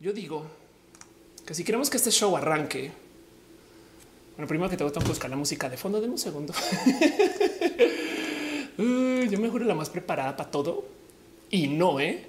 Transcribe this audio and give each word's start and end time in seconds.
yo 0.00 0.12
digo 0.12 0.44
que 1.44 1.54
si 1.54 1.64
queremos 1.64 1.90
que 1.90 1.96
este 1.96 2.10
show 2.10 2.36
arranque, 2.36 2.92
bueno, 4.36 4.48
primero 4.48 4.68
que 4.68 4.76
tengo 4.76 4.92
que 4.92 5.00
buscar 5.00 5.30
la 5.30 5.36
música 5.36 5.68
de 5.68 5.76
fondo 5.76 6.00
de 6.00 6.08
un 6.08 6.18
segundo. 6.18 6.52
yo 8.78 9.38
me 9.38 9.48
juro 9.48 9.64
la 9.64 9.74
más 9.74 9.88
preparada 9.88 10.36
para 10.36 10.50
todo 10.50 10.84
y 11.50 11.68
no, 11.68 12.00
eh, 12.00 12.26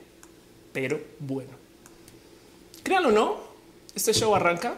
pero 0.72 1.00
bueno, 1.20 1.52
créanlo 2.84 3.10
o 3.10 3.12
no, 3.12 3.38
este 3.96 4.14
show 4.14 4.34
arranca 4.36 4.78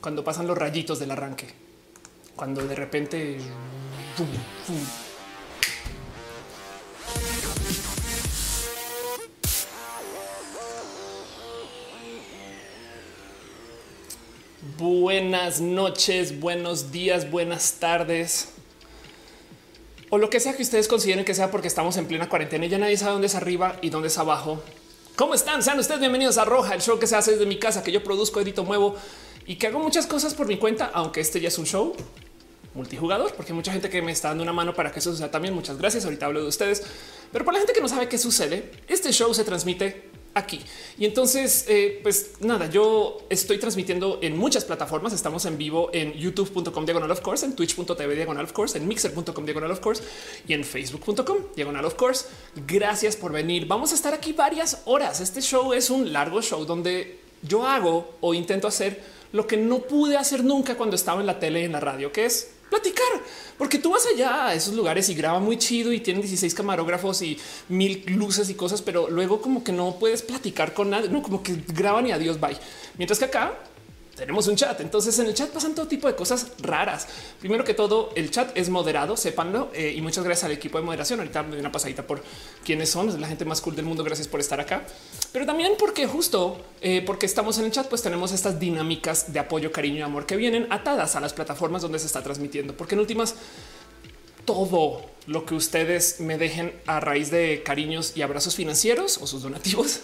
cuando 0.00 0.24
pasan 0.24 0.46
los 0.46 0.56
rayitos 0.56 0.98
del 0.98 1.10
arranque, 1.10 1.48
cuando 2.36 2.66
de 2.66 2.74
repente 2.74 3.38
Buenas 14.78 15.60
noches, 15.60 16.38
buenos 16.38 16.92
días, 16.92 17.28
buenas 17.32 17.80
tardes. 17.80 18.50
O 20.08 20.18
lo 20.18 20.30
que 20.30 20.38
sea 20.38 20.54
que 20.54 20.62
ustedes 20.62 20.86
consideren 20.86 21.24
que 21.24 21.34
sea 21.34 21.50
porque 21.50 21.66
estamos 21.66 21.96
en 21.96 22.06
plena 22.06 22.28
cuarentena 22.28 22.64
y 22.64 22.68
ya 22.68 22.78
nadie 22.78 22.96
sabe 22.96 23.10
dónde 23.10 23.26
es 23.26 23.34
arriba 23.34 23.76
y 23.82 23.90
dónde 23.90 24.06
es 24.06 24.16
abajo. 24.18 24.62
¿Cómo 25.16 25.34
están? 25.34 25.64
Sean 25.64 25.80
ustedes 25.80 25.98
bienvenidos 25.98 26.38
a 26.38 26.44
Roja, 26.44 26.76
el 26.76 26.80
show 26.80 26.96
que 27.00 27.08
se 27.08 27.16
hace 27.16 27.32
desde 27.32 27.44
mi 27.44 27.58
casa, 27.58 27.82
que 27.82 27.90
yo 27.90 28.04
produzco, 28.04 28.40
edito, 28.40 28.62
muevo 28.62 28.94
y 29.48 29.56
que 29.56 29.66
hago 29.66 29.80
muchas 29.80 30.06
cosas 30.06 30.34
por 30.34 30.46
mi 30.46 30.58
cuenta, 30.58 30.92
aunque 30.94 31.22
este 31.22 31.40
ya 31.40 31.48
es 31.48 31.58
un 31.58 31.66
show 31.66 31.96
multijugador, 32.72 33.34
porque 33.34 33.50
hay 33.50 33.56
mucha 33.56 33.72
gente 33.72 33.90
que 33.90 34.00
me 34.00 34.12
está 34.12 34.28
dando 34.28 34.44
una 34.44 34.52
mano 34.52 34.74
para 34.74 34.92
que 34.92 35.00
eso 35.00 35.10
suceda 35.10 35.32
también. 35.32 35.54
Muchas 35.54 35.76
gracias. 35.76 36.04
Ahorita 36.04 36.26
hablo 36.26 36.40
de 36.40 36.46
ustedes, 36.46 36.84
pero 37.32 37.44
para 37.44 37.56
la 37.56 37.62
gente 37.62 37.72
que 37.72 37.80
no 37.80 37.88
sabe 37.88 38.08
qué 38.08 38.16
sucede, 38.16 38.70
este 38.86 39.10
show 39.10 39.34
se 39.34 39.42
transmite 39.42 40.07
aquí. 40.38 40.60
Y 40.98 41.04
entonces, 41.04 41.64
eh, 41.68 42.00
pues 42.02 42.32
nada, 42.40 42.70
yo 42.70 43.18
estoy 43.28 43.58
transmitiendo 43.58 44.18
en 44.22 44.36
muchas 44.36 44.64
plataformas. 44.64 45.12
Estamos 45.12 45.44
en 45.44 45.58
vivo 45.58 45.90
en 45.92 46.12
youtube.com 46.14 46.84
diagonal 46.84 47.10
of 47.10 47.20
course, 47.20 47.44
en 47.44 47.54
twitch.tv 47.54 48.14
diagonal 48.14 48.44
of 48.44 48.52
course, 48.52 48.78
en 48.78 48.88
mixer.com 48.88 49.44
diagonal 49.44 49.70
of 49.70 49.80
course 49.80 50.02
y 50.46 50.54
en 50.54 50.64
facebook.com 50.64 51.38
diagonal 51.54 51.84
of 51.84 51.94
course. 51.94 52.26
Gracias 52.66 53.16
por 53.16 53.32
venir. 53.32 53.66
Vamos 53.66 53.92
a 53.92 53.94
estar 53.94 54.14
aquí 54.14 54.32
varias 54.32 54.82
horas. 54.84 55.20
Este 55.20 55.40
show 55.40 55.72
es 55.72 55.90
un 55.90 56.12
largo 56.12 56.42
show 56.42 56.64
donde 56.64 57.20
yo 57.42 57.66
hago 57.66 58.16
o 58.20 58.34
intento 58.34 58.66
hacer 58.66 59.18
lo 59.32 59.46
que 59.46 59.56
no 59.56 59.80
pude 59.80 60.16
hacer 60.16 60.42
nunca 60.42 60.76
cuando 60.76 60.96
estaba 60.96 61.20
en 61.20 61.26
la 61.26 61.38
tele 61.38 61.60
y 61.60 61.64
en 61.64 61.72
la 61.72 61.80
radio, 61.80 62.12
que 62.12 62.24
es 62.24 62.52
platicar, 62.68 63.06
porque 63.56 63.78
tú 63.78 63.90
vas 63.90 64.06
allá 64.06 64.48
a 64.48 64.54
esos 64.54 64.74
lugares 64.74 65.08
y 65.08 65.14
graba 65.14 65.40
muy 65.40 65.58
chido 65.58 65.92
y 65.92 66.00
tienen 66.00 66.22
16 66.22 66.54
camarógrafos 66.54 67.22
y 67.22 67.38
mil 67.68 68.04
luces 68.06 68.48
y 68.50 68.54
cosas, 68.54 68.82
pero 68.82 69.08
luego 69.10 69.40
como 69.40 69.64
que 69.64 69.72
no 69.72 69.98
puedes 69.98 70.22
platicar 70.22 70.74
con 70.74 70.90
nadie, 70.90 71.08
no 71.08 71.22
como 71.22 71.42
que 71.42 71.56
graban 71.68 72.06
y 72.06 72.12
adiós, 72.12 72.40
bye. 72.40 72.56
Mientras 72.96 73.18
que 73.18 73.26
acá 73.26 73.58
tenemos 74.18 74.46
un 74.48 74.56
chat. 74.56 74.80
Entonces 74.80 75.18
en 75.18 75.26
el 75.26 75.34
chat 75.34 75.50
pasan 75.50 75.74
todo 75.74 75.86
tipo 75.86 76.08
de 76.08 76.14
cosas 76.14 76.48
raras. 76.60 77.06
Primero 77.40 77.64
que 77.64 77.72
todo, 77.72 78.10
el 78.16 78.30
chat 78.30 78.50
es 78.56 78.68
moderado, 78.68 79.16
sépanlo. 79.16 79.70
Eh, 79.72 79.94
y 79.96 80.02
muchas 80.02 80.24
gracias 80.24 80.44
al 80.44 80.52
equipo 80.52 80.78
de 80.78 80.84
moderación. 80.84 81.20
Ahorita 81.20 81.42
me 81.42 81.50
doy 81.50 81.60
una 81.60 81.72
pasadita 81.72 82.06
por 82.06 82.22
quiénes 82.64 82.90
son, 82.90 83.20
la 83.20 83.28
gente 83.28 83.44
más 83.44 83.60
cool 83.60 83.76
del 83.76 83.86
mundo. 83.86 84.04
Gracias 84.04 84.28
por 84.28 84.40
estar 84.40 84.60
acá. 84.60 84.84
Pero 85.32 85.46
también 85.46 85.74
porque 85.78 86.06
justo 86.06 86.60
eh, 86.80 87.02
porque 87.06 87.26
estamos 87.26 87.58
en 87.58 87.66
el 87.66 87.70
chat, 87.70 87.88
pues 87.88 88.02
tenemos 88.02 88.32
estas 88.32 88.58
dinámicas 88.58 89.32
de 89.32 89.38
apoyo, 89.38 89.72
cariño 89.72 89.98
y 89.98 90.02
amor 90.02 90.26
que 90.26 90.36
vienen 90.36 90.66
atadas 90.70 91.16
a 91.16 91.20
las 91.20 91.32
plataformas 91.32 91.82
donde 91.82 91.98
se 91.98 92.06
está 92.06 92.22
transmitiendo. 92.22 92.76
Porque 92.76 92.96
en 92.96 93.00
últimas, 93.00 93.36
todo 94.44 95.02
lo 95.26 95.46
que 95.46 95.54
ustedes 95.54 96.20
me 96.20 96.38
dejen 96.38 96.72
a 96.86 97.00
raíz 97.00 97.30
de 97.30 97.62
cariños 97.64 98.12
y 98.16 98.22
abrazos 98.22 98.56
financieros 98.56 99.18
o 99.18 99.26
sus 99.26 99.42
donativos 99.42 100.00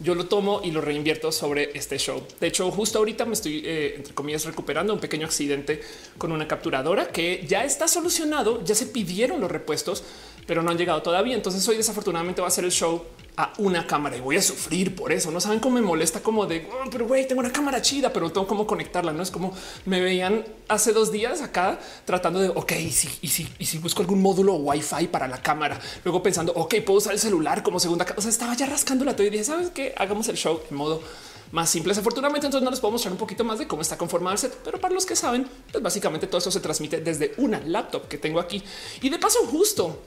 yo 0.00 0.14
lo 0.14 0.26
tomo 0.26 0.60
y 0.64 0.70
lo 0.70 0.80
reinvierto 0.80 1.30
sobre 1.30 1.70
este 1.76 1.98
show. 1.98 2.22
De 2.40 2.48
hecho, 2.48 2.70
justo 2.70 2.98
ahorita 2.98 3.24
me 3.24 3.34
estoy, 3.34 3.62
eh, 3.64 3.94
entre 3.96 4.14
comillas, 4.14 4.44
recuperando 4.44 4.92
un 4.92 5.00
pequeño 5.00 5.26
accidente 5.26 5.80
con 6.18 6.32
una 6.32 6.48
capturadora 6.48 7.08
que 7.08 7.44
ya 7.46 7.64
está 7.64 7.86
solucionado, 7.86 8.64
ya 8.64 8.74
se 8.74 8.86
pidieron 8.86 9.40
los 9.40 9.50
repuestos, 9.50 10.02
pero 10.46 10.62
no 10.62 10.70
han 10.70 10.78
llegado 10.78 11.02
todavía. 11.02 11.34
Entonces 11.34 11.66
hoy 11.68 11.76
desafortunadamente 11.76 12.40
va 12.40 12.48
a 12.48 12.50
ser 12.50 12.64
el 12.64 12.72
show 12.72 13.04
a 13.36 13.52
una 13.58 13.84
cámara 13.86 14.16
y 14.16 14.20
voy 14.20 14.36
a 14.36 14.42
sufrir 14.42 14.94
por 14.94 15.10
eso. 15.12 15.30
No 15.30 15.40
saben 15.40 15.58
cómo 15.58 15.74
me 15.76 15.82
molesta 15.82 16.20
como 16.20 16.46
de, 16.46 16.68
oh, 16.70 16.88
pero 16.90 17.06
güey, 17.06 17.26
tengo 17.26 17.40
una 17.40 17.52
cámara 17.52 17.82
chida, 17.82 18.12
pero 18.12 18.26
no 18.26 18.32
tengo 18.32 18.46
cómo 18.46 18.66
conectarla. 18.66 19.12
No 19.12 19.22
es 19.22 19.30
como 19.30 19.52
me 19.86 20.00
veían 20.00 20.44
hace 20.68 20.92
dos 20.92 21.10
días 21.10 21.42
acá 21.42 21.80
tratando 22.04 22.40
de, 22.40 22.48
ok, 22.48 22.72
y 22.72 22.90
si, 22.90 23.08
si, 23.26 23.48
si 23.64 23.78
busco 23.78 24.02
algún 24.02 24.22
módulo 24.22 24.54
wifi 24.54 25.08
para 25.08 25.26
la 25.26 25.42
cámara, 25.42 25.80
luego 26.04 26.22
pensando, 26.22 26.52
ok, 26.54 26.76
puedo 26.84 26.98
usar 26.98 27.12
el 27.12 27.18
celular 27.18 27.62
como 27.62 27.80
segunda. 27.80 28.06
O 28.16 28.20
sea, 28.20 28.30
estaba 28.30 28.54
ya 28.54 28.66
rascando 28.66 29.04
la 29.04 29.14
y 29.18 29.30
dije, 29.30 29.44
sabes 29.44 29.70
qué? 29.70 29.94
Hagamos 29.96 30.28
el 30.28 30.36
show 30.36 30.60
en 30.70 30.76
modo 30.76 31.02
más 31.50 31.70
simple. 31.70 31.92
Afortunadamente, 31.92 32.46
entonces 32.46 32.64
no 32.64 32.70
les 32.70 32.80
puedo 32.80 32.92
mostrar 32.92 33.12
un 33.12 33.18
poquito 33.18 33.44
más 33.44 33.58
de 33.58 33.66
cómo 33.66 33.82
está 33.82 33.96
conformado 33.96 34.34
el 34.34 34.38
set, 34.38 34.56
pero 34.64 34.80
para 34.80 34.94
los 34.94 35.06
que 35.06 35.16
saben, 35.16 35.48
pues 35.70 35.82
básicamente 35.82 36.26
todo 36.26 36.38
eso 36.38 36.50
se 36.50 36.60
transmite 36.60 37.00
desde 37.00 37.34
una 37.38 37.60
laptop 37.60 38.06
que 38.08 38.18
tengo 38.18 38.40
aquí. 38.40 38.62
Y 39.00 39.08
de 39.08 39.18
paso, 39.18 39.40
justo 39.46 40.00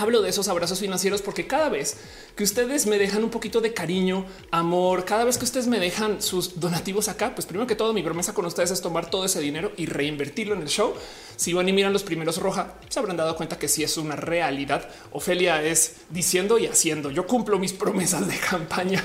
hablo 0.00 0.22
de 0.22 0.30
esos 0.30 0.48
abrazos 0.48 0.80
financieros 0.80 1.22
porque 1.22 1.46
cada 1.46 1.68
vez 1.68 1.96
que 2.36 2.44
ustedes 2.44 2.86
me 2.86 2.98
dejan 2.98 3.24
un 3.24 3.30
poquito 3.30 3.60
de 3.60 3.72
cariño, 3.72 4.26
amor, 4.50 5.04
cada 5.04 5.24
vez 5.24 5.38
que 5.38 5.44
ustedes 5.44 5.66
me 5.66 5.80
dejan 5.80 6.20
sus 6.20 6.60
donativos 6.60 7.08
acá, 7.08 7.34
pues 7.34 7.46
primero 7.46 7.66
que 7.66 7.74
todo 7.74 7.92
mi 7.92 8.02
promesa 8.02 8.34
con 8.34 8.44
ustedes 8.44 8.70
es 8.70 8.80
tomar 8.80 9.10
todo 9.10 9.24
ese 9.24 9.40
dinero 9.40 9.72
y 9.76 9.86
reinvertirlo 9.86 10.54
en 10.54 10.62
el 10.62 10.68
show. 10.68 10.94
Si 11.36 11.52
van 11.52 11.68
y 11.68 11.72
miran 11.72 11.92
los 11.92 12.02
primeros 12.02 12.38
roja, 12.38 12.74
se 12.88 12.98
habrán 12.98 13.16
dado 13.16 13.36
cuenta 13.36 13.58
que 13.58 13.68
sí 13.68 13.82
es 13.82 13.96
una 13.98 14.16
realidad. 14.16 14.88
Ofelia 15.12 15.62
es 15.62 15.96
diciendo 16.10 16.58
y 16.58 16.66
haciendo. 16.66 17.10
Yo 17.10 17.26
cumplo 17.26 17.58
mis 17.58 17.72
promesas 17.72 18.26
de 18.26 18.36
campaña, 18.38 19.04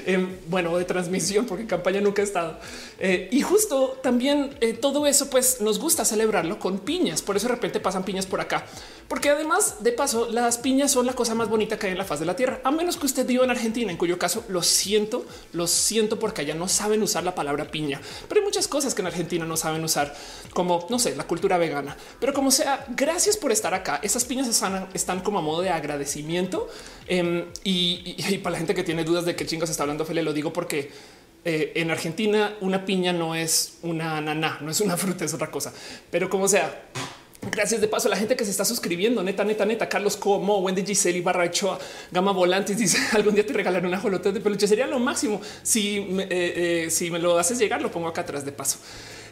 bueno, 0.48 0.76
de 0.76 0.84
transmisión, 0.84 1.46
porque 1.46 1.66
campaña 1.66 2.00
nunca 2.00 2.22
he 2.22 2.24
estado. 2.24 2.58
Eh, 2.98 3.28
y 3.32 3.40
justo 3.40 3.98
también 4.02 4.56
eh, 4.60 4.74
todo 4.74 5.06
eso, 5.06 5.30
pues 5.30 5.60
nos 5.60 5.78
gusta 5.78 6.04
celebrarlo 6.04 6.58
con 6.58 6.80
piñas. 6.80 7.22
Por 7.22 7.36
eso 7.36 7.48
de 7.48 7.54
repente 7.54 7.80
pasan 7.80 8.04
piñas 8.04 8.26
por 8.26 8.40
acá, 8.40 8.66
porque 9.08 9.30
además 9.30 9.82
de 9.82 9.92
paso, 9.92 10.28
las 10.30 10.58
piñas 10.58 10.92
son 10.92 11.06
la 11.06 11.14
cosa 11.14 11.34
más 11.34 11.48
bonita 11.48 11.78
que 11.78 11.86
hay 11.86 11.92
en 11.92 11.98
la 11.98 12.04
faz 12.04 12.20
de 12.20 12.26
la 12.26 12.36
tierra, 12.36 12.60
a 12.62 12.70
menos 12.70 12.96
que 12.96 13.06
usted 13.06 13.26
viva 13.26 13.44
en 13.44 13.50
Argentina, 13.50 13.90
en 13.90 13.96
cuyo 13.96 14.18
caso 14.18 14.44
lo 14.48 14.62
siento, 14.62 15.24
lo 15.52 15.66
siento 15.66 16.18
porque 16.18 16.42
allá 16.42 16.54
no 16.54 16.68
saben 16.68 17.02
usar 17.02 17.24
la 17.24 17.34
palabra 17.34 17.70
piña, 17.70 18.00
pero 18.28 18.40
hay 18.40 18.44
muchas 18.44 18.68
cosas 18.68 18.94
que 18.94 19.02
en 19.02 19.06
Argentina 19.06 19.44
no 19.44 19.56
saben 19.56 19.82
usar, 19.82 20.14
como 20.52 20.86
no 20.90 20.98
sé, 20.98 21.14
la 21.16 21.24
cultura 21.26 21.58
vegana, 21.58 21.96
pero 22.18 22.32
como 22.32 22.50
sea, 22.50 22.84
gracias 22.96 23.36
por 23.36 23.52
estar 23.52 23.74
acá. 23.74 24.00
Esas 24.02 24.24
piñas 24.24 24.48
están, 24.48 25.20
como 25.20 25.38
a 25.38 25.42
modo 25.42 25.62
de 25.62 25.70
agradecimiento 25.70 26.68
em, 27.06 27.44
y, 27.64 28.38
para 28.38 28.52
la 28.52 28.58
gente 28.58 28.74
que 28.74 28.82
tiene 28.82 29.04
dudas 29.04 29.24
de 29.24 29.36
qué 29.36 29.46
chingos 29.46 29.70
está 29.70 29.84
hablando, 29.84 30.04
Fele, 30.04 30.22
lo 30.22 30.32
digo 30.32 30.52
porque 30.52 30.90
eh, 31.44 31.72
en 31.76 31.90
Argentina 31.90 32.56
una 32.60 32.84
piña 32.84 33.12
no 33.12 33.34
es 33.34 33.78
una 33.82 34.18
ananá, 34.18 34.58
no 34.60 34.70
es 34.70 34.80
una 34.80 34.96
fruta, 34.96 35.24
es 35.24 35.34
otra 35.34 35.50
cosa. 35.50 35.72
Pero 36.10 36.28
como 36.28 36.48
sea, 36.48 36.82
gracias 37.50 37.80
de 37.80 37.88
paso 37.88 38.08
a 38.08 38.10
la 38.10 38.16
gente 38.16 38.36
que 38.36 38.44
se 38.44 38.50
está 38.50 38.64
suscribiendo. 38.64 39.22
Neta, 39.22 39.44
neta, 39.44 39.64
neta. 39.64 39.88
Carlos 39.88 40.16
Como, 40.16 40.58
Wendy 40.58 40.84
Giseli, 40.84 41.20
Barra 41.20 41.50
Gama 42.10 42.32
Volantes 42.32 42.76
dice 42.76 42.98
algún 43.12 43.34
día 43.34 43.46
te 43.46 43.52
regalaré 43.52 43.86
una 43.86 44.00
jolota 44.00 44.32
de 44.32 44.40
peluche. 44.40 44.66
Sería 44.66 44.86
lo 44.86 44.98
máximo. 44.98 45.40
Si, 45.62 45.98
eh, 45.98 46.26
eh, 46.86 46.90
si 46.90 47.10
me 47.10 47.18
lo 47.18 47.38
haces 47.38 47.58
llegar, 47.58 47.80
lo 47.80 47.90
pongo 47.90 48.08
acá 48.08 48.22
atrás 48.22 48.44
de 48.44 48.52
paso. 48.52 48.78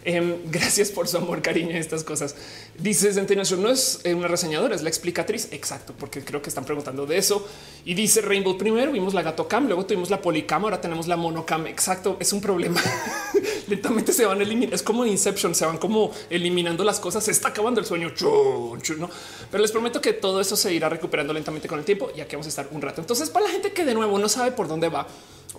Em, 0.09 0.39
gracias 0.51 0.89
por 0.89 1.07
su 1.07 1.19
amor, 1.19 1.43
cariño, 1.43 1.77
estas 1.77 2.03
cosas. 2.03 2.35
Dice 2.79 3.13
no 3.59 3.69
es 3.69 4.01
eh, 4.05 4.15
una 4.15 4.27
reseñadora, 4.27 4.75
es 4.75 4.81
la 4.81 4.89
explicatriz. 4.89 5.49
Exacto, 5.51 5.93
porque 5.99 6.25
creo 6.25 6.41
que 6.41 6.49
están 6.49 6.65
preguntando 6.65 7.05
de 7.05 7.19
eso. 7.19 7.47
Y 7.85 7.93
dice 7.93 8.23
Rainbow 8.23 8.57
primero 8.57 8.91
vimos 8.91 9.13
la 9.13 9.21
gato 9.21 9.47
cam, 9.47 9.67
luego 9.67 9.85
tuvimos 9.85 10.09
la 10.09 10.23
policam, 10.23 10.65
ahora 10.65 10.81
tenemos 10.81 11.09
la 11.09 11.19
monocam. 11.19 11.67
Exacto, 11.67 12.17
es 12.21 12.33
un 12.33 12.41
problema. 12.41 12.81
Lentamente 13.69 14.15
se 14.15 14.25
van 14.25 14.41
a 14.41 14.45
eliminar. 14.45 14.73
Es 14.73 14.83
como 14.83 15.05
Inception, 15.05 15.55
se 15.55 15.67
van 15.67 15.77
como 15.77 16.11
eliminando 16.31 16.85
las 16.85 17.01
cosas. 17.01 17.25
Se 17.25 17.31
está 17.31 17.49
acabando 17.49 17.79
el 17.79 17.85
sueño. 17.85 18.11
¿no? 18.99 19.11
Pero 19.51 19.61
les 19.61 19.71
prometo 19.71 20.01
que 20.01 20.15
todo 20.15 20.41
eso 20.41 20.57
se 20.57 20.73
irá 20.73 20.89
recuperando 20.89 21.35
lentamente 21.35 21.69
con 21.69 21.79
el 21.79 21.85
tiempo 21.85 22.11
y 22.17 22.23
aquí 22.23 22.35
vamos 22.35 22.47
a 22.47 22.49
estar 22.49 22.67
un 22.71 22.81
rato. 22.81 23.03
Entonces, 23.03 23.29
para 23.29 23.45
la 23.45 23.53
gente 23.53 23.73
que 23.73 23.85
de 23.85 23.93
nuevo 23.93 24.19
no 24.19 24.31
sabe 24.31 24.53
por 24.53 24.69
dónde 24.69 24.89
va, 24.89 25.07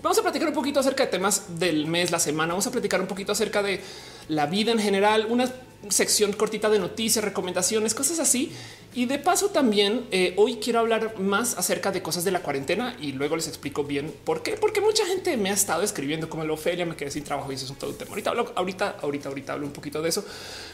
Vamos 0.02 0.18
a 0.18 0.22
platicar 0.22 0.48
un 0.48 0.54
poquito 0.54 0.80
acerca 0.80 1.04
de 1.04 1.10
temas 1.10 1.58
del 1.58 1.86
mes, 1.86 2.10
la 2.10 2.18
semana. 2.18 2.54
Vamos 2.54 2.66
a 2.66 2.70
platicar 2.70 3.02
un 3.02 3.06
poquito 3.06 3.32
acerca 3.32 3.62
de 3.62 3.80
la 4.28 4.46
vida 4.46 4.72
en 4.72 4.78
general, 4.78 5.26
una 5.28 5.52
sección 5.90 6.32
cortita 6.32 6.70
de 6.70 6.78
noticias, 6.78 7.22
recomendaciones, 7.22 7.94
cosas 7.94 8.18
así. 8.18 8.50
Y 8.94 9.04
de 9.04 9.18
paso 9.18 9.50
también 9.50 10.06
eh, 10.10 10.32
hoy 10.38 10.56
quiero 10.56 10.78
hablar 10.78 11.18
más 11.20 11.58
acerca 11.58 11.92
de 11.92 12.00
cosas 12.00 12.24
de 12.24 12.30
la 12.30 12.40
cuarentena 12.40 12.96
y 12.98 13.12
luego 13.12 13.36
les 13.36 13.46
explico 13.46 13.84
bien 13.84 14.10
por 14.24 14.42
qué. 14.42 14.52
Porque 14.52 14.80
mucha 14.80 15.04
gente 15.04 15.36
me 15.36 15.50
ha 15.50 15.54
estado 15.54 15.82
escribiendo 15.82 16.30
como 16.30 16.44
el 16.44 16.50
Ofelia, 16.50 16.86
me 16.86 16.96
quedé 16.96 17.10
sin 17.10 17.24
trabajo 17.24 17.52
y 17.52 17.56
eso 17.56 17.70
es 17.70 17.78
todo 17.78 17.90
un 17.90 17.98
tema. 17.98 18.12
Ahorita 18.12 18.30
hablo, 18.30 18.52
ahorita, 18.54 18.96
ahorita, 19.02 19.28
ahorita 19.28 19.52
hablo 19.52 19.66
un 19.66 19.72
poquito 19.72 20.00
de 20.00 20.08
eso. 20.08 20.24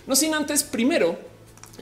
No 0.07 0.15
sin 0.15 0.35
antes 0.35 0.63
primero 0.63 1.19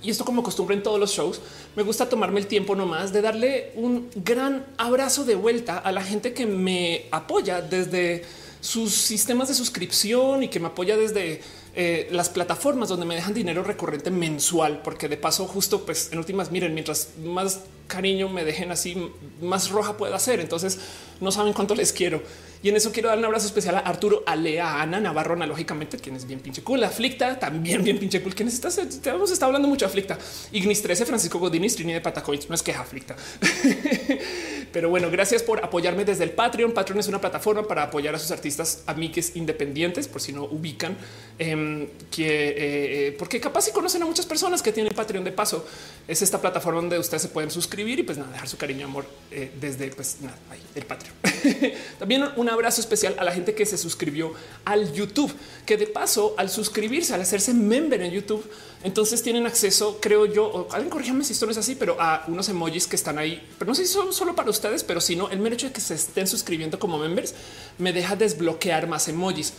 y 0.03 0.11
esto 0.11 0.25
como 0.25 0.43
costumbre 0.43 0.77
en 0.77 0.83
todos 0.83 1.01
los 1.01 1.13
shows, 1.13 1.41
me 1.77 1.83
gusta 1.83 2.09
tomarme 2.09 2.41
el 2.41 2.47
tiempo 2.47 2.75
nomás 2.75 3.13
de 3.13 3.23
darle 3.23 3.73
un 3.75 4.11
gran 4.17 4.67
abrazo 4.77 5.25
de 5.25 5.35
vuelta 5.35 5.79
a 5.79 5.93
la 5.93 6.03
gente 6.03 6.35
que 6.35 6.47
me 6.47 7.07
apoya 7.11 7.61
desde 7.61 8.25
sus 8.61 8.95
sistemas 8.95 9.49
de 9.49 9.55
suscripción 9.55 10.43
y 10.43 10.49
que 10.49 10.59
me 10.59 10.69
apoya 10.69 10.97
desde 10.97 11.43
eh, 11.77 12.09
las 12.13 12.31
plataformas 12.31 12.89
donde 12.89 13.05
me 13.05 13.15
dejan 13.15 13.35
dinero 13.35 13.63
recurrente 13.63 14.11
mensual, 14.11 14.81
porque 14.83 15.09
de 15.09 15.17
paso 15.17 15.47
justo 15.47 15.85
pues 15.85 16.11
en 16.13 16.19
últimas 16.19 16.51
miren, 16.51 16.73
mientras 16.73 17.11
más 17.23 17.61
cariño 17.89 18.29
me 18.29 18.45
dejen 18.45 18.71
así, 18.71 19.11
más 19.43 19.71
roja 19.71 19.97
puedo 19.97 20.15
hacer. 20.15 20.41
Entonces 20.41 20.79
no 21.21 21.31
saben 21.31 21.53
cuánto 21.53 21.75
les 21.75 21.93
quiero. 21.93 22.23
Y 22.65 22.71
en 22.71 22.77
eso 22.77 22.93
quiero 22.93 23.11
dar 23.11 23.19
un 23.19 23.27
abrazo 23.27 23.47
especial 23.47 23.77
a 23.77 23.81
Arturo, 23.81 24.23
Alea, 24.25 24.81
Ana 24.81 24.99
Navarro, 24.99 25.35
analógicamente, 25.35 25.99
quien 25.99 26.17
es 26.17 26.27
bien 26.27 26.41
pinche 26.41 26.63
cool. 26.63 26.83
Aflicta, 26.83 27.39
también 27.39 27.85
bien 27.85 27.99
pinche 27.99 28.23
cool. 28.23 28.35
¿Quiénes 28.35 28.55
estás? 28.55 28.81
Te 29.03 29.11
hemos 29.11 29.31
estado 29.31 29.51
hablando 29.51 29.69
mucho 29.69 29.85
Aflicta. 29.85 30.17
Ignis 30.51 30.81
13, 30.81 31.05
Francisco 31.05 31.39
Godini, 31.39 31.69
Trini 31.69 31.93
de 31.93 32.01
Patacoins. 32.01 32.49
No 32.49 32.55
es 32.55 32.63
que 32.63 32.73
Aflicta. 32.73 33.17
Pero 34.75 34.91
bueno, 34.91 35.09
gracias 35.09 35.45
por 35.45 35.65
apoyarme 35.65 36.05
desde 36.05 36.25
el 36.25 36.33
Patreon. 36.33 36.73
Patreon 36.73 36.99
es 36.99 37.07
una 37.07 37.21
plataforma 37.21 37.63
para 37.63 37.85
apoyar 37.85 38.13
a 38.17 38.19
sus 38.19 38.33
artistas 38.33 38.83
amigues 38.87 39.37
independientes, 39.37 40.09
por 40.09 40.21
si 40.21 40.33
no 40.33 40.47
ubican, 40.47 40.97
em, 41.39 41.87
que 42.11 42.49
eh, 42.49 42.55
eh, 42.59 43.17
porque 43.17 43.39
capaz 43.41 43.63
si 43.63 43.71
conocen 43.71 44.03
a 44.03 44.05
muchas 44.05 44.27
personas 44.27 44.63
que 44.63 44.73
tienen 44.73 44.93
Patreon 44.93 45.23
de 45.23 45.31
paso. 45.31 45.65
Es 46.09 46.23
esta 46.23 46.41
plataforma 46.41 46.81
donde 46.81 46.99
ustedes 46.99 47.23
se 47.23 47.29
pueden 47.29 47.53
suscribir 47.53 48.01
y 48.01 48.03
pues 48.03 48.19
nada, 48.19 48.33
dejar 48.33 48.49
su 48.49 48.57
cariño 48.57 48.81
y 48.81 48.83
amor 48.83 49.07
eh, 49.31 49.53
desde 49.61 49.87
pues 49.93 50.17
nada, 50.21 50.37
ahí, 50.51 50.61
el 50.75 50.85
Patreon. 50.85 51.15
También 52.01 52.25
una 52.35 52.55
abrazo 52.55 52.81
especial 52.81 53.15
a 53.17 53.23
la 53.23 53.31
gente 53.31 53.55
que 53.55 53.67
se 53.67 53.79
suscribió 53.79 54.35
al 54.65 54.93
YouTube, 54.93 55.33
que 55.65 55.77
de 55.77 55.87
paso 55.87 56.35
al 56.37 56.51
suscribirse, 56.51 57.15
al 57.15 57.21
hacerse 57.21 57.55
member 57.55 58.03
en 58.03 58.11
YouTube, 58.11 58.45
entonces 58.85 59.23
tienen 59.23 59.47
acceso, 59.47 59.99
creo 59.99 60.27
yo, 60.27 60.69
alguien 60.71 60.91
corríjame 60.91 61.25
si 61.25 61.33
esto 61.33 61.47
no 61.47 61.53
es 61.53 61.59
así, 61.59 61.75
pero 61.75 61.97
a 61.99 62.23
unos 62.29 62.51
emojis 62.51 62.87
que 62.87 62.97
están 62.97 63.17
ahí, 63.17 63.43
pero 63.59 63.71
no 63.71 63.75
sé 63.75 63.87
si 63.87 63.93
son 63.95 64.13
solo 64.13 64.37
para 64.37 64.51
ustedes, 64.51 64.85
pero 64.85 65.01
si 65.01 65.17
no, 65.17 65.31
el 65.31 65.39
mero 65.39 65.55
hecho 65.55 65.69
de 65.69 65.73
que 65.73 65.81
se 65.81 65.95
estén 65.95 66.27
suscribiendo 66.27 66.79
como 66.79 66.99
members 66.99 67.35
me 67.79 67.95
deja 67.95 68.15
desbloquear 68.15 68.87
más 68.87 69.09
emojis. 69.09 69.55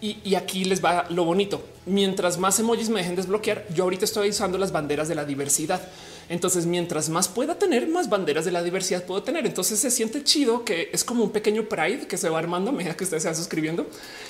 Y, 0.00 0.34
aquí 0.34 0.64
les 0.64 0.84
va 0.84 1.06
lo 1.10 1.24
bonito. 1.24 1.62
Mientras 1.86 2.36
más 2.36 2.58
emojis 2.58 2.88
me 2.88 2.98
dejen 2.98 3.14
desbloquear, 3.14 3.64
yo 3.72 3.84
ahorita 3.84 4.04
estoy 4.04 4.30
usando 4.30 4.58
las 4.58 4.72
banderas 4.72 5.06
de 5.06 5.14
la 5.14 5.24
diversidad. 5.24 5.80
Entonces, 6.28 6.66
mientras 6.66 7.08
más 7.08 7.28
pueda 7.28 7.58
tener, 7.58 7.88
más 7.88 8.08
banderas 8.08 8.44
de 8.44 8.52
la 8.52 8.62
diversidad 8.62 9.04
puedo 9.04 9.22
tener. 9.22 9.46
Entonces 9.46 9.78
se 9.78 9.90
siente 9.90 10.24
chido 10.24 10.64
que 10.64 10.90
es 10.92 11.04
como 11.04 11.24
un 11.24 11.30
pequeño 11.30 11.68
pride 11.68 12.06
que 12.06 12.16
se 12.16 12.28
va 12.28 12.38
armando 12.38 12.70
a 12.72 12.72
medida 12.72 12.96
que 12.96 13.04
ustedes 13.04 13.22
se 13.22 13.28
van 13.28 13.36
suscribiendo. 13.36 13.86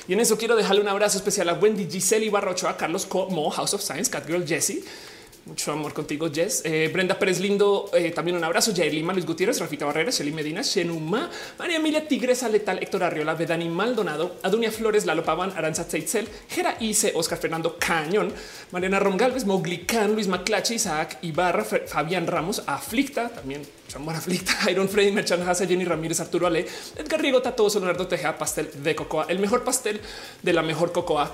Y 0.09 0.15
en 0.15 0.21
eso 0.21 0.37
quiero 0.37 0.57
dejarle 0.57 0.81
un 0.81 0.89
abrazo 0.89 1.19
especial 1.19 1.49
a 1.49 1.55
Wendy, 1.55 1.87
Giselle 1.91 2.29
Barrocho, 2.31 2.69
a 2.69 2.77
Carlos 2.77 3.07
Como, 3.07 3.51
House 3.51 3.75
of 3.75 3.83
Science, 3.83 4.11
Catgirl 4.11 4.47
Jessie, 4.47 4.85
mucho 5.47 5.73
amor 5.73 5.93
contigo, 5.93 6.31
Jess. 6.33 6.63
Eh, 6.65 6.89
Brenda 6.93 7.19
Pérez 7.19 7.41
Lindo, 7.41 7.91
eh, 7.95 8.11
también 8.11 8.37
un 8.37 8.45
abrazo. 8.45 8.73
Jair 8.75 8.95
Lima, 8.95 9.13
Luis 9.13 9.27
Gutiérrez, 9.27 9.59
Rafita 9.59 9.85
Barrera, 9.85 10.11
Shelly 10.11 10.33
Medina, 10.33 10.63
Shenuma, 10.63 11.29
María 11.59 11.77
Emilia 11.77 12.07
Tigresa 12.07 12.49
Letal, 12.49 12.79
Héctor 12.81 13.03
Arriola, 13.05 13.35
Vedani 13.35 13.69
Maldonado, 13.69 14.37
Adunia 14.43 14.71
Flores, 14.71 15.05
Lalo 15.05 15.25
Pavan, 15.25 15.53
Aranza 15.57 15.87
Teitzel, 15.87 16.29
Jera 16.49 16.77
Ice, 16.81 17.13
Oscar 17.15 17.39
Fernando 17.39 17.77
Cañón, 17.79 18.33
Mariana 18.71 19.01
Rongalves, 19.01 19.45
Mowgli 19.45 19.79
Khan, 19.79 20.15
Luis 20.15 20.29
Maclache, 20.29 20.75
Isaac 20.75 21.19
Ibarra, 21.23 21.65
Fabián 21.65 22.27
Ramos, 22.27 22.63
Aflicta, 22.67 23.29
también 23.29 23.63
Chamor 23.89 24.15
Aflicta, 24.15 24.53
Iron 24.71 24.89
Freddy, 24.89 25.11
Merchan 25.11 25.43
Haza, 25.49 25.67
Jenny 25.67 25.85
Ramírez, 25.85 26.21
Arturo 26.21 26.47
Ale, 26.47 26.67
Edgar 26.97 27.21
Rigo, 27.21 27.43
Tato, 27.43 27.69
Leonardo 27.69 28.07
Tejea, 28.07 28.39
pastel 28.39 28.71
de 28.83 28.95
cocoa, 28.95 29.27
el 29.29 29.39
mejor 29.39 29.65
pastel 29.65 30.01
de 30.43 30.53
la 30.53 30.63
mejor 30.63 30.93
cocoa 30.93 31.31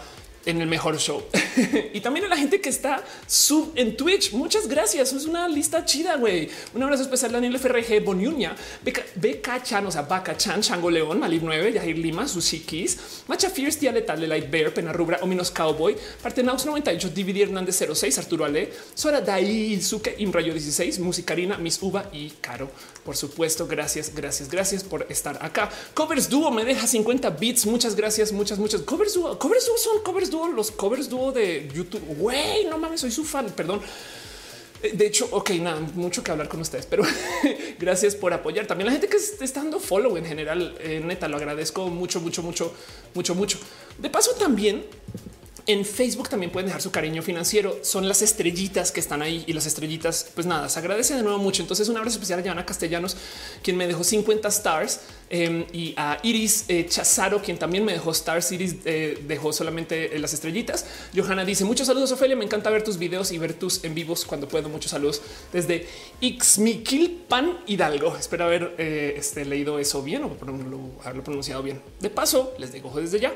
en 0.47 0.61
el 0.61 0.69
mejor 0.69 0.99
show. 0.99 1.23
y 1.93 2.01
también 2.01 2.27
a 2.27 2.29
la 2.29 2.37
gente 2.37 2.61
que 2.61 2.69
está 2.69 3.05
sub 3.27 3.73
en 3.75 3.97
Twitch. 3.97 4.33
Muchas 4.33 4.69
gracias. 4.69 5.13
Es 5.13 5.25
una 5.27 5.49
lista 5.49 5.85
chida, 5.85 6.17
güey. 6.17 6.49
Un 6.75 6.83
abrazo 6.83 7.03
especial 7.03 7.33
a 7.33 7.35
Daniel 7.35 7.59
FRG, 7.59 8.03
Boniuña, 8.05 8.55
Beca 9.17 9.63
Chan, 9.63 9.87
o 9.87 9.91
sea, 9.91 10.03
Baca 10.03 10.37
Chan, 10.37 10.63
Chango 10.63 10.91
León, 10.91 11.19
Malib 11.19 11.43
9, 11.43 11.73
Yahir 11.73 11.99
Lima, 11.99 12.27
Sushi 12.27 12.61
Kiss, 12.61 13.23
Macha 13.27 13.51
Fierce, 13.51 13.81
Tía 13.81 13.93
Letal, 13.93 14.29
Light 14.29 14.51
Bear, 14.51 14.73
Pena 14.73 14.93
Rubra, 14.93 15.19
Ominos 15.23 15.51
Cowboy, 15.51 15.97
Partenaux 16.23 16.65
98, 16.65 17.11
DVD 17.11 17.43
Hernández 17.43 17.83
06, 17.93 18.19
Arturo 18.19 18.45
Ale, 18.45 18.73
Sora 18.95 19.21
Dai, 19.21 19.81
Suke, 19.81 20.15
Imrayo 20.19 20.53
16, 20.53 20.99
Musicarina, 21.01 21.59
Miss 21.59 21.79
Uva 21.83 22.09
y 22.13 22.31
Caro. 22.41 22.71
Por 23.05 23.17
supuesto, 23.17 23.67
gracias, 23.67 24.15
gracias, 24.15 24.51
gracias 24.51 24.85
por 24.85 25.07
estar 25.09 25.39
acá. 25.43 25.71
Covers 25.95 26.29
Duo 26.29 26.51
me 26.51 26.65
deja 26.65 26.87
50 26.87 27.31
bits. 27.31 27.67
Muchas 27.67 27.95
gracias, 27.97 28.33
muchas, 28.33 28.59
muchas. 28.59 28.83
Covers 28.83 29.15
Duo, 29.15 29.39
Covers 29.39 29.67
Duo 29.67 29.79
son 29.79 30.03
Covers 30.03 30.28
Duo, 30.31 30.49
los 30.49 30.71
Covers 30.71 31.09
Duo 31.09 31.33
de 31.33 31.69
YouTube. 31.75 32.03
Güey, 32.19 32.67
no 32.67 32.79
mames, 32.79 33.01
soy 33.01 33.11
su 33.11 33.25
fan, 33.25 33.47
perdón. 33.55 33.81
Eh, 34.83 34.93
de 34.95 35.07
hecho, 35.07 35.29
ok, 35.31 35.51
nada, 35.61 35.81
mucho 35.95 36.23
que 36.23 36.31
hablar 36.31 36.49
con 36.49 36.61
ustedes, 36.61 36.87
pero 36.87 37.03
gracias 37.79 38.15
por 38.15 38.33
apoyar. 38.33 38.67
También 38.67 38.87
la 38.87 38.93
gente 38.93 39.09
que 39.09 39.17
está 39.17 39.61
dando 39.61 39.81
follow 39.81 40.17
en 40.17 40.25
general, 40.25 40.77
eh, 40.81 41.01
neta, 41.05 41.29
lo 41.29 41.37
agradezco 41.37 41.89
mucho, 41.89 42.21
mucho, 42.21 42.43
mucho, 42.43 42.73
mucho, 43.15 43.35
mucho. 43.35 43.59
De 43.99 44.11
paso, 44.11 44.33
también 44.35 44.85
en 45.67 45.85
Facebook 45.85 46.29
también 46.29 46.51
pueden 46.51 46.67
dejar 46.67 46.83
su 46.83 46.91
cariño 46.91 47.23
financiero. 47.23 47.79
Son 47.83 48.09
las 48.09 48.23
estrellitas 48.23 48.93
que 48.93 49.01
están 49.01 49.23
ahí 49.23 49.45
y 49.47 49.53
las 49.53 49.67
estrellitas, 49.67 50.31
pues 50.35 50.47
nada, 50.47 50.69
se 50.69 50.79
agradece 50.79 51.15
de 51.15 51.23
nuevo 51.23 51.39
mucho. 51.39 51.63
Entonces, 51.63 51.89
un 51.89 51.97
abrazo 51.97 52.17
especial 52.17 52.41
a 52.41 52.43
Joana 52.43 52.65
Castellanos, 52.65 53.17
quien 53.63 53.77
me 53.77 53.87
dejó 53.87 54.05
50 54.05 54.49
stars 54.49 55.01
em, 55.31 55.67
y 55.73 55.95
a 55.97 56.19
Iris 56.23 56.65
eh, 56.69 56.87
Chazaro, 56.89 57.43
quien 57.43 57.59
también 57.59 57.85
me 57.85 57.93
dejó 57.93 58.13
stars. 58.13 58.53
Iris 58.53 58.77
eh, 58.85 59.23
dejó 59.27 59.53
solamente 59.53 60.17
eh, 60.17 60.19
las 60.19 60.33
estrellitas. 60.33 60.87
Johanna 61.15 61.45
dice 61.45 61.65
muchos 61.65 61.87
saludos, 61.87 62.13
Ofelia. 62.13 62.37
Me 62.37 62.45
encanta 62.45 62.71
ver 62.71 62.83
tus 62.83 62.99
videos 62.99 63.33
y 63.33 63.39
ver 63.39 63.55
tus 63.55 63.85
en 63.85 63.95
vivos 63.95 64.25
cuando 64.25 64.49
puedo. 64.49 64.69
Muchos 64.69 64.91
saludos 64.91 65.21
desde 65.53 65.87
Ixmiquilpan 66.21 67.61
Hidalgo. 67.67 68.17
Espero 68.17 68.45
haber 68.45 68.75
este, 68.79 69.45
leído 69.45 69.79
eso 69.79 70.03
bien 70.03 70.25
o 70.25 70.37
haberlo 71.03 71.25
pronunciado 71.25 71.63
bien. 71.63 71.81
De 72.01 72.11
paso, 72.11 72.55
les 72.59 72.73
digo 72.73 72.93
desde 72.99 73.21
ya 73.21 73.35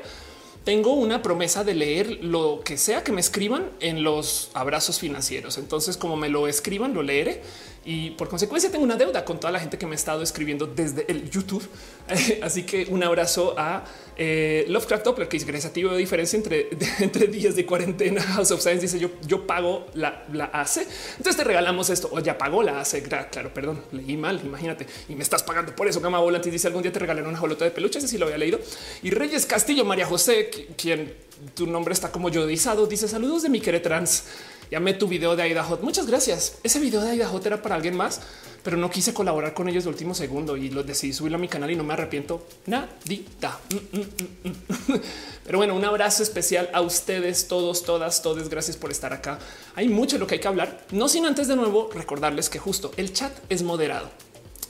tengo 0.63 0.93
una 0.93 1.21
promesa 1.21 1.63
de 1.63 1.73
leer 1.73 2.19
lo 2.23 2.61
que 2.63 2.77
sea 2.77 3.03
que 3.03 3.11
me 3.11 3.21
escriban 3.21 3.69
en 3.79 4.03
los 4.03 4.49
abrazos 4.53 4.99
financieros. 4.99 5.57
Entonces, 5.57 5.97
como 5.97 6.15
me 6.15 6.29
lo 6.29 6.47
escriban, 6.47 6.93
lo 6.93 7.03
leeré 7.03 7.41
y 7.85 8.11
por 8.11 8.29
consecuencia 8.29 8.71
tengo 8.71 8.83
una 8.83 8.95
deuda 8.95 9.25
con 9.25 9.39
toda 9.39 9.51
la 9.51 9.59
gente 9.59 9.77
que 9.77 9.85
me 9.85 9.93
ha 9.93 9.95
estado 9.95 10.21
escribiendo 10.23 10.67
desde 10.67 11.05
el 11.11 11.29
YouTube. 11.29 11.67
Así 12.41 12.63
que 12.63 12.87
un 12.89 13.03
abrazo 13.03 13.55
a 13.57 13.83
eh, 14.15 14.65
Lovecraft 14.69 15.05
Doppler, 15.05 15.27
que 15.27 15.37
es 15.37 15.45
creativo 15.45 15.91
de 15.91 15.97
diferencia 15.97 16.37
entre, 16.37 16.69
entre 16.99 17.27
días 17.27 17.55
de 17.55 17.65
cuarentena. 17.65 18.21
House 18.35 18.51
of 18.51 18.61
Science 18.61 18.81
dice 18.81 18.99
yo, 18.99 19.09
yo 19.27 19.45
pago 19.45 19.87
la, 19.95 20.25
la 20.31 20.45
ACE. 20.45 20.87
Entonces 21.17 21.35
te 21.35 21.43
regalamos 21.43 21.89
esto 21.89 22.09
o 22.11 22.19
ya 22.19 22.37
pagó 22.37 22.63
la 22.63 22.79
ACE. 22.79 23.03
Claro, 23.03 23.53
perdón, 23.53 23.81
leí 23.91 24.15
mal. 24.15 24.39
Imagínate 24.43 24.87
y 25.09 25.15
me 25.15 25.23
estás 25.23 25.43
pagando 25.43 25.75
por 25.75 25.87
eso. 25.87 25.99
Gama 25.99 26.19
Volantis 26.19 26.53
dice 26.53 26.67
algún 26.67 26.83
día 26.83 26.91
te 26.91 26.99
regalaré 26.99 27.27
una 27.27 27.37
jolota 27.37 27.65
de 27.65 27.71
peluches. 27.71 28.09
Si 28.09 28.17
lo 28.17 28.25
había 28.25 28.37
leído 28.37 28.59
y 29.01 29.09
Reyes 29.09 29.45
Castillo, 29.45 29.83
María 29.83 30.05
José, 30.05 30.49
quien 30.77 31.13
tu 31.55 31.67
nombre 31.67 31.93
está 31.93 32.11
como 32.11 32.29
yodizado, 32.29 32.87
dice 32.87 33.07
saludos 33.07 33.43
de 33.43 33.49
mi 33.49 33.59
queretrans. 33.59 34.23
Llamé 34.73 34.95
tu 34.95 35.07
video 35.07 35.35
de 35.35 35.43
Aida 35.43 35.63
Hot. 35.63 35.83
Muchas 35.83 36.07
gracias. 36.07 36.57
Ese 36.63 36.79
video 36.79 36.99
de 36.99 37.11
Aida 37.11 37.27
Hot 37.27 37.45
era 37.45 37.61
para 37.61 37.75
alguien 37.75 37.95
más 37.95 38.21
pero 38.63 38.75
no 38.75 38.89
quise 38.89 39.13
colaborar 39.13 39.53
con 39.53 39.69
ellos 39.69 39.83
de 39.83 39.91
último 39.91 40.15
segundo 40.15 40.57
y 40.57 40.69
lo 40.69 40.83
decidí 40.83 41.13
subirlo 41.13 41.37
a 41.37 41.39
mi 41.39 41.47
canal 41.47 41.69
y 41.69 41.75
no 41.75 41.83
me 41.83 41.93
arrepiento 41.93 42.47
nadita. 42.65 43.59
Mm, 43.69 43.97
mm, 43.97 44.49
mm, 44.49 45.01
pero 45.45 45.59
bueno, 45.59 45.75
un 45.75 45.85
abrazo 45.85 46.23
especial 46.23 46.71
a 46.73 46.81
ustedes, 46.81 47.47
todos, 47.47 47.83
todas, 47.83 48.23
todos. 48.23 48.49
Gracias 48.49 48.75
por 48.75 48.89
estar 48.89 49.13
acá. 49.13 49.37
Hay 49.75 49.89
mucho 49.89 50.15
de 50.15 50.21
lo 50.21 50.25
que 50.25 50.35
hay 50.35 50.41
que 50.41 50.47
hablar, 50.47 50.83
no 50.89 51.07
sin 51.07 51.27
antes 51.27 51.47
de 51.47 51.55
nuevo 51.55 51.91
recordarles 51.93 52.49
que 52.49 52.57
justo 52.57 52.93
el 52.97 53.13
chat 53.13 53.31
es 53.49 53.61
moderado. 53.61 54.09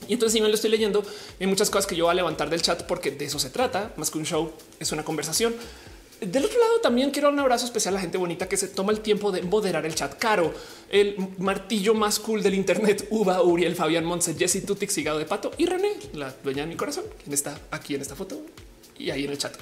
Y 0.06 0.12
entonces 0.12 0.34
si 0.34 0.42
me 0.42 0.48
lo 0.48 0.54
estoy 0.54 0.70
leyendo, 0.70 1.02
hay 1.40 1.46
muchas 1.46 1.70
cosas 1.70 1.86
que 1.86 1.96
yo 1.96 2.04
voy 2.04 2.12
a 2.12 2.14
levantar 2.14 2.50
del 2.50 2.60
chat 2.60 2.82
porque 2.82 3.10
de 3.10 3.24
eso 3.24 3.38
se 3.38 3.48
trata, 3.48 3.94
más 3.96 4.10
que 4.10 4.18
un 4.18 4.26
show, 4.26 4.52
es 4.80 4.92
una 4.92 5.02
conversación. 5.02 5.54
Del 6.20 6.44
otro 6.44 6.58
lado, 6.58 6.80
también 6.80 7.10
quiero 7.10 7.28
un 7.28 7.38
abrazo 7.38 7.66
especial 7.66 7.94
a 7.94 7.96
la 7.96 8.00
gente 8.00 8.18
bonita 8.18 8.48
que 8.48 8.56
se 8.56 8.68
toma 8.68 8.92
el 8.92 9.00
tiempo 9.00 9.32
de 9.32 9.42
moderar 9.42 9.84
el 9.84 9.94
chat. 9.94 10.14
Caro, 10.18 10.54
el 10.90 11.16
martillo 11.38 11.94
más 11.94 12.18
cool 12.18 12.42
del 12.42 12.54
Internet, 12.54 13.08
Uva, 13.10 13.42
Uriel, 13.42 13.74
Fabián 13.74 14.04
Montse, 14.04 14.34
Jesse 14.34 14.64
Tutix, 14.64 14.96
Higado 14.96 15.18
de 15.18 15.26
Pato 15.26 15.50
y 15.58 15.66
René, 15.66 15.92
la 16.14 16.34
dueña 16.42 16.62
de 16.62 16.68
mi 16.68 16.76
corazón, 16.76 17.04
quien 17.22 17.34
está 17.34 17.58
aquí 17.70 17.94
en 17.94 18.02
esta 18.02 18.14
foto 18.14 18.40
y 18.98 19.10
ahí 19.10 19.24
en 19.24 19.30
el 19.30 19.38
chat. 19.38 19.56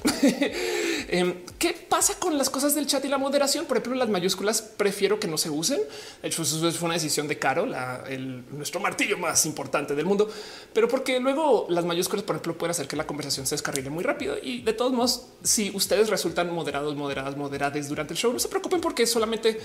¿Qué 1.59 1.73
pasa 1.89 2.19
con 2.19 2.37
las 2.37 2.51
cosas 2.51 2.75
del 2.75 2.87
chat 2.87 3.05
y 3.05 3.09
la 3.09 3.19
moderación? 3.19 3.67
Por 3.67 3.79
ejemplo, 3.79 3.99
las 3.99 4.09
mayúsculas 4.09 4.63
prefiero 4.63 5.19
que 5.19 5.29
no 5.29 5.39
se 5.39 5.51
usen. 5.51 5.81
De 6.21 6.29
hecho, 6.29 6.43
eso 6.43 6.73
fue 6.73 6.87
una 6.87 6.95
decisión 6.95 7.29
de 7.29 7.39
Caro, 7.39 7.67
el, 8.09 8.45
nuestro 8.51 8.81
martillo 8.81 9.19
más 9.19 9.47
importante 9.47 9.95
del 9.95 10.07
mundo, 10.07 10.31
pero 10.73 10.89
porque 10.89 11.19
luego 11.21 11.67
las 11.71 11.85
mayúsculas, 11.85 12.25
por 12.25 12.37
ejemplo, 12.37 12.59
pueden 12.59 12.73
hacer 12.73 12.89
que 12.89 12.97
la 12.97 13.07
conversación 13.07 13.47
se 13.47 13.55
descarrile 13.55 13.91
muy 13.91 14.05
rápido. 14.05 14.37
Y 14.43 14.63
de 14.63 14.73
todos 14.73 14.93
modos, 14.93 15.27
si 15.43 15.71
ustedes 15.75 16.09
resultan 16.09 16.53
moderados, 16.53 16.95
moderadas, 16.95 17.37
moderadas 17.37 17.89
durante 17.89 18.15
el 18.15 18.19
show, 18.19 18.33
no 18.33 18.39
se 18.39 18.49
preocupen 18.49 18.81
porque 18.81 19.07
solamente 19.07 19.61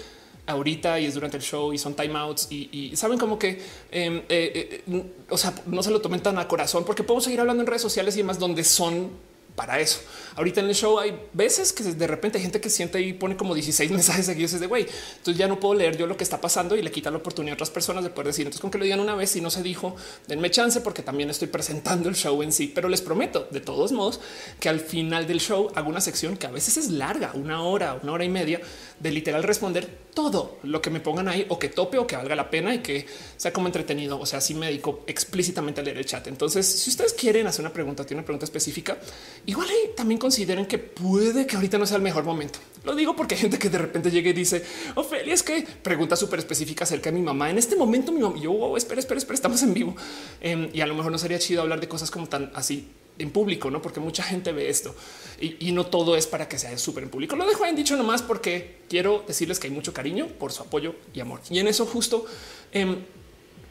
ahorita 0.47 1.00
y 1.00 1.05
es 1.05 1.13
durante 1.13 1.38
el 1.38 1.43
show 1.43 1.74
y 1.74 1.77
son 1.77 1.93
timeouts 1.93 2.47
y, 2.50 2.69
y 2.71 2.95
saben 2.95 3.19
como 3.19 3.38
que, 3.38 3.62
em, 3.91 4.19
eh, 4.29 4.81
eh, 4.88 5.03
o 5.29 5.38
sea, 5.38 5.53
no 5.65 5.83
se 5.83 5.91
lo 5.91 6.00
tomen 6.01 6.21
tan 6.21 6.38
a 6.39 6.47
corazón 6.47 6.86
porque 6.86 7.03
podemos 7.03 7.25
seguir 7.25 7.41
hablando 7.41 7.62
en 7.62 7.67
redes 7.67 7.81
sociales 7.81 8.15
y 8.15 8.19
demás 8.19 8.39
donde 8.39 8.63
son 8.63 9.09
para 9.57 9.79
eso. 9.79 10.01
Ahorita 10.35 10.61
en 10.61 10.67
el 10.67 10.75
show 10.75 10.99
hay 10.99 11.19
veces 11.33 11.73
que 11.73 11.83
de 11.83 12.05
repente 12.05 12.37
hay 12.37 12.43
gente 12.43 12.61
que 12.61 12.69
siente 12.69 13.01
y 13.01 13.13
pone 13.13 13.35
como 13.35 13.55
16 13.55 13.89
mensajes 13.99 14.27
seguidos 14.27 14.57
de 14.59 14.67
güey. 14.67 14.85
Entonces 15.17 15.35
ya 15.35 15.47
no 15.47 15.59
puedo 15.59 15.73
leer 15.73 15.97
yo 15.97 16.05
lo 16.05 16.15
que 16.15 16.23
está 16.23 16.39
pasando 16.39 16.75
y 16.75 16.83
le 16.83 16.91
quita 16.91 17.09
la 17.09 17.17
oportunidad 17.17 17.53
a 17.53 17.55
otras 17.55 17.71
personas 17.71 18.03
de 18.03 18.11
poder 18.11 18.27
decir. 18.27 18.43
Entonces, 18.43 18.61
con 18.61 18.69
que 18.69 18.77
lo 18.77 18.83
digan 18.83 18.99
una 18.99 19.15
vez 19.15 19.35
y 19.35 19.41
no 19.41 19.49
se 19.49 19.63
dijo, 19.63 19.95
denme 20.27 20.51
chance 20.51 20.79
porque 20.81 21.01
también 21.01 21.31
estoy 21.31 21.47
presentando 21.47 22.07
el 22.07 22.15
show 22.15 22.43
en 22.43 22.51
sí. 22.51 22.71
Pero 22.73 22.87
les 22.87 23.01
prometo 23.01 23.47
de 23.49 23.59
todos 23.59 23.91
modos 23.91 24.19
que 24.59 24.69
al 24.69 24.79
final 24.79 25.25
del 25.25 25.41
show 25.41 25.71
hago 25.73 25.89
una 25.89 26.01
sección 26.01 26.37
que 26.37 26.45
a 26.45 26.51
veces 26.51 26.77
es 26.77 26.91
larga, 26.91 27.31
una 27.33 27.63
hora, 27.63 27.99
una 28.03 28.11
hora 28.11 28.25
y 28.25 28.29
media 28.29 28.61
de 29.00 29.12
literal 29.12 29.44
responder 29.44 30.08
todo 30.13 30.58
lo 30.63 30.82
que 30.82 30.89
me 30.89 31.00
pongan 31.00 31.27
ahí 31.27 31.46
o 31.50 31.60
que 31.60 31.70
tope 31.70 32.00
o 32.00 32.08
que 32.08 32.16
valga 32.16 32.36
la 32.36 32.50
pena 32.50 32.74
y 32.74 32.80
que 32.80 33.06
sea 33.38 33.54
como 33.54 33.68
entretenido. 33.68 34.20
O 34.20 34.25
sea, 34.25 34.42
si 34.42 34.56
me 34.56 34.66
dedico 34.66 35.04
explícitamente 35.06 35.82
a 35.82 35.84
leer 35.84 35.98
el 35.98 36.06
chat. 36.06 36.25
Entonces, 36.27 36.66
si 36.66 36.89
ustedes 36.89 37.13
quieren 37.13 37.46
hacer 37.46 37.62
una 37.62 37.72
pregunta, 37.72 38.04
tiene 38.06 38.20
una 38.20 38.25
pregunta 38.25 38.46
específica, 38.46 38.98
igual 39.46 39.68
también 39.96 40.20
consideren 40.20 40.66
que 40.66 40.80
puede 40.80 41.46
que 41.46 41.56
ahorita 41.56 41.77
no 41.77 41.86
sea 41.86 41.98
el 41.98 42.04
mejor 42.04 42.24
momento. 42.24 42.60
Lo 42.84 42.96
digo 42.96 43.16
porque 43.16 43.36
hay 43.36 43.42
gente 43.42 43.60
que 43.60 43.70
de 43.70 43.77
repente 43.77 44.10
llega 44.10 44.30
y 44.30 44.34
dice, 44.34 44.63
Ofelia, 44.96 45.34
es 45.34 45.44
que 45.44 45.66
pregunta 45.84 46.16
súper 46.16 46.39
específica 46.39 46.86
acerca 46.86 47.12
de 47.12 47.18
mi 47.18 47.22
mamá. 47.22 47.50
En 47.51 47.58
este 47.58 47.75
momento 47.75 48.12
mi 48.12 48.22
mamá, 48.22 48.39
yo, 48.39 48.51
oh, 48.51 48.77
espera, 48.77 49.00
espera, 49.00 49.20
espera, 49.20 49.36
estamos 49.36 49.62
en 49.62 49.74
vivo. 49.74 49.96
Em, 50.42 50.70
y 50.74 50.82
a 50.82 50.88
lo 50.88 50.96
mejor 50.96 51.12
no 51.12 51.18
sería 51.20 51.38
chido 51.38 51.62
hablar 51.62 51.80
de 51.80 51.88
cosas 51.88 52.10
como 52.10 52.27
tan 52.27 52.51
así 52.56 52.88
en 53.20 53.32
público, 53.32 53.70
no? 53.70 53.82
Porque 53.82 54.00
mucha 54.00 54.24
gente 54.24 54.51
ve 54.51 54.70
esto 54.70 54.96
y, 55.39 55.72
no 55.72 55.86
todo 55.86 56.15
es 56.15 56.27
para 56.27 56.48
que 56.48 56.58
sea 56.58 56.77
súper 56.77 57.03
en 57.03 57.10
público. 57.10 57.36
Lo 57.36 57.46
dejo 57.46 57.65
en 57.65 57.75
dicho 57.75 57.96
nomás 57.96 58.22
porque 58.22 58.77
quiero 58.89 59.24
decirles 59.27 59.60
que 59.60 59.67
hay 59.67 59.74
mucho 59.74 59.94
cariño 59.94 60.27
por 60.39 60.51
su 60.51 60.63
apoyo 60.63 60.96
y 61.13 61.20
amor. 61.20 61.41
Y 61.50 61.60
en 61.60 61.67
eso 61.67 61.86
justo 61.86 62.25
em, 62.72 62.98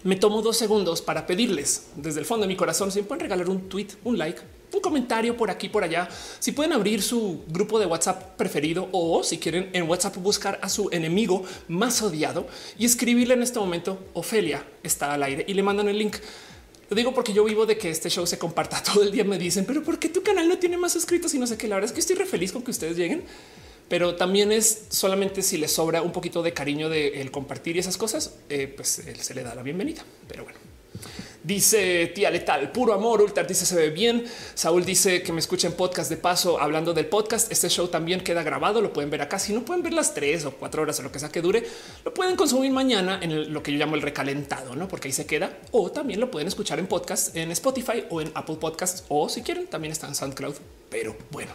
me 0.05 0.17
tomo 0.17 0.43
dos 0.43 0.57
segundos 0.57 1.03
para 1.03 1.27
pedirles 1.27 1.89
desde 1.97 2.21
el 2.21 2.27
fondo 2.27 2.43
de 2.43 2.49
mi 2.49 2.57
corazón 2.57 2.93
si 2.93 3.01
me 3.01 3.07
pueden 3.07 3.23
regalar 3.23 3.49
un 3.49 3.69
tweet, 3.69 3.89
un 4.05 4.17
like, 4.19 4.41
un 4.73 4.81
comentario 4.81 5.37
por 5.37 5.51
aquí, 5.51 5.69
por 5.69 5.83
allá. 5.83 6.09
Si 6.39 6.53
pueden 6.53 6.73
abrir 6.73 7.03
su 7.03 7.43
grupo 7.49 7.79
de 7.79 7.87
WhatsApp 7.87 8.37
preferido 8.37 8.89
o 8.93 9.25
si 9.25 9.39
quieren 9.39 9.71
en 9.73 9.89
WhatsApp 9.89 10.17
buscar 10.17 10.61
a 10.63 10.69
su 10.69 10.89
enemigo 10.93 11.45
más 11.69 12.01
odiado 12.03 12.47
y 12.79 12.85
escribirle 12.85 13.35
en 13.35 13.43
este 13.43 13.59
momento 13.59 13.99
Ofelia 14.15 14.65
está 14.83 15.15
al 15.15 15.23
aire 15.23 15.45
y 15.49 15.55
le 15.55 15.63
mandan 15.63 15.89
el 15.89 15.99
link. 15.99 16.17
Lo 16.89 16.97
digo 16.97 17.13
porque 17.13 17.33
yo 17.33 17.45
vivo 17.45 17.67
de 17.67 17.77
que 17.77 17.91
este 17.91 18.09
show 18.11 18.27
se 18.27 18.39
comparta 18.39 18.83
todo 18.93 19.03
el 19.03 19.11
día. 19.11 19.25
Me 19.25 19.39
dicen, 19.39 19.65
pero 19.65 19.83
¿por 19.83 19.99
qué 19.99 20.09
tu 20.09 20.23
canal 20.23 20.49
no 20.49 20.59
tiene 20.59 20.77
más 20.77 20.93
suscritos 20.93 21.35
y 21.35 21.39
no 21.39 21.47
sé 21.47 21.57
qué? 21.57 21.69
La 21.69 21.77
verdad 21.77 21.91
es 21.91 21.95
que 21.95 22.01
estoy 22.01 22.17
re 22.17 22.27
feliz 22.27 22.53
con 22.53 22.63
que 22.63 22.71
ustedes 22.71 22.97
lleguen, 22.97 23.25
pero 23.89 24.17
también 24.17 24.53
es 24.53 24.87
solamente 24.91 25.43
si 25.43 25.59
les 25.59 25.73
sobra 25.73 26.03
un 26.03 26.13
poquito 26.13 26.43
de 26.43 26.53
cariño 26.53 26.89
de 26.89 27.21
el 27.21 27.31
compartir 27.31 27.77
y 27.77 27.81
esas 27.81 27.97
cosas, 27.97 28.35
eh, 28.49 28.73
pues 28.75 29.03
se 29.19 29.35
le 29.35 29.43
da 29.43 29.55
la 29.55 29.63
bienvenida. 29.63 30.05
Pero 30.29 30.45
bueno. 30.45 30.66
Dice 31.47 32.11
tía 32.13 32.29
letal, 32.29 32.73
puro 32.73 32.93
amor. 32.93 33.23
Ultar 33.23 33.47
dice 33.47 33.65
se 33.65 33.77
ve 33.77 33.91
bien. 33.91 34.25
Saúl 34.55 34.85
dice 34.85 35.23
que 35.23 35.33
me 35.33 35.39
escuchen 35.39 35.75
podcast 35.75 36.11
de 36.11 36.17
paso 36.17 36.61
hablando 36.61 36.93
del 36.93 37.07
podcast. 37.07 37.53
Este 37.53 37.69
show 37.69 37.87
también 37.87 38.21
queda 38.23 38.43
grabado. 38.43 38.81
Lo 38.81 38.93
pueden 38.93 39.11
ver 39.11 39.23
acá. 39.23 39.39
Si 39.39 39.53
no 39.53 39.65
pueden 39.65 39.85
ver 39.85 39.93
las 39.93 40.13
tres 40.13 40.45
o 40.45 40.51
cuatro 40.51 40.83
horas 40.83 40.99
o 40.99 41.05
lo 41.05 41.13
que 41.13 41.21
sea 41.21 41.29
que 41.29 41.41
dure, 41.41 41.65
lo 42.05 42.13
pueden 42.13 42.35
consumir 42.35 42.73
mañana 42.73 43.21
en 43.23 43.53
lo 43.53 43.63
que 43.63 43.71
yo 43.71 43.79
llamo 43.79 43.95
el 43.95 44.03
recalentado, 44.03 44.75
no? 44.75 44.89
Porque 44.89 45.07
ahí 45.07 45.13
se 45.13 45.25
queda. 45.25 45.57
O 45.71 45.93
también 45.93 46.19
lo 46.19 46.33
pueden 46.33 46.49
escuchar 46.49 46.81
en 46.81 46.89
podcast 46.89 47.37
en 47.37 47.53
Spotify 47.53 48.05
o 48.11 48.21
en 48.21 48.33
Apple 48.35 48.57
Podcasts 48.57 49.05
o 49.09 49.29
si 49.29 49.43
quieren 49.43 49.69
también 49.69 49.93
está 49.93 50.09
en 50.09 50.17
SoundCloud. 50.17 50.57
Pero 50.91 51.17
bueno, 51.31 51.53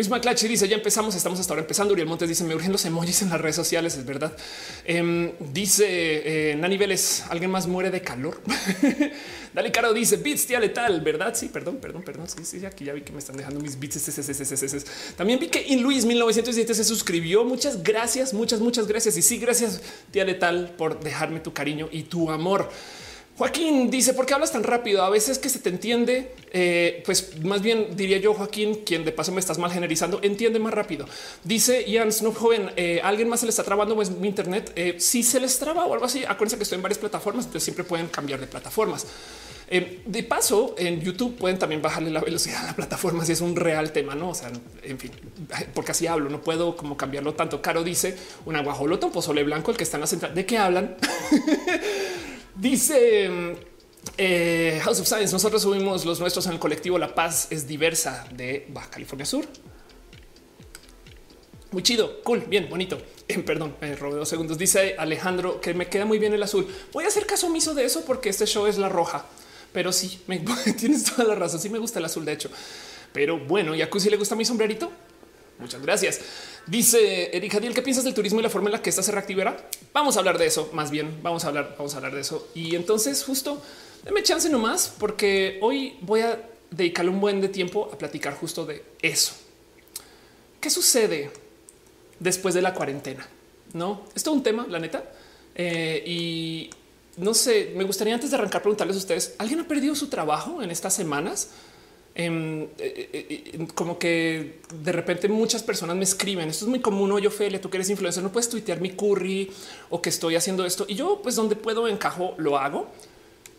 Luis 0.00 0.08
Maclachi 0.08 0.48
dice 0.48 0.66
ya 0.66 0.76
empezamos, 0.76 1.14
estamos 1.14 1.38
hasta 1.40 1.52
ahora 1.52 1.60
empezando. 1.60 1.92
Uriel 1.92 2.08
Montes 2.08 2.26
dice 2.26 2.42
me 2.42 2.54
urgen 2.54 2.72
los 2.72 2.82
emojis 2.86 3.20
en 3.20 3.28
las 3.28 3.38
redes 3.38 3.54
sociales. 3.54 3.96
Es 3.96 4.06
verdad. 4.06 4.34
Em, 4.86 5.32
dice 5.52 5.84
eh, 6.52 6.56
Nani 6.56 6.78
Vélez, 6.78 7.24
alguien 7.28 7.50
más 7.50 7.66
muere 7.66 7.90
de 7.90 8.00
calor. 8.00 8.40
Dale 9.52 9.70
Caro 9.70 9.92
dice 9.92 10.16
bits 10.16 10.46
tía 10.46 10.58
letal, 10.58 11.02
verdad? 11.02 11.34
Sí, 11.34 11.50
perdón, 11.50 11.80
perdón, 11.82 12.02
perdón. 12.02 12.26
Sí, 12.30 12.46
sí, 12.46 12.64
aquí 12.64 12.86
ya 12.86 12.94
vi 12.94 13.02
que 13.02 13.12
me 13.12 13.18
están 13.18 13.36
dejando 13.36 13.60
mis 13.60 13.78
bits. 13.78 14.00
También 15.18 15.38
vi 15.38 15.48
que 15.48 15.66
In 15.68 15.82
Luis 15.82 16.06
1917 16.06 16.72
se 16.72 16.84
suscribió. 16.84 17.44
Muchas 17.44 17.82
gracias, 17.82 18.32
muchas, 18.32 18.60
muchas 18.60 18.86
gracias. 18.86 19.18
Y 19.18 19.22
sí, 19.22 19.36
gracias 19.36 19.82
tía 20.10 20.24
letal 20.24 20.72
por 20.78 20.98
dejarme 21.00 21.40
tu 21.40 21.52
cariño 21.52 21.90
y 21.92 22.04
tu 22.04 22.30
amor. 22.30 22.70
Joaquín 23.40 23.90
dice, 23.90 24.12
¿por 24.12 24.26
qué 24.26 24.34
hablas 24.34 24.52
tan 24.52 24.62
rápido? 24.62 25.02
A 25.02 25.08
veces 25.08 25.38
que 25.38 25.48
se 25.48 25.60
te 25.60 25.70
entiende, 25.70 26.30
eh, 26.52 27.02
pues 27.06 27.42
más 27.42 27.62
bien 27.62 27.96
diría 27.96 28.18
yo, 28.18 28.34
Joaquín, 28.34 28.82
quien 28.84 29.02
de 29.02 29.12
paso 29.12 29.32
me 29.32 29.40
estás 29.40 29.56
mal 29.56 29.72
generalizando, 29.72 30.20
entiende 30.22 30.58
más 30.58 30.74
rápido. 30.74 31.06
Dice 31.42 31.90
Ian 31.90 32.12
Snoop 32.12 32.36
Joven, 32.36 32.70
eh, 32.76 33.00
¿alguien 33.02 33.30
más 33.30 33.40
se 33.40 33.46
le 33.46 33.50
está 33.50 33.64
trabando 33.64 33.94
pues, 33.94 34.10
mi 34.10 34.28
internet? 34.28 34.72
Eh, 34.76 34.96
si 34.98 35.22
se 35.22 35.40
les 35.40 35.58
traba 35.58 35.86
o 35.86 35.94
algo 35.94 36.04
así, 36.04 36.22
acuérdense 36.22 36.58
que 36.58 36.64
estoy 36.64 36.76
en 36.76 36.82
varias 36.82 36.98
plataformas, 36.98 37.46
entonces 37.46 37.64
siempre 37.64 37.82
pueden 37.82 38.08
cambiar 38.08 38.40
de 38.40 38.46
plataformas. 38.46 39.06
de 39.70 40.22
paso, 40.24 40.74
en 40.76 41.00
YouTube 41.00 41.36
pueden 41.38 41.58
también 41.58 41.80
bajarle 41.80 42.10
la 42.10 42.20
velocidad 42.20 42.64
a 42.64 42.66
la 42.66 42.76
plataforma 42.76 43.24
si 43.24 43.32
es 43.32 43.40
un 43.40 43.56
real 43.56 43.90
tema, 43.92 44.14
no? 44.14 44.30
O 44.30 44.34
sea, 44.34 44.52
en 44.82 44.98
fin, 44.98 45.12
porque 45.72 45.92
así 45.92 46.06
hablo, 46.06 46.28
no 46.28 46.42
puedo 46.42 46.76
como 46.76 46.94
cambiarlo 46.94 47.32
tanto. 47.32 47.62
Caro 47.62 47.84
dice 47.84 48.18
una 48.44 48.62
guajolota, 48.62 49.06
un 49.06 49.12
pozole 49.12 49.44
blanco, 49.44 49.70
el 49.70 49.78
que 49.78 49.84
está 49.84 49.96
en 49.96 50.02
la 50.02 50.06
central. 50.06 50.34
¿De 50.34 50.44
qué 50.44 50.58
hablan? 50.58 50.96
Dice 52.54 53.56
eh, 54.16 54.80
House 54.82 55.00
of 55.00 55.06
Science, 55.06 55.32
nosotros 55.32 55.62
subimos 55.62 56.04
los 56.04 56.20
nuestros 56.20 56.46
en 56.46 56.52
el 56.52 56.58
colectivo 56.58 56.98
La 56.98 57.14
Paz 57.14 57.48
es 57.50 57.66
diversa 57.66 58.26
de 58.32 58.66
Baja 58.70 58.90
California 58.90 59.26
Sur. 59.26 59.46
Muy 61.70 61.82
chido, 61.84 62.20
cool, 62.24 62.40
bien, 62.40 62.68
bonito. 62.68 62.98
Eh, 63.28 63.38
perdón, 63.38 63.76
me 63.80 63.94
robé 63.94 64.16
dos 64.16 64.28
segundos. 64.28 64.58
Dice 64.58 64.96
Alejandro 64.98 65.60
que 65.60 65.72
me 65.72 65.86
queda 65.86 66.04
muy 66.04 66.18
bien 66.18 66.32
el 66.32 66.42
azul. 66.42 66.66
Voy 66.92 67.04
a 67.04 67.08
hacer 67.08 67.26
caso 67.26 67.46
omiso 67.46 67.74
de 67.74 67.84
eso 67.84 68.04
porque 68.04 68.28
este 68.28 68.44
show 68.46 68.66
es 68.66 68.76
la 68.76 68.88
roja, 68.88 69.24
pero 69.72 69.92
sí, 69.92 70.20
me, 70.26 70.38
tienes 70.78 71.04
toda 71.04 71.28
la 71.28 71.36
razón. 71.36 71.60
Sí 71.60 71.68
me 71.68 71.78
gusta 71.78 72.00
el 72.00 72.06
azul, 72.06 72.24
de 72.24 72.32
hecho. 72.32 72.50
Pero 73.12 73.38
bueno, 73.38 73.74
y 73.74 73.82
a 73.82 73.90
Cusi 73.90 74.10
le 74.10 74.16
gusta 74.16 74.34
mi 74.34 74.44
sombrerito. 74.44 74.90
Muchas 75.60 75.80
gracias. 75.82 76.20
Dice 76.66 77.36
Erika 77.36 77.56
Jadiel, 77.56 77.74
¿qué 77.74 77.82
piensas 77.82 78.04
del 78.04 78.14
turismo 78.14 78.40
y 78.40 78.42
la 78.42 78.50
forma 78.50 78.68
en 78.68 78.72
la 78.72 78.82
que 78.82 78.90
esta 78.90 79.02
se 79.02 79.12
reactivará? 79.12 79.68
Vamos 79.92 80.16
a 80.16 80.20
hablar 80.20 80.38
de 80.38 80.46
eso, 80.46 80.70
más 80.72 80.90
bien, 80.90 81.20
vamos 81.22 81.44
a 81.44 81.48
hablar, 81.48 81.74
vamos 81.76 81.94
a 81.94 81.96
hablar 81.96 82.14
de 82.14 82.20
eso. 82.20 82.48
Y 82.54 82.76
entonces 82.76 83.24
justo, 83.24 83.60
déme 84.04 84.22
chance 84.22 84.48
nomás, 84.48 84.92
porque 84.98 85.58
hoy 85.62 85.96
voy 86.02 86.20
a 86.20 86.40
dedicarle 86.70 87.10
un 87.10 87.20
buen 87.20 87.40
de 87.40 87.48
tiempo 87.48 87.90
a 87.92 87.98
platicar 87.98 88.34
justo 88.34 88.64
de 88.64 88.84
eso. 89.02 89.32
¿Qué 90.60 90.70
sucede 90.70 91.30
después 92.18 92.54
de 92.54 92.62
la 92.62 92.74
cuarentena? 92.74 93.26
No, 93.72 94.04
esto 94.14 94.30
es 94.30 94.36
un 94.36 94.42
tema, 94.42 94.66
la 94.68 94.78
neta. 94.78 95.04
Eh, 95.54 96.02
y 96.06 96.70
no 97.16 97.34
sé, 97.34 97.72
me 97.74 97.84
gustaría 97.84 98.14
antes 98.14 98.30
de 98.30 98.36
arrancar 98.36 98.62
preguntarles 98.62 98.96
a 98.96 99.00
ustedes, 99.00 99.34
¿alguien 99.38 99.60
ha 99.60 99.68
perdido 99.68 99.94
su 99.94 100.08
trabajo 100.08 100.62
en 100.62 100.70
estas 100.70 100.94
semanas? 100.94 101.50
Em, 102.14 102.64
eh, 102.64 102.68
eh, 102.78 103.52
eh, 103.54 103.68
como 103.74 103.98
que 103.98 104.60
de 104.74 104.92
repente 104.92 105.28
muchas 105.28 105.62
personas 105.62 105.96
me 105.96 106.04
escriben. 106.04 106.48
Esto 106.48 106.64
es 106.64 106.68
muy 106.68 106.80
común. 106.80 107.12
Oye, 107.12 107.28
Ophelia, 107.28 107.60
tú 107.60 107.70
que 107.70 107.76
eres 107.76 107.90
influencer, 107.90 108.22
no 108.22 108.32
puedes 108.32 108.48
tuitear 108.48 108.80
mi 108.80 108.90
curry 108.90 109.50
o 109.88 110.02
que 110.02 110.10
estoy 110.10 110.36
haciendo 110.36 110.64
esto. 110.64 110.84
Y 110.88 110.96
yo, 110.96 111.20
pues, 111.22 111.36
donde 111.36 111.56
puedo 111.56 111.88
encajo, 111.88 112.34
lo 112.38 112.58
hago. 112.58 112.88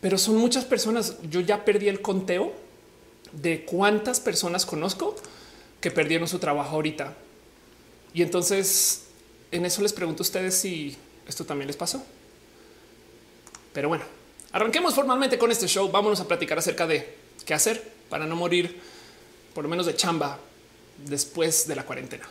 Pero 0.02 0.18
son 0.18 0.38
muchas 0.38 0.66
personas. 0.66 1.18
Yo 1.30 1.40
ya 1.42 1.64
perdí 1.64 1.88
el 1.88 2.02
conteo 2.02 2.54
de 3.32 3.64
cuántas 3.64 4.20
personas 4.20 4.66
conozco 4.66 5.16
que 5.80 5.92
perdieron 5.92 6.28
su 6.28 6.40
trabajo 6.40 6.76
ahorita. 6.76 7.16
Y 8.14 8.24
entonces 8.24 9.06
en 9.52 9.66
eso 9.66 9.82
les 9.82 9.94
pregunto 9.94 10.24
a 10.24 10.26
ustedes 10.26 10.56
si 10.56 10.96
esto 11.28 11.46
también 11.46 11.68
les 11.68 11.78
pasó. 11.78 12.04
Pero 13.74 13.90
bueno, 13.90 14.04
arranquemos 14.52 14.96
formalmente 14.96 15.38
con 15.38 15.52
este 15.52 15.68
show. 15.68 15.90
Vámonos 15.90 16.20
a 16.20 16.28
platicar 16.28 16.58
acerca 16.58 16.88
de 16.88 17.16
qué 17.46 17.54
hacer 17.54 17.91
para 18.12 18.28
no 18.28 18.36
morir 18.36 18.80
por 19.56 19.64
lo 19.64 19.70
menos 19.70 19.86
de 19.88 19.96
chamba 19.96 20.38
después 21.08 21.66
de 21.66 21.76
la 21.76 21.84
cuarentena. 21.84 22.28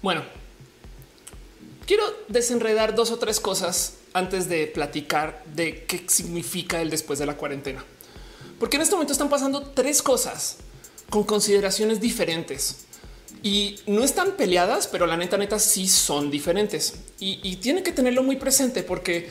Bueno, 0.00 0.22
quiero 1.84 2.04
desenredar 2.28 2.94
dos 2.94 3.10
o 3.10 3.18
tres 3.18 3.40
cosas 3.40 3.94
antes 4.12 4.48
de 4.48 4.68
platicar 4.68 5.42
de 5.46 5.84
qué 5.84 6.04
significa 6.06 6.80
el 6.80 6.90
después 6.90 7.18
de 7.18 7.26
la 7.26 7.36
cuarentena. 7.36 7.84
Porque 8.58 8.76
en 8.76 8.82
este 8.82 8.94
momento 8.94 9.12
están 9.12 9.28
pasando 9.28 9.62
tres 9.62 10.02
cosas 10.02 10.56
con 11.10 11.24
consideraciones 11.24 12.00
diferentes 12.00 12.86
y 13.42 13.76
no 13.86 14.02
están 14.02 14.32
peleadas, 14.32 14.86
pero 14.86 15.06
la 15.06 15.16
neta, 15.16 15.36
neta 15.36 15.58
sí 15.58 15.88
son 15.88 16.30
diferentes 16.30 16.94
y, 17.20 17.56
tienen 17.56 17.84
que 17.84 17.92
tenerlo 17.92 18.22
muy 18.22 18.36
presente 18.36 18.82
porque 18.82 19.28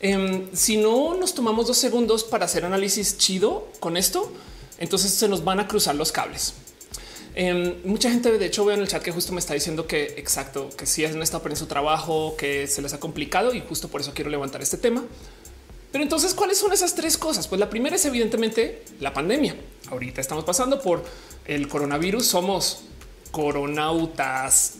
em, 0.00 0.48
si 0.52 0.76
no 0.76 1.14
nos 1.16 1.34
tomamos 1.34 1.66
dos 1.66 1.76
segundos 1.76 2.24
para 2.24 2.44
hacer 2.44 2.64
análisis 2.64 3.18
chido 3.18 3.68
con 3.80 3.96
esto, 3.96 4.32
entonces 4.78 5.12
se 5.12 5.28
nos 5.28 5.44
van 5.44 5.60
a 5.60 5.68
cruzar 5.68 5.96
los 5.96 6.12
cables. 6.12 6.54
Em, 7.34 7.76
mucha 7.84 8.10
gente, 8.10 8.36
de 8.36 8.46
hecho, 8.46 8.64
veo 8.64 8.74
en 8.74 8.82
el 8.82 8.88
chat 8.88 9.02
que 9.02 9.12
justo 9.12 9.32
me 9.32 9.38
está 9.38 9.54
diciendo 9.54 9.86
que 9.86 10.14
exacto, 10.16 10.70
que 10.76 10.86
si 10.86 11.04
han 11.04 11.20
estado 11.22 11.42
perdiendo 11.42 11.60
su 11.60 11.68
trabajo, 11.68 12.36
que 12.36 12.66
se 12.66 12.82
les 12.82 12.94
ha 12.94 13.00
complicado 13.00 13.54
y 13.54 13.60
justo 13.60 13.88
por 13.88 14.00
eso 14.00 14.12
quiero 14.14 14.30
levantar 14.30 14.62
este 14.62 14.76
tema. 14.76 15.04
Pero 15.90 16.04
entonces, 16.04 16.34
¿cuáles 16.34 16.58
son 16.58 16.72
esas 16.72 16.94
tres 16.94 17.16
cosas? 17.16 17.48
Pues 17.48 17.58
la 17.58 17.70
primera 17.70 17.96
es 17.96 18.04
evidentemente 18.04 18.84
la 19.00 19.12
pandemia. 19.12 19.56
Ahorita 19.90 20.20
estamos 20.20 20.44
pasando 20.44 20.82
por 20.82 21.02
el 21.46 21.66
coronavirus, 21.68 22.26
somos 22.26 22.82
coronautas 23.30 24.76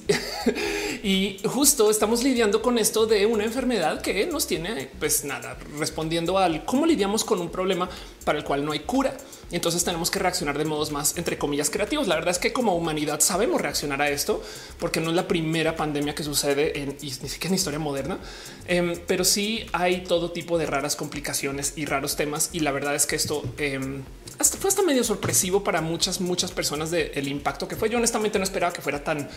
y 1.02 1.38
justo 1.44 1.90
estamos 1.90 2.22
lidiando 2.22 2.62
con 2.62 2.78
esto 2.78 3.06
de 3.06 3.26
una 3.26 3.44
enfermedad 3.44 4.00
que 4.00 4.26
nos 4.26 4.46
tiene, 4.46 4.90
pues 4.98 5.24
nada, 5.24 5.58
respondiendo 5.78 6.38
al 6.38 6.64
cómo 6.64 6.86
lidiamos 6.86 7.24
con 7.24 7.40
un 7.40 7.50
problema 7.50 7.88
para 8.24 8.38
el 8.38 8.44
cual 8.44 8.64
no 8.64 8.72
hay 8.72 8.80
cura. 8.80 9.16
Y 9.50 9.56
entonces 9.56 9.82
tenemos 9.82 10.10
que 10.10 10.18
reaccionar 10.18 10.58
de 10.58 10.64
modos 10.64 10.90
más, 10.90 11.16
entre 11.16 11.38
comillas, 11.38 11.70
creativos. 11.70 12.06
La 12.06 12.16
verdad 12.16 12.30
es 12.30 12.38
que 12.38 12.52
como 12.52 12.74
humanidad 12.74 13.20
sabemos 13.20 13.60
reaccionar 13.60 14.02
a 14.02 14.10
esto, 14.10 14.42
porque 14.78 15.00
no 15.00 15.10
es 15.10 15.16
la 15.16 15.26
primera 15.26 15.74
pandemia 15.74 16.14
que 16.14 16.22
sucede 16.22 16.82
en 16.82 16.96
ni 17.00 17.10
siquiera 17.10 17.48
en 17.48 17.54
historia 17.54 17.78
moderna, 17.78 18.18
em, 18.66 18.94
pero 19.06 19.24
sí 19.24 19.66
hay 19.72 20.02
todo 20.02 20.32
tipo 20.32 20.58
de 20.58 20.66
raras 20.66 20.96
complicaciones 20.96 21.72
y 21.76 21.86
raros 21.86 22.16
temas. 22.16 22.50
Y 22.52 22.60
la 22.60 22.72
verdad 22.72 22.94
es 22.94 23.06
que 23.06 23.16
esto 23.16 23.42
em, 23.56 24.02
hasta 24.38 24.58
fue 24.58 24.68
hasta 24.68 24.82
medio 24.82 25.02
sorpresivo 25.02 25.64
para 25.64 25.80
muchas, 25.80 26.20
muchas 26.20 26.52
personas 26.52 26.90
del 26.90 27.28
impacto 27.28 27.66
que 27.68 27.76
fue. 27.76 27.88
Yo 27.88 27.98
honestamente 27.98 28.38
no 28.38 28.44
esperaba 28.44 28.72
que 28.72 28.82
fuera 28.82 29.02
tan 29.02 29.28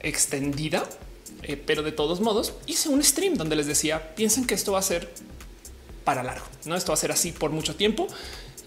extendida, 0.00 0.88
eh, 1.42 1.56
pero 1.56 1.82
de 1.82 1.92
todos 1.92 2.20
modos 2.20 2.54
hice 2.66 2.88
un 2.88 3.02
stream 3.02 3.34
donde 3.34 3.56
les 3.56 3.66
decía 3.66 4.14
piensen 4.14 4.46
que 4.46 4.54
esto 4.54 4.72
va 4.72 4.78
a 4.78 4.82
ser 4.82 5.10
para 6.04 6.22
largo, 6.22 6.44
no 6.64 6.76
esto 6.76 6.92
va 6.92 6.94
a 6.94 6.96
ser 6.98 7.12
así 7.12 7.32
por 7.32 7.50
mucho 7.50 7.76
tiempo. 7.76 8.08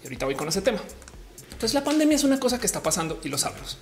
Y 0.04 0.06
ahorita 0.06 0.26
voy 0.26 0.34
con 0.34 0.48
ese 0.48 0.60
tema. 0.60 0.78
Entonces 1.44 1.74
la 1.74 1.82
pandemia 1.82 2.14
es 2.16 2.24
una 2.24 2.38
cosa 2.38 2.60
que 2.60 2.66
está 2.66 2.82
pasando 2.82 3.20
y 3.24 3.28
lo 3.28 3.38
sabemos. 3.38 3.78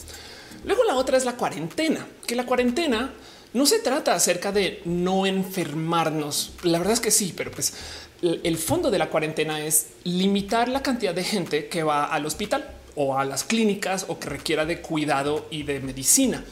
Luego 0.64 0.84
la 0.84 0.94
otra 0.94 1.16
es 1.16 1.24
la 1.24 1.36
cuarentena, 1.36 2.06
que 2.26 2.36
la 2.36 2.46
cuarentena 2.46 3.12
no 3.52 3.66
se 3.66 3.80
trata 3.80 4.14
acerca 4.14 4.52
de 4.52 4.80
no 4.84 5.26
enfermarnos. 5.26 6.52
La 6.62 6.78
verdad 6.78 6.94
es 6.94 7.00
que 7.00 7.10
sí, 7.10 7.34
pero 7.36 7.50
pues 7.50 7.74
el 8.22 8.56
fondo 8.56 8.90
de 8.90 8.98
la 8.98 9.10
cuarentena 9.10 9.60
es 9.60 9.88
limitar 10.04 10.68
la 10.68 10.80
cantidad 10.82 11.12
de 11.12 11.24
gente 11.24 11.66
que 11.66 11.82
va 11.82 12.04
al 12.04 12.24
hospital 12.24 12.70
o 12.94 13.18
a 13.18 13.24
las 13.24 13.42
clínicas 13.42 14.06
o 14.06 14.20
que 14.20 14.28
requiera 14.28 14.64
de 14.64 14.80
cuidado 14.80 15.48
y 15.50 15.64
de 15.64 15.80
medicina 15.80 16.44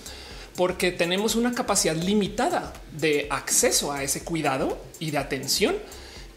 porque 0.57 0.93
tenemos 0.93 1.37
una 1.37 1.55
capacidad 1.55 1.97
limitada 1.97 2.75
de 2.93 3.29
acceso 3.31 3.93
a 3.93 4.03
ese 4.03 4.25
cuidado 4.25 4.79
y 4.99 5.11
de 5.11 5.17
atención. 5.17 5.77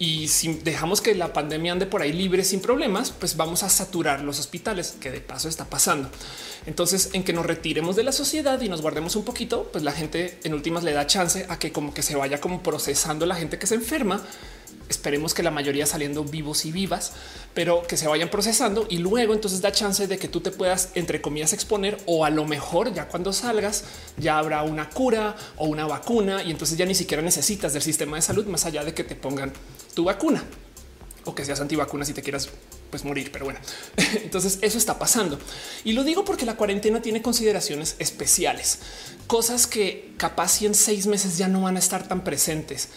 Y 0.03 0.27
si 0.27 0.55
dejamos 0.55 0.99
que 0.99 1.15
la 1.15 1.31
pandemia 1.31 1.71
ande 1.71 1.85
por 1.85 2.01
ahí 2.01 2.11
libre 2.11 2.43
sin 2.43 2.59
problemas, 2.59 3.11
pues 3.11 3.37
vamos 3.37 3.63
a 3.63 3.69
saturar 3.69 4.19
los 4.19 4.37
hospitales, 4.37 4.97
que 4.99 5.09
de 5.09 5.21
paso 5.21 5.47
está 5.47 5.63
pasando. 5.63 6.09
Entonces, 6.65 7.11
en 7.13 7.23
que 7.23 7.31
nos 7.31 7.45
retiremos 7.45 7.95
de 7.95 8.03
la 8.03 8.11
sociedad 8.11 8.59
y 8.59 8.67
nos 8.67 8.81
guardemos 8.81 9.15
un 9.15 9.23
poquito, 9.23 9.69
pues 9.71 9.81
la 9.81 9.93
gente 9.93 10.39
en 10.43 10.53
últimas 10.53 10.83
le 10.83 10.91
da 10.91 11.07
chance 11.07 11.45
a 11.47 11.57
que 11.57 11.71
como 11.71 11.93
que 11.93 12.01
se 12.01 12.17
vaya 12.17 12.41
como 12.41 12.61
procesando 12.61 13.25
la 13.25 13.35
gente 13.35 13.57
que 13.57 13.65
se 13.65 13.75
enferma 13.75 14.21
esperemos 14.89 15.33
que 15.33 15.43
la 15.43 15.51
mayoría 15.51 15.85
saliendo 15.85 16.23
vivos 16.23 16.65
y 16.65 16.71
vivas, 16.71 17.13
pero 17.53 17.83
que 17.83 17.97
se 17.97 18.07
vayan 18.07 18.29
procesando 18.29 18.85
y 18.89 18.97
luego 18.97 19.33
entonces 19.33 19.61
da 19.61 19.71
chance 19.71 20.07
de 20.07 20.17
que 20.17 20.27
tú 20.27 20.41
te 20.41 20.51
puedas, 20.51 20.89
entre 20.95 21.21
comillas, 21.21 21.53
exponer 21.53 21.97
o 22.05 22.25
a 22.25 22.29
lo 22.29 22.45
mejor 22.45 22.93
ya 22.93 23.07
cuando 23.07 23.33
salgas 23.33 23.83
ya 24.17 24.37
habrá 24.37 24.63
una 24.63 24.89
cura 24.89 25.35
o 25.57 25.65
una 25.65 25.85
vacuna 25.85 26.43
y 26.43 26.51
entonces 26.51 26.77
ya 26.77 26.85
ni 26.85 26.95
siquiera 26.95 27.23
necesitas 27.23 27.73
del 27.73 27.81
sistema 27.81 28.15
de 28.17 28.21
salud 28.21 28.45
más 28.45 28.65
allá 28.65 28.83
de 28.83 28.93
que 28.93 29.03
te 29.03 29.15
pongan 29.15 29.53
tu 29.93 30.03
vacuna 30.05 30.43
o 31.25 31.33
que 31.33 31.45
seas 31.45 31.61
antivacuna 31.61 32.05
si 32.05 32.13
te 32.13 32.21
quieras 32.21 32.49
pues 32.89 33.05
morir. 33.05 33.31
Pero 33.31 33.45
bueno, 33.45 33.59
entonces 34.23 34.59
eso 34.61 34.77
está 34.77 34.99
pasando. 34.99 35.39
Y 35.83 35.93
lo 35.93 36.03
digo 36.03 36.25
porque 36.25 36.45
la 36.45 36.55
cuarentena 36.55 37.01
tiene 37.01 37.21
consideraciones 37.21 37.95
especiales, 37.99 38.79
cosas 39.27 39.67
que 39.67 40.13
capaz 40.17 40.49
si 40.49 40.65
en 40.65 40.75
seis 40.75 41.07
meses 41.07 41.37
ya 41.37 41.47
no 41.47 41.61
van 41.61 41.75
a 41.75 41.79
estar 41.79 42.07
tan 42.07 42.23
presentes 42.23 42.89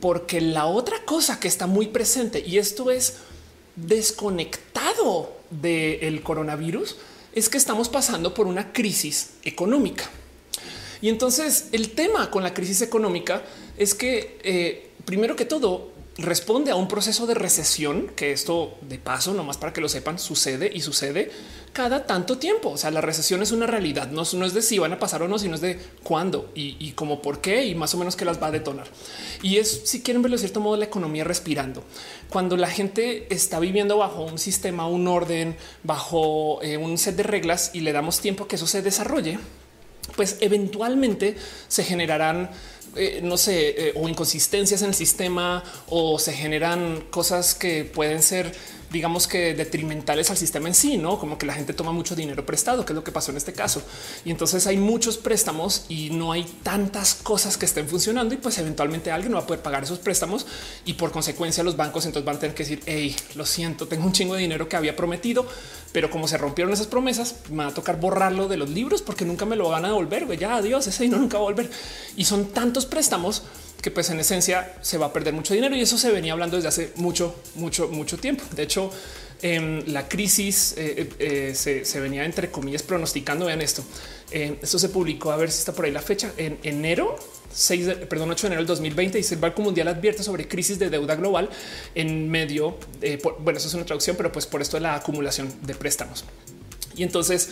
porque 0.00 0.40
la 0.40 0.66
otra 0.66 1.04
cosa 1.04 1.40
que 1.40 1.48
está 1.48 1.66
muy 1.66 1.88
presente 1.88 2.42
y 2.46 2.58
esto 2.58 2.90
es 2.90 3.18
desconectado 3.76 5.32
del 5.50 6.22
coronavirus 6.22 6.96
es 7.32 7.48
que 7.48 7.58
estamos 7.58 7.88
pasando 7.88 8.34
por 8.34 8.46
una 8.46 8.72
crisis 8.72 9.30
económica. 9.44 10.08
Y 11.00 11.08
entonces 11.08 11.68
el 11.72 11.90
tema 11.90 12.30
con 12.30 12.42
la 12.42 12.54
crisis 12.54 12.82
económica 12.82 13.42
es 13.76 13.94
que 13.94 14.38
eh, 14.42 14.90
primero 15.04 15.36
que 15.36 15.44
todo 15.44 15.92
responde 16.18 16.72
a 16.72 16.74
un 16.74 16.88
proceso 16.88 17.26
de 17.26 17.34
recesión, 17.34 18.08
que 18.16 18.32
esto 18.32 18.76
de 18.82 18.98
paso, 18.98 19.34
nomás 19.34 19.56
para 19.56 19.72
que 19.72 19.80
lo 19.80 19.88
sepan, 19.88 20.18
sucede 20.18 20.68
y 20.72 20.80
sucede 20.80 21.30
cada 21.72 22.06
tanto 22.06 22.38
tiempo. 22.38 22.70
O 22.70 22.76
sea, 22.76 22.90
la 22.90 23.00
recesión 23.00 23.40
es 23.40 23.52
una 23.52 23.68
realidad, 23.68 24.10
no, 24.10 24.24
no 24.32 24.44
es 24.44 24.52
de 24.52 24.62
si 24.62 24.80
van 24.80 24.92
a 24.92 24.98
pasar 24.98 25.22
o 25.22 25.28
no, 25.28 25.38
sino 25.38 25.54
es 25.54 25.60
de 25.60 25.78
cuándo 26.02 26.50
y, 26.56 26.76
y 26.80 26.92
cómo, 26.92 27.22
por 27.22 27.40
qué 27.40 27.64
y 27.66 27.76
más 27.76 27.94
o 27.94 27.98
menos 27.98 28.16
que 28.16 28.24
las 28.24 28.42
va 28.42 28.48
a 28.48 28.50
detonar. 28.50 28.88
Y 29.42 29.58
es, 29.58 29.82
si 29.84 30.02
quieren 30.02 30.20
verlo 30.20 30.36
de 30.36 30.40
cierto 30.40 30.60
modo, 30.60 30.76
la 30.76 30.86
economía 30.86 31.22
respirando. 31.22 31.84
Cuando 32.28 32.56
la 32.56 32.68
gente 32.68 33.32
está 33.32 33.60
viviendo 33.60 33.96
bajo 33.98 34.24
un 34.24 34.38
sistema, 34.38 34.88
un 34.88 35.06
orden, 35.06 35.56
bajo 35.84 36.60
eh, 36.62 36.76
un 36.76 36.98
set 36.98 37.14
de 37.14 37.22
reglas 37.22 37.70
y 37.74 37.80
le 37.80 37.92
damos 37.92 38.20
tiempo 38.20 38.48
que 38.48 38.56
eso 38.56 38.66
se 38.66 38.82
desarrolle, 38.82 39.38
pues 40.16 40.38
eventualmente 40.40 41.36
se 41.68 41.84
generarán 41.84 42.50
eh, 42.96 43.20
no 43.22 43.36
sé, 43.36 43.88
eh, 43.88 43.92
o 43.94 44.08
inconsistencias 44.08 44.82
en 44.82 44.88
el 44.88 44.94
sistema 44.94 45.62
o 45.88 46.18
se 46.18 46.32
generan 46.32 47.02
cosas 47.10 47.54
que 47.54 47.84
pueden 47.84 48.22
ser 48.22 48.54
digamos 48.90 49.26
que 49.26 49.54
detrimentales 49.54 50.30
al 50.30 50.36
sistema 50.36 50.68
en 50.68 50.74
sí, 50.74 50.96
no 50.96 51.18
como 51.18 51.38
que 51.38 51.46
la 51.46 51.54
gente 51.54 51.72
toma 51.72 51.92
mucho 51.92 52.14
dinero 52.14 52.44
prestado, 52.46 52.84
que 52.84 52.92
es 52.92 52.94
lo 52.94 53.04
que 53.04 53.12
pasó 53.12 53.30
en 53.30 53.36
este 53.36 53.52
caso. 53.52 53.82
Y 54.24 54.30
entonces 54.30 54.66
hay 54.66 54.76
muchos 54.76 55.18
préstamos 55.18 55.84
y 55.88 56.10
no 56.10 56.32
hay 56.32 56.44
tantas 56.62 57.14
cosas 57.14 57.56
que 57.56 57.66
estén 57.66 57.88
funcionando 57.88 58.34
y 58.34 58.38
pues 58.38 58.58
eventualmente 58.58 59.10
alguien 59.10 59.32
no 59.32 59.38
va 59.38 59.44
a 59.44 59.46
poder 59.46 59.62
pagar 59.62 59.84
esos 59.84 59.98
préstamos 59.98 60.46
y 60.84 60.94
por 60.94 61.10
consecuencia 61.12 61.62
los 61.62 61.76
bancos 61.76 62.06
entonces 62.06 62.24
van 62.24 62.36
a 62.36 62.38
tener 62.40 62.54
que 62.54 62.62
decir, 62.62 62.82
hey, 62.86 63.14
lo 63.34 63.44
siento, 63.44 63.86
tengo 63.88 64.06
un 64.06 64.12
chingo 64.12 64.34
de 64.34 64.42
dinero 64.42 64.68
que 64.68 64.76
había 64.76 64.96
prometido, 64.96 65.46
pero 65.92 66.10
como 66.10 66.28
se 66.28 66.38
rompieron 66.38 66.72
esas 66.72 66.86
promesas, 66.86 67.36
me 67.50 67.64
va 67.64 67.70
a 67.70 67.74
tocar 67.74 68.00
borrarlo 68.00 68.48
de 68.48 68.56
los 68.56 68.70
libros 68.70 69.02
porque 69.02 69.24
nunca 69.24 69.46
me 69.46 69.56
lo 69.56 69.68
van 69.68 69.84
a 69.84 69.88
devolver. 69.88 70.38
Ya 70.38 70.56
adiós, 70.56 70.86
ese 70.86 71.04
dinero 71.04 71.20
nunca 71.20 71.38
va 71.38 71.44
a 71.44 71.46
volver. 71.46 71.70
Y 72.16 72.24
son 72.24 72.46
tantos 72.46 72.86
préstamos 72.86 73.42
que 73.80 73.90
pues 73.90 74.10
en 74.10 74.18
esencia 74.20 74.74
se 74.82 74.98
va 74.98 75.06
a 75.06 75.12
perder 75.12 75.34
mucho 75.34 75.54
dinero 75.54 75.76
y 75.76 75.80
eso 75.80 75.98
se 75.98 76.10
venía 76.10 76.32
hablando 76.32 76.56
desde 76.56 76.68
hace 76.68 76.92
mucho, 76.96 77.34
mucho, 77.54 77.88
mucho 77.88 78.18
tiempo. 78.18 78.44
De 78.54 78.64
hecho, 78.64 78.90
en 79.40 79.92
la 79.92 80.08
crisis 80.08 80.74
eh, 80.76 81.08
eh, 81.18 81.54
eh, 81.54 81.84
se, 81.84 82.00
venía 82.00 82.24
entre 82.24 82.50
comillas 82.50 82.82
pronosticando. 82.82 83.46
Vean 83.46 83.62
esto. 83.62 83.84
esto 84.30 84.78
se 84.78 84.88
publicó 84.88 85.30
a 85.30 85.36
ver 85.36 85.50
si 85.50 85.60
está 85.60 85.72
por 85.72 85.84
ahí 85.84 85.92
la 85.92 86.02
fecha 86.02 86.32
en 86.36 86.58
enero 86.62 87.16
6, 87.52 87.88
perdón, 88.10 88.30
8 88.30 88.42
de 88.42 88.46
enero 88.48 88.60
del 88.60 88.66
2020 88.66 89.18
y 89.18 89.24
el 89.30 89.38
Banco 89.38 89.62
Mundial 89.62 89.88
advierte 89.88 90.22
sobre 90.22 90.46
crisis 90.48 90.78
de 90.78 90.90
deuda 90.90 91.14
global 91.14 91.48
en 91.94 92.28
medio. 92.28 92.78
bueno, 93.40 93.58
eso 93.58 93.68
es 93.68 93.74
una 93.74 93.86
traducción, 93.86 94.16
pero 94.16 94.32
pues 94.32 94.46
por 94.46 94.60
esto 94.60 94.76
de 94.76 94.82
la 94.82 94.96
acumulación 94.96 95.52
de 95.62 95.74
préstamos. 95.74 96.24
Y 96.96 97.04
entonces 97.04 97.50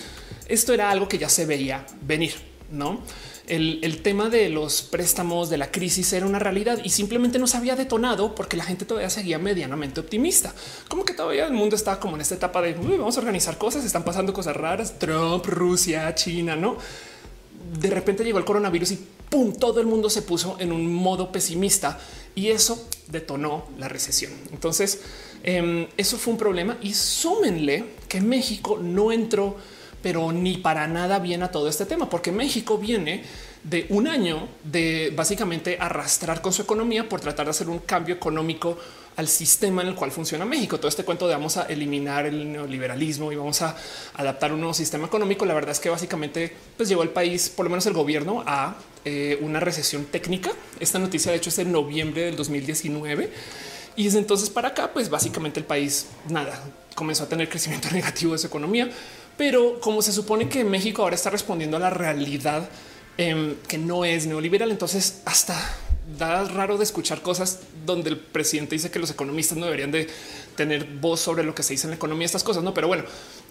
esto 0.49 0.75
era 0.75 0.91
algo 0.91 1.09
que 1.09 1.19
ya 1.19 1.29
se 1.29 1.47
veía 1.47 1.87
venir, 2.03 2.35
no? 2.71 3.01
El, 3.49 4.03
tema 4.03 4.29
de 4.29 4.49
los 4.49 4.83
préstamos 4.83 5.49
de 5.51 5.57
la 5.57 5.71
crisis 5.71 6.13
era 6.13 6.27
una 6.27 6.39
realidad 6.39 6.79
y 6.83 6.91
simplemente 6.91 7.39
no 7.39 7.47
se 7.47 7.57
había 7.57 7.77
detonado 7.77 8.35
porque 8.35 8.57
la 8.57 8.65
gente 8.65 8.85
todavía 8.85 9.11
seguía 9.11 9.39
medianamente 9.39 10.01
optimista. 10.01 10.55
Como 10.89 11.05
que 11.05 11.15
todavía 11.15 11.47
el 11.47 11.53
mundo 11.53 11.77
estaba 11.77 12.01
como 12.01 12.17
en 12.17 12.23
esta 12.23 12.35
etapa 12.35 12.61
de 12.63 12.75
vamos 12.75 13.17
a 13.17 13.21
organizar 13.21 13.59
cosas, 13.59 13.85
están 13.85 14.05
pasando 14.05 14.33
cosas 14.33 14.57
raras, 14.57 14.99
Trump, 14.99 15.47
Rusia, 15.47 16.15
China, 16.15 16.57
no? 16.57 16.77
De 17.81 17.91
repente 17.91 18.25
llegó 18.25 18.39
el 18.39 18.45
coronavirus 18.45 18.93
y 18.93 18.99
pum, 19.31 19.53
todo 19.55 19.81
el 19.81 19.87
mundo 19.87 20.11
se 20.11 20.23
puso 20.23 20.57
en 20.59 20.73
un 20.73 20.93
modo 20.93 21.33
pesimista 21.33 21.99
y 22.35 22.49
eso 22.49 22.87
detonó 23.09 23.67
la 23.79 23.89
recesión. 23.89 24.33
Entonces, 24.53 25.01
em, 25.43 25.87
eso 25.97 26.19
fue 26.19 26.33
un 26.33 26.39
problema 26.39 26.79
y 26.83 26.95
súmenle 26.95 27.85
que 28.09 28.21
México 28.21 28.79
no 28.81 29.13
entró 29.13 29.57
pero 30.07 30.31
ni 30.31 30.59
para 30.59 30.87
nada 30.87 31.19
bien 31.19 31.43
a 31.43 31.51
todo 31.51 31.69
este 31.69 31.85
tema, 31.85 32.09
porque 32.09 32.31
México 32.31 32.79
viene 32.79 33.25
de 33.65 33.87
un 33.89 34.07
año 34.07 34.47
de 34.63 35.13
básicamente 35.17 35.79
arrastrar 35.81 36.41
con 36.41 36.53
su 36.53 36.63
economía 36.63 37.09
por 37.09 37.21
tratar 37.21 37.47
de 37.47 37.51
hacer 37.51 37.69
un 37.69 37.81
cambio 37.81 38.15
económico 38.15 38.79
al 39.17 39.27
sistema 39.27 39.83
en 39.83 39.89
el 39.89 39.97
cual 39.97 40.13
funciona 40.13 40.45
México. 40.45 40.79
Todo 40.79 40.87
este 40.87 41.03
cuento 41.03 41.27
de 41.27 41.35
vamos 41.35 41.57
a 41.57 41.65
eliminar 41.65 42.25
el 42.25 42.53
neoliberalismo 42.53 43.33
y 43.33 43.35
vamos 43.35 43.61
a 43.63 43.75
adaptar 44.15 44.53
un 44.53 44.61
nuevo 44.61 44.75
sistema 44.75 45.09
económico. 45.09 45.45
La 45.45 45.55
verdad 45.55 45.73
es 45.73 45.81
que 45.81 45.91
básicamente 45.91 46.55
pues 46.77 46.89
llevó 46.89 47.03
el 47.03 47.11
país, 47.11 47.49
por 47.49 47.65
lo 47.65 47.71
menos 47.71 47.85
el 47.87 47.93
gobierno, 47.93 48.45
a 48.47 48.77
eh, 49.05 49.41
una 49.43 49.59
recesión 49.59 50.05
técnica. 50.05 50.53
Esta 50.79 51.01
noticia 51.01 51.33
de 51.33 51.39
hecho 51.39 51.49
es 51.49 51.57
de 51.57 51.65
noviembre 51.65 52.27
del 52.27 52.37
2019 52.37 53.29
y 53.97 54.05
desde 54.05 54.19
entonces 54.19 54.51
para 54.51 54.69
acá, 54.69 54.93
pues 54.93 55.11
básicamente 55.11 55.59
el 55.59 55.67
país 55.67 56.07
nada 56.29 56.63
comenzó 56.95 57.25
a 57.25 57.29
tener 57.29 57.49
crecimiento 57.49 57.91
negativo 57.93 58.35
de 58.35 58.39
su 58.39 58.47
economía 58.47 58.89
pero 59.37 59.81
como 59.81 60.03
se 60.03 60.13
supone 60.13 60.49
que 60.49 60.65
México 60.65 61.03
ahora 61.03 61.15
está 61.15 61.31
respondiendo 61.31 61.77
a 61.77 61.81
la 61.81 61.91
realidad 61.91 62.69
em, 63.19 63.57
que 63.69 63.79
no 63.79 64.05
es 64.05 64.27
neoliberal, 64.27 64.71
entonces 64.71 65.23
hasta 65.25 65.57
da 66.19 66.45
raro 66.45 66.79
de 66.79 66.85
escuchar 66.85 67.21
cosas 67.21 67.61
donde 67.85 68.11
el 68.11 68.19
presidente 68.19 68.77
dice 68.77 68.91
que 68.91 68.99
los 68.99 69.11
economistas 69.11 69.59
no 69.59 69.67
deberían 69.67 69.91
de 69.91 70.09
tener 70.55 70.87
voz 70.87 71.21
sobre 71.21 71.43
lo 71.43 71.55
que 71.55 71.63
se 71.63 71.75
dice 71.75 71.87
en 71.87 71.91
la 71.91 71.97
economía, 71.97 72.27
estas 72.27 72.45
cosas, 72.45 72.63
no? 72.63 72.73
Pero 72.73 72.87
bueno, 72.87 73.05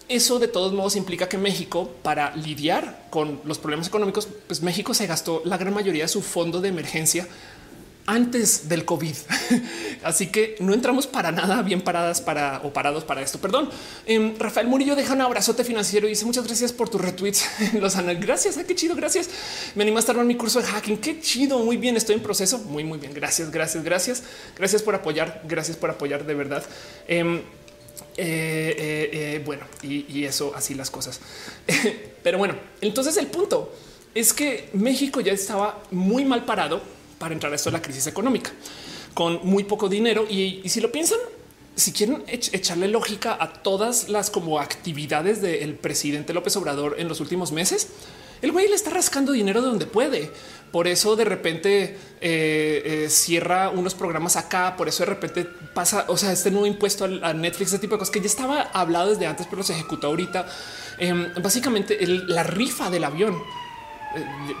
eso 0.08 0.38
de 0.38 0.48
todos 0.48 0.72
modos 0.72 0.96
implica 0.96 1.28
que 1.28 1.38
México, 1.38 1.90
para 2.02 2.34
lidiar 2.34 3.06
con 3.10 3.40
los 3.44 3.58
problemas 3.58 3.88
económicos, 3.88 4.28
pues 4.46 4.62
México 4.62 4.94
se 4.94 5.06
gastó 5.06 5.42
la 5.44 5.58
gran 5.58 5.74
mayoría 5.74 6.04
de 6.04 6.08
su 6.08 6.22
fondo 6.22 6.60
de 6.60 6.68
emergencia 6.68 7.28
antes 8.06 8.68
del 8.68 8.84
COVID. 8.84 9.14
Así 10.02 10.28
que 10.28 10.56
no 10.60 10.72
entramos 10.72 11.06
para 11.06 11.32
nada 11.32 11.62
bien 11.62 11.82
paradas 11.82 12.20
para 12.20 12.60
o 12.62 12.72
parados 12.72 13.04
para 13.04 13.20
esto. 13.22 13.38
Perdón. 13.38 13.68
Em, 14.06 14.36
Rafael 14.38 14.68
Murillo 14.68 14.94
deja 14.94 15.14
un 15.14 15.22
abrazote 15.22 15.64
financiero 15.64 16.06
y 16.06 16.10
dice 16.10 16.24
muchas 16.24 16.44
gracias 16.46 16.72
por 16.72 16.88
tus 16.88 17.00
retweets. 17.00 17.44
Los 17.74 17.96
gracias. 17.96 18.56
qué 18.56 18.74
chido. 18.74 18.94
Gracias. 18.94 19.28
Me 19.74 19.82
animaste 19.82 20.10
a 20.10 20.12
armar 20.12 20.26
mi 20.26 20.36
curso 20.36 20.60
de 20.60 20.66
hacking. 20.66 20.98
Qué 20.98 21.20
chido. 21.20 21.58
Muy 21.58 21.76
bien. 21.76 21.96
Estoy 21.96 22.14
en 22.14 22.22
proceso. 22.22 22.58
Muy, 22.58 22.84
muy 22.84 22.98
bien. 22.98 23.12
Gracias, 23.12 23.50
gracias, 23.50 23.82
gracias. 23.82 24.22
Gracias 24.56 24.82
por 24.82 24.94
apoyar. 24.94 25.42
Gracias 25.44 25.76
por 25.76 25.90
apoyar 25.90 26.24
de 26.24 26.34
verdad. 26.34 26.64
Em, 27.08 27.38
eh, 27.38 27.42
eh, 28.18 29.10
eh, 29.12 29.42
bueno, 29.44 29.64
y 29.82 30.24
eso 30.24 30.52
así 30.54 30.74
las 30.74 30.90
cosas. 30.90 31.20
Pero 32.22 32.38
bueno, 32.38 32.54
entonces 32.80 33.16
el 33.16 33.26
punto 33.26 33.74
es 34.14 34.32
que 34.32 34.70
México 34.72 35.20
ya 35.20 35.32
estaba 35.32 35.82
muy 35.90 36.24
mal 36.24 36.44
parado 36.44 36.95
para 37.18 37.34
entrar 37.34 37.52
a 37.52 37.56
esto 37.56 37.70
de 37.70 37.78
la 37.78 37.82
crisis 37.82 38.06
económica 38.06 38.52
con 39.16 39.40
muy 39.44 39.64
poco 39.64 39.88
dinero. 39.88 40.26
Y, 40.28 40.68
si 40.68 40.80
lo 40.80 40.92
piensan, 40.92 41.18
si 41.74 41.92
quieren 41.92 42.22
echarle 42.28 42.86
lógica 42.86 43.36
a 43.40 43.50
todas 43.54 44.10
las 44.10 44.28
como 44.30 44.60
actividades 44.60 45.40
del 45.40 45.74
presidente 45.74 46.34
López 46.34 46.54
Obrador 46.56 46.96
en 46.98 47.08
los 47.08 47.20
últimos 47.20 47.50
meses, 47.50 47.88
el 48.42 48.52
güey 48.52 48.68
le 48.68 48.74
está 48.74 48.90
rascando 48.90 49.32
dinero 49.32 49.62
de 49.62 49.68
donde 49.68 49.86
puede. 49.86 50.30
Por 50.70 50.86
eso 50.86 51.16
de 51.16 51.24
repente 51.24 51.96
eh, 52.20 52.82
eh, 52.84 53.06
cierra 53.08 53.70
unos 53.70 53.94
programas 53.94 54.36
acá. 54.36 54.76
Por 54.76 54.86
eso 54.86 55.02
de 55.04 55.06
repente 55.06 55.46
pasa, 55.46 56.04
o 56.08 56.18
sea, 56.18 56.30
este 56.32 56.50
nuevo 56.50 56.66
impuesto 56.66 57.06
a 57.06 57.32
Netflix, 57.32 57.68
ese 57.68 57.78
tipo 57.78 57.94
de 57.94 58.00
cosas 58.00 58.12
que 58.12 58.20
ya 58.20 58.26
estaba 58.26 58.60
hablado 58.60 59.08
desde 59.08 59.26
antes, 59.26 59.46
pero 59.48 59.62
se 59.62 59.72
ejecutó 59.72 60.08
ahorita. 60.08 60.46
Em, 60.98 61.32
básicamente 61.42 61.98
la 62.06 62.42
rifa 62.42 62.90
del 62.90 63.04
avión 63.04 63.42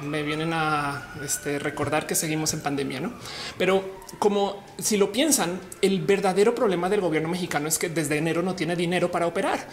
me 0.02 0.22
vienen 0.22 0.52
a 0.52 1.14
este, 1.24 1.58
recordar 1.58 2.06
que 2.06 2.14
seguimos 2.14 2.52
en 2.54 2.60
pandemia, 2.60 3.00
¿no? 3.00 3.12
Pero 3.58 3.96
como 4.18 4.64
si 4.78 4.96
lo 4.96 5.12
piensan, 5.12 5.60
el 5.82 6.00
verdadero 6.00 6.54
problema 6.54 6.88
del 6.88 7.00
gobierno 7.00 7.28
mexicano 7.28 7.68
es 7.68 7.78
que 7.78 7.88
desde 7.88 8.18
enero 8.18 8.42
no 8.42 8.54
tiene 8.54 8.76
dinero 8.76 9.10
para 9.10 9.26
operar 9.26 9.66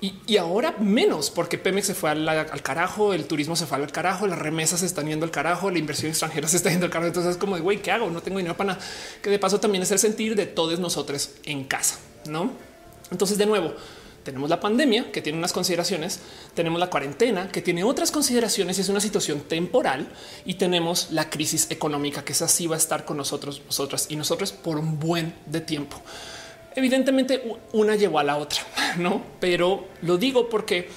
y, 0.00 0.36
ahora 0.36 0.74
menos 0.78 1.30
porque 1.30 1.58
Pemex 1.58 1.88
se 1.88 1.94
fue 1.94 2.10
al, 2.10 2.62
carajo, 2.62 3.12
el 3.12 3.26
turismo 3.26 3.56
se 3.56 3.66
fue 3.66 3.78
al 3.78 3.90
carajo, 3.92 4.26
las 4.26 4.38
remesas 4.38 4.80
se 4.80 4.86
están 4.86 5.06
yendo 5.06 5.24
al 5.24 5.30
carajo, 5.30 5.70
la 5.70 5.78
inversión 5.78 6.10
extranjera 6.10 6.48
se 6.48 6.56
está 6.56 6.70
yendo 6.70 6.86
al 6.86 6.92
carajo. 6.92 7.08
Entonces 7.08 7.32
es 7.32 7.36
como 7.36 7.56
de 7.56 7.62
güey, 7.62 7.82
¿qué 7.82 7.90
hago? 7.90 8.10
No 8.10 8.22
tengo 8.22 8.38
dinero 8.38 8.56
para. 8.56 8.78
Que 9.22 9.30
de 9.30 9.38
paso 9.38 9.60
también 9.60 9.82
es 9.82 9.90
el 9.90 9.98
sentir 9.98 10.36
de 10.36 10.46
todos 10.46 10.78
nosotros 10.78 11.32
en 11.44 11.64
casa, 11.64 11.98
no? 12.26 12.52
Entonces, 13.10 13.38
de 13.38 13.46
nuevo, 13.46 13.74
tenemos 14.22 14.50
la 14.50 14.60
pandemia 14.60 15.10
que 15.10 15.22
tiene 15.22 15.38
unas 15.38 15.52
consideraciones, 15.52 16.20
tenemos 16.54 16.78
la 16.78 16.90
cuarentena 16.90 17.50
que 17.50 17.62
tiene 17.62 17.84
otras 17.84 18.10
consideraciones 18.10 18.78
y 18.78 18.82
es 18.82 18.88
una 18.88 19.00
situación 19.00 19.40
temporal 19.40 20.08
y 20.44 20.54
tenemos 20.54 21.08
la 21.10 21.30
crisis 21.30 21.70
económica 21.70 22.24
que 22.24 22.32
es 22.32 22.42
así 22.42 22.66
va 22.66 22.76
a 22.76 22.78
estar 22.78 23.04
con 23.04 23.16
nosotros, 23.16 23.62
nosotras 23.66 24.06
y 24.08 24.16
nosotros 24.16 24.52
por 24.52 24.78
un 24.78 24.98
buen 24.98 25.34
de 25.46 25.60
tiempo. 25.60 26.00
Evidentemente 26.74 27.42
una 27.72 27.96
llevó 27.96 28.18
a 28.18 28.24
la 28.24 28.36
otra, 28.36 28.60
no? 28.98 29.22
Pero 29.40 29.88
lo 30.02 30.18
digo 30.18 30.48
porque 30.48 30.88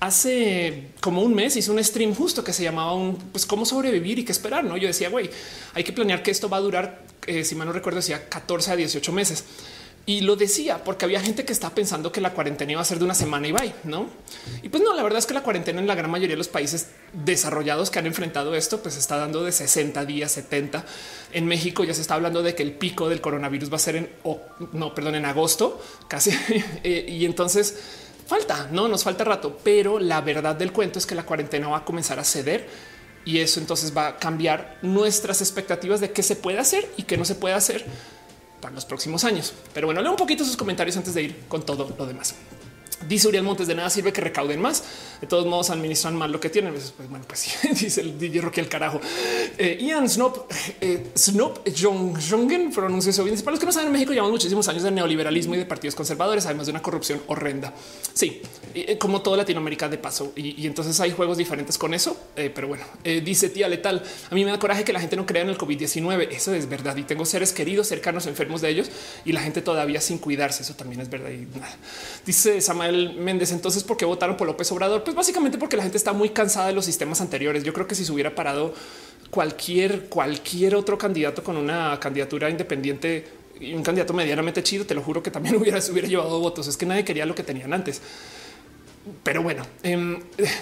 hace 0.00 0.90
como 1.00 1.22
un 1.22 1.34
mes 1.34 1.56
hice 1.56 1.70
un 1.70 1.82
stream 1.82 2.14
justo 2.14 2.44
que 2.44 2.52
se 2.52 2.62
llamaba 2.62 2.94
un 2.94 3.16
pues 3.16 3.44
cómo 3.46 3.66
sobrevivir 3.66 4.20
y 4.20 4.24
qué 4.24 4.32
esperar. 4.32 4.64
No, 4.64 4.76
yo 4.76 4.86
decía, 4.86 5.08
güey, 5.08 5.30
hay 5.74 5.84
que 5.84 5.92
planear 5.92 6.22
que 6.22 6.30
esto 6.30 6.48
va 6.48 6.58
a 6.58 6.60
durar, 6.60 7.02
eh, 7.26 7.44
si 7.44 7.54
mal 7.54 7.66
no 7.66 7.72
recuerdo, 7.72 7.96
decía 7.96 8.28
14 8.28 8.72
a 8.72 8.76
18 8.76 9.12
meses. 9.12 9.44
Y 10.08 10.22
lo 10.22 10.36
decía 10.36 10.82
porque 10.84 11.04
había 11.04 11.20
gente 11.20 11.44
que 11.44 11.52
está 11.52 11.68
pensando 11.74 12.10
que 12.10 12.22
la 12.22 12.32
cuarentena 12.32 12.72
iba 12.72 12.80
a 12.80 12.84
ser 12.84 12.98
de 12.98 13.04
una 13.04 13.12
semana 13.12 13.46
y 13.46 13.52
bye, 13.52 13.74
no? 13.84 14.06
Y 14.62 14.70
pues 14.70 14.82
no, 14.82 14.94
la 14.94 15.02
verdad 15.02 15.18
es 15.18 15.26
que 15.26 15.34
la 15.34 15.42
cuarentena 15.42 15.82
en 15.82 15.86
la 15.86 15.94
gran 15.94 16.10
mayoría 16.10 16.32
de 16.32 16.38
los 16.38 16.48
países 16.48 16.86
desarrollados 17.12 17.90
que 17.90 17.98
han 17.98 18.06
enfrentado 18.06 18.54
esto, 18.54 18.80
pues 18.80 18.96
está 18.96 19.18
dando 19.18 19.44
de 19.44 19.52
60 19.52 20.06
días, 20.06 20.32
70. 20.32 20.82
En 21.34 21.44
México 21.44 21.84
ya 21.84 21.92
se 21.92 22.00
está 22.00 22.14
hablando 22.14 22.42
de 22.42 22.54
que 22.54 22.62
el 22.62 22.72
pico 22.72 23.10
del 23.10 23.20
coronavirus 23.20 23.70
va 23.70 23.76
a 23.76 23.80
ser 23.80 23.96
en, 23.96 24.10
no, 24.72 24.94
perdón, 24.94 25.14
en 25.14 25.26
agosto 25.26 25.78
casi. 26.08 26.30
Eh, 26.84 27.04
y 27.06 27.26
entonces 27.26 27.76
falta, 28.26 28.68
no 28.72 28.88
nos 28.88 29.04
falta 29.04 29.24
rato, 29.24 29.58
pero 29.62 29.98
la 29.98 30.22
verdad 30.22 30.56
del 30.56 30.72
cuento 30.72 30.98
es 30.98 31.04
que 31.04 31.14
la 31.14 31.26
cuarentena 31.26 31.68
va 31.68 31.78
a 31.78 31.84
comenzar 31.84 32.18
a 32.18 32.24
ceder 32.24 32.66
y 33.26 33.40
eso 33.40 33.60
entonces 33.60 33.94
va 33.94 34.06
a 34.06 34.16
cambiar 34.16 34.78
nuestras 34.80 35.42
expectativas 35.42 36.00
de 36.00 36.12
qué 36.12 36.22
se 36.22 36.34
puede 36.34 36.58
hacer 36.58 36.88
y 36.96 37.02
qué 37.02 37.18
no 37.18 37.26
se 37.26 37.34
puede 37.34 37.54
hacer 37.54 37.84
para 38.60 38.74
los 38.74 38.84
próximos 38.84 39.24
años. 39.24 39.52
Pero 39.74 39.86
bueno, 39.86 40.02
leo 40.02 40.10
un 40.10 40.16
poquito 40.16 40.44
sus 40.44 40.56
comentarios 40.56 40.96
antes 40.96 41.14
de 41.14 41.22
ir 41.22 41.44
con 41.48 41.64
todo 41.64 41.94
lo 41.96 42.06
demás. 42.06 42.34
Dice 43.06 43.28
Uriel 43.28 43.44
Montes, 43.44 43.68
de 43.68 43.74
nada 43.76 43.90
sirve 43.90 44.12
que 44.12 44.20
recauden 44.20 44.60
más. 44.60 44.82
De 45.20 45.26
todos 45.26 45.46
modos, 45.46 45.70
administran 45.70 46.16
mal 46.16 46.32
lo 46.32 46.40
que 46.40 46.50
tienen. 46.50 46.72
Pues, 46.72 46.92
bueno, 47.08 47.24
pues 47.26 47.40
sí, 47.62 47.68
dice 47.68 48.00
el 48.00 48.18
DJ 48.18 48.40
Rocky 48.40 48.60
el 48.60 48.68
carajo. 48.68 49.00
Eh, 49.56 49.78
Ian 49.80 50.08
Snop, 50.08 50.50
eh, 50.80 51.06
Snop 51.16 51.60
Jong 51.78 52.18
Jongen 52.28 52.72
pronuncia 52.72 53.10
eso 53.10 53.22
bien. 53.22 53.36
Para 53.38 53.52
los 53.52 53.60
que 53.60 53.66
no 53.66 53.72
saben, 53.72 53.88
en 53.88 53.92
México 53.92 54.12
llevamos 54.12 54.32
muchísimos 54.32 54.66
años 54.68 54.82
de 54.82 54.90
neoliberalismo 54.90 55.54
y 55.54 55.58
de 55.58 55.66
partidos 55.66 55.94
conservadores, 55.94 56.44
además 56.46 56.66
de 56.66 56.72
una 56.72 56.82
corrupción 56.82 57.22
horrenda. 57.28 57.72
Sí, 58.12 58.42
eh, 58.74 58.98
como 58.98 59.22
toda 59.22 59.36
Latinoamérica 59.36 59.88
de 59.88 59.98
paso. 59.98 60.32
Y, 60.34 60.66
entonces 60.66 60.98
hay 61.00 61.12
juegos 61.12 61.38
diferentes 61.38 61.78
con 61.78 61.94
eso. 61.94 62.16
Eh, 62.36 62.50
pero 62.52 62.66
bueno, 62.66 62.84
dice 63.04 63.48
tía 63.48 63.68
letal. 63.68 64.02
A 64.30 64.34
mí 64.34 64.44
me 64.44 64.50
da 64.50 64.58
coraje 64.58 64.82
que 64.82 64.92
la 64.92 65.00
gente 65.00 65.16
no 65.16 65.24
crea 65.24 65.42
en 65.42 65.50
el 65.50 65.58
COVID-19. 65.58 66.28
Eso 66.32 66.52
es 66.52 66.68
verdad. 66.68 66.96
Y 66.96 67.04
tengo 67.04 67.24
seres 67.24 67.52
queridos, 67.52 67.86
cercanos, 67.86 68.26
enfermos 68.26 68.60
de 68.60 68.70
ellos 68.70 68.90
y 69.24 69.32
la 69.32 69.40
gente 69.40 69.62
todavía 69.62 70.00
sin 70.00 70.18
cuidarse. 70.18 70.62
Eso 70.62 70.74
también 70.74 71.00
es 71.00 71.08
verdad. 71.08 71.30
Y 71.30 71.46
nada. 71.58 71.76
Dice 72.26 72.60
Samuel 72.60 72.87
Méndez. 73.18 73.52
Entonces, 73.52 73.84
¿por 73.84 73.96
qué 73.96 74.04
votaron 74.04 74.36
por 74.36 74.46
López 74.46 74.70
Obrador? 74.72 75.04
Pues 75.04 75.16
básicamente 75.16 75.58
porque 75.58 75.76
la 75.76 75.82
gente 75.82 75.98
está 75.98 76.12
muy 76.12 76.30
cansada 76.30 76.68
de 76.68 76.72
los 76.72 76.84
sistemas 76.84 77.20
anteriores. 77.20 77.64
Yo 77.64 77.72
creo 77.72 77.86
que 77.86 77.94
si 77.94 78.04
se 78.04 78.12
hubiera 78.12 78.34
parado 78.34 78.74
cualquier, 79.30 80.08
cualquier 80.08 80.74
otro 80.74 80.98
candidato 80.98 81.42
con 81.42 81.56
una 81.56 81.98
candidatura 82.00 82.50
independiente 82.50 83.26
y 83.60 83.74
un 83.74 83.82
candidato 83.82 84.12
medianamente 84.12 84.62
chido, 84.62 84.86
te 84.86 84.94
lo 84.94 85.02
juro 85.02 85.22
que 85.22 85.30
también 85.30 85.56
hubiera, 85.60 85.78
hubiera 85.90 86.08
llevado 86.08 86.40
votos. 86.40 86.66
Es 86.66 86.76
que 86.76 86.86
nadie 86.86 87.04
quería 87.04 87.26
lo 87.26 87.34
que 87.34 87.42
tenían 87.42 87.72
antes. 87.72 88.00
Pero 89.22 89.42
bueno, 89.42 89.66
em, 89.82 90.20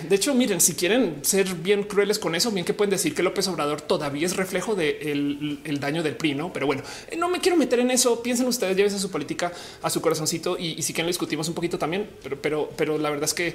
de 0.09 0.17
hecho, 0.17 0.35
miren, 0.35 0.61
si 0.61 0.75
quieren 0.75 1.19
ser 1.23 1.55
bien 1.55 1.85
crueles 1.85 2.19
con 2.19 2.35
eso, 2.35 2.51
bien 2.51 2.65
que 2.65 2.75
pueden 2.75 2.91
decir 2.91 3.15
que 3.15 3.23
López 3.23 3.49
Obrador 3.49 3.81
todavía 3.81 4.27
es 4.27 4.37
reflejo 4.37 4.75
del 4.75 5.61
el 5.65 5.81
daño 5.81 6.03
del 6.03 6.17
PRI, 6.17 6.35
no? 6.35 6.53
Pero 6.53 6.67
bueno, 6.67 6.83
eh, 7.09 7.17
no 7.17 7.29
me 7.29 7.41
quiero 7.41 7.57
meter 7.57 7.81
en 7.81 7.91
eso. 7.91 8.23
Piensen 8.23 8.47
ustedes, 8.47 8.77
llévense 8.77 8.99
su 8.99 9.11
política 9.11 9.53
a 9.83 9.91
su 9.91 10.01
corazoncito 10.01 10.57
y, 10.59 10.83
si 10.83 10.93
quieren 10.93 11.07
lo 11.07 11.11
discutimos 11.11 11.49
un 11.49 11.55
poquito 11.55 11.79
también. 11.79 12.09
Pero, 12.23 12.41
pero, 12.41 12.71
pero 12.77 12.99
la 12.99 13.11
verdad 13.11 13.25
es 13.25 13.35
que 13.35 13.55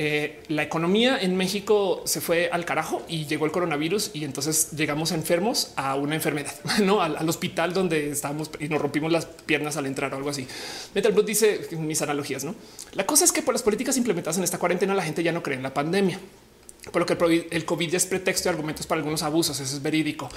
eh, 0.00 0.38
la 0.46 0.62
economía 0.62 1.18
en 1.20 1.36
México 1.36 2.02
se 2.04 2.20
fue 2.20 2.50
al 2.52 2.64
carajo 2.64 3.02
y 3.08 3.26
llegó 3.26 3.46
el 3.46 3.50
coronavirus 3.50 4.12
y 4.14 4.22
entonces 4.22 4.70
llegamos 4.76 5.10
enfermos 5.10 5.72
a 5.74 5.96
una 5.96 6.14
enfermedad, 6.14 6.54
no 6.84 7.02
al, 7.02 7.28
hospital 7.28 7.74
donde 7.74 8.10
estábamos 8.10 8.48
y 8.60 8.68
nos 8.68 8.80
rompimos 8.80 9.10
las 9.10 9.26
piernas 9.26 9.76
al 9.76 9.86
entrar 9.86 10.14
o 10.14 10.16
algo 10.16 10.30
así. 10.30 10.46
Metal 10.94 11.10
Blood 11.10 11.26
dice 11.26 11.66
mis 11.72 12.00
analogías, 12.00 12.44
no? 12.44 12.54
La 12.92 13.06
cosa 13.06 13.24
es 13.24 13.32
que 13.32 13.42
por 13.42 13.54
las 13.54 13.64
políticas 13.64 13.96
implementadas 13.96 14.38
en 14.38 14.44
esta 14.44 14.60
cuarentena 14.60 14.94
la 14.94 15.02
gente 15.02 15.24
ya 15.24 15.32
no 15.32 15.42
cree 15.42 15.56
en 15.56 15.64
la 15.64 15.74
pandemia 15.74 16.20
por 16.92 17.00
lo 17.00 17.06
que 17.06 17.46
el 17.50 17.64
COVID 17.64 17.94
es 17.94 18.06
pretexto 18.06 18.48
de 18.48 18.50
argumentos 18.50 18.86
para 18.86 19.00
algunos 19.00 19.22
abusos. 19.22 19.58
Eso 19.60 19.76
es 19.76 19.82
verídico. 19.82 20.28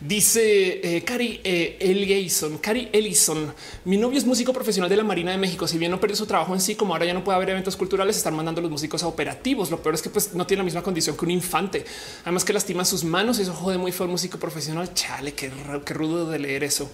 Dice 0.00 0.96
eh, 0.96 1.02
Cari 1.02 1.40
eh, 1.44 1.76
Ellison, 1.80 2.58
Cari 2.58 2.88
Ellison, 2.92 3.54
mi 3.84 3.96
novio 3.96 4.18
es 4.18 4.26
músico 4.26 4.52
profesional 4.52 4.90
de 4.90 4.96
la 4.96 5.04
Marina 5.04 5.30
de 5.30 5.38
México. 5.38 5.68
Si 5.68 5.78
bien 5.78 5.90
no 5.90 6.00
perdió 6.00 6.16
su 6.16 6.26
trabajo 6.26 6.52
en 6.54 6.60
sí, 6.60 6.74
como 6.74 6.94
ahora 6.94 7.06
ya 7.06 7.14
no 7.14 7.22
puede 7.22 7.36
haber 7.36 7.50
eventos 7.50 7.76
culturales, 7.76 8.16
están 8.16 8.34
mandando 8.34 8.60
los 8.60 8.70
músicos 8.70 9.02
a 9.02 9.06
operativos. 9.06 9.70
Lo 9.70 9.82
peor 9.82 9.94
es 9.94 10.02
que 10.02 10.10
pues, 10.10 10.34
no 10.34 10.46
tiene 10.46 10.58
la 10.58 10.64
misma 10.64 10.82
condición 10.82 11.16
que 11.16 11.24
un 11.24 11.30
infante. 11.30 11.84
Además 12.22 12.44
que 12.44 12.52
lastima 12.52 12.84
sus 12.84 13.04
manos 13.04 13.38
y 13.38 13.42
eso 13.42 13.52
jode 13.52 13.78
muy 13.78 13.92
feo 13.92 14.08
músico 14.08 14.38
profesional. 14.38 14.92
Chale, 14.94 15.32
qué, 15.32 15.50
rudo 15.94 16.28
de 16.28 16.38
leer 16.38 16.64
eso. 16.64 16.90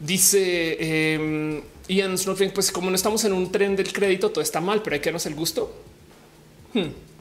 Dice 0.00 0.76
eh, 0.80 1.62
Ian 1.88 2.18
Snowflake, 2.18 2.52
pues 2.52 2.72
como 2.72 2.90
no 2.90 2.96
estamos 2.96 3.24
en 3.24 3.32
un 3.32 3.52
tren 3.52 3.76
del 3.76 3.92
crédito, 3.92 4.30
todo 4.30 4.42
está 4.42 4.60
mal, 4.60 4.82
pero 4.82 4.94
hay 4.94 5.00
que 5.00 5.10
darnos 5.10 5.26
el 5.26 5.34
gusto. 5.34 5.74
Hmm. 6.72 7.13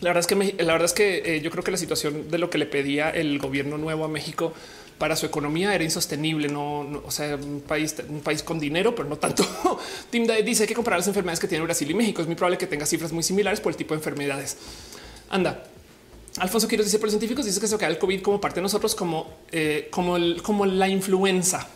La 0.00 0.10
verdad 0.10 0.20
es 0.20 0.26
que 0.26 0.64
la 0.64 0.72
verdad 0.72 0.86
es 0.86 0.92
que 0.92 1.36
eh, 1.36 1.40
yo 1.40 1.50
creo 1.50 1.62
que 1.62 1.70
la 1.70 1.76
situación 1.76 2.30
de 2.30 2.38
lo 2.38 2.48
que 2.48 2.58
le 2.58 2.66
pedía 2.66 3.10
el 3.10 3.38
gobierno 3.38 3.76
nuevo 3.76 4.04
a 4.04 4.08
México 4.08 4.52
para 4.98 5.16
su 5.16 5.26
economía 5.26 5.74
era 5.74 5.82
insostenible. 5.82 6.48
No, 6.48 7.02
o 7.04 7.10
sea, 7.10 7.36
un 7.36 7.62
país, 7.62 7.96
un 8.08 8.20
país 8.20 8.42
con 8.42 8.58
dinero, 8.58 8.94
pero 8.94 9.08
no 9.08 9.16
tanto. 9.16 9.44
Tim 10.10 10.26
dice 10.44 10.66
que 10.66 10.74
comparar 10.74 11.00
las 11.00 11.08
enfermedades 11.08 11.40
que 11.40 11.48
tiene 11.48 11.64
Brasil 11.64 11.90
y 11.90 11.94
México 11.94 12.20
es 12.22 12.26
muy 12.26 12.36
probable 12.36 12.58
que 12.58 12.66
tenga 12.66 12.86
cifras 12.86 13.12
muy 13.12 13.22
similares 13.22 13.60
por 13.60 13.72
el 13.72 13.76
tipo 13.76 13.94
de 13.94 13.98
enfermedades. 13.98 14.56
Anda. 15.28 15.64
Alfonso 16.38 16.68
Quiroz 16.68 16.86
dice, 16.86 16.98
pero 16.98 17.06
los 17.06 17.12
científicos 17.12 17.44
dicen 17.44 17.60
que 17.60 17.66
se 17.66 17.76
queda 17.76 17.88
el 17.88 17.98
COVID 17.98 18.22
como 18.22 18.40
parte 18.40 18.56
de 18.56 18.62
nosotros, 18.62 18.94
como, 18.94 19.38
eh, 19.50 19.88
como, 19.90 20.16
el, 20.16 20.42
como 20.42 20.64
la 20.64 20.88
influenza. 20.88 21.68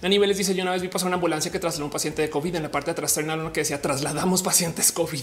Dani 0.00 0.18
Vélez 0.18 0.38
dice: 0.38 0.54
Yo 0.54 0.62
una 0.62 0.72
vez 0.72 0.82
vi 0.82 0.88
pasar 0.88 1.08
una 1.08 1.16
ambulancia 1.16 1.50
que 1.50 1.58
trasladó 1.58 1.86
un 1.86 1.90
paciente 1.90 2.22
de 2.22 2.30
COVID. 2.30 2.56
En 2.56 2.62
la 2.62 2.70
parte 2.70 2.86
de 2.86 2.92
atrás 2.92 3.14
traen 3.14 3.50
que 3.52 3.60
decía 3.60 3.80
trasladamos 3.80 4.42
pacientes 4.42 4.92
COVID. 4.92 5.22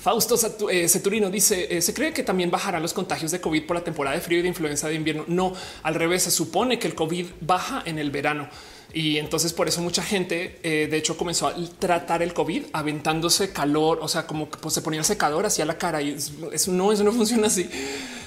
Fausto 0.00 0.36
eh, 0.70 0.88
Ceturino 0.88 1.30
dice: 1.30 1.76
eh, 1.76 1.82
Se 1.82 1.94
cree 1.94 2.12
que 2.12 2.22
también 2.22 2.50
bajarán 2.50 2.82
los 2.82 2.92
contagios 2.92 3.30
de 3.30 3.40
COVID 3.40 3.66
por 3.66 3.76
la 3.76 3.84
temporada 3.84 4.16
de 4.16 4.22
frío 4.22 4.38
y 4.38 4.42
de 4.42 4.48
influenza 4.48 4.88
de 4.88 4.94
invierno. 4.94 5.24
No, 5.28 5.54
al 5.82 5.94
revés, 5.94 6.24
se 6.24 6.30
supone 6.30 6.78
que 6.78 6.86
el 6.86 6.94
COVID 6.94 7.26
baja 7.40 7.82
en 7.84 7.98
el 7.98 8.10
verano. 8.10 8.48
Y 8.94 9.18
entonces 9.18 9.52
por 9.52 9.66
eso 9.66 9.82
mucha 9.82 10.04
gente, 10.04 10.60
eh, 10.62 10.86
de 10.88 10.96
hecho, 10.96 11.16
comenzó 11.16 11.48
a 11.48 11.54
tratar 11.80 12.22
el 12.22 12.32
COVID 12.32 12.66
aventándose 12.72 13.50
calor, 13.50 13.98
o 14.00 14.06
sea, 14.06 14.24
como 14.24 14.48
que 14.48 14.56
pues, 14.58 14.72
se 14.72 14.82
ponía 14.82 15.00
el 15.00 15.04
secador 15.04 15.44
hacia 15.44 15.64
la 15.64 15.76
cara 15.76 16.00
y 16.00 16.16
eso 16.52 16.70
no, 16.70 16.92
eso 16.92 17.02
no 17.02 17.10
funciona 17.10 17.48
así. 17.48 17.68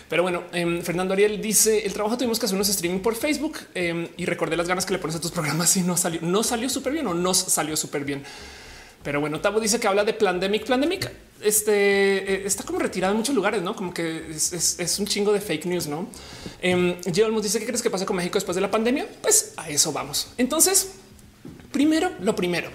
Pero 0.09 0.23
bueno, 0.23 0.43
em, 0.51 0.81
Fernando 0.81 1.13
Ariel 1.13 1.41
dice 1.41 1.85
el 1.85 1.93
trabajo 1.93 2.17
tuvimos 2.17 2.37
que 2.37 2.45
hacer 2.45 2.55
unos 2.55 2.67
streaming 2.69 2.99
por 2.99 3.15
Facebook 3.15 3.57
em, 3.75 4.09
y 4.17 4.25
recordé 4.25 4.57
las 4.57 4.67
ganas 4.67 4.85
que 4.85 4.93
le 4.93 4.99
pones 4.99 5.15
a 5.15 5.21
tus 5.21 5.31
programas 5.31 5.75
y 5.77 5.81
no 5.81 5.95
salió, 5.95 6.19
no 6.21 6.43
salió 6.43 6.69
súper 6.69 6.93
bien 6.93 7.07
o 7.07 7.13
no 7.13 7.33
salió 7.33 7.77
súper 7.77 8.03
bien. 8.03 8.23
Pero 9.03 9.21
bueno, 9.21 9.39
Tabo 9.39 9.59
dice 9.59 9.79
que 9.79 9.87
habla 9.87 10.03
de 10.03 10.13
Plandemic. 10.13 10.65
Plandemic 10.65 11.11
este, 11.41 12.33
eh, 12.33 12.41
está 12.45 12.63
como 12.63 12.79
retirado 12.79 13.13
en 13.13 13.17
muchos 13.17 13.35
lugares, 13.35 13.61
no 13.61 13.75
como 13.75 13.93
que 13.93 14.29
es, 14.29 14.97
un 14.99 15.05
chingo 15.05 15.31
de 15.31 15.39
fake 15.39 15.65
news. 15.65 15.87
No, 15.87 16.07
eh, 16.61 16.97
dice 17.41 17.59
qué 17.59 17.65
crees 17.65 17.81
que 17.81 17.89
pasa 17.89 18.05
con 18.05 18.15
México 18.15 18.35
después 18.35 18.55
de 18.55 18.61
la 18.61 18.71
pandemia. 18.71 19.07
Pues 19.21 19.53
a 19.57 19.69
eso 19.69 19.91
vamos. 19.91 20.29
Entonces, 20.37 20.93
primero, 21.71 22.11
lo 22.19 22.35
primero, 22.35 22.69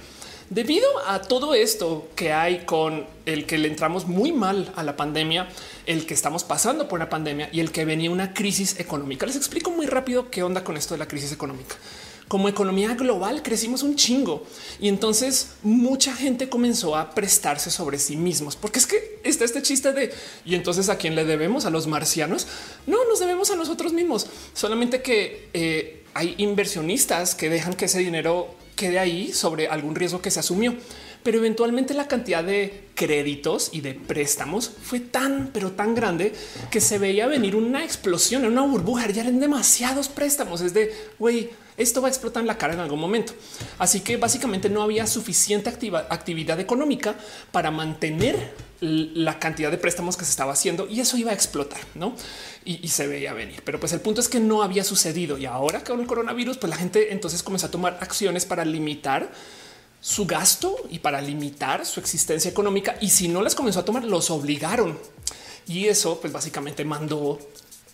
debido 0.48 0.86
a 1.06 1.20
todo 1.20 1.54
esto 1.54 2.08
que 2.14 2.32
hay 2.32 2.64
con 2.64 3.06
el 3.26 3.46
que 3.46 3.58
le 3.58 3.68
entramos 3.68 4.06
muy 4.06 4.32
mal 4.32 4.72
a 4.76 4.82
la 4.82 4.96
pandemia, 4.96 5.48
el 5.86 6.06
que 6.06 6.14
estamos 6.14 6.44
pasando 6.44 6.88
por 6.88 6.98
una 6.98 7.08
pandemia 7.08 7.48
y 7.52 7.60
el 7.60 7.72
que 7.72 7.84
venía 7.84 8.10
una 8.10 8.32
crisis 8.32 8.78
económica. 8.78 9.26
Les 9.26 9.36
explico 9.36 9.70
muy 9.70 9.86
rápido 9.86 10.30
qué 10.30 10.42
onda 10.42 10.62
con 10.62 10.76
esto 10.76 10.94
de 10.94 10.98
la 10.98 11.08
crisis 11.08 11.32
económica 11.32 11.74
como 12.32 12.48
economía 12.48 12.94
global 12.94 13.42
crecimos 13.42 13.82
un 13.82 13.94
chingo. 13.94 14.46
Y 14.80 14.88
entonces 14.88 15.50
mucha 15.62 16.14
gente 16.14 16.48
comenzó 16.48 16.96
a 16.96 17.10
prestarse 17.10 17.70
sobre 17.70 17.98
sí 17.98 18.16
mismos, 18.16 18.56
porque 18.56 18.78
es 18.78 18.86
que 18.86 19.20
está 19.22 19.44
este 19.44 19.60
chiste 19.60 19.92
de 19.92 20.14
y 20.46 20.54
entonces 20.54 20.88
a 20.88 20.96
quién 20.96 21.14
le 21.14 21.26
debemos 21.26 21.66
a 21.66 21.70
los 21.70 21.86
marcianos? 21.86 22.46
No 22.86 23.04
nos 23.06 23.20
debemos 23.20 23.50
a 23.50 23.56
nosotros 23.56 23.92
mismos, 23.92 24.28
solamente 24.54 25.02
que 25.02 25.50
eh, 25.52 26.04
hay 26.14 26.34
inversionistas 26.38 27.34
que 27.34 27.50
dejan 27.50 27.74
que 27.74 27.84
ese 27.84 27.98
dinero 27.98 28.48
quede 28.76 28.98
ahí 28.98 29.34
sobre 29.34 29.68
algún 29.68 29.94
riesgo 29.94 30.22
que 30.22 30.30
se 30.30 30.40
asumió 30.40 30.74
pero 31.22 31.38
eventualmente 31.38 31.94
la 31.94 32.08
cantidad 32.08 32.42
de 32.42 32.88
créditos 32.94 33.70
y 33.72 33.80
de 33.80 33.94
préstamos 33.94 34.70
fue 34.82 35.00
tan, 35.00 35.50
pero 35.52 35.72
tan 35.72 35.94
grande 35.94 36.32
que 36.70 36.80
se 36.80 36.98
veía 36.98 37.26
venir 37.26 37.56
una 37.56 37.84
explosión 37.84 38.44
en 38.44 38.52
una 38.52 38.62
burbuja. 38.62 39.08
Ya 39.10 39.22
eran 39.22 39.40
demasiados 39.40 40.08
préstamos. 40.08 40.60
Es 40.60 40.74
de 40.74 40.92
güey, 41.18 41.50
esto 41.76 42.02
va 42.02 42.08
a 42.08 42.10
explotar 42.10 42.42
en 42.42 42.46
la 42.46 42.58
cara 42.58 42.74
en 42.74 42.80
algún 42.80 43.00
momento. 43.00 43.32
Así 43.78 44.00
que 44.00 44.16
básicamente 44.16 44.68
no 44.68 44.82
había 44.82 45.06
suficiente 45.06 45.70
actividad 45.70 46.60
económica 46.60 47.14
para 47.50 47.70
mantener 47.70 48.52
la 48.80 49.38
cantidad 49.38 49.70
de 49.70 49.78
préstamos 49.78 50.16
que 50.16 50.24
se 50.24 50.32
estaba 50.32 50.52
haciendo 50.52 50.88
y 50.88 51.00
eso 51.00 51.16
iba 51.16 51.30
a 51.30 51.34
explotar, 51.34 51.80
¿no? 51.94 52.14
Y, 52.64 52.88
se 52.88 53.06
veía 53.06 53.32
venir. 53.32 53.62
Pero 53.64 53.80
pues 53.80 53.92
el 53.92 54.00
punto 54.00 54.20
es 54.20 54.28
que 54.28 54.40
no 54.40 54.62
había 54.62 54.84
sucedido 54.84 55.38
y 55.38 55.46
ahora 55.46 55.82
con 55.82 56.00
el 56.00 56.06
coronavirus, 56.06 56.58
pues 56.58 56.70
la 56.70 56.76
gente 56.76 57.12
entonces 57.12 57.42
comenzó 57.42 57.66
a 57.66 57.70
tomar 57.70 57.98
acciones 58.00 58.44
para 58.44 58.64
limitar 58.64 59.30
su 60.02 60.26
gasto 60.26 60.76
y 60.90 60.98
para 60.98 61.22
limitar 61.22 61.86
su 61.86 62.00
existencia 62.00 62.50
económica. 62.50 62.96
Y 63.00 63.08
si 63.08 63.28
no 63.28 63.40
las 63.40 63.54
comenzó 63.54 63.80
a 63.80 63.84
tomar, 63.86 64.04
los 64.04 64.30
obligaron. 64.30 64.98
Y 65.66 65.86
eso 65.86 66.20
pues 66.20 66.32
básicamente 66.32 66.84
mandó 66.84 67.38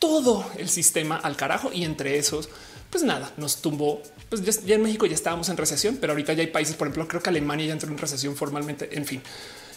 todo 0.01 0.45
el 0.57 0.69
sistema 0.69 1.17
al 1.17 1.37
carajo 1.37 1.71
y 1.73 1.85
entre 1.85 2.19
esos 2.19 2.49
pues 2.91 3.05
nada, 3.05 3.33
nos 3.37 3.59
tumbó. 3.61 4.03
Pues 4.29 4.43
ya, 4.65 4.75
en 4.75 4.83
México 4.83 5.07
ya 5.07 5.15
estábamos 5.15 5.49
en 5.49 5.57
recesión, 5.57 5.99
pero 6.01 6.13
ahorita 6.13 6.33
ya 6.33 6.41
hay 6.41 6.49
países, 6.49 6.75
por 6.75 6.89
ejemplo, 6.89 7.07
creo 7.07 7.23
que 7.23 7.31
Alemania 7.31 7.67
ya 7.67 7.73
entró 7.75 7.91
en 7.91 7.99
recesión 7.99 8.35
formalmente. 8.35 8.97
En 8.97 9.05
fin, 9.05 9.23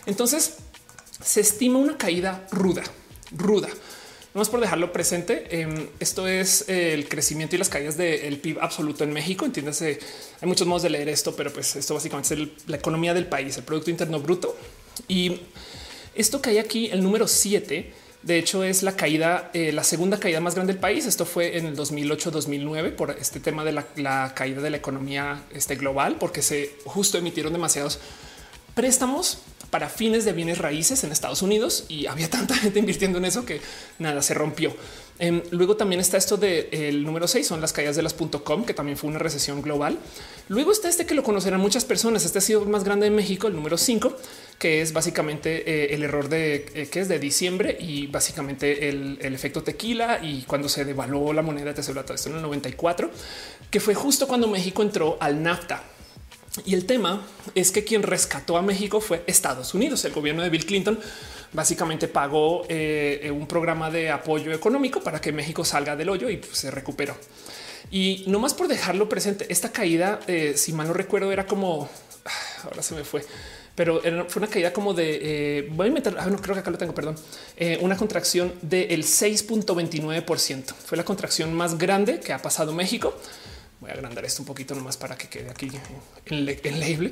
entonces 0.06 0.56
se 1.22 1.42
estima 1.42 1.80
una 1.80 1.98
caída 1.98 2.48
ruda, 2.52 2.84
ruda. 3.32 3.68
No 4.34 4.40
más 4.40 4.50
por 4.50 4.62
dejarlo 4.62 4.94
presente. 4.94 5.62
Em, 5.62 5.88
esto 6.00 6.26
es 6.26 6.64
el 6.70 7.10
crecimiento 7.10 7.56
y 7.56 7.60
las 7.60 7.68
caídas 7.68 7.98
del 7.98 8.38
PIB 8.38 8.60
absoluto 8.62 9.04
en 9.04 9.12
México. 9.12 9.46
Entiéndase, 9.46 10.00
hay 10.40 10.48
muchos 10.48 10.66
modos 10.66 10.84
de 10.84 10.90
leer 10.90 11.10
esto, 11.10 11.36
pero 11.36 11.52
pues 11.52 11.76
esto 11.76 11.94
básicamente 11.94 12.34
es 12.34 12.50
la 12.68 12.78
economía 12.78 13.14
del 13.14 13.26
país, 13.26 13.58
el 13.58 13.64
Producto 13.64 13.90
Interno 13.90 14.22
Bruto. 14.22 14.56
Y 15.10 15.42
esto 16.16 16.42
que 16.42 16.52
hay 16.52 16.60
aquí, 16.60 16.90
el 16.92 17.04
número 17.04 17.28
7, 17.28 17.92
de 18.24 18.38
hecho, 18.38 18.64
es 18.64 18.84
la 18.84 18.96
caída, 18.96 19.50
eh, 19.54 19.74
la 19.74 19.84
segunda 19.84 20.18
caída 20.18 20.40
más 20.40 20.56
grande 20.56 20.74
del 20.74 20.80
país. 20.80 21.06
Esto 21.06 21.26
fue 21.26 21.58
en 21.58 21.66
el 21.66 21.76
2008-2009 21.76 22.96
por 22.96 23.12
este 23.12 23.42
tema 23.42 23.66
de 23.66 23.74
la, 23.74 24.34
caída 24.34 24.62
de 24.62 24.70
la 24.70 24.78
economía 24.78 25.44
este, 25.52 25.76
global, 25.76 26.16
porque 26.18 26.42
se 26.42 26.76
justo 26.86 27.18
emitieron 27.18 27.52
demasiados 27.52 28.00
préstamos 28.76 29.40
para 29.72 29.90
fines 29.90 30.26
de 30.26 30.34
bienes 30.34 30.60
raíces 30.60 31.04
en 31.04 31.12
Estados 31.12 31.42
Unidos 31.42 31.86
y 31.90 32.06
había 32.06 32.30
tanta 32.30 32.56
gente 32.56 32.78
invirtiendo 32.78 33.18
en 33.18 33.26
eso 33.26 33.46
que 33.46 33.62
nada 33.98 34.22
se 34.22 34.36
rompió. 34.36 34.76
Em, 35.18 35.42
luego 35.52 35.78
también 35.78 36.02
está 36.02 36.18
esto 36.18 36.36
de 36.36 36.68
el 36.72 37.04
número 37.04 37.28
6, 37.28 37.46
son 37.46 37.62
las 37.62 37.74
caídas 37.74 37.96
de 37.96 38.02
las 38.02 38.16
.com, 38.44 38.66
que 38.66 38.74
también 38.74 38.98
fue 38.98 39.10
una 39.10 39.20
recesión 39.20 39.62
global. 39.62 40.00
Luego 40.48 40.72
está 40.72 40.90
este 40.90 41.06
que 41.06 41.14
lo 41.14 41.22
conocerán 41.22 41.62
muchas 41.62 41.86
personas. 41.86 42.26
Este 42.26 42.40
ha 42.40 42.42
sido 42.42 42.66
más 42.66 42.84
grande 42.84 43.06
en 43.06 43.16
México, 43.16 43.48
el 43.48 43.54
número 43.54 43.78
5, 43.78 44.18
que 44.58 44.82
es 44.82 44.94
básicamente 44.94 45.64
eh, 45.70 45.94
el 45.94 46.04
error 46.04 46.28
de 46.28 46.66
eh, 46.74 46.88
que 46.92 47.02
es 47.02 47.08
de 47.08 47.20
diciembre 47.20 47.78
y 47.80 48.08
básicamente 48.08 48.90
el, 48.90 49.20
efecto 49.22 49.62
tequila 49.62 50.20
y 50.24 50.42
cuando 50.44 50.68
se 50.68 50.86
devaluó 50.86 51.34
la 51.34 51.42
moneda, 51.42 51.74
te 51.74 51.84
todo 51.84 52.14
esto 52.14 52.30
en 52.30 52.38
el 52.38 52.42
94, 52.42 53.12
que 53.70 53.80
fue 53.80 53.94
justo 53.94 54.28
cuando 54.28 54.48
México 54.48 54.82
entró 54.82 55.18
al 55.20 55.42
NAFTA. 55.44 55.84
Y 56.66 56.74
el 56.76 56.86
tema 56.86 57.26
es 57.56 57.72
que 57.72 57.84
quien 57.84 58.04
rescató 58.04 58.58
a 58.58 58.62
México 58.62 59.00
fue 59.00 59.24
Estados 59.26 59.74
Unidos. 59.74 60.04
El 60.04 60.12
gobierno 60.12 60.44
de 60.44 60.50
Bill 60.50 60.66
Clinton 60.66 61.00
básicamente 61.54 62.08
pagó 62.08 62.66
eh, 62.68 63.32
un 63.34 63.48
programa 63.48 63.90
de 63.90 64.10
apoyo 64.10 64.52
económico 64.52 65.02
para 65.02 65.22
que 65.22 65.32
México 65.32 65.64
salga 65.64 65.96
del 65.96 66.10
hoyo 66.10 66.30
y 66.30 66.38
pues, 66.38 66.58
se 66.58 66.70
recuperó. 66.70 67.16
Y 67.90 68.26
no 68.28 68.40
más 68.40 68.54
por 68.54 68.68
dejarlo 68.68 69.08
presente, 69.08 69.46
esta 69.50 69.72
caída, 69.72 70.20
eh, 70.28 70.54
si 70.56 70.74
mal 70.74 70.88
no 70.88 70.94
recuerdo, 70.94 71.32
era 71.32 71.46
como 71.46 71.90
ah, 72.26 72.30
ahora 72.66 72.84
se 72.84 72.96
me 72.96 73.04
fue, 73.06 73.26
pero 73.74 74.02
fue 74.28 74.42
una 74.42 74.48
caída 74.48 74.74
como 74.74 74.94
de 74.94 75.20
eh, 75.22 75.70
voy 75.72 75.88
a 75.88 75.92
meter, 75.92 76.16
ah, 76.20 76.28
no 76.28 76.38
creo 76.42 76.54
que 76.54 76.60
acá 76.60 76.72
lo 76.72 76.78
tengo, 76.78 76.94
perdón, 76.94 77.16
una 77.80 77.96
contracción 77.96 78.54
del 78.62 79.04
6.29%. 79.04 80.74
Fue 80.86 80.98
la 80.98 81.06
contracción 81.06 81.54
más 81.54 81.78
grande 81.78 82.20
que 82.20 82.34
ha 82.34 82.42
pasado 82.42 82.74
México 82.74 83.18
Voy 83.82 83.90
a 83.90 83.94
agrandar 83.94 84.24
esto 84.24 84.44
un 84.44 84.46
poquito 84.46 84.76
nomás 84.76 84.96
para 84.96 85.18
que 85.18 85.28
quede 85.28 85.50
aquí 85.50 85.70
legible, 86.28 87.12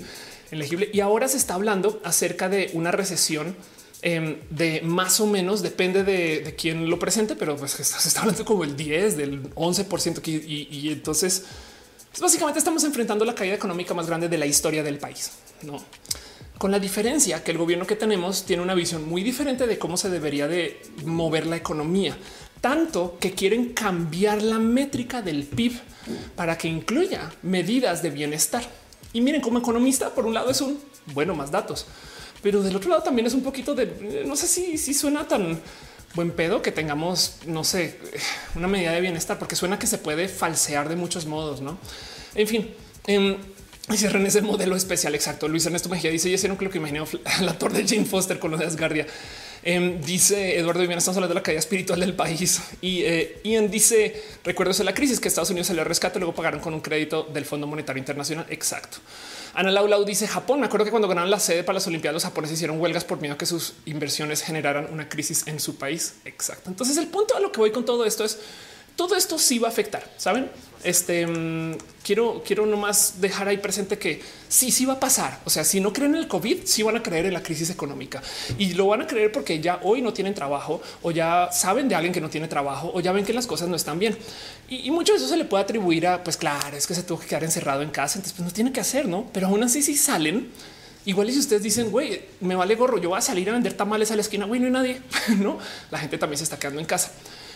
legible. 0.52 0.90
Y 0.94 1.00
ahora 1.00 1.28
se 1.28 1.38
está 1.38 1.56
hablando 1.56 2.00
acerca 2.04 2.48
de 2.48 2.70
una 2.74 2.92
recesión 2.92 3.56
em, 4.04 4.38
de 4.52 4.82
más 4.82 5.20
o 5.20 5.26
menos, 5.26 5.64
depende 5.64 6.04
de, 6.04 6.56
quién 6.56 6.88
lo 6.88 7.00
presente, 7.00 7.36
pero 7.36 7.58
pues 7.58 7.72
se 7.72 7.82
está 7.82 8.22
hablando 8.22 8.46
como 8.46 8.64
el 8.64 8.78
10, 8.78 9.18
del 9.18 9.54
11% 9.56 10.22
y, 10.28 10.68
y 10.70 10.92
entonces 10.92 11.46
pues 12.12 12.22
básicamente 12.22 12.60
estamos 12.60 12.84
enfrentando 12.84 13.26
la 13.26 13.34
caída 13.34 13.56
económica 13.56 13.94
más 13.96 14.08
grande 14.08 14.30
de 14.30 14.38
la 14.38 14.46
historia 14.46 14.84
del 14.84 15.00
país. 15.00 15.32
No, 15.64 15.84
con 16.60 16.72
la 16.72 16.80
diferencia 16.80 17.44
que 17.44 17.52
el 17.52 17.58
gobierno 17.58 17.88
que 17.88 17.96
tenemos 17.96 18.44
tiene 18.44 18.62
una 18.62 18.74
visión 18.74 19.08
muy 19.08 19.24
diferente 19.24 19.66
de 19.66 19.80
cómo 19.80 19.96
se 19.96 20.10
debería 20.10 20.48
de 20.48 20.82
mover 21.06 21.48
la 21.48 21.56
economía, 21.56 22.18
tanto 22.62 23.18
que 23.20 23.32
quieren 23.32 23.74
cambiar 23.74 24.42
la 24.42 24.60
métrica 24.60 25.22
del 25.22 25.44
PIB 25.44 25.74
para 26.36 26.58
que 26.58 26.68
incluya 26.68 27.32
medidas 27.42 28.02
de 28.02 28.10
bienestar. 28.10 28.64
Y 29.14 29.22
miren, 29.22 29.42
como 29.42 29.60
economista, 29.60 30.14
por 30.14 30.26
un 30.26 30.34
lado 30.34 30.50
es 30.50 30.62
un 30.62 30.80
bueno 31.14 31.36
más 31.36 31.52
datos, 31.52 31.86
pero 32.42 32.62
del 32.62 32.76
otro 32.76 32.90
lado 32.90 33.04
también 33.04 33.26
es 33.26 33.34
un 33.34 33.42
poquito 33.42 33.74
de 33.76 34.24
no 34.26 34.36
sé 34.36 34.48
si, 34.48 34.78
si 34.78 34.94
suena 34.94 35.28
tan 35.28 35.60
buen 36.16 36.32
pedo 36.32 36.62
que 36.62 36.72
tengamos, 36.72 37.38
no 37.46 37.64
sé, 37.64 38.00
una 38.56 38.68
medida 38.68 38.92
de 38.92 39.02
bienestar, 39.02 39.38
porque 39.40 39.56
suena 39.56 39.80
que 39.80 39.88
se 39.88 39.98
puede 39.98 40.28
falsear 40.28 40.90
de 40.90 40.96
muchos 40.96 41.26
modos, 41.26 41.62
no? 41.62 41.78
En 42.36 42.48
fin, 42.48 42.74
em, 43.08 43.38
y 43.92 43.98
cierran 43.98 44.26
ese 44.26 44.42
modelo 44.42 44.76
especial. 44.76 45.16
Exacto. 45.16 45.48
Luis 45.48 45.66
Ernesto 45.66 45.90
Mejía 45.90 46.12
dice: 46.12 46.36
Ya 46.36 46.48
no 46.48 46.58
creo 46.58 46.70
que 46.70 46.78
imaginé 46.78 47.02
la 47.42 47.58
torre 47.58 47.84
de 47.84 47.88
Jane 47.88 48.06
Foster 48.06 48.40
con 48.40 48.52
lo 48.52 48.58
de 48.58 48.66
Asgardia. 48.66 49.08
Em, 49.64 50.00
dice 50.02 50.58
Eduardo 50.58 50.82
Viviana, 50.82 51.00
estamos 51.00 51.18
hablando 51.18 51.34
de 51.34 51.40
la 51.40 51.44
caída 51.44 51.60
espiritual 51.60 52.00
del 52.00 52.14
país. 52.14 52.62
Y 52.82 53.02
eh, 53.04 53.42
Ian 53.44 53.70
dice: 53.70 54.24
Recuerdo 54.44 54.84
la 54.84 54.94
crisis 54.94 55.20
que 55.20 55.28
Estados 55.28 55.50
Unidos 55.50 55.68
se 55.68 55.74
le 55.74 55.84
rescató, 55.84 56.20
luego 56.20 56.34
pagaron 56.34 56.60
con 56.60 56.74
un 56.74 56.82
crédito 56.82 57.24
del 57.24 57.46
Fondo 57.46 57.68
Monetario 57.68 58.00
Internacional. 58.00 58.46
Exacto. 58.50 58.98
Ana 59.54 59.72
Laulau 59.72 60.06
dice 60.06 60.28
Japón. 60.28 60.60
Me 60.60 60.68
acuerdo 60.68 60.86
que 60.86 60.92
cuando 60.92 61.08
ganaron 61.08 61.30
la 61.30 61.40
sede 61.40 61.64
para 61.64 61.76
las 61.76 61.88
Olimpiadas, 61.88 62.14
los 62.14 62.24
japoneses 62.24 62.58
hicieron 62.58 62.80
huelgas 62.80 63.04
por 63.04 63.20
miedo 63.20 63.36
a 63.36 63.38
que 63.38 63.46
sus 63.46 63.74
inversiones 63.86 64.42
generaran 64.42 64.88
una 64.92 65.10
crisis 65.10 65.44
en 65.48 65.60
su 65.60 65.78
país. 65.78 66.16
Exacto. 66.26 66.70
Entonces, 66.70 66.98
el 66.98 67.08
punto 67.08 67.36
a 67.36 67.40
lo 67.40 67.52
que 67.52 67.60
voy 67.60 67.72
con 67.72 67.84
todo 67.86 68.06
esto 68.06 68.24
es 68.24 68.40
todo 68.96 69.16
esto 69.16 69.40
sí 69.40 69.60
va 69.60 69.70
a 69.70 69.72
afectar. 69.72 70.04
Saben, 70.18 70.52
este 70.84 71.28
mm, 71.28 71.78
quiero, 72.04 72.42
quiero 72.46 72.66
nomás 72.66 73.22
dejar 73.22 73.48
ahí 73.48 73.58
presente 73.58 73.98
que 73.98 74.22
sí, 74.48 74.72
sí 74.72 74.86
va 74.86 74.94
a 74.94 75.00
pasar. 75.00 75.40
O 75.46 75.50
sea, 75.50 75.64
si 75.64 75.80
no 75.80 75.94
creen 75.94 76.16
en 76.16 76.22
el 76.22 76.28
COVID, 76.28 76.60
sí 76.66 76.84
van 76.84 76.98
a 76.98 77.04
creer 77.04 77.26
en 77.26 77.34
la 77.34 77.44
crisis 77.44 77.70
económica 77.70 78.22
y 78.58 78.74
lo 78.74 78.88
van 78.88 79.02
a 79.02 79.08
creer 79.08 79.32
porque 79.32 79.60
ya 79.60 79.80
hoy 79.84 80.02
no 80.02 80.14
tienen 80.14 80.34
trabajo 80.34 80.82
o 81.02 81.12
ya 81.12 81.50
saben 81.52 81.88
de 81.90 81.96
alguien 81.96 82.14
que 82.14 82.22
no 82.22 82.30
tiene 82.30 82.48
trabajo 82.48 82.92
o 82.94 83.00
ya 83.00 83.12
ven 83.12 83.26
que 83.26 83.34
las 83.34 83.48
cosas 83.48 83.68
no 83.70 83.76
están 83.76 84.00
bien. 84.00 84.18
Y, 84.70 84.92
mucho 84.92 85.14
de 85.14 85.18
eso 85.18 85.28
se 85.28 85.38
le 85.38 85.46
puede 85.46 85.64
atribuir 85.64 86.08
a, 86.08 86.24
pues 86.24 86.38
claro, 86.38 86.76
es 86.76 86.86
que 86.88 86.96
se 86.96 87.04
tuvo 87.04 87.20
que 87.20 87.28
quedar 87.28 87.44
encerrado 87.44 87.82
en 87.82 87.90
casa, 87.90 88.20
entonces 88.20 88.34
pues 88.38 88.46
no 88.46 88.54
tiene 88.54 88.72
que 88.72 88.80
hacer, 88.80 89.08
no? 89.08 89.28
Pero 89.34 89.48
aún 89.48 89.64
así, 89.64 89.82
si 89.82 89.96
salen, 89.96 90.52
Igual 91.06 91.30
y 91.30 91.34
si 91.34 91.40
ustedes 91.40 91.64
dicen, 91.64 91.92
güey, 91.92 92.22
me 92.42 92.56
vale 92.56 92.76
gorro, 92.76 92.98
yo 93.00 93.10
voy 93.10 93.18
a 93.18 93.22
salir 93.22 93.50
a 93.50 93.54
vender 93.54 93.74
tamales 93.74 94.12
a 94.12 94.16
la 94.16 94.22
esquina, 94.22 94.46
güey, 94.46 94.60
no 94.60 94.68
hay 94.68 94.72
nadie, 94.72 95.02
no, 95.40 95.58
la 95.90 95.98
gente 95.98 96.18
también 96.18 96.38
se 96.38 96.44
está 96.44 96.60
quedando 96.60 96.80
en 96.82 96.86
casa. 96.86 97.12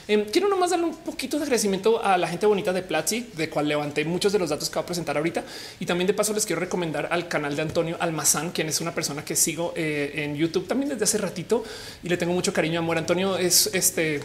Em, 0.05 0.25
quiero 0.25 0.49
nomás 0.49 0.71
darle 0.71 0.85
un 0.85 0.95
poquito 0.95 1.37
de 1.37 1.43
agradecimiento 1.43 2.03
a 2.03 2.17
la 2.17 2.27
gente 2.27 2.45
bonita 2.45 2.73
de 2.73 2.81
Platzi, 2.81 3.27
de 3.37 3.49
cual 3.49 3.69
levanté 3.69 4.03
muchos 4.03 4.33
de 4.33 4.39
los 4.39 4.49
datos 4.49 4.69
que 4.69 4.75
voy 4.75 4.83
a 4.83 4.85
presentar 4.85 5.15
ahorita. 5.17 5.43
Y 5.79 5.85
también 5.85 6.07
de 6.07 6.13
paso 6.13 6.33
les 6.33 6.45
quiero 6.45 6.59
recomendar 6.59 7.07
al 7.09 7.27
canal 7.29 7.55
de 7.55 7.61
Antonio 7.61 7.97
Almazán, 7.99 8.51
quien 8.51 8.67
es 8.67 8.81
una 8.81 8.93
persona 8.93 9.23
que 9.23 9.35
sigo 9.35 9.73
eh, 9.75 10.11
en 10.15 10.35
YouTube 10.35 10.67
también 10.67 10.89
desde 10.89 11.05
hace 11.05 11.17
ratito 11.17 11.63
y 12.03 12.09
le 12.09 12.17
tengo 12.17 12.33
mucho 12.33 12.51
cariño, 12.51 12.79
amor. 12.79 12.97
Antonio 12.97 13.37
es 13.37 13.69
este 13.73 14.19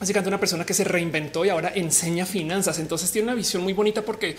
básicamente 0.00 0.28
una 0.28 0.40
persona 0.40 0.66
que 0.66 0.74
se 0.74 0.82
reinventó 0.82 1.44
y 1.44 1.48
ahora 1.48 1.72
enseña 1.74 2.26
finanzas. 2.26 2.80
Entonces 2.80 3.10
tiene 3.12 3.28
una 3.28 3.36
visión 3.36 3.62
muy 3.62 3.72
bonita 3.72 4.02
porque 4.02 4.36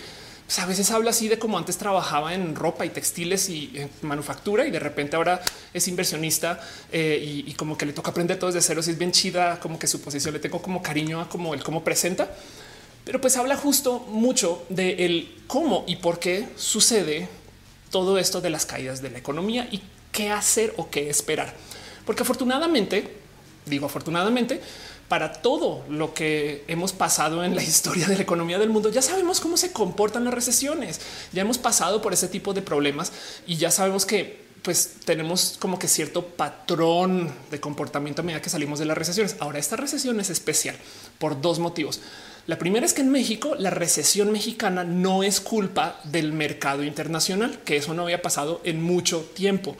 a 0.58 0.66
veces 0.66 0.90
habla 0.92 1.10
así 1.10 1.28
de 1.28 1.38
cómo 1.38 1.58
antes 1.58 1.76
trabajaba 1.76 2.32
en 2.32 2.54
ropa 2.54 2.86
y 2.86 2.90
textiles 2.90 3.48
y 3.48 3.72
manufactura 4.02 4.64
y 4.64 4.70
de 4.70 4.78
repente 4.78 5.16
ahora 5.16 5.42
es 5.74 5.88
inversionista 5.88 6.60
eh, 6.92 7.44
y, 7.46 7.52
como 7.54 7.76
que 7.76 7.84
le 7.84 7.92
toca 7.92 8.10
aprender 8.10 8.38
todo 8.38 8.52
desde 8.52 8.66
cero. 8.66 8.82
Si 8.82 8.92
es 8.92 8.98
bien 8.98 9.10
chida, 9.10 9.58
como 9.58 9.78
que 9.78 9.88
su 9.88 10.00
posición 10.00 10.34
le 10.34 10.40
tengo 10.40 10.62
como 10.62 10.82
cariño 10.82 11.20
a 11.20 11.28
como 11.28 11.52
el 11.52 11.64
cómo 11.64 11.82
presenta, 11.82 12.30
pero 13.04 13.20
pues 13.20 13.36
habla 13.36 13.56
justo 13.56 13.98
mucho 14.08 14.64
de 14.68 15.04
el 15.04 15.42
cómo 15.48 15.84
y 15.86 15.96
por 15.96 16.20
qué 16.20 16.48
sucede 16.56 17.28
todo 17.90 18.18
esto 18.18 18.40
de 18.40 18.50
las 18.50 18.66
caídas 18.66 19.02
de 19.02 19.10
la 19.10 19.18
economía 19.18 19.68
y 19.70 19.82
qué 20.12 20.30
hacer 20.30 20.74
o 20.76 20.90
qué 20.90 21.10
esperar. 21.10 21.54
Porque 22.04 22.22
afortunadamente, 22.22 23.16
digo 23.64 23.86
afortunadamente, 23.86 24.60
para 25.08 25.32
todo 25.32 25.84
lo 25.88 26.14
que 26.14 26.64
hemos 26.68 26.92
pasado 26.92 27.44
en 27.44 27.54
la 27.54 27.62
historia 27.62 28.06
de 28.08 28.16
la 28.16 28.22
economía 28.22 28.58
del 28.58 28.70
mundo, 28.70 28.90
ya 28.90 29.02
sabemos 29.02 29.40
cómo 29.40 29.56
se 29.56 29.72
comportan 29.72 30.24
las 30.24 30.34
recesiones. 30.34 31.00
Ya 31.32 31.42
hemos 31.42 31.58
pasado 31.58 32.02
por 32.02 32.12
ese 32.12 32.28
tipo 32.28 32.54
de 32.54 32.62
problemas 32.62 33.12
y 33.46 33.56
ya 33.56 33.70
sabemos 33.70 34.04
que 34.04 34.46
pues 34.62 34.94
tenemos 35.04 35.58
como 35.60 35.78
que 35.78 35.86
cierto 35.86 36.26
patrón 36.26 37.32
de 37.52 37.60
comportamiento 37.60 38.22
a 38.22 38.24
medida 38.24 38.42
que 38.42 38.50
salimos 38.50 38.80
de 38.80 38.84
las 38.84 38.98
recesiones. 38.98 39.36
Ahora 39.38 39.60
esta 39.60 39.76
recesión 39.76 40.18
es 40.18 40.28
especial 40.28 40.76
por 41.18 41.40
dos 41.40 41.60
motivos. 41.60 42.00
La 42.48 42.58
primera 42.58 42.84
es 42.84 42.92
que 42.92 43.02
en 43.02 43.10
México 43.10 43.54
la 43.56 43.70
recesión 43.70 44.32
mexicana 44.32 44.82
no 44.82 45.22
es 45.22 45.40
culpa 45.40 46.00
del 46.02 46.32
mercado 46.32 46.82
internacional, 46.82 47.60
que 47.64 47.76
eso 47.76 47.94
no 47.94 48.02
había 48.02 48.22
pasado 48.22 48.60
en 48.64 48.82
mucho 48.82 49.20
tiempo. 49.34 49.76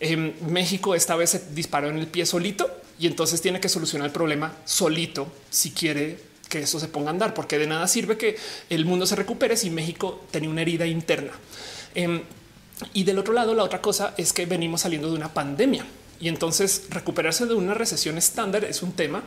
En 0.00 0.34
México 0.52 0.96
esta 0.96 1.14
vez 1.14 1.30
se 1.30 1.52
disparó 1.52 1.88
en 1.88 1.98
el 1.98 2.08
pie 2.08 2.26
solito 2.26 2.68
y 2.98 3.06
entonces 3.06 3.40
tiene 3.40 3.60
que 3.60 3.68
solucionar 3.68 4.06
el 4.06 4.12
problema 4.12 4.56
solito 4.64 5.30
si 5.50 5.70
quiere 5.72 6.18
que 6.48 6.60
eso 6.60 6.78
se 6.78 6.88
ponga 6.88 7.08
a 7.08 7.10
andar, 7.10 7.34
porque 7.34 7.58
de 7.58 7.66
nada 7.66 7.88
sirve 7.88 8.16
que 8.16 8.36
el 8.70 8.84
mundo 8.84 9.06
se 9.06 9.16
recupere 9.16 9.56
si 9.56 9.70
México 9.70 10.24
tenía 10.30 10.48
una 10.48 10.62
herida 10.62 10.86
interna. 10.86 11.32
Em, 11.94 12.22
y 12.92 13.04
del 13.04 13.18
otro 13.18 13.32
lado, 13.32 13.54
la 13.54 13.64
otra 13.64 13.80
cosa 13.80 14.14
es 14.16 14.32
que 14.32 14.46
venimos 14.46 14.82
saliendo 14.82 15.10
de 15.10 15.16
una 15.16 15.32
pandemia 15.32 15.86
y 16.20 16.28
entonces 16.28 16.84
recuperarse 16.90 17.46
de 17.46 17.54
una 17.54 17.74
recesión 17.74 18.18
estándar 18.18 18.64
es 18.64 18.82
un 18.82 18.92
tema 18.92 19.22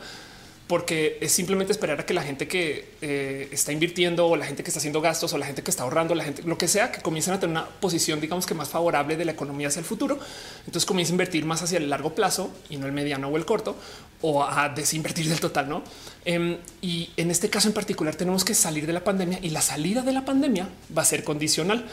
porque 0.70 1.18
es 1.20 1.32
simplemente 1.32 1.72
esperar 1.72 1.98
a 1.98 2.06
que 2.06 2.14
la 2.14 2.22
gente 2.22 2.46
que 2.46 2.92
eh, 3.02 3.48
está 3.50 3.72
invirtiendo 3.72 4.28
o 4.28 4.36
la 4.36 4.46
gente 4.46 4.62
que 4.62 4.70
está 4.70 4.78
haciendo 4.78 5.00
gastos 5.00 5.32
o 5.32 5.36
la 5.36 5.44
gente 5.44 5.64
que 5.64 5.70
está 5.72 5.82
ahorrando, 5.82 6.14
la 6.14 6.22
gente, 6.22 6.44
lo 6.44 6.56
que 6.56 6.68
sea, 6.68 6.92
que 6.92 7.02
comiencen 7.02 7.34
a 7.34 7.40
tener 7.40 7.56
una 7.56 7.66
posición, 7.66 8.20
digamos 8.20 8.46
que 8.46 8.54
más 8.54 8.68
favorable 8.68 9.16
de 9.16 9.24
la 9.24 9.32
economía 9.32 9.66
hacia 9.66 9.80
el 9.80 9.84
futuro. 9.84 10.20
Entonces 10.60 10.86
comienza 10.86 11.10
a 11.10 11.14
invertir 11.14 11.44
más 11.44 11.60
hacia 11.60 11.78
el 11.78 11.90
largo 11.90 12.14
plazo 12.14 12.52
y 12.68 12.76
no 12.76 12.86
el 12.86 12.92
mediano 12.92 13.26
o 13.26 13.36
el 13.36 13.44
corto 13.44 13.74
o 14.20 14.44
a 14.44 14.68
desinvertir 14.68 15.28
del 15.28 15.40
total, 15.40 15.68
no? 15.68 15.82
Em, 16.24 16.58
y 16.80 17.10
en 17.16 17.32
este 17.32 17.50
caso 17.50 17.66
en 17.66 17.74
particular 17.74 18.14
tenemos 18.14 18.44
que 18.44 18.54
salir 18.54 18.86
de 18.86 18.92
la 18.92 19.02
pandemia 19.02 19.40
y 19.42 19.50
la 19.50 19.62
salida 19.62 20.02
de 20.02 20.12
la 20.12 20.24
pandemia 20.24 20.68
va 20.96 21.02
a 21.02 21.04
ser 21.04 21.24
condicional. 21.24 21.84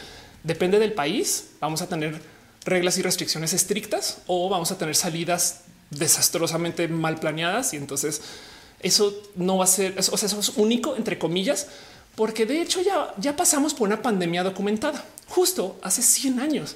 Depende 0.44 0.78
del 0.78 0.94
país. 0.94 1.48
Vamos 1.60 1.82
a 1.82 1.90
tener 1.90 2.22
reglas 2.64 3.00
y 3.00 3.02
restricciones 3.02 3.54
estrictas 3.54 4.20
o 4.28 4.50
vamos 4.50 4.72
a 4.72 4.78
tener 4.78 4.96
salidas 4.96 5.62
desastrosamente 5.90 6.88
mal 6.88 7.20
planeadas 7.20 7.74
y 7.74 7.78
entonces 7.78 8.22
eso 8.80 9.14
no 9.36 9.58
va 9.58 9.64
a 9.64 9.68
ser, 9.68 9.98
o 9.98 10.02
sea, 10.02 10.28
eso 10.28 10.40
es 10.40 10.50
único 10.58 10.96
entre 10.96 11.18
comillas, 11.18 11.68
porque 12.16 12.46
de 12.46 12.62
hecho 12.62 12.82
ya, 12.82 13.14
ya 13.18 13.36
pasamos 13.36 13.74
por 13.74 13.88
una 13.88 14.02
pandemia 14.02 14.44
documentada 14.44 15.04
justo 15.28 15.78
hace 15.82 16.02
100 16.02 16.40
años 16.40 16.76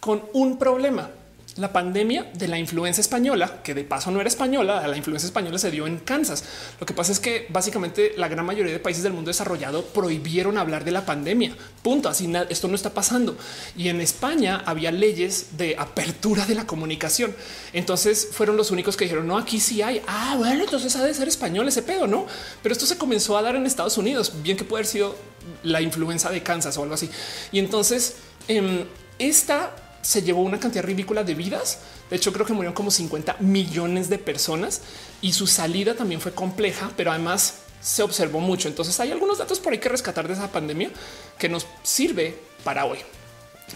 con 0.00 0.22
un 0.32 0.58
problema 0.58 1.10
la 1.56 1.72
pandemia 1.72 2.30
de 2.34 2.48
la 2.48 2.58
influencia 2.58 3.00
española, 3.00 3.62
que 3.62 3.74
de 3.74 3.84
paso 3.84 4.10
no 4.10 4.20
era 4.20 4.28
española, 4.28 4.86
la 4.86 4.96
influencia 4.96 5.26
española 5.26 5.58
se 5.58 5.70
dio 5.70 5.86
en 5.86 5.98
Kansas. 5.98 6.44
Lo 6.78 6.86
que 6.86 6.94
pasa 6.94 7.12
es 7.12 7.20
que 7.20 7.46
básicamente 7.50 8.14
la 8.16 8.28
gran 8.28 8.46
mayoría 8.46 8.72
de 8.72 8.78
países 8.78 9.02
del 9.02 9.12
mundo 9.12 9.28
desarrollado 9.28 9.84
prohibieron 9.84 10.58
hablar 10.58 10.84
de 10.84 10.92
la 10.92 11.04
pandemia. 11.04 11.54
Punto. 11.82 12.08
Así 12.08 12.30
esto 12.48 12.68
no 12.68 12.74
está 12.74 12.90
pasando. 12.90 13.36
Y 13.76 13.88
en 13.88 14.00
España 14.00 14.62
había 14.66 14.90
leyes 14.92 15.56
de 15.56 15.76
apertura 15.78 16.46
de 16.46 16.54
la 16.54 16.66
comunicación. 16.66 17.34
Entonces 17.72 18.28
fueron 18.32 18.56
los 18.56 18.70
únicos 18.70 18.96
que 18.96 19.04
dijeron 19.04 19.26
no, 19.26 19.38
aquí 19.38 19.60
sí 19.60 19.82
hay. 19.82 20.02
Ah, 20.06 20.34
bueno, 20.38 20.64
entonces 20.64 20.94
ha 20.96 21.04
de 21.04 21.14
ser 21.14 21.28
español 21.28 21.68
ese 21.68 21.82
pedo, 21.82 22.06
no? 22.06 22.26
Pero 22.62 22.72
esto 22.72 22.86
se 22.86 22.96
comenzó 22.96 23.36
a 23.36 23.42
dar 23.42 23.56
en 23.56 23.66
Estados 23.66 23.98
Unidos. 23.98 24.32
Bien 24.42 24.56
que 24.56 24.64
puede 24.64 24.80
haber 24.80 24.90
sido 24.90 25.16
la 25.62 25.80
influencia 25.80 26.30
de 26.30 26.42
Kansas 26.42 26.76
o 26.76 26.82
algo 26.82 26.94
así. 26.94 27.10
Y 27.52 27.58
entonces 27.58 28.16
em, 28.48 28.84
esta 29.18 29.74
se 30.02 30.22
llevó 30.22 30.42
una 30.42 30.58
cantidad 30.58 30.84
ridícula 30.84 31.24
de 31.24 31.34
vidas. 31.34 31.78
De 32.08 32.16
hecho, 32.16 32.32
creo 32.32 32.46
que 32.46 32.52
murieron 32.52 32.74
como 32.74 32.90
50 32.90 33.36
millones 33.40 34.08
de 34.08 34.18
personas 34.18 34.82
y 35.20 35.32
su 35.32 35.46
salida 35.46 35.94
también 35.94 36.20
fue 36.20 36.32
compleja, 36.32 36.90
pero 36.96 37.10
además 37.10 37.54
se 37.80 38.02
observó 38.02 38.40
mucho. 38.40 38.68
Entonces 38.68 38.98
hay 39.00 39.10
algunos 39.10 39.38
datos 39.38 39.58
por 39.58 39.72
ahí 39.72 39.78
que 39.78 39.88
rescatar 39.88 40.26
de 40.26 40.34
esa 40.34 40.50
pandemia 40.50 40.90
que 41.38 41.48
nos 41.48 41.66
sirve 41.82 42.36
para 42.64 42.84
hoy. 42.84 42.98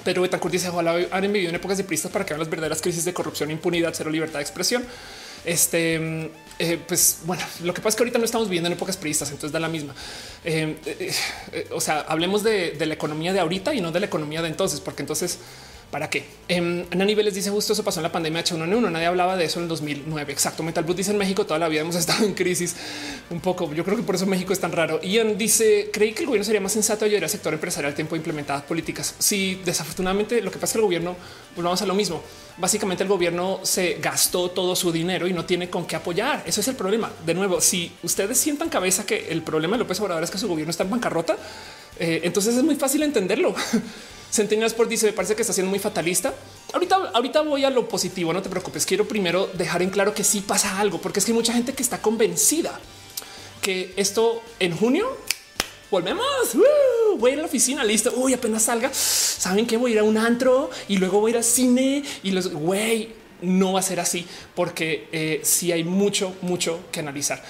Pero 0.02 0.22
Betancourt 0.22 0.52
dice 0.52 0.68
ojalá 0.68 0.98
han 1.10 1.32
vivido 1.32 1.50
en 1.50 1.54
épocas 1.54 1.78
de 1.78 1.84
pristas 1.84 2.10
para 2.10 2.24
que 2.24 2.34
vean 2.34 2.40
las 2.40 2.50
verdaderas 2.50 2.82
crisis 2.82 3.04
de 3.04 3.14
corrupción, 3.14 3.50
impunidad, 3.50 3.92
cero 3.94 4.10
libertad 4.10 4.40
de 4.40 4.42
expresión. 4.42 4.84
Este, 5.44 6.30
eh, 6.58 6.78
pues 6.88 7.18
bueno, 7.24 7.42
lo 7.62 7.74
que 7.74 7.80
pasa 7.80 7.90
es 7.90 7.96
que 7.96 8.02
ahorita 8.02 8.18
no 8.18 8.24
estamos 8.24 8.48
viviendo 8.48 8.68
en 8.68 8.72
épocas 8.72 8.96
pristas, 8.96 9.30
entonces 9.30 9.52
da 9.52 9.60
la 9.60 9.68
misma. 9.68 9.94
Eh, 10.42 10.76
eh, 10.86 11.68
o 11.70 11.80
sea, 11.80 12.00
hablemos 12.00 12.42
de 12.42 12.74
la 12.84 12.94
economía 12.94 13.32
de 13.32 13.40
ahorita 13.40 13.74
y 13.74 13.80
no 13.80 13.92
de 13.92 14.00
la 14.00 14.06
economía 14.06 14.42
de 14.42 14.48
entonces, 14.48 14.80
porque 14.80 15.02
entonces 15.02 15.38
¿Para 15.90 16.10
qué? 16.10 16.24
Eh, 16.48 16.86
Ana 16.90 17.04
Niveles 17.04 17.34
dice 17.34 17.50
justo 17.50 17.72
eso 17.72 17.84
pasó 17.84 18.00
en 18.00 18.04
la 18.04 18.12
pandemia 18.12 18.42
H1N1. 18.42 18.90
Nadie 18.90 19.06
hablaba 19.06 19.36
de 19.36 19.44
eso 19.44 19.60
en 19.60 19.64
el 19.64 19.68
2009. 19.68 20.32
Exacto. 20.32 20.62
Metal 20.62 20.82
Boot 20.82 20.96
dice 20.96 21.12
en 21.12 21.18
México 21.18 21.46
toda 21.46 21.58
la 21.58 21.68
vida 21.68 21.82
hemos 21.82 21.94
estado 21.94 22.24
en 22.24 22.34
crisis 22.34 22.74
un 23.30 23.40
poco. 23.40 23.72
Yo 23.72 23.84
creo 23.84 23.96
que 23.96 24.02
por 24.02 24.16
eso 24.16 24.26
México 24.26 24.52
es 24.52 24.60
tan 24.60 24.72
raro. 24.72 25.00
Ian 25.02 25.38
dice 25.38 25.90
creí 25.92 26.12
que 26.12 26.22
el 26.22 26.26
gobierno 26.26 26.44
sería 26.44 26.60
más 26.60 26.72
sensato 26.72 27.04
ayudar 27.04 27.24
al 27.24 27.30
sector 27.30 27.54
empresarial 27.54 27.92
al 27.92 27.94
tiempo 27.94 28.14
de 28.14 28.18
implementadas 28.18 28.62
políticas. 28.64 29.14
Sí, 29.18 29.60
desafortunadamente 29.64 30.42
lo 30.42 30.50
que 30.50 30.58
pasa 30.58 30.66
es 30.66 30.72
que 30.72 30.78
el 30.78 30.84
gobierno 30.84 31.16
volvamos 31.54 31.80
a 31.80 31.86
lo 31.86 31.94
mismo. 31.94 32.22
Básicamente 32.56 33.02
el 33.04 33.08
gobierno 33.08 33.60
se 33.62 33.94
gastó 34.00 34.50
todo 34.50 34.76
su 34.76 34.90
dinero 34.92 35.26
y 35.26 35.32
no 35.32 35.44
tiene 35.44 35.70
con 35.70 35.86
qué 35.86 35.96
apoyar. 35.96 36.42
Eso 36.46 36.60
es 36.60 36.68
el 36.68 36.76
problema. 36.76 37.10
De 37.24 37.34
nuevo, 37.34 37.60
si 37.60 37.92
ustedes 38.02 38.38
sientan 38.38 38.68
cabeza 38.68 39.06
que 39.06 39.28
el 39.30 39.42
problema 39.42 39.76
de 39.76 39.80
López 39.80 40.00
Obrador 40.00 40.24
es 40.24 40.30
que 40.30 40.38
su 40.38 40.48
gobierno 40.48 40.70
está 40.70 40.84
en 40.84 40.90
bancarrota, 40.90 41.36
eh, 41.98 42.20
entonces 42.24 42.56
es 42.56 42.62
muy 42.62 42.76
fácil 42.76 43.02
entenderlo. 43.02 43.54
Centennial 44.34 44.66
Sport 44.66 44.90
dice: 44.90 45.06
Me 45.06 45.12
parece 45.12 45.36
que 45.36 45.42
está 45.42 45.54
siendo 45.54 45.70
muy 45.70 45.78
fatalista. 45.78 46.34
Ahorita, 46.72 46.96
ahorita 47.14 47.42
voy 47.42 47.64
a 47.64 47.70
lo 47.70 47.88
positivo. 47.88 48.32
No 48.32 48.42
te 48.42 48.48
preocupes. 48.48 48.84
Quiero 48.84 49.06
primero 49.06 49.48
dejar 49.54 49.80
en 49.82 49.90
claro 49.90 50.12
que 50.12 50.24
sí 50.24 50.40
pasa 50.40 50.80
algo, 50.80 51.00
porque 51.00 51.20
es 51.20 51.24
que 51.24 51.30
hay 51.30 51.36
mucha 51.36 51.52
gente 51.52 51.72
que 51.72 51.84
está 51.84 52.02
convencida 52.02 52.80
que 53.62 53.94
esto 53.96 54.42
en 54.58 54.76
junio 54.76 55.08
volvemos. 55.88 56.26
voy 57.16 57.30
a 57.30 57.32
ir 57.34 57.38
a 57.38 57.42
la 57.42 57.48
oficina, 57.48 57.84
listo. 57.84 58.12
Uy, 58.16 58.34
apenas 58.34 58.64
salga. 58.64 58.92
Saben 58.92 59.68
que 59.68 59.76
voy 59.76 59.92
a 59.92 59.94
ir 59.94 60.00
a 60.00 60.02
un 60.02 60.18
antro 60.18 60.68
y 60.88 60.96
luego 60.96 61.20
voy 61.20 61.30
a 61.30 61.32
ir 61.34 61.36
al 61.36 61.44
cine 61.44 62.02
y 62.24 62.32
los 62.32 62.48
güey 62.48 63.12
no 63.40 63.74
va 63.74 63.80
a 63.80 63.82
ser 63.82 64.00
así 64.00 64.26
porque 64.54 65.08
eh, 65.12 65.40
sí 65.44 65.70
hay 65.70 65.84
mucho, 65.84 66.34
mucho 66.42 66.80
que 66.90 66.98
analizar. 66.98 67.40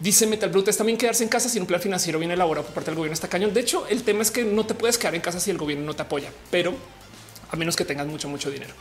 Dice 0.00 0.26
Metal 0.26 0.50
Brute 0.50 0.70
es 0.70 0.76
también 0.76 0.98
quedarse 0.98 1.22
en 1.22 1.28
casa 1.28 1.48
sin 1.48 1.62
un 1.62 1.68
plan 1.68 1.80
financiero 1.80 2.18
bien 2.18 2.30
elaborado 2.30 2.66
por 2.66 2.74
parte 2.74 2.90
del 2.90 2.96
gobierno 2.96 3.14
está 3.14 3.28
cañón. 3.28 3.54
De 3.54 3.60
hecho, 3.60 3.86
el 3.88 4.02
tema 4.02 4.22
es 4.22 4.30
que 4.30 4.44
no 4.44 4.66
te 4.66 4.74
puedes 4.74 4.98
quedar 4.98 5.14
en 5.14 5.20
casa 5.20 5.38
si 5.38 5.50
el 5.50 5.58
gobierno 5.58 5.84
no 5.84 5.94
te 5.94 6.02
apoya, 6.02 6.30
pero 6.50 6.74
a 7.50 7.56
menos 7.56 7.76
que 7.76 7.84
tengas 7.84 8.06
mucho, 8.06 8.28
mucho 8.28 8.50
dinero. 8.50 8.74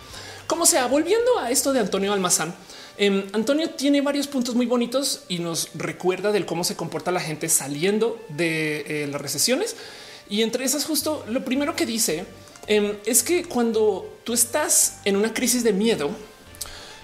Como 0.47 0.65
sea, 0.65 0.87
volviendo 0.87 1.39
a 1.39 1.51
esto 1.51 1.73
de 1.73 1.79
Antonio 1.79 2.13
Almazán, 2.13 2.55
em, 2.97 3.25
Antonio 3.33 3.69
tiene 3.71 4.01
varios 4.01 4.27
puntos 4.27 4.55
muy 4.55 4.65
bonitos 4.65 5.23
y 5.27 5.39
nos 5.39 5.69
recuerda 5.75 6.31
del 6.31 6.45
cómo 6.45 6.63
se 6.63 6.75
comporta 6.75 7.11
la 7.11 7.19
gente 7.19 7.49
saliendo 7.49 8.23
de 8.29 9.03
eh, 9.03 9.07
las 9.07 9.21
recesiones. 9.21 9.75
Y 10.29 10.41
entre 10.41 10.63
esas, 10.63 10.85
justo 10.85 11.25
lo 11.27 11.43
primero 11.43 11.75
que 11.75 11.85
dice 11.85 12.25
em, 12.67 12.95
es 13.05 13.23
que 13.23 13.43
cuando 13.43 14.17
tú 14.23 14.33
estás 14.33 14.99
en 15.03 15.17
una 15.17 15.33
crisis 15.33 15.63
de 15.63 15.73
miedo, 15.73 16.09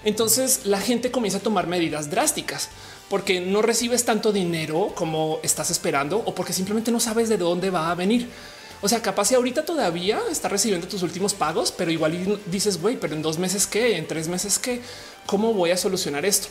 entonces 0.04 0.60
la 0.64 0.80
gente 0.80 1.10
comienza 1.10 1.38
a 1.38 1.42
tomar 1.42 1.66
medidas 1.66 2.10
drásticas 2.10 2.70
porque 3.08 3.40
no 3.40 3.62
recibes 3.62 4.04
tanto 4.04 4.32
dinero 4.32 4.92
como 4.94 5.40
estás 5.42 5.70
esperando 5.70 6.22
o 6.24 6.34
porque 6.34 6.52
simplemente 6.52 6.90
no 6.90 7.00
sabes 7.00 7.28
de 7.28 7.38
dónde 7.38 7.70
va 7.70 7.90
a 7.90 7.94
venir. 7.94 8.28
O 8.80 8.88
sea, 8.88 9.02
capaz 9.02 9.26
si 9.26 9.34
ahorita 9.34 9.64
todavía 9.64 10.20
estás 10.30 10.52
recibiendo 10.52 10.86
tus 10.86 11.02
últimos 11.02 11.34
pagos, 11.34 11.72
pero 11.72 11.90
igual 11.90 12.40
dices, 12.46 12.80
güey, 12.80 12.96
pero 12.96 13.14
en 13.14 13.22
dos 13.22 13.38
meses 13.38 13.66
qué, 13.66 13.96
en 13.96 14.06
tres 14.06 14.28
meses 14.28 14.58
qué, 14.58 14.80
cómo 15.26 15.52
voy 15.52 15.72
a 15.72 15.76
solucionar 15.76 16.24
esto. 16.24 16.48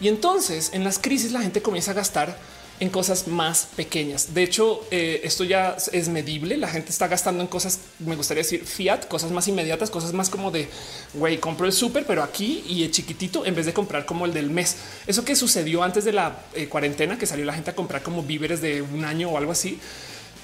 Y 0.00 0.08
entonces 0.08 0.70
en 0.74 0.84
las 0.84 0.98
crisis 0.98 1.32
la 1.32 1.40
gente 1.40 1.62
comienza 1.62 1.92
a 1.92 1.94
gastar 1.94 2.36
en 2.80 2.88
cosas 2.88 3.28
más 3.28 3.68
pequeñas. 3.76 4.32
De 4.32 4.42
hecho, 4.42 4.86
eh, 4.90 5.20
esto 5.22 5.44
ya 5.44 5.76
es 5.92 6.08
medible. 6.08 6.56
La 6.56 6.68
gente 6.68 6.90
está 6.90 7.08
gastando 7.08 7.42
en 7.42 7.46
cosas, 7.46 7.80
me 7.98 8.16
gustaría 8.16 8.42
decir 8.42 8.64
fiat, 8.64 9.06
cosas 9.06 9.30
más 9.30 9.46
inmediatas, 9.48 9.90
cosas 9.90 10.14
más 10.14 10.30
como 10.30 10.50
de 10.50 10.68
güey, 11.12 11.38
compro 11.38 11.66
el 11.66 11.72
súper, 11.72 12.06
pero 12.06 12.22
aquí 12.22 12.64
y 12.66 12.82
el 12.82 12.90
chiquitito 12.90 13.44
en 13.44 13.54
vez 13.54 13.66
de 13.66 13.74
comprar 13.74 14.06
como 14.06 14.24
el 14.24 14.32
del 14.32 14.48
mes. 14.48 14.76
Eso 15.06 15.24
que 15.24 15.36
sucedió 15.36 15.82
antes 15.82 16.04
de 16.04 16.12
la 16.12 16.42
eh, 16.54 16.68
cuarentena, 16.68 17.18
que 17.18 17.26
salió 17.26 17.44
la 17.44 17.52
gente 17.52 17.70
a 17.70 17.74
comprar 17.74 18.02
como 18.02 18.22
víveres 18.22 18.62
de 18.62 18.80
un 18.80 19.04
año 19.04 19.30
o 19.30 19.36
algo 19.36 19.52
así 19.52 19.78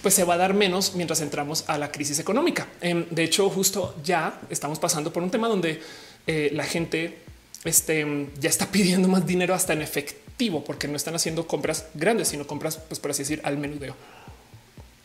pues 0.02 0.14
se 0.14 0.22
va 0.22 0.34
a 0.34 0.36
dar 0.36 0.54
menos 0.54 0.94
mientras 0.94 1.20
entramos 1.20 1.64
a 1.66 1.78
la 1.78 1.90
crisis 1.90 2.20
económica. 2.20 2.68
Em, 2.80 3.06
de 3.10 3.24
hecho, 3.24 3.50
justo 3.50 3.96
ya 4.04 4.40
estamos 4.50 4.78
pasando 4.78 5.12
por 5.12 5.20
un 5.20 5.32
tema 5.32 5.48
donde 5.48 5.82
eh, 6.28 6.50
la 6.52 6.62
gente 6.62 7.18
este, 7.64 8.28
ya 8.38 8.48
está 8.48 8.66
pidiendo 8.70 9.08
más 9.08 9.26
dinero 9.26 9.52
hasta 9.52 9.72
en 9.72 9.82
efectivo 9.82 10.25
porque 10.64 10.88
no 10.88 10.96
están 10.96 11.14
haciendo 11.14 11.46
compras 11.46 11.86
grandes, 11.94 12.28
sino 12.28 12.46
compras, 12.46 12.78
pues 12.88 13.00
por 13.00 13.10
así 13.10 13.22
decir, 13.22 13.40
al 13.44 13.56
menudeo. 13.56 13.96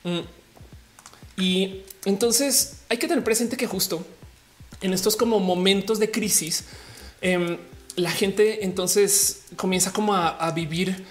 Mm. 0.04 0.20
Y 1.38 1.84
entonces 2.06 2.78
hay 2.90 2.98
que 2.98 3.08
tener 3.08 3.24
presente 3.24 3.58
que 3.58 3.68
justo 3.68 4.06
en 4.82 4.94
estos 4.94 5.16
como 5.16 5.40
momentos 5.40 6.00
de 6.00 6.12
crisis, 6.12 6.66
em, 7.22 7.58
la 7.96 8.12
gente 8.12 8.66
entonces 8.66 9.44
comienza 9.56 9.92
como 9.92 10.16
a, 10.16 10.52
vivir 10.52 11.06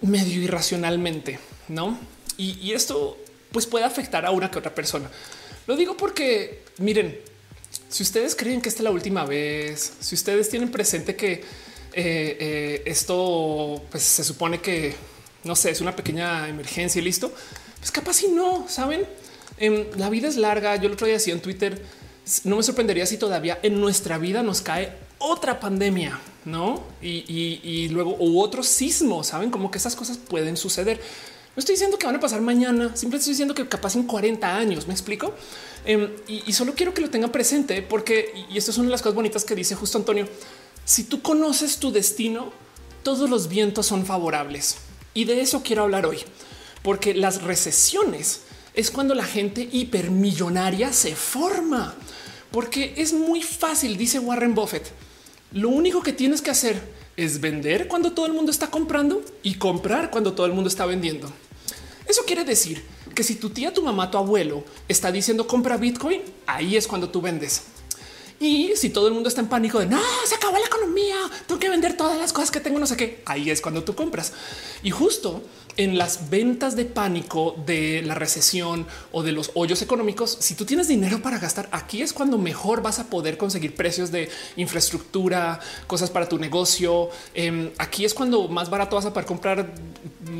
medio 0.00 0.40
irracionalmente, 0.42 1.38
¿no? 1.68 1.98
Y, 2.36 2.72
esto 2.72 3.18
pues 3.52 3.66
puede 3.66 3.84
afectar 3.84 4.24
a 4.24 4.30
una 4.30 4.50
que 4.50 4.58
otra 4.58 4.74
persona. 4.74 5.10
Lo 5.66 5.76
digo 5.76 5.96
porque, 5.96 6.62
miren, 6.78 7.18
si 7.88 8.02
ustedes 8.02 8.34
creen 8.34 8.60
que 8.60 8.68
esta 8.68 8.80
es 8.80 8.84
la 8.84 8.90
última 8.90 9.24
vez, 9.24 9.94
si 10.00 10.14
ustedes 10.14 10.48
tienen 10.48 10.70
presente 10.70 11.16
que 11.16 11.42
eh, 11.92 12.36
eh, 12.40 12.82
esto 12.86 13.82
pues, 13.90 14.02
se 14.02 14.24
supone 14.24 14.60
que, 14.60 14.94
no 15.44 15.56
sé, 15.56 15.70
es 15.70 15.80
una 15.80 15.94
pequeña 15.94 16.48
emergencia 16.48 17.00
y 17.00 17.04
listo, 17.04 17.32
pues 17.78 17.90
capaz 17.90 18.14
si 18.14 18.28
no, 18.28 18.66
¿saben? 18.68 19.06
Em, 19.58 19.86
la 19.96 20.08
vida 20.10 20.28
es 20.28 20.36
larga. 20.36 20.76
Yo 20.76 20.86
el 20.86 20.92
otro 20.92 21.06
día 21.06 21.14
decía 21.14 21.34
en 21.34 21.40
Twitter, 21.40 21.80
no 22.44 22.56
me 22.56 22.62
sorprendería 22.62 23.06
si 23.06 23.16
todavía 23.18 23.58
en 23.62 23.80
nuestra 23.80 24.18
vida 24.18 24.42
nos 24.42 24.62
cae 24.62 24.92
otra 25.18 25.60
pandemia, 25.60 26.18
no? 26.44 26.82
Y, 27.02 27.88
luego 27.90 28.16
u 28.18 28.40
otro 28.40 28.62
sismo, 28.62 29.22
saben 29.22 29.50
como 29.50 29.70
que 29.70 29.78
esas 29.78 29.94
cosas 29.94 30.16
pueden 30.16 30.56
suceder. 30.56 30.98
No 31.56 31.60
estoy 31.60 31.74
diciendo 31.74 31.98
que 31.98 32.06
van 32.06 32.16
a 32.16 32.20
pasar 32.20 32.40
mañana, 32.40 32.96
simplemente 32.96 33.18
estoy 33.18 33.32
diciendo 33.32 33.54
que 33.54 33.68
capaz 33.68 33.96
en 33.96 34.04
40 34.04 34.56
años. 34.56 34.86
Me 34.86 34.94
explico. 34.94 35.34
Em, 35.84 36.10
y, 36.26 36.52
solo 36.52 36.74
quiero 36.74 36.94
que 36.94 37.02
lo 37.02 37.10
tengan 37.10 37.30
presente 37.30 37.82
porque, 37.82 38.32
y 38.50 38.56
esto 38.56 38.70
es 38.70 38.78
una 38.78 38.86
de 38.86 38.92
las 38.92 39.02
cosas 39.02 39.14
bonitas 39.14 39.44
que 39.44 39.54
dice 39.54 39.74
justo 39.74 39.98
Antonio. 39.98 40.26
Si 40.90 41.04
tú 41.04 41.22
conoces 41.22 41.76
tu 41.76 41.92
destino, 41.92 42.52
todos 43.04 43.30
los 43.30 43.46
vientos 43.46 43.86
son 43.86 44.04
favorables 44.04 44.78
y 45.14 45.24
de 45.24 45.40
eso 45.40 45.62
quiero 45.62 45.84
hablar 45.84 46.04
hoy, 46.04 46.18
porque 46.82 47.14
las 47.14 47.42
recesiones 47.42 48.40
es 48.74 48.90
cuando 48.90 49.14
la 49.14 49.22
gente 49.22 49.68
hipermillonaria 49.70 50.92
se 50.92 51.14
forma, 51.14 51.94
porque 52.50 52.94
es 52.96 53.12
muy 53.12 53.40
fácil, 53.40 53.96
dice 53.96 54.18
Warren 54.18 54.56
Buffett. 54.56 54.90
Lo 55.52 55.68
único 55.68 56.02
que 56.02 56.12
tienes 56.12 56.42
que 56.42 56.50
hacer 56.50 56.82
es 57.16 57.40
vender 57.40 57.86
cuando 57.86 58.10
todo 58.10 58.26
el 58.26 58.32
mundo 58.32 58.50
está 58.50 58.66
comprando 58.66 59.22
y 59.44 59.54
comprar 59.54 60.10
cuando 60.10 60.32
todo 60.32 60.46
el 60.46 60.54
mundo 60.54 60.68
está 60.68 60.86
vendiendo. 60.86 61.32
Eso 62.04 62.24
quiere 62.26 62.42
decir 62.42 62.82
que 63.14 63.22
si 63.22 63.36
tu 63.36 63.50
tía, 63.50 63.72
tu 63.72 63.84
mamá, 63.84 64.10
tu 64.10 64.18
abuelo 64.18 64.64
está 64.88 65.12
diciendo 65.12 65.46
compra 65.46 65.76
Bitcoin, 65.76 66.20
ahí 66.48 66.76
es 66.76 66.88
cuando 66.88 67.10
tú 67.10 67.20
vendes. 67.20 67.62
Y 68.42 68.72
si 68.74 68.88
todo 68.88 69.06
el 69.06 69.12
mundo 69.12 69.28
está 69.28 69.42
en 69.42 69.48
pánico 69.48 69.78
de 69.80 69.86
no, 69.86 70.00
se 70.26 70.34
acabó 70.34 70.56
la 70.56 70.64
economía, 70.64 71.16
tengo 71.46 71.60
que 71.60 71.68
vender 71.68 71.94
todas 71.94 72.18
las 72.18 72.32
cosas 72.32 72.50
que 72.50 72.58
tengo, 72.58 72.78
no 72.78 72.86
sé 72.86 72.96
qué, 72.96 73.22
ahí 73.26 73.50
es 73.50 73.60
cuando 73.60 73.84
tú 73.84 73.94
compras. 73.94 74.32
Y 74.82 74.90
justo 74.90 75.42
en 75.76 75.98
las 75.98 76.30
ventas 76.30 76.76
de 76.76 76.84
pánico 76.84 77.56
de 77.66 78.02
la 78.02 78.14
recesión 78.14 78.86
o 79.12 79.22
de 79.22 79.32
los 79.32 79.50
hoyos 79.54 79.82
económicos, 79.82 80.36
si 80.40 80.54
tú 80.54 80.64
tienes 80.64 80.88
dinero 80.88 81.22
para 81.22 81.38
gastar, 81.38 81.68
aquí 81.72 82.02
es 82.02 82.12
cuando 82.12 82.38
mejor 82.38 82.82
vas 82.82 82.98
a 82.98 83.06
poder 83.08 83.36
conseguir 83.36 83.74
precios 83.74 84.10
de 84.10 84.28
infraestructura, 84.56 85.60
cosas 85.86 86.10
para 86.10 86.28
tu 86.28 86.38
negocio. 86.38 87.10
Em, 87.34 87.70
aquí 87.78 88.04
es 88.04 88.14
cuando 88.14 88.48
más 88.48 88.70
barato 88.70 88.96
vas 88.96 89.06
a 89.06 89.12
poder 89.12 89.26
comprar 89.26 89.72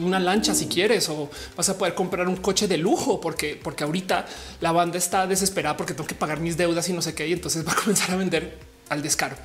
una 0.03 0.19
lancha 0.19 0.55
si 0.55 0.67
quieres 0.67 1.09
o 1.09 1.31
vas 1.57 1.69
a 1.69 1.79
poder 1.79 1.95
comprar 1.95 2.29
un 2.29 2.37
coche 2.37 2.69
de 2.69 2.77
lujo 2.77 3.21
porque, 3.21 3.59
porque 3.63 3.85
ahorita 3.85 4.27
la 4.61 4.73
banda 4.73 4.99
está 4.99 5.27
desesperada 5.27 5.77
porque 5.77 5.95
tengo 5.95 6.07
que 6.07 6.15
pagar 6.15 6.41
mis 6.41 6.57
deudas 6.57 6.89
y 6.89 6.93
no 6.93 7.03
sé 7.03 7.15
qué. 7.15 7.27
Y 7.29 7.33
entonces 7.33 7.67
va 7.67 7.73
a 7.73 7.77
comenzar 7.77 8.11
a 8.13 8.17
vender 8.17 8.59
al 8.89 9.03
descaro. 9.03 9.37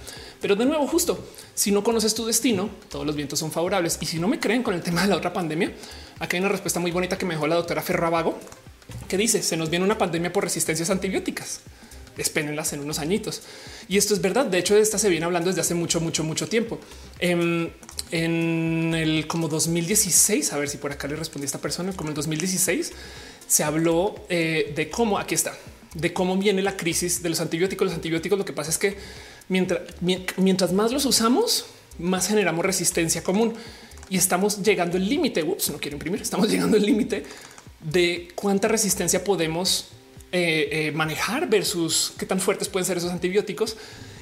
Pero 0.45 0.55
de 0.55 0.67
nuevo, 0.67 0.85
justo 0.85 1.17
si 1.55 1.71
no 1.71 1.83
conoces 1.83 2.13
tu 2.13 2.23
destino, 2.23 2.69
todos 2.91 3.03
los 3.03 3.15
vientos 3.15 3.39
son 3.39 3.51
favorables. 3.51 3.97
Y 3.99 4.05
si 4.05 4.19
no 4.19 4.27
me 4.27 4.39
creen 4.39 4.61
con 4.61 4.75
el 4.75 4.83
tema 4.83 5.01
de 5.01 5.07
la 5.07 5.15
otra 5.15 5.33
pandemia, 5.33 5.73
aquí 6.19 6.35
hay 6.35 6.41
una 6.41 6.49
respuesta 6.49 6.79
muy 6.79 6.91
bonita 6.91 7.17
que 7.17 7.25
me 7.25 7.33
dejó 7.33 7.47
la 7.47 7.55
doctora 7.55 7.81
Ferravago, 7.81 8.37
que 9.07 9.17
dice 9.17 9.41
se 9.41 9.57
nos 9.57 9.71
viene 9.71 9.83
una 9.83 9.97
pandemia 9.97 10.31
por 10.31 10.43
resistencias 10.43 10.91
antibióticas. 10.91 11.61
Espérenlas 12.15 12.73
en 12.73 12.81
unos 12.81 12.99
añitos. 12.99 13.41
Y 13.89 13.97
esto 13.97 14.13
es 14.13 14.21
verdad. 14.21 14.45
De 14.45 14.59
hecho, 14.59 14.75
de 14.75 14.81
esta 14.81 14.99
se 14.99 15.09
viene 15.09 15.25
hablando 15.25 15.49
desde 15.49 15.61
hace 15.61 15.73
mucho, 15.73 15.99
mucho, 15.99 16.23
mucho 16.23 16.47
tiempo. 16.47 16.79
En, 17.17 17.73
el 18.11 19.25
como 19.25 19.47
2016, 19.47 20.53
a 20.53 20.57
ver 20.59 20.69
si 20.69 20.77
por 20.77 20.91
acá 20.91 21.07
le 21.07 21.15
respondí 21.15 21.45
a 21.45 21.47
esta 21.47 21.59
persona, 21.59 21.91
como 21.93 22.09
el 22.09 22.15
2016 22.15 22.91
se 23.47 23.63
habló 23.63 24.13
eh, 24.29 24.73
de 24.75 24.91
cómo 24.91 25.17
aquí 25.17 25.33
está, 25.33 25.57
de 25.95 26.13
cómo 26.13 26.37
viene 26.37 26.61
la 26.61 26.77
crisis 26.77 27.23
de 27.23 27.29
los 27.29 27.41
antibióticos. 27.41 27.87
Los 27.87 27.95
antibióticos, 27.95 28.37
lo 28.37 28.45
que 28.45 28.53
pasa 28.53 28.69
es 28.69 28.77
que 28.77 28.95
mientras, 29.49 30.73
más 30.73 30.91
los 30.91 31.05
usamos, 31.05 31.65
más 31.99 32.27
generamos 32.27 32.65
resistencia 32.65 33.23
común 33.23 33.53
y 34.09 34.17
estamos 34.17 34.61
llegando 34.61 34.97
al 34.97 35.07
límite. 35.07 35.43
Ups, 35.43 35.69
no 35.69 35.77
quiero 35.77 35.95
imprimir. 35.95 36.21
Estamos 36.21 36.49
llegando 36.51 36.77
al 36.77 36.85
límite 36.85 37.23
de 37.81 38.29
cuánta 38.35 38.67
resistencia 38.67 39.23
podemos 39.23 39.89
eh, 40.31 40.69
eh, 40.71 40.91
manejar 40.91 41.49
versus 41.49 42.13
qué 42.17 42.25
tan 42.25 42.39
fuertes 42.39 42.69
pueden 42.69 42.85
ser 42.85 42.97
esos 42.97 43.11
antibióticos. 43.11 43.77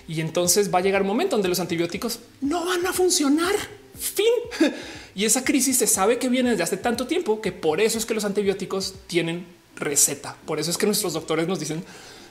Y 0.08 0.20
entonces 0.22 0.74
va 0.74 0.80
a 0.80 0.82
llegar 0.82 1.02
un 1.02 1.08
momento 1.08 1.36
donde 1.36 1.50
los 1.50 1.60
antibióticos 1.60 2.20
no 2.42 2.66
van 2.66 2.86
a 2.86 2.94
funcionar. 2.94 3.54
Fin. 3.98 4.26
Y 5.16 5.26
esa 5.26 5.44
crisis 5.44 5.78
se 5.78 5.86
sabe 5.86 6.18
que 6.18 6.28
viene 6.28 6.50
desde 6.50 6.64
hace 6.64 6.76
tanto 6.76 7.06
tiempo 7.06 7.40
que 7.40 7.52
por 7.52 7.80
eso 7.80 8.00
es 8.00 8.06
que 8.08 8.16
los 8.16 8.26
antibióticos 8.26 8.96
tienen 9.06 9.46
receta. 9.76 10.36
Por 10.48 10.60
eso 10.60 10.72
es 10.72 10.78
que 10.80 10.88
nuestros 10.88 11.14
doctores 11.14 11.48
nos 11.48 11.60
dicen 11.60 11.84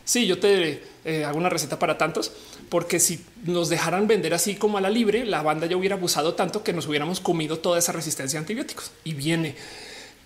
Sí, 0.04 0.26
yo 0.26 0.38
te 0.38 0.82
eh, 1.04 1.24
hago 1.24 1.38
una 1.38 1.48
receta 1.48 1.78
para 1.78 1.98
tantos, 1.98 2.32
porque 2.68 2.98
si 2.98 3.20
nos 3.44 3.68
dejaran 3.68 4.06
vender 4.06 4.34
así 4.34 4.56
como 4.56 4.78
a 4.78 4.80
la 4.80 4.90
libre, 4.90 5.24
la 5.24 5.42
banda 5.42 5.66
ya 5.66 5.76
hubiera 5.76 5.96
abusado 5.96 6.34
tanto 6.34 6.64
que 6.64 6.72
nos 6.72 6.86
hubiéramos 6.86 7.20
comido 7.20 7.58
toda 7.58 7.78
esa 7.78 7.92
resistencia 7.92 8.38
a 8.38 8.40
antibióticos. 8.40 8.90
Y 9.04 9.14
viene. 9.14 9.54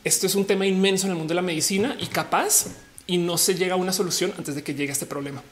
Esto 0.04 0.26
es 0.26 0.34
un 0.34 0.44
tema 0.44 0.66
inmenso 0.66 1.06
en 1.06 1.12
el 1.12 1.18
mundo 1.18 1.32
de 1.32 1.36
la 1.36 1.42
medicina 1.42 1.96
y 2.00 2.06
capaz 2.06 2.66
y 3.06 3.18
no 3.18 3.38
se 3.38 3.54
llega 3.54 3.74
a 3.74 3.76
una 3.76 3.92
solución 3.92 4.32
antes 4.38 4.54
de 4.54 4.62
que 4.62 4.74
llegue 4.74 4.92
este 4.92 5.06
problema. 5.06 5.42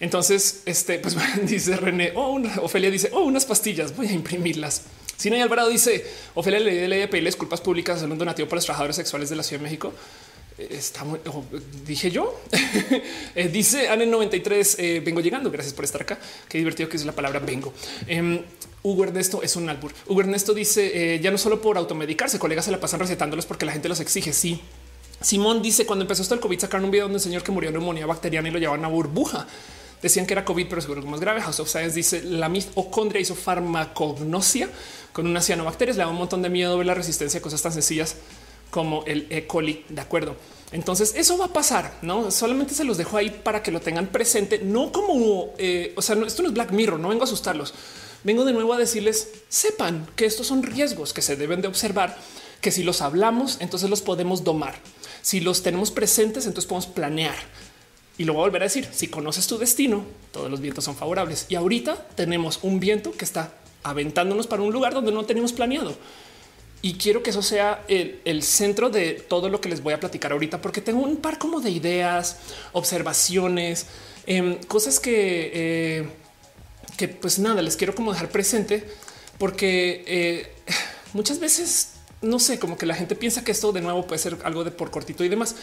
Entonces, 0.00 0.62
este, 0.66 0.98
pues 0.98 1.16
dice 1.46 1.76
René, 1.76 2.12
o 2.16 2.36
oh, 2.36 2.64
Ofelia 2.64 2.90
dice, 2.90 3.10
oh, 3.12 3.20
unas 3.20 3.46
pastillas, 3.46 3.94
voy 3.94 4.08
a 4.08 4.12
imprimirlas. 4.12 4.82
Sina 5.16 5.40
Alvarado 5.42 5.68
dice, 5.68 6.04
Ofelia 6.34 6.58
le 6.60 6.88
de 6.88 7.08
pedirle 7.08 7.28
disculpas 7.28 7.60
públicas 7.60 7.98
hacer 7.98 8.10
un 8.10 8.18
donativo 8.18 8.48
para 8.48 8.56
los 8.56 8.64
trabajadores 8.64 8.96
sexuales 8.96 9.28
de 9.28 9.36
la 9.36 9.42
Ciudad 9.42 9.60
de 9.60 9.64
México 9.64 9.92
está 10.70 11.04
muy, 11.04 11.20
dije 11.86 12.10
yo, 12.10 12.40
eh, 13.34 13.48
dice 13.48 13.88
Anne 13.88 14.06
93, 14.06 14.76
eh, 14.78 15.02
vengo 15.04 15.20
llegando, 15.20 15.50
gracias 15.50 15.74
por 15.74 15.84
estar 15.84 16.02
acá, 16.02 16.18
qué 16.48 16.58
divertido 16.58 16.88
que 16.88 16.96
es 16.96 17.04
la 17.04 17.12
palabra 17.12 17.40
vengo. 17.40 17.72
Eh, 18.06 18.44
Hugo 18.82 19.04
Ernesto 19.04 19.42
es 19.42 19.56
un 19.56 19.68
albur. 19.68 19.92
Hugo 20.06 20.20
Ernesto 20.20 20.54
dice, 20.54 21.14
eh, 21.14 21.20
ya 21.20 21.30
no 21.30 21.38
solo 21.38 21.60
por 21.60 21.76
automedicarse, 21.76 22.38
colegas 22.38 22.64
se 22.64 22.70
la 22.70 22.80
pasan 22.80 23.00
recetándolos 23.00 23.46
porque 23.46 23.66
la 23.66 23.72
gente 23.72 23.88
los 23.88 24.00
exige, 24.00 24.32
sí. 24.32 24.60
Simón 25.20 25.60
dice, 25.60 25.84
cuando 25.84 26.04
empezó 26.04 26.22
esto 26.22 26.34
el 26.34 26.40
COVID 26.40 26.60
sacaron 26.60 26.86
un 26.86 26.90
video 26.90 27.04
donde 27.04 27.16
un 27.16 27.22
señor 27.22 27.42
que 27.42 27.52
murió 27.52 27.70
de 27.70 27.78
neumonía 27.78 28.06
bacteriana 28.06 28.48
y 28.48 28.52
lo 28.52 28.58
llevaban 28.58 28.84
a 28.84 28.88
burbuja. 28.88 29.46
Decían 30.00 30.24
que 30.24 30.32
era 30.32 30.46
COVID, 30.46 30.66
pero 30.66 30.80
seguro 30.80 31.02
que 31.02 31.08
más 31.08 31.20
grave. 31.20 31.42
House 31.42 31.60
of 31.60 31.68
Science 31.68 31.94
dice 31.94 32.22
la 32.22 32.48
mitocondria 32.48 33.20
hizo 33.20 33.34
farmacognosia 33.34 34.70
con 35.12 35.26
unas 35.26 35.44
cianobacterias. 35.44 35.98
Le 35.98 36.04
da 36.04 36.08
un 36.08 36.16
montón 36.16 36.40
de 36.40 36.48
miedo 36.48 36.78
ver 36.78 36.86
la 36.86 36.94
resistencia 36.94 37.38
a 37.38 37.42
cosas 37.42 37.60
tan 37.60 37.74
sencillas 37.74 38.16
como 38.70 39.04
el 39.04 39.26
E. 39.30 39.46
coli. 39.46 39.84
De 39.88 40.00
acuerdo. 40.00 40.36
Entonces 40.72 41.14
eso 41.16 41.36
va 41.36 41.46
a 41.46 41.52
pasar, 41.52 41.98
no 42.02 42.30
solamente 42.30 42.74
se 42.74 42.84
los 42.84 42.96
dejo 42.96 43.16
ahí 43.16 43.30
para 43.30 43.60
que 43.62 43.72
lo 43.72 43.80
tengan 43.80 44.06
presente, 44.06 44.60
no 44.60 44.92
como, 44.92 45.52
eh, 45.58 45.92
o 45.96 46.02
sea, 46.02 46.16
esto 46.24 46.42
no 46.42 46.48
es 46.48 46.54
Black 46.54 46.70
Mirror, 46.70 47.00
no 47.00 47.08
vengo 47.08 47.22
a 47.22 47.24
asustarlos. 47.24 47.74
Vengo 48.22 48.44
de 48.44 48.52
nuevo 48.52 48.72
a 48.72 48.78
decirles, 48.78 49.30
sepan 49.48 50.06
que 50.14 50.26
estos 50.26 50.46
son 50.46 50.62
riesgos 50.62 51.12
que 51.12 51.22
se 51.22 51.36
deben 51.36 51.62
de 51.62 51.68
observar, 51.68 52.16
que 52.60 52.70
si 52.70 52.84
los 52.84 53.00
hablamos, 53.02 53.56
entonces 53.60 53.90
los 53.90 54.02
podemos 54.02 54.44
domar. 54.44 54.76
Si 55.22 55.40
los 55.40 55.62
tenemos 55.62 55.90
presentes, 55.90 56.46
entonces 56.46 56.68
podemos 56.68 56.86
planear. 56.86 57.34
Y 58.18 58.24
luego 58.24 58.42
volver 58.42 58.62
a 58.62 58.66
decir, 58.66 58.86
si 58.92 59.08
conoces 59.08 59.46
tu 59.46 59.56
destino, 59.56 60.04
todos 60.30 60.50
los 60.50 60.60
vientos 60.60 60.84
son 60.84 60.94
favorables. 60.94 61.46
Y 61.48 61.54
ahorita 61.54 62.08
tenemos 62.14 62.60
un 62.62 62.78
viento 62.78 63.12
que 63.12 63.24
está 63.24 63.54
aventándonos 63.82 64.46
para 64.46 64.62
un 64.62 64.72
lugar 64.72 64.92
donde 64.92 65.10
no 65.10 65.24
tenemos 65.24 65.54
planeado. 65.54 65.96
Y 66.82 66.94
quiero 66.94 67.22
que 67.22 67.30
eso 67.30 67.42
sea 67.42 67.84
el, 67.88 68.42
centro 68.42 68.88
de 68.88 69.12
todo 69.12 69.50
lo 69.50 69.60
que 69.60 69.68
les 69.68 69.82
voy 69.82 69.92
a 69.92 70.00
platicar 70.00 70.32
ahorita, 70.32 70.62
porque 70.62 70.80
tengo 70.80 71.02
un 71.02 71.16
par 71.16 71.38
como 71.38 71.60
de 71.60 71.70
ideas, 71.70 72.38
observaciones, 72.72 73.86
em, 74.26 74.56
cosas 74.64 74.98
que, 74.98 75.50
eh, 75.52 76.08
que 76.96 77.08
pues 77.08 77.38
nada, 77.38 77.60
les 77.60 77.76
quiero 77.76 77.94
como 77.94 78.12
dejar 78.12 78.30
presente, 78.30 78.86
porque 79.36 80.04
eh, 80.06 80.52
muchas 81.12 81.38
veces, 81.38 81.92
no 82.22 82.38
sé, 82.38 82.58
como 82.58 82.78
que 82.78 82.86
la 82.86 82.94
gente 82.94 83.14
piensa 83.14 83.44
que 83.44 83.52
esto 83.52 83.72
de 83.72 83.82
nuevo 83.82 84.06
puede 84.06 84.18
ser 84.18 84.38
algo 84.44 84.64
de 84.64 84.70
por 84.70 84.90
cortito 84.90 85.22
y 85.22 85.28
demás. 85.28 85.56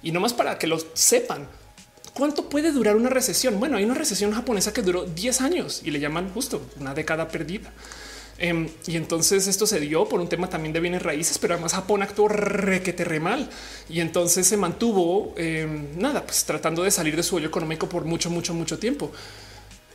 Y 0.00 0.12
no 0.12 0.20
más 0.20 0.32
para 0.32 0.58
que 0.58 0.66
lo 0.66 0.78
sepan. 0.94 1.48
¿Cuánto 2.14 2.48
puede 2.48 2.72
durar 2.72 2.96
una 2.96 3.08
recesión? 3.08 3.58
Bueno, 3.58 3.78
hay 3.78 3.84
una 3.84 3.94
recesión 3.94 4.32
japonesa 4.32 4.72
que 4.72 4.82
duró 4.82 5.04
10 5.04 5.40
años 5.40 5.80
y 5.84 5.90
le 5.90 5.98
llaman 5.98 6.30
justo 6.32 6.60
una 6.78 6.94
década 6.94 7.28
perdida. 7.28 7.72
Em, 8.42 8.68
y 8.88 8.96
entonces 8.96 9.46
esto 9.46 9.68
se 9.68 9.78
dio 9.78 10.08
por 10.08 10.20
un 10.20 10.28
tema 10.28 10.50
también 10.50 10.72
de 10.72 10.80
bienes 10.80 11.00
raíces, 11.00 11.38
pero 11.38 11.54
además 11.54 11.74
Japón 11.74 12.02
actuó 12.02 12.26
requete 12.26 13.04
re 13.04 13.20
mal 13.20 13.48
y 13.88 14.00
entonces 14.00 14.48
se 14.48 14.56
mantuvo 14.56 15.32
em, 15.36 15.96
nada, 15.96 16.26
pues 16.26 16.44
tratando 16.44 16.82
de 16.82 16.90
salir 16.90 17.14
de 17.14 17.22
su 17.22 17.36
hoyo 17.36 17.46
económico 17.46 17.88
por 17.88 18.04
mucho, 18.04 18.30
mucho, 18.30 18.52
mucho 18.52 18.80
tiempo. 18.80 19.12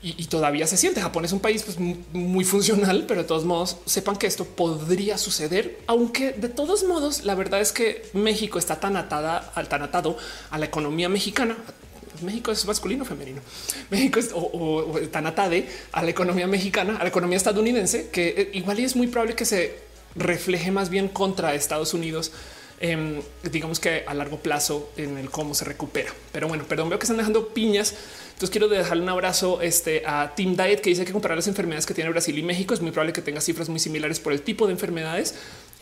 y, 0.01 0.25
todavía 0.27 0.65
se 0.67 0.77
siente. 0.77 1.01
Japón 1.01 1.25
es 1.25 1.33
un 1.33 1.39
país 1.41 1.63
pues, 1.63 1.77
muy 1.79 2.45
funcional, 2.45 3.05
pero 3.07 3.23
de 3.23 3.27
todos 3.27 3.43
modos 3.43 3.77
sepan 3.85 4.15
que 4.15 4.27
esto 4.27 4.45
podría 4.45 5.17
suceder, 5.17 5.79
aunque 5.87 6.31
de 6.31 6.47
todos 6.47 6.85
modos 6.85 7.25
la 7.25 7.35
verdad 7.35 7.59
es 7.59 7.73
que 7.73 8.05
México 8.13 8.59
está 8.59 8.79
tan 8.79 8.95
atada, 8.95 9.51
tan 9.67 9.81
atado 9.81 10.15
a 10.51 10.57
la 10.57 10.65
economía 10.67 11.09
mexicana. 11.09 11.57
México 12.21 12.51
es 12.51 12.65
masculino 12.65 13.03
o 13.03 13.05
femenino. 13.05 13.41
México 13.89 14.19
es 14.19 14.31
o, 14.33 14.99
tan 15.11 15.27
atade 15.27 15.67
a 15.91 16.03
la 16.03 16.09
economía 16.09 16.47
mexicana, 16.47 16.97
a 16.97 17.03
la 17.03 17.09
economía 17.09 17.37
estadounidense, 17.37 18.09
que 18.09 18.29
eh, 18.29 18.49
igual 18.53 18.79
es 18.79 18.95
muy 18.95 19.07
probable 19.07 19.35
que 19.35 19.45
se 19.45 19.75
refleje 20.15 20.71
más 20.71 20.89
bien 20.89 21.07
contra 21.07 21.53
Estados 21.53 21.93
Unidos 21.93 22.31
em, 22.79 23.21
digamos 23.43 23.79
que 23.79 24.03
a 24.05 24.13
largo 24.13 24.37
plazo 24.37 24.91
en 24.97 25.17
el 25.17 25.29
cómo 25.29 25.55
se 25.55 25.65
recupera. 25.65 26.11
Pero 26.31 26.47
bueno, 26.47 26.65
perdón, 26.65 26.89
veo 26.89 26.99
que 26.99 27.05
están 27.05 27.17
dejando 27.17 27.49
piñas. 27.49 27.95
Entonces 28.27 28.51
quiero 28.51 28.67
dejarle 28.67 29.01
un 29.01 29.09
abrazo 29.09 29.61
este, 29.61 30.03
a 30.05 30.33
Team 30.35 30.55
Diet 30.55 30.81
que 30.81 30.91
dice 30.91 31.03
que 31.05 31.11
comparar 31.11 31.37
las 31.37 31.47
enfermedades 31.47 31.87
que 31.87 31.95
tiene 31.95 32.11
Brasil 32.11 32.37
y 32.37 32.43
México 32.43 32.75
es 32.75 32.81
muy 32.81 32.91
probable 32.91 33.13
que 33.13 33.23
tenga 33.23 33.41
cifras 33.41 33.67
muy 33.67 33.79
similares 33.79 34.19
por 34.19 34.31
el 34.31 34.43
tipo 34.43 34.67
de 34.67 34.73
enfermedades 34.73 35.33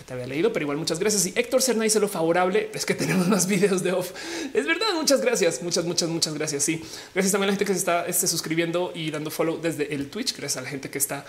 te 0.06 0.14
había 0.14 0.28
leído, 0.28 0.54
pero 0.54 0.64
igual 0.64 0.78
muchas 0.78 1.00
gracias. 1.00 1.26
Y 1.26 1.34
Héctor 1.36 1.62
Serna 1.62 1.84
dice 1.84 2.00
lo 2.00 2.08
favorable 2.08 2.70
es 2.74 2.86
que 2.86 2.94
tenemos 2.96 3.28
más 3.28 3.48
videos 3.48 3.84
de 3.84 3.92
off. 3.92 4.12
Es 4.54 4.66
verdad. 4.66 4.86
Muchas 4.96 5.22
gracias. 5.22 5.62
Muchas, 5.62 5.86
muchas, 5.86 6.10
muchas 6.10 6.34
gracias. 6.34 6.64
Sí, 6.64 6.84
gracias 7.14 7.32
también 7.32 7.50
a 7.50 7.52
la 7.52 7.54
gente 7.54 7.66
que 7.66 7.74
se 7.74 7.80
está 7.80 8.06
este, 8.06 8.28
suscribiendo 8.28 8.92
y 8.96 9.12
dando 9.12 9.32
follow 9.32 9.60
desde 9.62 9.94
el 9.94 10.10
Twitch. 10.10 10.36
Gracias 10.36 10.58
a 10.58 10.62
la 10.62 10.70
gente 10.70 10.90
que 10.90 10.98
está, 10.98 11.26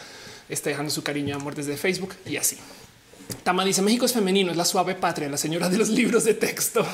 está 0.49 0.71
dejando 0.71 0.91
su 0.91 1.03
cariño 1.03 1.29
y 1.29 1.33
amor 1.33 1.55
desde 1.55 1.77
Facebook 1.77 2.15
y 2.27 2.37
así. 2.37 2.57
Tama 3.43 3.65
dice 3.65 3.83
México 3.83 4.05
es 4.07 4.13
femenino, 4.13 4.51
es 4.51 4.57
la 4.57 4.65
suave 4.65 4.95
patria, 4.95 5.29
la 5.29 5.37
señora 5.37 5.69
de 5.69 5.79
los 5.79 5.89
libros 5.89 6.25
de 6.25 6.35
texto. 6.35 6.87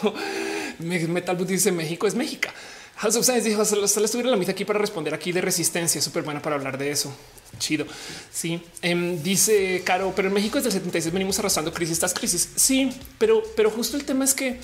Metal 0.79 1.47
dice 1.47 1.73
México 1.73 2.07
es 2.07 2.15
México. 2.15 2.49
House 2.97 3.17
of 3.17 3.25
Science 3.25 3.49
dijo, 3.49 3.65
solo 3.65 3.85
estuviera 3.85 4.31
la 4.31 4.37
mitad 4.37 4.53
aquí 4.53 4.65
para 4.65 4.79
responder 4.79 5.13
aquí 5.13 5.33
de 5.33 5.41
resistencia, 5.41 6.01
súper 6.01 6.23
buena 6.23 6.41
para 6.41 6.57
hablar 6.57 6.79
de 6.79 6.91
eso. 6.91 7.13
Chido. 7.59 7.87
Sí, 8.33 8.61
em, 8.81 9.23
dice 9.23 9.83
Caro, 9.85 10.13
pero 10.17 10.29
en 10.29 10.35
México 10.35 10.57
desde 10.57 10.69
el 10.69 10.75
76 10.75 11.13
venimos 11.13 11.39
arrastrando 11.39 11.73
crisis, 11.73 11.93
estas 11.93 12.15
crisis. 12.15 12.49
Sí, 12.57 12.91
pero, 13.19 13.43
pero 13.57 13.71
justo 13.71 13.97
el 13.97 14.05
tema 14.05 14.25
es 14.25 14.35
que 14.35 14.59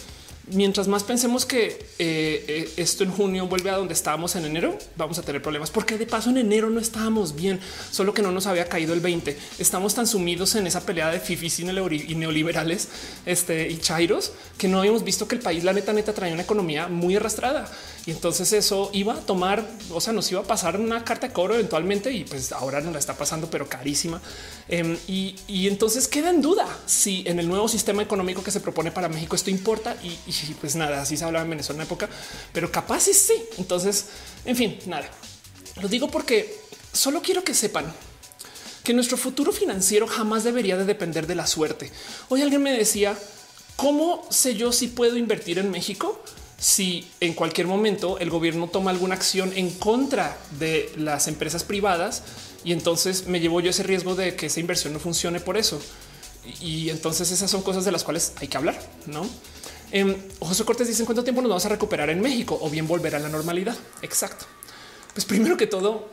mientras 0.51 0.89
más 0.89 1.05
pensemos 1.05 1.45
que 1.45 1.67
eh, 1.99 2.45
eh, 2.49 2.73
esto 2.77 3.05
en 3.05 3.11
junio 3.11 3.47
vuelve 3.47 3.71
a 3.71 3.77
donde 3.77 3.95
estábamos 3.95 4.37
en 4.37 4.45
enero, 4.45 4.79
vamos 4.97 5.19
a 5.19 5.23
tener 5.23 5.43
problemas 5.43 5.71
porque 5.71 5.99
de 5.99 6.07
paso 6.07 6.31
en 6.31 6.39
enero 6.39 6.71
no 6.71 6.81
estábamos 6.81 7.35
bien, 7.35 7.61
solo 7.91 8.15
que 8.15 8.23
no 8.23 8.31
nos 8.31 8.47
había 8.47 8.69
caído 8.69 8.95
el 8.95 9.01
20. 9.01 9.37
Estamos 9.59 9.95
tan 9.95 10.07
sumidos 10.07 10.55
en 10.55 10.67
esa 10.67 10.81
pelea 10.81 11.11
de 11.11 11.21
fifis 11.21 11.61
y 11.61 11.65
neoliberales 11.65 12.89
este, 13.27 13.69
y 13.71 13.79
chairos 13.79 14.33
que 14.57 14.69
no 14.69 14.79
habíamos 14.79 15.05
visto 15.05 15.29
que 15.29 15.35
el 15.35 15.41
país, 15.41 15.65
la 15.65 15.73
neta, 15.73 15.93
neta, 15.93 16.13
trae 16.13 16.33
una 16.33 16.43
economía 16.43 16.89
muy 16.89 17.17
arrastrada. 17.17 17.71
Y 18.09 18.13
entonces 18.13 18.55
eso 18.55 18.89
iba 18.95 19.13
a 19.13 19.21
tomar, 19.21 19.69
o 19.91 20.01
sea, 20.01 20.15
nos 20.15 20.33
iba 20.33 20.41
a 20.41 20.45
pasar 20.45 20.81
una 20.81 21.05
carta 21.05 21.27
de 21.27 21.33
cobro 21.35 21.53
eventualmente 21.57 22.11
y 22.11 22.25
pues 22.25 22.53
ahora 22.53 22.81
nos 22.81 22.95
la 22.95 22.99
está 22.99 23.19
pasando, 23.19 23.51
pero 23.51 23.69
carísima. 23.69 24.19
Em, 24.67 24.97
y, 25.07 25.37
entonces 25.69 26.09
queda 26.09 26.31
en 26.31 26.41
duda 26.41 26.67
si 26.87 27.23
en 27.27 27.39
el 27.39 27.47
nuevo 27.47 27.69
sistema 27.69 28.03
económico 28.03 28.43
que 28.43 28.51
se 28.51 28.61
propone 28.61 28.91
para 28.91 29.11
México 29.11 29.37
esto 29.37 29.51
importa. 29.51 29.95
Y, 30.03 30.55
pues 30.55 30.75
nada, 30.75 31.03
así 31.03 31.19
se 31.19 31.25
hablaba 31.27 31.45
en 31.45 31.51
Venezuela 31.51 31.83
en 31.83 31.87
época, 31.87 32.09
pero 32.55 32.73
capaz 32.73 33.01
sí, 33.01 33.13
sí. 33.13 33.35
Entonces, 33.59 34.07
en 34.47 34.57
fin, 34.57 34.79
nada. 34.87 35.07
Lo 35.83 35.87
digo 35.87 36.11
porque 36.11 36.63
solo 36.95 37.21
quiero 37.21 37.45
que 37.45 37.53
sepan 37.53 37.93
que 38.85 38.95
nuestro 38.95 39.19
futuro 39.19 39.53
financiero 39.53 40.07
jamás 40.07 40.45
debería 40.45 40.79
de 40.79 40.87
depender 40.87 41.27
de 41.27 41.35
la 41.35 41.47
suerte. 41.47 41.93
Hoy 42.31 42.41
alguien 42.41 42.63
me 42.63 42.73
decía, 42.73 43.19
¿cómo 43.77 44.27
sé 44.31 44.55
yo 44.55 44.73
si 44.73 44.89
puedo 44.89 45.19
invertir 45.19 45.59
en 45.59 45.71
México? 45.71 46.23
Si 46.59 47.09
en 47.21 47.35
cualquier 47.35 47.67
momento 47.67 48.19
el 48.19 48.31
gobierno 48.31 48.69
toma 48.69 48.91
alguna 48.91 49.15
acción 49.15 49.53
en 49.55 49.71
contra 49.71 50.37
de 50.59 50.93
las 50.97 51.29
empresas 51.29 51.63
privadas 51.63 52.23
y 52.65 52.73
entonces 52.73 53.29
me 53.29 53.39
llevo 53.39 53.61
yo 53.61 53.71
ese 53.71 53.85
riesgo 53.85 54.17
de 54.17 54.35
que 54.35 54.47
esa 54.47 54.59
inversión 54.59 54.93
no 54.93 54.99
funcione 54.99 55.39
por 55.39 55.57
eso. 55.57 55.81
Y 56.61 56.91
entonces 56.91 57.31
esas 57.31 57.51
son 57.51 57.63
cosas 57.63 57.85
de 57.85 57.93
las 57.93 58.03
cuales 58.03 58.33
hay 58.37 58.49
que 58.49 58.57
hablar, 58.57 58.79
¿no? 59.07 59.27
Eh, 59.93 60.17
José 60.41 60.65
Cortés 60.65 60.89
dice 60.89 61.05
cuánto 61.05 61.23
tiempo 61.23 61.41
nos 61.41 61.49
vamos 61.49 61.67
a 61.67 61.69
recuperar 61.69 62.11
en 62.11 62.21
México 62.21 62.59
o 62.61 62.69
bien 62.69 62.89
volver 62.89 63.15
a 63.15 63.19
la 63.19 63.29
normalidad. 63.29 63.77
Exacto. 64.03 64.47
Pues 65.15 65.25
primero 65.25 65.57
que 65.57 65.67
todo, 65.67 66.09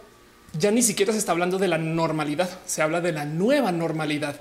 ya 0.58 0.72
ni 0.72 0.84
siquiera 0.84 1.12
se 1.12 1.20
está 1.20 1.32
hablando 1.32 1.58
de 1.58 1.68
la 1.68 1.78
normalidad, 1.78 2.50
se 2.66 2.82
habla 2.82 3.02
de 3.02 3.12
la 3.12 3.26
nueva 3.26 3.72
normalidad, 3.72 4.40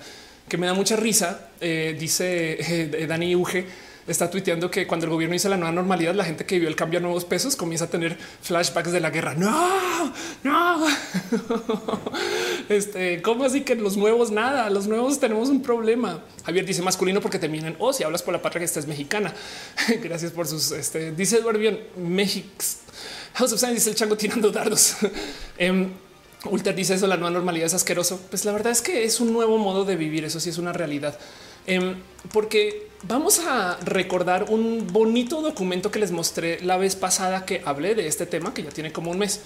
que 0.49 0.59
me 0.59 0.67
da 0.67 0.75
mucha 0.75 0.97
risa. 0.97 1.49
Eh, 1.61 1.97
dice 1.99 2.59
eh, 3.01 3.07
Dani 3.07 3.35
Uge 3.35 3.67
está 4.07 4.31
tuiteando 4.31 4.71
que 4.71 4.87
cuando 4.87 5.07
el 5.07 5.13
gobierno 5.13 5.35
hizo 5.35 5.49
la 5.49 5.57
nueva 5.57 5.73
normalidad, 5.73 6.15
la 6.15 6.25
gente 6.25 6.45
que 6.45 6.57
vivió 6.57 6.69
el 6.69 6.77
cambio 6.77 6.99
a 6.99 7.03
nuevos 7.03 7.25
pesos 7.25 7.57
comienza 7.57 7.87
a 7.87 7.89
tener 7.89 8.19
flashbacks 8.43 8.93
de 8.93 9.01
la 9.01 9.11
guerra. 9.11 9.35
No, 9.35 10.13
no. 10.43 10.87
Este, 12.69 13.21
¿cómo 13.21 13.45
así 13.45 13.61
que 13.61 13.75
los 13.75 13.99
nuevos 13.99 14.31
nada? 14.31 14.71
Los 14.71 14.87
nuevos 14.87 15.21
tenemos 15.21 15.51
un 15.51 15.63
problema. 15.63 16.23
Javier 16.47 16.65
dice 16.65 16.81
masculino 16.81 17.21
porque 17.21 17.39
te 17.39 17.47
miran. 17.49 17.77
O 17.79 17.89
oh, 17.89 17.93
si 17.93 18.05
hablas 18.05 18.23
por 18.23 18.33
la 18.33 18.41
patria 18.41 18.61
que 18.61 18.65
esta 18.65 18.81
es 18.81 18.87
mexicana. 18.87 19.35
Gracias 20.03 20.33
por 20.33 20.47
sus. 20.47 20.71
Este, 20.73 21.13
dice 21.13 21.39
Eduardo 21.39 21.61
México. 21.99 22.49
House 23.35 23.53
of 23.53 23.63
dice 23.71 23.91
el 23.91 23.97
chango 23.97 24.17
tirando 24.17 24.51
dardos. 24.51 24.97
um, 25.61 25.91
Ulter 26.51 26.75
dice 26.75 26.95
eso, 26.95 27.07
la 27.07 27.17
nueva 27.17 27.31
normalidad 27.31 27.67
es 27.67 27.75
asqueroso. 27.75 28.21
Pues 28.31 28.45
la 28.45 28.53
verdad 28.53 28.73
es 28.73 28.83
que 28.83 29.05
es 29.05 29.21
un 29.21 29.33
nuevo 29.33 29.59
modo 29.59 29.85
de 29.85 29.97
vivir. 29.97 30.25
Eso 30.25 30.41
sí 30.41 30.51
es 30.51 30.59
una 30.59 30.73
realidad. 30.73 31.19
Em, 31.67 31.97
porque 32.33 32.89
vamos 33.03 33.39
a 33.39 33.79
recordar 33.85 34.47
un 34.49 34.87
bonito 34.93 35.41
documento 35.43 35.91
que 35.91 35.99
les 35.99 36.11
mostré 36.11 36.61
la 36.61 36.77
vez 36.77 36.97
pasada 36.97 37.45
que 37.45 37.63
hablé 37.65 37.95
de 37.95 38.07
este 38.07 38.27
tema, 38.27 38.53
que 38.53 38.63
ya 38.63 38.71
tiene 38.71 38.93
como 38.93 39.11
un 39.11 39.19
mes, 39.19 39.41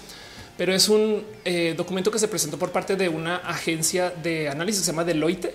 pero 0.57 0.73
es 0.73 0.89
un 0.89 1.23
eh, 1.45 1.73
documento 1.77 2.11
que 2.11 2.19
se 2.19 2.27
presentó 2.27 2.57
por 2.57 2.71
parte 2.71 2.95
de 2.95 3.09
una 3.09 3.37
agencia 3.37 4.09
de 4.09 4.49
análisis 4.49 4.81
que 4.81 4.85
se 4.85 4.91
llama 4.91 5.05
Deloitte, 5.05 5.53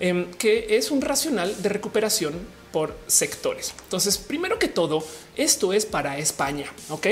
em, 0.00 0.30
que 0.32 0.76
es 0.76 0.90
un 0.90 1.00
racional 1.00 1.62
de 1.62 1.68
recuperación 1.68 2.34
por 2.72 2.96
sectores. 3.06 3.74
Entonces, 3.84 4.18
primero 4.18 4.58
que 4.58 4.68
todo, 4.68 5.04
esto 5.36 5.72
es 5.72 5.84
para 5.86 6.18
España, 6.18 6.66
¿ok? 6.88 7.06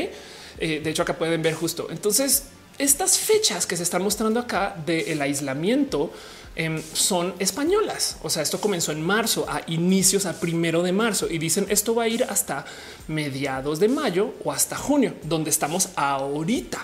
Eh, 0.59 0.81
de 0.83 0.91
hecho, 0.91 1.03
acá 1.03 1.19
pueden 1.19 1.43
ver 1.43 1.55
justo. 1.55 1.89
Entonces, 1.91 2.45
estas 2.79 3.19
fechas 3.19 3.67
que 3.67 3.77
se 3.77 3.83
están 3.83 4.03
mostrando 4.03 4.41
acá 4.41 4.77
del 4.85 5.21
aislamiento 5.21 6.13
Em, 6.59 6.83
son 6.95 7.35
españolas. 7.39 8.17
O 8.23 8.31
sea, 8.31 8.43
esto 8.43 8.59
comenzó 8.59 8.91
en 8.91 9.03
marzo, 9.03 9.45
a 9.47 9.61
inicios 9.67 10.25
a 10.25 10.41
primero 10.41 10.83
de 10.83 10.91
marzo 10.91 11.29
y 11.31 11.37
dicen 11.37 11.67
esto 11.69 11.95
va 11.95 12.05
a 12.05 12.09
ir 12.09 12.25
hasta 12.25 12.65
mediados 13.09 13.79
de 13.79 13.89
mayo 13.89 14.33
o 14.43 14.51
hasta 14.53 14.75
junio, 14.75 15.13
donde 15.23 15.51
estamos 15.51 15.91
ahorita. 15.97 16.83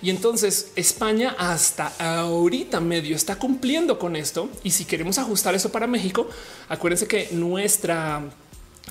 Y 0.00 0.08
entonces 0.08 0.72
España 0.74 1.36
hasta 1.38 1.92
ahorita 1.98 2.80
medio 2.80 3.14
está 3.14 3.36
cumpliendo 3.36 3.98
con 3.98 4.16
esto. 4.16 4.48
Y 4.64 4.70
si 4.70 4.86
queremos 4.86 5.18
ajustar 5.18 5.54
eso 5.54 5.70
para 5.70 5.86
México, 5.86 6.26
acuérdense 6.70 7.06
que 7.06 7.28
nuestra 7.32 8.22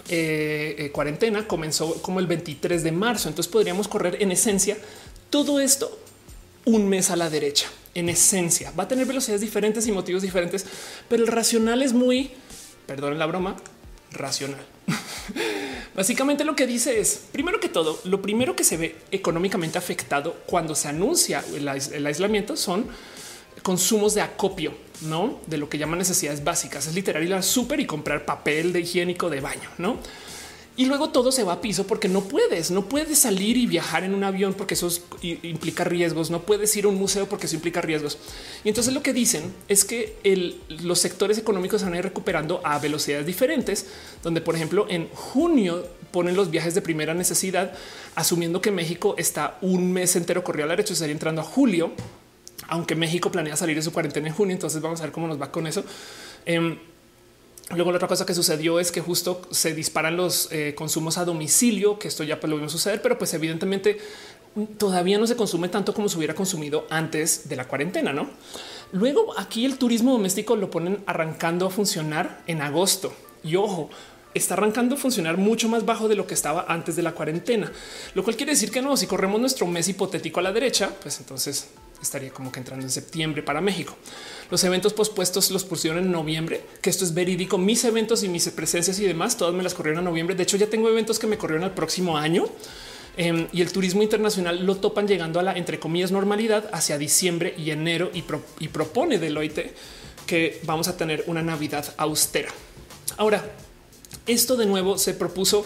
eh, 0.09 0.75
eh, 0.77 0.91
cuarentena 0.91 1.47
comenzó 1.47 2.03
como 2.03 2.19
el 2.19 2.27
23 2.27 2.84
de 2.84 2.91
marzo. 2.91 3.30
Entonces 3.30 3.51
podríamos 3.51 3.88
correr 3.88 4.21
en 4.21 4.32
esencia 4.32 4.77
todo 5.32 5.59
esto 5.59 5.97
un 6.65 6.88
mes 6.88 7.09
a 7.09 7.15
la 7.15 7.32
derecha 7.32 7.65
en 7.96 8.10
esencia. 8.10 8.72
Va 8.78 8.84
a 8.84 8.88
tener 8.88 9.06
velocidades 9.06 9.42
diferentes 9.42 9.88
y 9.88 9.92
motivos 9.92 10.22
diferentes, 10.22 10.66
pero 11.08 11.24
el 11.24 11.28
racional 11.28 11.82
es 11.82 11.94
muy, 11.94 12.32
perdonen 12.86 13.20
la 13.20 13.26
broma, 13.26 13.56
racional. 14.12 14.66
Básicamente 15.96 16.44
lo 16.46 16.56
que 16.56 16.68
dice 16.68 17.00
es, 17.00 17.22
primero 17.32 17.60
que 17.60 17.70
todo, 17.70 18.00
lo 18.06 18.22
primero 18.22 18.56
que 18.56 18.64
se 18.64 18.78
ve 18.78 18.96
económicamente 19.12 19.78
afectado 19.78 20.38
cuando 20.46 20.76
se 20.76 20.88
anuncia 20.88 21.44
el, 21.54 21.68
aislamiento 22.08 22.56
son 22.56 22.88
consumos 23.64 24.14
de 24.14 24.22
acopio, 24.22 24.74
no 25.02 25.40
de 25.48 25.58
lo 25.58 25.70
que 25.70 25.78
llaman 25.78 26.00
necesidades 26.00 26.44
básicas. 26.44 26.88
Es 26.88 26.96
literal 26.96 27.24
ir 27.24 27.34
al 27.34 27.44
súper 27.44 27.80
y 27.80 27.86
comprar 27.86 28.26
papel 28.26 28.72
de 28.72 28.82
higiénico 28.82 29.30
de 29.30 29.42
baño, 29.42 29.70
no? 29.78 29.98
Y 30.80 30.86
luego 30.86 31.09
todo 31.09 31.34
se 31.34 31.43
va 31.43 31.51
a 31.51 31.59
piso 31.59 31.86
porque 31.86 32.07
no 32.07 32.23
puedes, 32.23 32.71
no 32.71 32.86
puedes 32.86 33.19
salir 33.19 33.57
y 33.57 33.67
viajar 33.67 34.05
en 34.05 34.13
un 34.13 34.23
avión 34.23 34.53
porque 34.53 34.75
eso 34.75 34.88
implica 35.21 35.84
riesgos, 35.84 36.32
no 36.32 36.43
puedes 36.43 36.73
ir 36.77 36.86
a 36.86 36.88
un 36.88 36.95
museo 36.95 37.27
porque 37.27 37.47
eso 37.47 37.55
implica 37.57 37.82
riesgos. 37.82 38.17
Y 38.63 38.69
entonces 38.69 38.93
lo 38.93 39.03
que 39.03 39.11
dicen 39.11 39.53
es 39.67 39.84
que 39.84 40.15
los 40.69 40.99
sectores 40.99 41.38
económicos 41.38 41.82
se 41.82 41.86
van 41.86 41.95
a 41.95 41.97
ir 41.97 42.05
recuperando 42.05 42.61
a 42.63 42.80
velocidades 42.80 43.25
diferentes, 43.25 43.88
donde 44.23 44.39
por 44.39 44.55
ejemplo 44.55 44.86
en 44.88 45.09
junio 45.09 45.86
ponen 46.11 46.38
los 46.38 46.49
viajes 46.49 46.75
de 46.75 46.82
primera 46.82 47.13
necesidad, 47.13 47.73
asumiendo 48.15 48.61
que 48.61 48.71
México 48.71 49.15
está 49.17 49.57
un 49.59 49.91
mes 49.91 50.15
entero 50.15 50.45
corrido 50.45 50.63
a 50.63 50.67
la 50.67 50.73
derecha, 50.77 50.93
estaría 50.93 51.11
entrando 51.11 51.41
a 51.41 51.43
julio, 51.43 51.91
aunque 52.69 52.95
México 52.95 53.30
planea 53.30 53.57
salir 53.57 53.75
de 53.75 53.82
su 53.82 53.91
cuarentena 53.91 54.30
en 54.30 54.34
junio, 54.34 54.53
entonces 54.53 54.82
vamos 54.82 55.01
a 55.01 55.03
ver 55.03 55.11
cómo 55.11 55.27
nos 55.27 55.41
va 55.41 55.51
con 55.51 55.67
eso. 55.67 55.84
Em, 56.45 56.77
Luego 57.76 57.91
la 57.91 57.97
otra 57.97 58.07
cosa 58.07 58.26
que 58.26 58.34
sucedió 58.34 58.80
es 58.80 58.91
que 58.91 59.01
justo 59.01 59.41
se 59.51 59.74
disparan 59.74 60.17
los 60.17 60.51
eh, 60.51 60.74
consumos 60.76 61.17
a 61.20 61.26
domicilio, 61.26 61.99
que 61.99 62.07
esto 62.07 62.24
ya 62.24 62.39
pues, 62.39 62.49
lo 62.49 62.55
vimos 62.55 62.72
suceder, 62.72 63.01
pero 63.01 63.17
pues 63.17 63.34
evidentemente 63.34 63.99
todavía 64.78 65.20
no 65.20 65.28
se 65.28 65.36
consume 65.36 65.70
tanto 65.70 65.93
como 65.93 66.09
se 66.09 66.17
hubiera 66.17 66.34
consumido 66.34 66.88
antes 66.89 67.47
de 67.47 67.55
la 67.55 67.67
cuarentena, 67.67 68.11
¿no? 68.11 68.30
Luego 68.91 69.38
aquí 69.38 69.65
el 69.65 69.78
turismo 69.78 70.11
doméstico 70.11 70.55
lo 70.55 70.72
ponen 70.72 71.03
arrancando 71.05 71.67
a 71.67 71.70
funcionar 71.70 72.41
en 72.47 72.63
agosto. 72.63 73.13
Y 73.43 73.55
ojo, 73.55 73.91
está 74.34 74.55
arrancando 74.55 74.95
a 74.95 74.97
funcionar 74.97 75.38
mucho 75.38 75.70
más 75.70 75.86
bajo 75.86 76.07
de 76.07 76.15
lo 76.15 76.26
que 76.26 76.34
estaba 76.34 76.65
antes 76.67 76.95
de 76.95 77.03
la 77.03 77.13
cuarentena, 77.13 77.72
lo 78.15 78.24
cual 78.24 78.36
quiere 78.36 78.53
decir 78.53 78.72
que 78.72 78.82
no, 78.82 78.97
si 78.97 79.05
corremos 79.05 79.39
nuestro 79.39 79.67
mes 79.67 79.88
hipotético 79.88 80.39
a 80.39 80.43
la 80.43 80.51
derecha, 80.51 80.91
pues 81.01 81.20
entonces 81.20 81.67
estaría 82.01 82.32
como 82.32 82.51
que 82.51 82.59
entrando 82.59 82.86
en 82.86 82.91
septiembre 82.91 83.43
para 83.43 83.61
México. 83.61 83.95
Los 84.52 84.64
eventos 84.64 84.93
pospuestos 84.93 85.52
los 85.52 85.64
pusieron 85.64 86.00
en 86.00 86.12
noviembre, 86.12 86.64
que 86.82 86.89
esto 86.89 87.06
es 87.06 87.14
verídico. 87.14 87.58
Mis 87.58 87.84
eventos 87.84 88.24
y 88.24 88.30
mis 88.30 88.47
presencias 88.50 89.00
y 89.00 89.06
demás, 89.06 89.38
todas 89.38 89.54
me 89.54 89.62
las 89.62 89.76
corrieron 89.76 90.00
en 90.00 90.06
noviembre. 90.06 90.36
De 90.36 90.43
hecho, 90.43 90.58
ya 90.58 90.68
tengo 90.68 90.89
eventos 90.89 91.20
que 91.20 91.28
me 91.28 91.38
corrieron 91.38 91.64
al 91.64 91.74
próximo 91.74 92.18
año. 92.18 92.45
Em, 93.18 93.47
y 93.52 93.62
el 93.62 93.72
turismo 93.72 94.02
internacional 94.02 94.66
lo 94.66 94.78
topan 94.78 95.08
llegando 95.08 95.39
a 95.39 95.43
la 95.43 95.54
entre 95.54 95.80
comillas 95.80 96.12
normalidad 96.12 96.70
hacia 96.72 96.97
diciembre 96.97 97.54
y 97.58 97.72
enero 97.72 98.12
y, 98.14 98.24
y 98.60 98.68
propone 98.70 99.20
Deloitte 99.20 99.74
que 100.26 100.62
vamos 100.64 100.88
a 100.88 100.95
tener 100.95 101.26
una 101.28 101.41
Navidad 101.41 101.93
austera. 101.97 102.50
Ahora, 103.18 103.43
esto 104.26 104.56
de 104.56 104.66
nuevo 104.66 104.97
se 104.97 105.16
propuso 105.16 105.66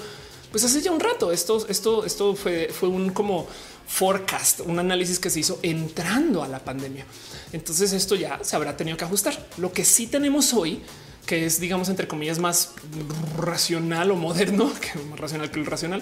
pues 0.53 0.63
hace 0.63 0.81
ya 0.81 0.91
un 0.91 0.99
rato. 0.99 1.31
Esto, 1.31 1.65
esto, 1.67 2.05
esto 2.05 2.35
fue, 2.35 2.69
fue 2.71 2.87
un 2.87 3.09
como 3.09 3.47
forecast, 3.87 4.61
un 4.61 4.79
análisis 4.79 5.19
que 5.19 5.29
se 5.29 5.39
hizo 5.39 5.59
entrando 5.61 6.43
a 6.43 6.47
la 6.47 6.59
pandemia. 6.59 7.05
Entonces 7.51 7.93
esto 7.93 8.15
ya 8.15 8.39
se 8.43 8.55
habrá 8.55 8.75
tenido 8.75 8.97
que 8.97 9.05
ajustar. 9.05 9.47
Lo 9.57 9.71
que 9.71 9.85
sí 9.85 10.07
tenemos 10.07 10.53
hoy, 10.53 10.81
que 11.25 11.45
es 11.45 11.59
digamos 11.59 11.89
entre 11.89 12.07
comillas 12.07 12.39
más 12.39 12.71
racional 13.37 14.11
o 14.11 14.15
moderno, 14.15 14.71
que 14.81 14.99
más 14.99 15.19
racional 15.19 15.51
que 15.51 15.59
el 15.59 15.65
racional, 15.65 16.01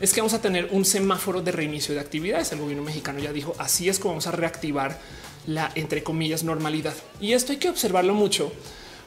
es 0.00 0.12
que 0.12 0.20
vamos 0.20 0.34
a 0.34 0.40
tener 0.40 0.68
un 0.70 0.84
semáforo 0.84 1.42
de 1.42 1.52
reinicio 1.52 1.94
de 1.94 2.00
actividades. 2.00 2.52
El 2.52 2.60
gobierno 2.60 2.84
mexicano 2.84 3.18
ya 3.18 3.32
dijo 3.32 3.54
así 3.58 3.88
es 3.88 3.98
como 3.98 4.14
vamos 4.14 4.26
a 4.26 4.32
reactivar 4.32 4.98
la 5.46 5.70
entre 5.74 6.02
comillas 6.02 6.44
normalidad. 6.44 6.94
Y 7.20 7.32
esto 7.32 7.52
hay 7.52 7.58
que 7.58 7.68
observarlo 7.68 8.14
mucho 8.14 8.52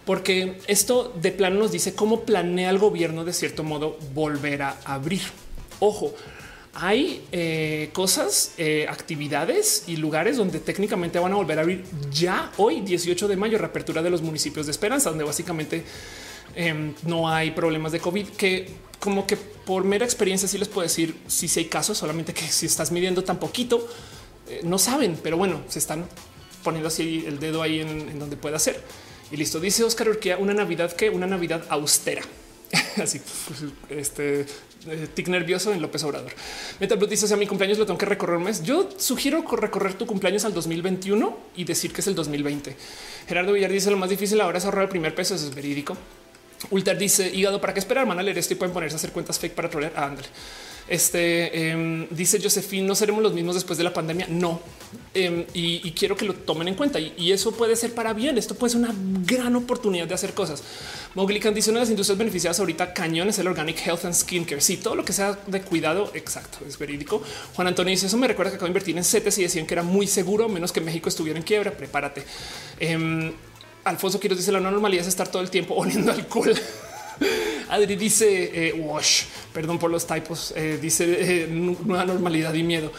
porque 0.05 0.59
esto 0.67 1.13
de 1.21 1.31
plano 1.31 1.59
nos 1.59 1.71
dice 1.71 1.93
cómo 1.93 2.21
planea 2.21 2.69
el 2.69 2.79
gobierno 2.79 3.23
de 3.23 3.33
cierto 3.33 3.63
modo 3.63 3.97
volver 4.13 4.63
a 4.63 4.77
abrir. 4.85 5.21
Ojo, 5.79 6.13
hay 6.73 7.25
eh, 7.31 7.89
cosas, 7.91 8.53
eh, 8.57 8.85
actividades 8.89 9.83
y 9.87 9.97
lugares 9.97 10.37
donde 10.37 10.59
técnicamente 10.59 11.19
van 11.19 11.33
a 11.33 11.35
volver 11.35 11.59
a 11.59 11.63
abrir 11.63 11.83
ya 12.11 12.51
hoy, 12.57 12.81
18 12.81 13.27
de 13.27 13.35
mayo, 13.35 13.57
reapertura 13.57 14.01
de 14.01 14.09
los 14.09 14.21
municipios 14.21 14.67
de 14.67 14.71
Esperanza, 14.71 15.09
donde 15.09 15.25
básicamente 15.25 15.83
em, 16.55 16.93
no 17.03 17.29
hay 17.29 17.51
problemas 17.51 17.91
de 17.91 17.99
COVID, 17.99 18.27
que 18.29 18.69
como 18.99 19.27
que 19.27 19.35
por 19.35 19.83
mera 19.83 20.05
experiencia 20.05 20.47
sí 20.47 20.57
les 20.57 20.69
puedo 20.69 20.83
decir 20.83 21.17
si 21.27 21.47
sí, 21.47 21.59
hay 21.59 21.65
casos, 21.65 21.97
solamente 21.97 22.33
que 22.33 22.47
si 22.47 22.67
estás 22.67 22.91
midiendo 22.91 23.23
tan 23.23 23.37
poquito, 23.37 23.85
eh, 24.47 24.61
no 24.63 24.77
saben, 24.77 25.19
pero 25.21 25.35
bueno, 25.35 25.61
se 25.67 25.79
están 25.79 26.05
poniendo 26.63 26.87
así 26.87 27.25
el 27.27 27.39
dedo 27.39 27.61
ahí 27.63 27.81
en, 27.81 27.89
en 27.89 28.19
donde 28.19 28.37
pueda 28.37 28.59
ser. 28.59 28.81
Y 29.29 29.35
listo, 29.37 29.59
dice 29.59 29.83
Oscar 29.83 30.07
Urquía, 30.07 30.37
una 30.37 30.53
Navidad 30.53 30.93
que 30.93 31.09
una 31.09 31.27
Navidad 31.27 31.65
austera. 31.69 32.21
Así, 33.01 33.21
pues, 33.47 33.63
este 33.89 34.41
eh, 34.87 35.07
tic 35.13 35.27
nervioso 35.27 35.73
en 35.73 35.81
López 35.81 36.03
Obrador. 36.03 36.31
Metal 36.79 36.99
dice: 37.07 37.31
a 37.33 37.37
mi 37.37 37.47
cumpleaños 37.47 37.77
lo 37.77 37.85
tengo 37.85 37.97
que 37.97 38.05
recorrer 38.05 38.37
un 38.37 38.43
mes. 38.43 38.63
Yo 38.63 38.89
sugiero 38.97 39.43
recorrer 39.49 39.93
tu 39.93 40.05
cumpleaños 40.05 40.45
al 40.45 40.53
2021 40.53 41.37
y 41.55 41.63
decir 41.63 41.93
que 41.93 42.01
es 42.01 42.07
el 42.07 42.15
2020. 42.15 42.75
Gerardo 43.27 43.53
Villar 43.53 43.71
dice: 43.71 43.91
Lo 43.91 43.97
más 43.97 44.09
difícil 44.09 44.41
ahora 44.41 44.57
es 44.57 44.65
ahorrar 44.65 44.83
el 44.83 44.89
primer 44.89 45.13
peso. 45.15 45.35
Eso 45.35 45.47
es 45.47 45.55
verídico. 45.55 45.95
Ulter 46.69 46.97
dice: 46.97 47.29
Hígado, 47.33 47.61
¿para 47.61 47.73
qué 47.73 47.79
esperar? 47.79 48.07
Van 48.07 48.19
a 48.19 48.23
leer 48.23 48.37
esto 48.37 48.53
y 48.53 48.57
pueden 48.57 48.73
ponerse 48.73 48.95
a 48.95 48.97
hacer 48.97 49.11
cuentas 49.11 49.39
fake 49.39 49.53
para 49.53 49.69
trolear. 49.69 49.93
Ah, 49.95 50.05
ándale. 50.05 50.27
Este 50.91 51.69
em, 51.69 52.05
dice 52.09 52.37
Josephine, 52.43 52.85
no 52.85 52.95
seremos 52.95 53.23
los 53.23 53.31
mismos 53.33 53.55
después 53.55 53.77
de 53.77 53.85
la 53.85 53.93
pandemia. 53.93 54.27
No. 54.29 54.59
Em, 55.13 55.45
y, 55.53 55.89
quiero 55.91 56.17
que 56.17 56.25
lo 56.25 56.33
tomen 56.33 56.67
en 56.67 56.75
cuenta 56.75 56.99
y, 56.99 57.31
eso 57.31 57.53
puede 57.53 57.77
ser 57.77 57.93
para 57.93 58.11
bien. 58.11 58.37
Esto 58.37 58.55
puede 58.55 58.71
ser 58.71 58.81
una 58.81 58.93
gran 59.25 59.55
oportunidad 59.55 60.05
de 60.05 60.15
hacer 60.15 60.33
cosas. 60.33 60.61
Moglican 61.15 61.53
dice 61.53 61.69
una 61.69 61.79
de 61.79 61.83
las 61.83 61.89
industrias 61.91 62.17
beneficiadas 62.17 62.59
ahorita 62.59 62.93
cañón 62.93 63.29
es 63.29 63.39
el 63.39 63.47
organic 63.47 63.77
health 63.87 64.03
and 64.03 64.13
skincare. 64.13 64.59
Sí, 64.59 64.75
todo 64.75 64.95
lo 64.95 65.05
que 65.05 65.13
sea 65.13 65.39
de 65.47 65.61
cuidado. 65.61 66.11
Exacto. 66.13 66.57
Es 66.67 66.77
verídico. 66.77 67.23
Juan 67.55 67.67
Antonio 67.67 67.91
dice 67.91 68.07
eso 68.07 68.17
me 68.17 68.27
recuerda 68.27 68.51
que 68.51 68.57
acabo 68.57 68.65
de 68.65 68.71
invertir 68.71 68.97
en 68.97 69.05
CETES 69.05 69.37
y 69.37 69.43
decían 69.43 69.65
que 69.65 69.75
era 69.75 69.83
muy 69.83 70.07
seguro, 70.07 70.49
menos 70.49 70.73
que 70.73 70.81
México 70.81 71.07
estuviera 71.07 71.39
en 71.39 71.45
quiebra. 71.45 71.71
Prepárate. 71.71 72.25
Em, 72.81 73.31
Alfonso 73.85 74.19
Quiroz 74.19 74.37
dice 74.37 74.51
la 74.51 74.59
normalidad 74.59 75.03
es 75.03 75.07
estar 75.07 75.29
todo 75.29 75.41
el 75.41 75.49
tiempo 75.49 75.73
oliendo 75.73 76.11
alcohol. 76.11 76.53
Adri 77.71 77.95
dice 77.95 78.51
eh, 78.53 78.85
perdón 79.53 79.79
por 79.79 79.89
los 79.89 80.05
typos, 80.05 80.53
eh, 80.57 80.77
dice 80.81 81.43
eh, 81.43 81.47
nueva 81.47 82.03
normalidad 82.05 82.53
y 82.53 82.63
miedo. 82.63 82.91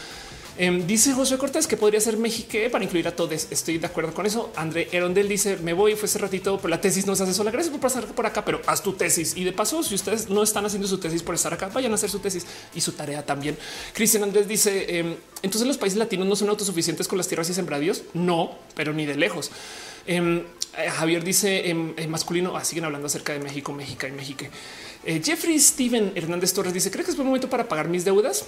Em, 0.59 0.87
dice 0.87 1.12
José 1.12 1.37
Cortés 1.39 1.66
que 1.66 1.77
podría 1.77 2.01
ser 2.01 2.16
México 2.16 2.59
para 2.70 2.83
incluir 2.83 3.07
a 3.07 3.14
todos. 3.14 3.49
Estoy 3.51 3.77
de 3.79 3.87
acuerdo 3.87 4.14
con 4.14 4.25
eso. 4.25 4.51
André 4.57 4.89
Erondel 4.93 5.29
dice 5.29 5.59
me 5.59 5.75
voy, 5.75 5.95
fue 5.95 6.07
ese 6.07 6.18
ratito, 6.18 6.57
pero 6.57 6.68
la 6.68 6.81
tesis 6.81 7.07
no 7.07 7.14
se 7.14 7.23
hace 7.23 7.35
sola. 7.35 7.51
Gracias 7.51 7.70
por 7.70 7.81
pasar 7.81 8.07
por 8.07 8.25
acá, 8.25 8.45
pero 8.45 8.62
haz 8.66 8.83
tu 8.83 8.95
tesis. 8.95 9.37
Y 9.37 9.45
de 9.45 9.53
paso, 9.53 9.83
si 9.83 9.95
ustedes 9.95 10.31
no 10.31 10.43
están 10.43 10.64
haciendo 10.64 10.89
su 10.89 10.99
tesis 10.99 11.23
por 11.23 11.35
estar 11.35 11.53
acá, 11.53 11.68
vayan 11.68 11.93
a 11.93 11.97
hacer 11.97 12.09
su 12.09 12.18
tesis 12.18 12.47
y 12.75 12.81
su 12.81 12.93
tarea 12.93 13.25
también. 13.27 13.59
Cristian 13.93 14.23
Andrés 14.23 14.49
dice 14.49 14.99
em, 14.99 15.16
entonces 15.43 15.68
los 15.68 15.77
países 15.77 15.99
latinos 15.99 16.27
no 16.27 16.37
son 16.37 16.49
autosuficientes 16.49 17.09
con 17.09 17.18
las 17.18 17.29
tierras 17.29 17.49
y 17.51 17.55
sembradíos. 17.55 18.05
No, 18.14 18.57
pero 18.75 18.95
ni 18.95 19.05
de 19.05 19.16
lejos. 19.16 19.51
Em, 20.07 20.45
Javier 20.73 21.23
dice 21.23 21.68
en, 21.70 22.11
masculino, 22.11 22.57
ah, 22.57 22.64
siguen 22.64 22.85
hablando 22.85 23.07
acerca 23.07 23.33
de 23.33 23.41
México, 23.41 23.73
México 23.73 24.07
y 24.07 24.12
México. 24.12 24.47
Eh, 25.05 25.20
Jeffrey 25.23 25.59
Steven 25.59 26.12
Hernández 26.14 26.53
Torres 26.53 26.73
dice: 26.73 26.91
¿Cree 26.91 27.05
que 27.05 27.11
es 27.11 27.16
buen 27.16 27.27
momento 27.27 27.51
para 27.51 27.68
pagar 27.68 27.89
mis 27.89 28.05
deudas? 28.05 28.47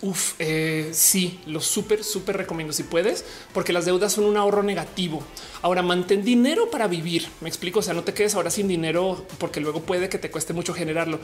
Uf, 0.00 0.34
eh, 0.38 0.90
sí, 0.92 1.40
lo 1.46 1.60
súper, 1.60 2.04
súper 2.04 2.36
recomiendo 2.36 2.72
si 2.72 2.84
puedes, 2.84 3.24
porque 3.52 3.72
las 3.72 3.84
deudas 3.84 4.12
son 4.12 4.24
un 4.24 4.36
ahorro 4.36 4.62
negativo. 4.62 5.22
Ahora 5.60 5.82
mantén 5.82 6.22
dinero 6.22 6.70
para 6.70 6.86
vivir. 6.86 7.26
Me 7.40 7.48
explico. 7.48 7.80
O 7.80 7.82
sea, 7.82 7.94
no 7.94 8.04
te 8.04 8.14
quedes 8.14 8.34
ahora 8.34 8.50
sin 8.50 8.68
dinero 8.68 9.26
porque 9.38 9.60
luego 9.60 9.82
puede 9.82 10.08
que 10.08 10.18
te 10.18 10.30
cueste 10.30 10.52
mucho 10.52 10.72
generarlo, 10.72 11.18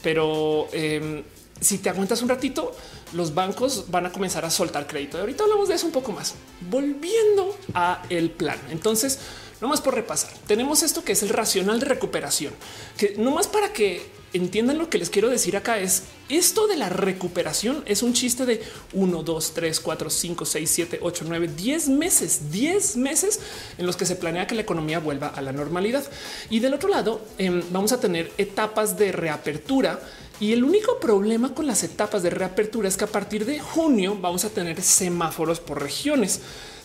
pero 0.00 0.68
em, 0.72 1.24
si 1.60 1.78
te 1.78 1.90
aguantas 1.90 2.22
un 2.22 2.28
ratito, 2.28 2.72
los 3.14 3.34
bancos 3.34 3.90
van 3.90 4.06
a 4.06 4.12
comenzar 4.12 4.44
a 4.44 4.50
soltar 4.50 4.86
crédito. 4.86 5.18
ahorita 5.18 5.44
hablamos 5.44 5.68
de 5.68 5.74
eso 5.74 5.86
un 5.86 5.92
poco 5.92 6.12
más. 6.12 6.34
Volviendo 6.70 7.56
a 7.74 8.04
el 8.10 8.30
plan. 8.30 8.58
Entonces, 8.70 9.18
no 9.60 9.68
más 9.68 9.80
por 9.80 9.94
repasar, 9.94 10.32
tenemos 10.46 10.82
esto 10.82 11.04
que 11.04 11.12
es 11.12 11.22
el 11.22 11.28
racional 11.28 11.80
de 11.80 11.86
recuperación, 11.86 12.52
que 12.96 13.14
no 13.18 13.30
más 13.30 13.46
para 13.46 13.72
que 13.72 14.20
entiendan 14.32 14.78
lo 14.78 14.88
que 14.88 14.98
les 14.98 15.10
quiero 15.10 15.28
decir 15.28 15.56
acá 15.56 15.78
es 15.78 16.04
esto 16.28 16.68
de 16.68 16.76
la 16.76 16.88
recuperación 16.88 17.82
es 17.86 18.02
un 18.02 18.12
chiste 18.12 18.46
de 18.46 18.62
1, 18.92 19.22
2, 19.22 19.52
3, 19.54 19.80
4, 19.80 20.10
5, 20.10 20.44
6, 20.44 20.70
7, 20.70 20.98
8, 21.02 21.24
9, 21.26 21.50
10 21.56 21.88
meses, 21.88 22.52
10 22.52 22.96
meses 22.96 23.40
en 23.78 23.86
los 23.86 23.96
que 23.96 24.06
se 24.06 24.14
planea 24.14 24.46
que 24.46 24.54
la 24.54 24.62
economía 24.62 25.00
vuelva 25.00 25.28
a 25.28 25.42
la 25.42 25.52
normalidad. 25.52 26.04
Y 26.48 26.60
del 26.60 26.74
otro 26.74 26.88
lado 26.88 27.20
em, 27.38 27.62
vamos 27.70 27.90
a 27.92 28.00
tener 28.00 28.30
etapas 28.38 28.96
de 28.96 29.10
reapertura 29.10 30.00
y 30.38 30.52
el 30.52 30.62
único 30.62 31.00
problema 31.00 31.52
con 31.52 31.66
las 31.66 31.82
etapas 31.82 32.22
de 32.22 32.30
reapertura 32.30 32.88
es 32.88 32.96
que 32.96 33.04
a 33.04 33.08
partir 33.08 33.44
de 33.44 33.58
junio 33.58 34.16
vamos 34.18 34.44
a 34.44 34.50
tener 34.50 34.80
semáforos 34.80 35.58
por 35.58 35.82
regiones, 35.82 36.40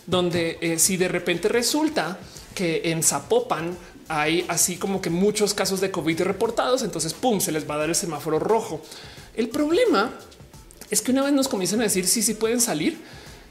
donde 0.08 0.58
eh, 0.62 0.80
si 0.80 0.98
de 0.98 1.08
repente 1.08 1.48
resulta 1.48 2.20
que 2.56 2.82
en 2.86 3.04
Zapopan 3.04 3.78
hay 4.08 4.46
así 4.48 4.78
como 4.78 5.02
que 5.02 5.10
muchos 5.10 5.54
casos 5.54 5.82
de 5.82 5.92
COVID 5.92 6.22
reportados, 6.22 6.82
entonces 6.82 7.14
pum, 7.14 7.40
se 7.40 7.52
les 7.52 7.70
va 7.70 7.76
a 7.76 7.80
dar 7.80 7.90
el 7.90 7.96
semáforo 7.96 8.40
rojo. 8.40 8.82
El 9.36 9.50
problema 9.50 10.12
es 10.90 11.02
que 11.02 11.12
una 11.12 11.24
vez 11.24 11.34
nos 11.34 11.48
comienzan 11.48 11.82
a 11.82 11.84
decir 11.84 12.08
si 12.08 12.22
sí, 12.22 12.34
sí 12.34 12.34
pueden 12.36 12.62
salir, 12.62 13.00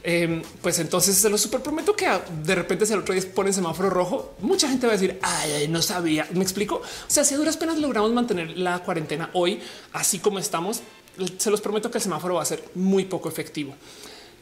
em, 0.03 0.43
pues 0.63 0.79
entonces 0.79 1.17
se 1.17 1.29
lo 1.29 1.39
super 1.39 1.61
prometo 1.61 1.95
que 1.95 2.09
de 2.43 2.55
repente 2.55 2.87
si 2.87 2.93
el 2.93 3.01
otro 3.01 3.15
día 3.15 3.23
ponen 3.35 3.53
semáforo 3.53 3.91
rojo, 3.91 4.35
mucha 4.41 4.69
gente 4.69 4.87
va 4.87 4.93
a 4.93 4.97
decir 4.97 5.19
ay, 5.23 5.69
no 5.69 5.83
sabía. 5.83 6.27
Me 6.33 6.43
explico. 6.43 6.77
O 6.77 7.11
sea, 7.11 7.25
si 7.25 7.35
a 7.35 7.39
duras 7.39 7.57
penas 7.57 7.79
logramos 7.79 8.13
mantener 8.13 8.57
la 8.57 8.79
cuarentena 8.81 9.31
hoy, 9.35 9.61
así 9.93 10.19
como 10.19 10.39
estamos, 10.39 10.81
se 11.39 11.51
los 11.51 11.61
prometo 11.61 11.91
que 11.91 11.99
el 11.99 12.03
semáforo 12.03 12.37
va 12.37 12.43
a 12.43 12.47
ser 12.47 12.63
muy 12.75 13.05
poco 13.05 13.29
efectivo. 13.29 13.75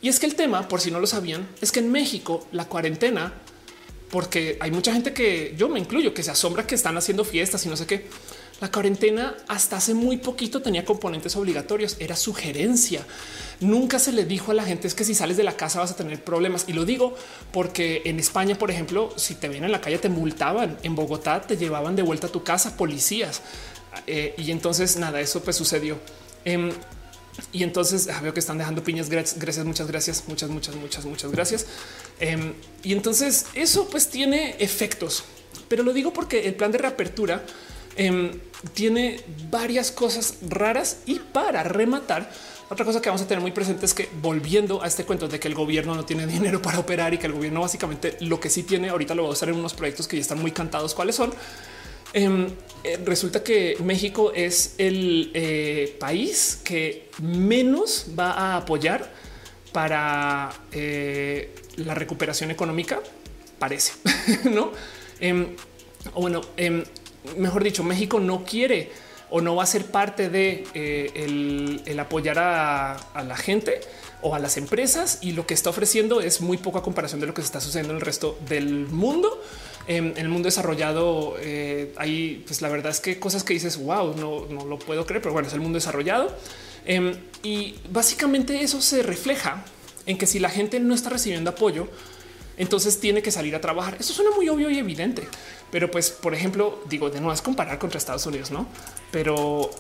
Y 0.01 0.09
es 0.09 0.19
que 0.19 0.27
el 0.27 0.35
tema, 0.35 0.67
por 0.69 0.81
si 0.81 0.91
no 0.91 0.99
lo 0.99 1.07
sabían, 1.07 1.49
es 1.61 1.71
que 1.71 1.79
en 1.79 1.93
México 1.93 2.47
la 2.51 2.67
cuarentena 2.67 3.33
porque 4.13 4.59
hay 4.61 4.71
mucha 4.71 4.93
gente 4.93 5.15
que 5.15 5.55
yo 5.57 5.71
me 5.71 5.81
incluyo 5.81 6.13
que 6.13 6.23
se 6.23 6.31
asombra 6.31 6.67
que 6.67 6.75
están 6.75 6.99
haciendo 6.99 7.25
fiestas 7.25 7.65
y 7.65 7.71
no 7.71 7.79
sé 7.79 7.87
qué. 7.87 8.07
La 8.61 8.71
cuarentena 8.71 9.35
hasta 9.49 9.79
hace 9.79 9.95
muy 9.95 10.19
poquito 10.19 10.61
tenía 10.61 10.85
componentes 10.85 11.35
obligatorios, 11.35 11.97
era 11.99 12.15
sugerencia. 12.15 13.07
Nunca 13.61 13.99
se 13.99 14.13
le 14.13 14.27
dijo 14.27 14.51
a 14.51 14.55
la 14.55 14.65
gente 14.65 14.87
es 14.87 14.95
que 14.95 15.05
si 15.05 15.15
sales 15.15 15.39
de 15.39 15.45
la 15.45 15.57
casa 15.57 15.81
vas 15.81 15.93
a 15.93 15.97
tener 15.97 16.23
problemas. 16.23 16.67
Y 16.69 16.75
lo 16.75 16.85
digo 16.85 17.17
porque 17.53 18.03
en 18.05 18.21
España, 18.21 18.55
por 18.59 18.71
ejemplo, 18.71 19.15
si 19.17 19.35
te 19.35 19.49
ven 19.49 19.65
en 19.65 19.73
la 19.73 19.81
calle 19.81 19.97
te 19.97 20.11
multaban. 20.11 20.77
En 20.83 20.95
Bogotá 20.95 21.41
te 21.41 21.57
llevaban 21.57 21.97
de 21.97 22.03
vuelta 22.03 22.27
a 22.27 22.31
tu 22.31 22.45
casa 22.45 22.77
policías. 22.77 23.41
Eh, 24.07 24.35
y 24.37 24.51
entonces 24.51 24.99
nada, 24.99 25.23
eso 25.23 25.43
pues 25.43 25.57
sucedió. 25.57 25.99
Em, 26.45 26.71
y 27.53 27.63
entonces 27.63 28.09
ah, 28.09 28.21
veo 28.21 28.35
que 28.35 28.41
están 28.41 28.59
dejando 28.59 28.83
piñas. 28.83 29.09
Gracias, 29.09 29.65
muchas 29.65 29.87
gracias, 29.87 30.25
muchas, 30.27 30.51
muchas, 30.51 30.75
muchas, 30.77 31.05
muchas 31.05 31.31
gracias. 31.33 31.67
Em, 32.21 32.53
y 32.83 32.93
entonces 32.93 33.47
eso 33.55 33.89
pues 33.89 34.09
tiene 34.09 34.57
efectos, 34.59 35.25
pero 35.69 35.83
lo 35.83 35.93
digo 35.93 36.13
porque 36.13 36.47
el 36.47 36.55
plan 36.55 36.73
de 36.73 36.79
reapertura 36.79 37.45
em, 37.97 38.33
tiene 38.75 39.21
varias 39.51 39.91
cosas 39.91 40.37
raras 40.43 40.99
y 41.07 41.19
para 41.19 41.63
rematar. 41.63 42.31
Otra 42.71 42.87
cosa 42.87 43.03
que 43.03 43.11
vamos 43.11 43.21
a 43.21 43.27
tener 43.27 43.43
muy 43.43 43.53
presente 43.53 43.85
es 43.85 43.93
que 43.93 44.09
volviendo 44.23 44.83
a 44.83 44.87
este 44.87 45.05
cuento 45.05 45.29
de 45.29 45.39
que 45.39 45.49
el 45.49 45.55
gobierno 45.55 45.95
no 45.95 46.05
tiene 46.05 46.27
dinero 46.39 46.63
para 46.63 46.79
operar 46.79 47.13
y 47.15 47.19
que 47.19 47.27
el 47.27 47.33
gobierno 47.33 47.61
básicamente 47.61 48.17
lo 48.21 48.41
que 48.41 48.51
sí 48.51 48.63
tiene 48.63 48.89
ahorita 48.89 49.15
lo 49.15 49.25
va 49.25 49.29
a 49.29 49.33
usar 49.33 49.49
en 49.49 49.57
unos 49.57 49.75
proyectos 49.75 50.09
que 50.09 50.17
ya 50.17 50.23
están 50.23 50.41
muy 50.41 50.53
cantados. 50.53 50.95
¿Cuáles 50.95 51.17
son? 51.17 51.33
Em, 52.13 52.47
eh, 52.85 52.99
resulta 53.05 53.43
que 53.43 53.77
México 53.83 54.33
es 54.35 54.75
el 54.79 55.31
eh, 55.35 55.97
país 55.99 56.61
que 56.63 57.09
menos 57.23 58.07
va 58.19 58.33
a 58.33 58.57
apoyar 58.57 59.11
para 59.73 60.53
eh, 60.73 61.55
la 61.77 61.95
recuperación 61.95 62.51
económica, 62.51 63.01
parece, 63.59 63.93
¿no? 64.51 64.73
Em, 65.21 65.57
o 66.15 66.21
bueno, 66.21 66.43
em, 66.57 66.85
mejor 67.39 67.63
dicho, 67.63 67.83
México 67.85 68.21
no 68.21 68.45
quiere 68.45 68.91
o 69.31 69.41
no 69.41 69.57
va 69.57 69.63
a 69.63 69.67
ser 69.67 69.87
parte 69.87 70.29
de 70.29 70.65
el, 70.75 71.99
apoyar 71.99 72.39
a, 72.39 73.25
la 73.27 73.37
gente 73.37 73.81
o 74.21 74.35
a 74.35 74.39
las 74.39 74.59
empresas 74.59 75.21
y 75.23 75.33
lo 75.33 75.47
que 75.47 75.55
está 75.55 75.71
ofreciendo 75.71 76.21
es 76.21 76.43
muy 76.43 76.59
poco 76.59 76.79
a 76.79 76.83
comparación 76.83 77.21
de 77.21 77.29
lo 77.29 77.33
que 77.33 77.41
se 77.41 77.47
está 77.47 77.61
sucediendo 77.61 77.93
en 77.95 78.01
el 78.01 78.05
resto 78.05 78.39
del 78.47 78.89
mundo. 78.89 79.41
En 79.87 80.17
el 80.17 80.29
mundo 80.29 80.47
desarrollado 80.47 81.35
eh, 81.41 81.93
hay, 81.97 82.45
pues 82.47 82.63
la 82.63 82.69
verdad 82.69 82.93
es 82.93 83.01
que 83.01 83.19
cosas 83.19 83.43
que 83.43 83.53
dices, 83.53 83.77
wow, 83.79 84.15
no, 84.17 84.47
no 84.47 84.65
lo 84.65 84.79
puedo 84.79 85.05
creer, 85.07 85.23
pero 85.23 85.33
bueno, 85.33 85.49
es 85.49 85.55
el 85.55 85.61
mundo 85.61 85.77
desarrollado. 85.77 86.37
Em, 86.85 87.15
y 87.43 87.77
básicamente 87.91 88.63
eso 88.63 88.81
se 88.81 89.03
refleja 89.03 89.65
en 90.07 90.19
que 90.19 90.27
si 90.27 90.39
la 90.39 90.51
gente 90.51 90.81
no 90.81 90.95
está 90.95 91.11
recibiendo 91.11 91.51
apoyo, 91.51 91.89
entonces 92.57 93.01
tiene 93.01 93.23
que 93.23 93.31
salir 93.31 93.55
a 93.57 93.61
trabajar. 93.61 93.97
Eso 93.99 94.13
suena 94.13 94.31
muy 94.31 94.49
obvio 94.49 94.71
y 94.71 94.79
evidente, 94.79 95.27
pero 95.71 95.91
pues, 95.91 96.11
por 96.11 96.35
ejemplo, 96.35 96.81
digo, 96.89 97.11
de 97.11 97.21
nuevo 97.21 97.33
es 97.33 97.43
comparar 97.43 97.79
contra 97.79 97.99
Estados 97.99 98.27
Unidos, 98.27 98.51
no? 98.51 98.69
Pero 99.11 99.71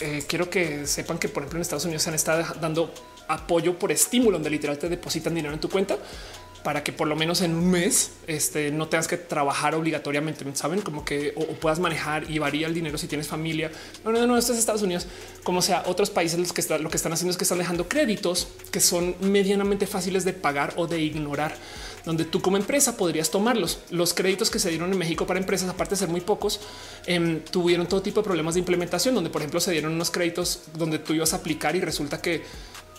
eh, 0.00 0.24
quiero 0.26 0.48
que 0.50 0.86
sepan 0.86 1.18
que, 1.18 1.28
por 1.28 1.42
ejemplo, 1.42 1.58
en 1.58 1.62
Estados 1.62 1.84
Unidos 1.84 2.02
se 2.02 2.08
han 2.08 2.14
estado 2.14 2.44
dando 2.60 2.92
apoyo 3.28 3.78
por 3.78 3.92
estímulo, 3.92 4.32
donde 4.32 4.50
literal 4.50 4.78
te 4.78 4.88
depositan 4.88 5.34
dinero 5.34 5.52
en 5.52 5.60
tu 5.60 5.68
cuenta 5.68 5.98
para 6.62 6.82
que 6.82 6.92
por 6.92 7.06
lo 7.08 7.16
menos 7.16 7.40
en 7.42 7.54
un 7.54 7.70
mes 7.70 8.12
este, 8.26 8.70
no 8.70 8.88
tengas 8.88 9.08
que 9.08 9.16
trabajar 9.16 9.74
obligatoriamente, 9.74 10.44
saben 10.54 10.80
como 10.80 11.04
que 11.04 11.32
o, 11.36 11.46
puedas 11.54 11.78
manejar 11.78 12.30
y 12.30 12.38
varía 12.38 12.66
el 12.66 12.74
dinero 12.74 12.98
si 12.98 13.06
tienes 13.06 13.28
familia. 13.28 13.70
No, 14.04 14.12
no, 14.12 14.26
no, 14.26 14.36
esto 14.36 14.52
es 14.52 14.58
Estados 14.58 14.82
Unidos, 14.82 15.06
como 15.44 15.62
sea, 15.62 15.84
otros 15.86 16.10
países 16.10 16.38
los 16.38 16.52
que 16.52 16.62
lo 16.78 16.90
que 16.90 16.96
están 16.96 17.12
haciendo 17.12 17.30
es 17.30 17.36
que 17.36 17.44
están 17.44 17.58
dejando 17.58 17.88
créditos 17.88 18.48
que 18.70 18.80
son 18.80 19.14
medianamente 19.20 19.86
fáciles 19.86 20.24
de 20.24 20.32
pagar 20.32 20.74
o 20.76 20.86
de 20.86 21.00
ignorar, 21.00 21.54
donde 22.04 22.24
tú 22.24 22.40
como 22.40 22.56
empresa 22.56 22.96
podrías 22.96 23.30
tomarlos. 23.30 23.80
Los 23.90 24.14
créditos 24.14 24.50
que 24.50 24.58
se 24.58 24.70
dieron 24.70 24.92
en 24.92 24.98
México 24.98 25.26
para 25.26 25.38
empresas, 25.38 25.68
aparte 25.68 25.94
de 25.94 26.00
ser 26.00 26.08
muy 26.08 26.20
pocos, 26.20 26.60
em, 27.06 27.40
tuvieron 27.40 27.86
todo 27.86 28.02
tipo 28.02 28.20
de 28.20 28.24
problemas 28.24 28.54
de 28.54 28.60
implementación, 28.60 29.14
donde 29.14 29.30
por 29.30 29.42
ejemplo 29.42 29.60
se 29.60 29.72
dieron 29.72 29.92
unos 29.92 30.10
créditos 30.10 30.62
donde 30.74 30.98
tú 30.98 31.14
ibas 31.14 31.32
a 31.32 31.36
aplicar 31.36 31.76
y 31.76 31.80
resulta 31.80 32.20
que 32.20 32.42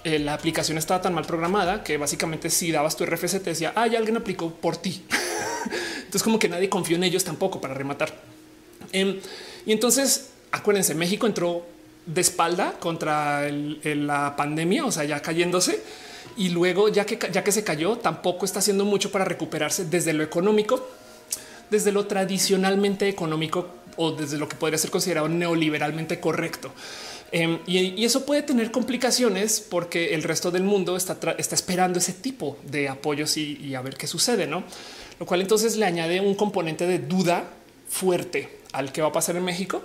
eh, 0.03 0.19
la 0.19 0.33
aplicación 0.33 0.77
estaba 0.77 1.01
tan 1.01 1.13
mal 1.13 1.25
programada 1.25 1.83
que 1.83 1.97
básicamente 1.97 2.49
si 2.49 2.71
dabas 2.71 2.95
tu 2.95 3.05
RFC 3.05 3.41
te 3.43 3.51
decía, 3.51 3.73
hay 3.75 3.95
alguien 3.95 4.17
aplicó 4.17 4.51
por 4.51 4.77
ti. 4.77 5.03
entonces 5.97 6.23
como 6.23 6.39
que 6.39 6.49
nadie 6.49 6.69
confió 6.69 6.95
en 6.95 7.03
ellos 7.03 7.23
tampoco 7.23 7.59
para 7.59 7.73
rematar. 7.73 8.13
Em, 8.91 9.19
y 9.65 9.71
entonces 9.71 10.31
acuérdense, 10.51 10.95
México 10.95 11.27
entró 11.27 11.65
de 12.05 12.21
espalda 12.21 12.73
contra 12.79 13.49
la 13.51 14.35
pandemia, 14.35 14.85
o 14.85 14.91
sea, 14.91 15.03
ya 15.03 15.21
cayéndose. 15.21 15.81
Y 16.37 16.49
luego, 16.49 16.89
ya 16.89 17.05
que, 17.05 17.19
ya 17.31 17.43
que 17.43 17.51
se 17.51 17.63
cayó, 17.63 17.97
tampoco 17.97 18.45
está 18.45 18.59
haciendo 18.59 18.85
mucho 18.85 19.11
para 19.11 19.25
recuperarse 19.25 19.85
desde 19.85 20.13
lo 20.13 20.23
económico, 20.23 20.87
desde 21.69 21.91
lo 21.91 22.05
tradicionalmente 22.05 23.09
económico 23.09 23.67
o 23.97 24.11
desde 24.11 24.37
lo 24.37 24.47
que 24.47 24.55
podría 24.55 24.77
ser 24.77 24.91
considerado 24.91 25.27
neoliberalmente 25.27 26.19
correcto. 26.19 26.71
Em, 27.31 27.59
y, 27.67 28.03
eso 28.03 28.25
puede 28.25 28.41
tener 28.41 28.71
complicaciones 28.71 29.59
porque 29.59 30.15
el 30.15 30.23
resto 30.23 30.51
del 30.51 30.63
mundo 30.63 30.95
está, 30.95 31.17
está 31.37 31.55
esperando 31.55 31.99
ese 31.99 32.13
tipo 32.13 32.57
de 32.63 32.89
apoyos 32.89 33.37
y, 33.37 33.75
a 33.75 33.81
ver 33.81 33.95
qué 33.95 34.07
sucede, 34.07 34.47
no? 34.47 34.63
Lo 35.19 35.25
cual 35.25 35.41
entonces 35.41 35.75
le 35.75 35.85
añade 35.85 36.21
un 36.21 36.35
componente 36.35 36.87
de 36.87 36.99
duda 36.99 37.51
fuerte 37.87 38.59
al 38.71 38.91
que 38.91 39.01
va 39.01 39.09
a 39.09 39.11
pasar 39.11 39.35
en 39.35 39.43
México. 39.43 39.81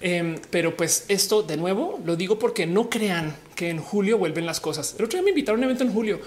Em, 0.00 0.36
pero 0.50 0.76
pues 0.76 1.06
esto 1.08 1.42
de 1.42 1.56
nuevo 1.56 1.98
lo 2.04 2.16
digo 2.16 2.38
porque 2.38 2.66
no 2.66 2.90
crean 2.90 3.34
que 3.54 3.70
en 3.70 3.78
julio 3.78 4.18
vuelven 4.18 4.44
las 4.44 4.60
cosas. 4.60 4.94
El 4.98 5.06
otro 5.06 5.18
día 5.18 5.24
me 5.24 5.30
invitaron 5.30 5.58
a 5.58 5.60
un 5.60 5.64
evento 5.64 5.84
en 5.84 5.92
julio. 5.92 6.20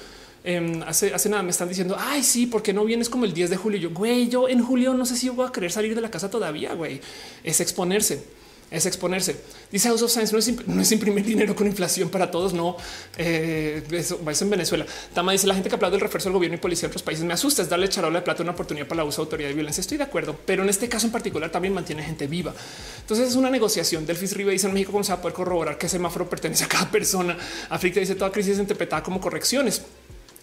Em, 0.43 0.82
hace, 0.84 1.14
hace 1.14 1.30
nada 1.30 1.43
me 1.43 1.51
están 1.51 1.70
diciendo, 1.70 1.95
ay, 1.99 2.24
sí, 2.24 2.47
porque 2.47 2.74
no 2.74 2.84
vienes 2.84 3.10
como 3.10 3.26
el 3.26 3.34
10 3.34 3.51
de 3.51 3.57
julio. 3.57 3.80
Yo, 3.80 3.91
güey, 3.91 4.28
yo 4.28 4.49
en 4.49 4.64
julio 4.64 4.93
no 4.93 5.05
sé 5.05 5.16
si 5.16 5.30
voy 5.30 5.47
a 5.47 5.51
querer 5.51 5.72
salir 5.72 5.93
de 5.93 6.01
la 6.01 6.10
casa 6.10 6.32
todavía, 6.32 6.74
güey. 6.74 6.99
Es 7.43 7.62
exponerse 7.62 8.24
es 8.72 8.86
exponerse. 8.86 9.36
Dice 9.72 9.88
House 9.90 10.02
of 10.02 10.12
Science, 10.12 10.34
no 10.68 10.82
es, 10.82 10.92
imprimir 10.92 11.26
dinero 11.26 11.56
con 11.56 11.68
inflación 11.68 12.10
para 12.10 12.30
todos, 12.30 12.54
no. 12.54 12.78
Eh, 13.18 13.84
eso, 13.92 14.20
eso, 14.30 14.44
en 14.44 14.50
Venezuela. 14.50 14.86
Tama 15.14 15.32
dice, 15.32 15.48
la 15.48 15.56
gente 15.56 15.70
que 15.70 15.76
aplaude 15.76 15.96
el 15.96 16.02
refuerzo 16.02 16.30
del 16.30 16.34
gobierno 16.34 16.58
y 16.58 16.60
policía 16.60 16.86
en 16.86 16.92
otros 16.92 17.04
países 17.04 17.26
me 17.26 17.34
asusta, 17.34 17.62
es 17.62 17.70
darle 17.70 17.90
charola 17.90 18.20
de 18.20 18.26
plata 18.26 18.44
una 18.44 18.52
oportunidad 18.52 18.88
para 18.88 19.04
la 19.04 19.06
uso 19.06 19.22
de 19.22 19.26
autoridad 19.26 19.50
y 19.50 19.54
violencia. 19.54 19.82
Estoy 19.82 19.98
de 19.98 20.04
acuerdo, 20.04 20.38
pero 20.46 20.64
en 20.64 20.70
este 20.70 20.88
caso 20.88 21.08
en 21.08 21.12
particular 21.12 21.50
también 21.50 21.74
mantiene 21.74 22.04
gente 22.04 22.28
viva. 22.28 22.54
Entonces 23.02 23.30
es 23.30 23.36
una 23.36 23.50
negociación. 23.50 24.06
Delfis 24.06 24.36
Rive 24.36 24.52
dice 24.52 24.68
en 24.68 24.74
México 24.74 24.92
cómo 24.92 25.04
se 25.04 25.12
va 25.12 25.18
a 25.18 25.22
poder 25.22 25.36
corroborar 25.36 25.78
qué 25.78 25.90
semáforo 25.90 26.30
pertenece 26.30 26.66
a 26.66 26.68
cada 26.68 26.90
persona. 26.92 27.38
África 27.70 28.00
dice 28.00 28.16
toda 28.16 28.32
crisis 28.32 28.54
es 28.54 28.60
interpretada 28.60 29.02
como 29.04 29.20
correcciones. 29.20 29.82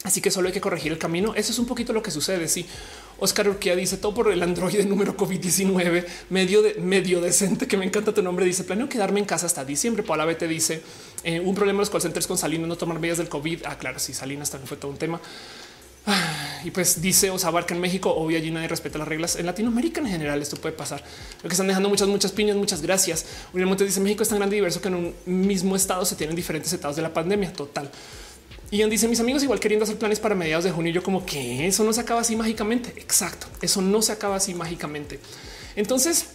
Así 0.03 0.20
que 0.20 0.31
solo 0.31 0.47
hay 0.47 0.53
que 0.55 0.61
corregir 0.61 0.93
el 0.93 0.99
camino. 0.99 1.35
Eso 1.35 1.51
es 1.51 1.59
un 1.59 1.66
poquito 1.66 1.93
lo 1.93 2.03
que 2.03 2.12
sucede. 2.12 2.47
Sí, 2.47 2.64
Oscar 3.18 3.48
Urquía 3.48 3.74
dice 3.76 3.96
todo 3.96 4.14
por 4.14 4.30
el 4.30 4.42
androide 4.42 4.84
número 4.84 5.16
COVID-19, 5.16 6.04
medio 6.30 6.62
medio 6.80 7.20
decente, 7.20 7.66
que 7.66 7.76
me 7.76 7.84
encanta 7.84 8.12
tu 8.12 8.22
nombre. 8.22 8.44
Dice 8.44 8.64
planeo 8.64 8.88
quedarme 8.88 9.20
en 9.20 9.26
casa 9.26 9.46
hasta 9.46 9.64
diciembre. 9.64 10.02
Paula 10.02 10.24
B 10.24 10.34
te 10.34 10.48
dice 10.48 10.82
eh, 11.24 11.40
un 11.40 11.54
problema 11.54 11.80
los 11.80 11.90
call 11.90 12.02
centers 12.02 12.26
con 12.26 12.38
Salinas, 12.38 12.68
no 12.68 12.76
tomar 12.76 12.98
medidas 12.98 13.18
del 13.18 13.28
COVID. 13.28 13.62
Ah, 13.64 13.78
claro, 13.78 13.98
sí, 13.98 14.12
Salinas 14.14 14.50
también 14.50 14.68
fue 14.68 14.76
todo 14.76 14.90
un 14.90 14.98
tema. 14.98 15.20
Ah, 16.08 16.60
y 16.62 16.70
pues 16.70 17.02
dice 17.02 17.30
Osabar 17.30 17.66
que 17.66 17.74
en 17.74 17.80
México 17.80 18.14
obvio 18.14 18.38
allí 18.38 18.52
nadie 18.52 18.68
respeta 18.68 18.96
las 18.96 19.08
reglas. 19.08 19.36
En 19.36 19.44
Latinoamérica 19.44 20.00
en 20.00 20.06
general 20.06 20.40
esto 20.40 20.56
puede 20.56 20.74
pasar. 20.74 21.02
Lo 21.42 21.48
que 21.48 21.54
están 21.54 21.66
dejando 21.66 21.88
muchas, 21.88 22.06
muchas 22.06 22.30
piñas. 22.30 22.56
Muchas 22.56 22.80
gracias. 22.80 23.26
William 23.52 23.68
Montes 23.68 23.88
dice 23.88 24.00
México 24.00 24.22
es 24.22 24.28
tan 24.28 24.38
grande 24.38 24.54
y 24.56 24.58
diverso 24.58 24.80
que 24.80 24.88
en 24.88 24.94
un 24.94 25.14
mismo 25.24 25.74
estado 25.74 26.04
se 26.04 26.14
tienen 26.14 26.36
diferentes 26.36 26.72
estados 26.72 26.94
de 26.94 27.02
la 27.02 27.12
pandemia. 27.12 27.52
Total. 27.52 27.90
Y 28.70 28.82
dice 28.88 29.06
mis 29.06 29.20
amigos 29.20 29.42
igual 29.42 29.60
queriendo 29.60 29.84
hacer 29.84 29.96
planes 29.96 30.18
para 30.18 30.34
mediados 30.34 30.64
de 30.64 30.72
junio. 30.72 30.92
Yo 30.92 31.02
como 31.02 31.24
que 31.24 31.66
eso 31.66 31.84
no 31.84 31.92
se 31.92 32.00
acaba 32.00 32.20
así 32.20 32.34
mágicamente. 32.34 32.92
Exacto. 32.96 33.46
Eso 33.60 33.80
no 33.80 34.02
se 34.02 34.12
acaba 34.12 34.36
así 34.36 34.54
mágicamente. 34.54 35.20
Entonces, 35.76 36.26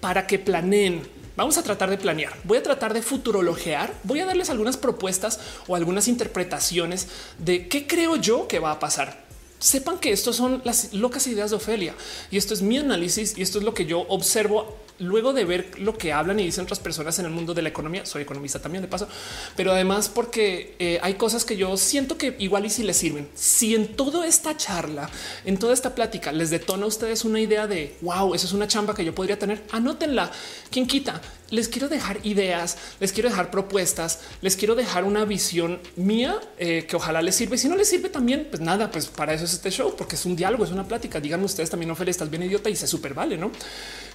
para 0.00 0.26
que 0.26 0.38
planeen, 0.38 1.02
vamos 1.36 1.56
a 1.56 1.62
tratar 1.62 1.90
de 1.90 1.98
planear. 1.98 2.34
Voy 2.44 2.58
a 2.58 2.62
tratar 2.62 2.92
de 2.92 3.02
futurologear. 3.02 3.94
Voy 4.02 4.20
a 4.20 4.26
darles 4.26 4.50
algunas 4.50 4.76
propuestas 4.76 5.38
o 5.68 5.76
algunas 5.76 6.08
interpretaciones 6.08 7.06
de 7.38 7.68
qué 7.68 7.86
creo 7.86 8.16
yo 8.16 8.48
que 8.48 8.58
va 8.58 8.72
a 8.72 8.80
pasar 8.80 9.28
sepan 9.58 9.98
que 9.98 10.12
estos 10.12 10.36
son 10.36 10.62
las 10.64 10.94
locas 10.94 11.26
ideas 11.26 11.50
de 11.50 11.56
Ofelia 11.56 11.94
y 12.30 12.36
esto 12.36 12.54
es 12.54 12.62
mi 12.62 12.78
análisis 12.78 13.36
y 13.36 13.42
esto 13.42 13.58
es 13.58 13.64
lo 13.64 13.74
que 13.74 13.86
yo 13.86 14.00
observo 14.08 14.76
luego 14.98 15.32
de 15.32 15.44
ver 15.44 15.78
lo 15.78 15.96
que 15.96 16.12
hablan 16.12 16.40
y 16.40 16.44
dicen 16.44 16.64
otras 16.64 16.80
personas 16.80 17.18
en 17.18 17.26
el 17.26 17.30
mundo 17.30 17.54
de 17.54 17.62
la 17.62 17.68
economía. 17.68 18.04
Soy 18.06 18.22
economista 18.22 18.60
también 18.60 18.82
de 18.82 18.88
paso, 18.88 19.08
pero 19.56 19.72
además 19.72 20.08
porque 20.08 20.74
eh, 20.78 20.98
hay 21.02 21.14
cosas 21.14 21.44
que 21.44 21.56
yo 21.56 21.76
siento 21.76 22.18
que 22.18 22.36
igual 22.38 22.66
y 22.66 22.70
si 22.70 22.82
les 22.82 22.96
sirven. 22.96 23.28
Si 23.34 23.74
en 23.74 23.96
toda 23.96 24.26
esta 24.26 24.56
charla, 24.56 25.08
en 25.44 25.58
toda 25.58 25.74
esta 25.74 25.94
plática 25.94 26.32
les 26.32 26.50
detona 26.50 26.84
a 26.84 26.88
ustedes 26.88 27.24
una 27.24 27.40
idea 27.40 27.66
de 27.66 27.96
wow, 28.00 28.34
eso 28.34 28.46
es 28.46 28.52
una 28.52 28.66
chamba 28.66 28.94
que 28.94 29.04
yo 29.04 29.14
podría 29.14 29.38
tener, 29.38 29.62
anótenla. 29.72 30.30
¿Quién 30.70 30.86
quita? 30.86 31.20
Les 31.50 31.68
quiero 31.68 31.88
dejar 31.88 32.18
ideas, 32.24 32.76
les 33.00 33.12
quiero 33.12 33.30
dejar 33.30 33.50
propuestas, 33.50 34.20
les 34.42 34.56
quiero 34.56 34.74
dejar 34.74 35.04
una 35.04 35.24
visión 35.24 35.80
mía 35.96 36.38
eh, 36.58 36.84
que 36.86 36.96
ojalá 36.96 37.22
les 37.22 37.36
sirva. 37.36 37.54
Y 37.54 37.58
si 37.58 37.68
no 37.68 37.76
les 37.76 37.88
sirve 37.88 38.10
también, 38.10 38.48
pues 38.50 38.60
nada, 38.60 38.90
pues 38.90 39.06
para 39.06 39.32
eso 39.32 39.44
es 39.44 39.54
este 39.54 39.70
show, 39.70 39.94
porque 39.96 40.16
es 40.16 40.26
un 40.26 40.36
diálogo, 40.36 40.64
es 40.64 40.70
una 40.70 40.86
plática. 40.86 41.20
Díganme 41.20 41.46
ustedes 41.46 41.70
también, 41.70 41.90
Ophelia, 41.90 42.10
estás 42.10 42.28
bien 42.28 42.42
idiota 42.42 42.68
y 42.68 42.76
se 42.76 42.86
súper 42.86 43.14
vale, 43.14 43.38
¿no? 43.38 43.50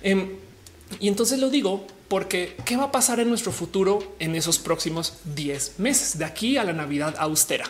Em, 0.04 0.30
y 1.00 1.08
entonces 1.08 1.40
lo 1.40 1.50
digo 1.50 1.86
porque 2.08 2.56
qué 2.66 2.78
va 2.78 2.86
a 2.86 2.92
pasar 2.92 3.20
en 3.20 3.30
nuestro 3.30 3.52
futuro 3.52 4.16
en 4.20 4.36
esos 4.36 4.60
próximos 4.60 5.14
10 5.36 5.80
meses 5.80 6.18
de 6.18 6.26
aquí 6.26 6.58
a 6.58 6.64
la 6.64 6.74
Navidad 6.74 7.16
austera. 7.18 7.66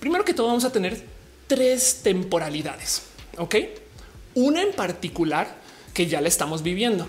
Primero 0.00 0.24
que 0.24 0.34
todo 0.34 0.48
vamos 0.48 0.64
a 0.64 0.72
tener 0.72 1.04
tres 1.46 2.00
temporalidades, 2.02 3.02
¿ok? 3.38 3.56
Una 4.34 4.62
en 4.62 4.72
particular 4.72 5.56
que 5.94 6.06
ya 6.06 6.20
la 6.20 6.28
estamos 6.28 6.62
viviendo 6.62 7.08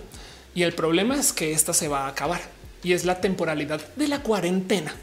y 0.54 0.64
el 0.64 0.74
problema 0.74 1.16
es 1.16 1.34
que 1.34 1.54
esta 1.54 1.74
se 1.74 1.88
va 1.88 2.06
a 2.06 2.10
acabar 2.10 2.42
y 2.84 2.94
es 2.94 3.06
la 3.06 3.22
temporalidad 3.22 3.82
de 3.96 4.08
la 4.08 4.22
cuarentena. 4.22 4.94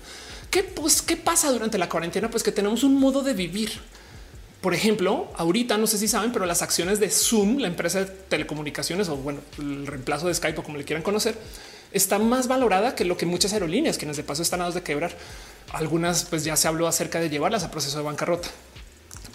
¿Qué, 0.51 0.62
pues, 0.62 1.03
¿Qué 1.03 1.16
pasa 1.16 1.51
durante 1.51 1.78
la 1.78 1.89
cuarentena? 1.89 2.31
Pues 2.31 2.43
que 2.43 2.53
tenemos 2.53 2.83
un 2.85 2.95
modo 2.97 3.22
de 3.22 3.33
vivir 3.33 3.72
por 4.61 4.74
ejemplo, 4.74 5.28
ahorita 5.36 5.78
no 5.78 5.86
sé 5.86 5.96
si 5.96 6.06
saben, 6.06 6.32
pero 6.32 6.44
las 6.44 6.61
acciones 6.61 7.00
de 7.00 7.08
Zoom, 7.08 7.58
la 7.58 7.68
empresa 7.68 8.00
de 8.00 8.06
telecomunicaciones 8.06 9.08
o 9.08 9.16
bueno, 9.16 9.40
el 9.58 9.86
reemplazo 9.86 10.28
de 10.28 10.34
Skype 10.34 10.61
o 10.61 10.62
como 10.62 10.76
le 10.76 10.84
quieran 10.84 11.02
conocer, 11.02 11.36
está 11.92 12.18
más 12.18 12.46
valorada 12.46 12.94
que 12.94 13.04
lo 13.04 13.16
que 13.16 13.24
muchas 13.24 13.52
aerolíneas, 13.54 13.96
quienes 13.96 14.16
de 14.16 14.22
paso 14.22 14.42
están 14.42 14.61
a 14.61 14.70
de 14.70 14.82
quebrar. 14.82 15.16
Algunas, 15.72 16.24
pues 16.24 16.44
ya 16.44 16.56
se 16.56 16.68
habló 16.68 16.86
acerca 16.86 17.20
de 17.20 17.30
llevarlas 17.30 17.64
a 17.64 17.70
proceso 17.70 17.98
de 17.98 18.04
bancarrota. 18.04 18.48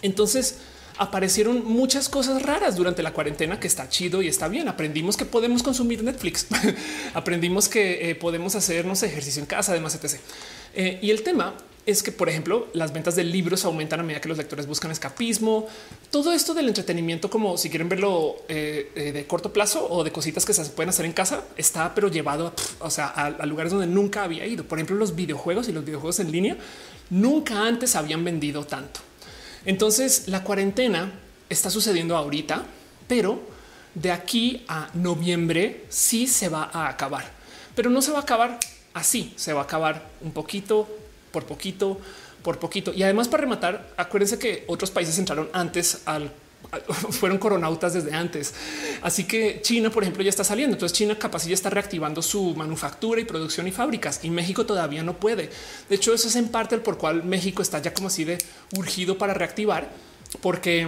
Entonces, 0.03 0.59
aparecieron 0.97 1.65
muchas 1.65 2.07
cosas 2.07 2.43
raras 2.43 2.75
durante 2.75 3.03
la 3.03 3.11
cuarentena 3.11 3.59
que 3.59 3.67
está 3.67 3.89
chido 3.89 4.21
y 4.21 4.27
está 4.27 4.47
bien. 4.47 4.67
Aprendimos 4.67 5.17
que 5.17 5.25
podemos 5.25 5.63
consumir 5.63 6.03
Netflix, 6.03 6.47
aprendimos 7.15 7.67
que 7.67 8.11
eh, 8.11 8.15
podemos 8.15 8.55
hacernos 8.55 9.01
ejercicio 9.03 9.41
en 9.41 9.47
casa, 9.47 9.71
además, 9.71 9.95
etc. 9.95 10.19
Eh, 10.75 10.99
y 11.01 11.09
el 11.09 11.23
tema 11.23 11.55
es 11.85 12.01
que, 12.01 12.11
por 12.11 12.29
ejemplo, 12.29 12.67
las 12.73 12.93
ventas 12.93 13.15
de 13.15 13.23
libros 13.23 13.63
aumentan 13.63 13.99
a 13.99 14.03
medida 14.03 14.19
que 14.19 14.27
los 14.27 14.39
lectores 14.39 14.65
buscan 14.65 14.89
escapismo. 14.89 15.67
Todo 16.09 16.33
esto 16.33 16.55
del 16.55 16.67
entretenimiento, 16.67 17.29
como 17.29 17.57
si 17.57 17.69
quieren 17.69 17.89
verlo 17.89 18.37
eh, 18.49 18.91
eh, 18.95 19.11
de 19.11 19.27
corto 19.27 19.53
plazo 19.53 19.87
o 19.87 20.03
de 20.03 20.11
cositas 20.11 20.45
que 20.45 20.53
se 20.53 20.65
pueden 20.65 20.89
hacer 20.89 21.05
en 21.05 21.13
casa, 21.13 21.43
está 21.57 21.93
pero 21.93 22.07
llevado 22.07 22.53
o 22.79 22.89
sea, 22.89 23.07
a, 23.07 23.45
lugares 23.45 23.71
donde 23.71 23.85
nunca 23.85 24.23
había 24.23 24.47
ido. 24.47 24.63
Por 24.63 24.79
ejemplo, 24.79 24.95
los 24.95 25.15
videojuegos 25.15 25.69
y 25.69 25.73
los 25.73 25.85
videojuegos 25.85 26.19
en 26.19 26.31
línea 26.31 26.57
nunca 27.11 27.61
antes 27.67 27.95
habían 27.95 28.23
vendido 28.23 28.65
tanto. 28.65 29.01
Entonces, 29.65 30.27
la 30.27 30.43
cuarentena 30.43 31.11
está 31.49 31.69
sucediendo 31.69 32.17
ahorita, 32.17 32.65
pero 33.07 33.39
de 33.93 34.11
aquí 34.11 34.65
a 34.67 34.89
noviembre 34.95 35.85
sí 35.89 36.25
se 36.25 36.49
va 36.49 36.69
a 36.73 36.89
acabar, 36.89 37.31
pero 37.75 37.91
no 37.91 38.01
se 38.01 38.11
va 38.11 38.19
a 38.19 38.21
acabar 38.21 38.59
así, 38.93 39.33
se 39.35 39.53
va 39.53 39.61
a 39.61 39.63
acabar 39.63 40.09
un 40.21 40.31
poquito 40.31 40.87
por 41.35 41.43
poquito, 41.45 41.99
por 42.43 42.59
poquito. 42.59 42.93
Y 42.93 43.03
además, 43.03 43.27
para 43.27 43.41
rematar, 43.41 43.91
acuérdense 43.97 44.39
que 44.39 44.63
otros 44.67 44.89
países 44.89 45.19
entraron 45.19 45.49
antes 45.51 45.99
al 46.05 46.31
fueron 47.11 47.37
coronautas 47.39 47.93
desde 47.93 48.13
antes. 48.13 48.53
Así 49.01 49.25
que 49.25 49.59
China, 49.61 49.89
por 49.89 50.03
ejemplo, 50.03 50.23
ya 50.23 50.29
está 50.29 50.45
saliendo. 50.45 50.75
Entonces 50.75 50.97
China 50.97 51.19
capaz 51.19 51.45
ya 51.45 51.53
está 51.53 51.69
reactivando 51.69 52.21
su 52.21 52.55
manufactura 52.55 53.19
y 53.19 53.25
producción 53.25 53.67
y 53.67 53.71
fábricas 53.71 54.21
y 54.23 54.29
México 54.29 54.65
todavía 54.65 55.03
no 55.03 55.17
puede. 55.17 55.49
De 55.89 55.95
hecho, 55.95 56.13
eso 56.13 56.29
es 56.29 56.37
en 56.37 56.47
parte 56.47 56.73
el 56.73 56.81
por 56.81 56.97
cual 56.97 57.25
México 57.25 57.61
está 57.61 57.81
ya 57.81 57.93
como 57.93 58.07
así 58.07 58.23
de 58.23 58.37
urgido 58.77 59.17
para 59.17 59.33
reactivar, 59.33 59.89
porque 60.41 60.87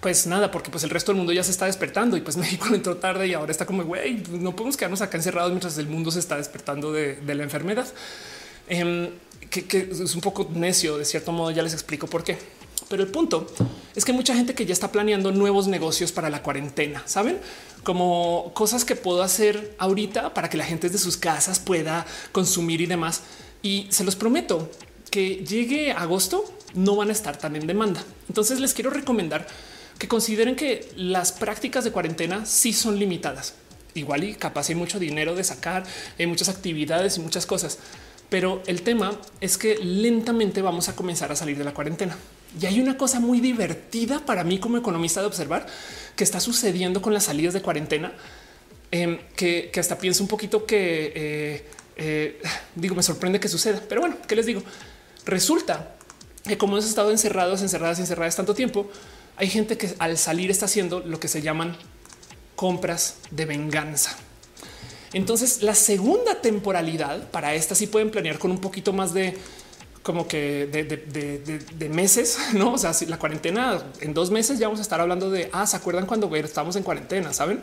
pues 0.00 0.26
nada, 0.26 0.50
porque 0.50 0.70
pues 0.70 0.82
el 0.84 0.90
resto 0.90 1.12
del 1.12 1.18
mundo 1.18 1.32
ya 1.32 1.44
se 1.44 1.52
está 1.52 1.66
despertando 1.66 2.16
y 2.16 2.20
pues 2.20 2.36
México 2.44 2.66
entró 2.74 2.96
tarde 2.96 3.28
y 3.28 3.34
ahora 3.34 3.52
está 3.52 3.66
como 3.66 3.84
güey, 3.84 4.22
no 4.30 4.56
podemos 4.56 4.76
quedarnos 4.76 5.02
acá 5.02 5.16
encerrados 5.16 5.50
mientras 5.50 5.78
el 5.78 5.86
mundo 5.86 6.10
se 6.10 6.18
está 6.18 6.36
despertando 6.36 6.92
de, 6.92 7.18
la 7.24 7.42
enfermedad. 7.42 7.86
Em, 8.68 9.10
que, 9.50 9.90
es 9.90 10.14
un 10.14 10.20
poco 10.20 10.48
necio 10.54 10.96
de 10.96 11.04
cierto 11.04 11.32
modo. 11.32 11.50
Ya 11.50 11.62
les 11.62 11.72
explico 11.72 12.06
por 12.06 12.24
qué. 12.24 12.38
Pero 12.88 13.02
el 13.02 13.10
punto 13.10 13.46
es 13.94 14.04
que 14.04 14.12
mucha 14.12 14.34
gente 14.34 14.54
que 14.54 14.66
ya 14.66 14.72
está 14.72 14.90
planeando 14.90 15.30
nuevos 15.30 15.68
negocios 15.68 16.10
para 16.12 16.30
la 16.30 16.42
cuarentena, 16.42 17.02
saben 17.06 17.38
como 17.84 18.50
cosas 18.54 18.84
que 18.84 18.96
puedo 18.96 19.22
hacer 19.22 19.76
ahorita 19.78 20.34
para 20.34 20.50
que 20.50 20.56
la 20.56 20.64
gente 20.64 20.88
de 20.88 20.98
sus 20.98 21.16
casas 21.16 21.60
pueda 21.60 22.06
consumir 22.32 22.80
y 22.80 22.86
demás. 22.86 23.22
Y 23.62 23.86
se 23.90 24.04
los 24.04 24.16
prometo 24.16 24.70
que 25.10 25.44
llegue 25.44 25.92
agosto 25.92 26.44
no 26.74 26.96
van 26.96 27.10
a 27.10 27.12
estar 27.12 27.36
tan 27.36 27.56
en 27.56 27.66
demanda. 27.66 28.04
Entonces 28.28 28.60
les 28.60 28.74
quiero 28.74 28.90
recomendar 28.90 29.46
que 29.98 30.08
consideren 30.08 30.56
que 30.56 30.88
las 30.96 31.32
prácticas 31.32 31.84
de 31.84 31.92
cuarentena 31.92 32.46
sí 32.46 32.72
son 32.72 32.98
limitadas. 32.98 33.54
Igual 33.94 34.24
y 34.24 34.34
capaz 34.34 34.68
hay 34.68 34.76
mucho 34.76 34.98
dinero 34.98 35.34
de 35.34 35.44
sacar, 35.44 35.84
hay 36.18 36.26
muchas 36.26 36.48
actividades 36.48 37.18
y 37.18 37.20
muchas 37.20 37.44
cosas 37.44 37.78
pero 38.30 38.62
el 38.66 38.82
tema 38.82 39.12
es 39.40 39.58
que 39.58 39.76
lentamente 39.76 40.62
vamos 40.62 40.88
a 40.88 40.96
comenzar 40.96 41.30
a 41.30 41.36
salir 41.36 41.58
de 41.58 41.64
la 41.64 41.74
cuarentena. 41.74 42.16
Y 42.58 42.66
hay 42.66 42.80
una 42.80 42.96
cosa 42.96 43.20
muy 43.20 43.40
divertida 43.40 44.24
para 44.24 44.44
mí 44.44 44.58
como 44.58 44.78
economista 44.78 45.20
de 45.20 45.26
observar 45.26 45.66
que 46.16 46.24
está 46.24 46.40
sucediendo 46.40 47.02
con 47.02 47.12
las 47.12 47.24
salidas 47.24 47.52
de 47.54 47.60
cuarentena, 47.60 48.12
em, 48.90 49.18
que, 49.36 49.70
hasta 49.78 49.98
pienso 49.98 50.22
un 50.22 50.28
poquito 50.28 50.64
que 50.64 51.12
eh, 51.14 51.64
eh, 51.96 52.40
digo, 52.74 52.94
me 52.94 53.02
sorprende 53.02 53.38
que 53.38 53.48
suceda. 53.48 53.82
Pero 53.88 54.00
bueno, 54.00 54.16
¿qué 54.26 54.34
les 54.34 54.46
digo? 54.46 54.62
Resulta 55.26 55.94
que 56.44 56.56
como 56.56 56.74
hemos 56.74 56.88
estado 56.88 57.10
encerrados, 57.10 57.60
encerradas, 57.62 57.98
encerradas 57.98 58.36
tanto 58.36 58.54
tiempo, 58.54 58.90
hay 59.36 59.48
gente 59.48 59.76
que 59.76 59.94
al 59.98 60.16
salir 60.16 60.50
está 60.50 60.64
haciendo 60.64 61.00
lo 61.00 61.20
que 61.20 61.28
se 61.28 61.42
llaman 61.42 61.76
compras 62.56 63.16
de 63.30 63.44
venganza. 63.44 64.16
Entonces, 65.12 65.62
la 65.62 65.74
segunda 65.74 66.40
temporalidad 66.40 67.30
para 67.30 67.54
esta 67.54 67.74
sí 67.74 67.86
pueden 67.86 68.10
planear 68.10 68.38
con 68.38 68.50
un 68.50 68.60
poquito 68.60 68.92
más 68.92 69.12
de 69.12 69.36
como 70.02 70.26
que 70.26 70.66
de, 70.66 71.88
meses, 71.88 72.38
no? 72.54 72.72
O 72.74 72.78
sea, 72.78 72.94
si 72.94 73.06
la 73.06 73.18
cuarentena 73.18 73.82
en 74.00 74.14
dos 74.14 74.30
meses 74.30 74.58
ya 74.58 74.68
vamos 74.68 74.80
a 74.80 74.82
estar 74.82 75.00
hablando 75.00 75.30
de 75.30 75.50
ah, 75.52 75.66
se 75.66 75.76
acuerdan 75.76 76.06
cuando 76.06 76.34
estamos 76.36 76.76
en 76.76 76.82
cuarentena, 76.82 77.32
saben? 77.32 77.62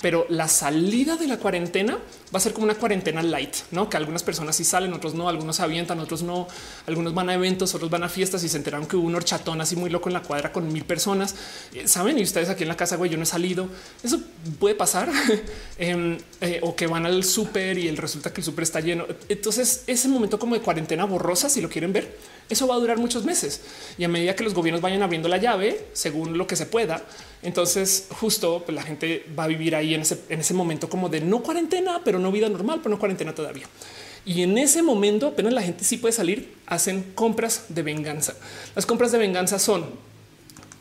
pero 0.00 0.26
la 0.28 0.48
salida 0.48 1.16
de 1.16 1.26
la 1.26 1.38
cuarentena 1.38 1.98
va 2.36 2.38
a 2.38 2.42
ser 2.42 2.52
como 2.52 2.64
una 2.64 2.74
cuarentena 2.74 3.22
light, 3.22 3.54
no 3.70 3.88
que 3.88 3.96
algunas 3.96 4.22
personas 4.22 4.54
sí 4.54 4.62
salen, 4.62 4.92
otros 4.92 5.14
no, 5.14 5.30
algunos 5.30 5.56
se 5.56 5.62
avientan, 5.62 5.98
otros 6.00 6.22
no, 6.22 6.46
algunos 6.86 7.14
van 7.14 7.30
a 7.30 7.34
eventos, 7.34 7.74
otros 7.74 7.90
van 7.90 8.02
a 8.02 8.10
fiestas 8.10 8.44
y 8.44 8.50
se 8.50 8.58
enteraron 8.58 8.86
que 8.86 8.94
hubo 8.94 9.06
un 9.06 9.14
horchatón 9.14 9.62
así 9.62 9.74
muy 9.74 9.88
loco 9.88 10.10
en 10.10 10.12
la 10.12 10.22
cuadra 10.22 10.52
con 10.52 10.70
mil 10.70 10.84
personas. 10.84 11.34
Eh, 11.72 11.88
Saben, 11.88 12.18
y 12.18 12.22
ustedes 12.22 12.50
aquí 12.50 12.64
en 12.64 12.68
la 12.68 12.76
casa, 12.76 12.96
güey, 12.96 13.10
yo 13.10 13.16
no 13.16 13.22
he 13.22 13.26
salido. 13.26 13.70
Eso 14.02 14.20
puede 14.58 14.74
pasar 14.74 15.08
em, 15.78 16.18
eh, 16.42 16.60
o 16.62 16.76
que 16.76 16.86
van 16.86 17.06
al 17.06 17.24
súper 17.24 17.78
y 17.78 17.88
el 17.88 17.96
resulta 17.96 18.30
que 18.34 18.42
el 18.42 18.44
súper 18.44 18.64
está 18.64 18.80
lleno. 18.80 19.06
Entonces, 19.30 19.84
ese 19.86 20.06
momento 20.06 20.38
como 20.38 20.56
de 20.56 20.60
cuarentena 20.60 21.06
borrosa, 21.06 21.48
si 21.48 21.62
lo 21.62 21.70
quieren 21.70 21.94
ver, 21.94 22.18
eso 22.48 22.68
va 22.68 22.76
a 22.76 22.78
durar 22.78 22.98
muchos 22.98 23.24
meses 23.24 23.60
y 23.98 24.04
a 24.04 24.08
medida 24.08 24.36
que 24.36 24.44
los 24.44 24.54
gobiernos 24.54 24.80
vayan 24.80 25.02
abriendo 25.02 25.28
la 25.28 25.38
llave 25.38 25.86
según 25.94 26.38
lo 26.38 26.46
que 26.46 26.54
se 26.54 26.66
pueda, 26.66 27.02
entonces 27.42 28.06
justo 28.20 28.62
pues, 28.64 28.74
la 28.74 28.82
gente 28.82 29.26
va 29.36 29.44
a 29.44 29.46
vivir 29.48 29.74
ahí 29.74 29.94
en 29.94 30.02
ese, 30.02 30.20
en 30.28 30.40
ese 30.40 30.54
momento 30.54 30.88
como 30.88 31.08
de 31.08 31.20
no 31.20 31.42
cuarentena, 31.42 32.02
pero 32.04 32.18
no 32.18 32.25
vida 32.30 32.48
normal, 32.48 32.80
pero 32.82 32.94
no 32.94 32.98
cuarentena 32.98 33.34
todavía. 33.34 33.66
Y 34.24 34.42
en 34.42 34.58
ese 34.58 34.82
momento 34.82 35.28
apenas 35.28 35.52
la 35.52 35.62
gente 35.62 35.84
sí 35.84 35.98
puede 35.98 36.12
salir, 36.12 36.54
hacen 36.66 37.12
compras 37.14 37.66
de 37.68 37.82
venganza. 37.82 38.34
Las 38.74 38.86
compras 38.86 39.12
de 39.12 39.18
venganza 39.18 39.58
son 39.58 39.86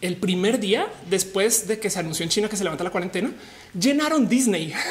el 0.02 0.18
primer 0.18 0.60
día 0.60 0.88
después 1.10 1.68
de 1.68 1.80
que 1.80 1.90
se 1.90 2.00
anunció 2.00 2.24
en 2.24 2.30
China 2.30 2.50
que 2.50 2.58
se 2.58 2.64
levanta 2.64 2.84
la 2.84 2.92
cuarentena, 2.92 3.32
llenaron 3.80 4.28
Disney. 4.28 4.74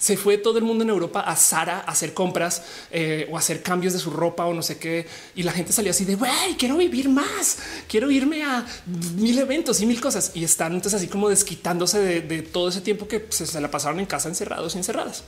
se 0.00 0.16
fue 0.16 0.38
todo 0.38 0.56
el 0.56 0.64
mundo 0.64 0.82
en 0.82 0.88
Europa 0.88 1.20
a 1.20 1.36
Sara 1.36 1.84
a 1.86 1.90
hacer 1.92 2.14
compras 2.14 2.62
eh, 2.90 3.28
o 3.30 3.36
hacer 3.36 3.62
cambios 3.62 3.92
de 3.92 3.98
su 3.98 4.10
ropa 4.10 4.46
o 4.46 4.54
no 4.54 4.62
sé 4.62 4.78
qué. 4.78 5.06
Y 5.36 5.42
la 5.42 5.52
gente 5.52 5.72
salió 5.72 5.90
así 5.90 6.06
de 6.06 6.14
güey, 6.14 6.56
quiero 6.58 6.78
vivir 6.78 7.08
más, 7.10 7.58
quiero 7.86 8.10
irme 8.10 8.42
a 8.42 8.66
mil 9.14 9.38
eventos 9.38 9.80
y 9.82 9.86
mil 9.86 10.00
cosas. 10.00 10.32
Y 10.34 10.42
están 10.42 10.72
entonces 10.72 11.00
así 11.00 11.08
como 11.08 11.28
desquitándose 11.28 11.98
de, 11.98 12.42
todo 12.42 12.70
ese 12.70 12.80
tiempo 12.80 13.06
que 13.06 13.26
se, 13.28 13.60
la 13.60 13.70
pasaron 13.70 14.00
en 14.00 14.06
casa 14.06 14.28
encerrados 14.30 14.74
y 14.74 14.78
encerradas. 14.78 15.22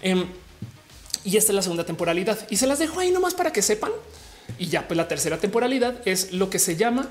Em, 0.00 0.26
y 1.24 1.36
esta 1.36 1.52
es 1.52 1.56
la 1.56 1.62
segunda 1.62 1.84
temporalidad 1.84 2.46
y 2.50 2.56
se 2.56 2.66
las 2.66 2.78
dejo 2.78 3.00
ahí 3.00 3.10
nomás 3.10 3.34
para 3.34 3.52
que 3.52 3.62
sepan. 3.62 3.92
Y 4.58 4.68
ya, 4.68 4.86
pues 4.86 4.96
la 4.96 5.08
tercera 5.08 5.38
temporalidad 5.38 6.00
es 6.06 6.32
lo 6.32 6.48
que 6.50 6.58
se 6.58 6.76
llama 6.76 7.08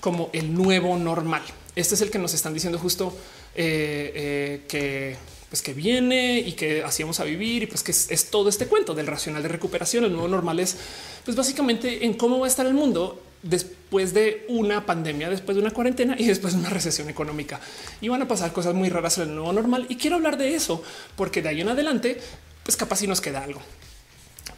como 0.00 0.30
el 0.32 0.54
nuevo 0.54 0.96
normal. 0.96 1.42
Este 1.74 1.94
es 1.94 2.00
el 2.00 2.10
que 2.10 2.18
nos 2.18 2.32
están 2.32 2.54
diciendo 2.54 2.78
justo 2.78 3.16
eh, 3.54 4.12
eh, 4.14 4.62
que 4.68 5.16
pues 5.48 5.62
que 5.62 5.74
viene 5.74 6.40
y 6.40 6.52
que 6.52 6.82
hacíamos 6.82 7.20
a 7.20 7.24
vivir 7.24 7.62
y 7.62 7.66
pues 7.66 7.82
que 7.82 7.92
es, 7.92 8.30
todo 8.30 8.48
este 8.48 8.66
cuento 8.66 8.94
del 8.94 9.06
racional 9.06 9.42
de 9.42 9.48
recuperación. 9.48 10.04
El 10.04 10.12
nuevo 10.12 10.28
normal 10.28 10.60
es 10.60 10.76
pues 11.24 11.36
básicamente 11.36 12.04
en 12.04 12.14
cómo 12.14 12.38
va 12.38 12.46
a 12.46 12.48
estar 12.48 12.66
el 12.66 12.74
mundo 12.74 13.22
después 13.48 14.12
de 14.12 14.44
una 14.48 14.84
pandemia, 14.84 15.30
después 15.30 15.56
de 15.56 15.62
una 15.62 15.70
cuarentena 15.70 16.16
y 16.18 16.26
después 16.26 16.54
de 16.54 16.60
una 16.60 16.70
recesión 16.70 17.08
económica. 17.08 17.60
Y 18.00 18.08
van 18.08 18.22
a 18.22 18.28
pasar 18.28 18.52
cosas 18.52 18.74
muy 18.74 18.88
raras 18.88 19.18
en 19.18 19.28
el 19.30 19.34
nuevo 19.34 19.52
normal 19.52 19.86
y 19.88 19.96
quiero 19.96 20.16
hablar 20.16 20.36
de 20.36 20.54
eso 20.54 20.82
porque 21.16 21.42
de 21.42 21.48
ahí 21.50 21.60
en 21.60 21.68
adelante 21.68 22.18
pues 22.62 22.76
capaz 22.76 22.96
si 22.96 23.06
nos 23.06 23.20
queda 23.20 23.42
algo. 23.44 23.60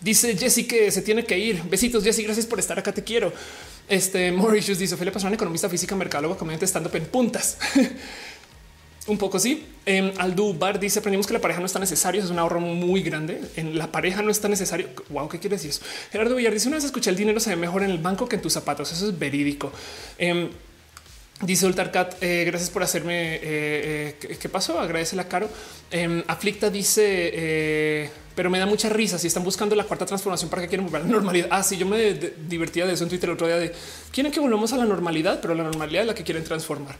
Dice 0.00 0.36
Jessy 0.36 0.64
que 0.64 0.90
se 0.90 1.02
tiene 1.02 1.24
que 1.24 1.38
ir. 1.38 1.62
Besitos, 1.64 2.04
Jessy. 2.04 2.22
Gracias 2.22 2.46
por 2.46 2.58
estar 2.58 2.78
acá. 2.78 2.92
Te 2.92 3.02
quiero. 3.02 3.32
Este 3.88 4.30
Mauritius 4.32 4.78
dice 4.78 4.94
Ophelia 4.94 5.12
Pastrana, 5.12 5.34
economista 5.34 5.68
física, 5.68 5.96
mercadólogo, 5.96 6.36
comediante, 6.36 6.66
estando 6.66 6.90
en 6.92 7.06
puntas. 7.06 7.58
Un 9.08 9.18
poco 9.18 9.38
sí. 9.38 9.64
Eh, 9.86 10.12
Aldu 10.18 10.54
Bar 10.54 10.78
dice 10.78 10.98
aprendimos 10.98 11.26
que 11.26 11.32
la 11.32 11.40
pareja 11.40 11.60
no 11.60 11.66
está 11.66 11.78
necesario. 11.78 12.22
Es 12.22 12.30
un 12.30 12.38
ahorro 12.38 12.60
muy 12.60 13.02
grande. 13.02 13.40
En 13.56 13.76
la 13.76 13.90
pareja 13.90 14.22
no 14.22 14.30
está 14.30 14.48
necesario. 14.48 14.88
Wow, 15.08 15.28
¿qué 15.28 15.38
quiere 15.38 15.56
decir 15.56 15.70
eso? 15.70 15.80
Gerardo 16.12 16.36
Villar 16.36 16.52
dice 16.52 16.68
una 16.68 16.76
vez 16.76 16.84
escuché 16.84 17.10
el 17.10 17.16
dinero 17.16 17.40
se 17.40 17.50
ve 17.50 17.56
mejor 17.56 17.82
en 17.82 17.90
el 17.90 17.98
banco 17.98 18.28
que 18.28 18.36
en 18.36 18.42
tus 18.42 18.52
zapatos. 18.52 18.92
Eso 18.92 19.08
es 19.08 19.18
verídico. 19.18 19.72
Eh, 20.18 20.50
Dice 21.40 21.66
Ultarcat, 21.66 22.20
eh, 22.20 22.42
gracias 22.44 22.68
por 22.68 22.82
hacerme. 22.82 23.36
Eh, 23.36 23.40
eh, 24.20 24.36
¿Qué 24.40 24.48
pasó? 24.48 24.80
Agradece 24.80 25.14
la 25.14 25.28
caro. 25.28 25.48
Em, 25.90 26.22
Aflicta 26.26 26.70
dice, 26.70 28.10
pero 28.38 28.50
me 28.50 28.60
da 28.60 28.66
mucha 28.66 28.88
risa. 28.88 29.18
Si 29.18 29.26
están 29.26 29.42
buscando 29.42 29.74
la 29.74 29.82
cuarta 29.82 30.06
transformación 30.06 30.48
para 30.48 30.62
que 30.62 30.68
quieren 30.68 30.86
volver 30.86 31.02
a 31.02 31.04
la 31.04 31.10
normalidad. 31.10 31.48
Ah, 31.50 31.62
sí, 31.64 31.76
yo 31.76 31.86
me 31.86 32.14
divertía 32.48 32.86
de 32.86 32.92
eso 32.92 33.02
en 33.02 33.10
Twitter 33.10 33.30
el 33.30 33.34
otro 33.34 33.48
día 33.48 33.56
de 33.56 33.72
quieren 34.12 34.32
que 34.32 34.40
volvamos 34.40 34.72
a 34.72 34.76
la 34.76 34.84
normalidad, 34.84 35.40
pero 35.40 35.54
la 35.54 35.64
normalidad 35.64 36.02
es 36.02 36.06
la 36.06 36.14
que 36.14 36.22
quieren 36.22 36.44
transformar. 36.44 36.96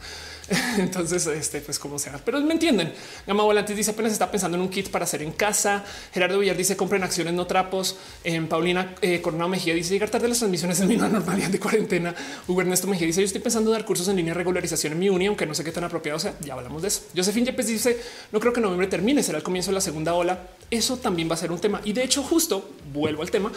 Entonces, 0.79 1.27
este, 1.27 1.61
pues 1.61 1.79
como 1.79 1.99
sea, 1.99 2.19
pero 2.25 2.41
me 2.41 2.55
entienden. 2.55 2.93
Gama 3.27 3.43
Volantes 3.43 3.77
dice 3.77 3.91
apenas 3.91 4.13
está 4.13 4.31
pensando 4.31 4.57
en 4.57 4.63
un 4.63 4.69
kit 4.69 4.89
para 4.89 5.05
hacer 5.05 5.23
en 5.23 5.33
casa. 5.33 5.85
Gerardo 6.13 6.39
Villar 6.39 6.57
dice 6.57 6.77
compren 6.77 7.03
acciones, 7.03 7.35
no 7.35 7.47
trapos. 7.47 7.97
En 8.25 8.49
Paulina 8.49 8.95
eh, 9.03 9.21
Coronado 9.21 9.51
Mejía 9.51 9.75
dice 9.75 9.93
llegar 9.93 10.09
tarde 10.09 10.29
las 10.29 10.39
transmisiones 10.39 10.81
en 10.81 10.89
mi 10.89 10.97
normalidad 10.97 11.51
de 11.51 11.61
cuarentena. 11.61 12.15
Hugo 12.47 12.63
Ernesto 12.63 12.87
Mejía 12.87 13.07
dice 13.07 13.21
yo 13.21 13.27
estoy 13.27 13.43
pensando 13.43 13.71
en 13.71 13.79
dar 13.79 13.85
cursos 13.85 14.09
en 14.09 14.17
línea 14.17 14.33
de 14.33 14.39
regularización 14.39 14.95
en 14.95 14.99
mi 14.99 15.11
uni, 15.11 15.27
aunque 15.27 15.45
no 15.45 15.55
sé 15.55 15.65
qué 15.65 15.73
tan 15.73 15.85
apropiado. 15.85 16.19
Sea, 16.19 16.35
ya 16.41 16.55
hablamos 16.55 16.83
de 16.83 16.89
eso. 16.89 17.03
Josefín 17.15 17.45
Yepes 17.45 17.67
dice 17.67 18.01
no 18.33 18.41
creo 18.41 18.53
que 18.53 18.61
noviembre 18.79 18.97
termine, 18.97 19.23
será 19.23 19.39
el 19.39 19.45
comienzo 19.45 19.71
de 19.71 19.75
la 19.75 19.81
segunda 19.81 20.15
ola. 20.15 20.49
Eso 20.71 20.97
también 20.99 21.29
va 21.29 21.35
a 21.35 21.39
ser 21.39 21.51
un 21.51 21.59
tema. 21.59 21.81
Y 21.85 21.93
de 21.93 22.05
hecho, 22.05 22.23
justo 22.23 22.71
vuelvo 22.93 23.23
al 23.23 23.31
tema. 23.31 23.51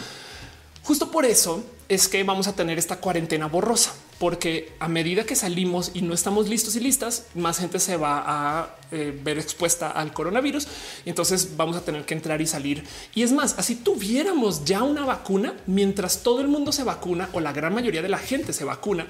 Justo 0.84 1.12
por 1.12 1.26
eso 1.26 1.64
es 1.90 2.08
que 2.08 2.24
vamos 2.24 2.48
a 2.48 2.56
tener 2.56 2.80
esta 2.80 2.98
cuarentena 2.98 3.48
borrosa 3.48 3.94
porque 4.18 4.74
a 4.80 4.88
medida 4.88 5.26
que 5.26 5.36
salimos 5.36 5.92
y 5.94 6.02
no 6.02 6.14
estamos 6.14 6.48
listos 6.50 6.76
y 6.76 6.80
listas, 6.80 7.28
más 7.36 7.60
gente 7.60 7.80
se 7.80 7.98
va 7.98 8.24
a 8.26 8.76
eh, 8.92 9.20
ver 9.24 9.38
expuesta 9.38 9.92
al 9.92 10.12
coronavirus 10.12 10.68
y 11.06 11.10
entonces 11.10 11.56
vamos 11.56 11.76
a 11.76 11.82
tener 11.82 12.06
que 12.06 12.16
entrar 12.16 12.42
y 12.42 12.48
salir. 12.48 12.84
Y 13.14 13.22
es 13.22 13.32
más, 13.32 13.58
así 13.60 13.76
tuviéramos 13.76 14.66
ya 14.66 14.82
una 14.82 15.06
vacuna, 15.06 15.56
mientras 15.68 16.24
todo 16.24 16.42
el 16.42 16.48
mundo 16.48 16.72
se 16.72 16.84
vacuna 16.84 17.30
o 17.34 17.40
la 17.40 17.52
gran 17.52 17.74
mayoría 17.74 18.02
de 18.02 18.10
la 18.10 18.20
gente 18.20 18.54
se 18.54 18.64
vacuna 18.64 19.06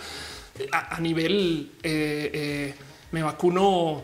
eh, 0.60 0.68
a, 0.72 1.00
nivel 1.00 1.72
eh, 1.84 2.74
me 3.12 3.24
vacuno 3.24 4.04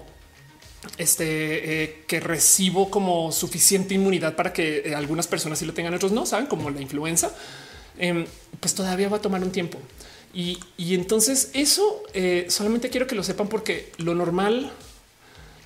este 0.98 2.06
que 2.08 2.20
recibo 2.20 2.90
como 2.90 3.32
suficiente 3.32 3.94
inmunidad 3.94 4.36
para 4.36 4.54
que 4.54 4.94
algunas 4.96 5.28
personas 5.28 5.60
sí 5.60 5.66
lo 5.66 5.74
tengan, 5.74 5.94
otros 5.94 6.12
no 6.12 6.26
saben 6.26 6.48
como 6.48 6.70
la 6.70 6.82
influenza, 6.82 7.32
em, 7.98 8.26
pues 8.60 8.74
todavía 8.74 9.10
va 9.10 9.18
a 9.18 9.22
tomar 9.22 9.44
un 9.44 9.52
tiempo. 9.52 9.80
Y, 10.34 10.60
entonces 10.94 11.50
eso 11.54 12.04
eh, 12.14 12.46
solamente 12.50 12.90
quiero 12.90 13.08
que 13.08 13.16
lo 13.16 13.24
sepan 13.24 13.48
porque 13.48 13.92
lo 13.98 14.14
normal, 14.14 14.72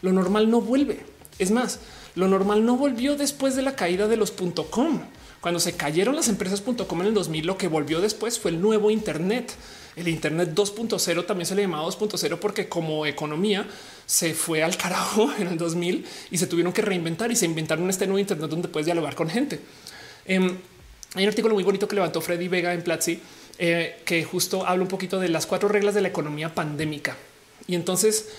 lo 0.01 0.13
normal 0.13 0.49
no 0.49 0.61
vuelve. 0.61 1.03
Es 1.39 1.51
más, 1.51 1.79
lo 2.15 2.29
normal 2.29 2.65
no 2.65 2.77
volvió 2.77 3.17
después 3.17 3.55
de 3.55 3.63
la 3.63 3.75
caída 3.75 4.07
de 4.07 4.15
los 4.15 4.31
.com. 4.31 5.01
Cuando 5.41 5.59
se 5.59 5.73
cayeron 5.73 6.15
las 6.15 6.29
empresas 6.29 6.61
.com 6.61 7.01
en 7.01 7.07
el 7.07 7.13
2000, 7.13 7.45
lo 7.45 7.57
que 7.57 7.67
volvió 7.67 7.99
después 7.99 8.39
fue 8.39 8.51
el 8.51 8.61
nuevo 8.61 8.91
Internet. 8.91 9.51
El 9.95 10.07
Internet 10.07 10.51
2.0 10.55 11.25
también 11.25 11.45
se 11.45 11.55
le 11.55 11.63
llamaba 11.63 11.85
2.0 11.85 12.37
porque 12.39 12.69
como 12.69 13.05
economía 13.05 13.67
se 14.05 14.33
fue 14.33 14.63
al 14.63 14.77
carajo 14.77 15.31
en 15.39 15.47
el 15.47 15.57
2000 15.57 16.05
y 16.31 16.37
se 16.37 16.47
tuvieron 16.47 16.73
que 16.73 16.81
reinventar 16.81 17.31
y 17.31 17.35
se 17.35 17.45
inventaron 17.45 17.89
este 17.89 18.07
nuevo 18.07 18.19
Internet 18.19 18.49
donde 18.49 18.67
puedes 18.67 18.85
dialogar 18.85 19.15
con 19.15 19.29
gente. 19.29 19.59
Em, 20.25 20.57
hay 21.13 21.23
un 21.23 21.29
artículo 21.29 21.55
muy 21.55 21.63
bonito 21.63 21.87
que 21.87 21.95
levantó 21.95 22.21
Freddy 22.21 22.47
Vega 22.47 22.73
en 22.73 22.83
Platzi 22.83 23.19
eh, 23.57 24.01
que 24.05 24.23
justo 24.23 24.65
habla 24.65 24.83
un 24.83 24.87
poquito 24.87 25.19
de 25.19 25.29
las 25.29 25.45
cuatro 25.45 25.67
reglas 25.67 25.93
de 25.93 26.01
la 26.01 26.07
economía 26.07 26.55
pandémica. 26.55 27.17
Y 27.67 27.75
entonces 27.75 28.29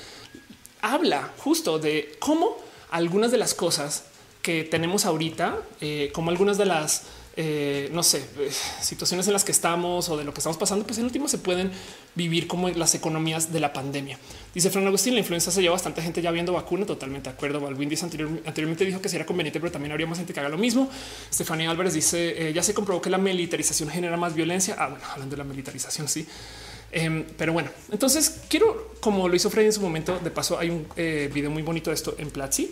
habla 0.81 1.31
justo 1.39 1.79
de 1.79 2.17
cómo 2.19 2.57
algunas 2.91 3.31
de 3.31 3.39
las 3.39 3.55
cosas 3.55 4.05
que 4.43 4.65
tenemos 4.65 5.07
ahorita, 5.07 5.59
eh, 5.81 6.11
como 6.13 6.31
algunas 6.31 6.59
de 6.59 6.67
las 6.67 7.05
eh, 7.35 7.89
no 7.93 8.03
sé, 8.03 8.19
eh, 8.39 8.51
situaciones 8.83 9.27
en 9.27 9.33
las 9.33 9.43
que 9.43 9.53
estamos 9.53 10.11
o 10.11 10.19
de 10.19 10.25
lo 10.25 10.35
que 10.35 10.41
estamos 10.41 10.59
pasando, 10.59 10.85
pues 10.85 10.99
en 10.99 11.07
último 11.07 11.29
se 11.29 11.39
pueden 11.39 11.71
vivir 12.15 12.47
como 12.47 12.69
las 12.69 12.95
economías 12.95 13.53
de 13.53 13.61
la 13.61 13.73
pandemia. 13.73 14.19
Dice 14.55 14.69
Fran 14.69 14.87
Agustín, 14.87 15.15
la 15.15 15.21
influencia 15.21 15.51
se 15.51 15.63
lleva 15.63 15.73
bastante 15.73 16.03
gente 16.03 16.21
ya 16.21 16.31
viendo 16.31 16.53
vacuna, 16.53 16.85
totalmente 16.85 17.31
de 17.31 17.35
acuerdo. 17.35 17.59
Balvin 17.61 17.89
dice 17.89 18.05
anteriormente 18.05 18.85
dijo 18.85 19.01
que 19.01 19.09
sería 19.09 19.25
conveniente, 19.25 19.61
pero 19.61 19.73
también 19.73 19.93
habría 19.93 20.07
más 20.07 20.19
gente 20.19 20.35
que 20.35 20.41
haga 20.41 20.51
lo 20.51 20.59
mismo. 20.59 20.91
Estefanía 21.31 21.71
Álvarez 21.71 21.95
dice, 21.95 22.49
eh, 22.49 22.53
ya 22.53 22.63
se 22.63 22.75
comprobó 22.75 23.01
que 23.01 23.09
la 23.09 23.19
militarización 23.19 23.89
genera 23.89 24.19
más 24.19 24.35
violencia. 24.35 24.77
Ah, 24.79 24.89
bueno, 24.89 25.05
hablando 25.11 25.35
de 25.35 25.39
la 25.39 25.49
militarización, 25.49 26.09
sí. 26.09 26.27
Em, 26.95 27.25
pero 27.39 27.55
bueno, 27.55 27.71
entonces 27.91 28.43
quiero, 28.51 28.97
como 29.01 29.27
lo 29.27 29.35
hizo 29.35 29.49
Freddy 29.49 29.69
en 29.69 29.73
su 29.73 29.81
momento, 29.81 30.19
de 30.19 30.31
paso 30.31 30.59
hay 30.59 30.69
un 30.69 30.87
video 30.95 31.51
muy 31.51 31.63
bonito 31.63 31.89
de 31.89 31.95
esto 31.95 32.15
en 32.19 32.31
Platzi. 32.31 32.71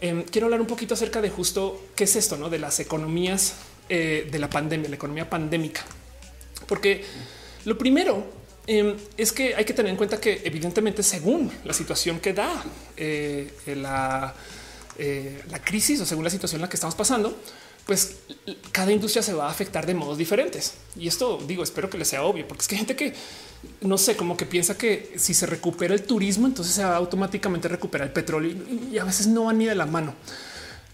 Em, 0.00 0.22
quiero 0.22 0.46
hablar 0.46 0.60
un 0.60 0.66
poquito 0.66 0.94
acerca 0.94 1.20
de 1.20 1.28
justo 1.28 1.88
qué 1.96 2.04
es 2.04 2.14
esto, 2.14 2.36
¿no? 2.36 2.48
De 2.48 2.58
las 2.58 2.78
economías 2.78 3.54
eh, 3.88 4.28
de 4.30 4.38
la 4.38 4.50
pandemia, 4.50 4.88
la 4.88 4.96
economía 4.96 5.28
pandémica. 5.28 5.84
Porque 6.66 7.04
lo 7.64 7.76
primero 7.78 8.26
em, 8.66 8.96
es 9.16 9.32
que 9.32 9.54
hay 9.54 9.64
que 9.64 9.72
tener 9.72 9.90
en 9.90 9.96
cuenta 9.96 10.20
que 10.20 10.42
evidentemente 10.44 11.02
según 11.02 11.50
la 11.64 11.72
situación 11.72 12.20
que 12.20 12.32
da 12.32 12.62
eh, 12.96 13.50
la, 13.66 14.34
eh, 14.98 15.42
la 15.50 15.62
crisis 15.62 16.00
o 16.00 16.06
según 16.06 16.24
la 16.24 16.30
situación 16.30 16.58
en 16.58 16.62
la 16.62 16.68
que 16.68 16.76
estamos 16.76 16.94
pasando, 16.94 17.36
pues 17.86 18.16
cada 18.70 18.92
industria 18.92 19.22
se 19.22 19.32
va 19.32 19.46
a 19.46 19.50
afectar 19.50 19.86
de 19.86 19.94
modos 19.94 20.18
diferentes. 20.18 20.74
Y 20.94 21.08
esto 21.08 21.42
digo, 21.46 21.62
espero 21.62 21.88
que 21.88 21.96
les 21.96 22.08
sea 22.08 22.22
obvio, 22.22 22.46
porque 22.46 22.62
es 22.62 22.68
que 22.68 22.74
hay 22.74 22.78
gente 22.80 22.96
que 22.96 23.14
no 23.80 23.98
sé, 23.98 24.16
como 24.16 24.36
que 24.36 24.46
piensa 24.46 24.76
que 24.76 25.14
si 25.16 25.34
se 25.34 25.46
recupera 25.46 25.94
el 25.94 26.02
turismo, 26.02 26.46
entonces 26.46 26.74
se 26.74 26.84
va 26.84 26.96
automáticamente 26.96 27.68
a 27.68 27.70
recuperar 27.70 28.08
el 28.08 28.12
petróleo 28.12 28.54
y 28.92 28.98
a 28.98 29.04
veces 29.04 29.26
no 29.26 29.44
van 29.44 29.58
ni 29.58 29.66
de 29.66 29.74
la 29.74 29.86
mano. 29.86 30.14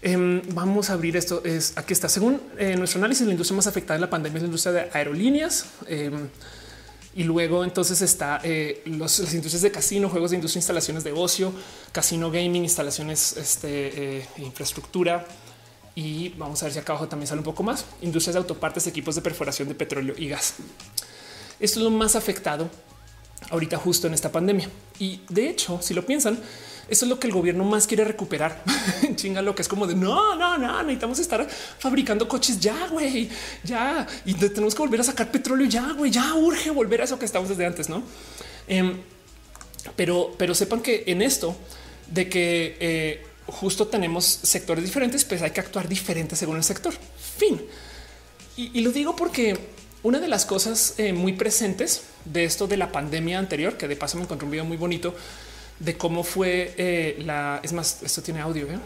Em, 0.05 0.43
vamos 0.53 0.91
a 0.91 0.93
abrir 0.93 1.17
esto. 1.17 1.41
Es 1.43 1.73
aquí 1.75 1.91
está. 1.91 2.07
Según 2.07 2.39
eh, 2.59 2.75
nuestro 2.75 2.99
análisis, 2.99 3.25
la 3.25 3.31
industria 3.31 3.55
más 3.55 3.65
afectada 3.65 3.95
en 3.95 4.01
la 4.01 4.09
pandemia 4.09 4.37
es 4.37 4.43
la 4.43 4.45
industria 4.45 4.71
de 4.71 4.89
aerolíneas. 4.93 5.65
Em, 5.87 6.29
y 7.15 7.23
luego 7.23 7.63
entonces 7.63 8.03
está 8.03 8.39
eh, 8.43 8.83
las 8.85 9.17
industrias 9.33 9.63
de 9.63 9.71
casino, 9.71 10.07
juegos 10.07 10.29
de 10.29 10.35
industria, 10.35 10.59
instalaciones 10.59 11.03
de 11.03 11.11
ocio, 11.11 11.51
casino 11.91 12.29
gaming, 12.29 12.61
instalaciones, 12.61 13.35
este, 13.35 14.19
eh, 14.19 14.27
infraestructura. 14.37 15.25
Y 15.95 16.29
vamos 16.37 16.61
a 16.61 16.65
ver 16.65 16.73
si 16.73 16.77
acá 16.77 16.93
abajo 16.93 17.07
también 17.07 17.25
sale 17.25 17.39
un 17.39 17.45
poco 17.45 17.63
más. 17.63 17.85
Industrias 18.03 18.35
de 18.35 18.41
autopartes, 18.41 18.85
equipos 18.85 19.15
de 19.15 19.23
perforación 19.23 19.67
de 19.69 19.73
petróleo 19.73 20.13
y 20.15 20.29
gas. 20.29 20.53
Esto 21.59 21.79
es 21.79 21.83
lo 21.83 21.89
más 21.89 22.15
afectado 22.15 22.69
ahorita 23.49 23.77
justo 23.77 24.05
en 24.05 24.13
esta 24.13 24.31
pandemia. 24.31 24.69
Y 24.99 25.21
de 25.29 25.49
hecho, 25.49 25.79
si 25.81 25.95
lo 25.95 26.05
piensan, 26.05 26.39
eso 26.87 27.05
es 27.05 27.09
lo 27.09 27.19
que 27.19 27.27
el 27.27 27.33
gobierno 27.33 27.63
más 27.63 27.87
quiere 27.87 28.03
recuperar. 28.03 28.63
Chinga 29.15 29.41
lo 29.41 29.55
que 29.55 29.61
es 29.63 29.67
como 29.67 29.87
de 29.87 29.95
no, 29.95 30.35
no, 30.35 30.57
no, 30.57 30.83
necesitamos 30.83 31.19
estar 31.19 31.47
fabricando 31.79 32.27
coches 32.27 32.59
ya, 32.59 32.87
güey, 32.87 33.29
ya. 33.63 34.05
Y 34.25 34.33
tenemos 34.35 34.75
que 34.75 34.81
volver 34.81 35.01
a 35.01 35.03
sacar 35.03 35.31
petróleo 35.31 35.67
ya, 35.67 35.93
güey, 35.93 36.11
ya 36.11 36.35
urge 36.35 36.69
volver 36.69 37.01
a 37.01 37.03
eso 37.05 37.17
que 37.17 37.25
estamos 37.25 37.49
desde 37.49 37.65
antes, 37.65 37.89
no? 37.89 38.03
Em, 38.67 38.97
pero, 39.95 40.33
pero 40.37 40.53
sepan 40.53 40.81
que 40.81 41.03
en 41.07 41.21
esto 41.21 41.55
de 42.11 42.29
que 42.29 42.77
eh, 42.79 43.25
justo 43.47 43.87
tenemos 43.87 44.25
sectores 44.25 44.83
diferentes, 44.83 45.25
pues 45.25 45.41
hay 45.41 45.51
que 45.51 45.59
actuar 45.59 45.87
diferente 45.87 46.35
según 46.35 46.57
el 46.57 46.63
sector. 46.63 46.93
Fin. 47.37 47.61
Y, 48.57 48.79
lo 48.81 48.91
digo 48.91 49.15
porque 49.15 49.57
una 50.01 50.19
de 50.19 50.29
las 50.29 50.45
cosas 50.45 50.93
eh, 50.97 51.11
muy 51.11 51.33
presentes 51.33 52.03
de 52.23 52.45
esto 52.45 52.67
de 52.67 52.77
la 52.77 52.91
pandemia 52.91 53.37
anterior, 53.37 53.75
que 53.75 53.87
de 53.87 53.95
paso 53.97 54.17
me 54.17 54.23
encontré 54.23 54.45
un 54.45 54.51
video 54.51 54.65
muy 54.65 54.77
bonito 54.77 55.13
de 55.79 55.97
cómo 55.97 56.23
fue 56.23 56.73
eh, 56.77 57.17
la. 57.25 57.59
Es 57.63 57.73
más, 57.73 58.03
esto 58.03 58.21
tiene 58.21 58.41
audio. 58.41 58.65
¿eh? 58.67 58.79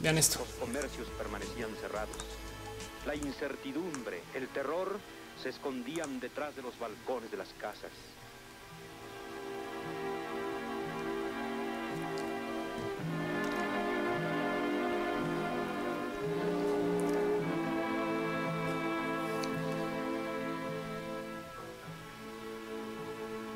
Vean 0.00 0.18
esto. 0.18 0.40
Los 0.40 0.48
comercios 0.54 1.08
permanecían 1.16 1.70
cerrados. 1.80 2.16
La 3.06 3.14
incertidumbre, 3.14 4.20
el 4.34 4.48
terror 4.48 4.98
se 5.42 5.50
escondían 5.50 6.20
detrás 6.20 6.54
de 6.56 6.62
los 6.62 6.78
balcones 6.78 7.30
de 7.30 7.36
las 7.36 7.48
casas. 7.60 7.90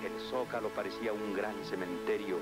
El 0.05 0.31
zócalo 0.31 0.69
parecía 0.71 1.13
un 1.13 1.35
gran 1.35 1.55
cementerio 1.69 2.39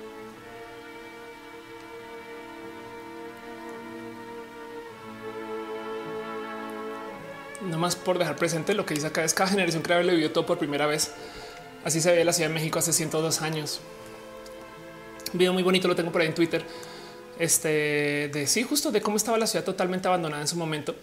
nada 7.61 7.77
más 7.77 7.95
por 7.95 8.17
dejar 8.17 8.35
presente 8.35 8.73
lo 8.73 8.85
que 8.85 8.93
dice 8.93 9.07
acá 9.07 9.23
es 9.23 9.33
cada 9.33 9.49
generación 9.49 9.83
creable 9.83 10.07
le 10.07 10.13
vivió 10.13 10.31
todo 10.31 10.45
por 10.45 10.57
primera 10.57 10.85
vez. 10.85 11.11
Así 11.83 12.01
se 12.01 12.11
ve 12.11 12.23
la 12.23 12.33
Ciudad 12.33 12.49
de 12.49 12.55
México 12.55 12.79
hace 12.79 12.93
102 12.93 13.41
años. 13.41 13.79
Un 15.33 15.39
video 15.39 15.53
muy 15.53 15.63
bonito 15.63 15.87
lo 15.87 15.95
tengo 15.95 16.11
por 16.11 16.21
ahí 16.21 16.27
en 16.27 16.35
Twitter. 16.35 16.63
Este 17.37 18.29
de 18.33 18.47
sí, 18.47 18.63
justo 18.63 18.91
de 18.91 19.01
cómo 19.01 19.17
estaba 19.17 19.37
la 19.37 19.47
ciudad 19.47 19.63
totalmente 19.63 20.07
abandonada 20.07 20.41
en 20.41 20.47
su 20.47 20.57
momento. 20.57 20.95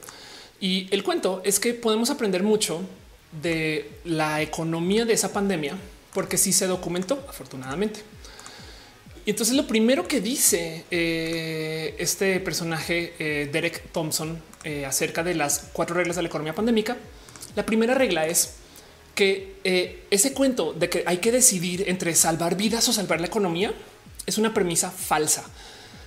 Y 0.61 0.89
el 0.91 1.03
cuento 1.03 1.41
es 1.45 1.61
que 1.61 1.75
podemos 1.75 2.11
aprender 2.11 2.43
mucho 2.43 2.83
de 3.43 3.91
la 4.05 4.43
economía 4.43 5.05
de 5.05 5.13
esa 5.13 5.33
pandemia, 5.33 5.77
porque 6.13 6.39
sí 6.39 6.53
se 6.53 6.67
documentó, 6.67 7.25
afortunadamente. 7.29 8.01
Y 9.25 9.31
entonces 9.31 9.57
lo 9.57 9.67
primero 9.67 10.07
que 10.07 10.21
dice 10.21 10.85
eh, 10.91 11.97
este 11.99 12.39
personaje, 12.41 13.15
eh, 13.19 13.49
Derek 13.53 13.91
Thompson, 13.93 14.41
eh, 14.67 14.85
acerca 14.85 15.23
de 15.23 15.35
las 15.35 15.69
cuatro 15.73 15.97
reglas 15.97 16.17
de 16.17 16.23
la 16.23 16.29
economía 16.29 16.55
pandémica, 16.55 16.97
la 17.55 17.65
primera 17.65 17.95
regla 17.95 18.27
es 18.27 18.57
que 19.15 19.57
ese 20.11 20.35
cuento 20.35 20.75
de 20.75 20.91
que 20.91 21.03
hay 21.07 21.19
que 21.19 21.33
decidir 21.33 21.89
entre 21.89 22.15
salvar 22.15 22.55
vidas 22.55 22.87
o 22.87 22.93
salvar 22.93 23.19
la 23.19 23.29
economía 23.29 23.73
es 24.27 24.37
una 24.37 24.53
premisa 24.53 24.91
falsa. 24.91 25.45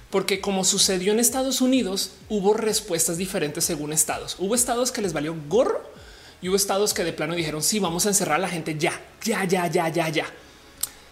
Porque 0.09 0.41
como 0.41 0.63
sucedió 0.63 1.11
en 1.11 1.19
Estados 1.19 1.61
Unidos, 1.61 2.11
hubo 2.29 2.53
respuestas 2.53 3.17
diferentes 3.17 3.63
según 3.63 3.93
estados. 3.93 4.35
Hubo 4.39 4.55
estados 4.55 4.91
que 4.91 5.01
les 5.01 5.13
valió 5.13 5.35
gorro 5.47 5.81
y 6.41 6.49
hubo 6.49 6.55
estados 6.55 6.93
que 6.93 7.03
de 7.03 7.13
plano 7.13 7.35
dijeron 7.35 7.61
sí, 7.61 7.79
vamos 7.79 8.05
a 8.05 8.09
encerrar 8.09 8.35
a 8.35 8.39
la 8.39 8.49
gente 8.49 8.75
ya, 8.77 8.99
ya, 9.23 9.43
ya, 9.45 9.67
ya, 9.67 9.89
ya, 9.89 10.09
ya. 10.09 10.25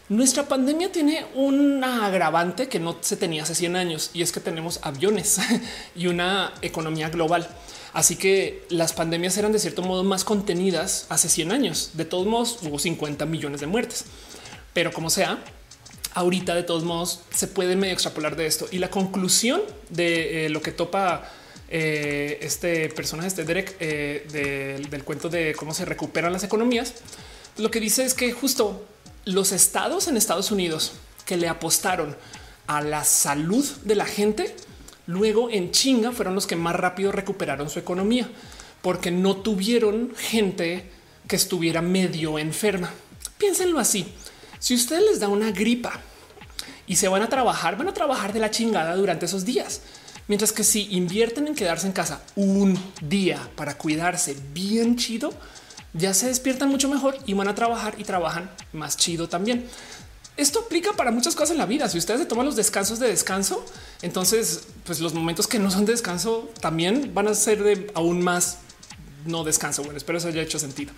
Nuestra 0.10 0.47
pandemia 0.47 0.89
tiene 0.89 1.26
un 1.36 1.84
agravante 1.84 2.70
que 2.70 2.80
no 2.80 2.97
se 3.01 3.18
tenía 3.18 3.43
hace 3.43 3.55
100 3.55 3.76
años 3.76 4.12
y 4.14 4.22
es 4.22 4.32
que 4.32 4.39
tenemos 4.39 4.80
aviones 4.84 5.38
y 5.95 6.08
una 6.08 6.53
economía 6.62 7.10
global. 7.10 7.45
Así 7.91 8.16
que 8.16 8.66
las 8.70 8.93
pandemias 8.93 9.38
eran 9.38 9.51
de 9.51 9.60
cierto 9.60 9.82
modo 9.82 10.05
más 10.05 10.24
contenidas 10.24 11.08
hace 11.10 11.28
100 11.28 11.51
años. 11.51 11.91
De 11.93 12.05
todos 12.05 12.26
modos, 12.26 12.60
hubo 12.62 12.80
50 12.80 13.26
millones 13.26 13.60
de 13.60 13.68
muertes. 13.68 14.05
Pero 14.72 14.93
como 14.93 15.10
sea, 15.10 15.43
ahorita 16.14 16.55
de 16.55 16.64
todos 16.64 16.86
modos 16.86 17.22
se 17.34 17.47
puede 17.47 17.76
medio 17.76 17.93
extrapolar 17.93 18.38
de 18.38 18.45
esto. 18.45 18.68
Y 18.72 18.78
la 18.78 18.89
conclusión 18.89 19.62
de 19.89 20.45
eh, 20.45 20.49
lo 20.49 20.62
que 20.62 20.72
topa 20.72 21.30
eh, 21.70 22.38
este 22.41 22.88
personaje, 22.89 23.28
este 23.28 23.43
Derek, 23.43 23.76
eh, 23.82 24.80
del 24.89 25.03
cuento 25.03 25.28
de 25.28 25.53
cómo 25.53 25.74
se 25.74 25.84
recuperan 25.84 26.32
las 26.32 26.45
economías, 26.45 26.93
lo 27.58 27.72
que 27.72 27.82
dice 27.82 28.05
es 28.05 28.14
que 28.14 28.32
justo 28.32 28.86
los 29.28 29.51
estados 29.51 30.07
en 30.07 30.17
Estados 30.17 30.51
Unidos 30.51 30.93
que 31.25 31.38
le 31.38 31.49
apostaron 31.49 32.15
a 32.65 32.82
la 32.82 33.03
salud 33.03 33.65
de 33.84 33.95
la 33.95 34.05
gente, 34.05 34.55
luego 35.05 35.49
en 35.49 35.71
chinga 35.71 36.11
fueron 36.11 36.34
los 36.34 36.47
que 36.47 36.55
más 36.55 36.75
rápido 36.75 37.11
recuperaron 37.11 37.69
su 37.69 37.80
economía, 37.80 38.30
porque 38.82 39.11
no 39.11 39.38
tuvieron 39.38 40.13
gente 40.17 40.89
que 41.28 41.36
estuviera 41.36 41.82
medio 41.82 42.39
enferma. 42.39 42.91
Piénsenlo 43.38 43.80
así. 43.80 44.07
Si 44.59 44.73
usted 44.73 45.01
les 45.01 45.19
da 45.19 45.28
una 45.28 45.51
gripa 45.51 45.99
y 46.88 46.95
se 46.95 47.09
van 47.09 47.21
a 47.21 47.30
trabajar, 47.30 47.78
van 47.78 47.89
a 47.89 47.93
trabajar 47.93 48.32
de 48.32 48.39
la 48.39 48.49
chingada 48.49 48.95
durante 48.95 49.25
esos 49.25 49.43
días. 49.43 49.82
Mientras 50.30 50.51
que 50.51 50.63
si 50.63 50.88
invierten 50.93 51.47
en 51.47 51.55
quedarse 51.55 51.88
en 51.88 51.93
casa 51.93 52.21
un 52.36 52.78
día 53.01 53.49
para 53.55 53.78
cuidarse 53.78 54.38
bien 54.53 54.95
chido, 54.97 55.34
ya 55.98 56.14
se 56.14 56.28
despiertan 56.28 56.70
mucho 56.70 56.89
mejor 56.89 57.18
y 57.26 57.34
van 57.34 57.48
a 57.48 57.56
trabajar 57.56 57.95
y 57.98 58.04
trabajan 58.04 58.50
más 58.74 58.98
chido 58.98 59.28
también. 59.28 59.66
Esto 60.38 60.60
aplica 60.60 60.93
para 60.93 61.10
muchas 61.12 61.36
cosas 61.36 61.52
en 61.52 61.58
la 61.58 61.66
vida. 61.66 61.89
Si 61.89 61.98
ustedes 61.98 62.20
se 62.20 62.26
toman 62.28 62.45
los 62.45 62.56
descansos 62.56 63.00
de 63.00 63.08
descanso, 63.08 63.66
entonces 64.04 64.68
pues 64.86 65.00
los 65.00 65.14
momentos 65.14 65.48
que 65.48 65.58
no 65.58 65.72
son 65.72 65.86
de 65.86 65.93
descanso 65.93 66.52
también 66.62 67.12
van 67.14 67.28
a 67.28 67.34
ser 67.34 67.64
de 67.64 67.91
aún 67.95 68.22
más 68.22 68.60
no 69.26 69.43
descanso. 69.43 69.82
Bueno, 69.82 69.98
espero 69.98 70.20
eso 70.20 70.28
haya 70.28 70.43
hecho 70.43 70.60
sentido. 70.60 70.93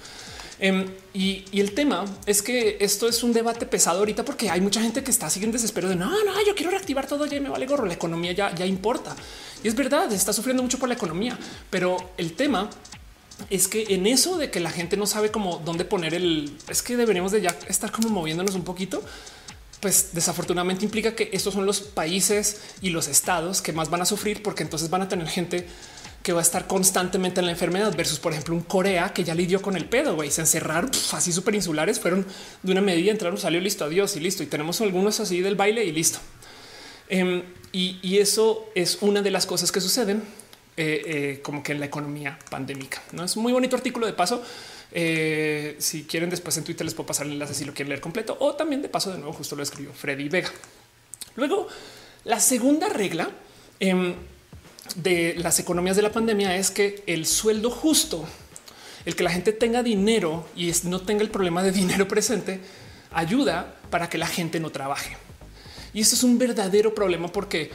Em, 0.62 0.88
y, 1.14 1.45
el 1.54 1.74
tema 1.74 2.04
es 2.26 2.41
que 2.41 2.78
esto 2.82 3.08
es 3.08 3.24
un 3.24 3.32
debate 3.32 3.66
pesado 3.66 4.00
ahorita 4.00 4.26
porque 4.26 4.50
hay 4.50 4.60
mucha 4.60 4.82
gente 4.82 5.02
que 5.04 5.12
está 5.12 5.30
siguiendo 5.30 5.56
desespero 5.56 5.88
de 5.88 5.95
no, 5.95 6.10
no, 6.10 6.45
yo 6.45 6.54
quiero 6.54 6.72
reactivar 6.72 7.08
todo 7.08 7.26
ya 7.26 7.38
y 7.38 7.39
me 7.39 7.47
vale 7.47 7.66
gorro. 7.66 7.86
La 7.86 7.93
economía 7.93 8.34
ya, 8.34 8.54
ya 8.54 8.66
importa. 8.66 9.16
Y 9.64 9.70
es 9.70 9.76
verdad, 9.76 10.12
está 10.12 10.34
sufriendo 10.34 10.62
mucho 10.62 10.78
por 10.78 10.89
la 10.89 10.95
economía, 10.95 11.39
pero 11.70 12.12
el 12.18 12.34
tema 12.34 12.70
es 13.50 13.68
que 13.68 13.86
en 13.90 14.08
eso 14.08 14.38
de 14.38 14.52
que 14.52 14.60
la 14.60 14.72
gente 14.72 14.98
no 14.98 15.06
sabe 15.06 15.32
cómo 15.32 15.62
dónde 15.64 15.86
poner 15.86 16.14
el 16.14 16.52
es 16.68 16.82
que 16.82 16.98
deberíamos 16.98 17.32
de 17.32 17.42
ya 17.42 17.58
estar 17.68 17.92
como 17.92 18.10
moviéndonos 18.10 18.56
un 18.56 18.64
poquito. 18.64 19.04
Pues 19.80 20.10
desafortunadamente 20.12 20.84
implica 20.84 21.16
que 21.16 21.30
estos 21.32 21.54
son 21.54 21.66
los 21.66 21.80
países 21.80 22.60
y 22.82 22.90
los 22.90 23.08
estados 23.08 23.62
que 23.62 23.72
más 23.72 23.90
van 23.90 24.02
a 24.02 24.06
sufrir 24.06 24.44
porque 24.44 24.64
entonces 24.64 24.90
van 24.90 25.04
a 25.04 25.08
tener 25.08 25.28
gente 25.30 25.68
que 26.22 26.34
va 26.34 26.40
a 26.40 26.42
estar 26.42 26.68
constantemente 26.68 27.40
en 27.40 27.46
la 27.46 27.54
enfermedad 27.54 27.96
versus, 27.96 28.20
por 28.20 28.34
ejemplo, 28.34 28.54
un 28.54 28.62
Corea 28.62 29.14
que 29.14 29.24
ya 29.24 29.34
lidió 29.34 29.62
con 29.62 29.78
el 29.78 29.86
pedo, 29.86 30.16
güey, 30.16 30.30
se 30.32 30.42
encerraron 30.42 30.92
así 31.14 31.32
súper 31.32 31.56
insulares, 31.56 32.00
fueron 32.00 32.26
de 32.62 32.72
una 32.74 32.82
medida, 32.82 33.12
entraron, 33.12 33.38
salió 33.38 33.62
listo, 33.62 33.86
adiós 33.86 34.18
y 34.18 34.20
listo. 34.20 34.44
Y 34.44 34.48
tenemos 34.48 34.82
algunos 34.82 35.20
así 35.22 35.40
del 35.42 35.56
baile 35.56 35.86
y 35.86 35.92
listo. 35.94 36.20
Em, 37.08 37.44
y, 37.72 38.18
eso 38.18 38.66
es 38.76 38.98
una 39.02 39.22
de 39.22 39.32
las 39.32 39.46
cosas 39.46 39.72
que 39.72 39.82
suceden 39.82 40.24
eh, 40.82 41.01
eh, 41.05 41.39
como 41.41 41.61
que 41.61 41.73
en 41.73 41.82
la 41.82 41.88
economía 41.88 42.39
pandémica. 42.49 43.03
No 43.11 43.25
es 43.25 43.36
un 43.36 43.43
muy 43.43 43.51
bonito 43.51 43.75
artículo 43.75 44.05
de 44.05 44.13
paso. 44.13 44.41
Eh, 44.93 45.75
si 45.77 46.05
quieren, 46.05 46.30
después 46.30 46.55
en 46.55 46.63
Twitter 46.63 46.86
les 46.86 46.93
puedo 46.93 47.05
pasar 47.07 47.25
el 47.25 47.34
enlace 47.34 47.53
si 47.53 47.65
lo 47.65 47.73
quieren 47.73 47.89
leer 47.89 47.99
completo 47.99 48.38
o 48.39 48.55
también 48.55 48.82
de 48.82 48.88
paso 48.88 49.11
de 49.11 49.17
nuevo, 49.17 49.34
justo 49.34 49.57
lo 49.57 49.63
escribió 49.63 49.91
Freddy 49.91 50.30
Vega. 50.30 50.49
Luego, 51.36 51.67
la 52.23 52.39
segunda 52.39 52.88
regla 52.88 53.30
em, 53.82 54.15
de 54.95 55.36
las 55.39 55.59
economías 55.59 55.97
de 55.97 56.01
la 56.01 56.13
pandemia 56.13 56.55
es 56.55 56.71
que 56.71 57.03
el 57.07 57.25
sueldo 57.25 57.71
justo, 57.71 58.25
el 59.03 59.17
que 59.17 59.23
la 59.23 59.32
gente 59.32 59.51
tenga 59.51 59.84
dinero 59.84 60.47
y 60.55 60.71
no 60.86 61.01
tenga 61.01 61.23
el 61.23 61.30
problema 61.30 61.61
de 61.61 61.71
dinero 61.73 62.07
presente, 62.07 62.61
ayuda 63.11 63.75
para 63.89 64.07
que 64.07 64.17
la 64.17 64.27
gente 64.27 64.61
no 64.61 64.69
trabaje. 64.69 65.17
Y 65.93 65.99
esto 65.99 66.15
es 66.15 66.23
un 66.23 66.38
verdadero 66.38 66.95
problema 66.95 67.27
porque 67.27 67.69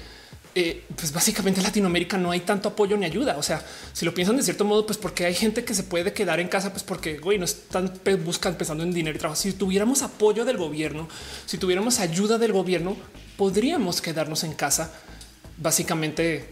eh, 0.54 0.84
pues 0.96 1.12
básicamente 1.12 1.60
en 1.60 1.64
Latinoamérica 1.64 2.16
no 2.16 2.30
hay 2.30 2.40
tanto 2.40 2.68
apoyo 2.68 2.96
ni 2.96 3.04
ayuda. 3.04 3.36
O 3.38 3.42
sea, 3.42 3.64
si 3.92 4.04
lo 4.04 4.14
piensan 4.14 4.36
de 4.36 4.42
cierto 4.42 4.64
modo, 4.64 4.86
pues 4.86 4.98
porque 4.98 5.26
hay 5.26 5.34
gente 5.34 5.64
que 5.64 5.74
se 5.74 5.82
puede 5.82 6.12
quedar 6.12 6.40
en 6.40 6.48
casa, 6.48 6.70
pues 6.70 6.82
porque 6.82 7.18
güey, 7.18 7.38
no 7.38 7.44
están 7.44 7.92
buscando 8.24 8.58
pensando 8.58 8.84
en 8.84 8.92
dinero 8.92 9.16
y 9.16 9.18
trabajo. 9.18 9.40
Si 9.40 9.52
tuviéramos 9.52 10.02
apoyo 10.02 10.44
del 10.44 10.56
gobierno, 10.56 11.08
si 11.46 11.58
tuviéramos 11.58 12.00
ayuda 12.00 12.38
del 12.38 12.52
gobierno, 12.52 12.96
podríamos 13.36 14.00
quedarnos 14.00 14.44
en 14.44 14.54
casa 14.54 14.92
básicamente 15.56 16.48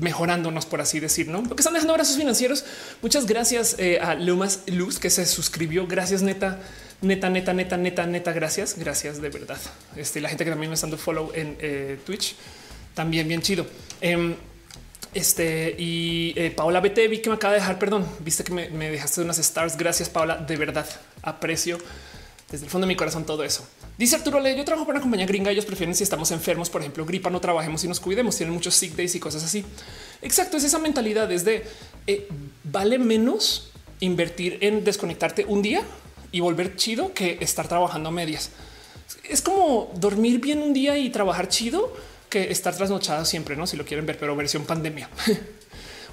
mejorándonos, 0.00 0.66
por 0.66 0.80
así 0.80 1.00
decir, 1.00 1.28
¿no? 1.28 1.42
Porque 1.42 1.60
están 1.60 1.74
dejando 1.74 1.92
abrazos 1.92 2.16
financieros. 2.16 2.64
Muchas 3.02 3.26
gracias 3.26 3.76
eh, 3.78 3.98
a 4.00 4.14
Lumas 4.14 4.60
Luz 4.66 4.98
que 4.98 5.10
se 5.10 5.26
suscribió. 5.26 5.86
Gracias, 5.86 6.22
neta, 6.22 6.60
neta, 7.02 7.28
neta, 7.28 7.52
neta, 7.52 7.76
neta, 7.76 8.06
neta. 8.06 8.32
Gracias, 8.32 8.76
gracias 8.78 9.20
de 9.20 9.28
verdad. 9.30 9.58
Este, 9.96 10.20
la 10.20 10.28
gente 10.28 10.44
que 10.44 10.50
también 10.50 10.70
me 10.70 10.74
está 10.74 10.86
dando 10.86 10.98
follow 10.98 11.32
en 11.34 11.56
eh, 11.60 11.98
Twitch, 12.06 12.36
también 12.94 13.28
bien 13.28 13.42
chido. 13.42 13.66
Em, 14.00 14.34
este 15.12 15.76
y 15.78 16.32
eh, 16.36 16.50
Paola 16.50 16.80
BT 16.80 17.08
vi 17.08 17.18
que 17.18 17.30
me 17.30 17.36
acaba 17.36 17.54
de 17.54 17.60
dejar, 17.60 17.78
perdón, 17.78 18.06
viste 18.20 18.42
que 18.42 18.52
me, 18.52 18.70
me 18.70 18.90
dejaste 18.90 19.20
unas 19.20 19.38
stars. 19.38 19.76
Gracias, 19.76 20.08
Paola, 20.08 20.36
de 20.36 20.56
verdad 20.56 20.86
aprecio 21.22 21.78
desde 22.50 22.66
el 22.66 22.70
fondo 22.70 22.86
de 22.86 22.92
mi 22.92 22.96
corazón 22.96 23.24
todo 23.24 23.42
eso. 23.42 23.66
Dice 23.98 24.16
Arturo 24.16 24.40
Le, 24.40 24.56
yo 24.56 24.64
trabajo 24.64 24.86
para 24.86 24.98
una 24.98 25.02
compañía 25.02 25.26
gringa, 25.26 25.50
ellos 25.50 25.64
prefieren 25.64 25.94
si 25.94 26.02
estamos 26.02 26.30
enfermos, 26.30 26.70
por 26.70 26.80
ejemplo, 26.80 27.04
gripa, 27.04 27.30
no 27.30 27.40
trabajemos 27.40 27.82
y 27.84 27.88
nos 27.88 28.00
cuidemos, 28.00 28.36
tienen 28.36 28.54
muchos 28.54 28.74
sick 28.74 28.94
days 28.94 29.14
y 29.14 29.20
cosas 29.20 29.44
así. 29.44 29.64
Exacto, 30.22 30.56
es 30.56 30.64
esa 30.64 30.78
mentalidad, 30.78 31.30
es 31.32 31.44
de 31.44 31.64
eh, 32.06 32.28
vale 32.64 32.98
menos 32.98 33.70
invertir 34.00 34.58
en 34.60 34.84
desconectarte 34.84 35.44
un 35.46 35.62
día 35.62 35.82
y 36.32 36.40
volver 36.40 36.76
chido 36.76 37.14
que 37.14 37.38
estar 37.40 37.66
trabajando 37.68 38.10
a 38.10 38.12
medias. 38.12 38.50
Es 39.28 39.40
como 39.42 39.92
dormir 39.96 40.40
bien 40.40 40.60
un 40.60 40.72
día 40.72 40.98
y 40.98 41.10
trabajar 41.10 41.48
chido 41.48 41.92
que 42.34 42.50
estar 42.50 42.74
trasnochado 42.74 43.24
siempre, 43.24 43.54
no? 43.54 43.64
Si 43.64 43.76
lo 43.76 43.84
quieren 43.84 44.06
ver, 44.06 44.18
pero 44.18 44.34
versión 44.34 44.64
pandemia. 44.64 45.08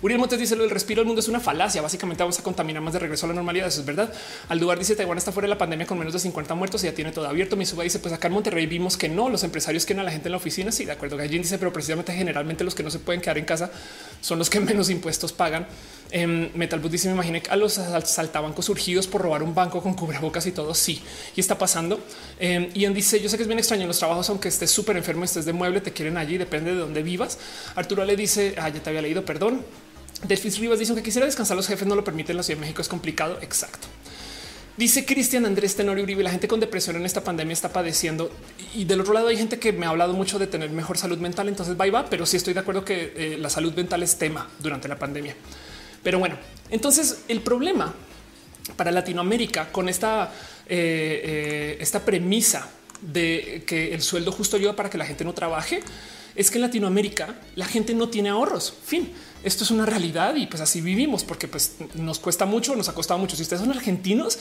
Uriel 0.03 0.19
Montes 0.19 0.39
dice 0.39 0.55
lo 0.55 0.63
del 0.63 0.71
respiro 0.71 0.99
del 0.99 1.07
mundo 1.07 1.19
es 1.19 1.27
una 1.27 1.39
falacia. 1.39 1.81
Básicamente 1.81 2.21
vamos 2.21 2.37
a 2.39 2.43
contaminar 2.43 2.81
más 2.81 2.93
de 2.93 2.99
regreso 2.99 3.25
a 3.25 3.29
la 3.29 3.35
normalidad. 3.35 3.67
Eso 3.67 3.81
es 3.81 3.85
verdad. 3.85 4.11
Al 4.49 4.59
lugar 4.59 4.77
dice 4.77 4.95
Taiwán 4.95 5.17
está 5.17 5.31
fuera 5.31 5.45
de 5.45 5.49
la 5.49 5.57
pandemia 5.57 5.85
con 5.87 5.97
menos 5.97 6.13
de 6.13 6.19
50 6.19 6.55
muertos 6.55 6.83
y 6.83 6.87
ya 6.87 6.93
tiene 6.93 7.11
todo 7.11 7.27
abierto. 7.27 7.55
Mi 7.55 7.65
suba 7.65 7.83
dice 7.83 7.99
pues 7.99 8.13
acá 8.13 8.27
en 8.27 8.33
Monterrey 8.33 8.65
vimos 8.65 8.97
que 8.97 9.09
no, 9.09 9.29
los 9.29 9.43
empresarios 9.43 9.85
quieren 9.85 10.01
a 10.01 10.03
la 10.03 10.11
gente 10.11 10.27
en 10.27 10.31
la 10.31 10.37
oficina. 10.37 10.71
Sí, 10.71 10.85
de 10.85 10.91
acuerdo. 10.91 11.17
Gallín 11.17 11.43
dice, 11.43 11.59
pero 11.59 11.71
precisamente 11.73 12.13
generalmente 12.13 12.63
los 12.63 12.73
que 12.73 12.81
no 12.81 12.89
se 12.89 12.97
pueden 12.97 13.21
quedar 13.21 13.37
en 13.37 13.45
casa 13.45 13.71
son 14.21 14.39
los 14.39 14.49
que 14.49 14.59
menos 14.71 14.89
impuestos 14.89 15.33
pagan. 15.33 15.67
Eh, 16.11 16.51
Metal 16.53 16.81
dice 16.89 17.07
me 17.07 17.13
imaginé 17.13 17.41
a 17.49 17.55
los 17.55 17.73
saltabancos 17.73 18.65
surgidos 18.65 19.07
por 19.07 19.21
robar 19.21 19.43
un 19.43 19.55
banco 19.55 19.81
con 19.81 19.93
cubrebocas 19.93 20.45
y 20.47 20.51
todo. 20.51 20.73
Sí, 20.73 21.01
y 21.35 21.39
está 21.39 21.57
pasando. 21.57 21.99
Eh, 22.39 22.69
en 22.73 22.93
dice 22.93 23.19
yo 23.21 23.29
sé 23.29 23.37
que 23.37 23.43
es 23.43 23.47
bien 23.47 23.59
extraño 23.59 23.83
en 23.83 23.87
los 23.87 23.99
trabajos, 23.99 24.29
aunque 24.29 24.49
estés 24.49 24.71
súper 24.71 24.97
enfermo, 24.97 25.23
estés 25.23 25.45
de 25.45 25.53
mueble, 25.53 25.81
te 25.81 25.91
quieren 25.91 26.17
allí, 26.17 26.37
depende 26.37 26.73
de 26.73 26.79
dónde 26.79 27.03
vivas. 27.03 27.37
Arturo 27.75 28.05
le 28.05 28.15
dice, 28.15 28.55
ah, 28.57 28.69
ya 28.69 28.81
te 28.81 28.89
había 28.89 29.01
leído, 29.01 29.25
perdón. 29.25 29.63
Delfis 30.27 30.59
Rivas 30.59 30.77
dice 30.77 30.93
que 30.93 31.01
quisiera 31.01 31.25
descansar, 31.25 31.57
los 31.57 31.67
jefes 31.67 31.87
no 31.87 31.95
lo 31.95 32.03
permiten. 32.03 32.37
La 32.37 32.43
Ciudad 32.43 32.57
de 32.57 32.61
México 32.61 32.81
es 32.81 32.87
complicado. 32.87 33.39
Exacto. 33.41 33.87
Dice 34.77 35.05
Cristian 35.05 35.45
Andrés 35.45 35.75
Tenorio 35.75 36.03
Uribe, 36.03 36.23
la 36.23 36.31
gente 36.31 36.47
con 36.47 36.59
depresión 36.59 36.95
en 36.95 37.05
esta 37.05 37.23
pandemia 37.23 37.53
está 37.53 37.73
padeciendo 37.73 38.31
y 38.73 38.85
del 38.85 39.01
otro 39.01 39.13
lado 39.13 39.27
hay 39.27 39.37
gente 39.37 39.59
que 39.59 39.73
me 39.73 39.85
ha 39.85 39.89
hablado 39.89 40.13
mucho 40.13 40.39
de 40.39 40.47
tener 40.47 40.69
mejor 40.69 40.97
salud 40.97 41.17
mental, 41.17 41.49
entonces 41.49 41.79
va 41.79 41.85
y 41.87 41.89
va, 41.89 42.09
pero 42.09 42.25
sí 42.25 42.37
estoy 42.37 42.53
de 42.53 42.61
acuerdo 42.61 42.85
que 42.85 43.13
eh, 43.15 43.37
la 43.37 43.49
salud 43.49 43.73
mental 43.73 44.01
es 44.01 44.17
tema 44.17 44.49
durante 44.59 44.87
la 44.87 44.97
pandemia. 44.97 45.35
Pero 46.03 46.19
bueno, 46.19 46.37
entonces 46.69 47.23
el 47.27 47.41
problema 47.41 47.93
para 48.75 48.91
Latinoamérica 48.91 49.71
con 49.71 49.89
esta, 49.89 50.31
eh, 50.67 51.21
eh, 51.23 51.77
esta 51.79 52.03
premisa 52.03 52.69
de 53.01 53.63
que 53.65 53.93
el 53.93 54.01
sueldo 54.01 54.31
justo 54.31 54.57
ayuda 54.57 54.75
para 54.75 54.89
que 54.89 54.97
la 54.97 55.05
gente 55.05 55.23
no 55.23 55.33
trabaje 55.33 55.81
es 56.35 56.49
que 56.49 56.57
en 56.57 56.61
Latinoamérica 56.61 57.35
la 57.55 57.65
gente 57.65 57.93
no 57.93 58.09
tiene 58.09 58.29
ahorros. 58.29 58.73
Fin 58.85 59.11
esto 59.43 59.63
es 59.63 59.71
una 59.71 59.85
realidad 59.85 60.35
y 60.35 60.45
pues 60.45 60.61
así 60.61 60.81
vivimos 60.81 61.23
porque 61.23 61.47
pues 61.47 61.75
nos 61.95 62.19
cuesta 62.19 62.45
mucho, 62.45 62.75
nos 62.75 62.89
ha 62.89 62.93
costado 62.93 63.19
mucho. 63.19 63.35
Si 63.35 63.41
ustedes 63.41 63.61
son 63.61 63.71
argentinos, 63.71 64.37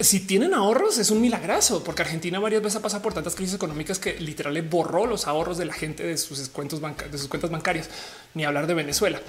si 0.00 0.20
tienen 0.20 0.54
ahorros 0.54 0.98
es 0.98 1.10
un 1.10 1.20
milagroso 1.20 1.84
porque 1.84 2.02
Argentina 2.02 2.38
varias 2.38 2.62
veces 2.62 2.76
ha 2.76 2.82
pasado 2.82 3.02
por 3.02 3.12
tantas 3.12 3.34
crisis 3.34 3.54
económicas 3.54 3.98
que 3.98 4.18
literal 4.20 4.60
borró 4.62 5.06
los 5.06 5.26
ahorros 5.26 5.58
de 5.58 5.66
la 5.66 5.74
gente 5.74 6.02
de 6.02 6.16
sus 6.16 6.48
cuentos 6.48 6.80
de 6.80 7.18
sus 7.18 7.28
cuentas 7.28 7.50
bancarias, 7.50 7.90
ni 8.32 8.44
hablar 8.44 8.66
de 8.66 8.74
Venezuela. 8.74 9.20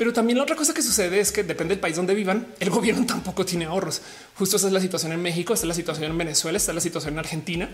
Pero 0.00 0.14
también 0.14 0.38
la 0.38 0.44
otra 0.44 0.56
cosa 0.56 0.72
que 0.72 0.80
sucede 0.80 1.20
es 1.20 1.30
que 1.30 1.44
depende 1.44 1.74
del 1.74 1.78
país 1.78 1.94
donde 1.94 2.14
vivan, 2.14 2.46
el 2.58 2.70
gobierno 2.78 3.04
tampoco 3.04 3.44
tiene 3.44 3.66
ahorros. 3.66 4.00
Justo 4.34 4.56
esa 4.56 4.68
es 4.68 4.72
la 4.72 4.80
situación 4.80 5.12
en 5.12 5.20
México, 5.20 5.52
esta 5.52 5.66
es 5.66 5.68
la 5.68 5.74
situación 5.74 6.10
en 6.10 6.16
Venezuela, 6.16 6.56
esta 6.56 6.72
es 6.72 6.74
la 6.74 6.80
situación 6.80 7.12
en 7.12 7.18
Argentina. 7.18 7.68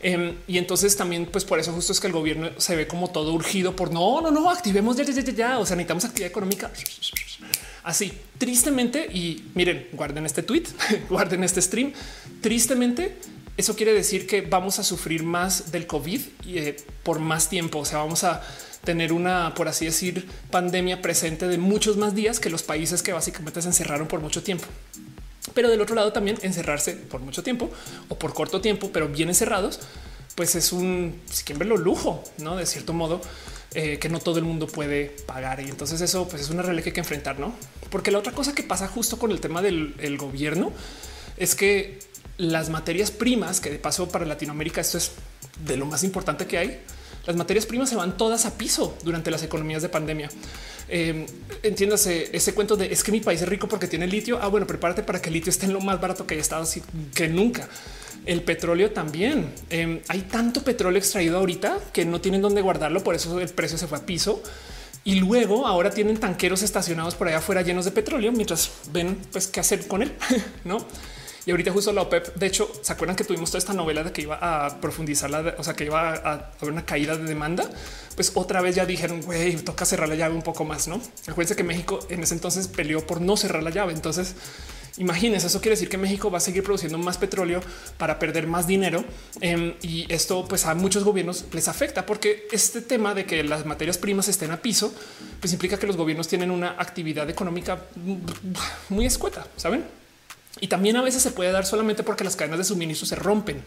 Em, 0.00 0.34
y 0.48 0.58
entonces 0.58 0.96
también, 0.96 1.26
pues 1.26 1.44
por 1.44 1.60
eso 1.60 1.72
justo 1.72 1.92
es 1.92 2.00
que 2.00 2.08
el 2.08 2.12
gobierno 2.12 2.50
se 2.56 2.74
ve 2.74 2.88
como 2.88 3.10
todo 3.10 3.32
urgido 3.32 3.76
por 3.76 3.92
no, 3.92 4.20
no, 4.20 4.32
no, 4.32 4.50
activemos 4.50 4.96
ya, 4.96 5.04
ya, 5.04 5.12
ya, 5.12 5.32
ya. 5.32 5.58
O 5.60 5.66
sea, 5.66 5.76
necesitamos 5.76 6.04
actividad 6.04 6.30
económica. 6.30 6.68
Así, 7.84 8.12
tristemente, 8.38 9.06
y 9.14 9.44
miren, 9.54 9.86
guarden 9.92 10.26
este 10.26 10.42
tweet, 10.42 10.64
guarden 11.08 11.44
este 11.44 11.62
stream. 11.62 11.92
Tristemente, 12.40 13.18
eso 13.56 13.76
quiere 13.76 13.94
decir 13.94 14.26
que 14.26 14.40
vamos 14.40 14.80
a 14.80 14.82
sufrir 14.82 15.22
más 15.22 15.70
del 15.70 15.86
COVID 15.86 16.22
eh, 16.48 16.76
por 17.04 17.20
más 17.20 17.48
tiempo. 17.48 17.78
O 17.78 17.84
sea, 17.84 17.98
vamos 17.98 18.24
a 18.24 18.42
tener 18.88 19.12
una, 19.12 19.52
por 19.54 19.68
así 19.68 19.84
decir, 19.84 20.26
pandemia 20.50 21.02
presente 21.02 21.46
de 21.46 21.58
muchos 21.58 21.98
más 21.98 22.14
días 22.14 22.40
que 22.40 22.48
los 22.48 22.62
países 22.62 23.02
que 23.02 23.12
básicamente 23.12 23.60
se 23.60 23.68
encerraron 23.68 24.08
por 24.08 24.20
mucho 24.20 24.42
tiempo. 24.42 24.64
Pero 25.52 25.68
del 25.68 25.82
otro 25.82 25.94
lado 25.94 26.10
también 26.10 26.38
encerrarse 26.40 26.94
por 26.94 27.20
mucho 27.20 27.42
tiempo 27.42 27.68
o 28.08 28.18
por 28.18 28.32
corto 28.32 28.62
tiempo, 28.62 28.88
pero 28.90 29.06
bien 29.06 29.28
encerrados, 29.28 29.78
pues 30.36 30.54
es 30.54 30.72
un, 30.72 31.20
si 31.30 31.44
quieren 31.44 31.58
verlo, 31.58 31.76
lujo, 31.76 32.24
¿no? 32.38 32.56
De 32.56 32.64
cierto 32.64 32.94
modo, 32.94 33.20
eh, 33.74 33.98
que 33.98 34.08
no 34.08 34.20
todo 34.20 34.38
el 34.38 34.44
mundo 34.46 34.66
puede 34.66 35.14
pagar. 35.26 35.60
Y 35.60 35.68
entonces 35.68 36.00
eso 36.00 36.26
pues 36.26 36.40
es 36.40 36.48
una 36.48 36.62
realidad 36.62 36.84
que 36.84 36.88
hay 36.88 36.94
que 36.94 37.00
enfrentar, 37.00 37.38
¿no? 37.38 37.54
Porque 37.90 38.10
la 38.10 38.20
otra 38.20 38.32
cosa 38.32 38.54
que 38.54 38.62
pasa 38.62 38.88
justo 38.88 39.18
con 39.18 39.32
el 39.32 39.40
tema 39.42 39.60
del 39.60 40.16
gobierno 40.16 40.72
es 41.36 41.54
que 41.54 41.98
las 42.38 42.70
materias 42.70 43.10
primas, 43.10 43.60
que 43.60 43.68
de 43.68 43.78
paso 43.78 44.08
para 44.08 44.24
Latinoamérica 44.24 44.80
esto 44.80 44.96
es 44.96 45.12
de 45.66 45.76
lo 45.76 45.84
más 45.84 46.04
importante 46.04 46.46
que 46.46 46.56
hay, 46.56 46.80
las 47.26 47.36
materias 47.36 47.66
primas 47.66 47.90
se 47.90 47.96
van 47.96 48.16
todas 48.16 48.46
a 48.46 48.56
piso 48.56 48.96
durante 49.04 49.30
las 49.30 49.42
economías 49.42 49.82
de 49.82 49.88
pandemia. 49.88 50.30
Eh, 50.88 51.26
entiéndase 51.62 52.30
ese 52.32 52.54
cuento 52.54 52.76
de 52.76 52.90
es 52.90 53.04
que 53.04 53.12
mi 53.12 53.20
país 53.20 53.42
es 53.42 53.48
rico 53.48 53.68
porque 53.68 53.86
tiene 53.86 54.06
litio. 54.06 54.38
Ah, 54.40 54.48
bueno, 54.48 54.66
prepárate 54.66 55.02
para 55.02 55.20
que 55.20 55.28
el 55.28 55.34
litio 55.34 55.50
esté 55.50 55.66
en 55.66 55.74
lo 55.74 55.80
más 55.80 56.00
barato 56.00 56.26
que 56.26 56.34
haya 56.34 56.40
estado 56.40 56.62
así 56.62 56.82
que 57.14 57.28
nunca. 57.28 57.68
El 58.24 58.42
petróleo 58.42 58.92
también. 58.92 59.52
Eh, 59.70 60.02
hay 60.08 60.20
tanto 60.22 60.62
petróleo 60.62 60.98
extraído 60.98 61.38
ahorita 61.38 61.78
que 61.92 62.04
no 62.04 62.20
tienen 62.20 62.40
dónde 62.40 62.62
guardarlo. 62.62 63.04
Por 63.04 63.14
eso 63.14 63.40
el 63.40 63.48
precio 63.48 63.78
se 63.78 63.86
fue 63.86 63.98
a 63.98 64.06
piso. 64.06 64.42
Y 65.04 65.16
luego 65.16 65.66
ahora 65.66 65.90
tienen 65.90 66.18
tanqueros 66.18 66.62
estacionados 66.62 67.14
por 67.14 67.28
allá 67.28 67.38
afuera 67.38 67.62
llenos 67.62 67.84
de 67.84 67.92
petróleo 67.92 68.32
mientras 68.32 68.70
ven 68.92 69.18
pues 69.32 69.46
qué 69.46 69.60
hacer 69.60 69.86
con 69.86 70.02
él, 70.02 70.12
no? 70.64 70.78
Y 71.48 71.50
ahorita 71.50 71.72
justo 71.72 71.94
la 71.94 72.02
OPEP, 72.02 72.34
de 72.34 72.46
hecho, 72.46 72.70
¿se 72.82 72.92
acuerdan 72.92 73.16
que 73.16 73.24
tuvimos 73.24 73.48
toda 73.48 73.58
esta 73.58 73.72
novela 73.72 74.04
de 74.04 74.12
que 74.12 74.20
iba 74.20 74.36
a 74.36 74.82
profundizar 74.82 75.30
la, 75.30 75.54
o 75.56 75.64
sea, 75.64 75.72
que 75.72 75.86
iba 75.86 76.12
a 76.12 76.32
haber 76.60 76.72
una 76.74 76.84
caída 76.84 77.16
de 77.16 77.24
demanda? 77.24 77.70
Pues 78.16 78.32
otra 78.34 78.60
vez 78.60 78.76
ya 78.76 78.84
dijeron, 78.84 79.22
güey, 79.22 79.56
toca 79.56 79.86
cerrar 79.86 80.10
la 80.10 80.14
llave 80.14 80.34
un 80.34 80.42
poco 80.42 80.66
más, 80.66 80.88
¿no? 80.88 81.00
Acuérdense 81.26 81.56
que 81.56 81.64
México 81.64 82.00
en 82.10 82.22
ese 82.22 82.34
entonces 82.34 82.68
peleó 82.68 83.06
por 83.06 83.22
no 83.22 83.34
cerrar 83.38 83.62
la 83.62 83.70
llave. 83.70 83.94
Entonces, 83.94 84.34
Imagínense, 84.98 85.46
eso 85.46 85.60
quiere 85.60 85.76
decir 85.76 85.88
que 85.88 85.96
México 85.96 86.28
va 86.28 86.38
a 86.38 86.40
seguir 86.40 86.64
produciendo 86.64 86.98
más 86.98 87.18
petróleo 87.18 87.60
para 87.98 88.18
perder 88.18 88.48
más 88.48 88.66
dinero. 88.66 89.04
Em, 89.40 89.74
y 89.80 90.12
esto 90.12 90.44
pues 90.48 90.66
a 90.66 90.74
muchos 90.74 91.04
gobiernos 91.04 91.44
les 91.52 91.68
afecta 91.68 92.04
porque 92.04 92.48
este 92.50 92.82
tema 92.82 93.14
de 93.14 93.24
que 93.24 93.44
las 93.44 93.64
materias 93.64 93.96
primas 93.96 94.26
estén 94.26 94.50
a 94.50 94.56
piso, 94.60 94.92
pues 95.40 95.52
implica 95.52 95.78
que 95.78 95.86
los 95.86 95.96
gobiernos 95.96 96.26
tienen 96.26 96.50
una 96.50 96.70
actividad 96.70 97.30
económica 97.30 97.84
muy 98.88 99.06
escueta, 99.06 99.46
¿saben? 99.56 99.84
Y 100.60 100.68
también 100.68 100.96
a 100.96 101.02
veces 101.02 101.22
se 101.22 101.30
puede 101.30 101.52
dar 101.52 101.66
solamente 101.66 102.02
porque 102.02 102.24
las 102.24 102.36
cadenas 102.36 102.58
de 102.58 102.64
suministro 102.64 103.06
se 103.06 103.16
rompen. 103.16 103.62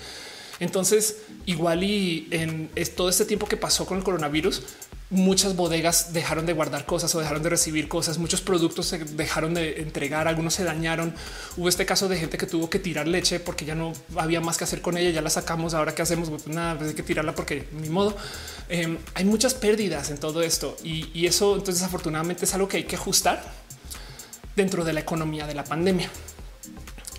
Entonces, 0.60 1.18
igual 1.48 1.84
y 1.84 2.28
en 2.30 2.70
todo 2.96 3.10
este 3.10 3.26
tiempo 3.26 3.48
que 3.48 3.58
pasó 3.58 3.88
con 3.88 3.98
el 3.98 4.04
coronavirus, 4.04 4.62
muchas 5.10 5.56
bodegas 5.56 6.14
dejaron 6.14 6.46
de 6.46 6.54
guardar 6.54 6.86
cosas 6.86 7.14
o 7.16 7.20
dejaron 7.20 7.42
de 7.42 7.50
recibir 7.50 7.88
cosas. 7.88 8.18
Muchos 8.18 8.42
productos 8.42 8.86
se 8.86 9.00
dejaron 9.00 9.56
de 9.56 9.82
entregar, 9.82 10.28
algunos 10.28 10.54
se 10.54 10.64
dañaron. 10.64 11.14
Hubo 11.58 11.68
este 11.68 11.86
caso 11.88 12.08
de 12.08 12.18
gente 12.18 12.38
que 12.38 12.46
tuvo 12.46 12.70
que 12.70 12.78
tirar 12.78 13.08
leche 13.08 13.40
porque 13.40 13.66
ya 13.66 13.74
no 13.74 13.92
había 14.16 14.40
más 14.40 14.58
que 14.60 14.64
hacer 14.64 14.82
con 14.82 14.98
ella. 14.98 15.10
Ya 15.10 15.22
la 15.22 15.32
sacamos. 15.32 15.74
Ahora 15.74 15.96
qué 15.96 16.04
hacemos? 16.04 16.30
Pues 16.30 16.48
nada, 16.48 16.78
pues 16.78 16.90
hay 16.90 16.96
que 16.96 17.04
tirarla 17.04 17.34
porque 17.34 17.68
ni 17.82 17.90
modo. 17.90 18.16
Em, 18.70 19.00
hay 19.16 19.26
muchas 19.26 19.54
pérdidas 19.54 20.12
en 20.12 20.18
todo 20.20 20.44
esto 20.44 20.78
y, 20.84 21.10
y 21.14 21.26
eso 21.26 21.56
entonces 21.56 21.84
afortunadamente 21.84 22.46
es 22.46 22.54
algo 22.54 22.68
que 22.68 22.78
hay 22.78 22.84
que 22.84 22.96
ajustar 22.96 23.44
dentro 24.56 24.86
de 24.86 24.94
la 24.94 25.00
economía 25.00 25.48
de 25.48 25.56
la 25.56 25.64
pandemia. 25.64 26.10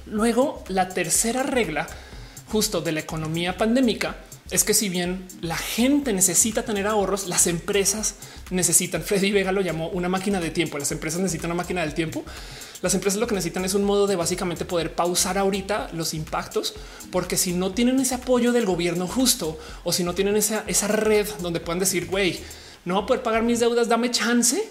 Luego, 0.06 0.62
la 0.68 0.88
tercera 0.88 1.42
regla 1.42 1.86
justo 2.50 2.80
de 2.80 2.92
la 2.92 3.00
economía 3.00 3.56
pandémica 3.56 4.16
es 4.50 4.64
que 4.64 4.74
si 4.74 4.90
bien 4.90 5.26
la 5.40 5.56
gente 5.56 6.12
necesita 6.12 6.64
tener 6.64 6.86
ahorros, 6.86 7.26
las 7.26 7.46
empresas 7.46 8.16
necesitan, 8.50 9.02
Freddy 9.02 9.32
Vega 9.32 9.52
lo 9.52 9.62
llamó 9.62 9.88
una 9.88 10.10
máquina 10.10 10.40
de 10.40 10.50
tiempo, 10.50 10.76
las 10.76 10.92
empresas 10.92 11.20
necesitan 11.20 11.50
una 11.50 11.62
máquina 11.62 11.80
del 11.80 11.94
tiempo. 11.94 12.22
Las 12.82 12.94
empresas 12.94 13.20
lo 13.20 13.28
que 13.28 13.36
necesitan 13.36 13.64
es 13.64 13.74
un 13.74 13.84
modo 13.84 14.08
de 14.08 14.16
básicamente 14.16 14.64
poder 14.64 14.94
pausar 14.94 15.38
ahorita 15.38 15.90
los 15.92 16.14
impactos, 16.14 16.74
porque 17.10 17.36
si 17.36 17.52
no 17.52 17.70
tienen 17.72 18.00
ese 18.00 18.16
apoyo 18.16 18.52
del 18.52 18.66
gobierno 18.66 19.06
justo 19.06 19.58
o 19.84 19.92
si 19.92 20.02
no 20.02 20.14
tienen 20.14 20.36
esa, 20.36 20.64
esa 20.66 20.88
red 20.88 21.28
donde 21.40 21.60
puedan 21.60 21.78
decir, 21.78 22.06
güey, 22.06 22.40
no 22.84 22.94
voy 22.94 23.04
a 23.04 23.06
poder 23.06 23.22
pagar 23.22 23.44
mis 23.44 23.60
deudas, 23.60 23.88
dame 23.88 24.10
chance 24.10 24.62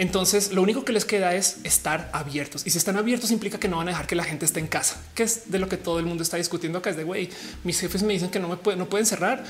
entonces, 0.00 0.52
lo 0.52 0.62
único 0.62 0.82
que 0.82 0.94
les 0.94 1.04
queda 1.04 1.34
es 1.34 1.58
estar 1.62 2.08
abiertos. 2.14 2.66
Y 2.66 2.70
si 2.70 2.78
están 2.78 2.96
abiertos 2.96 3.30
implica 3.32 3.60
que 3.60 3.68
no 3.68 3.76
van 3.76 3.88
a 3.88 3.90
dejar 3.90 4.06
que 4.06 4.14
la 4.14 4.24
gente 4.24 4.46
esté 4.46 4.58
en 4.58 4.66
casa, 4.66 4.98
que 5.14 5.24
es 5.24 5.50
de 5.50 5.58
lo 5.58 5.68
que 5.68 5.76
todo 5.76 5.98
el 5.98 6.06
mundo 6.06 6.22
está 6.22 6.38
discutiendo 6.38 6.78
acá. 6.78 6.88
Es 6.88 6.96
de 6.96 7.04
güey, 7.04 7.28
mis 7.64 7.78
jefes 7.78 8.02
me 8.02 8.14
dicen 8.14 8.30
que 8.30 8.40
no 8.40 8.48
me 8.48 8.56
pueden, 8.56 8.78
no 8.78 8.88
pueden 8.88 9.04
cerrar 9.04 9.44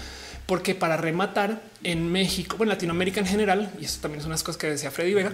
porque 0.47 0.75
para 0.75 0.97
rematar 0.97 1.63
en 1.85 2.11
México, 2.11 2.57
en 2.61 2.69
Latinoamérica 2.69 3.21
en 3.21 3.27
general, 3.27 3.73
y 3.81 3.85
esto 3.85 4.01
también 4.03 4.23
es 4.23 4.27
unas 4.27 4.43
cosas 4.43 4.61
que 4.61 4.69
decía 4.69 4.91
Freddy 4.91 5.15
Vega, 5.15 5.33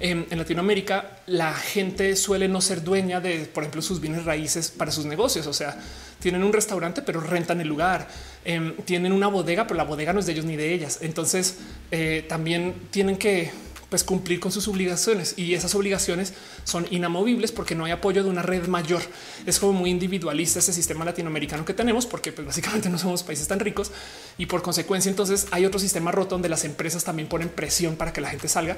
em, 0.00 0.26
en 0.28 0.36
Latinoamérica 0.36 1.20
la 1.26 1.54
gente 1.54 2.16
suele 2.16 2.48
no 2.48 2.60
ser 2.60 2.82
dueña 2.82 3.20
de, 3.20 3.44
por 3.44 3.62
ejemplo, 3.62 3.80
sus 3.82 4.00
bienes 4.00 4.24
raíces 4.24 4.72
para 4.72 4.90
sus 4.90 5.06
negocios. 5.06 5.46
O 5.46 5.52
sea, 5.52 5.78
tienen 6.18 6.42
un 6.42 6.52
restaurante, 6.52 7.02
pero 7.02 7.20
rentan 7.20 7.60
el 7.60 7.68
lugar, 7.68 8.08
em, 8.44 8.74
tienen 8.78 9.12
una 9.12 9.28
bodega, 9.28 9.68
pero 9.68 9.78
la 9.78 9.84
bodega 9.84 10.12
no 10.12 10.18
es 10.18 10.26
de 10.26 10.32
ellos 10.32 10.44
ni 10.44 10.56
de 10.56 10.74
ellas. 10.74 10.98
Entonces 11.02 11.58
eh, 11.92 12.26
también 12.28 12.74
tienen 12.90 13.16
que 13.16 13.52
pues 13.96 14.04
cumplir 14.04 14.40
con 14.40 14.52
sus 14.52 14.68
obligaciones 14.68 15.32
y 15.38 15.54
esas 15.54 15.74
obligaciones 15.74 16.34
son 16.64 16.86
inamovibles 16.90 17.50
porque 17.50 17.74
no 17.74 17.86
hay 17.86 17.92
apoyo 17.92 18.22
de 18.22 18.28
una 18.28 18.42
red 18.42 18.66
mayor. 18.66 19.00
Es 19.46 19.58
como 19.58 19.72
muy 19.72 19.88
individualista 19.88 20.58
ese 20.58 20.74
sistema 20.74 21.02
latinoamericano 21.06 21.64
que 21.64 21.72
tenemos 21.72 22.04
porque 22.04 22.30
pues, 22.30 22.46
básicamente 22.46 22.90
no 22.90 22.98
somos 22.98 23.22
países 23.22 23.48
tan 23.48 23.58
ricos 23.58 23.90
y 24.36 24.44
por 24.44 24.60
consecuencia 24.60 25.08
entonces 25.08 25.46
hay 25.50 25.64
otro 25.64 25.80
sistema 25.80 26.12
roto 26.12 26.34
donde 26.34 26.50
las 26.50 26.66
empresas 26.66 27.04
también 27.04 27.26
ponen 27.26 27.48
presión 27.48 27.96
para 27.96 28.12
que 28.12 28.20
la 28.20 28.28
gente 28.28 28.48
salga 28.48 28.76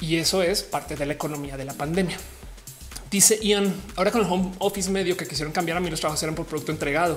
y 0.00 0.16
eso 0.16 0.42
es 0.42 0.64
parte 0.64 0.96
de 0.96 1.06
la 1.06 1.12
economía 1.12 1.56
de 1.56 1.64
la 1.64 1.74
pandemia. 1.74 2.18
Dice 3.12 3.38
Ian, 3.40 3.72
ahora 3.94 4.10
con 4.10 4.22
el 4.22 4.26
home 4.26 4.54
office 4.58 4.90
medio 4.90 5.16
que 5.16 5.28
quisieron 5.28 5.52
cambiar 5.52 5.78
a 5.78 5.80
mí 5.80 5.88
los 5.88 6.00
trabajos 6.00 6.20
eran 6.24 6.34
por 6.34 6.46
producto 6.46 6.72
entregado. 6.72 7.16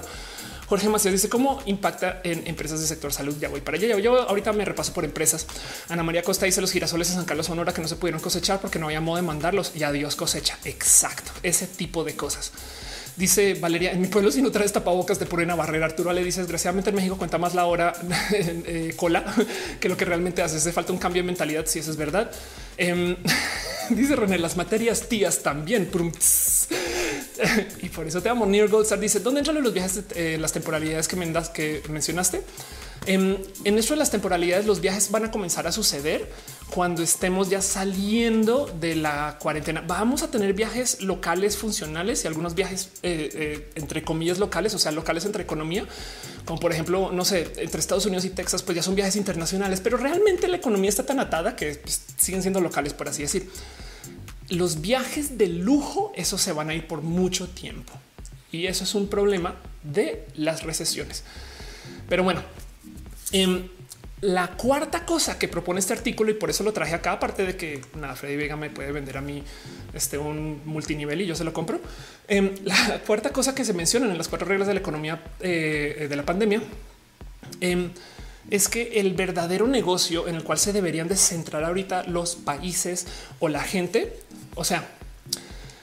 Jorge 0.72 0.88
Macías 0.88 1.12
dice 1.12 1.28
cómo 1.28 1.62
impacta 1.66 2.22
en 2.24 2.48
empresas 2.48 2.80
del 2.80 2.88
sector 2.88 3.12
salud. 3.12 3.36
Ya 3.42 3.50
voy 3.50 3.60
para 3.60 3.76
allá. 3.76 4.00
Yo 4.00 4.22
ahorita 4.22 4.54
me 4.54 4.64
repaso 4.64 4.94
por 4.94 5.04
empresas. 5.04 5.46
Ana 5.90 6.02
María 6.02 6.24
Costa 6.24 6.46
dice 6.46 6.62
los 6.62 6.72
girasoles 6.72 7.10
en 7.10 7.16
San 7.16 7.26
Carlos 7.26 7.48
Sonora 7.48 7.74
que 7.74 7.82
no 7.82 7.90
se 7.90 7.98
pudieron 7.98 8.22
cosechar 8.22 8.62
porque 8.62 8.80
no 8.80 8.86
había 8.86 9.02
modo 9.02 9.18
de 9.18 9.24
mandarlos 9.24 9.74
y 9.76 9.84
adiós 9.84 10.16
cosecha. 10.16 10.58
Exacto. 10.64 11.34
Ese 11.44 11.68
tipo 11.68 12.06
de 12.06 12.16
cosas. 12.16 12.54
Dice 13.18 13.56
Valeria, 13.56 13.92
en 13.92 14.00
mi 14.00 14.08
pueblo 14.08 14.32
si 14.32 14.42
no 14.42 14.50
traes 14.50 14.72
tapabocas 14.72 15.20
te 15.20 15.26
ponen 15.26 15.52
a 15.52 15.56
barrera. 15.56 15.88
Arturo 15.88 16.14
le 16.14 16.24
dice, 16.24 16.40
desgraciadamente 16.40 16.92
en 16.92 16.96
México 16.96 17.18
cuenta 17.18 17.38
más 17.38 17.54
la 17.54 17.66
hora 17.66 17.92
eh, 18.32 18.94
cola 18.96 19.26
que 19.82 19.90
lo 19.90 19.98
que 19.98 20.06
realmente 20.06 20.42
hace. 20.42 20.56
Hace 20.56 20.72
falta 20.72 20.94
un 20.94 21.00
cambio 21.00 21.22
de 21.22 21.28
mentalidad, 21.28 21.66
si 21.66 21.80
eso 21.80 21.92
es 21.92 21.98
verdad. 21.98 22.32
Em, 22.78 23.18
dice 23.90 24.16
René, 24.16 24.38
las 24.38 24.58
materias 24.58 25.08
tías 25.08 25.44
también 25.44 25.90
y 27.82 27.90
por 27.90 28.08
eso 28.08 28.22
te 28.22 28.30
amo. 28.30 28.46
Near 28.46 28.68
Goldstar 28.68 29.00
dice 29.00 29.20
dónde 29.20 29.40
entran 29.40 29.62
los 29.62 29.74
viajes, 29.74 30.04
eh, 30.16 30.38
las 30.40 30.52
temporalidades 30.52 31.08
que, 31.08 31.16
me 31.16 31.32
que 31.54 31.82
mencionaste. 31.90 32.44
En, 33.08 33.40
en 33.64 33.78
esto 33.80 33.94
de 33.94 34.00
las 34.00 34.12
temporalidades, 34.12 34.66
los 34.66 34.80
viajes 34.80 35.10
van 35.10 35.26
a 35.26 35.32
comenzar 35.32 35.66
a 35.66 35.72
suceder 35.72 36.32
cuando 36.70 37.02
estemos 37.02 37.50
ya 37.50 37.62
saliendo 37.62 38.68
de 38.80 38.96
la 38.96 39.38
cuarentena. 39.40 39.84
Vamos 39.86 40.22
a 40.22 40.30
tener 40.30 40.54
viajes 40.54 41.02
locales 41.02 41.58
funcionales 41.58 42.24
y 42.24 42.28
algunos 42.28 42.54
viajes 42.54 42.90
eh, 43.02 43.30
eh, 43.34 43.70
entre 43.76 44.04
comillas 44.04 44.38
locales, 44.38 44.76
o 44.76 44.80
sea, 44.80 44.92
locales 44.92 45.26
entre 45.26 45.44
economía, 45.44 45.86
como 46.46 46.60
por 46.60 46.72
ejemplo, 46.72 47.12
no 47.12 47.26
sé, 47.26 47.52
entre 47.58 47.80
Estados 47.80 48.06
Unidos 48.06 48.24
y 48.26 48.30
Texas, 48.30 48.62
pues 48.62 48.76
ya 48.76 48.84
son 48.84 48.96
viajes 48.96 49.16
internacionales, 49.16 49.82
pero 49.82 49.98
realmente 49.98 50.48
la 50.48 50.58
economía 50.58 50.90
está 50.90 51.06
tan 51.06 51.20
atada 51.20 51.56
que 51.56 51.76
pues, 51.76 52.04
siguen 52.18 52.42
siendo 52.42 52.62
locales, 52.62 52.94
por 52.94 53.10
así 53.10 53.24
decir 53.24 53.50
los 54.52 54.82
viajes 54.82 55.38
de 55.38 55.48
lujo, 55.48 56.12
eso 56.16 56.38
se 56.38 56.52
van 56.52 56.70
a 56.70 56.74
ir 56.74 56.86
por 56.86 57.02
mucho 57.02 57.48
tiempo. 57.48 57.94
Y 58.52 58.68
eso 58.68 58.84
es 58.84 58.94
un 58.96 59.08
problema 59.08 59.56
de 59.82 60.28
las 60.36 60.64
recesiones. 60.64 61.24
Pero 62.10 62.24
bueno, 62.24 62.42
em, 63.32 63.68
la 64.22 64.50
cuarta 64.50 65.06
cosa 65.06 65.40
que 65.40 65.48
propone 65.48 65.80
este 65.80 65.94
artículo, 65.94 66.32
y 66.32 66.36
por 66.36 66.50
eso 66.50 66.64
lo 66.64 66.74
traje 66.74 66.94
acá, 66.94 67.14
aparte 67.14 67.46
de 67.46 67.58
que 67.58 67.82
nada, 67.96 68.16
Freddy 68.16 68.36
Vega 68.36 68.56
me 68.56 68.70
puede 68.70 68.92
vender 68.92 69.18
a 69.18 69.22
mí 69.22 69.44
este 69.94 70.18
un 70.18 70.62
multinivel 70.66 71.22
y 71.22 71.26
yo 71.26 71.36
se 71.36 71.44
lo 71.44 71.54
compro. 71.54 71.80
Em, 72.28 72.54
la 72.64 73.00
cuarta 73.08 73.32
cosa 73.32 73.56
que 73.56 73.66
se 73.66 73.74
menciona 73.74 74.06
en 74.10 74.18
las 74.18 74.28
cuatro 74.28 74.48
reglas 74.48 74.68
de 74.68 74.76
la 74.76 74.80
economía 74.80 75.24
eh, 75.40 76.08
de 76.10 76.16
la 76.16 76.24
pandemia 76.24 76.62
em, 77.60 77.90
es 78.50 78.68
que 78.68 79.00
el 79.00 79.14
verdadero 79.14 79.68
negocio 79.68 80.28
en 80.28 80.36
el 80.36 80.44
cual 80.44 80.58
se 80.58 80.74
deberían 80.74 81.08
de 81.08 81.16
centrar 81.16 81.64
ahorita 81.64 82.04
los 82.04 82.36
países 82.36 83.08
o 83.40 83.50
la 83.50 83.64
gente 83.64 84.14
o 84.56 84.64
sea, 84.64 84.88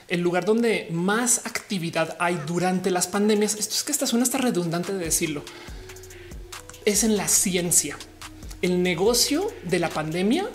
el 0.07 0.21
lugar 0.21 0.45
donde 0.45 0.87
más 0.91 1.45
actividad 1.45 2.15
hay 2.19 2.39
durante 2.47 2.91
las 2.91 3.07
pandemias, 3.07 3.55
esto 3.55 3.75
es 3.75 3.83
que 3.83 3.91
esta 3.91 4.07
suena 4.07 4.23
hasta 4.23 4.37
redundante 4.37 4.93
de 4.93 5.03
decirlo, 5.03 5.43
es 6.85 7.03
en 7.03 7.17
la 7.17 7.27
ciencia. 7.27 7.97
El 8.61 8.83
negocio 8.83 9.47
de 9.63 9.79
la 9.79 9.89
pandemia, 9.89 10.49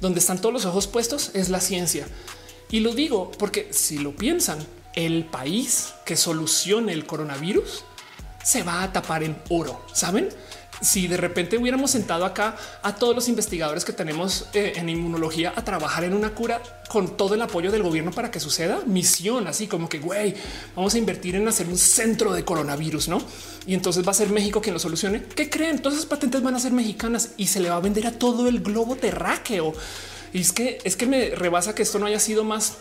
donde 0.00 0.20
están 0.20 0.40
todos 0.40 0.52
los 0.52 0.64
ojos 0.64 0.86
puestos, 0.86 1.30
es 1.34 1.48
la 1.48 1.60
ciencia. 1.60 2.06
Y 2.70 2.80
lo 2.80 2.94
digo 2.94 3.30
porque 3.32 3.68
si 3.72 3.98
lo 3.98 4.14
piensan, 4.14 4.58
el 4.94 5.24
país 5.24 5.94
que 6.04 6.16
solucione 6.16 6.92
el 6.92 7.06
coronavirus 7.06 7.84
se 8.44 8.62
va 8.62 8.82
a 8.82 8.92
tapar 8.92 9.22
en 9.22 9.36
oro, 9.48 9.84
¿saben? 9.92 10.28
Si 10.80 11.08
de 11.08 11.16
repente 11.16 11.58
hubiéramos 11.58 11.90
sentado 11.90 12.24
acá 12.24 12.56
a 12.82 12.94
todos 12.94 13.14
los 13.14 13.28
investigadores 13.28 13.84
que 13.84 13.92
tenemos 13.92 14.46
eh, 14.54 14.74
en 14.76 14.88
inmunología 14.88 15.52
a 15.56 15.64
trabajar 15.64 16.04
en 16.04 16.14
una 16.14 16.30
cura 16.30 16.62
con 16.88 17.16
todo 17.16 17.34
el 17.34 17.42
apoyo 17.42 17.70
del 17.70 17.82
gobierno 17.82 18.12
para 18.12 18.30
que 18.30 18.40
suceda 18.40 18.80
misión, 18.86 19.46
así 19.46 19.66
como 19.66 19.88
que 19.88 19.98
güey, 19.98 20.34
vamos 20.74 20.94
a 20.94 20.98
invertir 20.98 21.36
en 21.36 21.48
hacer 21.48 21.66
un 21.68 21.78
centro 21.78 22.32
de 22.32 22.44
coronavirus, 22.44 23.08
no? 23.08 23.22
Y 23.66 23.74
entonces 23.74 24.06
va 24.06 24.12
a 24.12 24.14
ser 24.14 24.30
México 24.30 24.60
quien 24.60 24.74
lo 24.74 24.80
solucione. 24.80 25.22
¿Qué 25.22 25.50
creen? 25.50 25.80
Todas 25.80 25.98
esas 25.98 26.08
patentes 26.08 26.42
van 26.42 26.54
a 26.54 26.60
ser 26.60 26.72
mexicanas 26.72 27.30
y 27.36 27.48
se 27.48 27.60
le 27.60 27.70
va 27.70 27.76
a 27.76 27.80
vender 27.80 28.06
a 28.06 28.12
todo 28.12 28.48
el 28.48 28.60
globo 28.60 28.96
terráqueo. 28.96 29.74
Y 30.32 30.40
es 30.40 30.52
que 30.52 30.78
es 30.84 30.96
que 30.96 31.06
me 31.06 31.30
rebasa 31.30 31.74
que 31.74 31.82
esto 31.82 31.98
no 31.98 32.06
haya 32.06 32.20
sido 32.20 32.44
más 32.44 32.78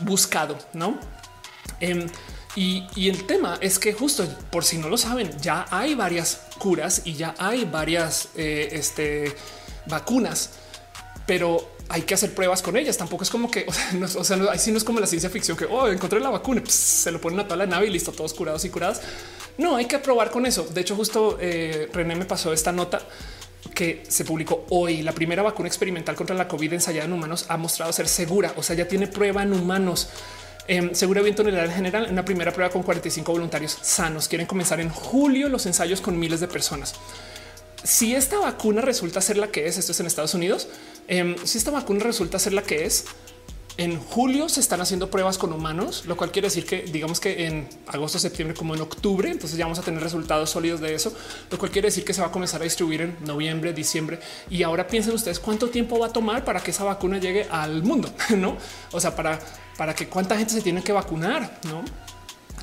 buscado, 0.00 0.58
no? 0.72 0.98
Em, 1.80 2.06
Y, 2.56 3.08
el 3.08 3.26
tema 3.26 3.58
es 3.60 3.78
que 3.78 3.92
justo 3.92 4.26
por 4.50 4.64
si 4.64 4.78
no 4.78 4.88
lo 4.88 4.98
saben, 4.98 5.30
ya 5.40 5.66
hay 5.70 5.94
varias 5.94 6.40
curas 6.58 7.02
y 7.04 7.14
ya 7.14 7.34
hay 7.38 7.64
varias 7.64 8.28
eh, 8.34 8.70
este, 8.72 9.34
vacunas, 9.86 10.50
pero 11.26 11.70
hay 11.88 12.02
que 12.02 12.14
hacer 12.14 12.34
pruebas 12.34 12.60
con 12.62 12.76
ellas. 12.76 12.96
Tampoco 12.96 13.22
es 13.22 13.30
como 13.30 13.50
que, 13.50 13.64
o 13.68 13.72
sea, 13.72 13.92
no, 13.92 14.06
o 14.06 14.24
sea, 14.24 14.36
no 14.36 14.52
es 14.52 14.84
como 14.84 15.00
la 15.00 15.06
ciencia 15.06 15.30
ficción 15.30 15.56
que 15.56 15.66
oh, 15.66 15.88
encontré 15.88 16.18
la 16.20 16.30
vacuna, 16.30 16.62
se 16.66 17.12
lo 17.12 17.20
ponen 17.20 17.40
a 17.40 17.44
toda 17.44 17.56
la 17.56 17.66
nave 17.66 17.86
y 17.86 17.90
listo, 17.90 18.12
todos 18.12 18.34
curados 18.34 18.64
y 18.64 18.70
curadas. 18.70 19.00
No 19.58 19.76
hay 19.76 19.84
que 19.84 19.98
probar 19.98 20.30
con 20.30 20.46
eso. 20.46 20.64
De 20.64 20.80
hecho, 20.80 20.96
justo 20.96 21.38
eh, 21.40 21.88
René 21.92 22.16
me 22.16 22.24
pasó 22.24 22.52
esta 22.52 22.72
nota 22.72 23.02
que 23.74 24.02
se 24.08 24.24
publicó 24.24 24.66
hoy. 24.70 25.02
La 25.02 25.12
primera 25.12 25.42
vacuna 25.42 25.68
experimental 25.68 26.16
contra 26.16 26.34
la 26.34 26.48
COVID 26.48 26.72
ensayada 26.72 27.04
en 27.04 27.12
humanos 27.12 27.46
ha 27.48 27.56
mostrado 27.56 27.92
ser 27.92 28.08
segura. 28.08 28.54
O 28.56 28.62
sea, 28.62 28.74
ya 28.74 28.88
tiene 28.88 29.06
prueba 29.06 29.42
en 29.42 29.52
humanos. 29.52 30.08
Eh, 30.72 30.90
segura 30.92 31.20
bien 31.20 31.34
en 31.36 31.72
general, 31.72 32.06
una 32.12 32.24
primera 32.24 32.52
prueba 32.52 32.70
con 32.70 32.84
45 32.84 33.32
voluntarios 33.32 33.76
sanos. 33.82 34.28
Quieren 34.28 34.46
comenzar 34.46 34.78
en 34.80 34.88
julio 34.88 35.48
los 35.48 35.66
ensayos 35.66 36.00
con 36.00 36.16
miles 36.16 36.38
de 36.38 36.46
personas. 36.46 36.94
Si 37.82 38.14
esta 38.14 38.38
vacuna 38.38 38.80
resulta 38.80 39.20
ser 39.20 39.36
la 39.36 39.48
que 39.48 39.66
es, 39.66 39.78
esto 39.78 39.90
es 39.90 39.98
en 39.98 40.06
Estados 40.06 40.32
Unidos, 40.34 40.68
em, 41.08 41.34
si 41.42 41.58
esta 41.58 41.72
vacuna 41.72 42.04
resulta 42.04 42.38
ser 42.38 42.52
la 42.52 42.62
que 42.62 42.84
es, 42.84 43.06
en 43.76 43.98
julio 43.98 44.48
se 44.48 44.60
están 44.60 44.80
haciendo 44.80 45.10
pruebas 45.10 45.38
con 45.38 45.52
humanos, 45.52 46.04
lo 46.06 46.16
cual 46.16 46.30
quiere 46.30 46.48
decir 46.48 46.66
que 46.66 46.82
digamos 46.82 47.20
que 47.20 47.46
en 47.46 47.68
agosto, 47.86 48.18
septiembre, 48.18 48.56
como 48.56 48.74
en 48.74 48.80
octubre, 48.80 49.30
entonces 49.30 49.56
ya 49.56 49.64
vamos 49.64 49.78
a 49.78 49.82
tener 49.82 50.02
resultados 50.02 50.50
sólidos 50.50 50.80
de 50.80 50.94
eso, 50.94 51.14
lo 51.50 51.58
cual 51.58 51.70
quiere 51.70 51.88
decir 51.88 52.04
que 52.04 52.12
se 52.12 52.20
va 52.20 52.28
a 52.28 52.32
comenzar 52.32 52.60
a 52.60 52.64
distribuir 52.64 53.00
en 53.02 53.16
noviembre, 53.24 53.72
diciembre. 53.72 54.20
Y 54.50 54.62
ahora 54.62 54.86
piensen 54.86 55.14
ustedes 55.14 55.40
cuánto 55.40 55.68
tiempo 55.70 55.98
va 55.98 56.08
a 56.08 56.12
tomar 56.12 56.44
para 56.44 56.60
que 56.60 56.72
esa 56.72 56.84
vacuna 56.84 57.18
llegue 57.18 57.46
al 57.50 57.82
mundo, 57.82 58.12
no? 58.36 58.56
O 58.92 59.00
sea, 59.00 59.16
para, 59.16 59.38
para 59.76 59.94
que 59.94 60.08
cuánta 60.08 60.36
gente 60.36 60.52
se 60.52 60.60
tiene 60.60 60.82
que 60.82 60.92
vacunar, 60.92 61.60
no? 61.64 61.82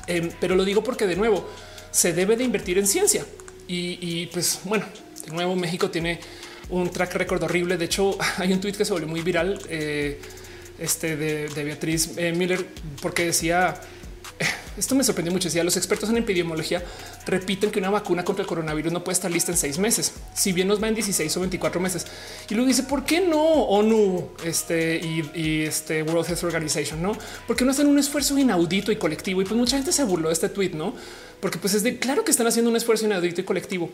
Em, 0.06 0.30
pero 0.40 0.54
lo 0.54 0.64
digo 0.64 0.82
porque 0.82 1.06
de 1.06 1.16
nuevo 1.16 1.46
se 1.90 2.12
debe 2.12 2.36
de 2.36 2.44
invertir 2.44 2.78
en 2.78 2.86
ciencia 2.86 3.24
y, 3.66 4.26
pues 4.26 4.60
bueno, 4.64 4.86
de 5.26 5.32
nuevo 5.32 5.54
México 5.54 5.90
tiene 5.90 6.20
un 6.70 6.90
track 6.90 7.14
record 7.14 7.42
horrible. 7.42 7.76
De 7.76 7.84
hecho, 7.84 8.16
hay 8.38 8.52
un 8.52 8.60
tweet 8.60 8.72
que 8.72 8.84
se 8.84 8.92
volvió 8.92 9.08
muy 9.08 9.20
viral. 9.20 9.60
Eh, 9.68 10.20
este 10.78 11.16
de, 11.16 11.64
Beatriz 11.64 12.10
eh, 12.16 12.32
Miller, 12.32 12.66
porque 13.00 13.24
decía 13.24 13.80
esto 14.76 14.94
me 14.94 15.04
sorprendió 15.04 15.32
mucho. 15.32 15.48
Decía 15.48 15.64
los 15.64 15.76
expertos 15.76 16.08
en 16.10 16.16
epidemiología 16.18 16.82
repiten 17.26 17.70
que 17.70 17.78
una 17.78 17.90
vacuna 17.90 18.24
contra 18.24 18.42
el 18.42 18.48
coronavirus 18.48 18.92
no 18.92 19.04
puede 19.04 19.14
estar 19.14 19.30
lista 19.30 19.52
en 19.52 19.58
seis 19.58 19.78
meses, 19.78 20.12
si 20.34 20.52
bien 20.52 20.68
nos 20.68 20.82
va 20.82 20.88
en 20.88 20.94
16 20.94 21.36
o 21.36 21.40
24 21.40 21.80
meses. 21.80 22.06
Y 22.48 22.54
luego 22.54 22.68
dice 22.68 22.84
por 22.84 23.04
qué 23.04 23.20
no 23.20 23.42
ONU 23.42 24.30
este 24.44 25.00
y, 25.34 25.62
este 25.62 26.02
World 26.02 26.28
Health 26.28 26.44
Organization, 26.44 27.02
no? 27.02 27.12
Porque 27.46 27.64
no 27.64 27.70
hacen 27.70 27.86
un 27.86 27.98
esfuerzo 27.98 28.38
inaudito 28.38 28.92
y 28.92 28.96
colectivo. 28.96 29.42
Y 29.42 29.44
pues 29.44 29.56
mucha 29.56 29.76
gente 29.76 29.92
se 29.92 30.04
burló 30.04 30.28
de 30.28 30.34
este 30.34 30.48
tweet, 30.48 30.70
no? 30.70 30.94
Porque 31.40 31.58
pues 31.58 31.74
es 31.74 31.82
de 31.82 31.98
claro 31.98 32.24
que 32.24 32.30
están 32.30 32.46
haciendo 32.46 32.70
un 32.70 32.76
esfuerzo 32.76 33.06
inaudito 33.06 33.40
y 33.40 33.44
colectivo, 33.44 33.90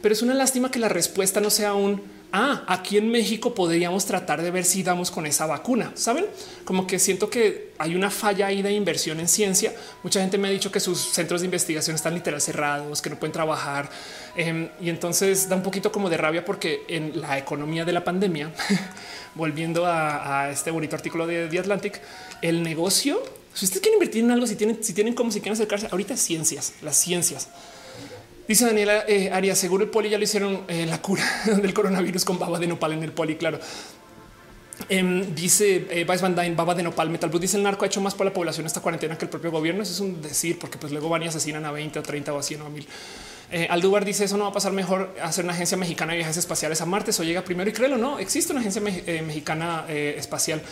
pero 0.00 0.12
es 0.12 0.22
una 0.22 0.34
lástima 0.34 0.70
que 0.70 0.78
la 0.78 0.88
respuesta 0.88 1.40
no 1.40 1.50
sea 1.50 1.74
un 1.74 2.02
ah, 2.32 2.64
aquí 2.66 2.98
en 2.98 3.10
México 3.10 3.54
podríamos 3.54 4.04
tratar 4.06 4.42
de 4.42 4.50
ver 4.50 4.64
si 4.64 4.82
damos 4.82 5.10
con 5.10 5.26
esa 5.26 5.46
vacuna. 5.46 5.92
Saben 5.94 6.26
como 6.64 6.86
que 6.86 6.98
siento 6.98 7.30
que 7.30 7.72
hay 7.78 7.94
una 7.94 8.10
falla 8.10 8.46
ahí 8.46 8.62
de 8.62 8.72
inversión 8.72 9.20
en 9.20 9.28
ciencia. 9.28 9.74
Mucha 10.02 10.20
gente 10.20 10.38
me 10.38 10.48
ha 10.48 10.50
dicho 10.50 10.70
que 10.70 10.80
sus 10.80 10.98
centros 11.00 11.40
de 11.40 11.46
investigación 11.46 11.96
están 11.96 12.14
literal 12.14 12.40
cerrados, 12.40 13.02
que 13.02 13.10
no 13.10 13.18
pueden 13.18 13.32
trabajar. 13.32 13.90
Em, 14.36 14.68
y 14.80 14.90
entonces 14.90 15.48
da 15.48 15.56
un 15.56 15.62
poquito 15.62 15.90
como 15.90 16.10
de 16.10 16.16
rabia 16.16 16.44
porque 16.44 16.82
en 16.88 17.20
la 17.20 17.38
economía 17.38 17.84
de 17.84 17.92
la 17.92 18.04
pandemia, 18.04 18.52
volviendo 19.34 19.84
a, 19.86 20.50
este 20.50 20.70
bonito 20.70 20.96
artículo 20.96 21.26
de 21.26 21.48
The 21.48 21.58
Atlantic, 21.58 22.00
el 22.42 22.62
negocio, 22.62 23.22
si 23.54 23.64
ustedes 23.64 23.82
quieren 23.82 23.96
invertir 23.96 24.24
en 24.24 24.30
algo, 24.30 24.46
si 24.46 24.56
tienen, 24.56 24.82
si 24.82 24.92
tienen 24.92 25.14
como 25.14 25.30
si 25.30 25.40
quieren 25.40 25.54
acercarse 25.54 25.88
ahorita 25.90 26.16
ciencias, 26.16 26.74
las 26.82 26.96
ciencias 26.96 27.48
Dice 28.48 28.64
Daniela 28.64 29.04
eh, 29.06 29.30
Arias, 29.30 29.58
seguro 29.58 29.84
el 29.84 29.90
poli 29.90 30.08
ya 30.08 30.16
lo 30.16 30.24
hicieron 30.24 30.64
eh, 30.68 30.86
la 30.86 31.02
cura 31.02 31.22
del 31.62 31.74
coronavirus 31.74 32.24
con 32.24 32.38
baba 32.38 32.58
de 32.58 32.66
nopal 32.66 32.94
en 32.94 33.02
el 33.02 33.12
poli, 33.12 33.36
claro. 33.36 33.60
Em, 34.88 35.34
dice 35.34 35.86
eh, 35.90 36.06
Vice 36.08 36.22
Van 36.22 36.34
Dyne, 36.34 36.54
baba 36.54 36.74
de 36.74 36.82
nopal, 36.82 37.10
Metal 37.10 37.28
Blue. 37.28 37.38
Dice 37.38 37.58
el 37.58 37.62
narco 37.62 37.84
ha 37.84 37.88
hecho 37.88 38.00
más 38.00 38.14
por 38.14 38.24
la 38.24 38.32
población 38.32 38.64
esta 38.64 38.80
cuarentena 38.80 39.18
que 39.18 39.26
el 39.26 39.30
propio 39.30 39.50
gobierno. 39.50 39.82
Eso 39.82 39.92
es 39.92 40.00
un 40.00 40.22
decir, 40.22 40.58
porque 40.58 40.78
pues 40.78 40.92
luego 40.92 41.10
van 41.10 41.22
y 41.24 41.26
asesinan 41.26 41.64
a 41.66 41.72
20 41.72 41.98
o 41.98 42.02
30 42.02 42.32
o 42.32 42.38
a 42.38 42.42
100 42.42 42.62
o 42.62 42.66
a 42.66 42.68
1000. 42.70 42.88
Eh, 43.50 43.66
Aldubar 43.70 44.04
dice 44.04 44.24
eso 44.24 44.36
no 44.36 44.44
va 44.44 44.50
a 44.50 44.52
pasar 44.52 44.72
mejor 44.72 45.14
hacer 45.22 45.44
una 45.44 45.54
agencia 45.54 45.76
mexicana 45.76 46.12
de 46.12 46.18
viajes 46.18 46.38
espaciales 46.38 46.80
a 46.80 46.86
Marte. 46.86 47.10
Eso 47.10 47.24
llega 47.24 47.44
primero 47.44 47.68
y 47.68 47.72
créelo, 47.74 47.98
no 47.98 48.18
existe 48.18 48.52
una 48.52 48.60
agencia 48.60 48.80
eh, 48.84 49.22
mexicana 49.26 49.84
espacial. 49.88 50.62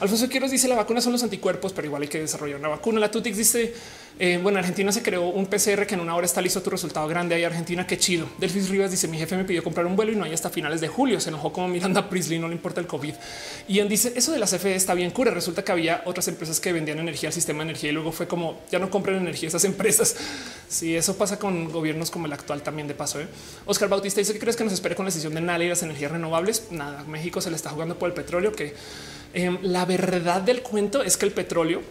Alfonso 0.00 0.28
Quiroz 0.28 0.50
dice 0.50 0.68
la 0.68 0.76
vacuna 0.76 1.00
son 1.00 1.12
los 1.12 1.22
anticuerpos, 1.22 1.72
pero 1.72 1.86
igual 1.86 2.02
hay 2.02 2.08
que 2.08 2.20
desarrollar 2.20 2.58
una 2.58 2.68
vacuna. 2.68 3.00
La 3.00 3.10
Tutix 3.10 3.36
dice 3.36 3.74
eh, 4.16 4.38
bueno, 4.40 4.60
Argentina 4.60 4.92
se 4.92 5.02
creó 5.02 5.26
un 5.26 5.46
PCR 5.46 5.86
que 5.86 5.94
en 5.94 6.00
una 6.00 6.14
hora 6.14 6.24
está 6.24 6.40
listo 6.40 6.62
tu 6.62 6.70
resultado 6.70 7.08
grande. 7.08 7.34
Ahí 7.34 7.42
Argentina, 7.42 7.84
qué 7.84 7.98
chido. 7.98 8.28
Delfis 8.38 8.68
Rivas 8.68 8.92
dice 8.92 9.08
mi 9.08 9.18
jefe 9.18 9.36
me 9.36 9.44
pidió 9.44 9.64
comprar 9.64 9.86
un 9.86 9.96
vuelo 9.96 10.12
y 10.12 10.16
no 10.16 10.24
hay 10.24 10.32
hasta 10.32 10.50
finales 10.50 10.80
de 10.80 10.86
julio. 10.86 11.20
Se 11.20 11.30
enojó 11.30 11.52
como 11.52 11.66
Miranda 11.66 12.08
Priestley, 12.08 12.38
no 12.38 12.46
le 12.46 12.54
importa 12.54 12.80
el 12.80 12.86
COVID. 12.86 13.14
Él 13.68 13.88
dice 13.88 14.12
eso 14.14 14.30
de 14.30 14.38
la 14.38 14.46
CFE 14.46 14.76
está 14.76 14.94
bien 14.94 15.10
cura. 15.10 15.32
Resulta 15.32 15.64
que 15.64 15.72
había 15.72 16.02
otras 16.04 16.28
empresas 16.28 16.60
que 16.60 16.72
vendían 16.72 17.00
energía 17.00 17.28
al 17.30 17.32
sistema 17.32 17.64
de 17.64 17.70
energía 17.70 17.90
y 17.90 17.92
luego 17.92 18.12
fue 18.12 18.28
como 18.28 18.60
ya 18.70 18.78
no 18.78 18.88
compren 18.88 19.16
energía 19.16 19.48
esas 19.48 19.64
empresas. 19.64 20.16
Si 20.66 20.96
eso 20.96 21.16
pasa 21.16 21.38
con 21.38 21.70
gobiernos 21.70 22.10
como 22.10 22.26
el 22.26 22.32
actual 22.32 22.62
también 22.62 22.88
de 22.88 22.94
paso. 22.94 23.20
¿eh? 23.20 23.28
Oscar 23.64 23.88
Bautista 23.88 24.20
dice 24.20 24.32
que 24.32 24.40
crees 24.40 24.56
que 24.56 24.64
nos 24.64 24.72
espere 24.72 24.96
con 24.96 25.04
la 25.04 25.10
decisión 25.10 25.32
de 25.32 25.40
nada 25.40 25.62
y 25.62 25.68
las 25.68 25.82
energías 25.84 26.10
renovables. 26.10 26.64
Nada, 26.72 27.04
México 27.04 27.40
se 27.40 27.50
le 27.50 27.56
está 27.56 27.70
jugando 27.70 27.96
por 27.96 28.08
el 28.08 28.14
petróleo 28.14 28.50
que 28.50 28.74
em, 29.34 29.58
la 29.62 29.84
verdad 29.84 30.40
del 30.40 30.62
cuento 30.62 31.02
es 31.02 31.16
que 31.16 31.26
el 31.26 31.32
petróleo 31.32 31.82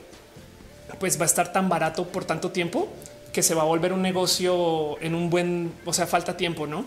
pues 0.99 1.19
va 1.19 1.23
a 1.23 1.25
estar 1.25 1.51
tan 1.51 1.69
barato 1.69 2.07
por 2.07 2.25
tanto 2.25 2.51
tiempo 2.51 2.87
que 3.31 3.43
se 3.43 3.55
va 3.55 3.63
a 3.63 3.65
volver 3.65 3.93
un 3.93 4.01
negocio 4.01 5.01
en 5.01 5.15
un 5.15 5.29
buen, 5.29 5.73
o 5.85 5.93
sea, 5.93 6.07
falta 6.07 6.37
tiempo, 6.37 6.67
¿no? 6.67 6.85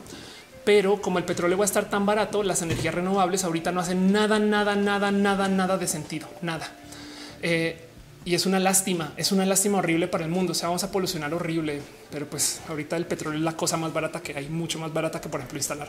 Pero 0.64 1.00
como 1.02 1.18
el 1.18 1.24
petróleo 1.24 1.58
va 1.58 1.64
a 1.64 1.66
estar 1.66 1.90
tan 1.90 2.06
barato, 2.06 2.42
las 2.42 2.62
energías 2.62 2.94
renovables 2.94 3.44
ahorita 3.44 3.72
no 3.72 3.80
hacen 3.80 4.12
nada, 4.12 4.38
nada, 4.38 4.74
nada, 4.76 5.10
nada, 5.10 5.48
nada 5.48 5.76
de 5.76 5.86
sentido, 5.86 6.28
nada. 6.42 6.72
Eh, 7.42 7.86
y 8.24 8.34
es 8.34 8.44
una 8.44 8.58
lástima, 8.58 9.12
es 9.16 9.30
una 9.30 9.46
lástima 9.46 9.78
horrible 9.78 10.08
para 10.08 10.24
el 10.24 10.30
mundo. 10.30 10.50
O 10.50 10.54
sea, 10.54 10.68
vamos 10.68 10.82
a 10.82 10.90
polucionar 10.90 11.32
horrible, 11.32 11.80
pero 12.10 12.26
pues 12.26 12.60
ahorita 12.68 12.96
el 12.96 13.06
petróleo 13.06 13.38
es 13.38 13.44
la 13.44 13.56
cosa 13.56 13.76
más 13.76 13.92
barata 13.92 14.20
que 14.20 14.36
hay, 14.36 14.48
mucho 14.48 14.80
más 14.80 14.92
barata 14.92 15.20
que, 15.20 15.28
por 15.28 15.38
ejemplo, 15.38 15.58
instalar, 15.58 15.88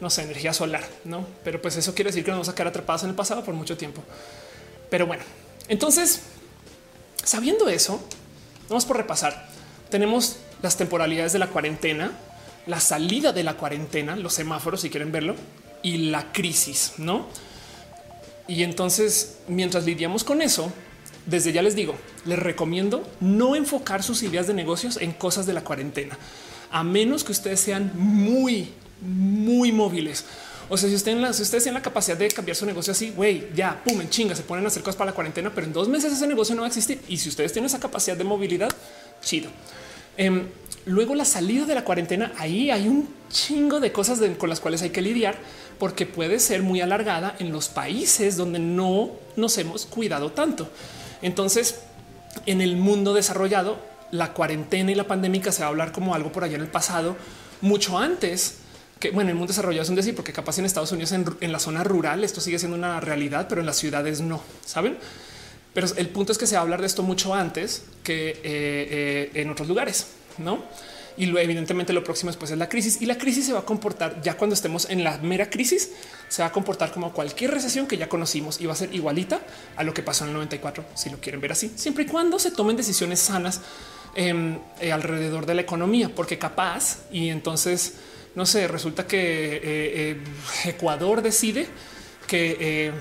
no 0.00 0.10
sé, 0.10 0.22
energía 0.22 0.52
solar, 0.52 0.84
no? 1.04 1.26
Pero 1.44 1.60
pues 1.60 1.76
eso 1.76 1.94
quiere 1.94 2.10
decir 2.10 2.24
que 2.24 2.30
nos 2.30 2.38
vamos 2.38 2.48
a 2.48 2.54
quedar 2.54 2.68
atrapados 2.68 3.02
en 3.04 3.10
el 3.10 3.14
pasado 3.16 3.44
por 3.44 3.54
mucho 3.54 3.76
tiempo. 3.76 4.02
Pero 4.90 5.06
bueno, 5.06 5.24
entonces 5.68 6.22
Sabiendo 7.26 7.68
eso, 7.68 8.00
vamos 8.68 8.86
por 8.86 8.96
repasar. 8.96 9.48
Tenemos 9.90 10.36
las 10.62 10.76
temporalidades 10.76 11.32
de 11.32 11.40
la 11.40 11.48
cuarentena, 11.48 12.12
la 12.68 12.78
salida 12.78 13.32
de 13.32 13.42
la 13.42 13.56
cuarentena, 13.56 14.14
los 14.14 14.32
semáforos, 14.32 14.82
si 14.82 14.90
quieren 14.90 15.10
verlo, 15.10 15.34
y 15.82 15.96
la 16.10 16.32
crisis, 16.32 16.92
¿no? 16.98 17.26
Y 18.46 18.62
entonces, 18.62 19.38
mientras 19.48 19.84
lidiamos 19.84 20.22
con 20.22 20.40
eso, 20.40 20.72
desde 21.26 21.52
ya 21.52 21.62
les 21.62 21.74
digo, 21.74 21.96
les 22.26 22.38
recomiendo 22.38 23.02
no 23.18 23.56
enfocar 23.56 24.04
sus 24.04 24.22
ideas 24.22 24.46
de 24.46 24.54
negocios 24.54 24.96
en 24.96 25.12
cosas 25.12 25.46
de 25.46 25.52
la 25.52 25.64
cuarentena, 25.64 26.16
a 26.70 26.84
menos 26.84 27.24
que 27.24 27.32
ustedes 27.32 27.58
sean 27.58 27.90
muy, 27.96 28.72
muy 29.00 29.72
móviles 29.72 30.24
o 30.68 30.76
sea, 30.76 30.88
si, 30.88 30.96
ustedes, 30.96 31.62
tienen 31.62 31.74
la 31.74 31.82
capacidad 31.82 32.16
de 32.16 32.28
cambiar 32.28 32.56
su 32.56 32.66
negocio 32.66 32.92
así, 32.92 33.10
güey, 33.10 33.48
ya, 33.54 33.80
pum, 33.84 34.00
en 34.00 34.10
chinga, 34.10 34.34
se 34.34 34.42
ponen 34.42 34.64
a 34.64 34.68
hacer 34.68 34.82
cosas 34.82 34.96
para 34.96 35.10
la 35.10 35.14
cuarentena, 35.14 35.52
pero 35.54 35.66
en 35.66 35.72
dos 35.72 35.88
meses 35.88 36.12
ese 36.12 36.26
negocio 36.26 36.56
no 36.56 36.62
va 36.62 36.66
a 36.66 36.68
existir. 36.68 37.00
Y 37.08 37.18
si 37.18 37.28
ustedes 37.28 37.52
tienen 37.52 37.66
esa 37.66 37.78
capacidad 37.78 38.16
de 38.16 38.24
movilidad, 38.24 38.70
chido. 39.22 39.48
Em, 40.16 40.48
luego 40.86 41.14
la 41.14 41.24
salida 41.24 41.66
de 41.66 41.74
la 41.74 41.84
cuarentena, 41.84 42.32
ahí 42.36 42.70
hay 42.70 42.88
un 42.88 43.08
chingo 43.30 43.78
de 43.78 43.92
cosas 43.92 44.20
con 44.38 44.48
las 44.48 44.58
cuales 44.58 44.82
hay 44.82 44.90
que 44.90 45.02
lidiar 45.02 45.36
porque 45.78 46.04
puede 46.04 46.40
ser 46.40 46.62
muy 46.62 46.80
alargada 46.80 47.36
en 47.38 47.52
los 47.52 47.68
países 47.68 48.36
donde 48.36 48.58
no 48.58 49.10
nos 49.36 49.58
hemos 49.58 49.86
cuidado 49.86 50.32
tanto. 50.32 50.68
Entonces, 51.22 51.76
en 52.44 52.60
el 52.60 52.76
mundo 52.76 53.14
desarrollado, 53.14 53.78
la 54.10 54.32
cuarentena 54.32 54.90
y 54.90 54.94
la 54.96 55.06
pandemia 55.06 55.52
se 55.52 55.60
va 55.60 55.66
a 55.66 55.68
hablar 55.68 55.92
como 55.92 56.14
algo 56.14 56.32
por 56.32 56.42
allá 56.42 56.56
en 56.56 56.62
el 56.62 56.68
pasado, 56.68 57.16
mucho 57.60 57.98
antes 57.98 58.58
que 58.98 59.10
bueno, 59.10 59.28
en 59.28 59.30
el 59.30 59.34
mundo 59.36 59.52
desarrollado 59.52 59.82
es 59.82 59.88
un 59.90 59.96
decir, 59.96 60.14
porque 60.14 60.32
capaz 60.32 60.58
en 60.58 60.64
Estados 60.64 60.92
Unidos, 60.92 61.12
en, 61.12 61.52
la 61.52 61.58
zona 61.58 61.84
rural, 61.84 62.24
esto 62.24 62.40
sigue 62.40 62.58
siendo 62.58 62.76
una 62.76 63.00
realidad, 63.00 63.46
pero 63.48 63.60
en 63.60 63.66
las 63.66 63.76
ciudades 63.76 64.20
no 64.20 64.42
saben. 64.64 64.96
Pero 65.74 65.88
el 65.96 66.08
punto 66.08 66.32
es 66.32 66.38
que 66.38 66.46
se 66.46 66.54
va 66.54 66.60
a 66.60 66.62
hablar 66.62 66.80
de 66.80 66.86
esto 66.86 67.02
mucho 67.02 67.34
antes 67.34 67.84
que 68.02 68.30
eh, 68.30 68.42
eh, 68.44 69.30
en 69.34 69.50
otros 69.50 69.68
lugares, 69.68 70.06
no? 70.38 70.64
Y 71.18 71.26
lo, 71.26 71.38
evidentemente 71.38 71.92
lo 71.92 72.04
próximo 72.04 72.30
después 72.30 72.50
es 72.50 72.58
la 72.58 72.68
crisis 72.68 73.00
y 73.00 73.06
la 73.06 73.16
crisis 73.16 73.46
se 73.46 73.52
va 73.52 73.60
a 73.60 73.64
comportar 73.64 74.20
ya 74.22 74.36
cuando 74.36 74.54
estemos 74.54 74.88
en 74.90 75.02
la 75.02 75.18
mera 75.18 75.48
crisis, 75.48 75.90
se 76.28 76.42
va 76.42 76.48
a 76.48 76.52
comportar 76.52 76.92
como 76.92 77.12
cualquier 77.12 77.50
recesión 77.50 77.86
que 77.86 77.96
ya 77.96 78.08
conocimos 78.08 78.60
y 78.60 78.66
va 78.66 78.74
a 78.74 78.76
ser 78.76 78.94
igualita 78.94 79.40
a 79.76 79.84
lo 79.84 79.94
que 79.94 80.02
pasó 80.02 80.24
en 80.24 80.30
el 80.30 80.34
94, 80.36 80.84
si 80.94 81.08
lo 81.10 81.18
quieren 81.18 81.40
ver 81.40 81.52
así, 81.52 81.72
siempre 81.74 82.04
y 82.04 82.06
cuando 82.06 82.38
se 82.38 82.50
tomen 82.50 82.76
decisiones 82.76 83.20
sanas 83.20 83.62
em, 84.14 84.58
eh, 84.80 84.92
alrededor 84.92 85.46
de 85.46 85.54
la 85.54 85.62
economía, 85.62 86.10
porque 86.14 86.38
capaz 86.38 86.98
y 87.10 87.30
entonces 87.30 87.94
no 88.36 88.46
sé, 88.46 88.68
resulta 88.68 89.06
que 89.06 89.56
eh, 89.56 89.60
eh, 89.64 90.16
Ecuador 90.66 91.22
decide 91.22 91.66
que 92.26 92.56
eh, 92.60 92.92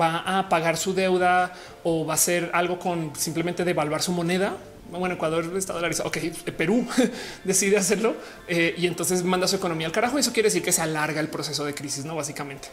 va 0.00 0.38
a 0.38 0.48
pagar 0.48 0.76
su 0.76 0.94
deuda 0.94 1.52
o 1.84 2.06
va 2.06 2.14
a 2.14 2.16
hacer 2.16 2.50
algo 2.54 2.78
con 2.78 3.14
simplemente 3.14 3.64
devaluar 3.64 4.02
su 4.02 4.12
moneda 4.12 4.56
bueno, 4.90 5.16
Ecuador 5.16 5.54
está 5.54 5.74
dolarizado. 5.74 6.08
Ok, 6.08 6.16
Perú 6.56 6.88
decide 7.44 7.76
hacerlo 7.76 8.16
y 8.48 8.86
entonces 8.86 9.22
manda 9.22 9.46
su 9.46 9.56
economía 9.56 9.86
al 9.86 9.92
carajo. 9.92 10.18
Eso 10.18 10.32
quiere 10.32 10.46
decir 10.46 10.62
que 10.62 10.72
se 10.72 10.80
alarga 10.80 11.20
el 11.20 11.28
proceso 11.28 11.66
de 11.66 11.74
crisis, 11.74 12.06
no 12.06 12.16
básicamente. 12.16 12.68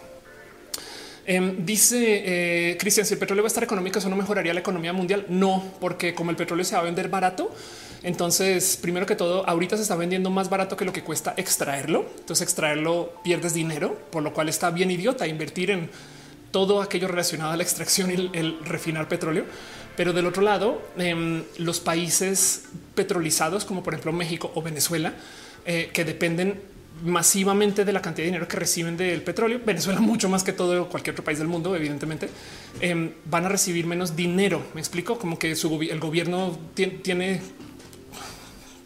Em, 1.28 1.66
dice 1.66 2.22
eh, 2.24 2.78
Cristian, 2.78 3.06
si 3.06 3.16
el 3.16 3.20
petróleo 3.20 3.44
va 3.44 3.48
a 3.48 3.50
estar 3.50 3.64
económico, 3.64 3.98
eso 3.98 4.10
no 4.10 4.16
mejoraría 4.16 4.54
la 4.54 4.60
economía 4.60 4.94
mundial. 4.94 5.26
No, 5.28 5.74
porque 5.80 6.14
como 6.14 6.30
el 6.30 6.38
petróleo 6.38 6.64
se 6.64 6.76
va 6.76 6.82
a 6.82 6.84
vender 6.84 7.10
barato, 7.10 7.54
entonces 8.06 8.78
primero 8.80 9.06
que 9.06 9.16
todo, 9.16 9.48
ahorita 9.50 9.76
se 9.76 9.82
está 9.82 9.96
vendiendo 9.96 10.30
más 10.30 10.50
barato 10.50 10.78
que 10.78 10.86
lo 10.86 10.94
que 10.94 11.04
cuesta 11.04 11.34
extraerlo. 11.38 12.06
Entonces 12.20 12.44
extraerlo 12.44 13.14
pierdes 13.24 13.56
dinero, 13.56 14.00
por 14.12 14.22
lo 14.22 14.32
cual 14.32 14.48
está 14.48 14.70
bien 14.70 14.92
idiota 14.92 15.26
invertir 15.28 15.72
en 15.72 15.90
todo 16.52 16.82
aquello 16.82 17.08
relacionado 17.08 17.52
a 17.52 17.58
la 17.58 17.64
extracción 17.64 18.12
y 18.12 18.30
el, 18.38 18.60
refinar 18.64 19.08
petróleo. 19.08 19.46
Pero 19.98 20.14
del 20.14 20.28
otro 20.28 20.44
lado, 20.44 20.82
em, 20.98 21.44
los 21.58 21.80
países 21.80 22.66
petrolizados, 22.94 23.66
como 23.66 23.82
por 23.82 23.94
ejemplo 23.94 24.14
México 24.14 24.52
o 24.54 24.62
Venezuela, 24.62 25.16
eh, 25.66 25.90
que 25.92 26.06
dependen 26.06 26.62
masivamente 27.04 27.84
de 27.84 27.92
la 27.92 28.02
cantidad 28.02 28.24
de 28.24 28.32
dinero 28.32 28.48
que 28.48 28.58
reciben 28.58 28.96
del 28.98 29.22
petróleo. 29.22 29.60
Venezuela 29.66 30.00
mucho 30.12 30.30
más 30.30 30.44
que 30.44 30.54
todo 30.54 30.88
cualquier 30.90 31.14
otro 31.14 31.24
país 31.24 31.40
del 31.40 31.48
mundo, 31.48 31.76
evidentemente, 31.76 32.30
em, 32.82 33.12
van 33.26 33.46
a 33.46 33.50
recibir 33.50 33.86
menos 33.88 34.16
dinero. 34.16 34.64
Me 34.74 34.82
explico 34.82 35.18
como 35.18 35.40
que 35.40 35.56
su, 35.56 35.82
el 35.82 36.00
gobierno 36.00 36.58
tiene, 36.76 37.42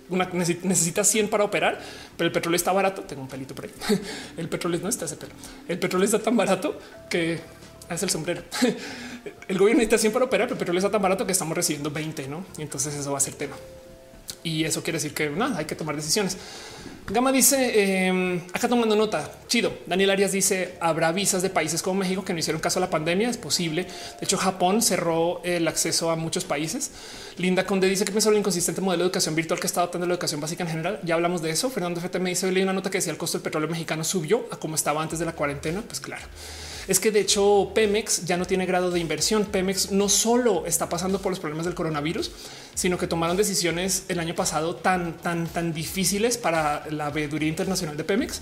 una, 0.10 0.26
necesita 0.26 1.04
100 1.04 1.30
para 1.30 1.44
operar, 1.44 1.80
pero 2.18 2.28
el 2.28 2.32
petróleo 2.32 2.56
está 2.56 2.72
barato. 2.72 3.04
Tengo 3.04 3.22
un 3.22 3.28
pelito 3.28 3.56
por 3.56 3.66
ahí. 3.66 3.72
El 4.38 4.50
petróleo 4.50 4.80
no 4.82 4.90
está 4.90 5.06
ese 5.06 5.16
pelo. 5.16 5.34
El 5.68 5.80
petróleo 5.80 6.06
está 6.06 6.20
tan 6.20 6.36
barato 6.36 6.78
que 7.10 7.40
es 7.90 8.04
el 8.04 8.10
sombrero. 8.10 8.44
El 9.48 9.58
gobierno 9.58 9.80
necesita 9.80 9.98
100 9.98 10.14
para 10.14 10.26
operar, 10.26 10.48
pero 10.48 10.56
el 10.56 10.60
petróleo 10.60 10.80
está 10.80 10.92
tan 10.92 11.02
barato 11.02 11.26
que 11.26 11.34
estamos 11.34 11.56
recibiendo 11.56 11.92
20, 11.92 12.28
no? 12.28 12.46
Y 12.58 12.62
entonces 12.62 12.94
eso 12.96 13.12
va 13.12 13.18
a 13.18 13.22
ser 13.22 13.34
tema. 13.34 13.56
Y 14.44 14.64
eso 14.64 14.82
quiere 14.82 14.98
decir 14.98 15.14
que 15.14 15.30
nada, 15.30 15.58
hay 15.58 15.66
que 15.66 15.76
tomar 15.76 15.96
decisiones. 15.96 16.38
Gama 17.12 17.32
dice 17.32 18.08
em, 18.08 18.40
acá 18.54 18.68
tomando 18.68 18.96
nota. 18.96 19.32
Chido. 19.48 19.74
Daniel 19.88 20.12
Arias 20.12 20.32
dice 20.32 20.76
habrá 20.80 21.12
visas 21.12 21.42
de 21.42 21.50
países 21.50 21.82
como 21.82 22.02
México 22.02 22.24
que 22.24 22.34
no 22.34 22.40
hicieron 22.40 22.62
caso 22.62 22.78
a 22.78 22.82
la 22.82 22.90
pandemia. 22.92 23.30
Es 23.30 23.38
posible. 23.38 23.84
De 23.84 24.26
hecho, 24.26 24.38
Japón 24.38 24.84
cerró 24.84 25.42
el 25.44 25.68
acceso 25.68 26.12
a 26.12 26.16
muchos 26.16 26.46
países. 26.46 26.92
Linda 27.38 27.66
Conde 27.66 27.88
dice 27.88 28.06
que 28.06 28.12
pensó 28.12 28.30
el 28.30 28.38
inconsistente 28.38 28.80
modelo 28.82 29.04
de 29.04 29.08
educación 29.08 29.34
virtual 29.34 29.60
que 29.60 29.66
está 29.66 29.82
adoptando 29.82 30.06
la 30.06 30.14
educación 30.14 30.40
básica 30.40 30.64
en 30.64 30.70
general. 30.70 31.00
Ya 31.04 31.16
hablamos 31.16 31.42
de 31.42 31.50
eso. 31.50 31.72
Fernando 31.72 32.00
FT 32.00 32.20
me 32.20 32.30
dice 32.30 32.52
leí 32.52 32.62
una 32.62 32.74
nota 32.74 32.92
que 32.92 33.00
decía 33.00 33.12
el 33.12 33.18
costo 33.18 33.40
del 33.40 33.44
petróleo 33.44 33.70
mexicano 33.70 34.04
subió 34.04 34.46
a 34.52 34.58
como 34.58 34.76
estaba 34.76 35.02
antes 35.02 35.18
de 35.18 35.26
la 35.26 35.34
cuarentena. 35.34 35.82
Pues 35.82 36.00
claro 36.00 36.26
es 36.90 37.00
que 37.00 37.12
de 37.12 37.20
hecho 37.20 37.72
Pemex 37.76 38.26
ya 38.26 38.36
no 38.36 38.46
tiene 38.46 38.66
grado 38.66 38.90
de 38.90 39.00
inversión. 39.00 39.46
Pemex 39.46 39.92
no 39.92 40.10
solo 40.10 40.66
está 40.66 40.90
pasando 40.90 41.22
por 41.22 41.32
los 41.32 41.40
problemas 41.40 41.66
del 41.66 41.76
coronavirus, 41.76 42.32
sino 42.74 42.98
que 42.98 43.06
tomaron 43.06 43.38
decisiones 43.38 44.06
el 44.08 44.20
año 44.20 44.34
pasado 44.34 44.76
tan, 44.76 45.18
tan, 45.18 45.48
tan 45.48 45.72
difíciles 45.72 46.38
para 46.38 46.86
la 46.90 47.12
veeduría 47.12 47.48
internacional 47.48 47.96
de 47.96 48.04
Pemex 48.04 48.42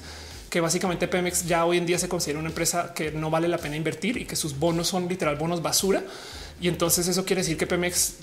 que 0.49 0.61
básicamente 0.61 1.09
Pemex 1.09 1.45
ya 1.45 1.65
hoy 1.65 1.77
en 1.77 1.85
día 1.85 1.99
se 1.99 2.07
considera 2.07 2.39
una 2.39 2.47
empresa 2.47 2.93
que 2.93 3.11
no 3.11 3.29
vale 3.29 3.49
la 3.49 3.57
pena 3.57 3.75
invertir 3.75 4.15
y 4.15 4.23
que 4.23 4.37
sus 4.37 4.57
bonos 4.57 4.87
son 4.87 5.09
literal 5.09 5.35
bonos 5.35 5.61
basura. 5.61 6.01
Y 6.61 6.69
entonces 6.69 7.05
eso 7.09 7.25
quiere 7.25 7.41
decir 7.41 7.57
que 7.57 7.67
Pemex 7.67 8.13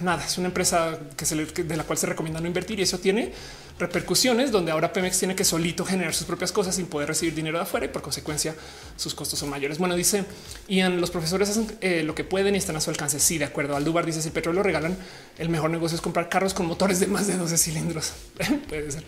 nada, 0.00 0.24
es 0.24 0.38
una 0.38 0.48
empresa 0.48 0.98
que 1.16 1.24
de 1.64 1.76
la 1.76 1.84
cual 1.84 1.98
se 1.98 2.06
recomienda 2.06 2.40
no 2.40 2.46
invertir 2.46 2.78
y 2.78 2.82
eso 2.82 2.98
tiene 2.98 3.32
repercusiones 3.78 4.50
donde 4.50 4.72
ahora 4.72 4.92
Pemex 4.92 5.18
tiene 5.18 5.36
que 5.36 5.44
solito 5.44 5.84
generar 5.84 6.14
sus 6.14 6.26
propias 6.26 6.52
cosas 6.52 6.74
sin 6.74 6.86
poder 6.86 7.08
recibir 7.08 7.34
dinero 7.34 7.58
de 7.58 7.62
afuera 7.62 7.86
y 7.86 7.88
por 7.88 8.02
consecuencia 8.02 8.54
sus 8.96 9.14
costos 9.14 9.38
son 9.38 9.50
mayores. 9.50 9.78
Bueno, 9.78 9.94
dice 9.94 10.24
Ian, 10.68 11.00
los 11.00 11.10
profesores 11.10 11.48
hacen 11.50 11.66
eh, 11.80 12.02
lo 12.02 12.14
que 12.14 12.24
pueden 12.24 12.54
y 12.54 12.58
están 12.58 12.76
a 12.76 12.80
su 12.80 12.90
alcance. 12.90 13.20
Sí, 13.20 13.38
de 13.38 13.44
acuerdo. 13.44 13.76
Aldubar 13.76 14.04
dice 14.04 14.20
si 14.20 14.28
el 14.28 14.34
petróleo 14.34 14.62
regalan, 14.62 14.96
el 15.38 15.48
mejor 15.48 15.70
negocio 15.70 15.96
es 15.96 16.00
comprar 16.00 16.28
carros 16.28 16.54
con 16.54 16.66
motores 16.66 17.00
de 17.00 17.06
más 17.06 17.26
de 17.26 17.36
12 17.36 17.56
cilindros. 17.56 18.12
Puede 18.68 18.90
ser. 18.90 19.04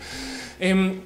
Eh, 0.59 1.01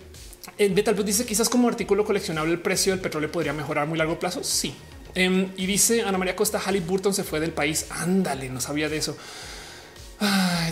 Betal 0.57 1.03
dice 1.03 1.25
quizás 1.25 1.49
como 1.49 1.67
artículo 1.67 2.05
coleccionable 2.05 2.51
el 2.51 2.59
precio 2.59 2.93
del 2.93 3.01
petróleo 3.01 3.31
podría 3.31 3.53
mejorar 3.53 3.83
a 3.83 3.87
muy 3.87 3.97
largo 3.97 4.19
plazo. 4.19 4.43
Sí. 4.43 4.75
Em, 5.15 5.49
y 5.55 5.65
dice 5.65 6.01
Ana 6.01 6.17
María 6.17 6.35
Costa, 6.35 6.61
Burton 6.85 7.13
se 7.13 7.23
fue 7.23 7.39
del 7.39 7.51
país. 7.51 7.87
Ándale, 7.89 8.49
no 8.49 8.61
sabía 8.61 8.89
de 8.89 8.97
eso 8.97 9.17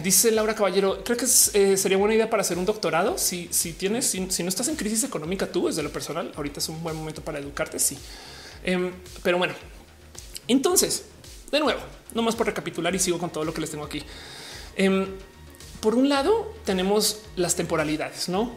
dice 0.04 0.32
Laura 0.32 0.56
Caballero, 0.56 1.04
creo 1.04 1.18
que 1.18 1.26
eh, 1.26 1.78
sería 1.78 1.98
buena 1.98 2.16
idea 2.16 2.30
para 2.30 2.42
hacer 2.42 2.58
un 2.58 2.66
doctorado. 2.66 3.18
Si, 3.18 3.48
si 3.52 3.74
tienes, 3.74 4.06
si, 4.06 4.20
no 4.20 4.50
estás 4.50 4.68
en 4.68 4.76
crisis 4.76 5.04
económica 5.04 5.52
tú 5.52 5.68
desde 5.68 5.84
lo 5.84 5.92
personal, 5.92 6.32
ahorita 6.36 6.60
es 6.60 6.70
un 6.70 6.82
buen 6.84 6.96
momento 6.96 7.22
para 7.22 7.40
educarte. 7.40 7.80
Sí, 7.80 7.98
em, 8.64 8.92
pero 9.22 9.38
bueno, 9.38 9.54
entonces 10.48 11.06
de 11.54 11.60
nuevo, 11.60 11.82
no 12.16 12.24
más 12.24 12.36
por 12.36 12.48
recapitular 12.48 12.94
y 12.96 13.00
sigo 13.00 13.20
con 13.20 13.30
todo 13.30 13.46
lo 13.46 13.54
que 13.54 13.62
les 13.62 13.70
tengo 13.70 13.86
aquí. 13.86 14.02
Em, 14.76 15.06
por 15.82 15.94
un 15.94 16.10
lado, 16.10 16.52
tenemos 16.66 17.20
las 17.36 17.56
temporalidades, 17.56 18.28
no? 18.28 18.52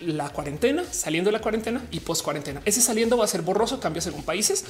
La 0.00 0.30
cuarentena, 0.30 0.82
saliendo 0.90 1.28
de 1.28 1.32
la 1.32 1.42
cuarentena 1.42 1.84
y 1.90 2.00
post 2.00 2.22
cuarentena. 2.22 2.62
Ese 2.64 2.80
saliendo 2.80 3.18
va 3.18 3.26
a 3.26 3.28
ser 3.28 3.42
borroso, 3.42 3.78
cambia 3.78 4.00
según 4.00 4.22
países 4.22 4.64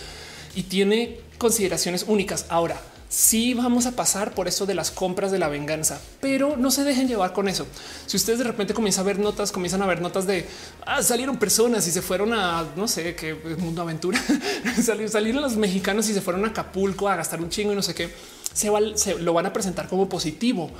y 0.56 0.64
tiene 0.64 1.20
consideraciones 1.38 2.06
únicas. 2.08 2.46
Ahora, 2.48 2.80
sí 3.10 3.54
vamos 3.54 3.86
a 3.86 3.90
pasar 3.90 4.34
por 4.34 4.46
eso 4.46 4.66
de 4.66 4.74
las 4.74 4.92
compras 4.92 5.32
de 5.32 5.40
la 5.40 5.48
venganza, 5.48 6.00
pero 6.20 6.56
no 6.56 6.70
se 6.70 6.84
dejen 6.84 7.08
llevar 7.08 7.32
con 7.32 7.48
eso. 7.48 7.66
Si 8.06 8.16
ustedes 8.16 8.38
de 8.38 8.44
repente 8.44 8.72
comienzan 8.72 9.02
a 9.02 9.06
ver 9.06 9.18
notas, 9.18 9.50
comienzan 9.50 9.82
a 9.82 9.86
ver 9.86 10.00
notas 10.00 10.28
de 10.28 10.46
ah, 10.86 11.02
salieron 11.02 11.36
personas 11.36 11.86
y 11.88 11.90
se 11.90 12.02
fueron 12.02 12.32
a 12.32 12.64
no 12.76 12.86
sé 12.86 13.16
qué 13.16 13.34
mundo 13.58 13.82
aventura, 13.82 14.22
salieron 15.08 15.42
los 15.42 15.56
mexicanos 15.56 16.08
y 16.08 16.14
se 16.14 16.20
fueron 16.20 16.44
a 16.44 16.48
Acapulco 16.48 17.08
a 17.08 17.16
gastar 17.16 17.40
un 17.40 17.50
chingo 17.50 17.72
y 17.72 17.76
no 17.76 17.82
sé 17.82 17.94
qué, 17.94 18.14
se, 18.52 18.70
se 18.94 19.18
lo 19.18 19.32
van 19.32 19.46
a 19.46 19.52
presentar 19.52 19.88
como 19.88 20.08
positivo. 20.08 20.70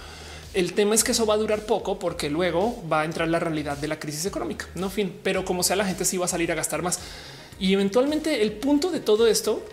El 0.54 0.72
tema 0.72 0.94
es 0.94 1.04
que 1.04 1.12
eso 1.12 1.26
va 1.26 1.34
a 1.34 1.36
durar 1.36 1.66
poco 1.66 1.98
porque 1.98 2.30
luego 2.30 2.80
va 2.90 3.02
a 3.02 3.04
entrar 3.04 3.28
la 3.28 3.40
realidad 3.40 3.76
de 3.76 3.88
la 3.88 3.98
crisis 3.98 4.26
económica. 4.26 4.66
No 4.76 4.88
fin, 4.90 5.16
pero 5.22 5.44
como 5.44 5.62
sea, 5.62 5.76
la 5.76 5.84
gente 5.84 6.04
sí 6.04 6.16
va 6.16 6.24
a 6.24 6.28
salir 6.28 6.50
a 6.50 6.56
gastar 6.56 6.82
más. 6.82 7.00
Y 7.60 7.72
eventualmente 7.72 8.42
el 8.42 8.52
punto 8.52 8.90
de 8.90 9.00
todo 9.00 9.26
esto 9.26 9.64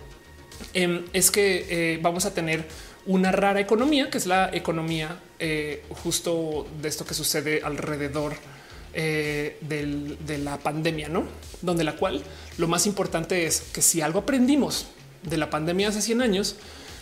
em, 0.73 1.05
es 1.13 1.31
que 1.31 1.65
eh, 1.69 1.99
vamos 2.01 2.25
a 2.25 2.33
tener 2.33 2.65
una 3.05 3.31
rara 3.31 3.59
economía, 3.59 4.09
que 4.09 4.17
es 4.17 4.25
la 4.25 4.49
economía 4.53 5.19
eh, 5.39 5.83
justo 6.03 6.67
de 6.81 6.89
esto 6.89 7.05
que 7.05 7.13
sucede 7.13 7.61
alrededor 7.63 8.35
eh, 8.93 9.57
de 9.61 10.37
la 10.39 10.57
pandemia, 10.57 11.07
no? 11.07 11.23
Donde 11.61 11.83
la 11.83 11.95
cual 11.95 12.23
lo 12.57 12.67
más 12.67 12.85
importante 12.85 13.45
es 13.45 13.61
que 13.61 13.81
si 13.81 14.01
algo 14.01 14.19
aprendimos 14.19 14.87
de 15.23 15.37
la 15.37 15.49
pandemia 15.49 15.89
hace 15.89 16.01
100 16.01 16.21
años 16.21 16.55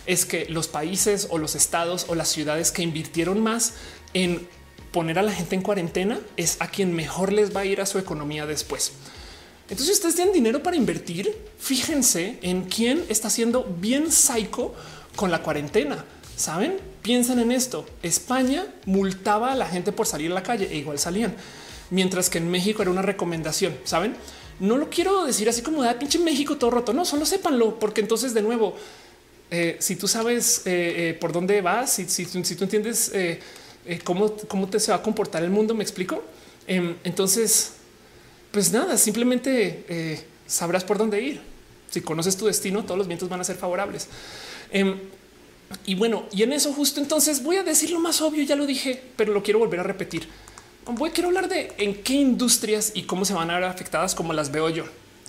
es 0.06 0.24
que 0.24 0.46
los 0.46 0.68
países 0.68 1.26
o 1.30 1.38
los 1.38 1.54
estados 1.54 2.06
o 2.08 2.14
las 2.14 2.28
ciudades 2.28 2.70
que 2.70 2.82
invirtieron 2.82 3.40
más 3.40 3.74
en 4.14 4.46
poner 4.92 5.18
a 5.18 5.22
la 5.22 5.32
gente 5.32 5.56
en 5.56 5.62
cuarentena 5.62 6.20
es 6.36 6.56
a 6.60 6.68
quien 6.68 6.94
mejor 6.94 7.32
les 7.32 7.54
va 7.54 7.60
a 7.60 7.64
ir 7.64 7.80
a 7.80 7.86
su 7.86 7.98
economía 7.98 8.46
después. 8.46 8.92
Entonces, 9.68 9.86
si 9.86 9.92
ustedes 9.94 10.14
tienen 10.14 10.32
dinero 10.32 10.62
para 10.62 10.76
invertir, 10.76 11.36
fíjense 11.58 12.38
en 12.42 12.62
quién 12.64 13.04
está 13.08 13.30
siendo 13.30 13.64
bien 13.80 14.12
psycho 14.12 14.74
con 15.16 15.30
la 15.30 15.42
cuarentena. 15.42 16.04
Saben, 16.36 16.76
piensen 17.02 17.40
en 17.40 17.50
esto. 17.50 17.86
España 18.02 18.66
multaba 18.84 19.52
a 19.52 19.56
la 19.56 19.66
gente 19.66 19.90
por 19.90 20.06
salir 20.06 20.30
a 20.30 20.34
la 20.34 20.42
calle 20.42 20.68
e 20.70 20.76
igual 20.76 20.98
salían, 20.98 21.34
mientras 21.90 22.30
que 22.30 22.38
en 22.38 22.50
México 22.50 22.82
era 22.82 22.90
una 22.90 23.02
recomendación. 23.02 23.74
Saben, 23.84 24.14
no 24.60 24.76
lo 24.76 24.88
quiero 24.88 25.24
decir 25.24 25.48
así 25.48 25.62
como 25.62 25.82
de 25.82 25.88
ah, 25.88 25.98
pinche 25.98 26.18
México 26.18 26.56
todo 26.56 26.70
roto. 26.70 26.92
No, 26.92 27.04
solo 27.04 27.26
sépanlo, 27.26 27.78
porque 27.78 28.00
entonces 28.00 28.34
de 28.34 28.42
nuevo, 28.42 28.74
eh, 29.50 29.76
si 29.80 29.96
tú 29.96 30.08
sabes 30.08 30.62
eh, 30.66 31.10
eh, 31.10 31.14
por 31.14 31.32
dónde 31.32 31.60
vas, 31.60 31.92
si, 31.92 32.06
si, 32.06 32.24
si 32.24 32.54
tú 32.54 32.64
entiendes 32.64 33.12
cómo, 34.04 34.36
cómo 34.48 34.68
te 34.68 34.78
se 34.78 34.90
va 34.92 34.98
a 34.98 35.02
comportar 35.02 35.42
el 35.42 35.50
mundo, 35.50 35.74
me 35.74 35.82
explico. 35.82 36.22
Em, 36.66 36.96
entonces, 37.04 37.72
pues 38.56 38.72
nada, 38.72 38.96
simplemente 38.96 39.84
eh, 39.86 40.24
sabrás 40.46 40.82
por 40.82 40.96
dónde 40.96 41.20
ir. 41.20 41.42
Si 41.90 42.00
conoces 42.00 42.38
tu 42.38 42.46
destino, 42.46 42.84
todos 42.84 42.96
los 42.96 43.06
vientos 43.06 43.28
van 43.28 43.38
a 43.38 43.44
ser 43.44 43.56
favorables. 43.56 44.08
Em, 44.70 44.98
y 45.84 45.94
bueno, 45.94 46.24
y 46.32 46.42
en 46.42 46.54
eso 46.54 46.72
justo 46.72 46.98
entonces 46.98 47.42
voy 47.42 47.56
a 47.56 47.62
decir 47.62 47.90
lo 47.90 48.00
más 48.00 48.22
obvio, 48.22 48.42
ya 48.44 48.56
lo 48.56 48.64
dije, 48.64 49.02
pero 49.14 49.34
lo 49.34 49.42
quiero 49.42 49.58
volver 49.58 49.80
a 49.80 49.82
repetir. 49.82 50.26
Voy 50.86 51.10
quiero 51.10 51.28
hablar 51.28 51.50
de 51.50 51.74
en 51.76 52.02
qué 52.02 52.14
industrias 52.14 52.92
y 52.94 53.02
cómo 53.02 53.26
se 53.26 53.34
van 53.34 53.50
a 53.50 53.56
ver 53.56 53.64
afectadas 53.64 54.14
como 54.14 54.32
las 54.32 54.50
veo 54.50 54.70
yo. 54.70 54.84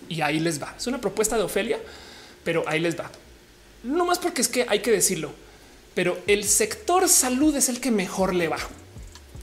Y 0.08 0.22
ahí 0.22 0.40
les 0.40 0.64
va. 0.64 0.74
Es 0.78 0.88
una 0.88 1.02
propuesta 1.02 1.36
de 1.36 1.44
Ofelia, 1.44 1.80
pero 2.45 2.64
ahí 2.66 2.80
les 2.80 2.98
va. 2.98 3.12
No 3.84 4.06
más 4.06 4.20
porque 4.20 4.40
es 4.40 4.48
que 4.48 4.66
hay 4.70 4.80
que 4.80 4.91
decirlo, 4.91 5.34
pero 5.94 6.18
el 6.28 6.45
sector 6.45 7.10
salud 7.10 7.54
es 7.58 7.68
el 7.68 7.82
que 7.82 7.91
mejor 7.91 8.34
le 8.34 8.48
va. 8.48 8.60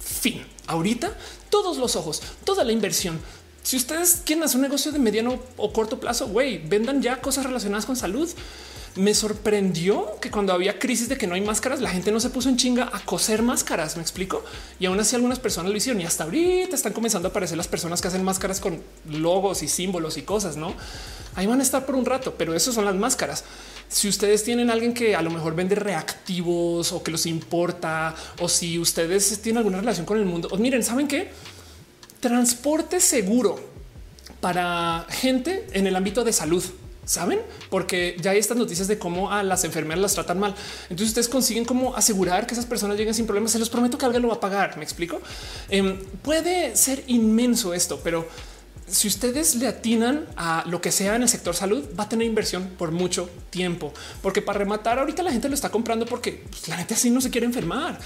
Fin. 0.00 0.42
Ahorita 0.68 1.14
todos 1.50 1.76
los 1.76 1.96
ojos, 1.96 2.22
toda 2.44 2.64
la 2.64 2.72
inversión, 2.72 3.20
si 3.64 3.76
ustedes 3.76 4.20
quieren 4.24 4.44
hacer 4.44 4.56
un 4.56 4.62
negocio 4.62 4.92
de 4.92 4.98
mediano 4.98 5.40
o 5.56 5.72
corto 5.72 5.98
plazo, 5.98 6.28
güey, 6.28 6.58
vendan 6.58 7.02
ya 7.02 7.20
cosas 7.20 7.46
relacionadas 7.46 7.86
con 7.86 7.96
salud. 7.96 8.28
Me 8.94 9.12
sorprendió 9.12 10.20
que 10.20 10.30
cuando 10.30 10.52
había 10.52 10.78
crisis 10.78 11.08
de 11.08 11.18
que 11.18 11.26
no 11.26 11.34
hay 11.34 11.40
máscaras, 11.40 11.80
la 11.80 11.90
gente 11.90 12.12
no 12.12 12.20
se 12.20 12.30
puso 12.30 12.48
en 12.48 12.56
chinga 12.56 12.90
a 12.92 13.00
coser 13.00 13.42
máscaras. 13.42 13.96
Me 13.96 14.02
explico. 14.02 14.44
Y 14.78 14.86
aún 14.86 15.00
así, 15.00 15.16
algunas 15.16 15.40
personas 15.40 15.72
lo 15.72 15.76
hicieron 15.76 16.00
y 16.00 16.04
hasta 16.04 16.22
ahorita 16.24 16.76
están 16.76 16.92
comenzando 16.92 17.26
a 17.26 17.30
aparecer 17.30 17.56
las 17.56 17.66
personas 17.66 18.00
que 18.00 18.06
hacen 18.06 18.22
máscaras 18.22 18.60
con 18.60 18.80
logos 19.10 19.64
y 19.64 19.68
símbolos 19.68 20.16
y 20.16 20.22
cosas. 20.22 20.56
No 20.56 20.74
ahí 21.36 21.46
van 21.46 21.60
a 21.60 21.62
estar 21.62 21.86
por 21.86 21.94
un 21.94 22.04
rato, 22.04 22.34
pero 22.36 22.54
eso 22.54 22.72
son 22.72 22.84
las 22.84 22.94
máscaras. 22.94 23.44
si 23.88 24.08
ustedes 24.08 24.42
tienen 24.42 24.70
alguien 24.70 24.94
que 24.94 25.14
a 25.14 25.22
lo 25.22 25.30
mejor 25.30 25.54
vende 25.54 25.74
reactivos 25.74 26.92
o 26.92 27.02
que 27.02 27.10
los 27.10 27.26
importa, 27.26 28.14
o 28.40 28.48
si 28.48 28.78
ustedes 28.78 29.40
tienen 29.40 29.58
alguna 29.58 29.80
relación 29.80 30.06
con 30.06 30.18
el 30.18 30.24
mundo, 30.24 30.48
miren, 30.58 30.82
¿saben 30.82 31.06
qué? 31.06 31.30
Transporte 32.24 33.00
seguro 33.00 33.60
para 34.40 35.04
gente 35.10 35.66
en 35.74 35.86
el 35.86 35.94
ámbito 35.94 36.24
de 36.24 36.32
salud. 36.32 36.64
Saben, 37.04 37.38
porque 37.68 38.16
ya 38.18 38.30
hay 38.30 38.38
estas 38.38 38.56
noticias 38.56 38.88
de 38.88 38.98
cómo 38.98 39.30
a 39.30 39.42
las 39.42 39.62
enfermeras 39.64 40.00
las 40.00 40.14
tratan 40.14 40.38
mal. 40.38 40.54
Entonces 40.84 41.08
ustedes 41.08 41.28
consiguen 41.28 41.66
cómo 41.66 41.94
asegurar 41.94 42.46
que 42.46 42.54
esas 42.54 42.64
personas 42.64 42.96
lleguen 42.96 43.12
sin 43.12 43.26
problemas. 43.26 43.50
Se 43.50 43.58
los 43.58 43.68
prometo 43.68 43.98
que 43.98 44.06
alguien 44.06 44.22
lo 44.22 44.28
va 44.28 44.36
a 44.36 44.40
pagar. 44.40 44.78
Me 44.78 44.84
explico. 44.84 45.20
Em, 45.68 45.98
puede 46.22 46.74
ser 46.76 47.04
inmenso 47.08 47.74
esto, 47.74 48.00
pero 48.02 48.26
si 48.86 49.06
ustedes 49.06 49.56
le 49.56 49.66
atinan 49.66 50.24
a 50.36 50.64
lo 50.66 50.80
que 50.80 50.92
sea 50.92 51.16
en 51.16 51.22
el 51.22 51.28
sector 51.28 51.54
salud, 51.54 51.84
va 51.98 52.04
a 52.04 52.08
tener 52.08 52.26
inversión 52.26 52.70
por 52.78 52.90
mucho 52.90 53.28
tiempo, 53.50 53.92
porque 54.22 54.42
para 54.42 54.58
rematar 54.58 54.98
ahorita 54.98 55.22
la 55.22 55.30
gente 55.32 55.48
lo 55.48 55.54
está 55.54 55.70
comprando 55.70 56.06
porque 56.06 56.44
pues, 56.48 56.68
la 56.68 56.76
gente 56.76 56.94
así 56.94 57.10
no 57.10 57.20
se 57.20 57.30
quiere 57.30 57.46
enfermar. 57.46 57.98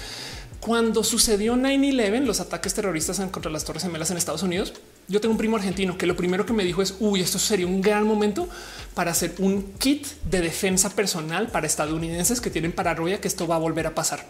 Cuando 0.59 1.03
sucedió 1.03 1.55
9-11, 1.55 2.25
los 2.25 2.39
ataques 2.41 2.73
terroristas 2.73 3.19
contra 3.31 3.51
las 3.51 3.63
Torres 3.63 3.83
Gemelas 3.83 4.11
en 4.11 4.17
Estados 4.17 4.43
Unidos, 4.43 4.73
yo 5.07 5.21
tengo 5.21 5.31
un 5.31 5.37
primo 5.37 5.55
argentino 5.55 5.97
que 5.97 6.05
lo 6.05 6.15
primero 6.15 6.45
que 6.45 6.53
me 6.53 6.63
dijo 6.63 6.81
es, 6.81 6.95
uy, 6.99 7.21
esto 7.21 7.39
sería 7.39 7.65
un 7.65 7.81
gran 7.81 8.05
momento 8.05 8.47
para 8.93 9.11
hacer 9.11 9.33
un 9.39 9.73
kit 9.79 10.05
de 10.29 10.41
defensa 10.41 10.89
personal 10.89 11.47
para 11.47 11.65
estadounidenses 11.65 12.41
que 12.41 12.49
tienen 12.49 12.73
paranoia 12.73 13.21
que 13.21 13.27
esto 13.27 13.47
va 13.47 13.55
a 13.55 13.59
volver 13.59 13.87
a 13.87 13.95
pasar. 13.95 14.25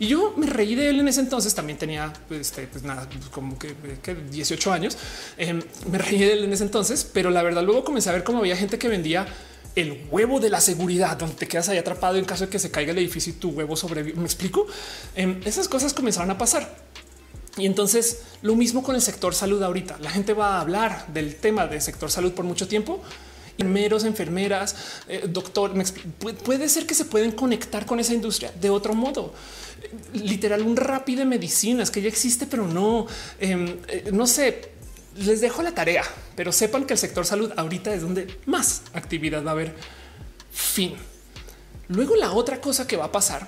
Y 0.00 0.06
yo 0.06 0.32
me 0.36 0.46
reí 0.46 0.74
de 0.74 0.88
él 0.88 1.00
en 1.00 1.08
ese 1.08 1.20
entonces. 1.20 1.54
También 1.54 1.78
tenía 1.78 2.12
este, 2.30 2.66
pues 2.66 2.84
nada, 2.84 3.08
como 3.30 3.58
que, 3.58 3.74
18 4.30 4.72
años. 4.72 4.96
Em, 5.36 5.60
me 5.90 5.98
reí 5.98 6.18
de 6.18 6.32
él 6.32 6.44
en 6.44 6.52
ese 6.52 6.64
entonces, 6.64 7.08
pero 7.12 7.30
la 7.30 7.42
verdad 7.42 7.64
luego 7.64 7.84
comencé 7.84 8.10
a 8.10 8.12
ver 8.12 8.24
cómo 8.24 8.38
había 8.38 8.56
gente 8.56 8.78
que 8.78 8.88
vendía 8.88 9.26
el 9.80 10.06
huevo 10.10 10.40
de 10.40 10.50
la 10.50 10.60
seguridad, 10.60 11.16
donde 11.16 11.36
te 11.36 11.46
quedas 11.46 11.68
ahí 11.68 11.78
atrapado 11.78 12.16
en 12.16 12.24
caso 12.24 12.44
de 12.44 12.50
que 12.50 12.58
se 12.58 12.70
caiga 12.70 12.92
el 12.92 12.98
edificio 12.98 13.32
y 13.32 13.36
tu 13.36 13.50
huevo 13.50 13.76
sobrevive. 13.76 14.18
Me 14.18 14.24
explico. 14.24 14.66
Em, 15.14 15.40
esas 15.44 15.68
cosas 15.68 15.94
comenzaron 15.94 16.30
a 16.30 16.38
pasar. 16.38 16.76
Y 17.56 17.66
entonces 17.66 18.22
lo 18.42 18.54
mismo 18.54 18.82
con 18.82 18.94
el 18.94 19.02
sector 19.02 19.34
salud 19.34 19.62
ahorita. 19.62 19.98
La 20.00 20.10
gente 20.10 20.32
va 20.32 20.56
a 20.56 20.60
hablar 20.60 21.06
del 21.12 21.36
tema 21.36 21.66
del 21.66 21.80
sector 21.80 22.10
salud 22.10 22.32
por 22.32 22.44
mucho 22.44 22.68
tiempo. 22.68 23.02
Enfermeros, 23.58 24.04
enfermeras, 24.04 24.76
eh, 25.08 25.24
doctor, 25.28 25.72
puede 26.44 26.68
ser 26.68 26.86
que 26.86 26.94
se 26.94 27.04
pueden 27.04 27.32
conectar 27.32 27.86
con 27.86 27.98
esa 27.98 28.14
industria 28.14 28.52
de 28.60 28.70
otro 28.70 28.94
modo 28.94 29.34
literal 30.12 30.62
un 30.62 30.76
rápido 30.76 31.20
de 31.20 31.24
medicinas 31.24 31.90
que 31.90 32.02
ya 32.02 32.08
existe, 32.08 32.46
pero 32.46 32.66
no, 32.66 33.06
em, 33.40 33.76
eh, 33.88 34.10
no 34.12 34.26
sé, 34.26 34.72
les 35.18 35.40
dejo 35.40 35.62
la 35.62 35.72
tarea, 35.72 36.04
pero 36.36 36.52
sepan 36.52 36.84
que 36.84 36.94
el 36.94 36.98
sector 36.98 37.26
salud 37.26 37.52
ahorita 37.56 37.92
es 37.94 38.02
donde 38.02 38.38
más 38.46 38.82
actividad 38.92 39.44
va 39.44 39.50
a 39.50 39.52
haber. 39.52 39.74
Fin. 40.52 40.94
Luego 41.88 42.16
la 42.16 42.32
otra 42.32 42.60
cosa 42.60 42.86
que 42.86 42.96
va 42.96 43.06
a 43.06 43.12
pasar, 43.12 43.46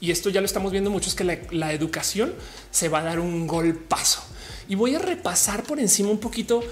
y 0.00 0.10
esto 0.10 0.30
ya 0.30 0.40
lo 0.40 0.46
estamos 0.46 0.72
viendo 0.72 0.90
mucho, 0.90 1.08
es 1.08 1.14
que 1.14 1.46
la, 1.50 1.72
educación 1.72 2.34
se 2.70 2.88
va 2.88 3.00
a 3.00 3.02
dar 3.02 3.20
un 3.20 3.46
golpazo. 3.46 4.22
Y 4.68 4.74
voy 4.74 4.94
a 4.94 4.98
repasar 4.98 5.64
por 5.64 5.80
encima 5.80 6.10
un 6.10 6.20
poquito 6.20 6.62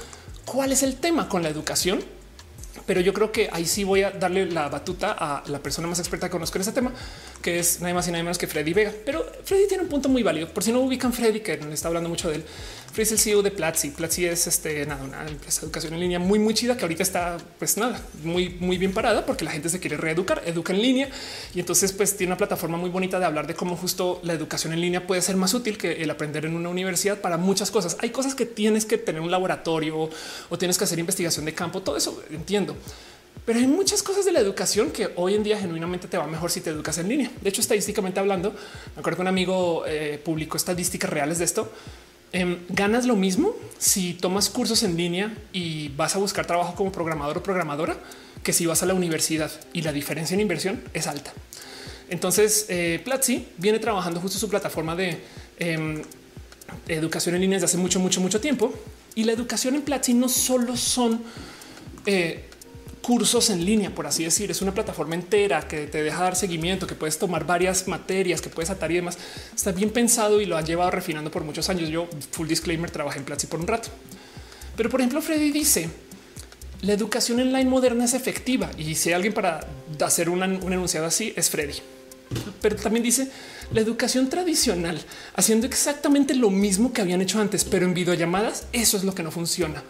cuál 0.45 0.73
es 0.73 0.83
el 0.83 0.97
tema 0.97 1.29
con 1.29 1.43
la 1.43 1.49
educación 1.49 2.03
pero 2.89 3.03
yo 3.03 3.12
creo 3.12 3.31
que 3.31 3.51
ahí 3.53 3.66
sí 3.66 3.85
voy 3.85 4.03
a 4.03 4.11
darle 4.11 4.47
la 4.47 4.70
batuta 4.70 5.12
a 5.12 5.43
la 5.49 5.59
persona 5.59 5.87
más 5.87 5.99
experta 5.99 6.29
que 6.29 6.33
conozco 6.33 6.57
en 6.57 6.62
este 6.62 6.73
tema, 6.73 6.91
que 7.43 7.59
es 7.59 7.83
nada 7.83 7.93
más 7.93 8.09
y 8.09 8.12
nada 8.12 8.25
menos 8.25 8.39
que 8.39 8.47
Freddy 8.47 8.73
Vega. 8.73 8.95
Pero 9.05 9.31
Freddy 9.45 9.69
tiene 9.69 9.83
un 9.83 9.91
punto 9.91 10.09
muy 10.09 10.23
válido. 10.23 10.49
Por 10.49 10.62
si 10.62 10.73
no 10.73 10.81
ubican 10.81 11.12
Freddy, 11.12 11.41
que 11.41 11.59
no 11.59 11.70
está 11.70 11.89
hablando 11.89 12.09
mucho 12.09 12.31
de 12.31 12.37
él, 12.37 12.45
Es 12.99 13.12
el 13.12 13.19
CEO 13.20 13.43
de 13.43 13.53
Platzi. 13.53 13.91
Platzi 13.91 14.27
es 14.27 14.49
este, 14.49 14.85
nada, 14.85 15.05
una 15.05 15.25
empresa 15.29 15.61
de 15.61 15.66
educación 15.66 15.95
en 15.95 16.01
línea 16.01 16.19
muy, 16.19 16.41
muy 16.41 16.53
chida 16.53 16.77
que 16.77 16.83
ahorita 16.83 17.05
está, 17.05 17.37
pues 17.57 17.77
nada, 17.77 18.01
muy, 18.25 18.51
muy 18.59 18.77
bien 18.77 18.93
parada 18.93 19.25
porque 19.25 19.45
la 19.45 19.53
gente 19.53 19.69
se 19.69 19.79
quiere 19.79 19.97
reeducar, 19.97 20.43
educa 20.47 20.73
en 20.73 20.83
línea 20.83 21.09
y 21.55 21.61
entonces, 21.61 21.93
pues 21.93 22.16
tiene 22.16 22.33
una 22.33 22.37
plataforma 22.37 22.77
muy 22.77 22.91
bonita 22.91 23.20
de 23.20 23.27
hablar 23.27 23.47
de 23.47 23.55
cómo 23.55 23.77
justo 23.77 24.20
la 24.25 24.33
educación 24.33 24.73
en 24.73 24.81
línea 24.81 25.07
puede 25.07 25.23
ser 25.23 25.37
más 25.37 25.55
útil 25.55 25.79
que 25.79 26.03
el 26.03 26.11
aprender 26.11 26.45
en 26.45 26.57
una 26.57 26.70
universidad 26.70 27.20
para 27.20 27.37
muchas 27.37 27.70
cosas. 27.70 27.97
Hay 28.01 28.11
cosas 28.11 28.35
que 28.35 28.47
tienes 28.47 28.85
que 28.85 28.99
tener 28.99 29.20
un 29.20 29.31
laboratorio 29.31 30.11
o 30.49 30.59
tienes 30.59 30.77
que 30.77 30.83
hacer 30.83 30.99
investigación 30.99 31.45
de 31.45 31.55
campo. 31.55 31.81
Todo 31.83 31.97
eso 31.97 32.20
entiendo 32.31 32.77
pero 33.47 33.61
hay 33.61 33.66
muchas 33.66 34.03
cosas 34.03 34.27
de 34.27 34.33
la 34.33 34.41
educación 34.41 34.91
que 34.91 35.09
hoy 35.16 35.35
en 35.35 35.43
día 35.43 35.59
genuinamente 35.59 36.07
te 36.07 36.19
va 36.19 36.27
mejor 36.27 36.51
si 36.51 36.61
te 36.61 36.69
educas 36.69 36.99
en 36.99 37.09
línea. 37.09 37.31
De 37.41 37.49
hecho, 37.49 37.62
estadísticamente 37.62 38.20
hablando, 38.20 38.51
me 38.95 39.01
acuerdo 39.01 39.16
que 39.16 39.23
un 39.23 39.29
amigo 39.29 39.85
eh, 39.87 40.20
publicó 40.23 40.59
estadísticas 40.59 41.09
reales 41.09 41.39
de 41.39 41.47
esto. 41.47 41.73
Em, 42.32 42.59
ganas 42.68 43.06
lo 43.06 43.16
mismo 43.16 43.55
si 43.78 44.12
tomas 44.12 44.50
cursos 44.50 44.82
en 44.82 44.96
línea 44.96 45.34
y 45.52 45.88
vas 45.90 46.14
a 46.14 46.18
buscar 46.18 46.46
trabajo 46.46 46.74
como 46.74 46.92
programador 46.92 47.38
o 47.38 47.42
programadora 47.42 47.96
que 48.42 48.52
si 48.52 48.66
vas 48.66 48.82
a 48.82 48.86
la 48.86 48.94
universidad 48.94 49.50
y 49.72 49.82
la 49.82 49.92
diferencia 49.92 50.34
en 50.34 50.40
inversión 50.40 50.82
es 50.92 51.06
alta. 51.06 51.32
Entonces, 52.10 52.66
eh, 52.68 53.00
Platzi 53.05 53.46
viene 53.56 53.78
trabajando 53.78 54.20
justo 54.20 54.38
su 54.38 54.48
plataforma 54.48 54.94
de 54.94 55.20
em, 55.59 56.02
educación 56.88 57.34
en 57.34 57.40
línea 57.42 57.56
desde 57.56 57.66
hace 57.66 57.76
mucho, 57.78 58.00
mucho, 58.00 58.20
mucho 58.20 58.40
tiempo. 58.40 58.72
Y 59.14 59.24
la 59.24 59.32
educación 59.32 59.74
en 59.74 59.82
Platzi 59.82 60.14
no 60.14 60.28
solo 60.28 60.76
son 60.76 61.22
eh, 62.06 62.48
cursos 63.09 63.48
en 63.48 63.64
línea, 63.64 63.89
por 63.94 64.06
así 64.06 64.24
decir. 64.24 64.51
Es 64.51 64.60
una 64.60 64.74
plataforma 64.74 65.14
entera 65.14 65.66
que 65.66 65.86
te 65.86 66.02
deja 66.02 66.24
dar 66.24 66.36
seguimiento, 66.36 66.86
que 66.86 66.94
puedes 66.94 67.18
tomar 67.18 67.47
varias 67.47 67.89
materias, 67.89 68.43
que 68.43 68.51
puedes 68.51 68.68
atar 68.68 68.90
y 68.93 68.97
demás. 68.97 69.16
Está 69.56 69.72
bien 69.72 69.89
pensado 69.89 70.43
y 70.43 70.44
lo 70.44 70.59
han 70.59 70.66
llevado 70.66 70.90
refinando 70.90 71.30
por 71.30 71.43
muchos 71.43 71.70
años. 71.70 71.89
Yo, 71.89 72.06
full 72.32 72.47
disclaimer, 72.47 72.90
trabajé 72.90 73.20
en 73.20 73.24
Platzi 73.24 73.47
por 73.47 73.60
un 73.60 73.66
rato. 73.66 73.89
Pero, 74.76 74.90
por 74.90 75.01
ejemplo, 75.01 75.22
Freddy 75.22 75.51
dice, 75.52 75.89
la 76.82 76.93
educación 76.93 77.40
online 77.40 77.64
moderna 77.64 78.05
es 78.05 78.12
efectiva 78.12 78.70
y 78.76 78.94
si 78.94 79.09
hay 79.09 79.14
alguien 79.14 79.32
para 79.32 79.66
hacer 80.05 80.28
un 80.28 80.43
enunciado 80.43 81.06
así 81.06 81.32
es 81.35 81.48
Freddy. 81.48 81.78
Pero 82.60 82.76
también 82.76 83.02
dice 83.02 83.30
la 83.72 83.80
educación 83.80 84.28
tradicional 84.28 85.01
haciendo 85.35 85.66
exactamente 85.66 86.35
lo 86.35 86.51
mismo 86.51 86.93
que 86.93 87.01
habían 87.01 87.22
hecho 87.22 87.40
antes, 87.40 87.64
pero 87.64 87.86
en 87.86 87.94
videollamadas, 87.94 88.66
eso 88.74 88.98
es 88.98 89.05
lo 89.05 89.14
que 89.14 89.22
no 89.22 89.30
funciona. 89.30 89.82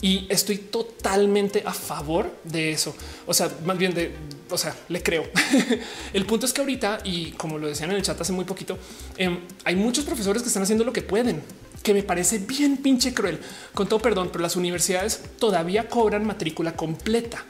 Y 0.00 0.26
estoy 0.28 0.58
totalmente 0.58 1.62
a 1.64 1.72
favor 1.72 2.30
de 2.44 2.70
eso. 2.70 2.94
O 3.26 3.32
sea, 3.32 3.50
más 3.64 3.78
bien 3.78 3.94
de, 3.94 4.12
o 4.50 4.58
sea, 4.58 4.76
le 4.88 5.02
creo. 5.02 5.24
el 6.12 6.26
punto 6.26 6.46
es 6.46 6.52
que 6.52 6.60
ahorita, 6.60 7.00
y 7.04 7.32
como 7.32 7.58
lo 7.58 7.66
decían 7.66 7.90
en 7.90 7.96
el 7.96 8.02
chat 8.02 8.20
hace 8.20 8.32
muy 8.32 8.44
poquito, 8.44 8.78
em, 9.16 9.38
hay 9.64 9.74
muchos 9.76 10.04
profesores 10.04 10.42
que 10.42 10.48
están 10.48 10.62
haciendo 10.62 10.84
lo 10.84 10.92
que 10.92 11.02
pueden, 11.02 11.42
que 11.82 11.94
me 11.94 12.02
parece 12.02 12.38
bien 12.38 12.76
pinche 12.76 13.14
cruel. 13.14 13.38
Con 13.72 13.88
todo 13.88 14.00
perdón, 14.00 14.28
pero 14.30 14.42
las 14.42 14.56
universidades 14.56 15.20
todavía 15.38 15.88
cobran 15.88 16.26
matrícula 16.26 16.76
completa. 16.76 17.44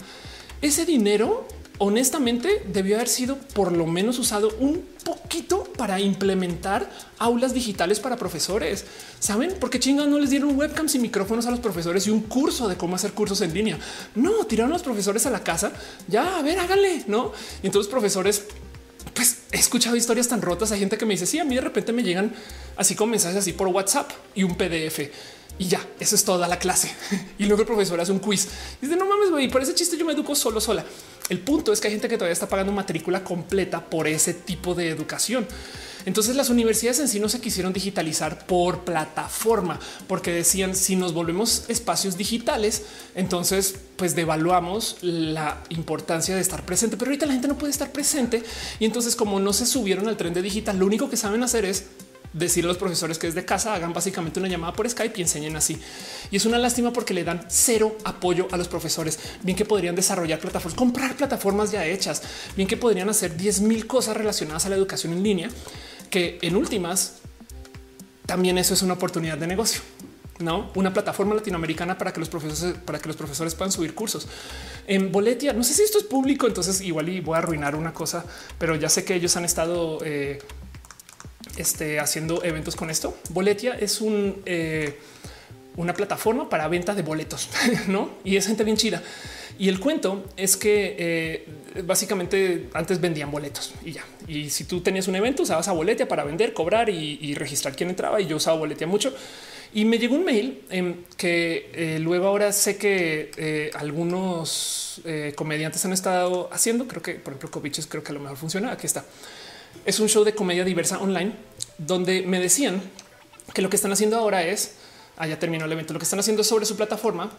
Ese 0.63 0.87
dinero 0.87 1.49
honestamente 1.79 2.63
debió 2.73 2.97
haber 2.97 3.09
sido 3.09 3.37
por 3.37 3.73
lo 3.73 3.87
menos 3.87 4.19
usado 4.19 4.51
un 4.61 4.85
poquito 5.05 5.65
para 5.77 6.01
implementar 6.01 6.91
aulas 7.19 7.55
digitales 7.55 8.01
para 8.01 8.17
profesores. 8.17 8.85
Saben 9.21 9.55
por 9.61 9.71
qué 9.71 9.79
chingados 9.79 10.11
no 10.11 10.19
les 10.19 10.31
dieron 10.31 10.57
webcams 10.57 10.95
y 10.95 10.99
micrófonos 10.99 11.47
a 11.47 11.51
los 11.51 11.61
profesores 11.61 12.07
y 12.07 12.11
un 12.11 12.23
curso 12.23 12.69
de 12.69 12.77
cómo 12.77 12.97
hacer 12.97 13.13
cursos 13.13 13.41
en 13.41 13.55
línea? 13.55 13.79
No 14.15 14.45
tiraron 14.47 14.73
a 14.73 14.75
los 14.75 14.83
profesores 14.83 15.27
a 15.27 15.31
la 15.31 15.45
casa. 15.45 15.73
Ya 16.09 16.39
a 16.39 16.43
ver, 16.43 16.59
háganle, 16.59 17.05
no? 17.07 17.33
Y 17.63 17.67
entonces, 17.67 17.91
profesores, 17.91 18.45
pues 19.15 19.39
he 19.53 19.59
escuchado 19.59 19.97
historias 19.97 20.29
tan 20.29 20.43
rotas. 20.43 20.73
Hay 20.73 20.81
gente 20.81 20.99
que 20.99 21.07
me 21.07 21.15
dice: 21.15 21.27
Sí, 21.27 21.39
a 21.39 21.45
mí 21.45 21.55
de 21.55 21.61
repente 21.61 21.93
me 21.93 22.03
llegan 22.03 22.35
así 22.77 22.95
con 22.95 23.11
mensajes 23.11 23.39
así 23.39 23.53
por 23.53 23.69
WhatsApp 23.69 24.11
y 24.35 24.43
un 24.43 24.57
PDF 24.57 25.01
y 25.59 25.69
ya, 25.69 25.81
eso 25.99 26.15
es 26.15 26.25
toda 26.25 26.47
la 26.49 26.59
clase. 26.59 26.91
y 27.39 27.47
luego 27.47 27.63
el 27.63 27.67
profesor 27.67 28.01
hace 28.01 28.13
un 28.13 28.19
quiz 28.19 28.49
y 28.81 28.87
dice: 28.87 28.97
No 28.99 29.07
mames, 29.07 29.31
güey, 29.31 29.49
por 29.49 29.63
ese 29.63 29.75
chiste 29.75 29.97
yo 29.97 30.05
me 30.05 30.13
educo 30.13 30.35
solo, 30.35 30.61
sola. 30.61 30.85
El 31.29 31.41
punto 31.41 31.73
es 31.73 31.81
que 31.81 31.89
hay 31.89 31.95
gente 31.95 32.09
que 32.09 32.17
todavía 32.17 32.33
está 32.33 32.49
pagando 32.49 32.73
matrícula 32.73 33.25
completa 33.25 33.85
por 33.85 34.07
ese 34.07 34.33
tipo 34.33 34.75
de 34.75 34.91
educación. 34.91 35.47
Entonces 36.07 36.37
las 36.37 36.51
universidades 36.51 37.01
en 37.01 37.09
sí 37.09 37.19
no 37.19 37.29
se 37.29 37.41
quisieron 37.41 37.73
digitalizar 37.73 38.47
por 38.47 38.85
plataforma, 38.85 39.81
porque 40.07 40.33
decían 40.33 40.77
si 40.77 40.95
nos 40.95 41.13
volvemos 41.13 41.65
espacios 41.67 42.17
digitales, 42.17 42.85
entonces 43.17 43.75
pues 43.97 44.15
devaluamos 44.15 44.99
la 45.01 45.65
importancia 45.71 46.37
de 46.37 46.41
estar 46.41 46.65
presente. 46.65 46.97
Pero 46.97 47.11
ahorita 47.11 47.27
la 47.27 47.33
gente 47.33 47.49
no 47.49 47.59
puede 47.59 47.73
estar 47.73 47.91
presente 47.91 48.45
y 48.79 48.85
entonces 48.85 49.17
como 49.17 49.41
no 49.41 49.53
se 49.53 49.67
subieron 49.67 50.07
al 50.07 50.17
tren 50.17 50.33
de 50.33 50.43
digital, 50.43 50.79
lo 50.79 50.87
único 50.87 51.11
que 51.11 51.17
saben 51.17 51.43
hacer 51.43 51.65
es 51.65 51.87
decir 52.37 52.65
a 52.65 52.69
los 52.69 52.77
profesores 52.77 53.19
que 53.19 53.27
desde 53.27 53.45
casa 53.45 53.75
hagan 53.75 53.93
básicamente 53.93 54.39
una 54.39 54.49
llamada 54.49 54.73
por 54.73 54.89
Skype 54.89 55.19
y 55.19 55.23
enseñen 55.23 55.57
así. 55.57 55.81
Y 56.31 56.37
es 56.37 56.45
una 56.45 56.59
lástima 56.59 56.93
porque 56.93 57.15
le 57.15 57.25
dan 57.25 57.45
cero 57.49 57.97
apoyo 58.05 58.47
a 58.51 58.57
los 58.57 58.69
profesores. 58.69 59.19
Bien 59.43 59.57
que 59.57 59.65
podrían 59.65 59.95
desarrollar 59.95 60.39
plataformas, 60.39 60.77
comprar 60.77 61.17
plataformas 61.17 61.71
ya 61.73 61.87
hechas, 61.87 62.23
bien 62.55 62.69
que 62.69 62.77
podrían 62.77 63.09
hacer 63.09 63.37
10 63.37 63.63
mil 63.63 63.87
cosas 63.87 64.17
relacionadas 64.17 64.67
a 64.67 64.69
la 64.69 64.77
educación 64.77 65.13
en 65.13 65.23
línea, 65.23 65.51
que 66.11 66.39
en 66.43 66.57
últimas 66.57 67.15
también 68.27 68.59
eso 68.59 68.75
es 68.75 68.83
una 68.83 68.95
oportunidad 68.95 69.39
de 69.39 69.47
negocio. 69.47 69.81
No 70.39 70.71
una 70.75 70.93
plataforma 70.93 71.35
latinoamericana 71.35 71.97
para 71.97 72.13
que 72.13 72.21
los 72.21 72.29
profesores, 72.29 72.77
para 72.85 72.99
que 72.99 73.09
los 73.09 73.17
profesores 73.17 73.55
puedan 73.55 73.73
subir 73.73 73.95
cursos 73.95 74.29
en 74.87 75.11
Boletia. 75.11 75.55
No 75.55 75.65
sé 75.65 75.73
si 75.73 75.83
esto 75.83 75.97
es 75.97 76.05
público, 76.05 76.47
entonces 76.47 76.83
igual 76.83 77.09
y 77.09 77.21
voy 77.21 77.37
a 77.37 77.39
arruinar 77.39 77.75
una 77.75 77.95
cosa, 77.95 78.27
pero 78.59 78.77
ya 78.77 78.91
sé 78.91 79.05
que 79.05 79.15
ellos 79.15 79.35
han 79.39 79.47
estado 79.47 79.99
eh, 80.05 80.41
este, 81.57 82.01
haciendo 82.01 82.45
eventos 82.45 82.77
con 82.77 82.91
esto. 82.91 83.17
Boletia 83.31 83.77
es 83.79 84.01
eh, 84.45 84.99
una 85.77 85.95
plataforma 85.95 86.49
para 86.49 86.69
venta 86.69 86.95
de 86.95 87.03
boletos, 87.03 87.49
¿no? 87.89 88.11
Y 88.25 88.37
es 88.37 88.47
gente 88.47 88.65
bien 88.65 88.77
chida. 88.77 89.03
Y 89.59 89.69
el 89.71 89.81
cuento 89.81 90.27
es 90.37 90.57
que 90.57 90.97
eh, 90.99 91.83
básicamente 91.85 92.69
antes 92.75 93.01
vendían 93.01 93.31
boletos 93.31 93.73
y 93.85 93.93
ya. 93.93 94.05
Y 94.29 94.51
si 94.51 94.65
tú 94.65 94.83
tenías 94.83 95.09
un 95.09 95.17
evento, 95.17 95.45
usabas 95.45 95.69
a 95.69 95.73
boletia 95.73 96.07
para 96.07 96.25
vender, 96.25 96.53
cobrar 96.53 96.91
y, 96.91 97.35
registrar 97.35 97.75
quién 97.75 97.89
entraba. 97.89 98.21
Y 98.21 98.27
yo 98.27 98.37
usaba 98.37 98.59
boletia 98.59 98.87
mucho. 98.87 99.15
Y 99.73 99.85
me 99.85 99.99
llegó 99.99 100.15
un 100.15 100.25
mail 100.25 100.63
em, 100.71 101.05
que 101.17 101.71
eh, 101.75 101.99
luego 102.01 102.27
ahora 102.27 102.53
sé 102.53 102.77
que 102.77 103.71
algunos 103.75 105.01
comediantes 105.37 105.85
han 105.87 105.93
estado 105.95 106.51
haciendo. 106.53 106.87
Creo 106.87 107.03
que, 107.03 107.15
por 107.15 107.33
ejemplo, 107.33 107.51
Coviches 107.51 107.87
creo 107.87 108.03
que 108.03 108.13
a 108.13 108.15
lo 108.15 108.21
mejor 108.21 108.37
funciona. 108.37 108.73
Aquí 108.73 108.87
está. 108.87 109.05
Es 109.85 110.01
un 110.01 110.09
show 110.09 110.25
de 110.25 110.35
comedia 110.35 110.65
diversa 110.65 110.99
online 110.99 111.35
donde 111.79 112.23
me 112.23 112.41
decían 112.41 112.83
que 113.53 113.63
lo 113.63 113.71
que 113.71 113.77
están 113.77 113.93
haciendo 113.93 114.17
ahora 114.17 114.43
es, 114.43 114.75
allá 115.17 115.35
ah, 115.35 115.39
terminó 115.39 115.65
el 115.65 115.73
evento, 115.73 115.93
lo 115.93 115.99
que 115.99 116.05
están 116.05 116.21
haciendo 116.21 116.43
sobre 116.45 116.67
su 116.67 116.77
plataforma, 116.77 117.31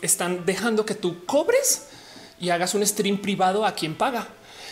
están 0.00 0.44
dejando 0.46 0.84
que 0.86 0.94
tú 0.94 1.24
cobres 1.24 1.86
y 2.40 2.50
hagas 2.50 2.74
un 2.74 2.86
stream 2.86 3.18
privado 3.18 3.64
a 3.64 3.74
quien 3.74 3.94
paga. 3.94 4.28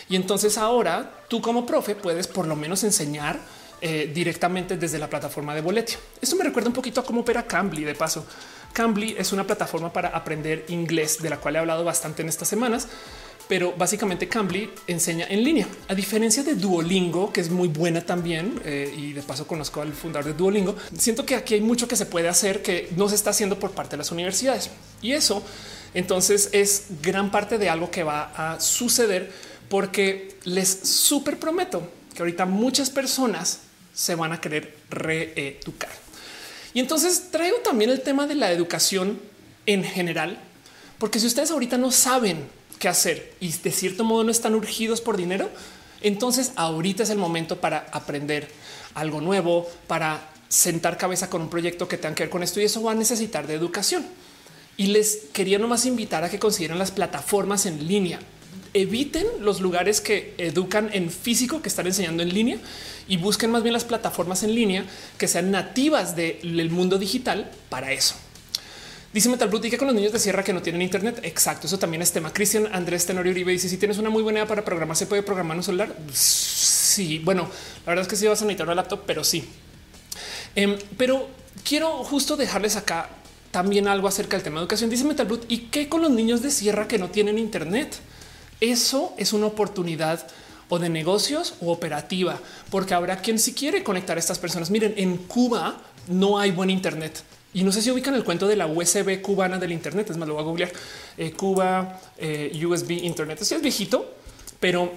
Y 0.09 0.15
entonces 0.15 0.57
ahora 0.57 1.11
tú 1.27 1.41
como 1.41 1.65
profe 1.65 1.95
puedes 1.95 2.27
por 2.27 2.47
lo 2.47 2.55
menos 2.55 2.83
enseñar 2.83 3.39
eh, 3.81 4.11
directamente 4.13 4.77
desde 4.77 4.99
la 4.99 5.09
plataforma 5.09 5.53
de 5.55 5.61
boletio. 5.61 5.97
Esto 6.21 6.35
me 6.35 6.43
recuerda 6.43 6.69
un 6.69 6.73
poquito 6.73 7.01
a 7.01 7.05
cómo 7.05 7.21
opera 7.21 7.45
Cambly 7.45 7.83
de 7.83 7.95
paso. 7.95 8.25
Cambly 8.73 9.15
es 9.17 9.31
una 9.33 9.45
plataforma 9.45 9.91
para 9.91 10.09
aprender 10.09 10.65
inglés 10.69 11.21
de 11.21 11.29
la 11.29 11.37
cual 11.37 11.55
he 11.55 11.59
hablado 11.59 11.83
bastante 11.83 12.21
en 12.21 12.29
estas 12.29 12.47
semanas 12.47 12.87
pero 13.47 13.73
básicamente 13.77 14.27
Cambly 14.27 14.69
enseña 14.87 15.27
en 15.27 15.43
línea. 15.43 15.67
A 15.87 15.95
diferencia 15.95 16.43
de 16.43 16.55
Duolingo, 16.55 17.31
que 17.31 17.41
es 17.41 17.49
muy 17.49 17.67
buena 17.67 18.01
también, 18.01 18.61
eh, 18.65 18.93
y 18.95 19.13
de 19.13 19.21
paso 19.21 19.45
conozco 19.45 19.81
al 19.81 19.93
fundador 19.93 20.31
de 20.31 20.33
Duolingo, 20.33 20.75
siento 20.97 21.25
que 21.25 21.35
aquí 21.35 21.55
hay 21.55 21.61
mucho 21.61 21.87
que 21.87 21.95
se 21.95 22.05
puede 22.05 22.29
hacer 22.29 22.61
que 22.61 22.89
no 22.95 23.09
se 23.09 23.15
está 23.15 23.31
haciendo 23.31 23.59
por 23.59 23.71
parte 23.71 23.91
de 23.91 23.97
las 23.97 24.11
universidades. 24.11 24.69
Y 25.01 25.11
eso 25.11 25.43
entonces 25.93 26.49
es 26.51 26.85
gran 27.01 27.31
parte 27.31 27.57
de 27.57 27.69
algo 27.69 27.91
que 27.91 28.03
va 28.03 28.31
a 28.35 28.59
suceder 28.59 29.31
porque 29.69 30.37
les 30.43 30.69
súper 30.69 31.39
prometo 31.39 31.87
que 32.13 32.21
ahorita 32.21 32.45
muchas 32.45 32.89
personas 32.89 33.59
se 33.93 34.15
van 34.15 34.31
a 34.31 34.41
querer 34.41 34.75
reeducar. 34.89 35.89
Y 36.73 36.79
entonces 36.79 37.29
traigo 37.31 37.57
también 37.57 37.91
el 37.91 38.01
tema 38.01 38.25
de 38.25 38.35
la 38.35 38.51
educación 38.51 39.19
en 39.65 39.83
general, 39.83 40.39
porque 40.97 41.19
si 41.19 41.27
ustedes 41.27 41.51
ahorita 41.51 41.77
no 41.77 41.91
saben 41.91 42.47
qué 42.83 42.89
hacer 42.89 43.31
y 43.39 43.49
de 43.49 43.71
cierto 43.71 44.03
modo 44.03 44.25
no 44.25 44.31
están 44.31 44.55
urgidos 44.55 44.99
por 44.99 45.15
dinero, 45.15 45.49
entonces 46.01 46.51
ahorita 46.57 47.03
es 47.03 47.09
el 47.11 47.17
momento 47.17 47.61
para 47.61 47.87
aprender 47.93 48.49
algo 48.93 49.21
nuevo, 49.21 49.71
para 49.87 50.29
sentar 50.49 50.97
cabeza 50.97 51.29
con 51.29 51.43
un 51.43 51.49
proyecto 51.49 51.87
que 51.87 51.97
tenga 51.97 52.13
que 52.13 52.23
ver 52.23 52.29
con 52.29 52.43
esto 52.43 52.59
y 52.59 52.65
eso 52.65 52.83
va 52.83 52.91
a 52.91 52.95
necesitar 52.95 53.47
de 53.47 53.53
educación. 53.53 54.05
Y 54.75 54.87
les 54.87 55.19
quería 55.31 55.59
nomás 55.59 55.85
invitar 55.85 56.25
a 56.25 56.29
que 56.29 56.39
consideren 56.39 56.77
las 56.77 56.91
plataformas 56.91 57.65
en 57.67 57.87
línea. 57.87 58.19
Eviten 58.73 59.27
los 59.39 59.61
lugares 59.61 60.01
que 60.01 60.33
educan 60.37 60.89
en 60.91 61.09
físico, 61.09 61.61
que 61.61 61.69
están 61.69 61.87
enseñando 61.87 62.21
en 62.21 62.33
línea 62.33 62.57
y 63.07 63.15
busquen 63.15 63.49
más 63.49 63.63
bien 63.63 63.71
las 63.71 63.85
plataformas 63.85 64.43
en 64.43 64.53
línea 64.53 64.85
que 65.17 65.29
sean 65.29 65.51
nativas 65.51 66.17
del 66.17 66.69
mundo 66.69 66.97
digital 66.97 67.49
para 67.69 67.93
eso. 67.93 68.15
Dice 69.13 69.29
Metal 69.29 69.47
Brut, 69.47 69.61
que 69.61 69.77
con 69.77 69.87
los 69.87 69.95
niños 69.95 70.11
de 70.11 70.17
sierra 70.17 70.43
que 70.43 70.53
no 70.53 70.61
tienen 70.63 70.81
internet. 70.81 71.19
Exacto. 71.21 71.67
Eso 71.67 71.77
también 71.77 72.01
es 72.01 72.11
tema. 72.11 72.33
Cristian 72.33 72.67
Andrés 72.73 73.05
Tenorio 73.05 73.31
Uribe 73.31 73.51
dice: 73.51 73.69
Si 73.69 73.77
tienes 73.77 73.99
una 73.99 74.09
muy 74.09 74.23
buena 74.23 74.39
idea 74.39 74.47
para 74.47 74.65
programar, 74.65 74.97
se 74.97 75.05
puede 75.05 75.21
programar 75.21 75.55
un 75.55 75.63
celular. 75.63 75.95
Sí, 76.11 77.19
bueno, 77.19 77.47
la 77.85 77.91
verdad 77.91 78.01
es 78.01 78.07
que 78.07 78.15
sí 78.15 78.25
vas 78.25 78.41
a 78.41 78.45
necesitar 78.45 78.65
una 78.65 78.75
laptop, 78.75 79.01
pero 79.05 79.23
sí. 79.23 79.47
Em, 80.55 80.77
pero 80.97 81.29
quiero 81.63 82.03
justo 82.03 82.35
dejarles 82.35 82.75
acá 82.75 83.09
también 83.51 83.87
algo 83.87 84.07
acerca 84.07 84.35
del 84.35 84.43
tema 84.43 84.55
de 84.55 84.63
educación. 84.63 84.89
Dice 84.89 85.03
Metal 85.03 85.27
Brut, 85.27 85.45
¿y 85.47 85.69
qué 85.69 85.87
con 85.87 86.01
los 86.01 86.09
niños 86.09 86.41
de 86.41 86.49
sierra 86.49 86.87
que 86.87 86.97
no 86.97 87.09
tienen 87.09 87.37
internet? 87.37 87.95
Eso 88.61 89.13
es 89.17 89.31
una 89.31 89.45
oportunidad 89.45 90.27
o 90.69 90.79
de 90.79 90.89
negocios 90.89 91.53
o 91.61 91.71
operativa, 91.71 92.39
porque 92.71 92.95
habrá 92.95 93.17
quien 93.17 93.37
si 93.37 93.53
quiere 93.53 93.83
conectar 93.83 94.17
a 94.17 94.19
estas 94.19 94.39
personas. 94.39 94.71
Miren, 94.71 94.95
en 94.97 95.17
Cuba 95.17 95.79
no 96.07 96.39
hay 96.39 96.49
buen 96.49 96.71
internet 96.71 97.23
y 97.53 97.63
no 97.63 97.71
sé 97.71 97.81
si 97.81 97.91
ubican 97.91 98.15
el 98.15 98.23
cuento 98.23 98.47
de 98.47 98.55
la 98.55 98.67
USB 98.67 99.21
cubana 99.21 99.59
del 99.59 99.71
Internet. 99.71 100.09
Es 100.09 100.17
más, 100.17 100.27
lo 100.27 100.33
voy 100.33 100.43
a 100.43 100.45
googlear. 100.45 100.71
Eh, 101.17 101.31
Cuba 101.31 102.01
eh, 102.17 102.51
USB 102.65 102.91
Internet. 102.91 103.39
Así 103.41 103.53
es 103.53 103.61
viejito, 103.61 104.15
pero 104.59 104.91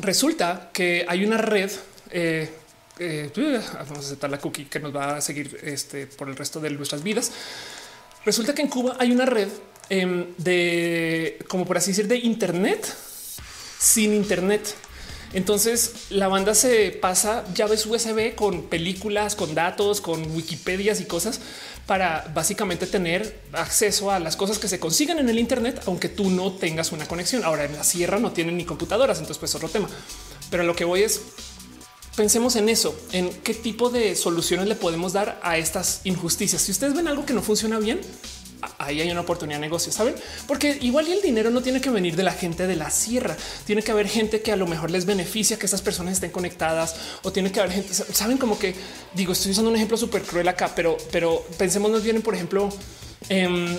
resulta 0.00 0.70
que 0.72 1.04
hay 1.08 1.24
una 1.24 1.38
red. 1.38 1.70
Eh, 2.10 2.50
vamos 2.98 3.96
a 3.96 4.00
aceptar 4.00 4.30
la 4.30 4.38
cookie 4.38 4.66
que 4.66 4.78
nos 4.78 4.94
va 4.94 5.16
a 5.16 5.20
seguir 5.20 5.58
este, 5.62 6.06
por 6.06 6.28
el 6.28 6.36
resto 6.36 6.60
de 6.60 6.70
nuestras 6.70 7.02
vidas. 7.02 7.32
Resulta 8.24 8.54
que 8.54 8.62
en 8.62 8.68
Cuba 8.68 8.96
hay 9.00 9.10
una 9.10 9.26
red 9.26 9.48
em, 9.88 10.26
de, 10.38 11.38
como 11.48 11.64
por 11.64 11.78
así 11.78 11.90
decir, 11.90 12.06
de 12.06 12.18
Internet 12.18 12.86
sin 13.78 14.14
Internet. 14.14 14.76
Entonces 15.32 15.94
la 16.10 16.28
banda 16.28 16.54
se 16.54 16.90
pasa 16.90 17.44
llaves 17.54 17.86
USB 17.86 18.34
con 18.34 18.64
películas, 18.64 19.34
con 19.34 19.54
datos, 19.54 20.00
con 20.00 20.30
Wikipedias 20.36 21.00
y 21.00 21.06
cosas 21.06 21.40
para 21.86 22.30
básicamente 22.34 22.86
tener 22.86 23.42
acceso 23.52 24.10
a 24.10 24.18
las 24.18 24.36
cosas 24.36 24.58
que 24.58 24.68
se 24.68 24.78
consiguen 24.78 25.18
en 25.18 25.28
el 25.28 25.38
Internet, 25.38 25.82
aunque 25.86 26.08
tú 26.08 26.30
no 26.30 26.52
tengas 26.52 26.92
una 26.92 27.06
conexión. 27.06 27.44
Ahora 27.44 27.64
en 27.64 27.74
la 27.74 27.84
sierra 27.84 28.18
no 28.18 28.32
tienen 28.32 28.56
ni 28.56 28.64
computadoras, 28.64 29.18
entonces 29.18 29.38
pues 29.38 29.54
otro 29.54 29.68
tema. 29.68 29.88
Pero 30.50 30.62
lo 30.62 30.76
que 30.76 30.84
voy 30.84 31.02
es 31.02 31.20
pensemos 32.16 32.56
en 32.56 32.68
eso, 32.68 32.94
en 33.12 33.30
qué 33.42 33.54
tipo 33.54 33.88
de 33.88 34.14
soluciones 34.16 34.68
le 34.68 34.74
podemos 34.74 35.12
dar 35.12 35.40
a 35.42 35.56
estas 35.58 36.02
injusticias. 36.04 36.62
Si 36.62 36.72
ustedes 36.72 36.94
ven 36.94 37.08
algo 37.08 37.24
que 37.24 37.32
no 37.32 37.42
funciona 37.42 37.78
bien, 37.78 38.00
ahí 38.78 39.00
hay 39.00 39.10
una 39.10 39.20
oportunidad 39.20 39.58
de 39.58 39.66
negocio, 39.66 39.92
saben? 39.92 40.14
Porque 40.46 40.78
igual 40.80 41.08
el 41.08 41.20
dinero 41.22 41.50
no 41.50 41.62
tiene 41.62 41.80
que 41.80 41.90
venir 41.90 42.16
de 42.16 42.22
la 42.22 42.32
gente 42.32 42.66
de 42.66 42.76
la 42.76 42.90
sierra, 42.90 43.36
tiene 43.66 43.82
que 43.82 43.90
haber 43.90 44.08
gente 44.08 44.40
que 44.40 44.52
a 44.52 44.56
lo 44.56 44.66
mejor 44.66 44.90
les 44.90 45.04
beneficia 45.04 45.58
que 45.58 45.66
esas 45.66 45.82
personas 45.82 46.14
estén 46.14 46.30
conectadas 46.30 46.96
o 47.22 47.32
tiene 47.32 47.50
que 47.50 47.60
haber 47.60 47.72
gente, 47.72 47.92
saben 47.94 48.38
como 48.38 48.58
que 48.58 48.74
digo, 49.14 49.32
estoy 49.32 49.52
usando 49.52 49.70
un 49.70 49.76
ejemplo 49.76 49.96
súper 49.96 50.22
cruel 50.22 50.48
acá, 50.48 50.72
pero, 50.74 50.96
pero 51.10 51.44
pensemos 51.58 51.90
nos 51.90 52.02
vienen, 52.02 52.22
por 52.22 52.34
ejemplo, 52.34 52.68
en 53.28 53.78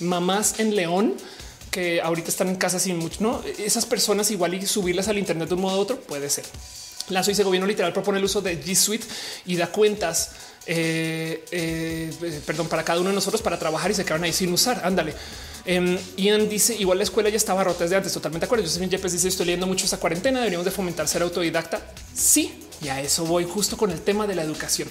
mamás 0.00 0.58
en 0.58 0.74
León 0.74 1.14
que 1.70 2.00
ahorita 2.00 2.28
están 2.28 2.48
en 2.48 2.56
casa 2.56 2.78
sin 2.78 2.98
mucho, 2.98 3.18
no? 3.20 3.42
Esas 3.58 3.86
personas 3.86 4.30
igual 4.30 4.54
y 4.54 4.66
subirlas 4.66 5.08
al 5.08 5.18
Internet 5.18 5.48
de 5.48 5.54
un 5.54 5.60
modo 5.60 5.78
u 5.78 5.80
otro 5.80 6.00
puede 6.00 6.30
ser. 6.30 6.44
La 7.10 7.22
Suiza 7.22 7.42
gobierno 7.42 7.66
literal 7.66 7.92
propone 7.92 8.18
el 8.18 8.24
uso 8.24 8.40
de 8.40 8.62
G 8.62 8.74
Suite 8.74 9.06
y 9.46 9.56
da 9.56 9.68
cuentas 9.68 10.30
eh, 10.70 11.44
eh, 11.50 12.40
perdón, 12.44 12.68
para 12.68 12.84
cada 12.84 13.00
uno 13.00 13.08
de 13.08 13.14
nosotros 13.14 13.40
para 13.40 13.58
trabajar 13.58 13.90
y 13.90 13.94
se 13.94 14.04
quedaron 14.04 14.24
ahí 14.24 14.34
sin 14.34 14.52
usar. 14.52 14.82
Ándale. 14.84 15.14
Eh, 15.64 15.98
Ian 16.18 16.48
dice 16.48 16.76
igual 16.76 16.98
la 16.98 17.04
escuela 17.04 17.30
ya 17.30 17.38
estaba 17.38 17.64
rota 17.64 17.84
desde 17.84 17.96
antes. 17.96 18.12
Totalmente 18.12 18.44
de 18.44 18.46
acuerdo. 18.46 18.66
Yo 18.66 18.70
también 18.70 18.90
Jeffes 18.90 19.12
dice 19.12 19.28
estoy 19.28 19.46
leyendo 19.46 19.66
mucho 19.66 19.86
esta 19.86 19.96
cuarentena. 19.96 20.40
Deberíamos 20.40 20.66
de 20.66 20.70
fomentar 20.70 21.08
ser 21.08 21.22
autodidacta. 21.22 21.80
Sí, 22.14 22.68
y 22.82 22.88
a 22.88 23.00
eso 23.00 23.24
voy 23.24 23.44
justo 23.44 23.78
con 23.78 23.90
el 23.90 24.00
tema 24.02 24.26
de 24.26 24.34
la 24.34 24.42
educación. 24.42 24.90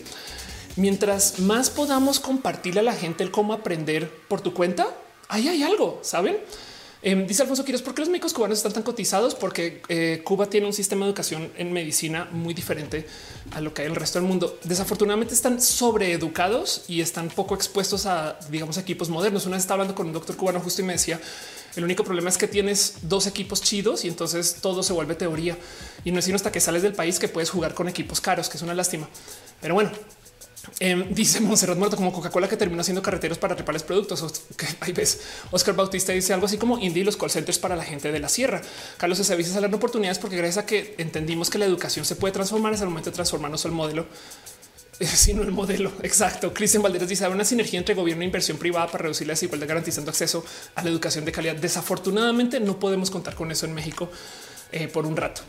Mientras 0.76 1.40
más 1.40 1.70
podamos 1.70 2.20
compartirle 2.20 2.80
a 2.80 2.84
la 2.84 2.94
gente 2.94 3.24
el 3.24 3.30
cómo 3.30 3.54
aprender 3.54 4.12
por 4.28 4.42
tu 4.42 4.54
cuenta, 4.54 4.88
ahí 5.28 5.48
hay 5.48 5.62
algo, 5.62 6.00
saben? 6.02 6.38
Em, 7.04 7.28
dice 7.28 7.44
Alfonso 7.44 7.64
Quiroz, 7.64 7.84
¿por 7.84 7.94
qué 7.94 8.02
los 8.02 8.10
médicos 8.10 8.34
cubanos 8.34 8.58
están 8.58 8.74
tan 8.74 8.84
cotizados? 8.84 9.36
Porque 9.36 9.82
eh, 9.88 10.22
Cuba 10.24 10.50
tiene 10.50 10.66
un 10.66 10.74
sistema 10.74 11.06
de 11.06 11.12
educación 11.12 11.52
en 11.56 11.72
medicina 11.72 12.28
muy 12.32 12.56
diferente 12.56 13.06
a 13.52 13.62
lo 13.62 13.74
que 13.74 13.84
hay 13.84 13.86
en 13.86 13.94
el 13.94 14.00
resto 14.00 14.20
del 14.20 14.28
mundo. 14.28 14.58
Desafortunadamente 14.64 15.36
están 15.36 15.62
sobreeducados 15.62 16.86
y 16.88 17.02
están 17.02 17.30
poco 17.30 17.54
expuestos 17.54 18.08
a, 18.08 18.40
digamos, 18.50 18.78
equipos 18.78 19.10
modernos. 19.10 19.46
Una 19.46 19.58
vez 19.58 19.64
estaba 19.64 19.82
hablando 19.82 19.94
con 19.94 20.08
un 20.08 20.14
doctor 20.14 20.36
cubano 20.36 20.60
justo 20.60 20.82
y 20.82 20.86
me 20.86 20.94
decía, 20.94 21.20
el 21.76 21.84
único 21.84 22.04
problema 22.04 22.30
es 22.30 22.38
que 22.40 22.48
tienes 22.48 22.96
dos 23.04 23.28
equipos 23.28 23.62
chidos 23.62 24.04
y 24.04 24.08
entonces 24.08 24.58
todo 24.62 24.82
se 24.82 24.92
vuelve 24.94 25.14
teoría. 25.14 25.56
Y 26.04 26.12
no 26.12 26.20
es 26.20 26.26
sino 26.26 26.36
hasta 26.36 26.52
que 26.52 26.60
sales 26.60 26.82
del 26.82 26.94
país 26.94 27.20
que 27.20 27.28
puedes 27.28 27.52
jugar 27.52 27.76
con 27.76 27.88
equipos 27.88 28.22
caros, 28.22 28.50
que 28.50 28.58
es 28.58 28.64
una 28.64 28.74
lástima. 28.74 29.08
Pero 29.62 29.76
bueno, 29.76 29.92
Em, 30.80 31.14
dice 31.14 31.40
Monserrat 31.42 31.78
Muerto 31.78 31.98
como 31.98 32.12
Coca-Cola 32.12 32.48
que 32.48 32.58
terminó 32.58 32.82
haciendo 32.82 33.02
carreteros 33.02 33.38
para 33.38 33.56
repararles 33.56 33.84
productos. 33.84 34.44
Ahí 34.80 34.92
ves. 34.94 35.22
Oscar 35.52 35.76
Bautista 35.76 36.12
dice 36.12 36.34
algo 36.34 36.46
así 36.46 36.58
como 36.58 36.78
Indie 36.80 37.04
los 37.04 37.18
call 37.18 37.32
centers 37.32 37.60
para 37.60 37.76
la 37.76 37.84
gente 37.84 38.12
de 38.12 38.20
la 38.20 38.30
sierra. 38.30 38.62
Carlos 38.98 39.18
se 39.18 39.34
avisa 39.34 39.58
a 39.58 39.76
oportunidades 39.76 40.20
porque 40.20 40.38
gracias 40.38 40.64
a 40.64 40.66
que 40.66 40.96
entendimos 40.98 41.50
que 41.50 41.58
la 41.58 41.66
educación 41.66 42.06
se 42.06 42.16
puede 42.16 42.34
transformar 42.34 42.74
es 42.74 42.82
el 42.82 42.88
momento 42.88 43.10
de 43.10 43.16
transformarnos 43.16 43.66
el 43.66 43.72
modelo 43.72 44.08
sino 45.00 45.44
el 45.44 45.52
modelo 45.52 45.92
exacto. 46.02 46.54
Cristian 46.54 46.82
Valderas 46.82 47.08
dice 47.08 47.28
una 47.28 47.46
sinergia 47.46 47.78
entre 47.78 47.94
gobierno 47.94 48.24
e 48.24 48.26
inversión 48.26 48.58
privada 48.58 48.88
para 48.88 49.04
reducir 49.04 49.28
la 49.28 49.34
desigualdad, 49.34 49.68
garantizando 49.68 50.10
acceso 50.10 50.44
a 50.76 50.84
la 50.84 50.90
educación 50.90 51.26
de 51.26 51.32
calidad. 51.32 51.56
Desafortunadamente, 51.56 52.60
no 52.60 52.80
podemos 52.80 53.12
contar 53.12 53.36
con 53.36 53.52
eso 53.52 53.66
en 53.66 53.74
México 53.74 54.10
eh, 54.72 54.88
por 54.88 55.06
un 55.06 55.16
rato. 55.16 55.42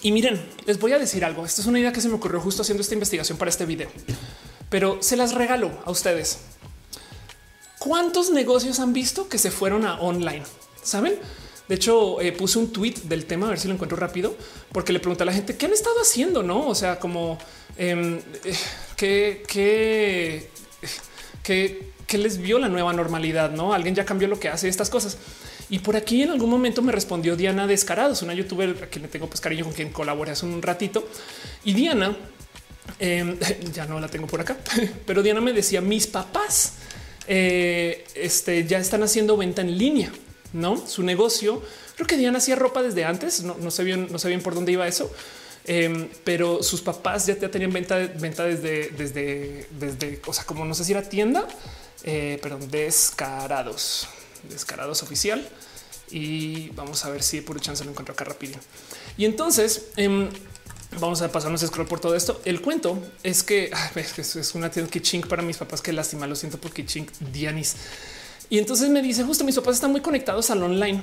Y 0.00 0.12
miren, 0.12 0.40
les 0.66 0.78
voy 0.78 0.92
a 0.92 0.98
decir 0.98 1.24
algo. 1.24 1.44
Esta 1.44 1.60
es 1.60 1.66
una 1.66 1.78
idea 1.78 1.92
que 1.92 2.00
se 2.00 2.08
me 2.08 2.14
ocurrió 2.14 2.40
justo 2.40 2.62
haciendo 2.62 2.82
esta 2.82 2.94
investigación 2.94 3.36
para 3.36 3.50
este 3.50 3.66
video, 3.66 3.90
pero 4.70 5.02
se 5.02 5.16
las 5.16 5.34
regalo 5.34 5.70
a 5.84 5.90
ustedes. 5.90 6.38
¿Cuántos 7.78 8.30
negocios 8.30 8.80
han 8.80 8.92
visto 8.92 9.28
que 9.28 9.38
se 9.38 9.50
fueron 9.50 9.84
a 9.84 10.00
online? 10.00 10.44
Saben? 10.82 11.14
De 11.68 11.76
hecho, 11.76 12.20
eh, 12.20 12.32
puse 12.32 12.58
un 12.58 12.72
tweet 12.72 12.94
del 13.04 13.24
tema, 13.24 13.46
a 13.46 13.50
ver 13.50 13.58
si 13.58 13.68
lo 13.68 13.74
encuentro 13.74 13.96
rápido, 13.96 14.36
porque 14.72 14.92
le 14.92 15.00
pregunté 15.00 15.22
a 15.22 15.26
la 15.26 15.32
gente 15.32 15.56
qué 15.56 15.66
han 15.66 15.72
estado 15.72 16.00
haciendo, 16.00 16.42
no? 16.42 16.66
O 16.68 16.74
sea, 16.74 16.98
como 16.98 17.38
eh, 17.76 18.20
qué, 18.96 19.42
qué, 19.46 20.50
qué, 21.42 21.92
que 22.06 22.18
les 22.18 22.38
vio 22.38 22.58
la 22.58 22.68
nueva 22.68 22.92
normalidad, 22.92 23.50
no? 23.50 23.72
Alguien 23.72 23.94
ya 23.94 24.04
cambió 24.04 24.28
lo 24.28 24.38
que 24.38 24.48
hace 24.48 24.68
estas 24.68 24.90
cosas. 24.90 25.16
Y 25.72 25.78
por 25.78 25.96
aquí 25.96 26.22
en 26.22 26.28
algún 26.28 26.50
momento 26.50 26.82
me 26.82 26.92
respondió 26.92 27.34
Diana 27.34 27.66
Descarados, 27.66 28.20
una 28.20 28.34
youtuber 28.34 28.76
a 28.82 28.86
quien 28.88 29.04
le 29.04 29.08
tengo 29.08 29.26
pues 29.26 29.40
cariño 29.40 29.64
con 29.64 29.72
quien 29.72 29.90
colaboré 29.90 30.32
hace 30.32 30.44
un 30.44 30.60
ratito. 30.60 31.08
Y 31.64 31.72
Diana, 31.72 32.14
em, 32.98 33.38
ya 33.72 33.86
no 33.86 33.98
la 33.98 34.08
tengo 34.08 34.26
por 34.26 34.42
acá, 34.42 34.58
pero 35.06 35.22
Diana 35.22 35.40
me 35.40 35.54
decía 35.54 35.80
mis 35.80 36.06
papás 36.06 36.74
eh, 37.26 38.04
este, 38.14 38.66
ya 38.66 38.76
están 38.80 39.02
haciendo 39.02 39.34
venta 39.38 39.62
en 39.62 39.78
línea, 39.78 40.12
no 40.52 40.76
su 40.76 41.02
negocio. 41.04 41.62
Creo 41.94 42.06
que 42.06 42.18
Diana 42.18 42.36
hacía 42.36 42.54
ropa 42.54 42.82
desde 42.82 43.06
antes. 43.06 43.42
No, 43.42 43.70
sé 43.70 43.82
bien, 43.82 44.08
no 44.10 44.18
sé 44.18 44.28
bien 44.28 44.42
por 44.42 44.54
dónde 44.54 44.72
iba 44.72 44.86
eso, 44.86 45.10
em, 45.64 46.06
pero 46.22 46.62
sus 46.62 46.82
papás 46.82 47.24
ya, 47.24 47.36
tenían 47.50 47.72
venta, 47.72 47.96
venta 47.96 48.44
desde, 48.44 48.90
desde, 48.90 49.66
desde, 49.70 50.20
o 50.26 50.34
sea, 50.34 50.44
como 50.44 50.66
no 50.66 50.74
sé 50.74 50.84
si 50.84 50.92
era 50.92 51.00
tienda, 51.00 51.48
eh, 52.04 52.38
perdón, 52.42 52.70
descarados, 52.70 54.06
descarados 54.48 55.02
oficial. 55.02 55.46
Y 56.10 56.68
vamos 56.70 57.04
a 57.04 57.10
ver 57.10 57.22
si 57.22 57.40
por 57.40 57.60
chance 57.60 57.84
lo 57.84 57.90
encuentro 57.90 58.12
acá 58.12 58.24
rápido. 58.24 58.58
Y 59.16 59.24
entonces 59.24 59.86
em, 59.96 60.28
vamos 61.00 61.22
a 61.22 61.32
pasarnos 61.32 61.62
a 61.62 61.66
scroll 61.66 61.86
por 61.86 62.00
todo 62.00 62.14
esto. 62.14 62.40
El 62.44 62.60
cuento 62.60 63.02
es 63.22 63.42
que 63.42 63.70
es 63.94 64.54
una 64.54 64.70
tienda 64.70 64.90
que 64.90 65.00
ching 65.00 65.22
para 65.22 65.42
mis 65.42 65.56
papás. 65.56 65.80
Que 65.80 65.92
lástima, 65.92 66.26
lo 66.26 66.36
siento 66.36 66.58
porque 66.58 66.84
ching 66.84 67.08
Dianis. 67.32 67.76
Y 68.50 68.58
entonces 68.58 68.90
me 68.90 69.00
dice 69.00 69.24
justo 69.24 69.44
mis 69.44 69.56
papás 69.56 69.76
están 69.76 69.90
muy 69.92 70.02
conectados 70.02 70.50
al 70.50 70.62
online 70.62 71.02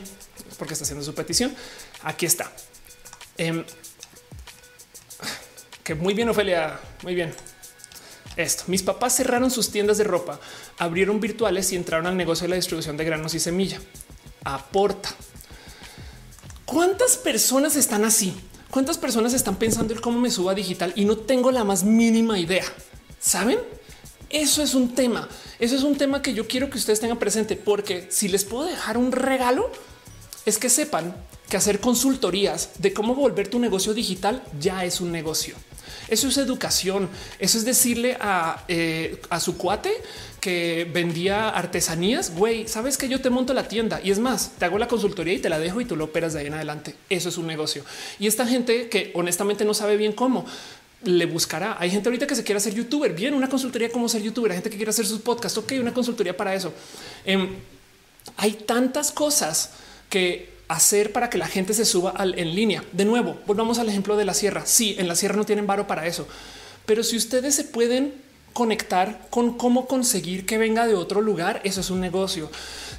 porque 0.59 0.73
está 0.73 0.83
haciendo 0.83 1.03
su 1.03 1.15
petición. 1.15 1.55
Aquí 2.03 2.27
está. 2.27 2.51
Em, 3.37 3.65
que 5.83 5.95
muy 5.95 6.13
bien, 6.13 6.29
Ofelia. 6.29 6.79
Muy 7.01 7.15
bien. 7.15 7.33
Esto. 8.39 8.63
Mis 8.67 8.83
papás 8.83 9.17
cerraron 9.17 9.51
sus 9.51 9.69
tiendas 9.69 9.97
de 9.97 10.05
ropa, 10.05 10.39
abrieron 10.77 11.19
virtuales 11.19 11.73
y 11.73 11.75
entraron 11.75 12.07
al 12.07 12.15
negocio 12.15 12.43
de 12.43 12.51
la 12.51 12.55
distribución 12.55 12.95
de 12.95 13.03
granos 13.03 13.33
y 13.33 13.39
semilla. 13.41 13.81
Aporta. 14.45 15.09
¿Cuántas 16.63 17.17
personas 17.17 17.75
están 17.75 18.05
así? 18.05 18.33
¿Cuántas 18.71 18.97
personas 18.97 19.33
están 19.33 19.57
pensando 19.57 19.93
en 19.93 19.99
cómo 19.99 20.21
me 20.21 20.31
suba 20.31 20.55
digital 20.55 20.93
y 20.95 21.03
no 21.03 21.17
tengo 21.17 21.51
la 21.51 21.65
más 21.65 21.83
mínima 21.83 22.39
idea? 22.39 22.63
¿Saben? 23.19 23.59
Eso 24.29 24.63
es 24.63 24.73
un 24.73 24.95
tema. 24.95 25.27
Eso 25.59 25.75
es 25.75 25.83
un 25.83 25.97
tema 25.97 26.21
que 26.21 26.33
yo 26.33 26.47
quiero 26.47 26.69
que 26.69 26.77
ustedes 26.77 27.01
tengan 27.01 27.19
presente, 27.19 27.57
porque 27.57 28.07
si 28.09 28.29
les 28.29 28.45
puedo 28.45 28.63
dejar 28.63 28.95
un 28.95 29.11
regalo, 29.11 29.69
es 30.45 30.57
que 30.57 30.69
sepan 30.69 31.13
que 31.49 31.57
hacer 31.57 31.81
consultorías 31.81 32.69
de 32.77 32.93
cómo 32.93 33.15
volver 33.15 33.49
tu 33.49 33.59
negocio 33.59 33.93
digital 33.93 34.41
ya 34.61 34.85
es 34.85 35.01
un 35.01 35.11
negocio. 35.11 35.57
Eso 36.09 36.27
es 36.27 36.37
educación. 36.37 37.09
Eso 37.39 37.57
es 37.57 37.65
decirle 37.65 38.17
a, 38.19 38.63
eh, 38.67 39.21
a 39.29 39.39
su 39.39 39.57
cuate 39.57 39.91
que 40.39 40.89
vendía 40.91 41.49
artesanías. 41.49 42.33
Güey, 42.35 42.67
sabes 42.67 42.97
que 42.97 43.09
yo 43.09 43.21
te 43.21 43.29
monto 43.29 43.53
la 43.53 43.67
tienda 43.67 43.99
y 44.03 44.11
es 44.11 44.19
más, 44.19 44.51
te 44.57 44.65
hago 44.65 44.77
la 44.77 44.87
consultoría 44.87 45.33
y 45.33 45.39
te 45.39 45.49
la 45.49 45.59
dejo 45.59 45.81
y 45.81 45.85
tú 45.85 45.95
lo 45.95 46.05
operas 46.05 46.33
de 46.33 46.41
ahí 46.41 46.47
en 46.47 46.53
adelante. 46.53 46.95
Eso 47.09 47.29
es 47.29 47.37
un 47.37 47.47
negocio. 47.47 47.83
Y 48.19 48.27
esta 48.27 48.45
gente 48.47 48.89
que 48.89 49.11
honestamente 49.15 49.65
no 49.65 49.73
sabe 49.73 49.97
bien 49.97 50.13
cómo 50.13 50.45
le 51.03 51.25
buscará. 51.25 51.77
Hay 51.79 51.89
gente 51.89 52.09
ahorita 52.09 52.27
que 52.27 52.35
se 52.35 52.43
quiere 52.43 52.57
hacer 52.57 52.73
youtuber. 52.73 53.13
Bien, 53.13 53.33
una 53.33 53.49
consultoría 53.49 53.89
como 53.89 54.09
ser 54.09 54.21
youtuber. 54.21 54.51
Hay 54.51 54.57
gente 54.57 54.69
que 54.69 54.77
quiere 54.77 54.89
hacer 54.89 55.05
sus 55.05 55.21
podcasts. 55.21 55.57
Ok, 55.57 55.73
una 55.79 55.93
consultoría 55.93 56.35
para 56.35 56.53
eso. 56.53 56.73
Em, 57.25 57.49
hay 58.37 58.53
tantas 58.53 59.11
cosas 59.11 59.71
que 60.09 60.58
hacer 60.69 61.11
para 61.11 61.29
que 61.29 61.37
la 61.37 61.47
gente 61.47 61.73
se 61.73 61.83
suba 61.83 62.11
al, 62.11 62.39
en 62.39 62.55
línea. 62.55 62.83
De 62.93 63.03
nuevo, 63.03 63.37
volvamos 63.45 63.79
al 63.79 63.89
ejemplo 63.89 64.15
de 64.15 64.23
la 64.23 64.33
sierra. 64.33 64.65
Sí, 64.65 64.95
en 64.97 65.09
la 65.09 65.15
sierra 65.15 65.35
no 65.35 65.45
tienen 65.45 65.67
varo 65.67 65.87
para 65.87 66.07
eso, 66.07 66.27
pero 66.85 67.03
si 67.03 67.17
ustedes 67.17 67.55
se 67.55 67.65
pueden 67.65 68.13
conectar 68.53 69.27
con 69.29 69.57
cómo 69.57 69.87
conseguir 69.87 70.45
que 70.45 70.57
venga 70.57 70.87
de 70.87 70.95
otro 70.95 71.21
lugar, 71.21 71.61
eso 71.63 71.81
es 71.81 71.89
un 71.89 71.99
negocio. 71.99 72.49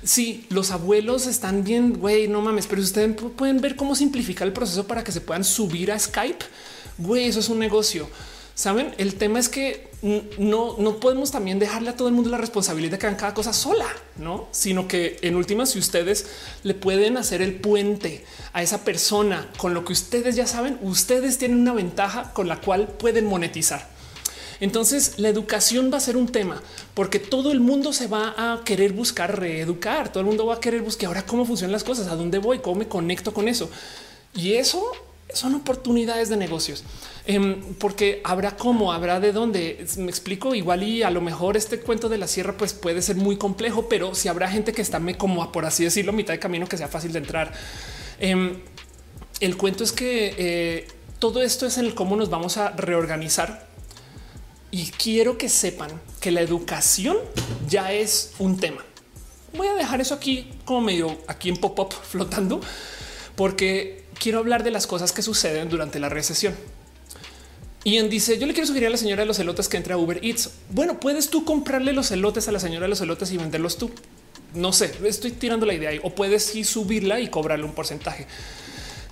Si 0.03 0.47
los 0.49 0.71
abuelos 0.71 1.27
están 1.27 1.65
bien, 1.65 1.95
güey, 1.95 2.29
no 2.29 2.41
mames, 2.41 2.67
pero 2.67 2.83
ustedes 2.83 3.15
pueden 3.37 3.61
ver 3.61 3.77
cómo 3.77 3.95
simplificar 3.95 4.47
el 4.47 4.53
proceso 4.53 4.87
para 4.87 5.05
que 5.05 5.13
se 5.13 5.21
puedan 5.21 5.45
subir 5.45 5.93
a 5.93 5.99
Skype. 5.99 6.45
Güey, 6.99 7.27
eso 7.27 7.41
es 7.41 7.49
un 7.49 7.59
negocio. 7.59 8.09
Saben, 8.61 8.95
el 8.99 9.15
tema 9.15 9.39
es 9.39 9.49
que 9.49 9.89
no, 10.37 10.77
no 10.77 10.97
podemos 11.01 11.31
también 11.31 11.59
dejarle 11.59 11.89
a 11.89 11.97
todo 11.97 12.09
el 12.09 12.15
mundo 12.15 12.29
la 12.29 12.37
responsabilidad 12.37 12.91
de 12.93 12.99
que 12.99 13.07
hagan 13.07 13.19
cada 13.19 13.33
cosa 13.33 13.55
sola, 13.55 13.87
no, 14.17 14.49
sino 14.51 14.87
que 14.87 15.17
en 15.23 15.37
últimas, 15.37 15.71
si 15.71 15.79
ustedes 15.79 16.27
le 16.63 16.75
pueden 16.75 17.17
hacer 17.17 17.41
el 17.41 17.55
puente 17.55 18.23
a 18.53 18.63
esa 18.63 18.85
persona 18.85 19.49
con 19.57 19.73
lo 19.73 19.87
que 19.87 19.95
ustedes 19.95 20.37
ya 20.37 20.47
saben, 20.47 20.79
ustedes 20.83 21.39
tienen 21.39 21.59
una 21.59 21.73
ventaja 21.73 22.35
con 22.35 22.49
la 22.49 22.61
cual 22.61 22.89
pueden 22.89 23.25
monetizar. 23.25 23.89
Entonces 24.61 25.15
la 25.17 25.31
educación 25.31 25.91
va 25.91 25.97
a 25.97 26.01
ser 26.01 26.19
un 26.19 26.29
tema 26.29 26.63
porque 26.93 27.19
todo 27.19 27.53
el 27.53 27.61
mundo 27.61 27.95
se 27.95 28.09
va 28.09 28.35
a 28.37 28.63
querer 28.63 28.93
buscar 28.93 29.41
reeducar. 29.41 30.13
Todo 30.13 30.21
el 30.21 30.27
mundo 30.27 30.45
va 30.45 30.57
a 30.57 30.61
querer 30.61 30.83
buscar 30.83 31.07
ahora 31.07 31.25
cómo 31.25 31.47
funcionan 31.47 31.73
las 31.73 31.83
cosas, 31.83 32.09
a 32.09 32.15
dónde 32.15 32.37
voy, 32.37 32.59
cómo 32.59 32.81
me 32.81 32.89
conecto 32.89 33.33
con 33.33 33.49
eso. 33.49 33.71
Y 34.35 34.53
eso 34.53 34.93
son 35.35 35.55
oportunidades 35.55 36.29
de 36.29 36.37
negocios, 36.37 36.85
em, 37.27 37.75
porque 37.75 38.21
habrá 38.25 38.57
cómo, 38.57 38.93
habrá 38.93 39.21
de 39.21 39.33
dónde. 39.33 39.85
Me 39.97 40.11
explico 40.11 40.55
igual 40.55 40.83
y 40.83 41.03
a 41.03 41.11
lo 41.11 41.21
mejor 41.21 41.57
este 41.57 41.81
cuento 41.81 42.09
de 42.09 42.19
la 42.19 42.27
sierra 42.27 42.57
pues 42.57 42.73
puede 42.73 43.03
ser 43.03 43.17
muy 43.17 43.37
complejo, 43.37 43.89
pero 43.89 44.15
si 44.15 44.29
habrá 44.29 44.49
gente 44.49 44.73
que 44.73 44.83
está 44.83 45.01
como 45.17 45.51
por 45.53 45.65
así 45.65 45.85
decirlo, 45.85 46.13
mitad 46.13 46.35
de 46.35 46.39
camino 46.39 46.67
que 46.67 46.77
sea 46.77 46.89
fácil 46.89 47.13
de 47.13 47.19
entrar. 47.19 47.53
Em, 48.19 48.61
el 49.41 49.57
cuento 49.57 49.85
es 49.85 49.93
que 49.93 50.35
eh, 50.37 50.89
todo 51.19 51.43
esto 51.43 51.67
es 51.67 51.79
en 51.79 51.87
el 51.87 51.95
cómo 51.95 52.17
nos 52.17 52.31
vamos 52.31 52.57
a 52.57 52.71
reorganizar 52.71 53.69
y 54.71 54.91
quiero 54.91 55.37
que 55.39 55.49
sepan 55.49 55.91
que 56.21 56.31
la 56.31 56.41
educación 56.41 57.17
ya 57.69 57.93
es 57.93 58.33
un 58.39 58.59
tema. 58.59 58.85
Voy 59.57 59.67
a 59.67 59.75
dejar 59.75 60.01
eso 60.01 60.15
aquí 60.15 60.49
como 60.65 60.81
medio 60.81 61.19
aquí 61.27 61.49
en 61.49 61.57
pop 61.57 61.79
up 61.79 61.93
flotando, 61.93 62.61
porque 63.35 64.00
quiero 64.21 64.39
hablar 64.39 64.63
de 64.63 64.71
las 64.71 64.87
cosas 64.87 65.11
que 65.11 65.23
suceden 65.23 65.69
durante 65.69 65.99
la 65.99 66.09
recesión. 66.09 66.55
En 67.85 68.11
dice, 68.11 68.39
yo 68.39 68.47
le 68.47 68.53
quiero 68.53 68.67
sugerir 68.67 68.89
a 68.89 68.91
la 68.91 68.99
señora 68.99 69.23
de 69.23 69.27
los 69.27 69.39
elotes 69.39 69.69
que 69.69 69.79
entre 69.79 69.95
a 69.95 69.97
Uber 69.97 70.21
Eats. 70.23 70.51
Bueno, 70.69 71.01
puedes 71.01 71.31
tú 71.31 71.45
comprarle 71.45 71.93
los 71.95 72.11
elotes 72.11 72.47
a 72.47 72.53
la 72.53 72.61
señora 72.61 72.83
de 72.83 72.91
los 72.91 73.01
elotes 73.01 73.33
y 73.33 73.39
venderlos 73.39 73.79
tú. 73.79 73.91
No 74.55 74.73
sé, 74.73 74.93
estoy 75.05 75.33
tirando 75.33 75.65
la 75.65 75.73
idea 75.73 75.91
ahí. 75.91 76.01
O 76.03 76.15
puedes 76.15 76.45
sí 76.45 76.63
subirla 76.63 77.21
y 77.21 77.29
cobrarle 77.29 77.65
un 77.65 77.73
porcentaje. 77.73 78.27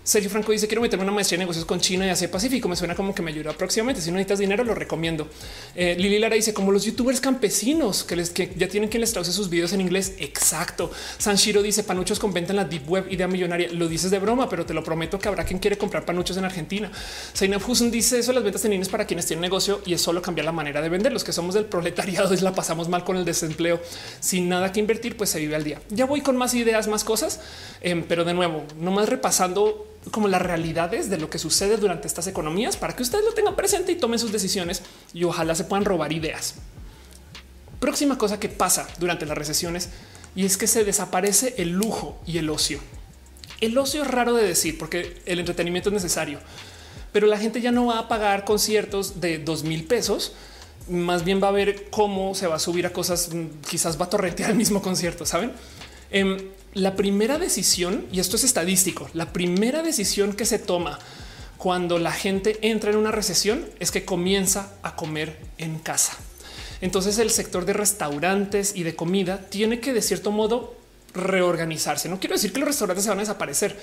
Sergio 0.08 0.30
Franco 0.30 0.52
dice 0.52 0.66
quiero 0.66 0.80
meterme 0.80 1.04
una 1.04 1.12
maestría 1.12 1.36
en 1.36 1.40
negocios 1.40 1.66
con 1.66 1.80
China 1.80 2.06
y 2.06 2.08
Asia 2.08 2.30
Pacífico. 2.30 2.66
Me 2.66 2.76
suena 2.76 2.94
como 2.94 3.14
que 3.14 3.20
me 3.20 3.30
ayuda 3.30 3.52
próximamente. 3.52 4.00
Si 4.00 4.10
no 4.10 4.16
necesitas 4.16 4.38
dinero, 4.38 4.64
lo 4.64 4.74
recomiendo. 4.74 5.28
Eh, 5.74 5.96
Lili 5.98 6.18
Lara 6.18 6.34
dice 6.34 6.54
como 6.54 6.72
los 6.72 6.86
youtubers 6.86 7.20
campesinos 7.20 8.04
que, 8.04 8.16
les, 8.16 8.30
que 8.30 8.50
ya 8.56 8.68
tienen 8.68 8.88
quien 8.88 9.02
les 9.02 9.12
traduce 9.12 9.32
sus 9.32 9.50
videos 9.50 9.74
en 9.74 9.82
inglés. 9.82 10.14
Exacto. 10.16 10.90
Sanshiro 11.18 11.60
dice 11.60 11.82
panuchos 11.82 12.18
con 12.18 12.32
venta 12.32 12.52
en 12.52 12.56
la 12.56 12.64
deep 12.64 12.88
web, 12.88 13.06
idea 13.10 13.28
millonaria. 13.28 13.68
Lo 13.70 13.86
dices 13.86 14.10
de 14.10 14.18
broma, 14.18 14.48
pero 14.48 14.64
te 14.64 14.72
lo 14.72 14.82
prometo 14.82 15.18
que 15.18 15.28
habrá 15.28 15.44
quien 15.44 15.58
quiere 15.58 15.76
comprar 15.76 16.06
panuchos 16.06 16.38
en 16.38 16.46
Argentina. 16.46 16.90
Zainab 17.36 17.60
Hussein 17.68 17.90
dice 17.90 18.18
eso 18.18 18.32
las 18.32 18.42
ventas 18.42 18.64
en 18.64 18.70
línea 18.70 18.88
para 18.90 19.06
quienes 19.06 19.26
tienen 19.26 19.42
negocio 19.42 19.82
y 19.84 19.92
es 19.92 20.00
solo 20.00 20.22
cambiar 20.22 20.46
la 20.46 20.52
manera 20.52 20.80
de 20.80 20.88
vender. 20.88 21.12
Los 21.12 21.22
que 21.22 21.34
somos 21.34 21.52
del 21.52 21.66
proletariado 21.66 22.32
y 22.32 22.38
la 22.38 22.54
pasamos 22.54 22.88
mal 22.88 23.04
con 23.04 23.18
el 23.18 23.26
desempleo 23.26 23.78
sin 24.20 24.48
nada 24.48 24.72
que 24.72 24.80
invertir, 24.80 25.18
pues 25.18 25.28
se 25.28 25.38
vive 25.38 25.54
al 25.54 25.64
día. 25.64 25.82
Ya 25.90 26.06
voy 26.06 26.22
con 26.22 26.38
más 26.38 26.54
ideas, 26.54 26.88
más 26.88 27.04
cosas, 27.04 27.40
em, 27.82 28.02
pero 28.08 28.24
de 28.24 28.32
nuevo, 28.32 28.64
no 28.80 28.90
más 28.90 29.06
repasando 29.06 29.84
como 30.10 30.28
las 30.28 30.42
realidades 30.42 31.10
de 31.10 31.18
lo 31.18 31.30
que 31.30 31.38
sucede 31.38 31.76
durante 31.76 32.06
estas 32.06 32.26
economías 32.26 32.76
para 32.76 32.94
que 32.94 33.02
ustedes 33.02 33.24
lo 33.24 33.34
tengan 33.34 33.56
presente 33.56 33.92
y 33.92 33.96
tomen 33.96 34.18
sus 34.18 34.32
decisiones 34.32 34.82
y 35.12 35.24
ojalá 35.24 35.54
se 35.54 35.64
puedan 35.64 35.84
robar 35.84 36.12
ideas. 36.12 36.54
Próxima 37.80 38.18
cosa 38.18 38.40
que 38.40 38.48
pasa 38.48 38.88
durante 38.98 39.26
las 39.26 39.38
recesiones 39.38 39.90
y 40.34 40.44
es 40.44 40.56
que 40.56 40.66
se 40.66 40.84
desaparece 40.84 41.54
el 41.58 41.70
lujo 41.70 42.20
y 42.26 42.38
el 42.38 42.50
ocio. 42.50 42.80
El 43.60 43.76
ocio 43.76 44.02
es 44.02 44.08
raro 44.08 44.34
de 44.34 44.46
decir 44.46 44.78
porque 44.78 45.20
el 45.26 45.40
entretenimiento 45.40 45.88
es 45.88 45.94
necesario, 45.94 46.38
pero 47.12 47.26
la 47.26 47.38
gente 47.38 47.60
ya 47.60 47.72
no 47.72 47.86
va 47.86 47.98
a 47.98 48.08
pagar 48.08 48.44
conciertos 48.44 49.20
de 49.20 49.38
dos 49.38 49.64
mil 49.64 49.84
pesos. 49.84 50.32
Más 50.88 51.24
bien 51.24 51.42
va 51.42 51.48
a 51.48 51.52
ver 51.52 51.90
cómo 51.90 52.34
se 52.34 52.46
va 52.46 52.56
a 52.56 52.58
subir 52.58 52.86
a 52.86 52.92
cosas, 52.92 53.34
mm, 53.34 53.46
quizás 53.68 54.00
va 54.00 54.06
a 54.06 54.10
torrentear 54.10 54.50
el 54.50 54.56
mismo 54.56 54.80
concierto, 54.80 55.26
saben? 55.26 55.52
Em, 56.10 56.38
la 56.78 56.96
primera 56.96 57.38
decisión, 57.38 58.06
y 58.12 58.20
esto 58.20 58.36
es 58.36 58.44
estadístico, 58.44 59.10
la 59.12 59.32
primera 59.32 59.82
decisión 59.82 60.32
que 60.32 60.46
se 60.46 60.58
toma 60.58 60.98
cuando 61.56 61.98
la 61.98 62.12
gente 62.12 62.58
entra 62.62 62.90
en 62.90 62.96
una 62.96 63.10
recesión 63.10 63.66
es 63.80 63.90
que 63.90 64.04
comienza 64.04 64.72
a 64.82 64.94
comer 64.94 65.38
en 65.58 65.78
casa. 65.78 66.16
Entonces 66.80 67.18
el 67.18 67.30
sector 67.30 67.64
de 67.64 67.72
restaurantes 67.72 68.76
y 68.76 68.84
de 68.84 68.94
comida 68.94 69.46
tiene 69.50 69.80
que 69.80 69.92
de 69.92 70.02
cierto 70.02 70.30
modo 70.30 70.76
reorganizarse. 71.14 72.08
No 72.08 72.20
quiero 72.20 72.36
decir 72.36 72.52
que 72.52 72.60
los 72.60 72.68
restaurantes 72.68 73.04
se 73.04 73.10
van 73.10 73.18
a 73.18 73.22
desaparecer, 73.22 73.76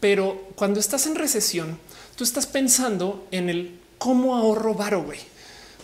pero 0.00 0.48
cuando 0.54 0.80
estás 0.80 1.06
en 1.06 1.14
recesión, 1.14 1.78
tú 2.16 2.24
estás 2.24 2.46
pensando 2.46 3.26
en 3.30 3.50
el 3.50 3.78
cómo 3.98 4.34
ahorro 4.36 4.74
varo, 4.74 5.02
güey, 5.02 5.20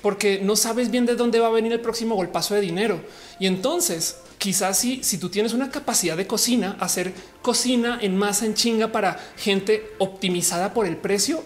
porque 0.01 0.41
no 0.43 0.57
sabes 0.57 0.91
bien 0.91 1.05
de 1.05 1.15
dónde 1.15 1.41
va 1.41 1.49
a 1.49 1.51
venir 1.51 1.73
el 1.73 1.81
próximo 1.81 2.15
golpazo 2.15 2.55
de 2.55 2.63
dinero. 2.63 3.01
Y 3.39 3.47
entonces 3.47 4.17
quizás 4.39 4.79
si, 4.79 5.03
si 5.03 5.19
tú 5.19 5.29
tienes 5.29 5.53
una 5.53 5.71
capacidad 5.71 6.17
de 6.17 6.27
cocina, 6.27 6.77
hacer 6.81 7.13
cocina 7.43 7.99
en 8.01 8.17
masa 8.17 8.47
en 8.47 8.55
chinga 8.55 8.93
para 8.93 9.19
gente 9.37 9.91
optimizada 9.99 10.73
por 10.73 10.87
el 10.87 10.97
precio 10.97 11.45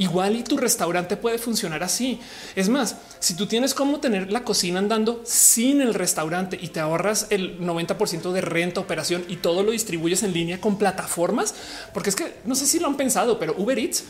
Igual 0.00 0.36
y 0.36 0.42
tu 0.44 0.56
restaurante 0.56 1.16
puede 1.16 1.36
funcionar 1.36 1.82
así. 1.82 2.20
Es 2.54 2.68
más, 2.68 2.96
si 3.18 3.34
tú 3.34 3.46
tienes 3.46 3.74
cómo 3.74 4.00
tener 4.00 4.30
la 4.32 4.44
cocina 4.44 4.78
andando 4.78 5.20
sin 5.24 5.80
el 5.82 5.92
restaurante 5.94 6.58
y 6.60 6.68
te 6.68 6.80
ahorras 6.80 7.26
el 7.30 7.60
90% 7.60 8.32
de 8.32 8.40
renta, 8.40 8.80
operación 8.80 9.24
y 9.28 9.36
todo 9.36 9.62
lo 9.62 9.72
distribuyes 9.72 10.22
en 10.22 10.32
línea 10.32 10.60
con 10.60 10.78
plataformas, 10.78 11.54
porque 11.92 12.08
es 12.08 12.16
que 12.16 12.34
no 12.44 12.54
sé 12.54 12.66
si 12.66 12.78
lo 12.78 12.86
han 12.86 12.96
pensado, 12.96 13.38
pero 13.38 13.54
Uber 13.58 13.78
Eats 13.78 14.04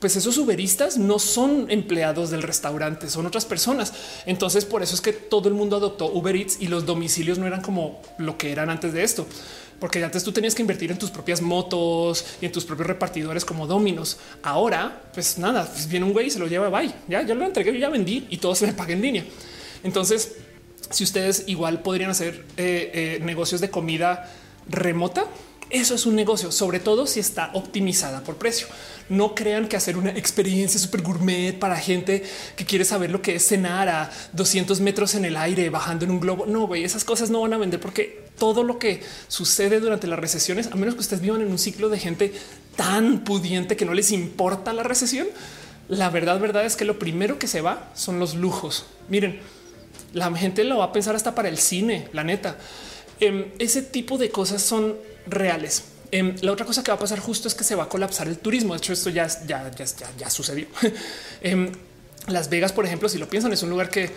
pues 0.00 0.16
esos 0.16 0.36
uberistas 0.38 0.98
no 0.98 1.18
son 1.18 1.70
empleados 1.70 2.30
del 2.30 2.42
restaurante, 2.42 3.08
son 3.08 3.26
otras 3.26 3.44
personas. 3.44 3.92
Entonces, 4.26 4.64
por 4.64 4.82
eso 4.82 4.94
es 4.94 5.00
que 5.00 5.12
todo 5.12 5.48
el 5.48 5.54
mundo 5.54 5.76
adoptó 5.76 6.06
Uber 6.12 6.36
Eats 6.36 6.58
y 6.60 6.68
los 6.68 6.84
domicilios 6.84 7.38
no 7.38 7.46
eran 7.46 7.62
como 7.62 8.02
lo 8.18 8.36
que 8.36 8.52
eran 8.52 8.68
antes 8.68 8.92
de 8.92 9.02
esto, 9.02 9.26
porque 9.80 10.02
antes 10.04 10.22
tú 10.22 10.32
tenías 10.32 10.54
que 10.54 10.62
invertir 10.62 10.90
en 10.90 10.98
tus 10.98 11.10
propias 11.10 11.40
motos 11.40 12.24
y 12.40 12.46
en 12.46 12.52
tus 12.52 12.64
propios 12.64 12.86
repartidores 12.88 13.44
como 13.44 13.66
Dominos. 13.66 14.18
Ahora, 14.42 15.02
pues 15.14 15.38
nada, 15.38 15.66
pues 15.66 15.88
viene 15.88 16.04
un 16.04 16.12
güey 16.12 16.26
y 16.26 16.30
se 16.30 16.38
lo 16.38 16.46
lleva, 16.46 16.68
bye, 16.68 16.92
ya, 17.08 17.22
ya 17.22 17.34
lo 17.34 17.44
entregué, 17.44 17.72
yo 17.72 17.78
ya 17.78 17.88
vendí 17.88 18.26
y 18.28 18.36
todo 18.36 18.54
se 18.54 18.66
me 18.66 18.72
paga 18.74 18.92
en 18.92 19.00
línea. 19.00 19.24
Entonces, 19.82 20.36
si 20.90 21.04
ustedes 21.04 21.44
igual 21.46 21.82
podrían 21.82 22.10
hacer 22.10 22.44
eh, 22.56 22.90
eh, 23.18 23.18
negocios 23.22 23.60
de 23.60 23.70
comida 23.70 24.30
remota, 24.68 25.26
eso 25.70 25.94
es 25.94 26.06
un 26.06 26.14
negocio, 26.14 26.52
sobre 26.52 26.78
todo 26.78 27.06
si 27.06 27.18
está 27.18 27.50
optimizada 27.54 28.22
por 28.22 28.36
precio. 28.36 28.68
No 29.08 29.34
crean 29.34 29.68
que 29.68 29.76
hacer 29.76 29.96
una 29.96 30.10
experiencia 30.10 30.78
súper 30.78 31.02
gourmet 31.02 31.58
para 31.58 31.76
gente 31.76 32.24
que 32.54 32.64
quiere 32.64 32.84
saber 32.84 33.10
lo 33.10 33.20
que 33.20 33.36
es 33.36 33.46
cenar 33.46 33.88
a 33.88 34.10
200 34.32 34.80
metros 34.80 35.14
en 35.14 35.24
el 35.24 35.36
aire 35.36 35.68
bajando 35.70 36.04
en 36.04 36.12
un 36.12 36.20
globo. 36.20 36.46
No, 36.46 36.72
esas 36.74 37.04
cosas 37.04 37.30
no 37.30 37.40
van 37.40 37.52
a 37.52 37.58
vender 37.58 37.80
porque 37.80 38.26
todo 38.38 38.62
lo 38.62 38.78
que 38.78 39.02
sucede 39.28 39.80
durante 39.80 40.06
las 40.06 40.18
recesiones, 40.18 40.68
a 40.68 40.76
menos 40.76 40.94
que 40.94 41.00
ustedes 41.00 41.22
vivan 41.22 41.40
en 41.40 41.50
un 41.50 41.58
ciclo 41.58 41.88
de 41.88 41.98
gente 41.98 42.32
tan 42.76 43.24
pudiente 43.24 43.76
que 43.76 43.84
no 43.84 43.94
les 43.94 44.12
importa 44.12 44.72
la 44.72 44.82
recesión, 44.82 45.26
la 45.88 46.10
verdad, 46.10 46.38
verdad 46.40 46.64
es 46.64 46.76
que 46.76 46.84
lo 46.84 46.98
primero 46.98 47.38
que 47.38 47.46
se 47.46 47.60
va 47.60 47.90
son 47.94 48.18
los 48.18 48.34
lujos. 48.34 48.86
Miren, 49.08 49.40
la 50.12 50.32
gente 50.36 50.64
lo 50.64 50.78
va 50.78 50.86
a 50.86 50.92
pensar 50.92 51.14
hasta 51.14 51.34
para 51.34 51.48
el 51.48 51.58
cine, 51.58 52.08
la 52.12 52.24
neta. 52.24 52.56
Em, 53.20 53.46
ese 53.58 53.82
tipo 53.82 54.18
de 54.18 54.30
cosas 54.30 54.62
son 54.62 54.96
reales. 55.26 55.84
Em, 56.12 56.36
la 56.42 56.52
otra 56.52 56.64
cosa 56.64 56.84
que 56.84 56.90
va 56.90 56.96
a 56.96 57.00
pasar 57.00 57.18
justo 57.18 57.48
es 57.48 57.54
que 57.54 57.64
se 57.64 57.74
va 57.74 57.84
a 57.84 57.88
colapsar 57.88 58.28
el 58.28 58.38
turismo. 58.38 58.74
De 58.74 58.78
hecho, 58.78 58.92
esto 58.92 59.10
ya, 59.10 59.26
ya, 59.46 59.70
ya, 59.70 59.86
ya, 60.18 60.30
sucedió. 60.30 60.66
Em, 61.42 61.72
Las 62.28 62.48
Vegas, 62.48 62.72
por 62.72 62.86
ejemplo, 62.86 63.08
si 63.08 63.18
lo 63.18 63.28
piensan, 63.28 63.52
es 63.52 63.62
un 63.62 63.70
lugar 63.70 63.90
que 63.90 64.10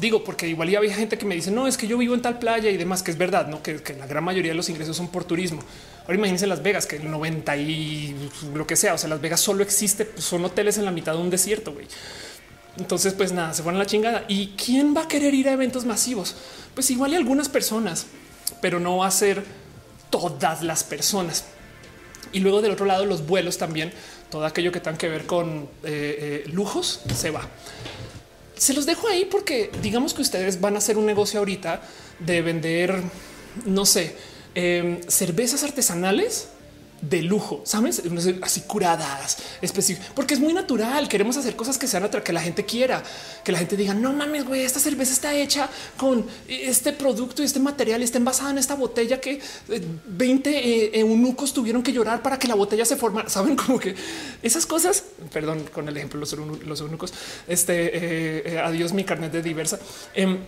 digo, 0.00 0.24
porque 0.24 0.48
igual 0.48 0.68
ya 0.68 0.78
había 0.78 0.94
gente 0.94 1.16
que 1.16 1.24
me 1.24 1.34
dice, 1.34 1.50
no, 1.50 1.66
es 1.66 1.76
que 1.76 1.86
yo 1.86 1.96
vivo 1.98 2.14
en 2.14 2.22
tal 2.22 2.38
playa 2.38 2.70
y 2.70 2.76
demás, 2.76 3.02
que 3.02 3.10
es 3.10 3.18
verdad, 3.18 3.46
no 3.48 3.62
que, 3.62 3.80
la 3.98 4.06
gran 4.06 4.24
mayoría 4.24 4.50
de 4.50 4.56
los 4.56 4.68
ingresos 4.68 4.96
son 4.96 5.08
por 5.08 5.24
turismo. 5.24 5.62
Ahora 6.02 6.14
imagínense 6.14 6.46
Las 6.46 6.62
Vegas, 6.62 6.86
que 6.86 6.96
el 6.96 7.10
90 7.10 7.56
y 7.56 8.30
lo 8.54 8.66
que 8.66 8.76
sea, 8.76 8.94
o 8.94 8.98
sea, 8.98 9.08
Las 9.08 9.20
Vegas 9.20 9.40
solo 9.40 9.62
existe, 9.62 10.04
pues, 10.04 10.24
son 10.24 10.44
hoteles 10.44 10.78
en 10.78 10.84
la 10.84 10.90
mitad 10.90 11.12
de 11.12 11.18
un 11.18 11.30
desierto, 11.30 11.72
güey. 11.72 11.86
Entonces, 12.78 13.14
pues 13.14 13.32
nada, 13.32 13.54
se 13.54 13.62
fueron 13.62 13.80
a 13.80 13.84
la 13.84 13.86
chingada. 13.88 14.24
¿Y 14.28 14.48
quién 14.48 14.94
va 14.94 15.02
a 15.02 15.08
querer 15.08 15.32
ir 15.32 15.48
a 15.48 15.52
eventos 15.52 15.86
masivos? 15.86 16.36
Pues 16.74 16.90
igual 16.90 17.14
algunas 17.14 17.48
personas, 17.48 18.06
pero 18.60 18.80
no 18.80 18.98
va 18.98 19.06
a 19.06 19.10
ser 19.10 19.44
todas 20.10 20.62
las 20.62 20.84
personas. 20.84 21.44
Y 22.32 22.40
luego 22.40 22.60
del 22.62 22.72
otro 22.72 22.86
lado, 22.86 23.06
los 23.06 23.26
vuelos 23.26 23.58
también, 23.58 23.92
todo 24.30 24.44
aquello 24.44 24.72
que 24.72 24.80
tenga 24.80 24.98
que 24.98 25.08
ver 25.08 25.26
con 25.26 25.68
eh, 25.84 26.44
eh, 26.44 26.50
lujos, 26.52 27.00
se 27.14 27.30
va. 27.30 27.48
Se 28.56 28.74
los 28.74 28.86
dejo 28.86 29.08
ahí 29.08 29.24
porque 29.26 29.70
digamos 29.82 30.14
que 30.14 30.22
ustedes 30.22 30.60
van 30.60 30.74
a 30.74 30.78
hacer 30.78 30.96
un 30.98 31.06
negocio 31.06 31.38
ahorita 31.38 31.82
de 32.18 32.42
vender, 32.42 33.02
no 33.66 33.84
sé, 33.84 34.16
em, 34.54 35.00
cervezas 35.08 35.62
artesanales 35.62 36.48
de 37.00 37.22
lujo, 37.22 37.60
sabes, 37.64 38.02
así 38.42 38.62
curadas, 38.62 39.38
específicas, 39.60 40.10
porque 40.14 40.34
es 40.34 40.40
muy 40.40 40.52
natural. 40.52 41.08
Queremos 41.08 41.36
hacer 41.36 41.54
cosas 41.56 41.78
que 41.78 41.86
sean 41.86 42.06
que 42.24 42.32
la 42.32 42.40
gente 42.40 42.64
quiera, 42.64 43.02
que 43.44 43.52
la 43.52 43.58
gente 43.58 43.76
diga, 43.76 43.94
no 43.94 44.12
mames, 44.12 44.44
güey, 44.44 44.62
esta 44.62 44.80
cerveza 44.80 45.12
está 45.12 45.34
hecha 45.34 45.68
con 45.96 46.26
este 46.48 46.92
producto 46.92 47.42
y 47.42 47.44
este 47.44 47.60
material, 47.60 48.02
está 48.02 48.18
envasada 48.18 48.50
en 48.50 48.58
esta 48.58 48.74
botella 48.74 49.20
que 49.20 49.40
20 50.06 50.50
eh, 50.50 50.84
eh, 50.84 51.00
eunucos 51.00 51.52
tuvieron 51.52 51.82
que 51.82 51.92
llorar 51.92 52.22
para 52.22 52.38
que 52.38 52.48
la 52.48 52.54
botella 52.54 52.84
se 52.84 52.96
formara. 52.96 53.28
Saben 53.28 53.56
como 53.66 53.78
que 53.78 53.94
esas 54.42 54.66
cosas, 54.66 55.04
perdón, 55.32 55.64
con 55.72 55.88
el 55.88 55.96
ejemplo, 55.96 56.20
los, 56.20 56.32
los 56.32 56.80
eunucos, 56.80 57.12
este 57.46 58.54
eh, 58.54 58.58
adiós, 58.60 58.92
mi 58.92 59.04
carnet 59.04 59.32
de 59.32 59.42
diversa. 59.42 59.78
Em, 60.14 60.38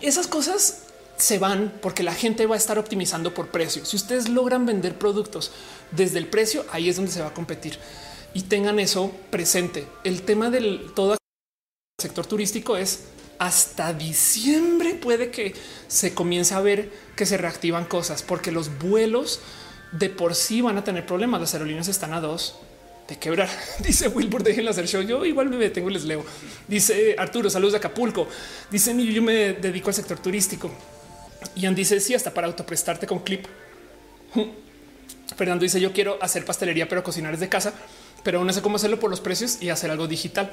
esas 0.00 0.26
cosas 0.26 0.82
se 1.18 1.38
van 1.38 1.74
porque 1.82 2.02
la 2.02 2.14
gente 2.14 2.46
va 2.46 2.54
a 2.54 2.58
estar 2.58 2.78
optimizando 2.78 3.34
por 3.34 3.48
precio. 3.48 3.84
Si 3.84 3.96
ustedes 3.96 4.28
logran 4.28 4.64
vender 4.64 4.96
productos 4.96 5.50
desde 5.90 6.18
el 6.18 6.26
precio, 6.26 6.64
ahí 6.70 6.88
es 6.88 6.96
donde 6.96 7.12
se 7.12 7.20
va 7.20 7.28
a 7.28 7.34
competir 7.34 7.78
y 8.34 8.42
tengan 8.42 8.78
eso 8.78 9.12
presente. 9.30 9.86
El 10.04 10.22
tema 10.22 10.50
del 10.50 10.92
todo 10.94 11.14
el 11.14 11.18
sector 12.00 12.26
turístico 12.26 12.76
es 12.76 13.04
hasta 13.38 13.92
diciembre 13.92 14.94
puede 14.94 15.30
que 15.30 15.54
se 15.86 16.12
comience 16.12 16.54
a 16.54 16.60
ver 16.60 16.90
que 17.14 17.24
se 17.24 17.36
reactivan 17.36 17.84
cosas 17.84 18.22
porque 18.22 18.50
los 18.50 18.78
vuelos 18.78 19.40
de 19.92 20.10
por 20.10 20.34
sí 20.34 20.60
van 20.60 20.76
a 20.76 20.84
tener 20.84 21.06
problemas. 21.06 21.40
Las 21.40 21.54
aerolíneas 21.54 21.88
están 21.88 22.12
a 22.12 22.20
dos 22.20 22.56
de 23.08 23.16
quebrar. 23.16 23.48
Dice 23.78 24.08
Wilbur, 24.08 24.42
déjenla 24.42 24.72
hacer 24.72 24.86
show. 24.86 25.02
Yo 25.02 25.24
igual 25.24 25.48
me 25.48 25.56
detengo 25.56 25.90
y 25.90 25.94
les 25.94 26.04
leo. 26.04 26.24
Dice 26.66 27.16
Arturo, 27.18 27.48
saludos 27.48 27.72
de 27.72 27.78
Acapulco. 27.78 28.28
Dice 28.70 28.94
yo 29.12 29.22
me 29.22 29.54
dedico 29.54 29.88
al 29.88 29.94
sector 29.94 30.18
turístico. 30.18 30.70
Ian 31.54 31.74
dice 31.74 32.00
sí, 32.00 32.14
hasta 32.14 32.34
para 32.34 32.46
autoprestarte 32.46 33.06
con 33.06 33.20
clip. 33.20 33.46
Fernando 35.36 35.62
dice 35.62 35.80
yo 35.80 35.92
quiero 35.92 36.18
hacer 36.20 36.44
pastelería, 36.44 36.88
pero 36.88 37.02
cocinar 37.02 37.32
desde 37.32 37.48
casa, 37.48 37.72
pero 38.22 38.44
no 38.44 38.52
sé 38.52 38.62
cómo 38.62 38.76
hacerlo 38.76 38.98
por 38.98 39.10
los 39.10 39.20
precios 39.20 39.58
y 39.60 39.70
hacer 39.70 39.90
algo 39.90 40.06
digital. 40.06 40.52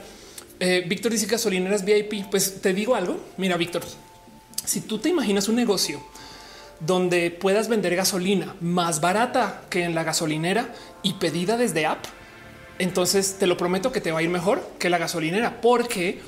Eh, 0.59 0.85
Víctor 0.87 1.11
dice 1.11 1.25
gasolineras 1.25 1.83
VIP. 1.83 2.29
Pues 2.29 2.61
te 2.61 2.73
digo 2.73 2.95
algo. 2.95 3.19
Mira, 3.37 3.57
Víctor, 3.57 3.83
si 4.63 4.81
tú 4.81 4.99
te 4.99 5.09
imaginas 5.09 5.49
un 5.49 5.55
negocio 5.55 6.01
donde 6.79 7.31
puedas 7.31 7.67
vender 7.67 7.95
gasolina 7.95 8.55
más 8.59 9.01
barata 9.01 9.63
que 9.69 9.83
en 9.83 9.95
la 9.95 10.03
gasolinera 10.03 10.73
y 11.03 11.13
pedida 11.13 11.57
desde 11.57 11.85
app, 11.85 12.05
entonces 12.79 13.37
te 13.39 13.47
lo 13.47 13.57
prometo 13.57 13.91
que 13.91 14.01
te 14.01 14.11
va 14.11 14.19
a 14.19 14.23
ir 14.23 14.29
mejor 14.29 14.61
que 14.79 14.89
la 14.89 14.97
gasolinera 14.97 15.61
porque 15.61 16.19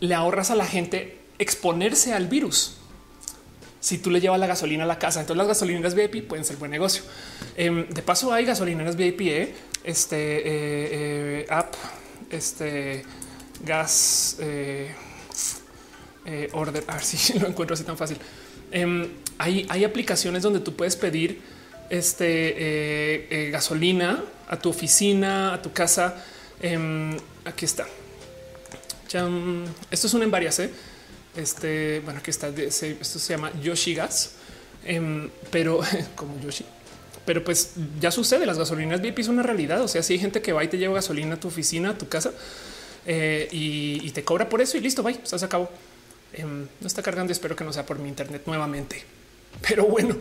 le 0.00 0.14
ahorras 0.14 0.50
a 0.50 0.54
la 0.54 0.64
gente 0.64 1.18
exponerse 1.38 2.14
al 2.14 2.28
virus 2.28 2.79
si 3.80 3.98
tú 3.98 4.10
le 4.10 4.20
llevas 4.20 4.38
la 4.38 4.46
gasolina 4.46 4.84
a 4.84 4.86
la 4.86 4.98
casa. 4.98 5.20
Entonces 5.20 5.38
las 5.38 5.48
gasolineras 5.48 5.94
VIP 5.94 6.28
pueden 6.28 6.44
ser 6.44 6.56
buen 6.56 6.70
negocio. 6.70 7.02
Em, 7.56 7.88
de 7.88 8.02
paso 8.02 8.32
hay 8.32 8.44
gasolineras 8.44 8.94
VIP, 8.96 9.20
¿eh? 9.22 9.54
este 9.82 10.16
eh, 10.16 10.42
eh, 10.92 11.46
app, 11.48 11.74
este 12.30 13.04
gas 13.64 14.36
order. 16.52 16.84
A 16.86 16.94
ver 16.94 17.02
si 17.02 17.38
lo 17.38 17.48
encuentro 17.48 17.74
así 17.74 17.84
tan 17.84 17.96
fácil. 17.96 18.18
Em, 18.70 19.08
hay, 19.38 19.66
hay 19.68 19.84
aplicaciones 19.84 20.42
donde 20.42 20.60
tú 20.60 20.76
puedes 20.76 20.96
pedir 20.96 21.40
este 21.88 23.48
gasolina 23.50 24.22
a 24.46 24.58
tu 24.58 24.68
oficina, 24.68 25.54
a 25.54 25.62
tu 25.62 25.72
casa. 25.72 26.22
Em, 26.60 27.16
aquí 27.44 27.64
está. 27.64 27.86
Esto 29.90 30.06
es 30.06 30.14
un 30.14 30.22
en 30.22 30.30
varias. 30.30 30.60
¿Eh? 31.36 31.40
Este, 31.40 32.00
bueno, 32.04 32.20
aquí 32.20 32.30
está, 32.30 32.48
esto 32.48 33.18
se 33.18 33.32
llama 33.32 33.52
Yoshi 33.60 33.94
Gas, 33.94 34.32
em, 34.84 35.30
pero 35.50 35.80
como 36.14 36.40
Yoshi. 36.40 36.64
Pero 37.24 37.44
pues 37.44 37.72
ya 38.00 38.10
sucede, 38.10 38.46
las 38.46 38.58
gasolinas 38.58 39.00
VIP 39.00 39.20
son 39.20 39.34
una 39.34 39.42
realidad. 39.42 39.82
O 39.82 39.88
sea, 39.88 40.02
si 40.02 40.14
hay 40.14 40.18
gente 40.18 40.42
que 40.42 40.52
va 40.52 40.64
y 40.64 40.68
te 40.68 40.78
lleva 40.78 40.94
gasolina 40.94 41.34
a 41.34 41.40
tu 41.40 41.48
oficina, 41.48 41.90
a 41.90 41.98
tu 41.98 42.08
casa 42.08 42.32
eh, 43.06 43.48
y, 43.52 44.10
te 44.10 44.24
cobra 44.24 44.48
por 44.48 44.60
eso 44.60 44.76
y 44.76 44.80
listo, 44.80 45.02
bye, 45.02 45.20
se 45.22 45.44
acabó. 45.44 45.70
Em, 46.32 46.66
no 46.80 46.86
está 46.86 47.02
cargando, 47.02 47.32
espero 47.32 47.54
que 47.54 47.64
no 47.64 47.72
sea 47.72 47.84
por 47.86 47.98
mi 47.98 48.08
internet 48.08 48.42
nuevamente. 48.46 49.04
Pero 49.68 49.84
bueno, 49.84 50.16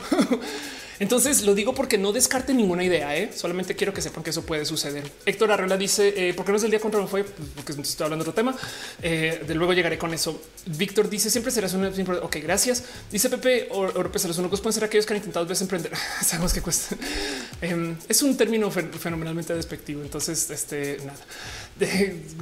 Entonces 0.99 1.43
lo 1.43 1.55
digo 1.55 1.73
porque 1.73 1.97
no 1.97 2.11
descarte 2.11 2.53
ninguna 2.53 2.83
idea. 2.83 3.15
¿eh? 3.15 3.31
Solamente 3.33 3.75
quiero 3.75 3.93
que 3.93 4.01
sepan 4.01 4.23
que 4.23 4.31
eso 4.31 4.43
puede 4.45 4.65
suceder. 4.65 5.09
Héctor 5.25 5.51
Arrela 5.51 5.77
dice: 5.77 6.13
eh, 6.15 6.33
¿Por 6.33 6.45
qué 6.45 6.51
no 6.51 6.57
es 6.57 6.63
el 6.63 6.71
día 6.71 6.79
contra 6.79 7.05
fue? 7.07 7.23
Pues, 7.23 7.49
porque 7.55 7.71
estoy 7.81 8.03
hablando 8.03 8.25
de 8.25 8.29
otro 8.29 8.41
tema. 8.41 8.55
Eh, 9.01 9.43
de 9.47 9.55
luego 9.55 9.73
llegaré 9.73 9.97
con 9.97 10.13
eso. 10.13 10.41
Víctor 10.65 11.09
dice: 11.09 11.29
Siempre 11.29 11.51
serás 11.51 11.73
un. 11.73 11.85
Ok, 12.21 12.37
gracias. 12.43 12.83
Dice 13.11 13.29
Pepe 13.29 13.67
Oropes, 13.71 14.25
los 14.25 14.37
únicos 14.37 14.59
pueden 14.59 14.73
ser 14.73 14.83
aquellos 14.83 15.05
que 15.05 15.13
han 15.13 15.17
intentado 15.17 15.45
veces 15.45 15.61
emprender. 15.61 15.91
Sabemos 16.21 16.53
que 16.53 16.61
cuesta. 16.61 16.95
Em, 17.61 17.95
es 18.07 18.21
un 18.21 18.35
término 18.35 18.69
fenomenalmente 18.69 19.53
despectivo. 19.53 20.01
Entonces, 20.01 20.49
este 20.49 20.97
nada, 21.05 21.19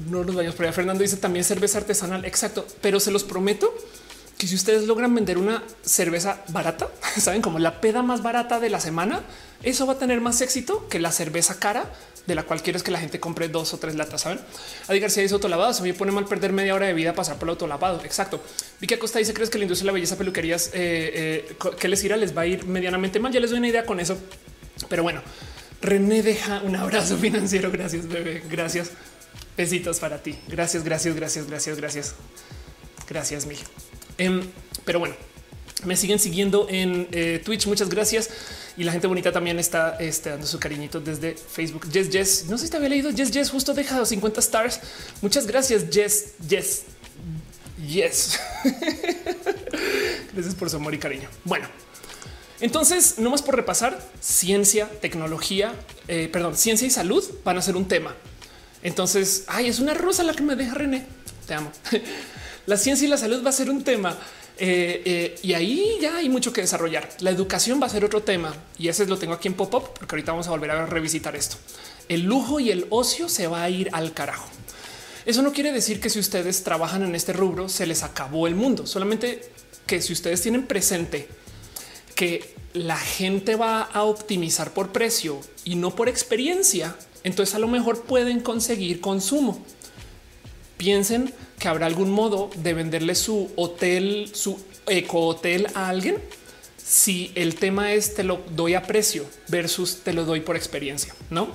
no 0.09 0.23
nos 0.23 0.35
vayamos 0.35 0.55
por 0.55 0.65
allá. 0.65 0.73
Fernando 0.73 1.03
dice 1.03 1.17
también 1.17 1.45
cerveza 1.45 1.77
artesanal. 1.77 2.25
Exacto, 2.25 2.65
pero 2.81 2.99
se 2.99 3.11
los 3.11 3.23
prometo 3.23 3.73
que 4.37 4.47
si 4.47 4.55
ustedes 4.55 4.83
logran 4.83 5.13
vender 5.13 5.37
una 5.37 5.63
cerveza 5.83 6.43
barata, 6.49 6.89
saben 7.17 7.41
como 7.41 7.59
la 7.59 7.81
peda 7.81 8.03
más 8.03 8.21
barata 8.21 8.59
de 8.59 8.69
la 8.69 8.79
semana, 8.79 9.21
eso 9.63 9.85
va 9.87 9.93
a 9.93 9.99
tener 9.99 10.21
más 10.21 10.41
éxito 10.41 10.87
que 10.87 10.99
la 10.99 11.11
cerveza 11.11 11.59
cara 11.59 11.91
de 12.27 12.35
la 12.35 12.43
cual 12.43 12.61
quieres 12.61 12.83
que 12.83 12.91
la 12.91 12.99
gente 12.99 13.19
compre 13.19 13.47
dos 13.47 13.73
o 13.73 13.79
tres 13.79 13.95
latas. 13.95 14.21
Saben, 14.21 14.39
Adi 14.87 14.99
García 14.99 15.23
dice 15.23 15.33
autolavado. 15.33 15.73
Se 15.73 15.81
me 15.81 15.93
pone 15.93 16.11
mal 16.11 16.25
perder 16.25 16.51
media 16.51 16.75
hora 16.75 16.85
de 16.85 16.93
vida 16.93 17.15
pasar 17.15 17.37
por 17.37 17.47
el 17.47 17.51
autolavado. 17.51 18.03
Exacto. 18.03 18.43
Vicky 18.81 18.95
Acosta 18.95 19.17
dice: 19.17 19.33
¿Crees 19.33 19.49
que 19.49 19.57
la 19.57 19.63
industria 19.63 19.85
de 19.85 19.87
la 19.87 19.93
belleza 19.93 20.17
peluquerías 20.17 20.67
eh, 20.73 21.47
eh, 21.53 21.57
que 21.79 21.87
les 21.87 22.03
irá? 22.03 22.17
Les 22.17 22.37
va 22.37 22.41
a 22.41 22.45
ir 22.45 22.65
medianamente 22.65 23.19
mal. 23.19 23.31
Ya 23.31 23.39
les 23.39 23.49
doy 23.49 23.59
una 23.59 23.69
idea 23.69 23.85
con 23.85 24.01
eso, 24.01 24.17
pero 24.89 25.03
bueno, 25.03 25.21
René 25.81 26.21
deja 26.21 26.61
un 26.63 26.75
abrazo 26.75 27.17
financiero. 27.21 27.71
Gracias, 27.71 28.07
bebé. 28.07 28.43
Gracias. 28.49 28.91
Besitos 29.55 29.99
para 29.99 30.21
ti. 30.21 30.37
Gracias, 30.49 30.83
gracias, 30.83 31.15
gracias, 31.15 31.47
gracias, 31.47 31.77
gracias. 31.77 32.15
Gracias, 33.07 33.45
mi. 33.45 33.55
Em, 34.17 34.43
pero 34.85 34.99
bueno, 34.99 35.15
me 35.85 35.95
siguen 35.95 36.19
siguiendo 36.19 36.67
en 36.69 37.07
eh, 37.11 37.41
Twitch. 37.43 37.67
Muchas 37.67 37.89
gracias. 37.89 38.29
Y 38.77 38.83
la 38.83 38.91
gente 38.91 39.07
bonita 39.07 39.31
también 39.31 39.57
está 39.59 39.97
este, 39.99 40.29
dando 40.29 40.45
su 40.45 40.59
cariñito 40.59 40.99
desde 40.99 41.35
Facebook. 41.35 41.89
Yes, 41.91 42.09
yes. 42.09 42.45
No 42.47 42.57
sé 42.57 42.65
si 42.65 42.71
te 42.71 42.77
había 42.77 42.89
leído. 42.89 43.09
Yes, 43.09 43.31
yes. 43.31 43.49
Justo 43.49 43.73
dejado 43.73 44.05
50 44.05 44.39
stars. 44.39 44.79
Muchas 45.21 45.47
gracias. 45.47 45.89
Yes, 45.89 46.33
yes. 46.47 46.83
Yes. 47.87 48.39
Gracias 50.33 50.55
por 50.55 50.69
su 50.69 50.77
amor 50.77 50.93
y 50.93 50.99
cariño. 50.99 51.29
Bueno, 51.43 51.67
entonces, 52.59 53.19
no 53.19 53.29
más 53.29 53.41
por 53.41 53.55
repasar, 53.55 53.99
ciencia, 54.19 54.89
tecnología, 54.99 55.73
eh, 56.07 56.27
perdón, 56.31 56.57
ciencia 56.57 56.87
y 56.87 56.91
salud 56.91 57.23
van 57.43 57.57
a 57.57 57.61
ser 57.61 57.75
un 57.75 57.87
tema. 57.87 58.15
Entonces, 58.81 59.43
ay, 59.47 59.67
es 59.67 59.79
una 59.79 59.93
rosa 59.93 60.23
la 60.23 60.33
que 60.33 60.43
me 60.43 60.55
deja 60.55 60.73
René. 60.73 61.05
Te 61.45 61.53
amo. 61.53 61.71
La 62.67 62.75
ciencia 62.75 63.07
y 63.07 63.09
la 63.09 63.17
salud 63.17 63.45
va 63.45 63.49
a 63.49 63.53
ser 63.53 63.69
un 63.69 63.81
tema. 63.81 64.17
Eh, 64.57 65.01
eh, 65.05 65.39
y 65.41 65.53
ahí 65.53 65.97
ya 66.01 66.17
hay 66.17 66.27
mucho 66.27 66.51
que 66.51 66.59
desarrollar. 66.59 67.07
La 67.21 67.29
educación 67.29 67.81
va 67.81 67.85
a 67.85 67.89
ser 67.89 68.03
otro 68.03 68.23
tema 68.23 68.53
y 68.77 68.89
ese 68.89 69.05
lo 69.05 69.17
tengo 69.17 69.33
aquí 69.33 69.47
en 69.47 69.53
pop 69.53 69.73
up 69.73 69.93
porque 69.97 70.15
ahorita 70.15 70.33
vamos 70.33 70.47
a 70.47 70.49
volver 70.49 70.71
a 70.71 70.85
revisitar 70.85 71.33
esto. 71.37 71.55
El 72.09 72.23
lujo 72.23 72.59
y 72.59 72.71
el 72.71 72.85
ocio 72.89 73.29
se 73.29 73.47
va 73.47 73.63
a 73.63 73.69
ir 73.69 73.89
al 73.93 74.13
carajo. 74.13 74.49
Eso 75.25 75.41
no 75.43 75.53
quiere 75.53 75.71
decir 75.71 76.01
que 76.01 76.09
si 76.09 76.19
ustedes 76.19 76.61
trabajan 76.63 77.03
en 77.03 77.15
este 77.15 77.31
rubro 77.31 77.69
se 77.69 77.87
les 77.87 78.03
acabó 78.03 78.47
el 78.47 78.55
mundo, 78.55 78.85
solamente 78.85 79.49
que 79.85 80.01
si 80.01 80.11
ustedes 80.11 80.41
tienen 80.41 80.67
presente 80.67 81.29
que 82.15 82.53
la 82.73 82.97
gente 82.97 83.55
va 83.55 83.81
a 83.81 84.03
optimizar 84.03 84.73
por 84.73 84.91
precio 84.91 85.39
y 85.63 85.75
no 85.75 85.95
por 85.95 86.09
experiencia, 86.09 86.97
entonces 87.23 87.55
a 87.55 87.59
lo 87.59 87.69
mejor 87.69 88.03
pueden 88.03 88.41
conseguir 88.41 88.99
consumo. 88.99 89.65
Piensen 90.77 91.33
que 91.59 91.67
habrá 91.67 91.85
algún 91.87 92.11
modo 92.11 92.49
de 92.55 92.73
venderle 92.73 93.15
su 93.15 93.51
hotel, 93.55 94.29
su 94.33 94.59
eco 94.87 95.25
hotel 95.25 95.67
a 95.73 95.89
alguien. 95.89 96.17
Si 96.77 97.31
el 97.35 97.55
tema 97.55 97.93
es 97.93 98.15
te 98.15 98.23
lo 98.23 98.43
doy 98.51 98.75
a 98.75 98.83
precio 98.83 99.25
versus 99.47 100.03
te 100.03 100.13
lo 100.13 100.23
doy 100.23 100.41
por 100.41 100.55
experiencia, 100.55 101.13
no? 101.29 101.49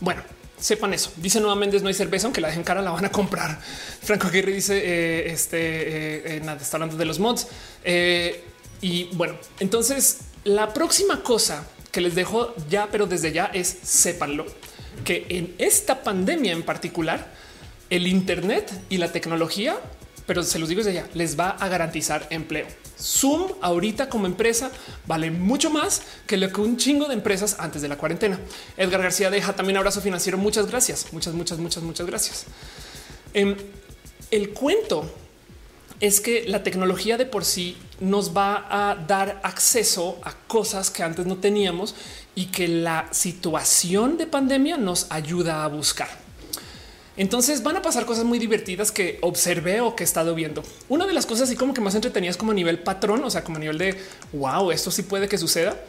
Bueno, 0.00 0.22
sepan 0.58 0.92
eso. 0.94 1.12
Dice 1.16 1.40
Nueva 1.40 1.54
Méndez, 1.54 1.82
no 1.82 1.88
hay 1.88 1.94
cerveza, 1.94 2.26
aunque 2.26 2.40
la 2.40 2.48
dejen 2.48 2.64
cara, 2.64 2.82
la 2.82 2.90
van 2.90 3.04
a 3.04 3.12
comprar. 3.12 3.60
Franco 4.02 4.28
Aguirre 4.28 4.52
dice, 4.52 4.78
eh, 4.78 5.32
este, 5.32 5.58
eh, 5.58 6.22
eh, 6.36 6.40
nada, 6.42 6.60
está 6.60 6.76
hablando 6.76 6.96
de 6.96 7.04
los 7.04 7.18
mods. 7.18 7.46
Y 8.80 9.04
bueno, 9.12 9.36
entonces 9.60 10.18
la 10.44 10.72
próxima 10.74 11.22
cosa 11.22 11.66
que 11.92 12.00
les 12.00 12.14
dejo 12.14 12.54
ya, 12.68 12.88
pero 12.90 13.06
desde 13.06 13.32
ya 13.32 13.46
es 13.46 13.78
sépanlo 13.82 14.44
que 15.04 15.26
en 15.28 15.54
esta 15.58 16.02
pandemia 16.02 16.52
en 16.52 16.62
particular, 16.62 17.32
el 17.92 18.06
Internet 18.06 18.72
y 18.88 18.96
la 18.96 19.12
tecnología, 19.12 19.78
pero 20.26 20.42
se 20.42 20.58
los 20.58 20.70
digo 20.70 20.78
desde 20.78 20.94
ya, 20.94 21.06
les 21.12 21.38
va 21.38 21.50
a 21.50 21.68
garantizar 21.68 22.26
empleo. 22.30 22.66
Zoom 22.98 23.52
ahorita 23.60 24.08
como 24.08 24.24
empresa 24.24 24.70
vale 25.06 25.30
mucho 25.30 25.68
más 25.68 26.00
que 26.26 26.38
lo 26.38 26.50
que 26.50 26.62
un 26.62 26.78
chingo 26.78 27.06
de 27.06 27.12
empresas 27.12 27.56
antes 27.58 27.82
de 27.82 27.88
la 27.88 27.98
cuarentena. 27.98 28.40
Edgar 28.78 29.02
García 29.02 29.28
deja 29.28 29.52
también 29.52 29.76
abrazo 29.76 30.00
financiero. 30.00 30.38
Muchas 30.38 30.70
gracias. 30.70 31.12
Muchas, 31.12 31.34
muchas, 31.34 31.58
muchas, 31.58 31.82
muchas 31.82 32.06
gracias. 32.06 32.46
Em, 33.34 33.56
el 34.30 34.50
cuento 34.54 35.12
es 36.00 36.22
que 36.22 36.46
la 36.48 36.62
tecnología 36.62 37.18
de 37.18 37.26
por 37.26 37.44
sí 37.44 37.76
nos 38.00 38.34
va 38.34 38.68
a 38.70 38.94
dar 38.94 39.38
acceso 39.42 40.18
a 40.24 40.32
cosas 40.32 40.90
que 40.90 41.02
antes 41.02 41.26
no 41.26 41.36
teníamos 41.36 41.94
y 42.34 42.46
que 42.46 42.68
la 42.68 43.08
situación 43.10 44.16
de 44.16 44.26
pandemia 44.26 44.78
nos 44.78 45.08
ayuda 45.10 45.62
a 45.62 45.68
buscar. 45.68 46.21
Entonces 47.22 47.62
van 47.62 47.76
a 47.76 47.82
pasar 47.82 48.04
cosas 48.04 48.24
muy 48.24 48.40
divertidas 48.40 48.90
que 48.90 49.18
observé 49.20 49.80
o 49.80 49.94
que 49.94 50.02
he 50.02 50.04
estado 50.04 50.34
viendo. 50.34 50.64
Una 50.88 51.06
de 51.06 51.12
las 51.12 51.24
cosas 51.24 51.48
así 51.48 51.54
como 51.54 51.72
que 51.72 51.80
más 51.80 51.94
entretenidas 51.94 52.36
como 52.36 52.50
a 52.50 52.54
nivel 52.56 52.80
patrón, 52.80 53.22
o 53.22 53.30
sea, 53.30 53.44
como 53.44 53.58
a 53.58 53.60
nivel 53.60 53.78
de 53.78 53.94
wow, 54.32 54.72
esto 54.72 54.90
sí 54.90 55.04
puede 55.04 55.28
que 55.28 55.38
suceda. 55.38 55.80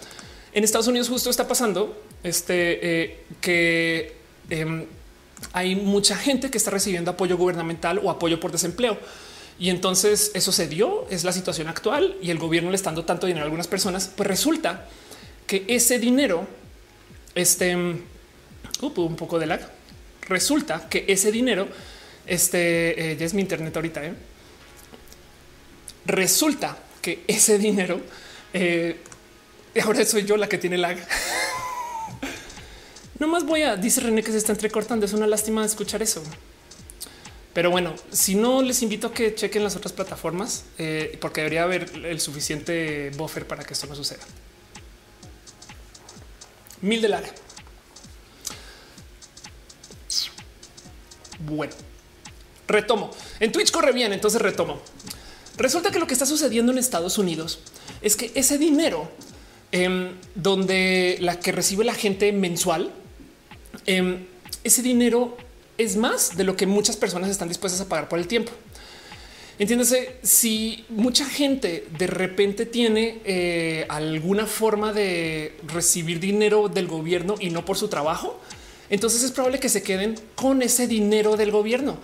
En 0.54 0.64
Estados 0.64 0.86
Unidos 0.86 1.10
justo 1.10 1.32
está 1.32 1.48
pasando 1.48 2.00
este 2.22 3.02
eh, 3.04 3.24
que 3.42 4.16
em, 4.52 4.86
hay 5.54 5.76
mucha 5.76 6.16
gente 6.16 6.52
que 6.52 6.58
está 6.60 6.70
recibiendo 6.70 7.10
apoyo 7.10 7.36
gubernamental 7.36 8.00
o 8.04 8.12
apoyo 8.12 8.40
por 8.40 8.52
desempleo. 8.52 9.00
Y 9.58 9.72
entonces 9.72 10.30
eso 10.36 10.52
se 10.52 10.68
dio, 10.68 11.08
es 11.10 11.24
la 11.24 11.32
situación 11.32 11.68
actual 11.68 12.16
y 12.22 12.30
el 12.30 12.38
gobierno 12.38 12.70
le 12.70 12.76
está 12.76 12.92
dando 12.92 13.06
tanto 13.06 13.26
dinero 13.26 13.42
a 13.42 13.46
algunas 13.46 13.66
personas. 13.66 14.08
Pues 14.16 14.28
resulta 14.28 14.88
que 15.48 15.66
ese 15.68 15.98
dinero, 15.98 16.46
este, 17.34 17.76
un 17.76 19.16
poco 19.16 19.40
de 19.40 19.48
lag, 19.48 19.68
resulta 20.28 20.88
que 20.90 21.06
ese 21.08 21.32
dinero, 21.32 21.68
este, 22.26 23.12
eh, 23.12 23.18
ya 23.18 23.26
es 23.26 23.34
mi 23.34 23.42
internet 23.42 23.76
ahorita, 23.76 24.06
¿eh? 24.06 24.14
resulta 26.06 26.78
que 27.02 27.24
ese 27.28 27.58
dinero, 27.58 28.02
eh, 28.54 28.98
ahora 29.84 30.06
soy 30.06 30.26
yo 30.26 30.38
la 30.38 30.48
que 30.48 30.58
tiene 30.58 30.78
lag. 30.78 30.98
no 33.20 33.28
más 33.28 33.46
voy 33.46 33.64
a, 33.64 33.76
dice 33.76 34.02
René 34.02 34.24
que 34.24 34.32
se 34.32 34.38
está 34.38 34.52
entrecortando, 34.52 35.06
es 35.06 35.14
una 35.14 35.28
lástima 35.28 35.66
escuchar 35.66 36.02
eso. 36.02 36.24
Pero 37.54 37.70
bueno, 37.70 37.94
si 38.12 38.34
no 38.34 38.64
les 38.64 38.82
invito 38.82 39.08
a 39.08 39.14
que 39.14 39.36
chequen 39.36 39.64
las 39.64 39.76
otras 39.76 39.94
plataformas, 39.94 40.66
eh, 40.80 41.18
porque 41.22 41.42
debería 41.42 41.64
haber 41.64 41.92
el 42.04 42.20
suficiente 42.20 43.12
buffer 43.16 43.46
para 43.46 43.64
que 43.64 43.74
esto 43.74 43.86
no 43.86 43.96
suceda. 43.96 44.24
Mil 46.82 47.02
de 47.02 47.10
lag. 47.10 47.24
Bueno, 51.46 51.74
retomo. 52.68 53.12
En 53.40 53.52
Twitch 53.52 53.72
corre 53.72 53.92
bien, 53.92 54.14
entonces 54.14 54.42
retomo. 54.42 54.80
Resulta 55.58 55.92
que 55.92 56.00
lo 56.00 56.08
que 56.08 56.14
está 56.14 56.26
sucediendo 56.26 56.72
en 56.72 56.78
Estados 56.78 57.18
Unidos 57.18 57.60
es 58.02 58.16
que 58.16 58.32
ese 58.36 58.58
dinero 58.58 59.10
em, 59.72 60.14
donde 60.36 61.18
la 61.20 61.40
que 61.40 61.52
recibe 61.52 61.84
la 61.84 61.94
gente 61.94 62.32
mensual, 62.32 62.92
em, 63.86 64.26
ese 64.64 64.82
dinero 64.82 65.38
es 65.78 65.96
más 65.96 66.38
de 66.38 66.44
lo 66.44 66.56
que 66.56 66.68
muchas 66.68 66.96
personas 66.96 67.30
están 67.30 67.48
dispuestas 67.48 67.82
a 67.82 67.90
pagar 67.90 68.10
por 68.10 68.20
el 68.20 68.28
tiempo. 68.28 68.52
Entiéndase, 69.60 70.18
si 70.24 70.84
mucha 70.90 71.26
gente 71.26 71.88
de 71.98 72.08
repente 72.08 72.66
tiene 72.66 73.22
eh, 73.24 73.86
alguna 73.88 74.48
forma 74.48 74.94
de 74.94 75.56
recibir 75.68 76.20
dinero 76.20 76.70
del 76.70 76.88
gobierno 76.88 77.36
y 77.40 77.52
no 77.52 77.64
por 77.64 77.78
su 77.78 77.88
trabajo, 77.88 78.40
entonces 78.94 79.24
es 79.24 79.32
probable 79.32 79.60
que 79.60 79.70
se 79.70 79.82
queden 79.82 80.16
con 80.36 80.62
ese 80.62 80.88
dinero 80.88 81.36
del 81.36 81.50
gobierno. 81.50 81.98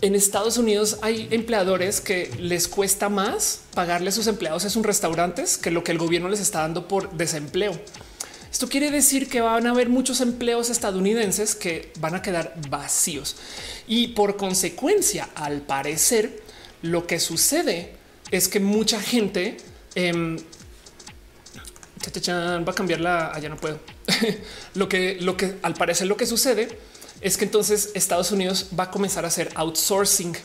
En 0.00 0.16
Estados 0.16 0.58
Unidos 0.58 0.98
hay 1.00 1.28
empleadores 1.30 2.00
que 2.00 2.30
les 2.40 2.66
cuesta 2.66 3.08
más 3.08 3.60
pagarle 3.72 4.08
a 4.08 4.12
sus 4.12 4.26
empleados 4.26 4.64
en 4.64 4.70
sus 4.70 4.84
restaurantes 4.84 5.58
que 5.58 5.70
lo 5.70 5.84
que 5.84 5.92
el 5.92 5.98
gobierno 5.98 6.28
les 6.28 6.40
está 6.40 6.62
dando 6.62 6.88
por 6.88 7.12
desempleo. 7.12 7.80
Esto 8.50 8.68
quiere 8.68 8.90
decir 8.90 9.28
que 9.28 9.40
van 9.40 9.68
a 9.68 9.70
haber 9.70 9.88
muchos 9.90 10.20
empleos 10.20 10.70
estadounidenses 10.70 11.54
que 11.54 11.92
van 12.00 12.16
a 12.16 12.22
quedar 12.22 12.54
vacíos 12.68 13.36
y 13.86 14.08
por 14.08 14.36
consecuencia, 14.36 15.28
al 15.36 15.60
parecer, 15.60 16.42
lo 16.82 17.06
que 17.06 17.20
sucede 17.20 17.92
es 18.32 18.48
que 18.48 18.58
mucha 18.58 19.00
gente 19.00 19.56
eh, 19.94 20.36
va 22.08 22.72
a 22.72 22.74
cambiar 22.74 23.00
la. 23.00 23.32
allá 23.32 23.46
ah, 23.46 23.50
no 23.50 23.56
puedo. 23.56 23.78
lo 24.74 24.88
que, 24.88 25.18
lo 25.20 25.36
que 25.36 25.56
al 25.62 25.74
parecer 25.74 26.06
lo 26.06 26.16
que 26.16 26.26
sucede 26.26 26.68
es 27.20 27.36
que 27.36 27.44
entonces 27.44 27.90
Estados 27.94 28.30
Unidos 28.30 28.68
va 28.78 28.84
a 28.84 28.90
comenzar 28.90 29.24
a 29.24 29.28
hacer 29.28 29.50
outsourcing 29.54 30.36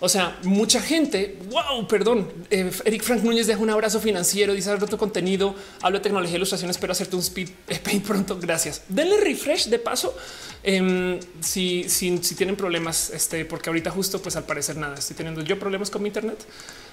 o 0.00 0.08
sea, 0.08 0.38
mucha 0.44 0.80
gente, 0.80 1.38
wow, 1.50 1.86
perdón. 1.88 2.30
Eh, 2.50 2.70
Eric 2.84 3.02
Frank 3.02 3.24
Núñez 3.24 3.48
deja 3.48 3.60
un 3.60 3.70
abrazo 3.70 3.98
financiero, 3.98 4.54
dice 4.54 4.76
tu 4.78 4.96
contenido, 4.96 5.56
hablo 5.82 5.98
de 5.98 6.04
tecnología 6.04 6.34
e 6.34 6.36
ilustración, 6.36 6.70
espero 6.70 6.92
hacerte 6.92 7.16
un 7.16 7.22
speed 7.22 7.48
eh, 7.68 8.00
pronto. 8.06 8.38
Gracias. 8.38 8.82
Denle 8.88 9.18
refresh 9.18 9.66
de 9.66 9.78
paso 9.80 10.16
em, 10.62 11.18
si, 11.40 11.88
si, 11.88 12.16
tienen 12.36 12.54
problemas, 12.54 13.10
este, 13.10 13.44
porque 13.44 13.70
ahorita 13.70 13.90
justo, 13.90 14.22
pues 14.22 14.36
al 14.36 14.44
parecer 14.44 14.76
nada, 14.76 14.94
estoy 14.96 15.16
teniendo 15.16 15.42
yo 15.42 15.58
problemas 15.58 15.90
con 15.90 16.02
mi 16.02 16.08
internet, 16.08 16.38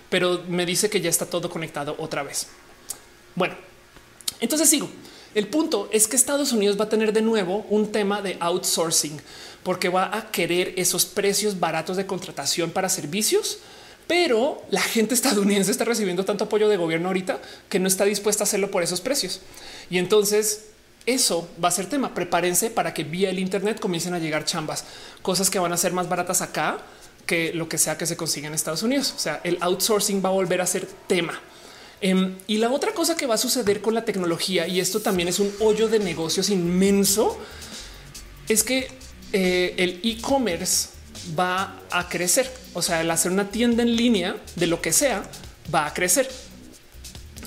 pero 0.09 0.41
me 0.47 0.65
dice 0.65 0.89
que 0.89 0.99
ya 0.99 1.09
está 1.09 1.27
todo 1.27 1.47
conectado 1.47 1.95
otra 1.99 2.23
vez. 2.23 2.47
Bueno, 3.35 3.55
entonces 4.39 4.69
sigo. 4.69 4.89
El 5.33 5.47
punto 5.47 5.89
es 5.91 6.07
que 6.07 6.15
Estados 6.15 6.53
Unidos 6.53 6.79
va 6.79 6.85
a 6.85 6.89
tener 6.89 7.11
de 7.11 7.21
nuevo 7.21 7.65
un 7.69 7.91
tema 7.91 8.21
de 8.21 8.37
outsourcing 8.39 9.19
porque 9.63 9.89
va 9.89 10.15
a 10.15 10.31
querer 10.31 10.73
esos 10.77 11.05
precios 11.05 11.59
baratos 11.59 11.97
de 11.97 12.05
contratación 12.05 12.71
para 12.71 12.87
servicios. 12.87 13.59
Pero 14.07 14.63
la 14.69 14.81
gente 14.81 15.13
estadounidense 15.15 15.71
está 15.71 15.83
recibiendo 15.83 16.23
tanto 16.23 16.45
apoyo 16.45 16.69
de 16.69 16.77
gobierno 16.77 17.07
ahorita 17.07 17.41
que 17.69 17.79
no 17.79 17.87
está 17.87 18.05
dispuesta 18.05 18.43
a 18.43 18.45
hacerlo 18.45 18.71
por 18.71 18.83
esos 18.83 19.01
precios. 19.01 19.41
Y 19.89 19.97
entonces 19.97 20.67
eso 21.05 21.49
va 21.61 21.69
a 21.69 21.71
ser 21.71 21.87
tema. 21.87 22.13
Prepárense 22.13 22.69
para 22.69 22.93
que 22.93 23.03
vía 23.03 23.29
el 23.29 23.39
Internet 23.39 23.79
comiencen 23.79 24.13
a 24.13 24.19
llegar 24.19 24.45
chambas, 24.45 24.85
cosas 25.21 25.49
que 25.49 25.59
van 25.59 25.73
a 25.73 25.77
ser 25.77 25.91
más 25.91 26.07
baratas 26.07 26.41
acá 26.41 26.77
que 27.25 27.53
lo 27.53 27.67
que 27.67 27.77
sea 27.77 27.97
que 27.97 28.05
se 28.05 28.15
consiga 28.15 28.47
en 28.47 28.53
Estados 28.53 28.83
Unidos. 28.83 29.13
O 29.15 29.19
sea, 29.19 29.41
el 29.43 29.57
outsourcing 29.59 30.23
va 30.23 30.29
a 30.29 30.33
volver 30.33 30.61
a 30.61 30.67
ser 30.67 30.85
tema. 31.07 31.41
Em, 32.01 32.35
y 32.47 32.57
la 32.57 32.71
otra 32.71 32.93
cosa 32.93 33.15
que 33.15 33.25
va 33.25 33.35
a 33.35 33.37
suceder 33.37 33.81
con 33.81 33.93
la 33.93 34.05
tecnología, 34.05 34.67
y 34.67 34.79
esto 34.79 35.01
también 35.01 35.27
es 35.27 35.39
un 35.39 35.51
hoyo 35.59 35.87
de 35.87 35.99
negocios 35.99 36.49
inmenso, 36.49 37.37
es 38.47 38.63
que 38.63 38.89
eh, 39.33 39.73
el 39.77 39.99
e-commerce 40.03 40.89
va 41.37 41.81
a 41.89 42.07
crecer. 42.09 42.51
O 42.73 42.81
sea, 42.81 43.01
el 43.01 43.09
hacer 43.09 43.31
una 43.31 43.49
tienda 43.49 43.83
en 43.83 43.95
línea 43.95 44.35
de 44.55 44.67
lo 44.67 44.81
que 44.81 44.91
sea 44.91 45.29
va 45.73 45.87
a 45.87 45.93
crecer. 45.93 46.29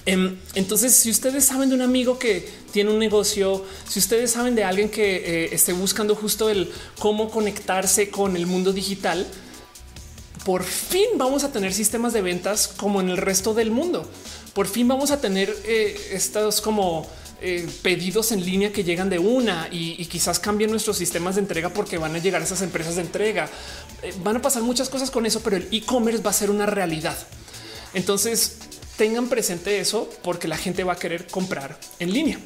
Em, 0.07 0.37
entonces, 0.55 0.95
si 0.95 1.11
ustedes 1.11 1.45
saben 1.45 1.69
de 1.69 1.75
un 1.75 1.83
amigo 1.83 2.19
que 2.19 2.49
tiene 2.73 2.91
un 2.91 2.99
negocio, 2.99 3.65
si 3.87 3.99
ustedes 3.99 4.31
saben 4.31 4.55
de 4.55 4.65
alguien 4.65 4.89
que 4.89 5.17
eh, 5.17 5.49
esté 5.53 5.75
buscando 5.75 6.15
justo 6.15 6.49
el 6.49 6.73
cómo 6.99 7.31
conectarse 7.31 8.09
con 8.09 8.35
el 8.35 8.47
mundo 8.47 8.73
digital, 8.73 9.27
por 10.45 10.65
fin 10.65 11.05
vamos 11.17 11.45
a 11.45 11.53
tener 11.53 11.75
sistemas 11.75 12.15
de 12.15 12.23
ventas 12.23 12.69
como 12.69 13.03
en 13.03 13.11
el 13.11 13.19
resto 13.19 13.53
del 13.53 13.71
mundo. 13.71 14.09
Por 14.55 14.67
fin 14.67 14.89
vamos 14.89 15.11
a 15.11 15.21
tener 15.21 15.55
eh, 15.65 16.11
estos 16.13 16.61
como 16.61 17.07
eh, 17.41 17.69
pedidos 17.83 18.33
en 18.33 18.45
línea 18.45 18.73
que 18.73 18.83
llegan 18.83 19.09
de 19.09 19.19
una 19.19 19.69
y, 19.71 20.05
quizás 20.07 20.39
cambien 20.39 20.71
nuestros 20.71 20.97
sistemas 20.97 21.37
de 21.37 21.43
entrega 21.43 21.69
porque 21.71 21.99
van 21.99 22.15
a 22.15 22.19
llegar 22.19 22.43
esas 22.43 22.63
empresas 22.63 22.97
de 22.97 23.03
entrega. 23.03 23.49
van 24.25 24.37
a 24.37 24.43
pasar 24.43 24.63
muchas 24.63 24.89
cosas 24.89 25.11
con 25.11 25.27
eso, 25.27 25.41
pero 25.41 25.57
el 25.57 25.69
e-commerce 25.71 26.23
va 26.23 26.31
a 26.31 26.35
ser 26.35 26.51
una 26.51 26.67
realidad. 26.67 27.17
Entonces, 27.95 28.57
tengan 28.97 29.29
presente 29.29 29.79
eso 29.79 30.11
porque 30.23 30.49
la 30.49 30.57
gente 30.57 30.85
va 30.85 30.95
a 30.95 30.97
querer 30.97 31.27
comprar 31.29 31.79
en 32.01 32.13
línea. 32.13 32.39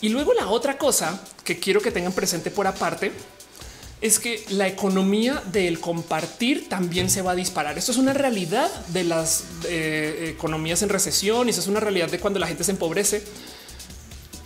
Y 0.00 0.08
luego 0.08 0.32
la 0.32 0.48
otra 0.48 0.78
cosa 0.78 1.20
que 1.44 1.58
quiero 1.58 1.80
que 1.80 1.90
tengan 1.90 2.12
presente 2.12 2.50
por 2.50 2.66
aparte 2.66 3.12
es 4.00 4.18
que 4.18 4.44
la 4.48 4.66
economía 4.66 5.42
del 5.52 5.80
compartir 5.80 6.68
también 6.68 7.10
se 7.10 7.22
va 7.22 7.32
a 7.32 7.34
disparar. 7.34 7.76
Esto 7.76 7.92
es 7.92 7.98
una 7.98 8.12
realidad 8.12 8.70
de 8.88 9.04
las 9.04 9.44
eh, 9.68 10.32
economías 10.34 10.82
en 10.82 10.88
recesión 10.88 11.46
y 11.46 11.50
eso 11.50 11.60
es 11.60 11.66
una 11.66 11.80
realidad 11.80 12.10
de 12.10 12.18
cuando 12.18 12.38
la 12.38 12.46
gente 12.46 12.64
se 12.64 12.70
empobrece. 12.70 13.22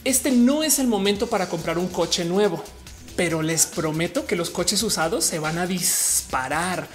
Este 0.04 0.30
no 0.30 0.62
es 0.62 0.78
el 0.78 0.86
momento 0.86 1.28
para 1.28 1.48
comprar 1.48 1.78
un 1.78 1.88
coche 1.88 2.24
nuevo, 2.24 2.62
pero 3.16 3.42
les 3.42 3.66
prometo 3.66 4.26
que 4.26 4.36
los 4.36 4.50
coches 4.50 4.82
usados 4.82 5.24
se 5.24 5.38
van 5.38 5.58
a 5.58 5.66
disparar 5.66 6.88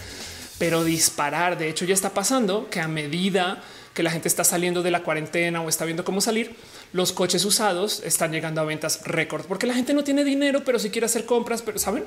pero 0.59 0.83
disparar. 0.83 1.57
De 1.57 1.69
hecho, 1.69 1.85
ya 1.85 1.95
está 1.95 2.13
pasando 2.13 2.69
que 2.69 2.81
a 2.81 2.87
medida 2.87 3.63
que 3.95 4.03
la 4.03 4.11
gente 4.11 4.27
está 4.27 4.43
saliendo 4.43 4.83
de 4.83 4.91
la 4.91 5.01
cuarentena 5.01 5.61
o 5.61 5.69
está 5.69 5.85
viendo 5.85 6.05
cómo 6.05 6.21
salir, 6.21 6.55
los 6.91 7.11
coches 7.11 7.45
usados 7.45 8.01
están 8.03 8.31
llegando 8.31 8.61
a 8.61 8.63
ventas 8.63 9.01
récord 9.05 9.45
porque 9.45 9.67
la 9.67 9.73
gente 9.73 9.93
no 9.93 10.03
tiene 10.03 10.23
dinero, 10.23 10.63
pero 10.65 10.79
si 10.79 10.89
quiere 10.89 11.05
hacer 11.05 11.25
compras, 11.25 11.61
pero 11.61 11.77
saben 11.79 12.03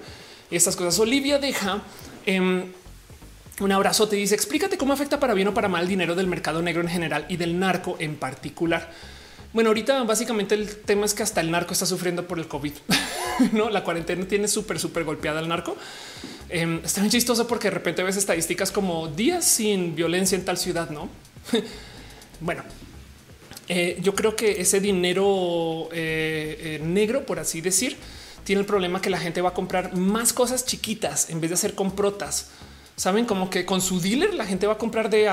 estas 0.51 0.77
cosas. 0.77 0.99
Olivia 0.99 1.39
deja 1.39 1.83
em, 2.27 2.73
un 3.61 3.73
abrazo. 3.73 4.09
Te 4.09 4.17
dice 4.17 4.35
explícate 4.35 4.77
cómo 4.77 4.93
afecta 4.93 5.21
para 5.21 5.35
bien 5.35 5.49
o 5.49 5.55
para 5.55 5.69
mal 5.69 5.83
el 5.83 5.89
dinero 5.89 6.15
del 6.15 6.27
mercado 6.27 6.63
negro 6.63 6.83
en 6.83 6.89
general 6.89 7.27
y 7.29 7.37
del 7.37 7.59
narco 7.59 7.97
en 7.99 8.17
particular. 8.17 8.91
Bueno, 9.53 9.69
ahorita 9.69 10.03
básicamente 10.05 10.55
el 10.55 10.77
tema 10.77 11.05
es 11.05 11.13
que 11.13 11.23
hasta 11.23 11.43
el 11.43 11.51
narco 11.51 11.75
está 11.75 11.85
sufriendo 11.85 12.27
por 12.27 12.39
el 12.39 12.49
COVID. 12.49 12.73
no, 13.53 13.69
la 13.69 13.85
cuarentena 13.85 14.27
tiene 14.27 14.49
súper, 14.49 14.81
súper 14.81 15.05
golpeada 15.05 15.41
al 15.41 15.49
narco. 15.49 15.77
Eh, 16.49 16.81
está 16.83 17.03
muy 17.03 17.11
chistoso 17.11 17.47
porque 17.47 17.69
de 17.69 17.75
repente 17.75 18.03
ves 18.03 18.17
estadísticas 18.17 18.73
como 18.73 19.09
días 19.09 19.45
sin 19.45 19.95
violencia 19.95 20.37
en 20.37 20.45
tal 20.45 20.57
ciudad, 20.57 20.89
no? 20.91 21.09
bueno, 22.41 22.63
eh, 23.69 23.99
yo 24.03 24.15
creo 24.15 24.35
que 24.37 24.61
ese 24.61 24.81
dinero 24.81 25.89
eh, 25.93 26.79
eh, 26.81 26.81
negro, 26.85 27.25
por 27.25 27.39
así 27.39 27.61
decir, 27.61 27.97
tiene 28.45 28.61
el 28.61 28.67
problema 28.67 29.01
que 29.01 29.11
la 29.11 29.19
gente 29.19 29.41
va 29.41 29.51
a 29.51 29.55
comprar 29.55 29.97
más 29.97 30.33
cosas 30.33 30.65
chiquitas 30.65 31.31
en 31.31 31.41
vez 31.41 31.51
de 31.51 31.55
hacer 31.55 31.75
comprotas. 31.75 32.49
Saben 32.97 33.25
como 33.25 33.49
que 33.49 33.65
con 33.65 33.81
su 33.81 34.01
dealer 34.01 34.35
la 34.35 34.45
gente 34.45 34.67
va 34.67 34.75
a 34.75 34.79
comprar 34.79 35.09
de, 35.09 35.31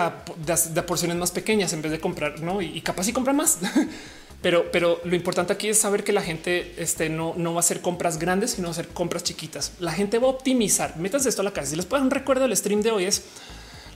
porciones 0.88 1.18
más 1.18 1.32
pequeñas 1.32 1.74
en 1.74 1.82
vez 1.82 1.92
de 1.92 2.00
comprar? 2.00 2.36
Y, 2.62 2.82
capaz 2.82 3.08
y 3.08 3.14
compra 3.14 3.34
más. 3.34 3.60
pero, 4.42 4.72
pero 4.72 5.02
lo 5.04 5.16
importante 5.16 5.52
aquí 5.52 5.68
es 5.68 5.78
saber 5.78 6.04
que 6.04 6.14
la 6.14 6.22
gente 6.22 6.76
este, 6.78 7.10
no, 7.10 7.34
no 7.36 7.54
va 7.54 7.58
a 7.58 7.60
hacer 7.60 7.82
compras 7.82 8.18
grandes, 8.18 8.52
sino 8.52 8.70
hacer 8.70 8.88
compras 8.88 9.24
chiquitas. 9.24 9.74
La 9.80 9.92
gente 9.92 10.20
va 10.20 10.28
a 10.28 10.32
optimizar. 10.32 10.98
Métanse 10.98 11.30
esto 11.30 11.42
a 11.42 11.46
la 11.46 11.52
casa. 11.52 11.72
Si 11.72 11.76
les 11.76 11.86
puedo 11.86 12.02
un 12.02 12.12
recuerdo 12.12 12.44
del 12.44 12.56
stream 12.56 12.82
de 12.82 12.92
hoy 12.92 13.06
es 13.06 13.24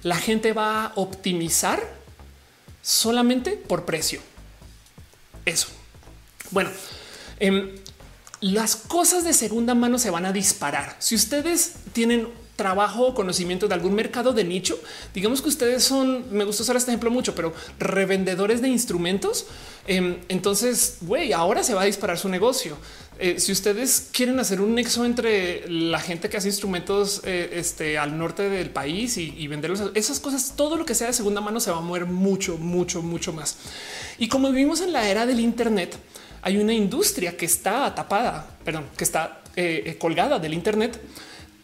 la 0.01 0.18
gente 0.18 0.51
va 0.51 0.88
a 0.88 0.91
optimizar 0.95 2.02
solamente 2.84 3.51
por 3.51 3.85
precio. 3.85 4.22
Eso. 5.45 5.69
Bueno, 6.51 6.69
em, 7.39 7.72
las 8.41 8.76
cosas 8.76 9.23
de 9.23 9.34
segunda 9.34 9.73
mano 9.73 9.97
se 9.97 10.11
van 10.11 10.26
a 10.27 10.34
disparar. 10.34 10.95
Si 10.99 11.15
ustedes 11.15 11.73
tienen 11.93 12.27
trabajo 12.55 13.07
o 13.07 13.13
conocimiento 13.13 13.67
de 13.67 13.73
algún 13.73 13.95
mercado 13.95 14.34
de 14.34 14.43
nicho. 14.43 14.80
Digamos 15.13 15.41
que 15.41 15.49
ustedes 15.49 15.84
son, 15.84 16.25
me 16.31 16.43
gusta 16.43 16.63
usar 16.63 16.75
este 16.75 16.91
ejemplo 16.91 17.09
mucho, 17.09 17.34
pero 17.34 17.53
revendedores 17.80 18.61
de 18.61 18.67
instrumentos. 18.69 19.47
Em, 19.88 20.17
entonces, 20.30 20.97
güey, 21.01 21.34
ahora 21.34 21.63
se 21.63 21.73
va 21.73 21.81
a 21.81 21.85
disparar 21.85 22.17
su 22.17 22.30
negocio. 22.30 22.77
Eh, 23.19 23.39
si 23.39 23.51
ustedes 23.51 24.09
quieren 24.11 24.39
hacer 24.39 24.59
un 24.59 24.73
nexo 24.75 25.05
entre 25.05 25.69
la 25.69 25.99
gente 25.99 26.30
que 26.30 26.38
hace 26.38 26.47
instrumentos 26.47 27.21
eh, 27.25 27.51
este, 27.53 27.97
al 27.97 28.17
norte 28.17 28.49
del 28.49 28.69
país 28.69 29.17
y, 29.17 29.47
venderlos, 29.47 29.91
esas 29.93 30.19
cosas, 30.19 30.53
todo 30.55 30.77
lo 30.77 30.85
que 30.85 30.95
sea 30.95 31.07
de 31.07 31.13
segunda 31.13 31.41
mano 31.41 31.59
se 31.59 31.71
va 31.71 31.77
a 31.77 31.81
mover 31.81 32.05
mucho, 32.05 32.57
mucho, 32.57 33.01
mucho 33.01 33.34
más. 33.34 33.57
Y 34.17 34.27
como 34.27 34.49
vivimos 34.49 34.81
en 34.81 34.93
la 34.93 35.07
era 35.07 35.25
del 35.25 35.39
Internet, 35.39 35.95
hay 36.41 36.57
una 36.57 36.73
industria 36.73 37.38
que 37.38 37.45
está 37.45 37.93
tapada, 37.93 38.57
perdón, 38.63 38.85
que 38.97 39.03
está 39.03 39.41
eh, 39.55 39.95
colgada 39.99 40.39
del 40.39 40.53
Internet 40.53 40.99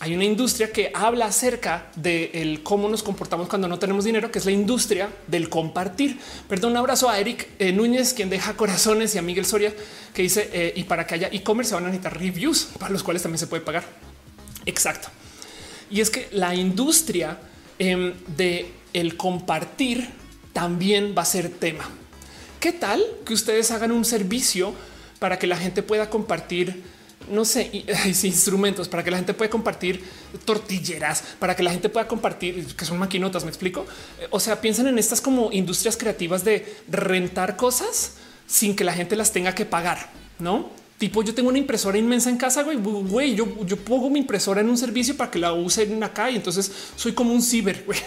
hay 0.01 0.15
una 0.15 0.23
industria 0.23 0.71
que 0.71 0.91
habla 0.93 1.25
acerca 1.25 1.91
de 1.95 2.59
cómo 2.63 2.87
nos 2.87 3.03
comportamos 3.03 3.49
cuando 3.49 3.67
no 3.67 3.79
tenemos 3.79 4.05
dinero, 4.05 4.31
que 4.31 4.39
es 4.39 4.45
la 4.45 4.51
industria 4.51 5.09
del 5.27 5.49
compartir. 5.49 6.17
Perdón, 6.47 6.71
un 6.71 6.77
abrazo 6.77 7.09
a 7.09 7.19
Eric 7.19 7.49
eh, 7.59 7.73
Núñez, 7.73 8.13
quien 8.13 8.29
deja 8.29 8.55
corazones 8.55 9.13
y 9.15 9.17
a 9.17 9.21
Miguel 9.21 9.45
Soria, 9.45 9.73
que 10.13 10.21
dice 10.21 10.49
eh, 10.53 10.73
y 10.73 10.85
para 10.85 11.05
que 11.05 11.15
haya 11.15 11.27
e-commerce 11.33 11.69
se 11.69 11.75
van 11.75 11.83
a 11.83 11.87
necesitar 11.87 12.17
reviews 12.17 12.69
para 12.79 12.93
los 12.93 13.03
cuales 13.03 13.23
también 13.23 13.39
se 13.39 13.47
puede 13.47 13.61
pagar. 13.61 13.83
Exacto. 14.65 15.09
Y 15.91 15.99
es 15.99 16.09
que 16.09 16.29
la 16.31 16.55
industria 16.55 17.37
em, 17.77 18.13
de 18.37 18.71
el 18.93 19.17
compartir 19.17 20.09
también 20.53 21.13
va 21.17 21.23
a 21.23 21.25
ser 21.25 21.49
tema. 21.49 21.89
¿Qué 22.61 22.71
tal 22.71 23.03
que 23.25 23.33
ustedes 23.33 23.69
hagan 23.71 23.91
un 23.91 24.05
servicio 24.05 24.73
para 25.19 25.37
que 25.39 25.47
la 25.47 25.57
gente 25.57 25.83
pueda 25.83 26.09
compartir? 26.09 26.83
No 27.29 27.45
sé, 27.45 27.69
instrumentos 28.23 28.87
para 28.87 29.03
que 29.03 29.11
la 29.11 29.17
gente 29.17 29.33
pueda 29.33 29.49
compartir 29.49 30.03
tortilleras, 30.45 31.23
para 31.39 31.55
que 31.55 31.63
la 31.63 31.71
gente 31.71 31.89
pueda 31.89 32.07
compartir, 32.07 32.65
que 32.75 32.85
son 32.85 32.97
maquinotas, 32.97 33.43
me 33.43 33.49
explico. 33.49 33.85
Eh, 34.19 34.27
o 34.29 34.39
sea, 34.39 34.61
piensan 34.61 34.87
en 34.87 34.99
estas 34.99 35.21
como 35.21 35.51
industrias 35.51 35.97
creativas 35.97 36.43
de 36.43 36.77
rentar 36.87 37.55
cosas 37.55 38.13
sin 38.47 38.75
que 38.75 38.83
la 38.83 38.93
gente 38.93 39.15
las 39.15 39.31
tenga 39.31 39.53
que 39.53 39.65
pagar, 39.65 40.11
¿no? 40.39 40.69
Tipo, 40.97 41.23
yo 41.23 41.33
tengo 41.33 41.47
una 41.47 41.57
impresora 41.57 41.97
inmensa 41.97 42.29
en 42.29 42.35
casa, 42.35 42.61
güey, 42.63 42.77
güey, 42.77 43.33
yo, 43.33 43.65
yo 43.65 43.77
pongo 43.77 44.09
mi 44.09 44.19
impresora 44.19 44.59
en 44.59 44.69
un 44.69 44.77
servicio 44.77 45.15
para 45.15 45.31
que 45.31 45.39
la 45.39 45.53
usen 45.53 46.03
acá 46.03 46.29
y 46.29 46.35
entonces 46.35 46.69
soy 46.95 47.13
como 47.13 47.33
un 47.33 47.41
ciber, 47.41 47.83
güey, 47.87 47.99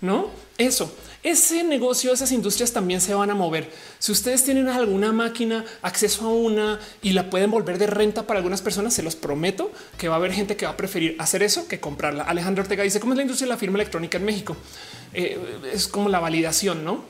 ¿no? 0.00 0.30
Eso 0.56 0.94
ese 1.30 1.62
negocio, 1.62 2.12
esas 2.12 2.32
industrias 2.32 2.72
también 2.72 3.00
se 3.00 3.14
van 3.14 3.30
a 3.30 3.34
mover. 3.34 3.70
Si 3.98 4.12
ustedes 4.12 4.44
tienen 4.44 4.68
alguna 4.68 5.12
máquina, 5.12 5.64
acceso 5.82 6.26
a 6.26 6.32
una 6.32 6.80
y 7.02 7.12
la 7.12 7.28
pueden 7.28 7.50
volver 7.50 7.78
de 7.78 7.86
renta 7.86 8.26
para 8.26 8.38
algunas 8.38 8.62
personas, 8.62 8.94
se 8.94 9.02
los 9.02 9.16
prometo 9.16 9.70
que 9.98 10.08
va 10.08 10.14
a 10.14 10.18
haber 10.18 10.32
gente 10.32 10.56
que 10.56 10.64
va 10.64 10.72
a 10.72 10.76
preferir 10.76 11.16
hacer 11.18 11.42
eso 11.42 11.68
que 11.68 11.80
comprarla. 11.80 12.24
Alejandro 12.24 12.62
Ortega 12.62 12.82
dice 12.82 13.00
cómo 13.00 13.12
es 13.12 13.16
la 13.18 13.22
industria 13.22 13.46
de 13.46 13.54
la 13.54 13.58
firma 13.58 13.76
electrónica 13.76 14.18
en 14.18 14.24
México. 14.24 14.56
Eh, 15.12 15.38
es 15.72 15.88
como 15.88 16.08
la 16.08 16.20
validación, 16.20 16.84
no? 16.84 17.04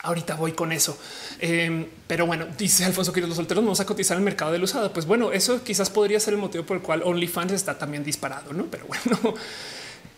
Ahorita 0.00 0.36
voy 0.36 0.52
con 0.52 0.70
eso. 0.70 0.96
Em, 1.40 1.86
pero 2.06 2.24
bueno, 2.26 2.46
dice 2.56 2.84
Alfonso 2.84 3.12
que 3.12 3.20
los 3.20 3.34
solteros 3.34 3.64
vamos 3.64 3.80
a 3.80 3.86
cotizar 3.86 4.16
en 4.16 4.20
el 4.20 4.24
mercado 4.24 4.52
del 4.52 4.62
usado. 4.62 4.92
Pues 4.92 5.06
bueno, 5.06 5.32
eso 5.32 5.64
quizás 5.64 5.90
podría 5.90 6.20
ser 6.20 6.34
el 6.34 6.40
motivo 6.40 6.64
por 6.64 6.76
el 6.76 6.82
cual 6.82 7.02
OnlyFans 7.02 7.52
está 7.52 7.76
también 7.76 8.04
disparado, 8.04 8.52
no? 8.52 8.66
Pero 8.66 8.86
bueno, 8.86 9.34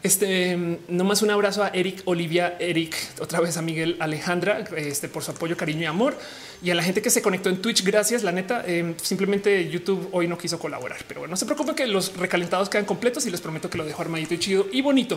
este 0.02 0.78
nomás 0.88 1.22
un 1.22 1.30
abrazo 1.30 1.62
a 1.62 1.68
Eric, 1.68 2.02
Olivia, 2.06 2.56
Eric, 2.58 2.96
otra 3.20 3.40
vez 3.40 3.56
a 3.56 3.62
Miguel, 3.62 3.96
Alejandra, 4.00 4.64
este 4.76 5.08
por 5.08 5.22
su 5.22 5.32
apoyo, 5.32 5.56
cariño 5.56 5.82
y 5.82 5.86
amor 5.86 6.16
y 6.62 6.70
a 6.70 6.74
la 6.74 6.82
gente 6.82 7.00
que 7.00 7.10
se 7.10 7.22
conectó 7.22 7.48
en 7.48 7.62
Twitch. 7.62 7.84
Gracias. 7.84 8.22
La 8.22 8.32
neta, 8.32 8.64
em, 8.66 8.94
simplemente 9.00 9.68
YouTube 9.68 10.08
hoy 10.12 10.28
no 10.28 10.36
quiso 10.36 10.58
colaborar, 10.58 10.98
pero 11.08 11.20
bueno, 11.20 11.32
no 11.32 11.36
se 11.36 11.46
preocupen 11.46 11.74
que 11.74 11.86
los 11.86 12.16
recalentados 12.16 12.68
quedan 12.68 12.84
completos 12.84 13.26
y 13.26 13.30
les 13.30 13.40
prometo 13.40 13.70
que 13.70 13.78
lo 13.78 13.84
dejo 13.84 14.02
armadito 14.02 14.34
y 14.34 14.38
chido 14.38 14.66
y 14.72 14.80
bonito. 14.82 15.16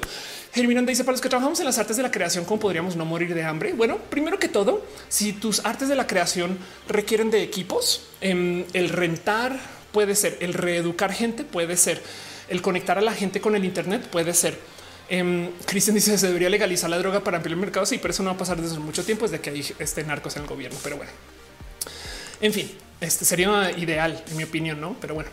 Miranda 0.55 0.89
dice 0.89 1.03
para 1.03 1.13
los 1.13 1.21
que 1.21 1.29
trabajamos 1.29 1.59
en 1.59 1.65
las 1.65 1.77
artes 1.77 1.97
de 1.97 2.03
la 2.03 2.11
creación, 2.11 2.45
¿cómo 2.45 2.59
podríamos 2.59 2.95
no 2.95 3.05
morir 3.05 3.33
de 3.33 3.43
hambre? 3.43 3.73
Bueno, 3.73 3.97
primero 4.09 4.39
que 4.39 4.47
todo, 4.47 4.85
si 5.09 5.33
tus 5.33 5.65
artes 5.65 5.89
de 5.89 5.95
la 5.95 6.07
creación 6.07 6.57
requieren 6.87 7.29
de 7.29 7.43
equipos, 7.43 8.03
em, 8.21 8.63
el 8.73 8.89
rentar 8.89 9.59
puede 9.91 10.15
ser, 10.15 10.37
el 10.39 10.53
reeducar 10.53 11.13
gente 11.13 11.43
puede 11.43 11.77
ser, 11.77 12.01
el 12.47 12.61
conectar 12.61 12.97
a 12.97 13.01
la 13.01 13.13
gente 13.13 13.41
con 13.41 13.55
el 13.55 13.65
Internet 13.65 14.07
puede 14.07 14.33
ser 14.33 14.57
Um, 15.13 15.51
Cristian 15.65 15.93
dice 15.93 16.17
se 16.17 16.27
debería 16.27 16.49
legalizar 16.49 16.89
la 16.89 16.97
droga 16.97 17.23
para 17.23 17.37
ampliar 17.37 17.53
el 17.53 17.59
mercado. 17.59 17.85
Sí, 17.85 17.99
pero 17.99 18.13
eso 18.13 18.23
no 18.23 18.31
va 18.31 18.35
a 18.35 18.39
pasar 18.39 18.59
desde 18.59 18.79
mucho 18.79 19.05
tiempo, 19.05 19.25
desde 19.25 19.41
que 19.41 19.51
hay 19.51 19.65
este 19.77 20.03
narcos 20.03 20.35
en 20.37 20.43
el 20.43 20.47
gobierno. 20.47 20.77
Pero 20.81 20.97
bueno, 20.97 21.11
en 22.41 22.53
fin, 22.53 22.71
este 22.99 23.25
sería 23.25 23.71
ideal 23.77 24.23
en 24.29 24.37
mi 24.37 24.43
opinión, 24.43 24.81
no? 24.81 24.95
Pero 24.99 25.13
bueno, 25.13 25.29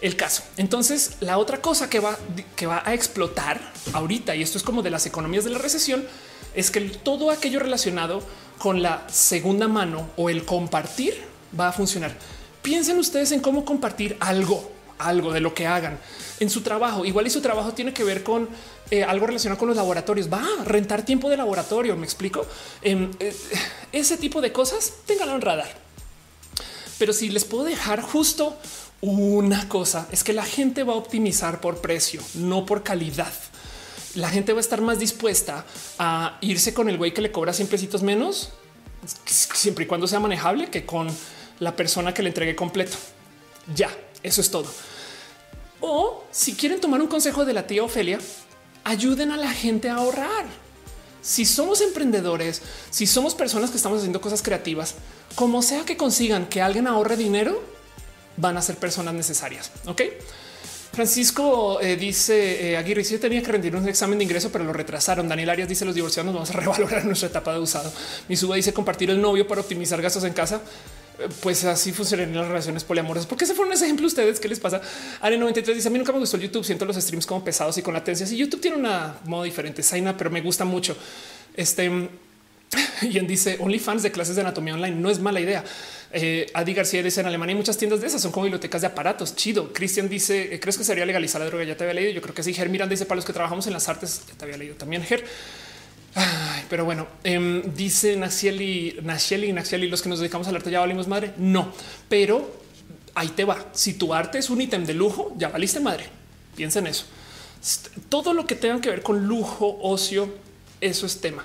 el 0.00 0.16
caso. 0.16 0.44
Entonces, 0.56 1.16
la 1.20 1.38
otra 1.38 1.60
cosa 1.60 1.90
que 1.90 2.00
va, 2.00 2.16
que 2.56 2.66
va 2.66 2.82
a 2.84 2.94
explotar 2.94 3.60
ahorita, 3.92 4.34
y 4.34 4.42
esto 4.42 4.56
es 4.56 4.64
como 4.64 4.82
de 4.82 4.90
las 4.90 5.04
economías 5.06 5.44
de 5.44 5.50
la 5.50 5.58
recesión, 5.58 6.06
es 6.54 6.70
que 6.70 6.80
todo 6.80 7.30
aquello 7.30 7.60
relacionado 7.60 8.22
con 8.58 8.82
la 8.82 9.06
segunda 9.10 9.68
mano 9.68 10.10
o 10.16 10.30
el 10.30 10.44
compartir 10.44 11.22
va 11.58 11.68
a 11.68 11.72
funcionar. 11.72 12.16
Piensen 12.62 12.98
ustedes 12.98 13.32
en 13.32 13.40
cómo 13.40 13.64
compartir 13.64 14.16
algo, 14.20 14.70
algo 14.98 15.32
de 15.32 15.40
lo 15.40 15.54
que 15.54 15.66
hagan 15.66 15.98
en 16.40 16.50
su 16.50 16.62
trabajo. 16.62 17.04
Igual 17.04 17.26
y 17.26 17.30
su 17.30 17.40
trabajo 17.40 17.72
tiene 17.72 17.92
que 17.92 18.04
ver 18.04 18.22
con 18.22 18.48
eh, 18.90 19.04
algo 19.04 19.26
relacionado 19.26 19.58
con 19.58 19.68
los 19.68 19.76
laboratorios. 19.76 20.32
Va 20.32 20.44
a 20.60 20.64
rentar 20.64 21.04
tiempo 21.04 21.28
de 21.28 21.36
laboratorio. 21.36 21.96
Me 21.96 22.04
explico. 22.04 22.46
Em, 22.82 23.10
eh, 23.20 23.34
ese 23.92 24.16
tipo 24.16 24.40
de 24.40 24.52
cosas, 24.52 24.92
ténganlo 25.06 25.34
en 25.34 25.40
radar. 25.40 25.88
Pero 26.98 27.12
si 27.12 27.30
les 27.30 27.44
puedo 27.44 27.64
dejar 27.64 28.02
justo 28.02 28.56
una 29.00 29.68
cosa, 29.68 30.08
es 30.10 30.24
que 30.24 30.32
la 30.32 30.44
gente 30.44 30.82
va 30.82 30.94
a 30.94 30.96
optimizar 30.96 31.60
por 31.60 31.80
precio, 31.80 32.20
no 32.34 32.66
por 32.66 32.82
calidad. 32.82 33.32
La 34.14 34.28
gente 34.28 34.52
va 34.52 34.58
a 34.58 34.60
estar 34.60 34.80
más 34.80 34.98
dispuesta 34.98 35.64
a 35.98 36.38
irse 36.40 36.74
con 36.74 36.88
el 36.88 36.96
güey 36.96 37.14
que 37.14 37.20
le 37.20 37.30
cobra 37.30 37.52
100 37.52 37.68
pesitos 37.68 38.02
menos, 38.02 38.50
siempre 39.24 39.84
y 39.84 39.86
cuando 39.86 40.08
sea 40.08 40.18
manejable, 40.18 40.70
que 40.70 40.84
con 40.84 41.08
la 41.60 41.76
persona 41.76 42.12
que 42.12 42.22
le 42.22 42.30
entregue 42.30 42.56
completo. 42.56 42.96
Ya, 43.74 43.90
eso 44.22 44.40
es 44.40 44.50
todo. 44.50 44.66
O 45.80 46.24
si 46.30 46.54
quieren 46.54 46.80
tomar 46.80 47.00
un 47.00 47.08
consejo 47.08 47.44
de 47.44 47.52
la 47.52 47.66
tía 47.66 47.84
Ofelia, 47.84 48.18
ayuden 48.84 49.30
a 49.30 49.36
la 49.36 49.50
gente 49.50 49.88
a 49.88 49.96
ahorrar. 49.96 50.46
Si 51.20 51.44
somos 51.44 51.80
emprendedores, 51.80 52.62
si 52.90 53.06
somos 53.06 53.34
personas 53.34 53.70
que 53.70 53.76
estamos 53.76 53.98
haciendo 53.98 54.20
cosas 54.20 54.42
creativas, 54.42 54.94
como 55.34 55.62
sea 55.62 55.84
que 55.84 55.96
consigan 55.96 56.46
que 56.46 56.62
alguien 56.62 56.86
ahorre 56.86 57.16
dinero, 57.16 57.62
van 58.36 58.56
a 58.56 58.62
ser 58.62 58.76
personas 58.76 59.14
necesarias. 59.14 59.70
Ok. 59.86 60.02
Francisco 60.92 61.80
eh, 61.80 61.96
dice 61.96 62.70
eh, 62.70 62.76
Aguirre, 62.76 63.04
si 63.04 63.14
yo 63.14 63.20
tenía 63.20 63.42
que 63.42 63.52
rendir 63.52 63.76
un 63.76 63.86
examen 63.88 64.18
de 64.18 64.24
ingreso, 64.24 64.50
pero 64.50 64.64
lo 64.64 64.72
retrasaron. 64.72 65.28
Daniel 65.28 65.50
Arias 65.50 65.68
dice 65.68 65.84
los 65.84 65.94
divorciados 65.94 66.32
vamos 66.32 66.50
a 66.50 66.52
revalorar 66.58 67.04
nuestra 67.04 67.28
etapa 67.28 67.52
de 67.52 67.60
usado. 67.60 67.92
Mi 68.28 68.36
suba 68.36 68.56
dice 68.56 68.72
compartir 68.72 69.10
el 69.10 69.20
novio 69.20 69.46
para 69.46 69.60
optimizar 69.60 70.00
gastos 70.00 70.24
en 70.24 70.32
casa 70.32 70.60
pues 71.42 71.64
así 71.64 71.92
funcionan 71.92 72.34
las 72.34 72.46
relaciones 72.46 72.84
poliamorosas. 72.84 73.26
¿Por 73.26 73.38
qué 73.38 73.46
se 73.46 73.54
fueron 73.54 73.72
ese 73.72 73.84
ejemplo 73.84 74.06
ustedes? 74.06 74.38
¿Qué 74.40 74.48
les 74.48 74.60
pasa? 74.60 74.80
Are 75.20 75.36
93 75.36 75.76
dice 75.76 75.88
a 75.88 75.90
mí 75.90 75.98
nunca 75.98 76.12
me 76.12 76.18
gustó 76.18 76.36
el 76.36 76.44
YouTube. 76.44 76.64
Siento 76.64 76.84
los 76.84 76.96
streams 76.96 77.26
como 77.26 77.44
pesados 77.44 77.76
y 77.78 77.82
con 77.82 77.94
latencia. 77.94 78.26
Si 78.26 78.36
YouTube 78.36 78.60
tiene 78.60 78.76
una 78.76 79.16
modo 79.24 79.42
diferente, 79.42 79.82
Zaina, 79.82 80.16
pero 80.16 80.30
me 80.30 80.40
gusta 80.40 80.64
mucho. 80.64 80.96
Este 81.54 81.90
y 83.02 83.18
dice 83.20 83.56
OnlyFans 83.60 84.02
de 84.02 84.12
clases 84.12 84.36
de 84.36 84.42
anatomía 84.42 84.74
online. 84.74 84.96
No 84.96 85.10
es 85.10 85.18
mala 85.18 85.40
idea. 85.40 85.64
Eh, 86.12 86.46
Adi 86.54 86.74
García 86.74 87.02
dice 87.02 87.20
en 87.20 87.26
Alemania 87.26 87.52
hay 87.52 87.58
muchas 87.58 87.76
tiendas 87.76 88.00
de 88.00 88.06
esas, 88.06 88.22
son 88.22 88.32
como 88.32 88.44
bibliotecas 88.44 88.80
de 88.82 88.86
aparatos. 88.86 89.34
Chido. 89.34 89.72
Cristian 89.72 90.08
dice: 90.08 90.58
¿Crees 90.60 90.78
que 90.78 90.84
sería 90.84 91.04
legalizar 91.06 91.40
la 91.40 91.46
droga? 91.46 91.64
Ya 91.64 91.76
te 91.76 91.84
había 91.84 91.94
leído. 91.94 92.12
Yo 92.12 92.22
creo 92.22 92.34
que 92.34 92.42
sí. 92.42 92.54
Ger 92.54 92.68
Miranda 92.68 92.92
dice 92.92 93.06
para 93.06 93.16
los 93.16 93.24
que 93.24 93.32
trabajamos 93.32 93.66
en 93.66 93.72
las 93.72 93.88
artes, 93.88 94.22
ya 94.28 94.34
te 94.34 94.44
había 94.44 94.56
leído 94.56 94.74
también. 94.76 95.02
Ger 95.02 95.24
pero 96.68 96.84
bueno, 96.84 97.06
eh, 97.24 97.62
dice 97.74 98.16
Nacieli, 98.16 98.98
Nacieli, 99.02 99.52
Nacieli, 99.52 99.88
los 99.88 100.02
que 100.02 100.08
nos 100.08 100.18
dedicamos 100.18 100.48
al 100.48 100.56
arte 100.56 100.70
ya 100.70 100.80
valimos 100.80 101.08
madre. 101.08 101.32
No, 101.36 101.72
pero 102.08 102.60
ahí 103.14 103.28
te 103.28 103.44
va. 103.44 103.66
Si 103.72 103.94
tu 103.94 104.14
arte 104.14 104.38
es 104.38 104.50
un 104.50 104.60
ítem 104.60 104.84
de 104.84 104.94
lujo, 104.94 105.34
ya 105.36 105.48
valiste 105.48 105.80
madre. 105.80 106.06
Piensa 106.56 106.78
en 106.78 106.88
eso. 106.88 107.04
Todo 108.08 108.32
lo 108.32 108.46
que 108.46 108.54
tenga 108.54 108.80
que 108.80 108.90
ver 108.90 109.02
con 109.02 109.26
lujo, 109.26 109.78
ocio, 109.82 110.32
eso 110.80 111.06
es 111.06 111.20
tema. 111.20 111.44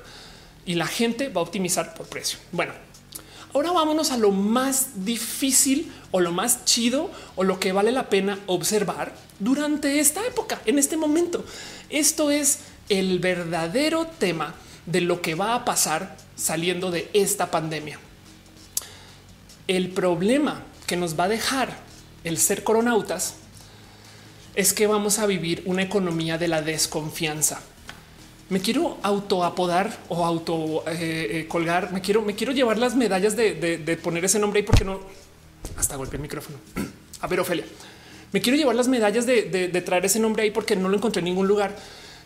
Y 0.65 0.75
la 0.75 0.87
gente 0.87 1.29
va 1.29 1.41
a 1.41 1.43
optimizar 1.43 1.93
por 1.93 2.05
precio. 2.07 2.39
Bueno, 2.51 2.73
ahora 3.53 3.71
vámonos 3.71 4.11
a 4.11 4.17
lo 4.17 4.31
más 4.31 5.05
difícil 5.05 5.91
o 6.11 6.19
lo 6.19 6.31
más 6.31 6.65
chido 6.65 7.11
o 7.35 7.43
lo 7.43 7.59
que 7.59 7.71
vale 7.71 7.91
la 7.91 8.09
pena 8.09 8.39
observar 8.45 9.13
durante 9.39 9.99
esta 9.99 10.25
época, 10.25 10.61
en 10.65 10.79
este 10.79 10.95
momento. 10.95 11.43
Esto 11.89 12.31
es 12.31 12.59
el 12.99 13.17
verdadero 13.17 14.05
tema 14.05 14.53
de 14.85 15.01
lo 15.01 15.19
que 15.19 15.33
va 15.33 15.55
a 15.55 15.65
pasar 15.65 16.15
saliendo 16.35 16.91
de 16.91 17.09
esta 17.13 17.49
pandemia. 17.49 17.99
El 19.67 19.89
problema 19.89 20.61
que 20.85 20.95
nos 20.95 21.17
va 21.19 21.23
a 21.23 21.29
dejar 21.29 21.75
el 22.23 22.37
ser 22.37 22.63
coronautas 22.63 23.35
es 24.55 24.73
que 24.73 24.85
vamos 24.85 25.17
a 25.17 25.25
vivir 25.25 25.63
una 25.65 25.81
economía 25.81 26.37
de 26.37 26.47
la 26.47 26.61
desconfianza. 26.61 27.61
Me 28.49 28.59
quiero 28.59 28.99
autoapodar 29.01 29.97
o 30.09 30.23
auto 30.23 30.83
eh, 30.85 31.47
eh. 31.51 31.87
Me 31.91 32.01
quiero, 32.01 32.21
me 32.21 32.35
quiero 32.35 32.53
llevar 32.53 32.77
las 32.77 32.95
medallas 32.95 33.35
de, 33.35 33.99
poner 34.03 34.25
ese 34.25 34.37
nombre 34.37 34.59
ahí 34.59 34.65
porque 34.65 34.83
no 34.83 34.99
hasta 35.77 35.95
golpeé 35.95 36.17
el 36.17 36.21
micrófono. 36.21 36.59
A 37.21 37.27
ver, 37.27 37.39
Ofelia, 37.39 37.65
me 38.31 38.41
quiero 38.41 38.55
llevar 38.55 38.75
las 38.75 38.87
medallas 38.87 39.25
de, 39.25 39.43
de 39.43 39.81
traer 39.81 40.05
ese 40.05 40.19
nombre 40.19 40.43
ahí 40.43 40.51
porque 40.51 40.75
no 40.75 40.89
lo 40.89 40.97
encontré 40.97 41.21
en 41.21 41.25
ningún 41.25 41.47
lugar 41.47 41.75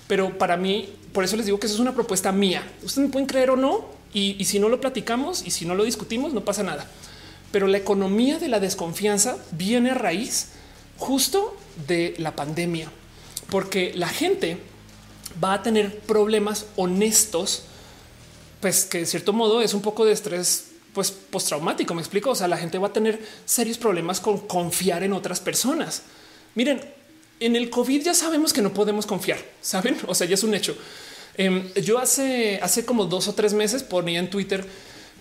pero 0.07 0.37
para 0.37 0.57
mí, 0.57 0.89
por 1.13 1.23
eso 1.23 1.35
les 1.35 1.45
digo 1.45 1.59
que 1.59 1.67
eso 1.67 1.75
es 1.75 1.81
una 1.81 1.93
propuesta 1.93 2.31
mía. 2.31 2.63
Ustedes 2.83 3.07
me 3.07 3.11
pueden 3.11 3.27
creer 3.27 3.49
o 3.51 3.55
no, 3.55 3.97
y, 4.13 4.43
si 4.45 4.59
no 4.59 4.69
lo 4.69 4.81
platicamos 4.81 5.45
y 5.45 5.51
si 5.51 5.65
no 5.65 5.75
lo 5.75 5.83
discutimos, 5.83 6.33
no 6.33 6.43
pasa 6.43 6.63
nada. 6.63 6.87
Pero 7.51 7.67
la 7.67 7.77
economía 7.77 8.39
de 8.39 8.47
la 8.47 8.59
desconfianza 8.59 9.37
viene 9.51 9.91
a 9.91 9.95
raíz 9.95 10.49
justo 10.97 11.55
de 11.87 12.15
la 12.17 12.35
pandemia, 12.35 12.91
porque 13.49 13.93
la 13.95 14.07
gente 14.07 14.57
va 15.43 15.53
a 15.53 15.63
tener 15.63 15.99
problemas 15.99 16.65
honestos, 16.77 17.63
pues 18.59 18.85
que 18.85 18.99
de 18.99 19.05
cierto 19.05 19.33
modo 19.33 19.61
es 19.61 19.73
un 19.73 19.81
poco 19.81 20.05
de 20.05 20.13
estrés 20.13 20.71
pues 20.93 21.11
postraumático, 21.11 21.93
me 21.93 22.01
explico, 22.01 22.31
o 22.31 22.35
sea, 22.35 22.47
la 22.47 22.57
gente 22.57 22.79
va 22.79 22.87
a 22.87 22.93
tener 22.93 23.23
serios 23.45 23.77
problemas 23.77 24.19
con 24.19 24.39
confiar 24.39 25.03
en 25.03 25.13
otras 25.13 25.39
personas. 25.39 26.01
Miren, 26.55 26.81
en 27.39 27.55
el 27.55 27.69
COVID 27.69 28.03
ya 28.03 28.13
sabemos 28.13 28.53
que 28.53 28.61
no 28.61 28.73
podemos 28.73 29.05
confiar, 29.05 29.39
saben? 29.61 29.97
O 30.07 30.15
sea, 30.15 30.27
ya 30.27 30.35
es 30.35 30.43
un 30.43 30.53
hecho. 30.53 30.77
Em, 31.35 31.71
yo 31.75 31.99
hace, 31.99 32.59
hace 32.61 32.83
como 32.83 33.05
dos 33.05 33.27
o 33.27 33.33
tres 33.33 33.53
meses 33.53 33.83
ponía 33.83 34.19
en 34.19 34.29
Twitter 34.29 34.65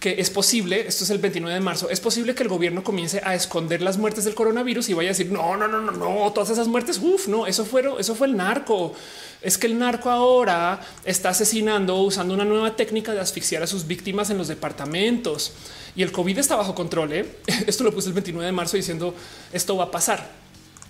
que 0.01 0.21
es 0.21 0.29
posible, 0.29 0.87
esto 0.87 1.05
es 1.05 1.11
el 1.11 1.19
29 1.19 1.55
de 1.55 1.61
marzo, 1.61 1.89
es 1.89 2.01
posible 2.01 2.35
que 2.35 2.43
el 2.43 2.51
gobierno 2.51 2.85
comience 2.85 3.21
a 3.25 3.35
esconder 3.35 3.81
las 3.81 3.97
muertes 3.97 4.25
del 4.25 4.35
coronavirus 4.35 4.91
y 4.91 4.95
vaya 4.95 5.09
a 5.09 5.13
decir 5.13 5.33
no, 5.33 5.57
no, 5.57 5.67
no, 5.69 5.81
no, 5.81 5.91
no, 5.91 6.33
todas 6.33 6.51
esas 6.51 6.69
muertes, 6.69 6.99
uff, 6.99 7.29
no, 7.29 7.47
eso 7.47 7.65
fueron, 7.65 7.99
eso 7.99 8.15
fue 8.15 8.27
el 8.27 8.37
narco. 8.37 8.93
Es 9.41 9.59
que 9.59 9.67
el 9.67 9.79
narco 9.79 10.11
ahora 10.11 10.81
está 11.05 11.31
asesinando 11.31 11.97
usando 12.03 12.35
una 12.35 12.45
nueva 12.45 12.77
técnica 12.77 13.13
de 13.13 13.21
asfixiar 13.21 13.63
a 13.63 13.67
sus 13.67 13.87
víctimas 13.87 14.29
en 14.31 14.39
los 14.39 14.49
departamentos 14.49 15.53
y 15.95 16.03
el 16.03 16.13
COVID 16.13 16.39
está 16.39 16.57
bajo 16.57 16.75
control. 16.75 17.13
¿eh? 17.13 17.39
Esto 17.67 17.85
lo 17.85 17.93
puse 17.93 18.09
el 18.09 18.15
29 18.15 18.45
de 18.45 18.53
marzo 18.53 18.77
diciendo 18.77 19.15
esto 19.53 19.77
va 19.77 19.85
a 19.85 19.91
pasar. 19.91 20.46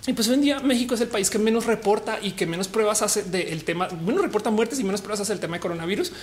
Y 0.07 0.13
pues 0.13 0.29
hoy 0.29 0.35
en 0.35 0.41
día 0.41 0.59
México 0.61 0.95
es 0.95 1.01
el 1.01 1.09
país 1.09 1.29
que 1.29 1.37
menos 1.37 1.65
reporta 1.65 2.17
y 2.21 2.31
que 2.31 2.45
menos 2.45 2.69
pruebas 2.69 3.01
hace 3.01 3.23
del 3.23 3.65
tema, 3.65 3.89
menos 3.89 4.21
reporta 4.21 4.49
muertes 4.49 4.79
y 4.79 4.85
menos 4.85 5.01
pruebas 5.01 5.19
hace 5.19 5.33
el 5.33 5.41
tema 5.41 5.57
de 5.57 5.59
coronavirus, 5.59 6.13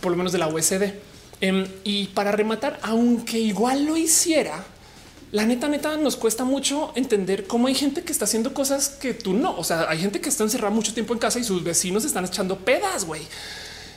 por 0.00 0.10
lo 0.10 0.16
menos 0.16 0.32
de 0.32 0.38
la 0.38 0.48
USD. 0.48 0.94
Em, 1.42 1.66
y 1.84 2.06
para 2.08 2.32
rematar, 2.32 2.80
aunque 2.82 3.38
igual 3.38 3.84
lo 3.84 3.98
hiciera, 3.98 4.64
la 5.30 5.44
neta, 5.44 5.68
neta, 5.68 5.98
nos 5.98 6.16
cuesta 6.16 6.44
mucho 6.44 6.90
entender 6.94 7.46
cómo 7.46 7.66
hay 7.68 7.74
gente 7.74 8.02
que 8.02 8.12
está 8.12 8.24
haciendo 8.24 8.54
cosas 8.54 8.88
que 8.88 9.12
tú 9.12 9.34
no. 9.34 9.54
O 9.58 9.62
sea, 9.62 9.90
hay 9.90 9.98
gente 9.98 10.22
que 10.22 10.30
está 10.30 10.44
encerrada 10.44 10.74
mucho 10.74 10.94
tiempo 10.94 11.12
en 11.12 11.18
casa 11.18 11.38
y 11.38 11.44
sus 11.44 11.62
vecinos 11.62 12.06
están 12.06 12.24
echando 12.24 12.56
pedas, 12.56 13.04
güey. 13.04 13.20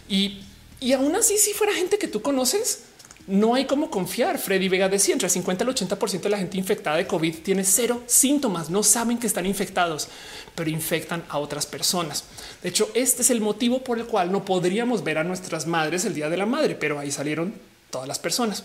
Y, 0.10 0.41
y 0.82 0.91
aún 0.91 1.16
así, 1.16 1.38
si 1.38 1.53
fuera 1.53 1.74
gente 1.74 1.98
que 1.98 2.10
tú 2.10 2.22
conoces, 2.22 2.82
no 3.27 3.56
hay 3.56 3.65
cómo 3.65 3.89
confiar. 3.89 4.38
Freddy 4.38 4.69
Vega 4.69 4.89
decía 4.89 5.14
entre 5.14 5.27
el 5.27 5.31
50 5.31 5.64
y 5.64 5.65
el 5.65 5.69
80 5.69 5.95
de 5.95 6.30
la 6.30 6.38
gente 6.38 6.57
infectada 6.57 6.98
de 6.98 7.07
COVID 7.07 7.35
tiene 7.38 7.64
cero 7.64 8.03
síntomas, 8.07 8.69
no 8.69 8.84
saben 8.84 9.18
que 9.18 9.27
están 9.27 9.45
infectados, 9.45 10.07
pero 10.56 10.69
infectan 10.69 11.23
a 11.30 11.39
otras 11.39 11.65
personas. 11.65 12.23
De 12.61 12.69
hecho, 12.69 12.89
este 12.93 13.22
es 13.22 13.30
el 13.30 13.41
motivo 13.41 13.84
por 13.84 13.99
el 13.99 14.06
cual 14.06 14.31
no 14.31 14.45
podríamos 14.45 15.03
ver 15.03 15.18
a 15.18 15.23
nuestras 15.23 15.68
madres 15.68 16.06
el 16.06 16.14
día 16.14 16.30
de 16.30 16.38
la 16.38 16.45
madre, 16.45 16.76
pero 16.76 16.99
ahí 16.99 17.11
salieron 17.11 17.53
todas 17.89 18.07
las 18.07 18.19
personas. 18.19 18.64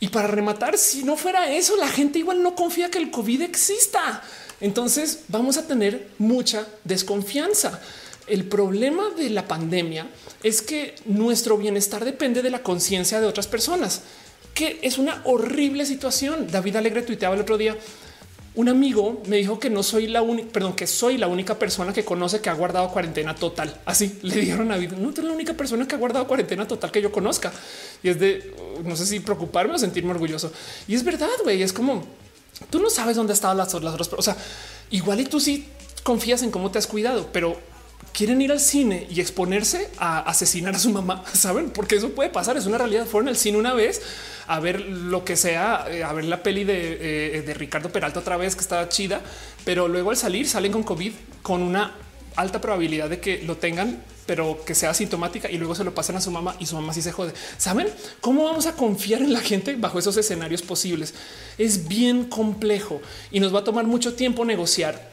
Y 0.00 0.08
para 0.08 0.26
rematar, 0.26 0.78
si 0.78 1.04
no 1.04 1.16
fuera 1.16 1.52
eso, 1.52 1.76
la 1.76 1.88
gente 1.88 2.18
igual 2.18 2.42
no 2.42 2.56
confía 2.56 2.90
que 2.90 2.98
el 2.98 3.10
COVID 3.10 3.42
exista. 3.42 4.22
Entonces 4.60 5.24
vamos 5.28 5.56
a 5.56 5.66
tener 5.66 6.08
mucha 6.18 6.66
desconfianza. 6.82 7.80
El 8.26 8.44
problema 8.44 9.10
de 9.10 9.30
la 9.30 9.48
pandemia 9.48 10.06
es 10.42 10.62
que 10.62 10.94
nuestro 11.06 11.56
bienestar 11.56 12.04
depende 12.04 12.42
de 12.42 12.50
la 12.50 12.62
conciencia 12.62 13.20
de 13.20 13.26
otras 13.26 13.46
personas, 13.46 14.02
que 14.54 14.78
es 14.82 14.98
una 14.98 15.22
horrible 15.24 15.86
situación. 15.86 16.46
David 16.50 16.76
Alegre 16.76 17.02
tuiteaba 17.02 17.34
el 17.34 17.40
otro 17.40 17.58
día. 17.58 17.76
Un 18.54 18.68
amigo 18.68 19.22
me 19.26 19.38
dijo 19.38 19.58
que 19.58 19.70
no 19.70 19.82
soy 19.82 20.06
la 20.06 20.20
única, 20.20 20.52
perdón, 20.52 20.74
que 20.74 20.86
soy 20.86 21.16
la 21.16 21.26
única 21.26 21.58
persona 21.58 21.92
que 21.92 22.04
conoce 22.04 22.42
que 22.42 22.50
ha 22.50 22.52
guardado 22.52 22.90
cuarentena 22.90 23.34
total. 23.34 23.80
Así 23.86 24.18
le 24.22 24.36
dijeron 24.36 24.70
a 24.70 24.74
David, 24.74 24.92
no 24.92 25.10
eres 25.10 25.24
la 25.24 25.32
única 25.32 25.54
persona 25.54 25.88
que 25.88 25.94
ha 25.94 25.98
guardado 25.98 26.26
cuarentena 26.26 26.68
total 26.68 26.90
que 26.90 27.00
yo 27.00 27.10
conozca. 27.10 27.50
Y 28.02 28.10
es 28.10 28.20
de 28.20 28.54
no 28.84 28.94
sé 28.94 29.06
si 29.06 29.20
preocuparme 29.20 29.74
o 29.74 29.78
sentirme 29.78 30.10
orgulloso. 30.10 30.52
Y 30.86 30.94
es 30.94 31.02
verdad, 31.02 31.30
güey. 31.44 31.62
Es 31.62 31.72
como 31.72 32.04
tú 32.68 32.80
no 32.80 32.90
sabes 32.90 33.16
dónde 33.16 33.32
estaban 33.32 33.56
las, 33.56 33.72
las 33.72 33.94
otras. 33.94 34.10
O 34.12 34.22
sea, 34.22 34.36
igual 34.90 35.20
y 35.20 35.24
tú 35.24 35.40
sí 35.40 35.66
confías 36.02 36.42
en 36.42 36.50
cómo 36.50 36.70
te 36.70 36.78
has 36.78 36.86
cuidado, 36.86 37.28
pero 37.32 37.56
quieren 38.12 38.40
ir 38.42 38.52
al 38.52 38.60
cine 38.60 39.06
y 39.10 39.20
exponerse 39.20 39.88
a 39.98 40.20
asesinar 40.20 40.74
a 40.74 40.78
su 40.78 40.90
mamá, 40.90 41.24
saben? 41.32 41.70
Porque 41.70 41.96
eso 41.96 42.10
puede 42.10 42.30
pasar. 42.30 42.56
Es 42.56 42.66
una 42.66 42.78
realidad. 42.78 43.06
Fueron 43.06 43.28
al 43.28 43.36
cine 43.36 43.58
una 43.58 43.74
vez 43.74 44.02
a 44.46 44.60
ver 44.60 44.80
lo 44.80 45.24
que 45.24 45.36
sea, 45.36 45.86
eh, 45.88 46.02
a 46.02 46.12
ver 46.12 46.24
la 46.24 46.42
peli 46.42 46.64
de, 46.64 47.36
eh, 47.38 47.42
de 47.42 47.54
Ricardo 47.54 47.90
Peralta 47.90 48.20
otra 48.20 48.36
vez 48.36 48.54
que 48.54 48.60
estaba 48.60 48.88
chida, 48.88 49.20
pero 49.64 49.88
luego 49.88 50.10
al 50.10 50.16
salir 50.16 50.48
salen 50.48 50.72
con 50.72 50.82
COVID 50.82 51.12
con 51.42 51.62
una 51.62 51.94
alta 52.36 52.60
probabilidad 52.60 53.08
de 53.08 53.20
que 53.20 53.42
lo 53.42 53.56
tengan, 53.56 54.02
pero 54.26 54.64
que 54.64 54.74
sea 54.74 54.94
sintomática 54.94 55.50
y 55.50 55.58
luego 55.58 55.74
se 55.74 55.84
lo 55.84 55.94
pasen 55.94 56.16
a 56.16 56.20
su 56.20 56.30
mamá 56.30 56.56
y 56.58 56.66
su 56.66 56.74
mamá 56.74 56.92
sí 56.92 57.02
se 57.02 57.12
jode. 57.12 57.32
¿Saben 57.56 57.88
cómo 58.20 58.44
vamos 58.44 58.66
a 58.66 58.72
confiar 58.72 59.22
en 59.22 59.32
la 59.32 59.40
gente 59.40 59.74
bajo 59.76 59.98
esos 59.98 60.16
escenarios 60.16 60.62
posibles? 60.62 61.14
Es 61.58 61.88
bien 61.88 62.24
complejo 62.24 63.00
y 63.30 63.40
nos 63.40 63.54
va 63.54 63.60
a 63.60 63.64
tomar 63.64 63.86
mucho 63.86 64.14
tiempo 64.14 64.44
negociar 64.44 65.10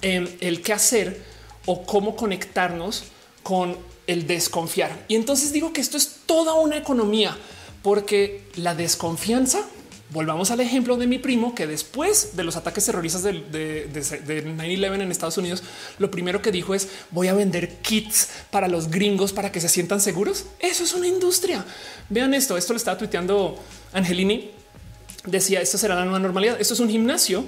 en 0.00 0.34
el 0.40 0.62
qué 0.62 0.72
hacer 0.72 1.33
o 1.66 1.84
cómo 1.84 2.16
conectarnos 2.16 3.04
con 3.42 3.76
el 4.06 4.26
desconfiar. 4.26 5.04
Y 5.08 5.16
entonces 5.16 5.52
digo 5.52 5.72
que 5.72 5.80
esto 5.80 5.96
es 5.96 6.20
toda 6.26 6.54
una 6.54 6.76
economía, 6.76 7.36
porque 7.82 8.42
la 8.56 8.74
desconfianza 8.74 9.62
volvamos 10.10 10.50
al 10.52 10.60
ejemplo 10.60 10.96
de 10.96 11.06
mi 11.06 11.18
primo 11.18 11.54
que 11.54 11.66
después 11.66 12.36
de 12.36 12.44
los 12.44 12.56
ataques 12.56 12.84
terroristas 12.84 13.22
de, 13.24 13.42
9-11 13.92 15.02
en 15.02 15.10
Estados 15.10 15.38
Unidos, 15.38 15.62
lo 15.98 16.10
primero 16.10 16.40
que 16.40 16.52
dijo 16.52 16.74
es 16.74 16.88
voy 17.10 17.28
a 17.28 17.34
vender 17.34 17.78
kits 17.80 18.28
para 18.50 18.68
los 18.68 18.90
gringos 18.90 19.32
para 19.32 19.50
que 19.50 19.60
se 19.60 19.68
sientan 19.68 20.00
seguros. 20.00 20.46
Eso 20.60 20.84
es 20.84 20.94
una 20.94 21.08
industria. 21.08 21.64
Vean 22.08 22.32
esto. 22.32 22.56
Esto 22.56 22.72
lo 22.72 22.76
estaba 22.76 22.96
tuiteando 22.96 23.58
Angelini. 23.92 24.52
Decía 25.26 25.60
esto 25.60 25.78
será 25.78 25.94
la 25.96 26.04
nueva 26.04 26.20
normalidad. 26.20 26.60
Esto 26.60 26.74
es 26.74 26.80
un 26.80 26.88
gimnasio 26.88 27.44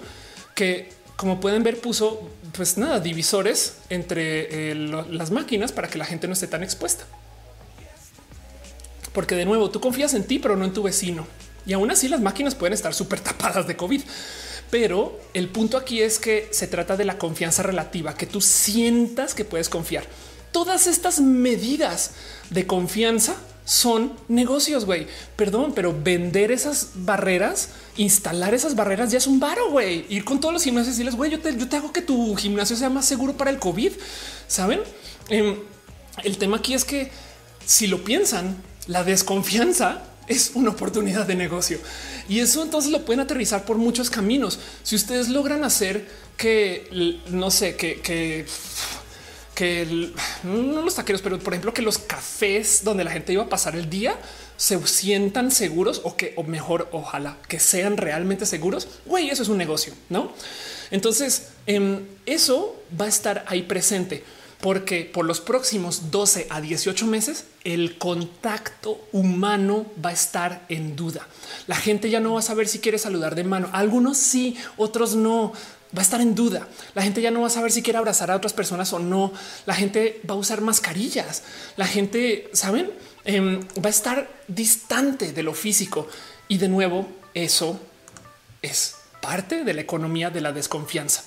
que 0.54 0.96
como 1.16 1.40
pueden 1.40 1.62
ver, 1.62 1.80
puso 1.80 2.28
pues 2.52 2.78
nada, 2.78 3.00
divisores 3.00 3.78
entre 3.88 4.70
eh, 4.70 4.74
las 4.74 5.30
máquinas 5.30 5.72
para 5.72 5.88
que 5.88 5.98
la 5.98 6.04
gente 6.04 6.26
no 6.26 6.32
esté 6.32 6.46
tan 6.46 6.62
expuesta. 6.62 7.04
Porque 9.12 9.34
de 9.34 9.46
nuevo, 9.46 9.70
tú 9.70 9.80
confías 9.80 10.14
en 10.14 10.24
ti, 10.24 10.38
pero 10.38 10.56
no 10.56 10.64
en 10.64 10.72
tu 10.72 10.82
vecino. 10.82 11.26
Y 11.66 11.72
aún 11.72 11.90
así 11.90 12.08
las 12.08 12.20
máquinas 12.20 12.54
pueden 12.54 12.74
estar 12.74 12.94
súper 12.94 13.20
tapadas 13.20 13.66
de 13.66 13.76
COVID. 13.76 14.02
Pero 14.70 15.20
el 15.32 15.48
punto 15.48 15.76
aquí 15.76 16.02
es 16.02 16.18
que 16.18 16.48
se 16.50 16.66
trata 16.66 16.96
de 16.96 17.04
la 17.04 17.18
confianza 17.18 17.62
relativa, 17.62 18.14
que 18.14 18.26
tú 18.26 18.40
sientas 18.40 19.34
que 19.34 19.44
puedes 19.44 19.68
confiar. 19.68 20.04
Todas 20.52 20.86
estas 20.86 21.20
medidas 21.20 22.12
de 22.50 22.66
confianza 22.66 23.36
son 23.66 24.12
negocios, 24.28 24.86
güey. 24.86 25.08
Perdón, 25.34 25.72
pero 25.74 25.94
vender 25.94 26.52
esas 26.52 26.90
barreras, 26.94 27.70
instalar 27.96 28.54
esas 28.54 28.76
barreras 28.76 29.10
ya 29.10 29.18
es 29.18 29.26
un 29.26 29.40
varo, 29.40 29.70
güey. 29.70 30.06
Ir 30.08 30.24
con 30.24 30.40
todos 30.40 30.54
los 30.54 30.62
gimnasios 30.62 30.94
y 30.94 30.98
decirles, 30.98 31.16
güey, 31.16 31.30
yo 31.32 31.40
te, 31.40 31.54
yo 31.54 31.68
te 31.68 31.76
hago 31.76 31.92
que 31.92 32.00
tu 32.00 32.34
gimnasio 32.36 32.76
sea 32.76 32.88
más 32.88 33.04
seguro 33.04 33.36
para 33.36 33.50
el 33.50 33.58
COVID. 33.58 33.92
Saben? 34.46 34.80
Em, 35.28 35.56
el 36.22 36.38
tema 36.38 36.58
aquí 36.58 36.74
es 36.74 36.84
que 36.84 37.10
si 37.66 37.88
lo 37.88 38.04
piensan, 38.04 38.56
la 38.86 39.02
desconfianza 39.02 40.04
es 40.28 40.52
una 40.54 40.70
oportunidad 40.70 41.26
de 41.26 41.34
negocio 41.34 41.78
y 42.28 42.40
eso 42.40 42.62
entonces 42.62 42.90
lo 42.90 43.04
pueden 43.04 43.20
aterrizar 43.20 43.64
por 43.64 43.76
muchos 43.78 44.10
caminos. 44.10 44.58
Si 44.82 44.94
ustedes 44.96 45.28
logran 45.28 45.64
hacer 45.64 46.08
que 46.36 47.20
no 47.30 47.50
sé, 47.50 47.76
que, 47.76 48.00
que, 48.00 48.46
que 49.56 50.12
no 50.44 50.82
los 50.82 50.94
taqueros, 50.94 51.22
pero 51.22 51.38
por 51.38 51.54
ejemplo, 51.54 51.72
que 51.72 51.80
los 51.80 51.96
cafés 51.98 52.84
donde 52.84 53.04
la 53.04 53.10
gente 53.10 53.32
iba 53.32 53.42
a 53.42 53.48
pasar 53.48 53.74
el 53.74 53.88
día 53.88 54.14
se 54.58 54.86
sientan 54.86 55.50
seguros 55.50 56.02
o 56.04 56.14
que, 56.14 56.34
o 56.36 56.42
mejor, 56.42 56.90
ojalá 56.92 57.38
que 57.48 57.58
sean 57.58 57.96
realmente 57.96 58.44
seguros. 58.44 58.86
Güey, 59.06 59.30
eso 59.30 59.42
es 59.42 59.48
un 59.48 59.56
negocio, 59.56 59.94
no? 60.10 60.30
Entonces, 60.90 61.48
em, 61.66 62.04
eso 62.26 62.76
va 63.00 63.06
a 63.06 63.08
estar 63.08 63.46
ahí 63.48 63.62
presente 63.62 64.22
porque 64.60 65.04
por 65.04 65.24
los 65.24 65.40
próximos 65.40 66.10
12 66.10 66.46
a 66.50 66.60
18 66.60 67.06
meses 67.06 67.44
el 67.64 67.98
contacto 67.98 69.00
humano 69.12 69.86
va 70.02 70.10
a 70.10 70.14
estar 70.14 70.64
en 70.68 70.96
duda. 70.96 71.26
La 71.66 71.76
gente 71.76 72.10
ya 72.10 72.20
no 72.20 72.34
va 72.34 72.40
a 72.40 72.42
saber 72.42 72.68
si 72.68 72.78
quiere 72.78 72.98
saludar 72.98 73.34
de 73.34 73.44
mano. 73.44 73.68
Algunos 73.72 74.16
sí, 74.16 74.56
otros 74.76 75.14
no. 75.14 75.52
Va 75.96 76.00
a 76.00 76.04
estar 76.04 76.20
en 76.20 76.34
duda. 76.34 76.68
La 76.94 77.02
gente 77.02 77.22
ya 77.22 77.30
no 77.30 77.40
va 77.40 77.46
a 77.46 77.50
saber 77.50 77.72
si 77.72 77.82
quiere 77.82 77.98
abrazar 77.98 78.30
a 78.30 78.36
otras 78.36 78.52
personas 78.52 78.92
o 78.92 78.98
no. 78.98 79.32
La 79.64 79.74
gente 79.74 80.20
va 80.28 80.34
a 80.34 80.38
usar 80.38 80.60
mascarillas. 80.60 81.42
La 81.76 81.86
gente, 81.86 82.50
saben, 82.52 82.90
em, 83.24 83.60
va 83.82 83.86
a 83.86 83.90
estar 83.90 84.28
distante 84.46 85.32
de 85.32 85.42
lo 85.42 85.54
físico. 85.54 86.08
Y 86.48 86.58
de 86.58 86.68
nuevo, 86.68 87.08
eso 87.34 87.80
es 88.62 88.96
parte 89.20 89.64
de 89.64 89.74
la 89.74 89.80
economía 89.80 90.30
de 90.30 90.40
la 90.40 90.52
desconfianza. 90.52 91.24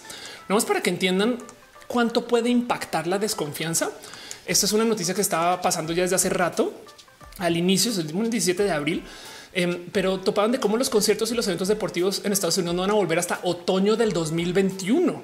No 0.48 0.58
es 0.58 0.66
para 0.66 0.82
que 0.82 0.90
entiendan 0.90 1.40
cuánto 1.88 2.28
puede 2.28 2.50
impactar 2.50 3.08
la 3.08 3.18
desconfianza. 3.18 3.90
Esta 4.46 4.66
es 4.66 4.74
una 4.74 4.86
noticia 4.86 5.14
que 5.14 5.22
estaba 5.22 5.62
pasando 5.62 5.94
ya 5.94 6.04
desde 6.04 6.16
hace 6.16 6.30
rato, 6.30 6.74
al 7.40 7.58
inicio, 7.58 7.91
el 7.91 8.08
17 8.08 8.64
de 8.64 8.72
abril, 8.72 9.04
em, 9.53 9.85
pero 9.91 10.19
topaban 10.19 10.51
de 10.51 10.59
cómo 10.59 10.77
los 10.77 10.89
conciertos 10.89 11.31
y 11.31 11.35
los 11.35 11.47
eventos 11.47 11.67
deportivos 11.67 12.21
en 12.23 12.34
Estados 12.34 12.57
Unidos 12.57 12.76
no 12.76 12.81
van 12.81 12.91
a 12.91 12.95
volver 12.95 13.19
hasta 13.19 13.39
otoño 13.43 13.95
del 13.95 14.13
2021. 14.13 15.21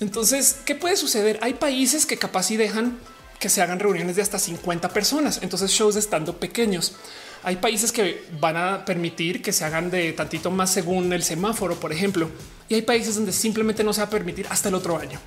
Entonces, 0.00 0.56
¿qué 0.64 0.74
puede 0.74 0.96
suceder? 0.96 1.38
Hay 1.42 1.54
países 1.54 2.06
que 2.06 2.18
capaz 2.18 2.50
y 2.50 2.56
dejan 2.56 2.98
que 3.38 3.48
se 3.48 3.62
hagan 3.62 3.78
reuniones 3.78 4.16
de 4.16 4.22
hasta 4.22 4.38
50 4.38 4.90
personas. 4.90 5.40
Entonces, 5.42 5.70
shows 5.70 5.96
estando 5.96 6.38
pequeños. 6.38 6.94
Hay 7.42 7.56
países 7.56 7.92
que 7.92 8.24
van 8.40 8.56
a 8.56 8.84
permitir 8.84 9.42
que 9.42 9.52
se 9.52 9.64
hagan 9.64 9.90
de 9.90 10.12
tantito 10.12 10.50
más 10.50 10.70
según 10.70 11.12
el 11.12 11.22
semáforo, 11.22 11.78
por 11.78 11.92
ejemplo, 11.92 12.30
y 12.68 12.74
hay 12.74 12.82
países 12.82 13.14
donde 13.14 13.32
simplemente 13.32 13.84
no 13.84 13.92
se 13.92 14.00
va 14.00 14.08
a 14.08 14.10
permitir 14.10 14.46
hasta 14.50 14.68
el 14.68 14.74
otro 14.74 14.98
año. 14.98 15.20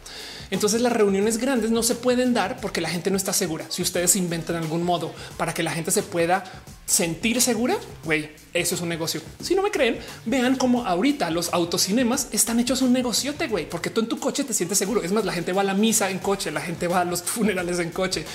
Entonces 0.51 0.81
las 0.81 0.91
reuniones 0.91 1.37
grandes 1.37 1.69
no 1.69 1.83
se 1.83 1.95
pueden 1.95 2.33
dar 2.33 2.59
porque 2.59 2.81
la 2.81 2.89
gente 2.89 3.11
no 3.11 3.17
está 3.17 3.33
segura. 3.33 3.65
Si 3.69 3.81
ustedes 3.81 4.15
inventan 4.15 4.55
algún 4.55 4.83
modo 4.83 5.13
para 5.37 5.53
que 5.53 5.63
la 5.63 5.71
gente 5.71 5.91
se 5.91 6.01
pueda 6.03 6.43
sentir 6.85 7.39
segura, 7.39 7.77
güey, 8.03 8.31
eso 8.53 8.73
es 8.75 8.81
un 8.81 8.89
negocio. 8.89 9.21
Si 9.41 9.53
no 9.53 9.61
me 9.61 9.69
creen, 9.69 9.99
vean 10.25 10.55
cómo 10.55 10.85
ahorita 10.85 11.29
los 11.29 11.53
autocinemas 11.53 12.29
están 12.31 12.59
hechos 12.59 12.81
un 12.81 12.93
negociote, 12.93 13.47
güey, 13.47 13.69
porque 13.69 13.91
tú 13.91 14.01
en 14.01 14.07
tu 14.07 14.19
coche 14.19 14.43
te 14.43 14.53
sientes 14.53 14.77
seguro. 14.77 15.03
Es 15.03 15.11
más, 15.11 15.23
la 15.23 15.33
gente 15.33 15.53
va 15.53 15.61
a 15.61 15.65
la 15.65 15.75
misa 15.75 16.09
en 16.09 16.17
coche, 16.17 16.49
la 16.49 16.61
gente 16.61 16.87
va 16.87 17.01
a 17.01 17.05
los 17.05 17.21
funerales 17.21 17.79
en 17.79 17.91
coche. 17.91 18.25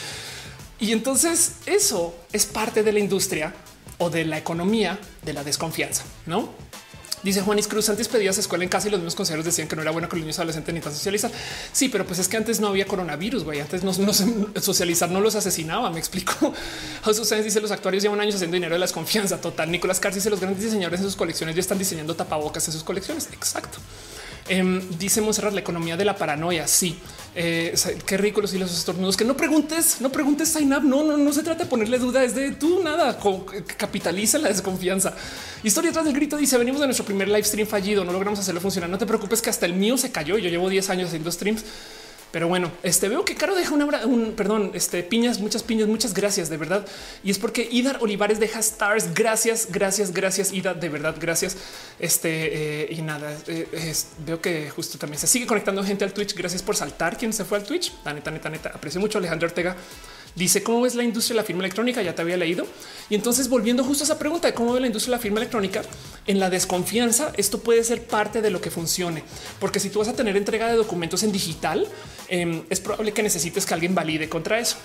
Y 0.85 0.93
entonces 0.93 1.53
eso 1.65 2.15
es 2.31 2.45
parte 2.45 2.83
de 2.83 2.93
la 2.93 2.99
industria 2.99 3.55
o 3.97 4.11
de 4.11 4.27
la 4.27 4.37
economía 4.37 4.99
de 5.23 5.33
la 5.33 5.43
desconfianza, 5.43 6.05
¿no? 6.27 6.51
Dice 7.23 7.41
Juanis 7.41 7.69
Cruz, 7.69 7.89
antes 7.89 8.07
pedías 8.07 8.37
escuela 8.37 8.65
en 8.65 8.69
casa 8.69 8.89
y 8.89 8.91
los 8.91 9.01
mismos 9.01 9.15
consejeros 9.15 9.47
decían 9.47 9.67
que 9.67 9.77
no 9.77 9.81
era 9.81 9.93
bueno 9.93 10.11
que 10.11 10.17
los 10.17 10.25
niños 10.25 10.39
adolescentes 10.41 10.75
ni 10.75 10.83
tan 10.83 10.93
socializar. 10.93 11.31
Sí, 11.73 11.89
pero 11.89 12.05
pues 12.07 12.19
es 12.19 12.29
que 12.29 12.37
antes 12.37 12.61
no 12.61 12.67
había 12.67 12.85
coronavirus, 12.85 13.45
güey. 13.45 13.61
Antes 13.61 13.83
no, 13.83 13.95
socializar 13.95 15.11
no 15.11 15.23
los 15.23 15.35
asesinaba, 15.37 15.89
me 15.89 15.99
explico. 15.99 16.53
José 17.03 17.43
dice 17.43 17.63
los 17.63 17.71
actuarios 17.71 18.03
llevan 18.03 18.21
años 18.21 18.35
haciendo 18.35 18.57
dinero 18.57 18.75
de 18.75 18.79
la 18.79 18.85
desconfianza 18.85 19.41
total. 19.41 19.71
Nicolás 19.71 20.01
Carci 20.01 20.19
dice 20.19 20.29
los 20.29 20.41
grandes 20.41 20.63
diseñadores 20.63 21.01
en 21.01 21.07
sus 21.07 21.17
colecciones 21.17 21.57
ya 21.57 21.61
están 21.61 21.79
diseñando 21.79 22.15
tapabocas 22.15 22.67
en 22.67 22.75
sus 22.75 22.85
colecciones. 22.85 23.31
Exacto. 23.33 23.79
Em, 24.49 24.83
dice 24.99 25.23
Monserrat, 25.23 25.55
la 25.55 25.61
economía 25.61 25.97
de 25.97 26.05
la 26.05 26.17
paranoia. 26.17 26.69
Sí, 26.69 26.99
eh, 27.37 27.75
qué 28.07 28.17
y 28.17 28.59
los 28.59 28.77
estornudos. 28.77 29.17
Que 29.17 29.25
no 29.25 29.37
preguntes, 29.37 30.01
no 30.01 30.11
preguntes 30.11 30.49
sign 30.49 30.73
up. 30.73 30.85
No, 30.85 31.03
no, 31.03 31.17
no 31.17 31.33
se 31.33 31.43
trata 31.43 31.65
de 31.65 31.71
ponerle 31.71 31.99
duda. 31.99 32.23
Es 32.25 32.35
de 32.35 32.53
tú 32.53 32.83
nada. 32.83 33.19
Capitaliza 33.77 34.39
la 34.39 34.49
desconfianza. 34.49 35.15
Historia 35.63 35.93
tras 35.93 36.05
del 36.05 36.15
grito 36.15 36.37
dice: 36.37 36.57
Venimos 36.59 36.81
de 36.81 36.87
nuestro 36.87 37.05
primer 37.05 37.29
live 37.29 37.45
stream 37.45 37.67
fallido. 37.67 38.05
No 38.05 38.13
logramos 38.13 38.39
hacerlo 38.39 38.61
funcionar. 38.61 38.89
No 38.89 38.99
te 38.99 39.07
preocupes, 39.07 39.43
que 39.43 39.51
hasta 39.51 39.67
el 39.67 39.75
mío 39.75 39.97
se 39.99 40.13
cayó. 40.13 40.39
Yo 40.39 40.49
llevo 40.49 40.69
10 40.69 40.91
años 40.91 41.09
haciendo 41.09 41.31
streams 41.31 41.65
pero 42.35 42.49
bueno, 42.49 42.73
este 42.83 43.09
veo 43.09 43.25
que 43.25 43.37
Caro 43.37 43.55
deja 43.55 43.73
un 43.73 44.33
perdón, 44.37 44.73
este 44.75 45.05
piñas, 45.05 45.39
muchas 45.39 45.63
piñas, 45.63 45.87
muchas 45.87 46.13
gracias 46.13 46.51
de 46.51 46.57
verdad. 46.57 46.85
Y 47.23 47.31
es 47.31 47.39
porque 47.39 47.69
Ida 47.71 47.97
Olivares 48.01 48.41
deja 48.41 48.59
stars. 48.59 49.15
Gracias, 49.15 49.69
gracias, 49.71 50.13
gracias, 50.13 50.53
Ida, 50.53 50.75
de 50.75 50.89
verdad, 50.89 51.15
gracias. 51.21 51.57
Este 52.01 52.83
eh, 52.83 52.89
y 52.91 53.03
nada, 53.03 53.33
eh, 53.47 53.95
veo 54.27 54.41
que 54.41 54.69
justo 54.69 54.99
también 54.99 55.21
se 55.21 55.29
sigue 55.29 55.47
conectando 55.47 55.85
gente 55.85 56.03
al 56.03 56.13
Twitch. 56.13 56.35
Gracias 56.35 56.61
por 56.61 56.75
saltar. 56.75 57.17
Quien 57.17 57.33
se 57.33 57.45
fue 57.45 57.59
al 57.59 57.63
Twitch? 57.65 57.93
La 58.05 58.13
neta, 58.13 58.33
neta, 58.33 58.51
neta. 58.51 58.71
Aprecio 58.71 59.01
mucho 59.01 59.19
Alejandro 59.19 59.47
Ortega. 59.47 59.77
Dice 60.35 60.65
cómo 60.65 60.87
es 60.87 60.97
la 60.97 61.05
industria 61.05 61.35
de 61.37 61.43
la 61.43 61.47
firma 61.47 61.63
electrónica. 61.63 62.03
Ya 62.03 62.17
te 62.17 62.23
había 62.23 62.37
leído. 62.37 62.67
Y 63.11 63.15
entonces 63.15 63.49
volviendo 63.49 63.85
justo 63.85 64.03
a 64.03 64.07
esa 64.07 64.19
pregunta 64.19 64.49
de 64.49 64.55
cómo 64.55 64.73
ve 64.73 64.81
la 64.81 64.89
industria 64.89 65.13
de 65.13 65.19
la 65.19 65.23
firma 65.23 65.39
electrónica 65.39 65.83
en 66.27 66.41
la 66.41 66.51
desconfianza, 66.51 67.33
esto 67.37 67.61
puede 67.61 67.85
ser 67.85 68.03
parte 68.03 68.43
de 68.43 68.51
lo 68.51 68.61
que 68.61 68.71
funcione, 68.71 69.23
porque 69.61 69.79
si 69.79 69.91
tú 69.91 69.99
vas 69.99 70.09
a 70.09 70.15
tener 70.15 70.37
entrega 70.37 70.69
de 70.69 70.77
documentos 70.77 71.23
en 71.23 71.33
digital, 71.33 71.87
em, 72.29 72.63
es 72.71 72.81
probable 72.81 73.13
que 73.13 73.23
necesites 73.23 73.67
que 73.67 73.75
alguien 73.75 73.95
valide 73.95 74.29
contra 74.29 74.59
eso. 74.59 74.77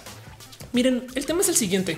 Miren, 0.73 1.07
el 1.15 1.25
tema 1.25 1.41
es 1.41 1.49
el 1.49 1.55
siguiente. 1.55 1.97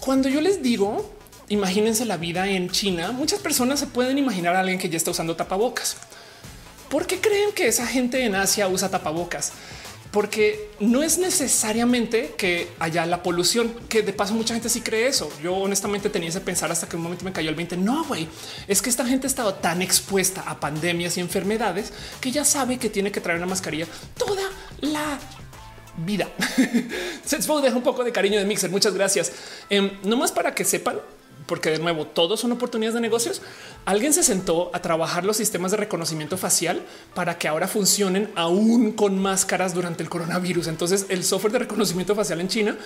Cuando 0.00 0.28
yo 0.28 0.40
les 0.40 0.62
digo, 0.62 1.10
imagínense 1.48 2.04
la 2.04 2.16
vida 2.16 2.46
en 2.48 2.68
China, 2.70 3.12
muchas 3.12 3.40
personas 3.40 3.80
se 3.80 3.86
pueden 3.86 4.18
imaginar 4.18 4.54
a 4.54 4.60
alguien 4.60 4.78
que 4.78 4.88
ya 4.88 4.96
está 4.96 5.10
usando 5.10 5.34
tapabocas. 5.36 5.96
¿Por 6.90 7.06
qué 7.06 7.20
creen 7.20 7.52
que 7.52 7.66
esa 7.66 7.86
gente 7.86 8.24
en 8.24 8.34
Asia 8.34 8.68
usa 8.68 8.90
tapabocas? 8.90 9.52
Porque 10.14 10.70
no 10.78 11.02
es 11.02 11.18
necesariamente 11.18 12.34
que 12.38 12.68
haya 12.78 13.04
la 13.04 13.24
polución, 13.24 13.74
que 13.88 14.02
de 14.02 14.12
paso 14.12 14.32
mucha 14.32 14.54
gente 14.54 14.68
sí 14.68 14.80
cree 14.80 15.08
eso. 15.08 15.28
Yo 15.42 15.56
honestamente 15.56 16.08
tenía 16.08 16.28
ese 16.28 16.40
pensar 16.40 16.70
hasta 16.70 16.88
que 16.88 16.94
un 16.94 17.02
momento 17.02 17.24
me 17.24 17.32
cayó 17.32 17.50
el 17.50 17.56
20. 17.56 17.76
No, 17.78 18.04
güey, 18.04 18.28
es 18.68 18.80
que 18.80 18.90
esta 18.90 19.04
gente 19.04 19.26
ha 19.26 19.28
estado 19.28 19.54
tan 19.54 19.82
expuesta 19.82 20.42
a 20.46 20.60
pandemias 20.60 21.16
y 21.16 21.20
enfermedades 21.20 21.92
que 22.20 22.30
ya 22.30 22.44
sabe 22.44 22.78
que 22.78 22.88
tiene 22.88 23.10
que 23.10 23.20
traer 23.20 23.38
una 23.38 23.48
mascarilla 23.48 23.88
toda 24.16 24.44
la 24.82 25.18
vida. 25.96 26.28
Se 27.24 27.38
deja 27.38 27.76
un 27.76 27.82
poco 27.82 28.04
de 28.04 28.12
cariño 28.12 28.38
de 28.38 28.44
Mixer. 28.44 28.70
Muchas 28.70 28.94
gracias. 28.94 29.32
Eh, 29.68 29.98
no 30.04 30.16
más 30.16 30.30
para 30.30 30.54
que 30.54 30.64
sepan, 30.64 31.00
porque 31.46 31.70
de 31.70 31.78
nuevo 31.78 32.06
todos 32.06 32.40
son 32.40 32.52
oportunidades 32.52 32.94
de 32.94 33.00
negocios. 33.00 33.42
Alguien 33.84 34.12
se 34.12 34.22
sentó 34.22 34.70
a 34.72 34.80
trabajar 34.80 35.24
los 35.24 35.36
sistemas 35.36 35.70
de 35.70 35.76
reconocimiento 35.76 36.36
facial 36.38 36.82
para 37.14 37.38
que 37.38 37.48
ahora 37.48 37.68
funcionen 37.68 38.30
aún 38.34 38.92
con 38.92 39.18
máscaras 39.18 39.74
durante 39.74 40.02
el 40.02 40.08
coronavirus. 40.08 40.68
Entonces 40.68 41.06
el 41.08 41.24
software 41.24 41.52
de 41.52 41.58
reconocimiento 41.60 42.14
facial 42.14 42.40
en 42.40 42.48
China 42.48 42.78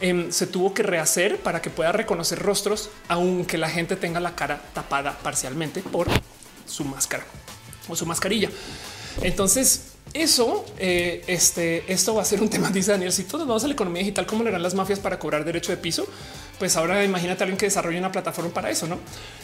em, 0.00 0.30
se 0.30 0.46
tuvo 0.46 0.72
que 0.72 0.82
rehacer 0.82 1.38
para 1.38 1.60
que 1.60 1.70
pueda 1.70 1.92
reconocer 1.92 2.38
rostros, 2.38 2.90
aunque 3.08 3.58
la 3.58 3.68
gente 3.68 3.96
tenga 3.96 4.20
la 4.20 4.34
cara 4.34 4.62
tapada 4.72 5.18
parcialmente 5.22 5.82
por 5.82 6.08
su 6.66 6.84
máscara 6.84 7.24
o 7.88 7.96
su 7.96 8.06
mascarilla. 8.06 8.50
Entonces 9.22 9.95
eso, 10.22 10.64
eh, 10.78 11.22
este, 11.26 11.84
esto 11.92 12.14
va 12.14 12.22
a 12.22 12.24
ser 12.24 12.40
un 12.40 12.48
tema, 12.48 12.70
dice 12.70 12.92
Daniel. 12.92 13.12
Si 13.12 13.24
todos 13.24 13.46
vamos 13.46 13.64
a 13.64 13.66
la 13.68 13.74
economía 13.74 14.00
digital, 14.00 14.26
¿cómo 14.26 14.42
le 14.42 14.50
harán 14.50 14.62
las 14.62 14.74
mafias 14.74 14.98
para 14.98 15.18
cobrar 15.18 15.44
derecho 15.44 15.72
de 15.72 15.78
piso? 15.78 16.06
Pues 16.58 16.76
ahora 16.76 17.04
imagínate 17.04 17.42
a 17.42 17.44
alguien 17.44 17.58
que 17.58 17.66
desarrolle 17.66 17.98
una 17.98 18.10
plataforma 18.10 18.50
para 18.52 18.70
eso, 18.70 18.86
¿no? 18.86 18.98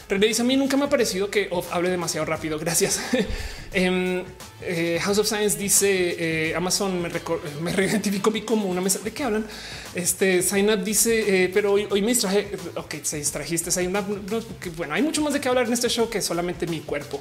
René 0.08 0.26
dice, 0.26 0.42
a 0.42 0.44
mí 0.44 0.56
nunca 0.56 0.76
me 0.76 0.84
ha 0.84 0.88
parecido 0.88 1.30
que 1.30 1.50
hable 1.70 1.90
demasiado 1.90 2.24
rápido. 2.26 2.58
Gracias. 2.58 3.00
Em, 3.74 4.22
eh, 4.64 4.98
House 5.02 5.18
of 5.18 5.26
Science 5.26 5.58
dice, 5.58 6.50
eh, 6.50 6.54
Amazon 6.54 7.00
me, 7.00 7.10
me 7.60 7.72
identificó 7.86 8.30
a 8.30 8.32
mí 8.32 8.42
como 8.42 8.68
una 8.68 8.80
mesa. 8.80 8.98
¿De 8.98 9.10
qué 9.10 9.24
hablan? 9.24 9.46
Este, 9.94 10.42
Sign 10.42 10.70
Up 10.70 10.84
dice, 10.84 11.50
pero 11.52 11.72
hoy, 11.72 11.86
hoy, 11.90 12.02
me 12.02 12.08
distraje. 12.08 12.48
Ok, 12.76 12.96
se 13.02 13.16
distrajiste. 13.16 13.70
Sign 13.70 13.92
bueno, 14.76 14.94
hay 14.94 15.02
mucho 15.02 15.22
más 15.22 15.32
de 15.32 15.40
qué 15.40 15.48
hablar 15.48 15.66
en 15.66 15.72
este 15.72 15.88
show 15.88 16.08
que 16.08 16.22
solamente 16.22 16.66
mi 16.66 16.80
cuerpo. 16.80 17.20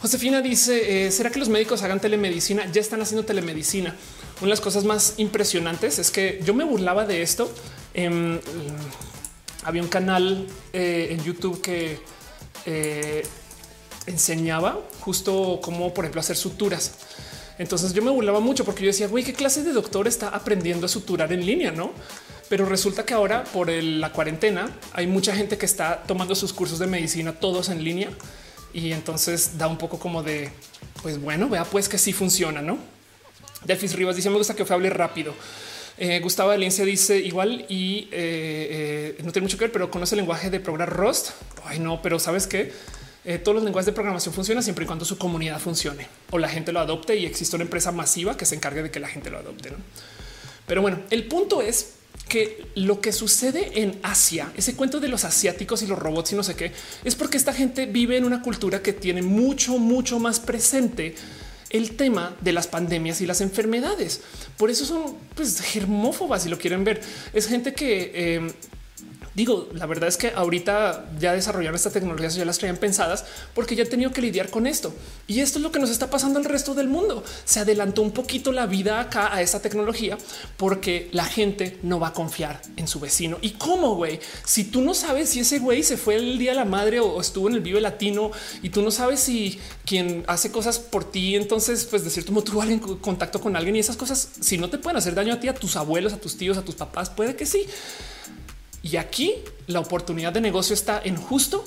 Josefina 0.00 0.42
dice, 0.42 1.06
eh, 1.06 1.10
¿será 1.10 1.30
que 1.30 1.38
los 1.38 1.48
médicos 1.48 1.82
hagan 1.82 2.00
telemedicina? 2.00 2.70
Ya 2.70 2.80
están 2.80 3.00
haciendo 3.00 3.24
telemedicina. 3.24 3.96
Una 4.36 4.46
de 4.46 4.50
las 4.50 4.60
cosas 4.60 4.84
más 4.84 5.14
impresionantes 5.16 5.98
es 5.98 6.10
que 6.10 6.40
yo 6.44 6.54
me 6.54 6.64
burlaba 6.64 7.06
de 7.06 7.22
esto. 7.22 7.50
Em, 7.94 8.38
había 9.64 9.82
un 9.82 9.88
canal 9.88 10.46
eh, 10.72 11.08
en 11.10 11.24
YouTube 11.24 11.60
que 11.62 11.98
eh, 12.66 13.22
enseñaba 14.06 14.80
justo 15.00 15.60
cómo, 15.62 15.92
por 15.92 16.04
ejemplo, 16.04 16.20
hacer 16.20 16.36
suturas. 16.36 16.92
Entonces 17.58 17.92
yo 17.92 18.02
me 18.02 18.10
burlaba 18.10 18.40
mucho 18.40 18.64
porque 18.64 18.82
yo 18.82 18.88
decía, 18.88 19.08
güey, 19.08 19.24
¿qué 19.24 19.32
clase 19.32 19.62
de 19.62 19.72
doctor 19.72 20.06
está 20.06 20.28
aprendiendo 20.28 20.86
a 20.86 20.88
suturar 20.88 21.32
en 21.32 21.44
línea? 21.44 21.70
No, 21.70 21.92
pero 22.48 22.66
resulta 22.66 23.04
que 23.04 23.14
ahora 23.14 23.44
por 23.44 23.70
la 23.70 24.12
cuarentena 24.12 24.70
hay 24.92 25.06
mucha 25.06 25.34
gente 25.34 25.56
que 25.56 25.66
está 25.66 26.02
tomando 26.06 26.34
sus 26.34 26.52
cursos 26.52 26.78
de 26.78 26.86
medicina 26.86 27.32
todos 27.32 27.70
en 27.70 27.82
línea 27.82 28.10
y 28.74 28.92
entonces 28.92 29.56
da 29.56 29.68
un 29.68 29.78
poco 29.78 29.98
como 29.98 30.22
de, 30.22 30.50
pues 31.02 31.20
bueno, 31.20 31.48
vea 31.48 31.64
pues 31.64 31.88
que 31.88 31.98
sí 31.98 32.12
funciona, 32.12 32.60
¿no? 32.60 32.78
Delfis 33.64 33.94
Rivas 33.94 34.16
dice, 34.16 34.28
me 34.28 34.36
gusta 34.36 34.54
que 34.54 34.70
hable 34.70 34.90
rápido. 34.90 35.34
Eh, 35.98 36.20
Gustavo 36.20 36.50
Valencia 36.50 36.84
dice 36.84 37.18
igual 37.18 37.64
y 37.70 38.08
eh, 38.12 39.16
eh, 39.18 39.22
no 39.24 39.32
tiene 39.32 39.46
mucho 39.46 39.56
que 39.56 39.64
ver, 39.64 39.72
pero 39.72 39.90
conoce 39.90 40.14
el 40.14 40.18
lenguaje 40.18 40.50
de 40.50 40.60
programar 40.60 40.94
Rust. 40.94 41.30
Ay, 41.64 41.78
no, 41.78 42.02
pero 42.02 42.18
sabes 42.18 42.46
que 42.46 42.70
todos 43.42 43.56
los 43.56 43.64
lenguajes 43.64 43.86
de 43.86 43.92
programación 43.92 44.32
funcionan 44.32 44.62
siempre 44.62 44.84
y 44.84 44.86
cuando 44.86 45.04
su 45.04 45.18
comunidad 45.18 45.58
funcione 45.58 46.06
o 46.30 46.38
la 46.38 46.48
gente 46.48 46.72
lo 46.72 46.80
adopte 46.80 47.16
y 47.16 47.26
existe 47.26 47.56
una 47.56 47.64
empresa 47.64 47.90
masiva 47.90 48.36
que 48.36 48.46
se 48.46 48.54
encargue 48.54 48.84
de 48.84 48.90
que 48.90 49.00
la 49.00 49.08
gente 49.08 49.30
lo 49.30 49.38
adopte. 49.38 49.72
Pero 50.66 50.82
bueno, 50.82 51.00
el 51.10 51.26
punto 51.26 51.62
es 51.62 51.94
que 52.28 52.66
lo 52.74 53.00
que 53.00 53.12
sucede 53.12 53.82
en 53.82 53.98
Asia, 54.02 54.52
ese 54.56 54.74
cuento 54.74 55.00
de 55.00 55.08
los 55.08 55.24
asiáticos 55.24 55.82
y 55.82 55.86
los 55.86 55.98
robots 55.98 56.32
y 56.32 56.36
no 56.36 56.42
sé 56.42 56.56
qué, 56.56 56.72
es 57.04 57.14
porque 57.14 57.36
esta 57.36 57.52
gente 57.52 57.86
vive 57.86 58.16
en 58.16 58.24
una 58.24 58.42
cultura 58.42 58.82
que 58.82 58.92
tiene 58.92 59.22
mucho, 59.22 59.78
mucho 59.78 60.18
más 60.18 60.40
presente 60.40 61.14
el 61.70 61.96
tema 61.96 62.34
de 62.40 62.52
las 62.52 62.66
pandemias 62.66 63.20
y 63.20 63.26
las 63.26 63.40
enfermedades. 63.40 64.20
Por 64.56 64.70
eso 64.70 64.84
son 64.84 65.16
pues, 65.34 65.60
germófobas, 65.60 66.42
si 66.42 66.48
lo 66.48 66.58
quieren 66.58 66.84
ver. 66.84 67.00
Es 67.32 67.46
gente 67.46 67.74
que 67.74 68.12
eh, 68.14 68.52
Digo, 69.36 69.68
la 69.74 69.84
verdad 69.84 70.08
es 70.08 70.16
que 70.16 70.32
ahorita 70.34 71.10
ya 71.20 71.34
desarrollaron 71.34 71.76
esta 71.76 71.90
tecnología, 71.90 72.30
ya 72.30 72.46
las 72.46 72.56
traían 72.56 72.78
pensadas 72.78 73.26
porque 73.54 73.76
ya 73.76 73.82
han 73.84 73.90
tenido 73.90 74.10
que 74.10 74.22
lidiar 74.22 74.48
con 74.48 74.66
esto. 74.66 74.94
Y 75.26 75.40
esto 75.40 75.58
es 75.58 75.62
lo 75.62 75.70
que 75.70 75.78
nos 75.78 75.90
está 75.90 76.08
pasando 76.08 76.38
al 76.38 76.46
resto 76.46 76.72
del 76.72 76.88
mundo. 76.88 77.22
Se 77.44 77.60
adelantó 77.60 78.00
un 78.00 78.12
poquito 78.12 78.50
la 78.50 78.64
vida 78.64 78.98
acá 78.98 79.34
a 79.34 79.42
esta 79.42 79.60
tecnología 79.60 80.16
porque 80.56 81.10
la 81.12 81.26
gente 81.26 81.78
no 81.82 82.00
va 82.00 82.08
a 82.08 82.12
confiar 82.14 82.62
en 82.78 82.88
su 82.88 82.98
vecino. 82.98 83.36
¿Y 83.42 83.50
cómo, 83.50 83.94
güey? 83.96 84.20
Si 84.46 84.64
tú 84.64 84.80
no 84.80 84.94
sabes 84.94 85.28
si 85.28 85.40
ese 85.40 85.58
güey 85.58 85.82
se 85.82 85.98
fue 85.98 86.16
el 86.16 86.38
día 86.38 86.52
de 86.52 86.56
la 86.56 86.64
madre 86.64 87.00
o 87.00 87.20
estuvo 87.20 87.48
en 87.48 87.56
el 87.56 87.60
vivo 87.60 87.78
latino 87.78 88.30
y 88.62 88.70
tú 88.70 88.80
no 88.80 88.90
sabes 88.90 89.20
si 89.20 89.60
quien 89.84 90.24
hace 90.28 90.50
cosas 90.50 90.78
por 90.78 91.04
ti, 91.10 91.36
entonces, 91.36 91.84
pues 91.84 92.04
de 92.04 92.08
cierto 92.08 92.32
modo 92.32 92.44
tú 92.44 92.62
en 92.62 92.78
contacto 92.78 93.38
con 93.38 93.54
alguien 93.54 93.76
y 93.76 93.80
esas 93.80 93.98
cosas, 93.98 94.30
si 94.40 94.56
no 94.56 94.70
te 94.70 94.78
pueden 94.78 94.96
hacer 94.96 95.14
daño 95.14 95.34
a 95.34 95.40
ti, 95.40 95.48
a 95.48 95.54
tus 95.54 95.76
abuelos, 95.76 96.14
a 96.14 96.16
tus 96.18 96.38
tíos, 96.38 96.56
a 96.56 96.62
tus 96.62 96.74
papás, 96.74 97.10
puede 97.10 97.36
que 97.36 97.44
sí. 97.44 97.66
Y 98.86 98.98
aquí 98.98 99.34
la 99.66 99.80
oportunidad 99.80 100.32
de 100.32 100.40
negocio 100.40 100.72
está 100.72 101.00
en 101.02 101.16
justo 101.16 101.64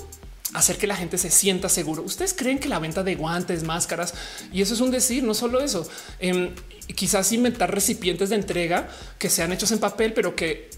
hacer 0.53 0.77
que 0.77 0.87
la 0.87 0.95
gente 0.95 1.17
se 1.17 1.29
sienta 1.29 1.67
seguro. 1.67 2.01
Ustedes 2.01 2.33
creen 2.33 2.59
que 2.59 2.69
la 2.69 2.79
venta 2.79 3.03
de 3.03 3.15
guantes, 3.15 3.63
máscaras 3.63 4.13
y 4.53 4.61
eso 4.61 4.73
es 4.73 4.79
un 4.79 4.89
decir, 4.89 5.23
no 5.23 5.33
solo 5.33 5.59
eso. 5.59 5.87
Em, 6.19 6.55
quizás 6.95 7.33
inventar 7.33 7.73
recipientes 7.73 8.29
de 8.29 8.37
entrega 8.37 8.87
que 9.17 9.29
sean 9.29 9.51
hechos 9.51 9.69
en 9.73 9.79
papel, 9.79 10.13
pero 10.13 10.33
que 10.33 10.69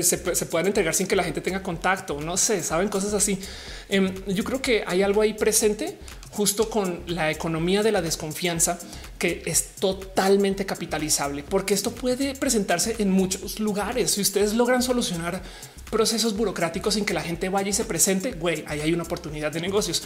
se, 0.00 0.16
puedan 0.46 0.68
entregar 0.68 0.94
sin 0.94 1.06
que 1.06 1.16
la 1.16 1.22
gente 1.22 1.42
tenga 1.42 1.62
contacto. 1.62 2.18
No 2.18 2.38
sé, 2.38 2.62
saben 2.62 2.88
cosas 2.88 3.12
así. 3.12 3.38
Em, 3.90 4.14
yo 4.26 4.42
creo 4.42 4.62
que 4.62 4.84
hay 4.86 5.02
algo 5.02 5.20
ahí 5.20 5.34
presente 5.34 5.98
justo 6.30 6.70
con 6.70 7.02
la 7.06 7.30
economía 7.30 7.82
de 7.82 7.92
la 7.92 8.02
desconfianza 8.02 8.78
que 9.18 9.42
es 9.46 9.72
totalmente 9.78 10.64
capitalizable, 10.64 11.42
porque 11.42 11.74
esto 11.74 11.90
puede 11.90 12.34
presentarse 12.34 12.96
en 12.98 13.10
muchos 13.10 13.60
lugares. 13.60 14.12
Si 14.12 14.20
ustedes 14.20 14.54
logran 14.54 14.82
solucionar 14.82 15.42
procesos 15.90 16.36
burocráticos 16.36 16.94
sin 16.94 17.04
que 17.04 17.14
la 17.14 17.20
gente 17.20 17.48
vaya 17.48 17.68
y 17.68 17.72
se 17.72 17.84
presente, 17.84 18.32
güey, 18.32 18.64
ahí 18.66 18.80
hay 18.80 18.92
una 18.92 19.02
oportunidad 19.02 19.52
de 19.52 19.60
negocios. 19.60 20.02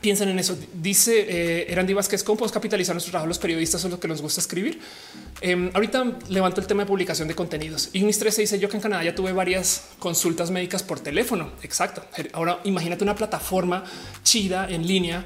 Piensen 0.00 0.28
en 0.28 0.38
eso. 0.38 0.56
Dice 0.74 1.26
eh, 1.28 1.72
Erandi 1.72 1.94
Vázquez, 1.94 2.22
¿cómo 2.22 2.38
podemos 2.38 2.52
capitalizar 2.52 2.94
nuestro 2.94 3.10
trabajo? 3.10 3.26
Los 3.26 3.38
periodistas 3.38 3.80
son 3.80 3.90
lo 3.90 4.00
que 4.00 4.08
nos 4.08 4.20
gusta 4.20 4.40
escribir. 4.40 4.78
Em, 5.40 5.70
ahorita 5.74 6.18
levanto 6.28 6.60
el 6.60 6.66
tema 6.66 6.82
de 6.82 6.86
publicación 6.86 7.28
de 7.28 7.34
contenidos. 7.34 7.90
Ignis 7.92 8.18
13 8.18 8.42
dice 8.42 8.58
yo 8.58 8.68
que 8.68 8.76
en 8.76 8.82
Canadá 8.82 9.04
ya 9.04 9.14
tuve 9.14 9.32
varias 9.32 9.88
consultas 9.98 10.50
médicas 10.50 10.82
por 10.82 11.00
teléfono. 11.00 11.52
Exacto. 11.62 12.04
Ahora 12.32 12.60
imagínate 12.64 13.04
una 13.04 13.14
plataforma 13.14 13.84
chida 14.22 14.68
en 14.68 14.86
línea 14.86 15.24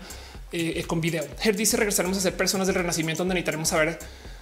eh, 0.52 0.84
con 0.86 1.00
video. 1.00 1.24
Dice 1.56 1.76
regresaremos 1.76 2.18
a 2.18 2.20
ser 2.20 2.36
personas 2.36 2.66
del 2.66 2.76
renacimiento 2.76 3.22
donde 3.22 3.34
necesitaremos 3.34 3.68
saber 3.68 3.98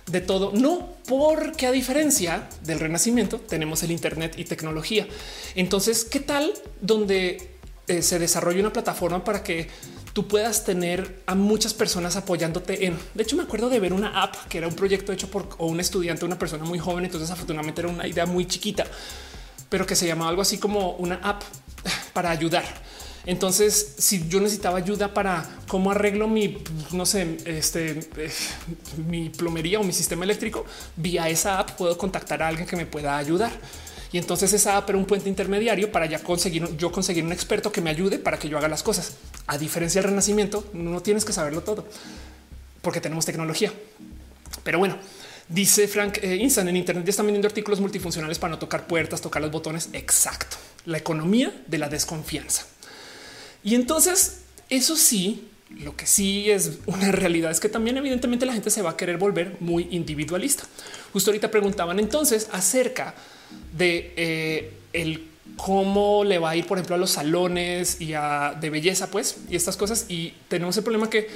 de 0.06 0.20
todo. 0.20 0.52
No, 0.54 0.94
porque 1.06 1.66
a 1.66 1.72
diferencia 1.72 2.48
del 2.62 2.80
renacimiento 2.80 3.38
tenemos 3.38 3.82
el 3.82 3.90
Internet 3.90 4.34
y 4.36 4.44
tecnología. 4.44 5.06
Entonces, 5.54 6.04
¿qué 6.04 6.20
tal 6.20 6.52
donde 6.80 7.58
eh, 7.88 8.02
se 8.02 8.18
desarrolla 8.18 8.60
una 8.60 8.72
plataforma 8.72 9.24
para 9.24 9.42
que 9.42 9.68
tú 10.18 10.26
puedas 10.26 10.64
tener 10.64 11.22
a 11.26 11.36
muchas 11.36 11.72
personas 11.74 12.16
apoyándote 12.16 12.86
en. 12.86 12.98
De 13.14 13.22
hecho, 13.22 13.36
me 13.36 13.44
acuerdo 13.44 13.68
de 13.68 13.78
ver 13.78 13.92
una 13.92 14.20
app 14.20 14.34
que 14.48 14.58
era 14.58 14.66
un 14.66 14.74
proyecto 14.74 15.12
hecho 15.12 15.30
por 15.30 15.48
un 15.58 15.78
estudiante, 15.78 16.24
una 16.24 16.36
persona 16.36 16.64
muy 16.64 16.80
joven. 16.80 17.04
Entonces, 17.04 17.30
afortunadamente 17.30 17.82
era 17.82 17.88
una 17.88 18.04
idea 18.04 18.26
muy 18.26 18.44
chiquita, 18.44 18.84
pero 19.68 19.86
que 19.86 19.94
se 19.94 20.08
llamaba 20.08 20.30
algo 20.30 20.42
así 20.42 20.58
como 20.58 20.96
una 20.96 21.20
app 21.22 21.44
para 22.14 22.30
ayudar. 22.30 22.64
Entonces, 23.26 23.94
si 23.98 24.26
yo 24.26 24.40
necesitaba 24.40 24.78
ayuda 24.78 25.14
para 25.14 25.48
cómo 25.68 25.92
arreglo 25.92 26.26
mi, 26.26 26.64
no 26.90 27.06
sé, 27.06 27.36
este, 27.44 28.00
eh, 28.16 28.32
mi 29.06 29.30
plomería 29.30 29.78
o 29.78 29.84
mi 29.84 29.92
sistema 29.92 30.24
eléctrico, 30.24 30.66
vía 30.96 31.28
esa 31.28 31.60
app 31.60 31.76
puedo 31.76 31.96
contactar 31.96 32.42
a 32.42 32.48
alguien 32.48 32.66
que 32.66 32.74
me 32.74 32.86
pueda 32.86 33.16
ayudar. 33.16 33.52
Y 34.12 34.18
entonces 34.18 34.52
esa 34.52 34.76
app 34.76 34.88
era 34.88 34.98
un 34.98 35.04
puente 35.04 35.28
intermediario 35.28 35.92
para 35.92 36.06
ya 36.06 36.18
conseguir 36.18 36.76
yo 36.76 36.90
conseguir 36.90 37.24
un 37.24 37.32
experto 37.32 37.70
que 37.70 37.80
me 37.80 37.90
ayude 37.90 38.18
para 38.18 38.38
que 38.38 38.48
yo 38.48 38.56
haga 38.56 38.68
las 38.68 38.82
cosas. 38.82 39.16
A 39.46 39.58
diferencia 39.58 40.00
del 40.00 40.10
renacimiento, 40.10 40.66
no 40.72 41.00
tienes 41.02 41.24
que 41.24 41.32
saberlo 41.32 41.62
todo 41.62 41.86
porque 42.82 43.00
tenemos 43.00 43.26
tecnología. 43.26 43.72
Pero 44.64 44.78
bueno, 44.78 44.96
dice 45.48 45.88
Frank 45.88 46.18
eh, 46.22 46.36
Instant 46.36 46.68
en 46.68 46.76
Internet 46.76 47.04
ya 47.04 47.10
están 47.10 47.26
vendiendo 47.26 47.48
artículos 47.48 47.80
multifuncionales 47.80 48.38
para 48.38 48.52
no 48.52 48.58
tocar 48.58 48.86
puertas, 48.86 49.20
tocar 49.20 49.42
los 49.42 49.50
botones. 49.50 49.90
Exacto. 49.92 50.56
La 50.86 50.98
economía 50.98 51.52
de 51.66 51.78
la 51.78 51.88
desconfianza. 51.88 52.66
Y 53.62 53.74
entonces 53.74 54.38
eso 54.70 54.96
sí, 54.96 55.48
lo 55.70 55.96
que 55.96 56.06
sí 56.06 56.50
es 56.50 56.78
una 56.86 57.12
realidad 57.12 57.50
es 57.50 57.60
que 57.60 57.68
también 57.68 57.98
evidentemente 57.98 58.46
la 58.46 58.54
gente 58.54 58.70
se 58.70 58.80
va 58.80 58.90
a 58.90 58.96
querer 58.96 59.18
volver 59.18 59.56
muy 59.60 59.88
individualista. 59.90 60.64
Justo 61.12 61.30
ahorita 61.30 61.50
preguntaban 61.50 61.98
entonces 61.98 62.48
acerca 62.52 63.14
de 63.76 64.12
eh, 64.16 64.72
el 64.92 65.28
cómo 65.56 66.24
le 66.24 66.38
va 66.38 66.50
a 66.50 66.56
ir, 66.56 66.66
por 66.66 66.78
ejemplo, 66.78 66.94
a 66.94 66.98
los 66.98 67.10
salones 67.10 68.00
y 68.00 68.14
a 68.14 68.56
de 68.60 68.70
belleza, 68.70 69.10
pues, 69.10 69.38
y 69.48 69.56
estas 69.56 69.76
cosas. 69.76 70.06
Y 70.08 70.34
tenemos 70.48 70.76
el 70.76 70.84
problema 70.84 71.10
que, 71.10 71.28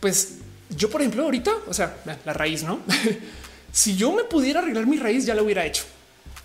pues, 0.00 0.38
yo, 0.70 0.90
por 0.90 1.00
ejemplo, 1.00 1.24
ahorita, 1.24 1.52
o 1.66 1.74
sea, 1.74 1.96
la 2.24 2.32
raíz, 2.32 2.62
no? 2.62 2.80
si 3.72 3.96
yo 3.96 4.12
me 4.12 4.24
pudiera 4.24 4.60
arreglar 4.60 4.86
mi 4.86 4.96
raíz, 4.96 5.26
ya 5.26 5.34
lo 5.34 5.44
hubiera 5.44 5.64
hecho 5.64 5.84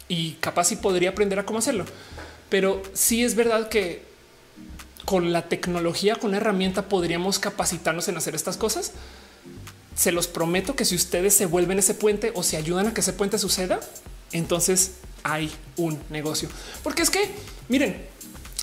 y 0.07 0.33
capaz 0.33 0.65
si 0.65 0.75
podría 0.75 1.09
aprender 1.09 1.39
a 1.39 1.45
cómo 1.45 1.59
hacerlo. 1.59 1.85
Pero 2.49 2.81
sí 2.93 3.23
es 3.23 3.35
verdad 3.35 3.69
que 3.69 4.03
con 5.05 5.33
la 5.33 5.49
tecnología, 5.49 6.15
con 6.15 6.31
la 6.31 6.37
herramienta, 6.37 6.83
podríamos 6.87 7.39
capacitarnos 7.39 8.07
en 8.07 8.17
hacer 8.17 8.35
estas 8.35 8.57
cosas. 8.57 8.91
Se 9.95 10.11
los 10.11 10.27
prometo 10.27 10.75
que 10.75 10.85
si 10.85 10.95
ustedes 10.95 11.33
se 11.33 11.45
vuelven 11.45 11.79
ese 11.79 11.93
puente 11.93 12.31
o 12.35 12.43
se 12.43 12.57
ayudan 12.57 12.87
a 12.87 12.93
que 12.93 13.01
ese 13.01 13.13
puente 13.13 13.37
suceda, 13.37 13.79
entonces 14.33 14.91
hay 15.23 15.51
un 15.77 15.99
negocio. 16.09 16.49
Porque 16.83 17.01
es 17.01 17.09
que, 17.09 17.29
miren, 17.69 18.05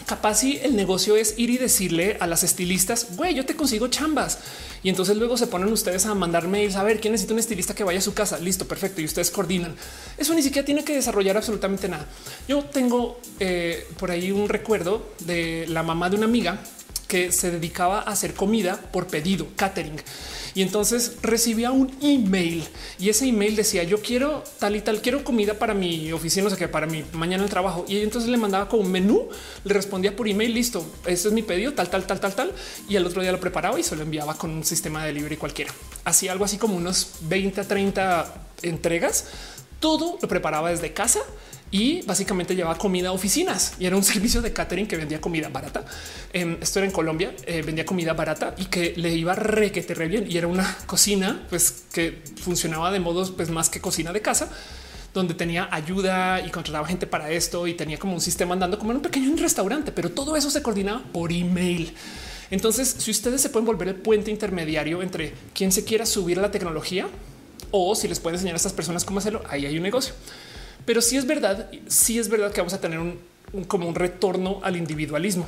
capaz 0.06 0.36
si 0.40 0.58
el 0.58 0.76
negocio 0.76 1.16
es 1.16 1.34
ir 1.38 1.50
y 1.50 1.58
decirle 1.58 2.16
a 2.20 2.26
las 2.26 2.42
estilistas, 2.42 3.16
güey, 3.16 3.34
yo 3.34 3.46
te 3.46 3.56
consigo 3.56 3.88
chambas. 3.88 4.38
Y 4.82 4.88
entonces 4.88 5.16
luego 5.16 5.36
se 5.36 5.46
ponen 5.46 5.72
ustedes 5.72 6.06
a 6.06 6.14
mandar 6.14 6.48
mails 6.48 6.76
a 6.76 6.82
ver 6.82 7.00
quién 7.00 7.12
necesita 7.12 7.34
un 7.34 7.40
estilista 7.40 7.74
que 7.74 7.84
vaya 7.84 7.98
a 7.98 8.02
su 8.02 8.14
casa. 8.14 8.38
Listo, 8.38 8.66
perfecto. 8.66 9.00
Y 9.00 9.04
ustedes 9.04 9.30
coordinan. 9.30 9.74
Eso 10.16 10.34
ni 10.34 10.42
siquiera 10.42 10.64
tiene 10.64 10.84
que 10.84 10.94
desarrollar 10.94 11.36
absolutamente 11.36 11.88
nada. 11.88 12.06
Yo 12.48 12.64
tengo 12.64 13.20
eh, 13.38 13.86
por 13.98 14.10
ahí 14.10 14.32
un 14.32 14.48
recuerdo 14.48 15.06
de 15.20 15.66
la 15.68 15.82
mamá 15.82 16.08
de 16.08 16.16
una 16.16 16.26
amiga 16.26 16.60
que 17.10 17.32
se 17.32 17.50
dedicaba 17.50 17.98
a 17.98 18.12
hacer 18.12 18.34
comida 18.34 18.80
por 18.92 19.08
pedido, 19.08 19.48
catering. 19.56 20.00
Y 20.54 20.62
entonces 20.62 21.16
recibía 21.22 21.72
un 21.72 21.92
email 22.00 22.64
y 23.00 23.08
ese 23.08 23.26
email 23.26 23.56
decía 23.56 23.82
yo 23.82 24.00
quiero 24.00 24.44
tal 24.60 24.76
y 24.76 24.80
tal, 24.80 25.00
quiero 25.02 25.24
comida 25.24 25.54
para 25.54 25.74
mi 25.74 26.12
oficina, 26.12 26.46
o 26.46 26.50
sea 26.50 26.58
que 26.58 26.68
para 26.68 26.86
mi 26.86 27.04
mañana 27.12 27.42
el 27.42 27.50
trabajo. 27.50 27.84
Y 27.88 27.98
entonces 27.98 28.30
le 28.30 28.36
mandaba 28.36 28.68
como 28.68 28.84
un 28.84 28.92
menú, 28.92 29.28
le 29.64 29.74
respondía 29.74 30.14
por 30.14 30.28
email, 30.28 30.54
listo, 30.54 30.86
ese 31.04 31.28
es 31.28 31.34
mi 31.34 31.42
pedido, 31.42 31.72
tal, 31.74 31.90
tal, 31.90 32.06
tal, 32.06 32.20
tal, 32.20 32.34
tal. 32.36 32.52
Y 32.88 32.94
al 32.94 33.04
otro 33.04 33.22
día 33.22 33.32
lo 33.32 33.40
preparaba 33.40 33.78
y 33.80 33.82
se 33.82 33.96
lo 33.96 34.02
enviaba 34.02 34.34
con 34.36 34.50
un 34.52 34.64
sistema 34.64 35.02
de 35.02 35.08
delivery 35.08 35.36
cualquiera. 35.36 35.74
Hacía 36.04 36.30
algo 36.30 36.44
así 36.44 36.58
como 36.58 36.76
unos 36.76 37.14
20 37.22 37.60
a 37.60 37.64
30 37.66 38.34
entregas. 38.62 39.26
Todo 39.80 40.16
lo 40.22 40.28
preparaba 40.28 40.70
desde 40.70 40.92
casa 40.92 41.20
y 41.70 42.02
básicamente 42.02 42.54
llevaba 42.56 42.76
comida 42.76 43.10
a 43.10 43.12
oficinas 43.12 43.74
y 43.78 43.86
era 43.86 43.96
un 43.96 44.02
servicio 44.04 44.42
de 44.42 44.52
catering 44.52 44.86
que 44.86 44.96
vendía 44.96 45.20
comida 45.20 45.48
barata. 45.48 45.84
Esto 46.32 46.78
era 46.80 46.86
en 46.86 46.92
Colombia, 46.92 47.34
eh, 47.46 47.62
vendía 47.62 47.86
comida 47.86 48.12
barata 48.12 48.54
y 48.58 48.66
que 48.66 48.94
le 48.96 49.14
iba 49.14 49.34
re 49.34 49.72
que 49.72 49.82
te 49.82 49.94
re 49.94 50.08
bien. 50.08 50.26
Y 50.30 50.36
era 50.36 50.46
una 50.46 50.76
cocina 50.86 51.46
pues 51.48 51.84
que 51.92 52.22
funcionaba 52.42 52.90
de 52.90 53.00
modos 53.00 53.30
pues 53.30 53.50
más 53.50 53.68
que 53.68 53.80
cocina 53.80 54.12
de 54.12 54.20
casa 54.20 54.50
donde 55.12 55.34
tenía 55.34 55.68
ayuda 55.72 56.40
y 56.40 56.50
contrataba 56.50 56.86
gente 56.86 57.06
para 57.06 57.30
esto 57.30 57.66
y 57.66 57.74
tenía 57.74 57.98
como 57.98 58.14
un 58.14 58.20
sistema 58.20 58.54
andando 58.54 58.78
como 58.78 58.92
en 58.92 58.98
un 58.98 59.02
pequeño 59.02 59.34
restaurante, 59.36 59.90
pero 59.90 60.10
todo 60.10 60.36
eso 60.36 60.50
se 60.50 60.62
coordinaba 60.62 61.02
por 61.12 61.32
email. 61.32 61.92
Entonces, 62.50 62.96
si 62.98 63.10
ustedes 63.10 63.40
se 63.40 63.48
pueden 63.48 63.66
volver 63.66 63.88
el 63.88 63.94
puente 63.96 64.30
intermediario 64.30 65.02
entre 65.02 65.34
quien 65.54 65.72
se 65.72 65.84
quiera 65.84 66.06
subir 66.06 66.38
a 66.38 66.42
la 66.42 66.50
tecnología 66.50 67.08
o 67.70 67.94
si 67.94 68.08
les 68.08 68.18
pueden 68.18 68.36
enseñar 68.36 68.54
a 68.54 68.56
estas 68.56 68.72
personas 68.72 69.04
cómo 69.04 69.18
hacerlo, 69.18 69.42
ahí 69.48 69.66
hay 69.66 69.76
un 69.76 69.82
negocio. 69.82 70.14
Pero 70.90 71.02
sí 71.02 71.16
es 71.16 71.24
verdad, 71.24 71.70
sí 71.86 72.18
es 72.18 72.28
verdad 72.28 72.50
que 72.50 72.60
vamos 72.60 72.74
a 72.74 72.80
tener 72.80 72.98
un, 72.98 73.16
como 73.68 73.86
un 73.86 73.94
retorno 73.94 74.58
al 74.64 74.74
individualismo. 74.74 75.46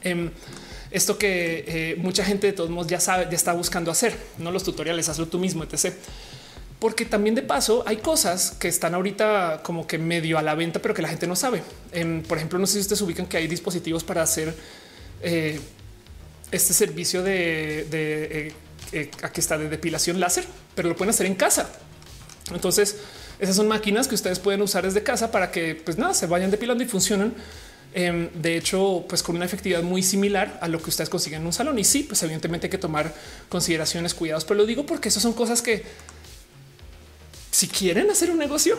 Em, 0.00 0.30
esto 0.90 1.18
que 1.18 1.64
eh, 1.68 1.96
mucha 1.98 2.24
gente 2.24 2.46
de 2.46 2.54
todos 2.54 2.70
modos 2.70 2.86
ya 2.86 2.98
sabe, 2.98 3.26
ya 3.28 3.36
está 3.36 3.52
buscando 3.52 3.90
hacer, 3.90 4.16
no 4.38 4.50
los 4.50 4.64
tutoriales, 4.64 5.10
hazlo 5.10 5.28
tú 5.28 5.38
mismo, 5.38 5.62
etc. 5.62 5.92
Porque 6.78 7.04
también 7.04 7.34
de 7.34 7.42
paso 7.42 7.84
hay 7.86 7.98
cosas 7.98 8.52
que 8.52 8.68
están 8.68 8.94
ahorita 8.94 9.60
como 9.62 9.86
que 9.86 9.98
medio 9.98 10.38
a 10.38 10.42
la 10.42 10.54
venta, 10.54 10.80
pero 10.80 10.94
que 10.94 11.02
la 11.02 11.08
gente 11.08 11.26
no 11.26 11.36
sabe. 11.36 11.62
Em, 11.92 12.22
por 12.22 12.38
ejemplo, 12.38 12.58
no 12.58 12.66
sé 12.66 12.72
si 12.72 12.80
ustedes 12.80 13.02
ubican 13.02 13.26
que 13.26 13.36
hay 13.36 13.48
dispositivos 13.48 14.04
para 14.04 14.22
hacer 14.22 14.54
eh, 15.20 15.60
este 16.50 16.72
servicio 16.72 17.22
de, 17.22 17.86
de 17.90 18.54
eh, 18.92 19.10
aquí 19.22 19.40
está 19.40 19.58
de 19.58 19.68
depilación 19.68 20.18
láser, 20.18 20.46
pero 20.74 20.88
lo 20.88 20.96
pueden 20.96 21.10
hacer 21.10 21.26
en 21.26 21.34
casa. 21.34 21.68
Entonces, 22.54 22.96
esas 23.42 23.56
son 23.56 23.66
máquinas 23.66 24.06
que 24.06 24.14
ustedes 24.14 24.38
pueden 24.38 24.62
usar 24.62 24.84
desde 24.84 25.02
casa 25.02 25.32
para 25.32 25.50
que 25.50 25.74
pues 25.74 25.98
nada, 25.98 26.14
se 26.14 26.26
vayan 26.26 26.52
depilando 26.52 26.84
y 26.84 26.86
funcionan. 26.86 27.34
Em, 27.92 28.30
de 28.34 28.56
hecho, 28.56 29.04
pues 29.08 29.20
con 29.20 29.34
una 29.34 29.44
efectividad 29.44 29.82
muy 29.82 30.04
similar 30.04 30.60
a 30.62 30.68
lo 30.68 30.80
que 30.80 30.90
ustedes 30.90 31.10
consiguen 31.10 31.40
en 31.40 31.46
un 31.46 31.52
salón. 31.52 31.76
Y 31.76 31.82
sí, 31.82 32.04
pues 32.04 32.22
evidentemente 32.22 32.68
hay 32.68 32.70
que 32.70 32.78
tomar 32.78 33.12
consideraciones, 33.48 34.14
cuidados, 34.14 34.44
pero 34.44 34.58
lo 34.58 34.64
digo 34.64 34.86
porque 34.86 35.08
esas 35.08 35.24
son 35.24 35.32
cosas 35.32 35.60
que 35.60 35.82
si 37.50 37.66
quieren 37.66 38.08
hacer 38.10 38.30
un 38.30 38.38
negocio, 38.38 38.78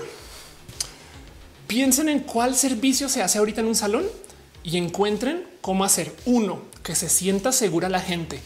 piensen 1.68 2.08
en 2.08 2.22
cuál 2.22 2.56
servicio 2.56 3.10
se 3.10 3.22
hace 3.22 3.40
ahorita 3.40 3.60
en 3.60 3.68
un 3.68 3.76
salón 3.76 4.06
y 4.64 4.78
encuentren 4.78 5.44
cómo 5.60 5.84
hacer 5.84 6.16
uno 6.24 6.62
que 6.84 6.96
se 6.96 7.10
sienta 7.10 7.52
segura 7.52 7.90
la 7.90 8.00
gente. 8.00 8.40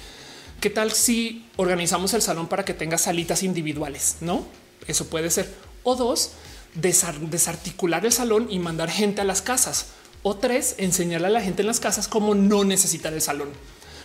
¿Qué 0.61 0.71
tal 0.71 0.93
si 0.93 1.45
organizamos 1.57 2.15
el 2.15 2.23
salón 2.23 2.47
para 2.47 2.65
que 2.65 2.73
tenga 2.73 2.97
salitas 2.97 3.43
individuales? 3.43 4.15
No, 4.21 4.47
eso 4.87 5.05
puede 5.05 5.29
ser 5.29 5.67
o 5.87 5.95
dos, 5.95 6.31
desarticular 6.73 8.05
el 8.05 8.11
salón 8.11 8.47
y 8.49 8.59
mandar 8.59 8.89
gente 8.89 9.21
a 9.21 9.23
las 9.23 9.41
casas. 9.41 9.85
O 10.21 10.35
tres, 10.35 10.75
enseñarle 10.79 11.27
a 11.27 11.29
la 11.29 11.41
gente 11.41 11.61
en 11.61 11.67
las 11.67 11.79
casas 11.79 12.09
cómo 12.09 12.35
no 12.35 12.65
necesitar 12.65 13.13
el 13.13 13.21
salón. 13.21 13.47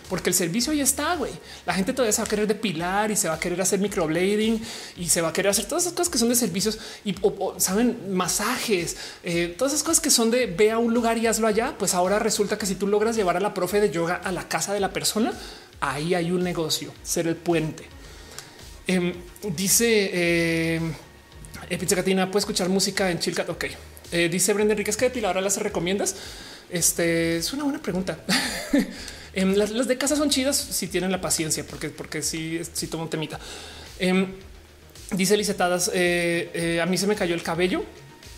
Porque 0.09 0.29
el 0.29 0.33
servicio 0.33 0.71
ya 0.71 0.83
está, 0.83 1.17
güey. 1.17 1.33
La 1.65 1.73
gente 1.73 1.91
todavía 1.91 2.13
se 2.13 2.21
va 2.21 2.25
a 2.25 2.29
querer 2.29 2.47
depilar 2.47 3.11
y 3.11 3.17
se 3.17 3.27
va 3.27 3.33
a 3.33 3.39
querer 3.39 3.59
hacer 3.59 3.79
microblading 3.79 4.61
y 4.95 5.09
se 5.09 5.19
va 5.19 5.29
a 5.29 5.33
querer 5.33 5.49
hacer 5.51 5.65
todas 5.65 5.83
esas 5.83 5.93
cosas 5.93 6.09
que 6.09 6.17
son 6.17 6.29
de 6.29 6.35
servicios 6.35 6.79
y 7.03 7.15
saben 7.57 8.13
masajes, 8.13 8.95
eh, 9.23 9.53
todas 9.57 9.73
esas 9.73 9.83
cosas 9.83 9.99
que 9.99 10.09
son 10.09 10.31
de 10.31 10.45
ve 10.45 10.71
a 10.71 10.77
un 10.77 10.93
lugar 10.93 11.17
y 11.17 11.27
hazlo 11.27 11.47
allá. 11.47 11.75
Pues 11.77 11.93
ahora 11.93 12.17
resulta 12.17 12.57
que 12.57 12.65
si 12.65 12.75
tú 12.75 12.87
logras 12.87 13.17
llevar 13.17 13.35
a 13.35 13.41
la 13.41 13.53
profe 13.53 13.81
de 13.81 13.91
yoga 13.91 14.15
a 14.15 14.31
la 14.31 14.47
casa 14.47 14.73
de 14.73 14.79
la 14.79 14.93
persona, 14.93 15.33
ahí 15.81 16.15
hay 16.15 16.31
un 16.31 16.43
negocio, 16.43 16.93
ser 17.03 17.27
el 17.27 17.35
puente. 17.35 17.83
Em, 18.87 19.13
dice 19.55 20.11
eh, 20.13 20.81
Pizza 21.69 21.95
Catina 21.95 22.29
puede 22.29 22.39
escuchar 22.39 22.69
música 22.69 23.09
en 23.11 23.19
Chilcat. 23.19 23.49
Ok. 23.49 23.65
Eh, 24.11 24.29
dice 24.29 24.53
Brenda 24.53 24.73
Enriquez 24.73 24.97
que 24.97 25.05
depiladora 25.05 25.41
las 25.41 25.57
recomiendas. 25.57 26.15
Este 26.69 27.37
es 27.37 27.53
una 27.53 27.63
buena 27.63 27.81
pregunta. 27.81 28.17
Em, 29.35 29.55
las, 29.55 29.87
de 29.87 29.97
casa 29.97 30.15
son 30.15 30.29
chidas 30.29 30.55
si 30.55 30.87
tienen 30.87 31.11
la 31.11 31.19
paciencia, 31.19 31.65
porque, 31.65 31.89
porque 31.89 32.21
sí, 32.21 32.61
sí 32.71 32.85
tomo 32.85 33.05
un 33.05 33.09
temita. 33.09 33.39
Em, 33.97 34.27
dice 35.09 35.35
Licetadas, 35.35 35.89
eh, 35.91 36.79
a 36.79 36.85
mí 36.85 36.99
se 36.99 37.07
me 37.07 37.15
cayó 37.15 37.33
el 37.33 37.41
cabello 37.41 37.83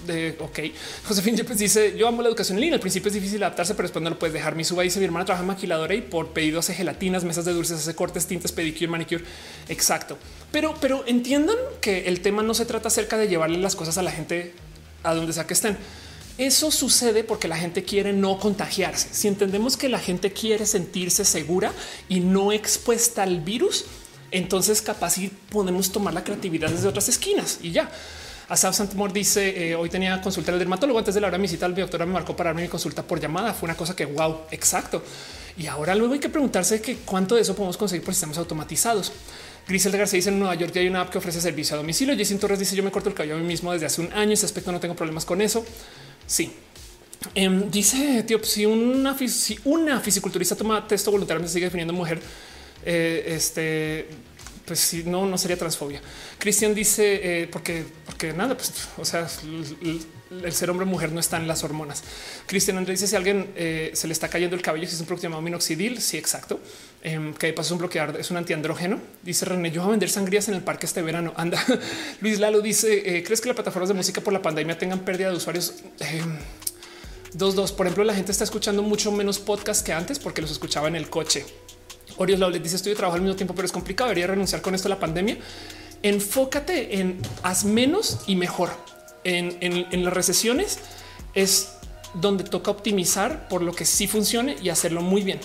de 0.05 0.37
ok. 0.39 0.59
Josefín 1.07 1.35
pues 1.45 1.59
dice 1.59 1.95
yo 1.97 2.07
amo 2.07 2.21
la 2.21 2.29
educación 2.29 2.57
en 2.57 2.61
línea. 2.61 2.75
Al 2.75 2.81
principio 2.81 3.07
es 3.07 3.13
difícil 3.13 3.41
adaptarse, 3.43 3.73
pero 3.75 3.87
después 3.87 4.03
no 4.03 4.09
lo 4.09 4.19
puedes 4.19 4.33
dejar. 4.33 4.55
Mi 4.55 4.63
suba 4.63 4.83
dice 4.83 4.99
mi 4.99 5.05
hermana 5.05 5.25
trabaja 5.25 5.43
en 5.43 5.47
maquiladora 5.47 5.95
y 5.95 6.01
por 6.01 6.29
pedido 6.29 6.59
hace 6.59 6.73
gelatinas, 6.73 7.23
mesas 7.23 7.45
de 7.45 7.53
dulces, 7.53 7.79
hace 7.79 7.95
cortes, 7.95 8.27
tintes, 8.27 8.51
pedicure, 8.51 8.87
manicure. 8.87 9.23
Exacto. 9.69 10.17
Pero, 10.51 10.75
pero 10.79 11.03
entiendan 11.07 11.57
que 11.81 12.07
el 12.07 12.21
tema 12.21 12.43
no 12.43 12.53
se 12.53 12.65
trata 12.65 12.87
acerca 12.87 13.17
de 13.17 13.27
llevarle 13.27 13.57
las 13.57 13.75
cosas 13.75 13.97
a 13.97 14.03
la 14.03 14.11
gente 14.11 14.53
a 15.03 15.13
donde 15.13 15.33
sea 15.33 15.47
que 15.47 15.53
estén. 15.53 15.77
Eso 16.37 16.69
sucede 16.69 17.23
porque 17.23 17.47
la 17.47 17.55
gente 17.55 17.83
quiere 17.83 18.11
no 18.11 18.39
contagiarse. 18.39 19.07
Si 19.13 19.27
entendemos 19.29 19.77
que 19.77 19.87
la 19.87 19.99
gente 19.99 20.33
quiere 20.33 20.65
sentirse 20.65 21.23
segura 21.23 21.71
y 22.09 22.19
no 22.19 22.51
expuesta 22.51 23.23
al 23.23 23.39
virus, 23.39 23.85
entonces 24.31 24.81
capaz 24.81 25.15
podemos 25.49 25.91
tomar 25.91 26.13
la 26.13 26.25
creatividad 26.25 26.69
desde 26.69 26.89
otras 26.89 27.07
esquinas 27.07 27.59
y 27.61 27.71
ya. 27.71 27.89
Asaf 28.47 28.75
Santimor 28.75 29.11
dice 29.11 29.71
eh, 29.71 29.75
hoy 29.75 29.89
tenía 29.89 30.21
consulta 30.21 30.51
al 30.51 30.59
dermatólogo 30.59 30.99
antes 30.99 31.15
de 31.15 31.21
la 31.21 31.27
hora 31.27 31.37
de 31.37 31.41
mi 31.41 31.47
cita. 31.47 31.65
El 31.65 31.73
doctora 31.73 32.05
me 32.05 32.13
marcó 32.13 32.35
para 32.35 32.49
darme 32.49 32.61
mi 32.61 32.67
consulta 32.67 33.01
por 33.01 33.19
llamada. 33.19 33.53
Fue 33.53 33.67
una 33.67 33.75
cosa 33.75 33.95
que 33.95 34.05
wow, 34.05 34.41
exacto. 34.51 35.01
Y 35.57 35.67
ahora 35.67 35.95
luego 35.95 36.13
hay 36.13 36.19
que 36.19 36.29
preguntarse 36.29 36.81
que 36.81 36.97
cuánto 36.97 37.35
de 37.35 37.41
eso 37.41 37.55
podemos 37.55 37.77
conseguir 37.77 38.03
por 38.03 38.13
sistemas 38.13 38.37
automatizados. 38.37 39.11
Grisel 39.67 39.91
de 39.91 39.97
García 39.97 40.17
dice 40.17 40.29
en 40.29 40.37
Nueva 40.37 40.53
York 40.53 40.71
ya 40.73 40.81
hay 40.81 40.87
una 40.87 41.01
app 41.01 41.09
que 41.09 41.17
ofrece 41.17 41.41
servicio 41.41 41.75
a 41.75 41.77
domicilio. 41.77 42.15
Jason 42.15 42.37
Torres 42.37 42.59
dice 42.59 42.75
yo 42.75 42.83
me 42.83 42.91
corto 42.91 43.09
el 43.09 43.15
cabello 43.15 43.35
a 43.35 43.39
mí 43.39 43.45
mismo 43.45 43.71
desde 43.73 43.87
hace 43.87 44.01
un 44.01 44.13
año. 44.13 44.33
Ese 44.33 44.45
aspecto 44.45 44.71
no 44.71 44.79
tengo 44.79 44.95
problemas 44.95 45.25
con 45.25 45.41
eso. 45.41 45.65
Sí. 46.27 46.53
Em, 47.33 47.71
dice 47.71 48.21
tío, 48.23 48.43
si 48.43 48.67
una, 48.67 49.17
si 49.17 49.57
una 49.63 49.99
fisiculturista 49.99 50.55
toma 50.55 50.87
texto 50.87 51.09
voluntariamente 51.09 51.51
sigue 51.51 51.65
definiendo 51.65 51.93
mujer, 51.93 52.21
eh, 52.85 53.23
este 53.27 54.07
pues 54.65 54.79
si 54.79 55.03
no, 55.03 55.25
no 55.25 55.37
sería 55.37 55.57
transfobia. 55.57 56.01
Cristian 56.37 56.73
dice 56.73 57.43
eh, 57.43 57.47
porque, 57.47 57.85
porque 58.05 58.33
nada, 58.33 58.55
pues 58.55 58.73
o 58.97 59.05
sea, 59.05 59.27
el, 59.81 60.51
ser 60.51 60.69
hombre 60.69 60.85
o 60.85 60.89
mujer 60.89 61.11
no 61.11 61.19
está 61.19 61.37
en 61.37 61.47
las 61.47 61.63
hormonas. 61.63 62.03
Cristian 62.47 62.77
Andrés 62.77 62.99
dice 62.99 63.09
si 63.09 63.15
alguien 63.15 63.51
eh, 63.55 63.91
se 63.93 64.07
le 64.07 64.13
está 64.13 64.27
cayendo 64.27 64.55
el 64.55 64.61
cabello, 64.61 64.87
si 64.87 64.95
es 64.95 64.99
un 64.99 65.05
producto 65.05 65.27
llamado 65.27 65.41
minoxidil. 65.41 66.01
Sí, 66.01 66.17
exacto. 66.17 66.59
Eh, 67.03 67.33
que 67.37 67.53
paso 67.53 67.67
es 67.67 67.71
un 67.73 67.77
bloqueador, 67.77 68.19
es 68.19 68.31
un 68.31 68.37
antiandrógeno. 68.37 68.99
Dice 69.21 69.45
René, 69.45 69.71
yo 69.71 69.81
voy 69.81 69.89
a 69.89 69.91
vender 69.91 70.09
sangrías 70.09 70.47
en 70.47 70.55
el 70.55 70.61
parque 70.61 70.87
este 70.87 71.01
verano. 71.01 71.33
Anda. 71.37 71.63
Luis 72.21 72.39
Lalo 72.39 72.61
dice, 72.61 73.23
¿crees 73.23 73.41
que 73.41 73.47
las 73.47 73.55
plataformas 73.55 73.89
de 73.89 73.95
música 73.95 74.21
por 74.21 74.33
la 74.33 74.41
pandemia 74.41 74.77
tengan 74.77 74.99
pérdida 74.99 75.29
de 75.29 75.37
usuarios? 75.37 75.75
dos, 77.33 77.55
dos. 77.55 77.71
Por 77.71 77.85
ejemplo, 77.85 78.03
la 78.03 78.15
gente 78.15 78.31
está 78.31 78.43
escuchando 78.43 78.81
mucho 78.81 79.11
menos 79.11 79.39
podcast 79.39 79.85
que 79.85 79.93
antes 79.93 80.19
porque 80.19 80.41
los 80.41 80.51
escuchaba 80.51 80.87
en 80.87 80.95
el 80.95 81.09
coche. 81.09 81.45
Orios 82.17 82.39
le 82.39 82.59
dice 82.59 82.75
estoy 82.75 82.93
trabajando 82.93 83.23
al 83.23 83.23
mismo 83.23 83.35
tiempo, 83.35 83.55
pero 83.55 83.65
es 83.65 83.71
complicado. 83.71 84.09
Debería 84.09 84.27
renunciar 84.27 84.61
con 84.61 84.75
esto 84.75 84.87
a 84.87 84.89
la 84.89 84.99
pandemia. 84.99 85.37
Enfócate 86.03 86.99
en 86.99 87.21
haz 87.43 87.65
menos 87.65 88.19
y 88.27 88.35
mejor. 88.35 88.69
En, 89.23 90.03
las 90.03 90.13
recesiones 90.13 90.79
es 91.33 91.73
donde 92.13 92.43
toca 92.43 92.69
optimizar 92.71 93.47
por 93.47 93.63
lo 93.63 93.73
que 93.73 93.85
sí 93.85 94.07
funcione 94.07 94.55
y 94.61 94.69
hacerlo 94.69 95.01
muy 95.01 95.23
bien. 95.23 95.39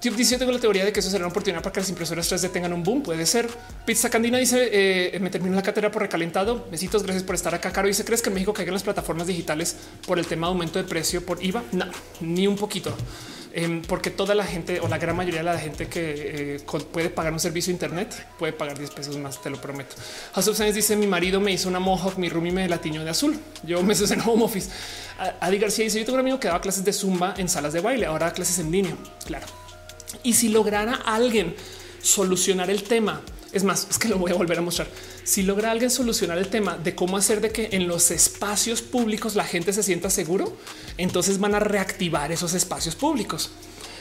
Tip 0.00 0.14
dice 0.14 0.38
tengo 0.38 0.52
la 0.52 0.60
teoría 0.60 0.84
de 0.84 0.92
que 0.92 1.00
eso 1.00 1.10
será 1.10 1.24
una 1.24 1.32
oportunidad 1.32 1.60
para 1.60 1.72
que 1.72 1.80
las 1.80 1.88
impresoras 1.88 2.32
3D 2.32 2.50
tengan 2.50 2.72
un 2.72 2.82
boom. 2.82 3.02
Puede 3.02 3.26
ser. 3.26 3.48
Pizza 3.84 4.08
Candina 4.08 4.38
dice 4.38 4.70
eh, 4.72 5.18
me 5.20 5.28
termino 5.28 5.56
la 5.56 5.62
cátedra 5.62 5.90
por 5.90 6.02
recalentado. 6.02 6.66
Besitos, 6.70 7.02
gracias 7.02 7.24
por 7.24 7.34
estar 7.34 7.54
acá. 7.54 7.72
Caro 7.72 7.88
dice 7.88 8.04
crees 8.04 8.22
que 8.22 8.30
en 8.30 8.34
México 8.34 8.52
caigan 8.52 8.74
las 8.74 8.84
plataformas 8.84 9.26
digitales 9.26 9.76
por 10.06 10.18
el 10.18 10.26
tema 10.26 10.46
de 10.46 10.52
aumento 10.52 10.78
de 10.78 10.84
precio 10.84 11.26
por 11.26 11.44
IVA? 11.44 11.64
No, 11.72 11.86
ni 12.20 12.46
un 12.46 12.56
poquito. 12.56 12.96
Em, 13.52 13.82
porque 13.82 14.10
toda 14.10 14.34
la 14.34 14.44
gente 14.44 14.80
o 14.80 14.88
la 14.88 14.98
gran 14.98 15.16
mayoría 15.16 15.40
de 15.40 15.44
la 15.44 15.58
gente 15.58 15.88
que 15.88 16.56
eh, 16.56 16.60
puede 16.92 17.10
pagar 17.10 17.32
un 17.32 17.40
servicio 17.40 17.70
de 17.70 17.74
Internet 17.74 18.26
puede 18.38 18.52
pagar 18.52 18.78
10 18.78 18.90
pesos 18.90 19.16
más, 19.16 19.40
te 19.40 19.50
lo 19.50 19.60
prometo. 19.60 19.96
House 20.34 20.48
of 20.48 20.58
dice: 20.58 20.96
Mi 20.96 21.06
marido 21.06 21.40
me 21.40 21.52
hizo 21.52 21.68
una 21.68 21.80
mohawk, 21.80 22.18
mi 22.18 22.28
roomie 22.28 22.52
me 22.52 22.68
latiño 22.68 23.04
de 23.04 23.10
azul. 23.10 23.38
Yo 23.62 23.82
meses 23.82 24.10
en 24.10 24.20
home 24.20 24.44
office. 24.44 24.70
Adi 25.40 25.58
García 25.58 25.84
dice: 25.84 25.98
Yo 25.98 26.04
tengo 26.04 26.16
un 26.16 26.20
amigo 26.20 26.38
que 26.40 26.48
daba 26.48 26.60
clases 26.60 26.84
de 26.84 26.92
zumba 26.92 27.34
en 27.36 27.48
salas 27.48 27.72
de 27.72 27.80
baile, 27.80 28.06
ahora 28.06 28.32
clases 28.32 28.58
en 28.58 28.70
línea. 28.70 28.96
Claro. 29.24 29.46
Y 30.22 30.34
si 30.34 30.48
lograra 30.48 30.94
alguien 31.04 31.54
solucionar 32.02 32.70
el 32.70 32.82
tema, 32.82 33.22
es 33.52 33.64
más, 33.64 33.86
es 33.90 33.98
que 33.98 34.08
lo 34.08 34.18
voy 34.18 34.30
a 34.30 34.34
volver 34.34 34.58
a 34.58 34.62
mostrar. 34.62 34.88
Si 35.24 35.42
logra 35.42 35.70
alguien 35.70 35.90
solucionar 35.90 36.38
el 36.38 36.48
tema 36.48 36.76
de 36.76 36.94
cómo 36.94 37.16
hacer 37.16 37.40
de 37.40 37.50
que 37.50 37.70
en 37.72 37.88
los 37.88 38.10
espacios 38.10 38.82
públicos 38.82 39.34
la 39.34 39.44
gente 39.44 39.72
se 39.72 39.82
sienta 39.82 40.10
seguro, 40.10 40.56
entonces 40.96 41.38
van 41.38 41.54
a 41.54 41.60
reactivar 41.60 42.30
esos 42.32 42.54
espacios 42.54 42.94
públicos. 42.94 43.50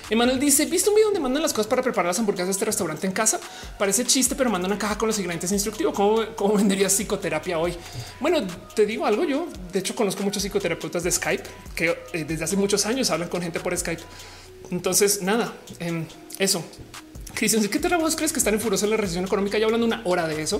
Emanuel 0.09 0.39
dice: 0.39 0.65
¿Viste 0.65 0.89
un 0.89 0.95
video 0.95 1.07
donde 1.07 1.19
mandan 1.19 1.43
las 1.43 1.51
cosas 1.51 1.67
para 1.67 1.81
preparar 1.81 2.07
las 2.07 2.19
hamburguesas 2.19 2.47
de 2.47 2.51
este 2.53 2.65
restaurante 2.65 3.05
en 3.07 3.13
casa? 3.13 3.39
Parece 3.77 4.05
chiste, 4.05 4.35
pero 4.35 4.49
manda 4.49 4.67
una 4.67 4.77
caja 4.77 4.97
con 4.97 5.07
los 5.07 5.17
ingredientes 5.17 5.51
instructivos. 5.51 5.93
¿Cómo, 5.93 6.25
cómo 6.35 6.55
venderías 6.55 6.93
psicoterapia 6.93 7.59
hoy? 7.59 7.75
Bueno, 8.19 8.45
te 8.73 8.85
digo 8.85 9.05
algo. 9.05 9.25
Yo, 9.25 9.47
de 9.71 9.79
hecho, 9.79 9.95
conozco 9.95 10.23
muchos 10.23 10.43
psicoterapeutas 10.43 11.03
de 11.03 11.11
Skype 11.11 11.43
que 11.75 11.97
eh, 12.13 12.23
desde 12.25 12.45
hace 12.45 12.55
muchos 12.55 12.85
años 12.85 13.09
hablan 13.09 13.27
con 13.27 13.41
gente 13.41 13.59
por 13.59 13.77
Skype. 13.77 14.01
Entonces, 14.71 15.21
nada, 15.21 15.53
em, 15.79 16.05
eso. 16.39 16.63
Cristian, 17.37 17.67
¿qué 17.67 17.95
vos 17.97 18.15
crees 18.15 18.33
que 18.33 18.39
están 18.39 18.55
en 18.55 18.61
en 18.61 18.89
la 18.89 18.97
recesión 18.97 19.23
económica? 19.23 19.59
Ya 19.59 19.65
hablando 19.65 19.85
una 19.85 20.01
hora 20.05 20.27
de 20.27 20.41
eso, 20.41 20.59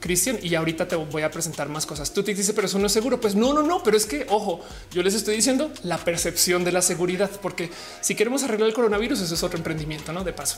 Cristian, 0.00 0.40
y 0.42 0.56
ahorita 0.56 0.88
te 0.88 0.96
voy 0.96 1.22
a 1.22 1.30
presentar 1.30 1.68
más 1.68 1.86
cosas. 1.86 2.12
Tú 2.12 2.24
te 2.24 2.34
dices, 2.34 2.52
pero 2.52 2.66
eso 2.66 2.80
no 2.80 2.88
es 2.88 2.92
seguro. 2.92 3.20
Pues 3.20 3.36
no, 3.36 3.52
no, 3.52 3.62
no, 3.62 3.80
pero 3.84 3.96
es 3.96 4.06
que 4.06 4.26
ojo, 4.28 4.60
yo 4.90 5.04
les 5.04 5.14
estoy 5.14 5.36
diciendo 5.36 5.70
la 5.84 5.98
percepción 5.98 6.64
de 6.64 6.72
la 6.72 6.82
seguridad, 6.82 7.30
porque 7.40 7.70
si 8.00 8.16
queremos 8.16 8.42
arreglar 8.42 8.68
el 8.68 8.74
coronavirus, 8.74 9.20
eso 9.20 9.34
es 9.34 9.42
otro 9.44 9.56
emprendimiento, 9.56 10.12
no 10.12 10.24
de 10.24 10.32
paso. 10.32 10.56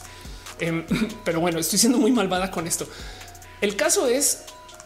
Em, 0.58 0.86
pero 1.24 1.40
bueno, 1.40 1.58
estoy 1.58 1.78
siendo 1.78 1.98
muy 1.98 2.12
malvada 2.12 2.50
con 2.50 2.66
esto. 2.66 2.88
El 3.60 3.76
caso 3.76 4.08
es, 4.08 4.44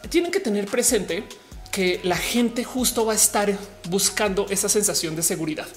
tienen 0.08 0.32
que 0.32 0.40
tener 0.40 0.66
presente 0.66 1.22
que 1.70 2.00
la 2.02 2.16
gente 2.16 2.64
justo 2.64 3.06
va 3.06 3.12
a 3.12 3.16
estar 3.16 3.56
buscando 3.88 4.46
esa 4.50 4.68
sensación 4.68 5.14
de 5.14 5.22
seguridad. 5.22 5.68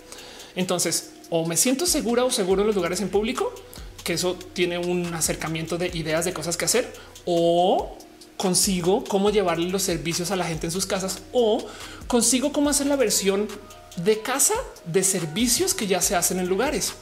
Entonces, 0.56 1.12
o 1.30 1.46
me 1.46 1.58
siento 1.58 1.86
segura 1.86 2.24
o 2.24 2.32
seguro 2.32 2.62
en 2.62 2.68
los 2.68 2.76
lugares 2.76 3.02
en 3.02 3.10
público, 3.10 3.54
que 4.06 4.14
eso 4.14 4.38
tiene 4.54 4.78
un 4.78 5.14
acercamiento 5.14 5.78
de 5.78 5.88
ideas 5.88 6.24
de 6.24 6.32
cosas 6.32 6.56
que 6.56 6.66
hacer 6.66 6.94
o 7.26 7.98
consigo 8.38 9.04
cómo 9.04 9.32
llevarle 9.32 9.70
los 9.70 9.82
servicios 9.82 10.30
a 10.30 10.36
la 10.36 10.46
gente 10.46 10.68
en 10.68 10.72
sus 10.72 10.86
casas 10.86 11.24
o 11.34 11.66
consigo 12.08 12.54
cómo 12.54 12.70
hacer 12.70 12.88
la 12.88 12.96
versión 12.96 13.48
de 13.98 14.22
casa 14.22 14.54
de 14.86 15.04
servicios 15.04 15.74
que 15.74 15.88
ya 15.88 16.02
se 16.02 16.16
hacen 16.16 16.40
en 16.40 16.48
lugares. 16.48 16.94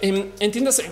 Em, 0.00 0.30
entiéndase, 0.38 0.90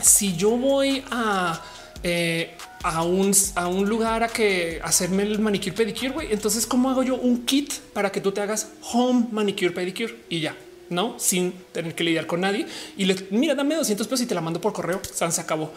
si 0.00 0.36
yo 0.36 0.50
voy 0.50 1.02
a, 1.10 1.60
eh, 2.04 2.56
a, 2.84 3.02
un, 3.02 3.32
a 3.56 3.66
un 3.66 3.88
lugar 3.88 4.22
a 4.22 4.28
que 4.28 4.80
hacerme 4.84 5.24
el 5.24 5.40
manicure 5.40 5.72
pedicure, 5.72 6.32
entonces 6.32 6.64
cómo 6.64 6.90
hago 6.90 7.02
yo 7.02 7.16
un 7.16 7.44
kit 7.44 7.72
para 7.92 8.12
que 8.12 8.20
tú 8.20 8.30
te 8.30 8.40
hagas 8.40 8.68
home 8.92 9.26
manicure 9.32 9.72
pedicure 9.72 10.14
y 10.28 10.40
ya 10.40 10.54
no 10.90 11.18
sin 11.18 11.52
tener 11.72 11.94
que 11.94 12.04
lidiar 12.04 12.26
con 12.26 12.40
nadie 12.42 12.66
y 12.96 13.06
le 13.06 13.16
mira, 13.30 13.54
dame 13.54 13.74
200 13.76 14.06
pesos 14.06 14.22
y 14.22 14.26
te 14.26 14.34
la 14.34 14.40
mando 14.40 14.60
por 14.60 14.72
correo. 14.72 15.00
Se 15.02 15.40
acabó. 15.40 15.72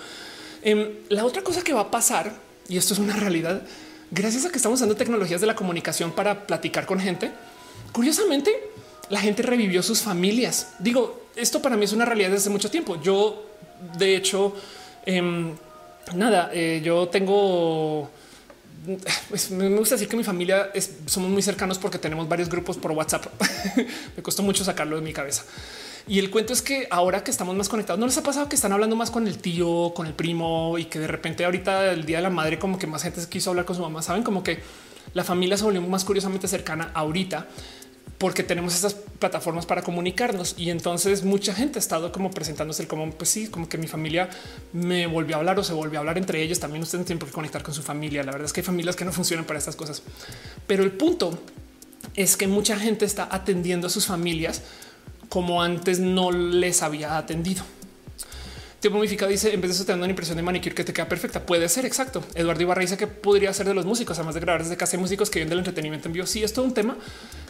Em, 0.61 0.89
la 1.09 1.25
otra 1.25 1.41
cosa 1.41 1.61
que 1.61 1.73
va 1.73 1.81
a 1.81 1.91
pasar, 1.91 2.33
y 2.67 2.77
esto 2.77 2.93
es 2.93 2.99
una 2.99 3.15
realidad, 3.15 3.61
gracias 4.11 4.45
a 4.45 4.49
que 4.49 4.57
estamos 4.57 4.79
usando 4.79 4.95
tecnologías 4.95 5.41
de 5.41 5.47
la 5.47 5.55
comunicación 5.55 6.11
para 6.11 6.45
platicar 6.47 6.85
con 6.85 6.99
gente, 6.99 7.31
curiosamente 7.91 8.51
la 9.09 9.19
gente 9.19 9.43
revivió 9.43 9.83
sus 9.83 10.01
familias. 10.01 10.73
Digo, 10.79 11.23
esto 11.35 11.61
para 11.61 11.77
mí 11.77 11.85
es 11.85 11.93
una 11.93 12.05
realidad 12.05 12.31
desde 12.31 12.49
mucho 12.49 12.71
tiempo. 12.71 13.01
Yo, 13.01 13.45
de 13.97 14.15
hecho, 14.15 14.55
em, 15.05 15.55
nada, 16.15 16.49
eh, 16.53 16.81
yo 16.83 17.07
tengo 17.09 18.09
pues 19.29 19.51
me 19.51 19.69
gusta 19.69 19.95
decir 19.95 20.07
que 20.07 20.17
mi 20.17 20.23
familia 20.23 20.71
somos 21.05 21.29
muy 21.29 21.41
cercanos 21.41 21.77
porque 21.77 21.97
tenemos 21.97 22.27
varios 22.27 22.49
grupos 22.49 22.77
por 22.77 22.91
WhatsApp. 22.91 23.25
me 24.17 24.23
costó 24.23 24.43
mucho 24.43 24.63
sacarlo 24.63 24.95
de 24.95 25.01
mi 25.01 25.13
cabeza. 25.13 25.43
Y 26.07 26.19
el 26.19 26.29
cuento 26.29 26.51
es 26.51 26.61
que 26.61 26.87
ahora 26.89 27.23
que 27.23 27.31
estamos 27.31 27.55
más 27.55 27.69
conectados, 27.69 27.99
no 27.99 28.05
les 28.05 28.17
ha 28.17 28.23
pasado 28.23 28.49
que 28.49 28.55
están 28.55 28.73
hablando 28.73 28.95
más 28.95 29.09
con 29.09 29.25
el 29.25 29.37
tío, 29.37 29.93
con 29.95 30.05
el 30.05 30.13
primo 30.13 30.77
y 30.77 30.85
que 30.85 30.99
de 30.99 31.07
repente 31.07 31.45
ahorita 31.45 31.91
el 31.91 32.05
día 32.05 32.17
de 32.17 32.23
la 32.23 32.29
madre, 32.29 32.59
como 32.59 32.77
que 32.77 32.87
más 32.87 33.03
gente 33.03 33.21
quiso 33.29 33.51
hablar 33.51 33.65
con 33.65 33.75
su 33.75 33.81
mamá. 33.81 34.01
Saben 34.01 34.23
como 34.23 34.43
que 34.43 34.61
la 35.13 35.23
familia 35.23 35.57
se 35.57 35.63
volvió 35.63 35.81
más 35.81 36.03
curiosamente 36.03 36.47
cercana 36.47 36.91
ahorita 36.93 37.47
porque 38.17 38.43
tenemos 38.43 38.73
estas 38.73 38.93
plataformas 38.93 39.65
para 39.65 39.81
comunicarnos 39.81 40.55
y 40.57 40.69
entonces 40.69 41.23
mucha 41.23 41.53
gente 41.53 41.79
ha 41.79 41.81
estado 41.81 42.11
como 42.11 42.31
presentándose 42.31 42.87
como 42.87 43.09
pues 43.11 43.29
sí, 43.29 43.47
como 43.47 43.67
que 43.67 43.77
mi 43.77 43.87
familia 43.87 44.29
me 44.71 45.07
volvió 45.07 45.35
a 45.35 45.39
hablar 45.39 45.59
o 45.59 45.63
se 45.63 45.73
volvió 45.73 45.99
a 45.99 46.01
hablar 46.01 46.17
entre 46.17 46.41
ellos. 46.41 46.59
También 46.59 46.83
ustedes 46.83 47.05
tienen 47.05 47.25
que 47.25 47.31
conectar 47.31 47.63
con 47.63 47.73
su 47.73 47.83
familia. 47.83 48.23
La 48.23 48.31
verdad 48.31 48.45
es 48.45 48.53
que 48.53 48.61
hay 48.61 48.65
familias 48.65 48.95
que 48.95 49.05
no 49.05 49.11
funcionan 49.11 49.45
para 49.45 49.59
estas 49.59 49.75
cosas, 49.75 50.03
pero 50.67 50.83
el 50.83 50.91
punto 50.91 51.39
es 52.15 52.37
que 52.37 52.47
mucha 52.47 52.77
gente 52.77 53.05
está 53.05 53.27
atendiendo 53.31 53.87
a 53.87 53.89
sus 53.89 54.05
familias 54.05 54.61
como 55.29 55.61
antes 55.61 55.99
no 55.99 56.31
les 56.31 56.83
había 56.83 57.17
atendido. 57.17 57.63
Tiempo 58.83 58.97
modificado 58.97 59.31
dice 59.31 59.53
en 59.53 59.61
vez 59.61 59.69
de 59.69 59.75
eso 59.75 59.85
te 59.85 59.93
una 59.93 60.09
impresión 60.09 60.35
de 60.35 60.43
manicure 60.43 60.75
que 60.75 60.83
te 60.83 60.91
queda 60.91 61.07
perfecta. 61.07 61.45
Puede 61.45 61.69
ser 61.69 61.85
exacto. 61.85 62.21
Eduardo 62.35 62.63
Ibarra 62.63 62.81
dice 62.81 62.97
que 62.97 63.07
podría 63.07 63.53
ser 63.53 63.65
de 63.65 63.73
los 63.73 63.85
músicos, 63.85 64.17
además 64.17 64.35
de 64.35 64.41
grabar 64.41 64.61
desde 64.61 64.75
casa 64.75 64.97
hay 64.97 65.01
músicos 65.01 65.29
que 65.29 65.39
vienen 65.39 65.51
del 65.51 65.59
entretenimiento 65.59 66.09
en 66.09 66.13
vivo. 66.13 66.25
Sí, 66.25 66.43
es 66.43 66.51
todo 66.51 66.65
un 66.65 66.73
tema. 66.73 66.97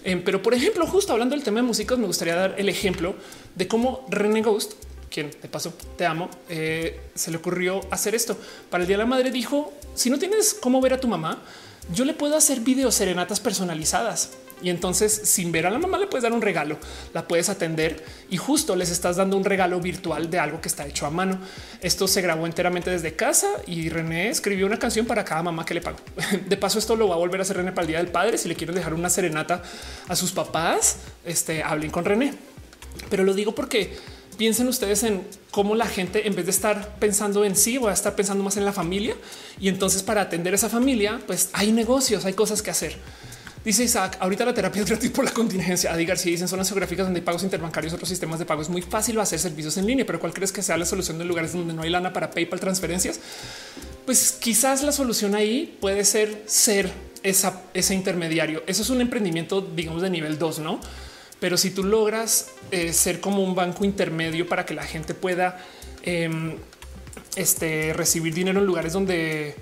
Em, 0.03 0.23
pero 0.23 0.43
por 0.43 0.53
ejemplo, 0.53 0.85
justo 0.85 1.11
hablando 1.11 1.33
del 1.33 1.43
tema 1.43 1.59
de 1.59 1.63
músicos, 1.63 1.97
me 1.97 2.05
gustaría 2.05 2.35
dar 2.35 2.53
el 2.59 2.69
ejemplo 2.69 3.15
de 3.55 3.67
cómo 3.67 4.05
René 4.11 4.43
Ghost, 4.43 4.73
quien 5.09 5.31
de 5.31 5.47
paso 5.47 5.73
te 5.97 6.05
amo, 6.05 6.29
eh, 6.49 7.01
se 7.15 7.31
le 7.31 7.37
ocurrió 7.37 7.81
hacer 7.89 8.13
esto 8.13 8.37
para 8.69 8.83
el 8.83 8.87
día 8.87 8.97
de 8.97 9.03
la 9.03 9.09
madre. 9.09 9.31
Dijo: 9.31 9.73
Si 9.95 10.11
no 10.11 10.19
tienes 10.19 10.53
cómo 10.53 10.81
ver 10.81 10.93
a 10.93 10.99
tu 10.99 11.07
mamá, 11.07 11.41
yo 11.91 12.05
le 12.05 12.13
puedo 12.13 12.37
hacer 12.37 12.59
video 12.59 12.91
serenatas 12.91 13.39
personalizadas. 13.39 14.33
Y 14.63 14.69
entonces 14.69 15.11
sin 15.25 15.51
ver 15.51 15.67
a 15.67 15.69
la 15.69 15.77
mamá 15.77 15.97
le 15.97 16.07
puedes 16.07 16.23
dar 16.23 16.31
un 16.31 16.41
regalo, 16.41 16.77
la 17.13 17.27
puedes 17.27 17.49
atender 17.49 18.03
y 18.29 18.37
justo 18.37 18.75
les 18.75 18.89
estás 18.89 19.17
dando 19.17 19.35
un 19.35 19.43
regalo 19.43 19.79
virtual 19.81 20.29
de 20.31 20.39
algo 20.39 20.61
que 20.61 20.69
está 20.69 20.87
hecho 20.87 21.05
a 21.05 21.09
mano. 21.09 21.37
Esto 21.81 22.07
se 22.07 22.21
grabó 22.21 22.45
enteramente 22.45 22.89
desde 22.89 23.13
casa 23.15 23.47
y 23.67 23.89
René 23.89 24.29
escribió 24.29 24.65
una 24.65 24.79
canción 24.79 25.05
para 25.05 25.25
cada 25.25 25.43
mamá 25.43 25.65
que 25.65 25.73
le 25.73 25.81
pagó. 25.81 25.97
De 26.47 26.55
paso, 26.55 26.79
esto 26.79 26.95
lo 26.95 27.09
va 27.09 27.15
a 27.15 27.17
volver 27.17 27.41
a 27.41 27.43
hacer 27.43 27.57
René 27.57 27.73
para 27.73 27.81
el 27.81 27.87
Día 27.87 27.97
del 27.97 28.07
Padre. 28.07 28.37
Si 28.37 28.47
le 28.47 28.55
quieren 28.55 28.75
dejar 28.75 28.93
una 28.93 29.09
serenata 29.09 29.61
a 30.07 30.15
sus 30.15 30.31
papás, 30.31 30.97
este, 31.25 31.61
hablen 31.61 31.91
con 31.91 32.05
René. 32.05 32.33
Pero 33.09 33.23
lo 33.23 33.33
digo 33.33 33.53
porque 33.53 33.97
piensen 34.37 34.67
ustedes 34.67 35.03
en 35.03 35.27
cómo 35.51 35.75
la 35.75 35.87
gente 35.87 36.27
en 36.27 36.35
vez 36.35 36.45
de 36.45 36.51
estar 36.51 36.95
pensando 36.99 37.45
en 37.45 37.55
sí, 37.55 37.77
va 37.77 37.91
a 37.91 37.93
estar 37.93 38.15
pensando 38.15 38.43
más 38.43 38.57
en 38.57 38.65
la 38.65 38.73
familia. 38.73 39.15
Y 39.59 39.67
entonces 39.67 40.03
para 40.03 40.21
atender 40.21 40.53
a 40.53 40.55
esa 40.55 40.69
familia, 40.69 41.19
pues 41.27 41.49
hay 41.53 41.71
negocios, 41.71 42.25
hay 42.25 42.33
cosas 42.33 42.61
que 42.61 42.71
hacer. 42.71 42.95
Dice 43.63 43.85
Isaac, 43.85 44.17
ahorita 44.19 44.43
la 44.43 44.53
terapia 44.53 44.81
es 44.81 44.89
gratis 44.89 45.09
por 45.11 45.23
la 45.23 45.31
contingencia. 45.31 45.93
Adi 45.93 46.05
García 46.05 46.31
dicen 46.31 46.49
zonas 46.49 46.67
geográficas 46.67 47.05
donde 47.05 47.21
hay 47.21 47.25
pagos 47.25 47.43
interbancarios, 47.43 47.93
otros 47.93 48.09
sistemas 48.09 48.37
de 48.37 48.45
pago. 48.45 48.61
Es 48.61 48.67
muy 48.67 48.81
fácil 48.81 49.17
hacer 49.21 49.39
servicios 49.39 49.77
en 49.77 49.87
línea, 49.87 50.05
pero 50.05 50.19
¿cuál 50.19 50.33
crees 50.33 50.51
que 50.51 50.61
sea 50.61 50.77
la 50.77 50.85
solución 50.85 51.17
de 51.17 51.23
lugares 51.23 51.53
donde 51.53 51.73
no 51.73 51.81
hay 51.81 51.89
lana 51.89 52.11
para 52.11 52.29
PayPal 52.29 52.59
transferencias? 52.59 53.21
Pues 54.05 54.33
quizás 54.33 54.83
la 54.83 54.91
solución 54.91 55.33
ahí 55.33 55.77
puede 55.79 56.03
ser 56.03 56.43
ser 56.45 56.91
esa, 57.23 57.61
ese 57.73 57.93
intermediario. 57.93 58.63
Eso 58.67 58.81
es 58.81 58.89
un 58.89 58.99
emprendimiento, 58.99 59.61
digamos, 59.61 60.01
de 60.01 60.09
nivel 60.09 60.37
2, 60.37 60.59
no? 60.59 60.81
Pero 61.39 61.55
si 61.55 61.71
tú 61.71 61.85
logras 61.85 62.47
eh, 62.71 62.91
ser 62.91 63.21
como 63.21 63.43
un 63.43 63.55
banco 63.55 63.85
intermedio 63.85 64.47
para 64.47 64.65
que 64.65 64.73
la 64.73 64.83
gente 64.83 65.13
pueda 65.13 65.57
em, 66.01 66.57
este, 67.37 67.93
recibir 67.93 68.33
dinero 68.33 68.59
en 68.59 68.65
lugares 68.65 68.91
donde 68.91 69.55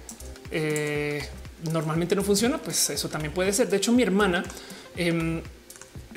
eh, 0.49 1.23
normalmente 1.71 2.15
no 2.15 2.23
funciona, 2.23 2.57
pues 2.57 2.89
eso 2.89 3.09
también 3.09 3.33
puede 3.33 3.53
ser. 3.53 3.69
De 3.69 3.77
hecho, 3.77 3.91
mi 3.91 4.03
hermana 4.03 4.43
em, 4.95 5.41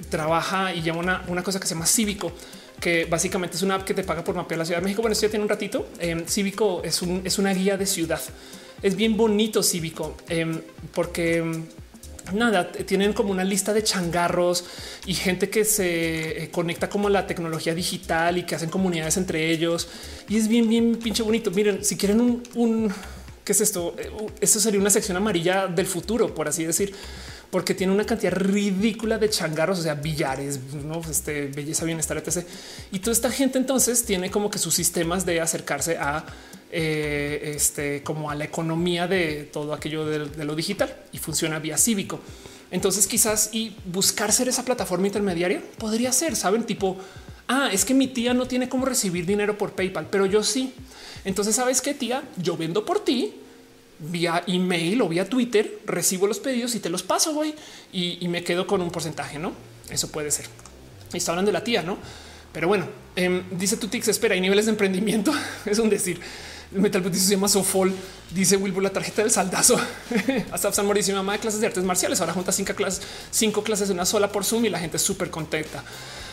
trabaja 0.09 0.75
y 0.75 0.83
lleva 0.83 0.99
una, 0.99 1.43
cosa 1.43 1.61
que 1.61 1.67
se 1.67 1.75
llama 1.75 1.87
Cívico, 1.87 2.33
que 2.81 3.05
básicamente 3.05 3.57
es 3.57 3.63
una 3.63 3.77
app 3.77 3.85
que 3.85 3.95
te 3.95 4.05
paga 4.05 4.25
por 4.25 4.35
mapear 4.35 4.59
la 4.59 4.65
Ciudad 4.65 4.81
de 4.81 4.85
México. 4.85 5.03
Bueno, 5.03 5.13
esto 5.13 5.27
ya 5.27 5.31
tiene 5.31 5.43
un 5.43 5.49
ratito. 5.49 5.89
Em, 5.99 6.27
Cívico 6.27 6.83
es, 6.85 7.01
es 7.25 7.39
una 7.39 7.53
guía 7.53 7.77
de 7.77 7.87
ciudad. 7.87 8.21
Es 8.83 8.97
bien 8.97 9.17
bonito 9.17 9.63
Cívico 9.63 10.17
em, 10.29 10.61
porque 10.93 11.63
nada, 12.33 12.73
tienen 12.73 13.13
como 13.13 13.31
una 13.31 13.45
lista 13.45 13.73
de 13.73 13.83
changarros 13.83 14.65
y 15.07 15.15
gente 15.15 15.51
que 15.51 15.65
se 15.65 16.45
eh, 16.45 16.51
conecta 16.51 16.89
como 16.89 17.09
la 17.09 17.27
tecnología 17.27 17.75
digital 17.75 18.39
y 18.39 18.45
que 18.45 18.55
hacen 18.55 18.71
comunidades 18.71 19.17
entre 19.17 19.51
ellos. 19.51 19.89
Y 20.29 20.39
es 20.39 20.49
bien, 20.49 20.69
bien 20.69 20.97
pinche 20.97 21.23
bonito. 21.23 21.51
Miren, 21.51 21.85
si 21.85 21.97
quieren 21.97 22.43
un 22.55 22.93
¿Qué 23.45 23.53
es 23.53 23.61
esto? 23.61 23.95
Eh, 23.99 24.11
esto 24.41 24.59
sería 24.59 24.81
una 24.81 24.91
sección 24.91 25.17
amarilla 25.17 25.67
del 25.67 25.87
futuro, 25.87 26.35
por 26.35 26.49
así 26.49 26.65
decir, 26.65 26.95
porque 27.51 27.75
tiene 27.75 27.93
una 27.93 28.05
cantidad 28.05 28.33
ridícula 28.33 29.19
de 29.19 29.29
changarros, 29.29 29.79
o 29.81 29.83
sea, 29.83 29.95
billares, 29.95 30.59
¿no? 30.85 31.01
este, 31.09 31.49
belleza, 31.49 31.85
bienestar, 31.85 32.17
etc. 32.17 32.47
Y 32.91 33.01
toda 33.01 33.13
esta 33.13 33.31
gente 33.31 33.59
entonces 33.59 34.05
tiene 34.05 34.31
como 34.31 34.51
que 34.51 34.59
sus 34.59 34.75
sistemas 34.75 35.27
de 35.27 35.41
acercarse 35.41 35.99
a 35.99 36.25
eh, 36.73 37.53
este, 37.55 38.03
como 38.03 38.31
a 38.31 38.35
la 38.35 38.45
economía 38.45 39.07
de 39.07 39.49
todo 39.53 39.75
aquello 39.75 40.07
de, 40.07 40.45
lo 40.45 40.57
digital 40.57 40.93
y 41.13 41.19
funciona 41.19 41.59
vía 41.59 41.77
cívico. 41.77 42.21
Entonces 42.71 43.07
quizás 43.07 43.51
y 43.53 43.77
buscar 43.85 44.33
ser 44.33 44.49
esa 44.49 44.65
plataforma 44.65 45.07
intermediaria 45.07 45.63
podría 45.79 46.11
ser, 46.11 46.35
saben, 46.35 46.65
tipo 46.65 46.99
Ah, 47.47 47.69
es 47.71 47.85
que 47.85 47.93
mi 47.93 48.07
tía 48.07 48.33
no 48.33 48.47
tiene 48.47 48.69
cómo 48.69 48.87
recibir 48.87 49.27
dinero 49.27 49.59
por 49.59 49.73
PayPal, 49.73 50.07
pero 50.11 50.25
yo 50.27 50.43
sí. 50.43 50.73
Entonces, 51.25 51.57
¿sabes 51.57 51.81
qué, 51.81 51.95
tía? 51.95 52.23
Yo 52.37 52.57
vendo 52.57 52.85
por 52.85 53.05
ti 53.05 53.35
vía 53.99 54.43
email 54.47 55.03
o 55.03 55.09
vía 55.09 55.29
Twitter, 55.29 55.81
recibo 55.87 56.27
los 56.27 56.41
pedidos 56.41 56.75
y 56.75 56.81
te 56.81 56.91
los 56.91 57.03
paso, 57.03 57.33
güey, 57.33 57.55
y, 57.93 58.27
me 58.29 58.43
quedo 58.43 58.67
con 58.67 58.81
un 58.81 58.91
porcentaje, 58.91 59.39
¿no? 59.39 59.53
Eso 59.89 60.09
puede 60.11 60.31
ser. 60.31 60.47
Está 61.13 61.33
hablando 61.33 61.51
de 61.51 61.53
la 61.53 61.65
tía, 61.65 61.83
¿no? 61.83 61.99
Pero 62.53 62.69
bueno, 62.69 62.87
em, 63.17 63.45
dice 63.53 63.77
tu 63.77 63.89
Tix, 63.89 64.09
espera, 64.09 64.35
hay 64.35 64.41
niveles 64.41 64.67
de 64.67 64.73
emprendimiento, 64.73 65.33
es 65.65 65.79
un 65.79 65.89
decir. 65.89 66.21
Metal 66.71 67.15
se 67.15 67.31
llama 67.35 67.47
Sofol, 67.47 67.93
dice 68.35 68.57
Wilbur 68.57 68.83
la 68.83 68.91
tarjeta 68.91 69.23
del 69.23 69.31
saldazo. 69.31 69.79
Hasta 70.51 70.73
San 70.73 70.87
Mauricio, 70.87 71.15
mamá 71.15 71.35
de 71.35 71.39
clases 71.39 71.61
de 71.61 71.69
artes 71.69 71.85
marciales. 71.85 72.21
Ahora 72.21 72.33
junta 72.33 72.51
cinco 72.51 72.75
clases, 72.75 73.03
cinco 73.31 73.63
clases 73.63 73.89
de 73.89 73.95
una 73.95 74.05
sola 74.05 74.33
por 74.33 74.45
Zoom 74.45 74.65
y 74.65 74.71
la 74.71 74.81
gente 74.81 74.97
es 74.97 75.03
súper 75.03 75.31
contenta. 75.31 75.85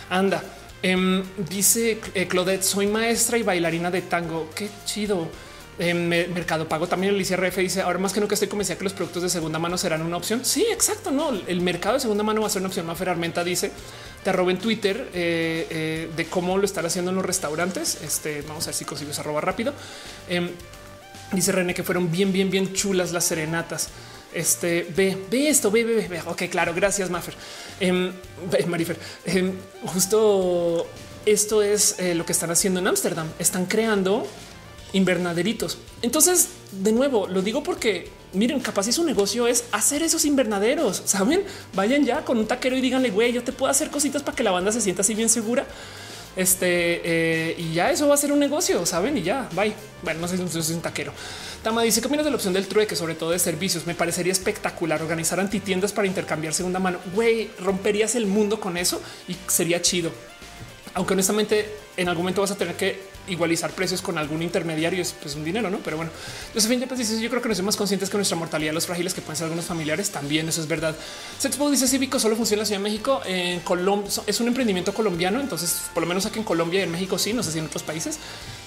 Anda, 0.09 0.43
em, 0.83 1.23
dice 1.49 1.99
eh, 2.13 2.27
Claudette, 2.27 2.63
soy 2.63 2.87
maestra 2.87 3.37
y 3.37 3.43
bailarina 3.43 3.91
de 3.91 4.01
tango. 4.01 4.49
Qué 4.55 4.69
chido. 4.85 5.29
En 5.79 6.09
Mercado 6.09 6.67
Pago 6.67 6.85
también 6.85 7.15
Alicia 7.15 7.37
RF 7.37 7.57
dice 7.57 7.81
ahora 7.81 7.97
más 7.97 8.13
que 8.13 8.19
nunca 8.19 8.35
estoy 8.35 8.49
convencida 8.49 8.77
que 8.77 8.83
los 8.83 8.93
productos 8.93 9.23
de 9.23 9.29
segunda 9.29 9.57
mano 9.57 9.77
serán 9.77 10.03
una 10.03 10.17
opción. 10.17 10.45
Sí, 10.45 10.65
exacto. 10.69 11.09
No, 11.09 11.31
el 11.31 11.61
mercado 11.61 11.95
de 11.95 12.01
segunda 12.01 12.23
mano 12.23 12.41
va 12.41 12.47
a 12.47 12.49
ser 12.51 12.61
una 12.61 12.67
opción. 12.67 12.85
Mafer 12.85 13.09
Armenta 13.09 13.43
dice 13.43 13.71
te 14.23 14.29
arroba 14.29 14.51
en 14.51 14.59
Twitter 14.59 15.09
eh, 15.13 15.67
eh, 15.69 16.09
de 16.15 16.25
cómo 16.25 16.57
lo 16.57 16.65
están 16.65 16.85
haciendo 16.85 17.09
en 17.09 17.15
los 17.15 17.25
restaurantes. 17.25 17.99
Este 18.03 18.43
vamos 18.43 18.65
a 18.65 18.67
ver 18.67 18.75
si 18.75 18.85
consigo 18.85 19.11
esa 19.11 19.21
arroba 19.21 19.41
rápido. 19.41 19.73
Em, 20.29 20.49
dice 21.31 21.51
René 21.51 21.73
que 21.73 21.83
fueron 21.83 22.11
bien, 22.11 22.31
bien, 22.31 22.51
bien 22.51 22.73
chulas 22.73 23.11
las 23.11 23.25
serenatas. 23.25 23.89
Este 24.33 24.87
ve, 24.95 25.17
ve 25.29 25.49
esto, 25.49 25.71
ve, 25.71 25.83
ve, 25.83 26.07
ve. 26.07 26.21
Ok, 26.25 26.43
claro. 26.49 26.73
Gracias, 26.73 27.09
Mafer. 27.09 27.35
Eh, 27.79 28.11
Marifer. 28.67 28.97
Em, 29.25 29.53
justo 29.85 30.87
esto 31.25 31.61
es 31.61 31.99
eh, 31.99 32.15
lo 32.15 32.25
que 32.25 32.31
están 32.31 32.51
haciendo 32.51 32.79
en 32.79 32.87
Ámsterdam. 32.87 33.27
Están 33.39 33.65
creando 33.65 34.27
invernaderitos. 34.93 35.77
Entonces, 36.01 36.49
de 36.71 36.91
nuevo, 36.91 37.27
lo 37.27 37.41
digo 37.41 37.63
porque 37.63 38.09
miren, 38.33 38.59
capaz 38.59 38.83
si 38.83 38.91
su 38.91 39.03
negocio 39.03 39.47
es 39.47 39.65
hacer 39.71 40.03
esos 40.03 40.25
invernaderos, 40.25 41.01
saben? 41.05 41.43
Vayan 41.73 42.05
ya 42.05 42.23
con 42.23 42.37
un 42.37 42.47
taquero 42.47 42.77
y 42.77 42.81
díganle, 42.81 43.09
güey, 43.09 43.33
yo 43.33 43.43
te 43.43 43.51
puedo 43.51 43.69
hacer 43.69 43.89
cositas 43.89 44.23
para 44.23 44.35
que 44.35 44.43
la 44.43 44.51
banda 44.51 44.71
se 44.71 44.81
sienta 44.81 45.01
así 45.01 45.15
bien 45.15 45.29
segura. 45.29 45.65
Este 46.35 47.01
eh, 47.03 47.55
y 47.57 47.73
ya 47.73 47.91
eso 47.91 48.07
va 48.07 48.13
a 48.13 48.17
ser 48.17 48.31
un 48.31 48.39
negocio, 48.39 48.85
saben? 48.85 49.17
Y 49.17 49.23
ya, 49.23 49.49
bye. 49.53 49.73
Bueno, 50.01 50.21
no 50.21 50.27
sé 50.27 50.37
si 50.37 50.59
es 50.59 50.69
un 50.69 50.81
taquero. 50.81 51.13
Tama 51.63 51.83
dice: 51.83 52.01
¿Qué 52.01 52.07
opinas 52.07 52.25
de 52.25 52.31
la 52.31 52.37
opción 52.37 52.53
del 52.53 52.67
trueque, 52.67 52.95
sobre 52.95 53.15
todo 53.15 53.31
de 53.31 53.39
servicios? 53.39 53.85
Me 53.85 53.95
parecería 53.95 54.31
espectacular 54.31 55.01
organizar 55.01 55.39
antitiendas 55.39 55.91
para 55.91 56.07
intercambiar 56.07 56.53
segunda 56.53 56.79
mano. 56.79 56.99
Güey, 57.13 57.51
romperías 57.59 58.15
el 58.15 58.25
mundo 58.25 58.59
con 58.59 58.77
eso 58.77 59.01
y 59.27 59.35
sería 59.47 59.81
chido. 59.81 60.11
Aunque 60.93 61.13
honestamente 61.13 61.69
en 61.97 62.09
algún 62.09 62.23
momento 62.23 62.41
vas 62.41 62.51
a 62.51 62.57
tener 62.57 62.75
que 62.75 63.11
igualizar 63.27 63.71
precios 63.71 64.01
con 64.01 64.17
algún 64.17 64.41
intermediario 64.41 65.01
es 65.01 65.13
pues, 65.13 65.35
un 65.35 65.43
dinero, 65.43 65.69
no? 65.69 65.77
Pero 65.79 65.97
bueno, 65.97 66.11
Josefina 66.53 66.87
pues 66.87 66.99
dice: 66.99 67.21
Yo 67.21 67.29
creo 67.29 67.41
que 67.41 67.49
nos 67.49 67.57
somos 67.57 67.75
conscientes 67.75 68.09
que 68.09 68.17
nuestra 68.17 68.37
mortalidad, 68.37 68.73
los 68.73 68.85
frágiles 68.85 69.13
que 69.13 69.21
pueden 69.21 69.37
ser 69.37 69.45
algunos 69.45 69.65
familiares, 69.65 70.09
también 70.09 70.47
eso 70.49 70.61
es 70.61 70.67
verdad. 70.67 70.95
Sexpo 71.37 71.69
dice: 71.69 71.87
Cívico 71.87 72.19
solo 72.19 72.35
funciona 72.35 72.59
en 72.59 72.61
la 72.61 72.65
Ciudad 72.65 72.79
de 72.79 72.83
México. 72.83 73.21
En 73.25 73.59
Colombia 73.61 74.11
es 74.25 74.39
un 74.39 74.47
emprendimiento 74.47 74.93
colombiano. 74.93 75.39
Entonces, 75.39 75.83
por 75.93 76.01
lo 76.01 76.07
menos 76.07 76.25
aquí 76.25 76.39
en 76.39 76.45
Colombia 76.45 76.79
y 76.79 76.83
en 76.83 76.91
México, 76.91 77.17
sí, 77.19 77.33
no 77.33 77.43
sé 77.43 77.51
si 77.51 77.59
en 77.59 77.65
otros 77.65 77.83
países, 77.83 78.17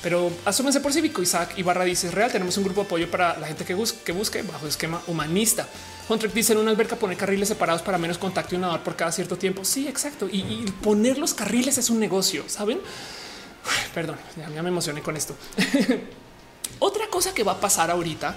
pero 0.02 0.30
asúmense 0.44 0.80
por 0.80 0.92
Cívico. 0.92 1.22
Isaac 1.22 1.54
Ibarra 1.56 1.84
dice: 1.84 2.10
real. 2.10 2.30
Tenemos 2.30 2.56
un 2.56 2.64
grupo 2.64 2.82
de 2.82 2.86
apoyo 2.86 3.10
para 3.10 3.38
la 3.38 3.46
gente 3.46 3.64
que 3.64 3.74
busque, 3.74 3.98
que 4.04 4.12
busque 4.12 4.42
bajo 4.42 4.66
esquema 4.66 5.02
humanista. 5.06 5.66
Hontrek 6.08 6.32
dice 6.32 6.52
en 6.52 6.58
una 6.58 6.70
alberca 6.70 6.96
poner 6.96 7.16
carriles 7.16 7.48
separados 7.48 7.82
para 7.82 7.96
menos 7.96 8.18
contacto 8.18 8.54
y 8.54 8.56
un 8.56 8.62
nadador 8.62 8.82
por 8.82 8.94
cada 8.94 9.10
cierto 9.10 9.36
tiempo. 9.36 9.64
Sí, 9.64 9.88
exacto. 9.88 10.28
Y 10.30 10.64
poner 10.82 11.18
los 11.18 11.34
carriles 11.34 11.78
es 11.78 11.90
un 11.90 11.98
negocio, 11.98 12.44
saben? 12.46 12.78
Perdón, 13.94 14.16
ya, 14.36 14.62
me 14.62 14.68
emocioné 14.68 15.02
con 15.02 15.16
esto. 15.16 15.34
Otra 16.78 17.08
cosa 17.08 17.32
que 17.32 17.44
va 17.44 17.52
a 17.52 17.60
pasar 17.60 17.90
ahorita, 17.90 18.36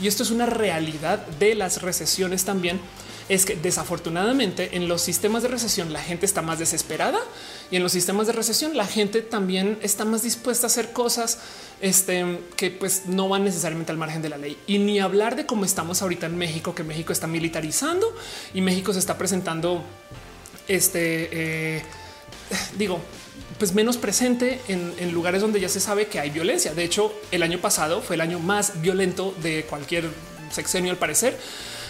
y 0.00 0.08
esto 0.08 0.22
es 0.22 0.30
una 0.30 0.46
realidad 0.46 1.24
de 1.38 1.54
las 1.54 1.82
recesiones 1.82 2.44
también, 2.44 2.80
es 3.28 3.44
que 3.44 3.56
desafortunadamente 3.56 4.76
en 4.76 4.86
los 4.86 5.02
sistemas 5.02 5.42
de 5.42 5.48
recesión 5.48 5.92
la 5.92 6.00
gente 6.00 6.26
está 6.26 6.42
más 6.42 6.60
desesperada 6.60 7.18
y 7.72 7.76
en 7.76 7.82
los 7.82 7.90
sistemas 7.90 8.28
de 8.28 8.32
recesión 8.32 8.76
la 8.76 8.86
gente 8.86 9.20
también 9.20 9.80
está 9.82 10.04
más 10.04 10.22
dispuesta 10.22 10.66
a 10.66 10.68
hacer 10.68 10.92
cosas 10.92 11.40
este, 11.80 12.38
que 12.56 12.70
pues 12.70 13.06
no 13.06 13.28
van 13.28 13.44
necesariamente 13.44 13.90
al 13.90 13.98
margen 13.98 14.22
de 14.22 14.28
la 14.28 14.36
ley. 14.36 14.56
Y 14.68 14.78
ni 14.78 15.00
hablar 15.00 15.34
de 15.34 15.44
cómo 15.44 15.64
estamos 15.64 16.02
ahorita 16.02 16.26
en 16.26 16.38
México, 16.38 16.74
que 16.74 16.84
México 16.84 17.12
está 17.12 17.26
militarizando 17.26 18.06
y 18.54 18.60
México 18.60 18.92
se 18.92 19.00
está 19.00 19.18
presentando 19.18 19.82
este, 20.68 21.28
eh, 21.78 21.82
digo, 22.78 23.00
pues 23.58 23.72
menos 23.72 23.96
presente 23.96 24.60
en, 24.68 25.12
lugares 25.12 25.40
donde 25.40 25.60
ya 25.60 25.68
se 25.68 25.80
sabe 25.80 26.06
que 26.06 26.20
hay 26.20 26.30
violencia. 26.30 26.74
De 26.74 26.84
hecho, 26.84 27.12
el 27.30 27.42
año 27.42 27.58
pasado 27.58 28.02
fue 28.02 28.16
el 28.16 28.20
año 28.20 28.38
más 28.38 28.80
violento 28.80 29.34
de 29.42 29.64
cualquier 29.64 30.10
sexenio, 30.50 30.90
al 30.90 30.98
parecer, 30.98 31.36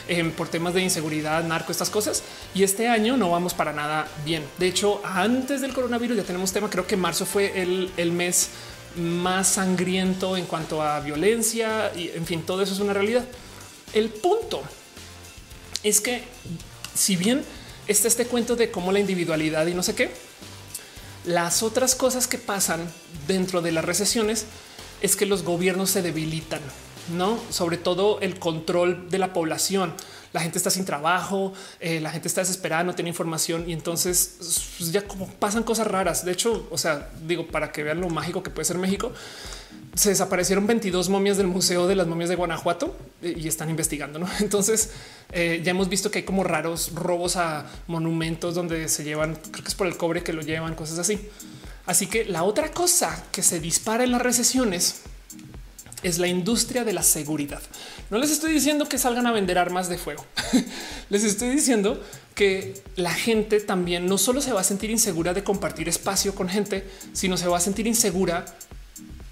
em, 0.09 0.31
por 0.31 0.49
temas 0.49 0.75
de 0.75 0.83
inseguridad, 0.83 1.43
narco, 1.45 1.73
estas 1.73 1.91
cosas. 1.91 2.23
Y 2.55 2.62
este 2.62 2.89
año 2.89 3.17
no 3.17 3.31
vamos 3.31 3.53
para 3.55 3.73
nada 3.73 4.09
bien. 4.25 4.45
De 4.59 4.69
hecho, 4.69 5.01
antes 5.05 5.61
del 5.61 5.73
coronavirus 5.73 6.17
ya 6.19 6.23
tenemos 6.23 6.53
tema. 6.53 6.70
Creo 6.70 6.86
que 6.86 6.97
marzo 6.97 7.27
fue 7.27 7.61
el, 7.61 7.91
el 7.97 8.12
mes 8.12 8.51
más 8.97 9.49
sangriento 9.49 10.36
en 10.36 10.47
cuanto 10.47 10.83
a 10.83 11.01
violencia 11.01 11.93
y 11.95 12.11
en 12.15 12.25
fin, 12.27 12.43
todo 12.43 12.62
eso 12.62 12.75
es 12.75 12.81
una 12.81 12.93
realidad. 12.93 13.25
El 13.93 14.09
punto 14.09 14.62
es 15.83 16.01
que 16.01 16.23
si 16.95 17.17
bien 17.17 17.45
está 17.86 18.09
este 18.09 18.27
cuento 18.27 18.57
de 18.57 18.70
cómo 18.70 18.93
la 18.93 19.01
individualidad 19.01 19.67
y 19.67 19.75
no 19.75 19.83
sé 19.83 19.95
qué, 19.95 20.11
las 21.27 21.63
otras 21.63 21.95
cosas 21.95 22.27
que 22.27 22.39
pasan 22.39 22.81
dentro 23.27 23.61
de 23.61 23.73
las 23.73 23.85
recesiones 23.85 24.47
es 25.03 25.17
que 25.17 25.27
los 25.27 25.43
gobiernos 25.43 25.91
se 25.91 26.03
debilitan, 26.03 26.61
no 27.15 27.39
sobre 27.51 27.77
todo 27.77 28.21
el 28.21 28.39
control 28.39 29.11
de 29.11 29.19
la 29.19 29.33
población. 29.33 29.93
La 30.33 30.41
gente 30.41 30.59
está 30.59 30.71
sin 30.71 30.85
trabajo, 30.85 31.53
eh, 31.81 32.01
la 32.01 32.11
gente 32.11 32.29
está 32.29 32.43
desesperada, 32.43 32.85
no 32.85 32.95
tiene 32.95 33.09
información 33.09 33.69
y 33.69 33.73
entonces 33.73 34.37
pues, 34.79 34.93
ya 34.93 35.07
como 35.07 35.29
pasan 35.29 35.63
cosas 35.63 35.87
raras. 35.87 36.25
De 36.25 36.33
hecho, 36.33 36.67
o 36.71 36.79
sea, 36.79 37.11
digo 37.27 37.47
para 37.47 37.73
que 37.73 37.83
vean 37.83 38.01
lo 38.01 38.09
mágico 38.09 38.43
que 38.43 38.51
puede 38.51 38.65
ser 38.65 38.79
México 38.79 39.13
se 39.97 40.10
desaparecieron 40.10 40.66
22 40.66 41.08
momias 41.08 41.39
del 41.39 41.47
Museo 41.47 41.86
de 41.86 41.94
las 41.94 42.07
Momias 42.07 42.28
de 42.28 42.36
Guanajuato 42.36 42.94
y 43.23 43.49
están 43.49 43.70
investigando. 43.70 44.18
¿no? 44.18 44.28
Entonces 44.41 44.91
eh, 45.33 45.62
ya 45.65 45.70
hemos 45.70 45.89
visto 45.89 46.10
que 46.10 46.18
hay 46.18 46.25
como 46.25 46.44
raros 46.44 46.92
robos 46.94 47.36
a 47.36 47.66
monumentos 47.86 48.55
donde 48.55 48.89
se 48.89 49.05
llevan, 49.05 49.36
creo 49.50 49.65
que 49.65 49.68
es 49.68 49.75
por 49.75 49.86
el 49.86 49.97
cobre 49.97 50.23
que 50.23 50.34
lo 50.34 50.42
llevan, 50.42 50.75
cosas 50.75 50.99
así. 50.99 51.18
Así 51.86 52.08
que 52.08 52.25
la 52.25 52.42
otra 52.42 52.73
cosa 52.73 53.25
que 53.33 53.42
se 53.42 53.58
dispara 53.58 54.05
en 54.05 54.12
las 54.12 54.20
recesiones 54.20 55.02
es 56.02 56.18
la 56.18 56.28
industria 56.28 56.84
de 56.84 56.92
la 56.92 57.02
seguridad. 57.02 57.62
No 58.10 58.18
les 58.18 58.31
estoy 58.31 58.52
diciendo 58.52 58.89
que 58.89 58.99
salgan 58.99 59.26
a 59.26 59.33
vender 59.33 59.57
armas 59.57 59.89
de 59.89 59.97
fuego. 59.97 60.26
les 61.10 61.25
estoy 61.25 61.49
diciendo 61.49 62.02
que 62.34 62.75
la 62.97 63.15
gente 63.15 63.60
también 63.60 64.07
no 64.07 64.18
solo 64.18 64.42
se 64.42 64.52
va 64.52 64.60
a 64.60 64.65
sentir 64.65 64.91
insegura 64.91 65.33
de 65.33 65.42
compartir 65.42 65.89
espacio 65.89 66.34
con 66.34 66.50
gente, 66.50 66.84
sino 67.15 67.39
se 67.39 67.49
va 67.49 67.57
a 67.57 67.60
sentir 67.60 67.86
insegura 67.86 68.44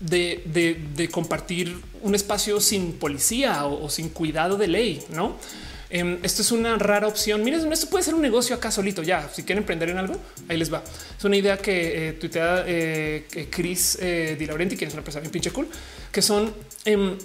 de, 0.05 1.09
compartir 1.11 1.77
un 2.03 2.15
espacio 2.15 2.61
sin 2.61 2.93
policía 2.93 3.67
o, 3.67 3.89
sin 3.89 4.11
cuidado 4.11 4.57
de 4.57 4.69
ley, 4.69 5.03
no? 5.11 5.37
Em, 5.91 6.19
esto 6.23 6.43
es 6.43 6.51
una 6.51 6.77
rara 6.77 7.07
opción. 7.07 7.45
Miren, 7.45 7.73
esto 7.73 7.89
puede 7.89 8.03
ser 8.03 8.15
un 8.15 8.23
negocio 8.23 8.57
acá 8.57 8.71
solito. 8.73 9.03
Ya, 9.03 9.29
si 9.33 9.45
quieren 9.45 9.63
emprender 9.63 9.91
en 9.91 9.99
algo, 9.99 10.17
ahí 10.49 10.57
les 10.57 10.73
va. 10.73 10.83
Es 11.17 11.25
una 11.25 11.37
idea 11.37 11.57
que 11.57 12.09
eh, 12.09 12.13
tuitea 12.15 12.65
eh, 12.67 13.49
Chris 13.51 13.99
eh, 14.01 14.35
Di 14.37 14.47
Laurenti, 14.47 14.77
que 14.77 14.87
es 14.87 14.93
una 14.93 15.05
persona 15.05 15.21
bien 15.21 15.31
pinche 15.31 15.53
cool, 15.53 15.69
que 16.11 16.21
son 16.21 16.53
em, 16.85 17.17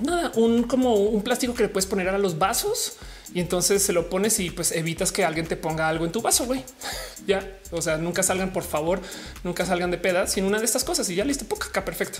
nada, 0.00 0.32
un 0.34 0.64
como 0.64 0.94
un 0.94 1.22
plástico 1.22 1.54
que 1.54 1.64
le 1.64 1.68
puedes 1.68 1.86
poner 1.86 2.08
a 2.08 2.18
los 2.18 2.36
vasos 2.36 2.96
y 3.32 3.40
entonces 3.40 3.82
se 3.82 3.92
lo 3.92 4.08
pones 4.08 4.40
y 4.40 4.50
pues 4.50 4.72
evitas 4.72 5.12
que 5.12 5.24
alguien 5.24 5.46
te 5.46 5.56
ponga 5.56 5.88
algo 5.88 6.04
en 6.04 6.12
tu 6.12 6.20
vaso, 6.20 6.46
güey. 6.46 6.64
ya, 7.26 7.58
o 7.70 7.80
sea, 7.80 7.96
nunca 7.96 8.22
salgan, 8.22 8.52
por 8.52 8.64
favor, 8.64 9.00
nunca 9.44 9.64
salgan 9.64 9.90
de 9.90 9.98
peda 9.98 10.26
sin 10.26 10.44
una 10.44 10.58
de 10.58 10.64
estas 10.64 10.84
cosas 10.84 11.08
y 11.10 11.14
ya 11.14 11.24
listo, 11.24 11.44
poca 11.44 11.68
acá, 11.68 11.84
perfecto. 11.84 12.18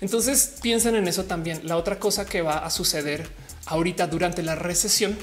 Entonces 0.00 0.56
piensen 0.60 0.94
en 0.94 1.08
eso 1.08 1.24
también. 1.24 1.60
La 1.66 1.76
otra 1.76 1.98
cosa 1.98 2.26
que 2.26 2.42
va 2.42 2.58
a 2.58 2.70
suceder 2.70 3.28
ahorita 3.64 4.06
durante 4.06 4.42
la 4.42 4.54
recesión 4.54 5.16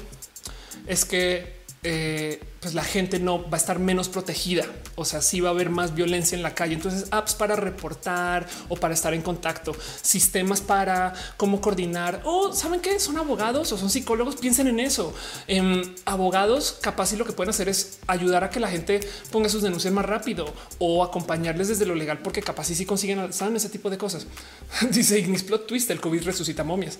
es 0.86 1.04
que 1.04 1.63
eh, 1.84 2.40
pues 2.60 2.72
la 2.72 2.82
gente 2.82 3.18
no 3.18 3.42
va 3.42 3.58
a 3.58 3.60
estar 3.60 3.78
menos 3.78 4.08
protegida. 4.08 4.64
O 4.94 5.04
sea, 5.04 5.20
sí 5.20 5.40
va 5.40 5.50
a 5.50 5.52
haber 5.52 5.68
más 5.68 5.94
violencia 5.94 6.34
en 6.34 6.42
la 6.42 6.54
calle. 6.54 6.72
Entonces, 6.72 7.08
apps 7.10 7.34
para 7.34 7.56
reportar 7.56 8.46
o 8.70 8.76
para 8.76 8.94
estar 8.94 9.12
en 9.12 9.20
contacto, 9.20 9.76
sistemas 10.00 10.62
para 10.62 11.12
cómo 11.36 11.60
coordinar 11.60 12.22
o 12.24 12.54
saben 12.54 12.80
que 12.80 12.98
son 12.98 13.18
abogados 13.18 13.70
o 13.70 13.76
son 13.76 13.90
psicólogos. 13.90 14.36
Piensen 14.36 14.66
en 14.66 14.80
eso. 14.80 15.12
Em, 15.46 15.82
abogados, 16.06 16.78
capaz 16.80 17.12
y 17.12 17.16
lo 17.16 17.26
que 17.26 17.32
pueden 17.32 17.50
hacer 17.50 17.68
es 17.68 17.98
ayudar 18.06 18.44
a 18.44 18.50
que 18.50 18.60
la 18.60 18.68
gente 18.68 19.00
ponga 19.30 19.50
sus 19.50 19.60
denuncias 19.60 19.92
más 19.92 20.06
rápido 20.06 20.54
o 20.78 21.04
acompañarles 21.04 21.68
desde 21.68 21.84
lo 21.84 21.94
legal, 21.94 22.20
porque 22.20 22.40
capaz 22.40 22.70
y 22.70 22.74
si 22.74 22.86
consiguen 22.86 23.30
saben 23.34 23.56
ese 23.56 23.68
tipo 23.68 23.90
de 23.90 23.98
cosas. 23.98 24.26
Dice 24.90 25.18
Ignis 25.18 25.42
Plot 25.42 25.66
Twist: 25.66 25.90
el 25.90 26.00
COVID 26.00 26.22
resucita 26.22 26.64
momias. 26.64 26.98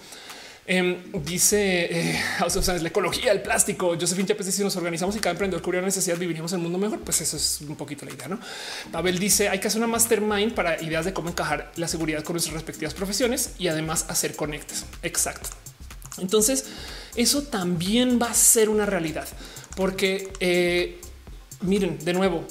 Em, 0.67 0.97
dice 1.23 1.89
eh, 1.91 2.21
la 2.81 2.89
ecología, 2.89 3.33
el 3.33 3.43
plástico. 3.43 3.97
Josefín 4.01 4.27
Chávez 4.27 4.47
dice: 4.47 4.59
si 4.59 4.65
nos 4.65 4.77
organizamos 4.77 5.15
y 5.17 5.19
cada 5.21 5.33
emprendedor 5.33 5.63
cubriera 5.63 5.87
necesidad, 5.87 6.17
viviríamos 6.17 6.53
un 6.53 6.63
mundo 6.63 6.79
mejor. 6.79 7.01
Pues 7.01 7.21
eso 7.21 7.37
es 7.37 7.61
un 7.61 7.77
poquito 7.77 8.07
la 8.07 8.13
idea. 8.13 8.29
No, 8.29 8.41
Pavel 8.91 9.19
dice: 9.19 9.49
hay 9.49 9.61
que 9.61 9.69
hacer 9.69 9.79
una 9.79 9.89
mastermind 9.89 10.55
para 10.55 10.83
ideas 10.83 11.05
de 11.05 11.13
cómo 11.13 11.29
encajar 11.29 11.71
la 11.77 11.87
seguridad 11.87 12.23
con 12.23 12.35
nuestras 12.35 12.55
respectivas 12.55 12.95
profesiones 12.95 13.51
y 13.59 13.69
además 13.69 14.07
hacer 14.09 14.37
conectes. 14.37 14.87
Exacto. 15.03 15.51
Entonces, 16.19 16.67
eso 17.17 17.43
también 17.43 18.19
va 18.23 18.31
a 18.31 18.35
ser 18.35 18.69
una 18.69 18.87
realidad 18.87 19.29
porque 19.77 20.33
eh, 20.41 21.01
miren, 21.61 21.99
de 22.05 22.13
nuevo, 22.13 22.47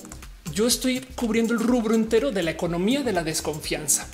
yo 0.51 0.67
estoy 0.67 0.99
cubriendo 1.15 1.53
el 1.53 1.59
rubro 1.59 1.95
entero 1.95 2.31
de 2.31 2.43
la 2.43 2.51
economía 2.51 3.01
de 3.01 3.13
la 3.13 3.23
desconfianza 3.23 4.07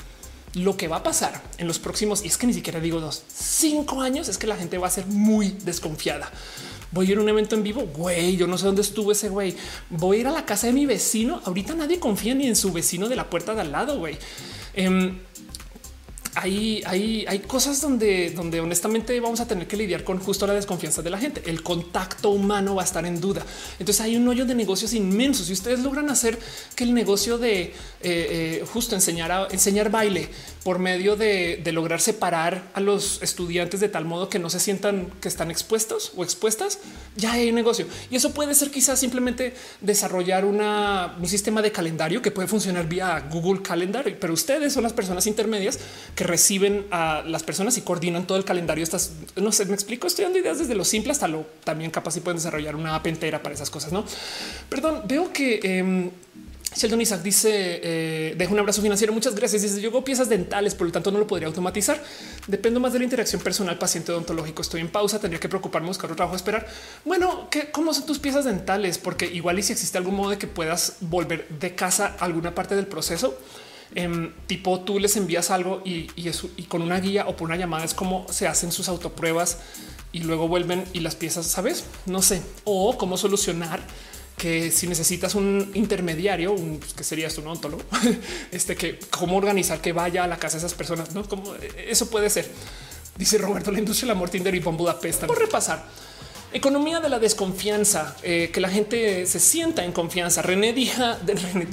lo 0.53 0.77
que 0.77 0.87
va 0.87 0.97
a 0.97 1.03
pasar 1.03 1.41
en 1.57 1.67
los 1.67 1.79
próximos, 1.79 2.23
y 2.23 2.27
es 2.27 2.37
que 2.37 2.47
ni 2.47 2.53
siquiera 2.53 2.79
digo 2.79 2.99
dos, 2.99 3.23
cinco 3.33 4.01
años, 4.01 4.29
es 4.29 4.37
que 4.37 4.47
la 4.47 4.57
gente 4.57 4.77
va 4.77 4.87
a 4.87 4.91
ser 4.91 5.05
muy 5.07 5.49
desconfiada. 5.63 6.31
Voy 6.91 7.07
a 7.07 7.11
ir 7.11 7.17
a 7.19 7.21
un 7.21 7.29
evento 7.29 7.55
en 7.55 7.61
vivo, 7.61 7.83
güey, 7.95 8.35
yo 8.35 8.47
no 8.47 8.57
sé 8.57 8.65
dónde 8.65 8.81
estuvo 8.81 9.11
ese 9.11 9.29
güey. 9.29 9.55
Voy 9.91 10.17
a 10.17 10.19
ir 10.21 10.27
a 10.27 10.31
la 10.31 10.45
casa 10.45 10.65
de 10.67 10.73
mi 10.73 10.87
vecino. 10.87 11.39
Ahorita 11.45 11.75
nadie 11.75 11.99
confía 11.99 12.33
ni 12.33 12.47
en 12.47 12.55
su 12.55 12.71
vecino 12.71 13.07
de 13.07 13.15
la 13.15 13.29
puerta 13.29 13.53
de 13.53 13.61
al 13.61 13.71
lado, 13.71 13.99
güey. 13.99 14.17
Em, 14.73 15.19
hay, 16.41 16.81
hay, 16.85 17.25
hay 17.27 17.39
cosas 17.39 17.81
donde, 17.81 18.31
donde 18.31 18.61
honestamente 18.61 19.19
vamos 19.19 19.41
a 19.41 19.47
tener 19.47 19.67
que 19.67 19.75
lidiar 19.75 20.05
con 20.05 20.19
justo 20.19 20.47
la 20.47 20.53
desconfianza 20.53 21.01
de 21.01 21.09
la 21.09 21.17
gente. 21.17 21.43
El 21.45 21.61
contacto 21.63 22.29
humano 22.29 22.75
va 22.75 22.83
a 22.83 22.85
estar 22.85 23.05
en 23.05 23.19
duda. 23.19 23.45
Entonces 23.77 23.99
hay 24.01 24.15
un 24.15 24.27
hoyo 24.27 24.45
de 24.45 24.55
negocios 24.55 24.93
inmensos. 24.93 25.47
Si 25.47 25.53
ustedes 25.53 25.81
logran 25.81 26.09
hacer 26.09 26.39
que 26.75 26.85
el 26.85 26.93
negocio 26.93 27.37
de 27.37 27.61
eh, 27.61 27.73
eh, 28.01 28.65
justo 28.71 28.95
enseñar 28.95 29.49
enseñar 29.51 29.91
baile 29.91 30.29
por 30.63 30.79
medio 30.79 31.15
de, 31.15 31.61
lograr 31.73 32.01
separar 32.01 32.63
a 32.73 32.79
los 32.79 33.21
estudiantes 33.21 33.79
de 33.79 33.89
tal 33.89 34.05
modo 34.05 34.29
que 34.29 34.39
no 34.39 34.49
se 34.49 34.59
sientan 34.59 35.11
que 35.21 35.27
están 35.27 35.51
expuestos 35.51 36.13
o 36.15 36.23
expuestas, 36.23 36.79
ya 37.15 37.33
hay 37.33 37.51
negocio. 37.51 37.85
Y 38.09 38.15
eso 38.15 38.33
puede 38.33 38.55
ser 38.55 38.71
quizás 38.71 38.99
simplemente 38.99 39.53
desarrollar 39.81 40.45
un 40.45 41.27
sistema 41.27 41.61
de 41.61 41.71
calendario 41.71 42.21
que 42.21 42.31
puede 42.31 42.47
funcionar 42.47 42.87
vía 42.87 43.27
Google 43.31 43.61
Calendar, 43.61 44.05
pero 44.19 44.33
ustedes 44.33 44.73
son 44.73 44.83
las 44.83 44.93
personas 44.93 45.27
intermedias 45.27 45.79
que 46.15 46.23
reciben 46.29 46.85
a 46.91 47.23
las 47.25 47.43
personas 47.43 47.77
y 47.77 47.81
coordinan 47.81 48.25
todo 48.25 48.37
el 48.37 48.45
calendario. 48.45 48.83
Estas 48.83 49.11
no 49.35 49.51
sé, 49.51 49.65
me 49.65 49.73
explico. 49.73 50.07
Estoy 50.07 50.23
dando 50.23 50.39
ideas 50.39 50.59
desde 50.59 50.75
lo 50.75 50.85
simple 50.85 51.11
hasta 51.11 51.27
lo 51.27 51.45
también 51.63 51.91
capaz 51.91 52.15
y 52.15 52.21
pueden 52.21 52.37
desarrollar 52.37 52.75
una 52.75 52.95
app 52.95 53.07
entera 53.07 53.43
para 53.43 53.55
esas 53.55 53.69
cosas. 53.69 53.91
No, 53.91 54.05
perdón, 54.69 55.01
veo 55.05 55.33
que 55.33 55.59
em, 55.63 56.11
Sheldon 56.75 57.01
Isaac 57.01 57.21
dice 57.23 57.49
eh, 57.51 58.35
deja 58.37 58.53
un 58.53 58.59
abrazo 58.59 58.81
financiero. 58.81 59.11
Muchas 59.11 59.33
gracias. 59.35 59.63
Dice 59.63 59.81
yo 59.81 59.89
hago 59.89 60.03
piezas 60.03 60.29
dentales, 60.29 60.75
por 60.75 60.87
lo 60.87 60.93
tanto 60.93 61.11
no 61.11 61.17
lo 61.17 61.27
podría 61.27 61.47
automatizar. 61.47 62.01
Dependo 62.47 62.79
más 62.79 62.93
de 62.93 62.99
la 62.99 63.05
interacción 63.05 63.41
personal 63.41 63.77
paciente 63.77 64.11
odontológico. 64.11 64.61
Estoy 64.61 64.81
en 64.81 64.89
pausa. 64.89 65.19
Tendría 65.19 65.39
que 65.39 65.49
preocuparme, 65.49 65.87
buscar 65.87 66.05
otro 66.05 66.15
trabajo, 66.15 66.35
esperar. 66.35 66.67
Bueno, 67.05 67.49
¿qué, 67.49 67.71
¿cómo 67.71 67.93
son 67.93 68.05
tus 68.05 68.19
piezas 68.19 68.45
dentales? 68.45 68.99
Porque 68.99 69.25
igual 69.25 69.57
y 69.57 69.63
si 69.63 69.73
existe 69.73 69.97
algún 69.97 70.15
modo 70.15 70.29
de 70.29 70.37
que 70.37 70.47
puedas 70.47 70.97
volver 71.01 71.47
de 71.49 71.73
casa 71.73 72.15
alguna 72.19 72.53
parte 72.53 72.75
del 72.75 72.85
proceso, 72.85 73.35
em, 73.95 74.31
tipo 74.47 74.79
tú 74.81 74.99
les 74.99 75.15
envías 75.17 75.51
algo 75.51 75.81
y, 75.85 76.09
eso, 76.27 76.49
y 76.57 76.63
con 76.63 76.81
una 76.81 76.99
guía 76.99 77.27
o 77.27 77.35
por 77.35 77.47
una 77.47 77.57
llamada 77.57 77.85
es 77.85 77.93
como 77.93 78.25
se 78.29 78.47
hacen 78.47 78.71
sus 78.71 78.89
autopruebas 78.89 79.59
y 80.11 80.19
luego 80.19 80.47
vuelven 80.47 80.83
y 80.93 80.99
las 80.99 81.15
piezas, 81.15 81.45
sabes? 81.45 81.85
No 82.05 82.21
sé, 82.21 82.41
o 82.63 82.97
cómo 82.97 83.17
solucionar 83.17 83.81
que 84.37 84.71
si 84.71 84.87
necesitas 84.87 85.35
un 85.35 85.69
intermediario, 85.73 86.53
un, 86.53 86.79
pues, 86.79 86.93
que 86.93 87.03
sería 87.03 87.27
esto, 87.27 87.41
un 87.41 87.47
ontólogo, 87.47 87.83
este 88.51 88.75
que 88.75 88.97
cómo 89.09 89.37
organizar 89.37 89.81
que 89.81 89.91
vaya 89.91 90.23
a 90.23 90.27
la 90.27 90.37
casa 90.37 90.57
de 90.57 90.65
esas 90.65 90.73
personas, 90.73 91.13
no 91.13 91.27
como 91.27 91.53
eso 91.87 92.09
puede 92.09 92.29
ser. 92.29 92.49
Dice 93.17 93.37
Roberto, 93.37 93.69
la 93.69 93.79
industria 93.79 94.07
del 94.07 94.15
amor 94.15 94.29
Tinder 94.29 94.55
y 94.55 94.59
Budapest. 94.59 95.25
Por 95.25 95.37
repasar. 95.37 95.85
Economía 96.53 97.01
de 97.01 97.09
la 97.09 97.19
desconfianza, 97.19 98.15
eh, 98.23 98.49
que 98.51 98.61
la 98.61 98.69
gente 98.69 99.25
se 99.25 99.41
sienta 99.41 99.83
en 99.83 99.91
confianza. 99.91 100.41
René 100.41 100.71
de 100.71 101.33
René. 101.53 101.67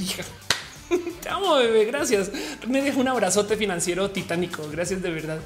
Te 1.22 1.28
amo, 1.28 1.56
bebé. 1.56 1.84
Gracias. 1.84 2.30
René 2.62 2.82
Dija, 2.82 2.98
un 2.98 3.08
abrazote 3.08 3.56
financiero 3.56 4.10
titánico. 4.10 4.68
Gracias 4.70 5.02
de 5.02 5.10
verdad. 5.10 5.40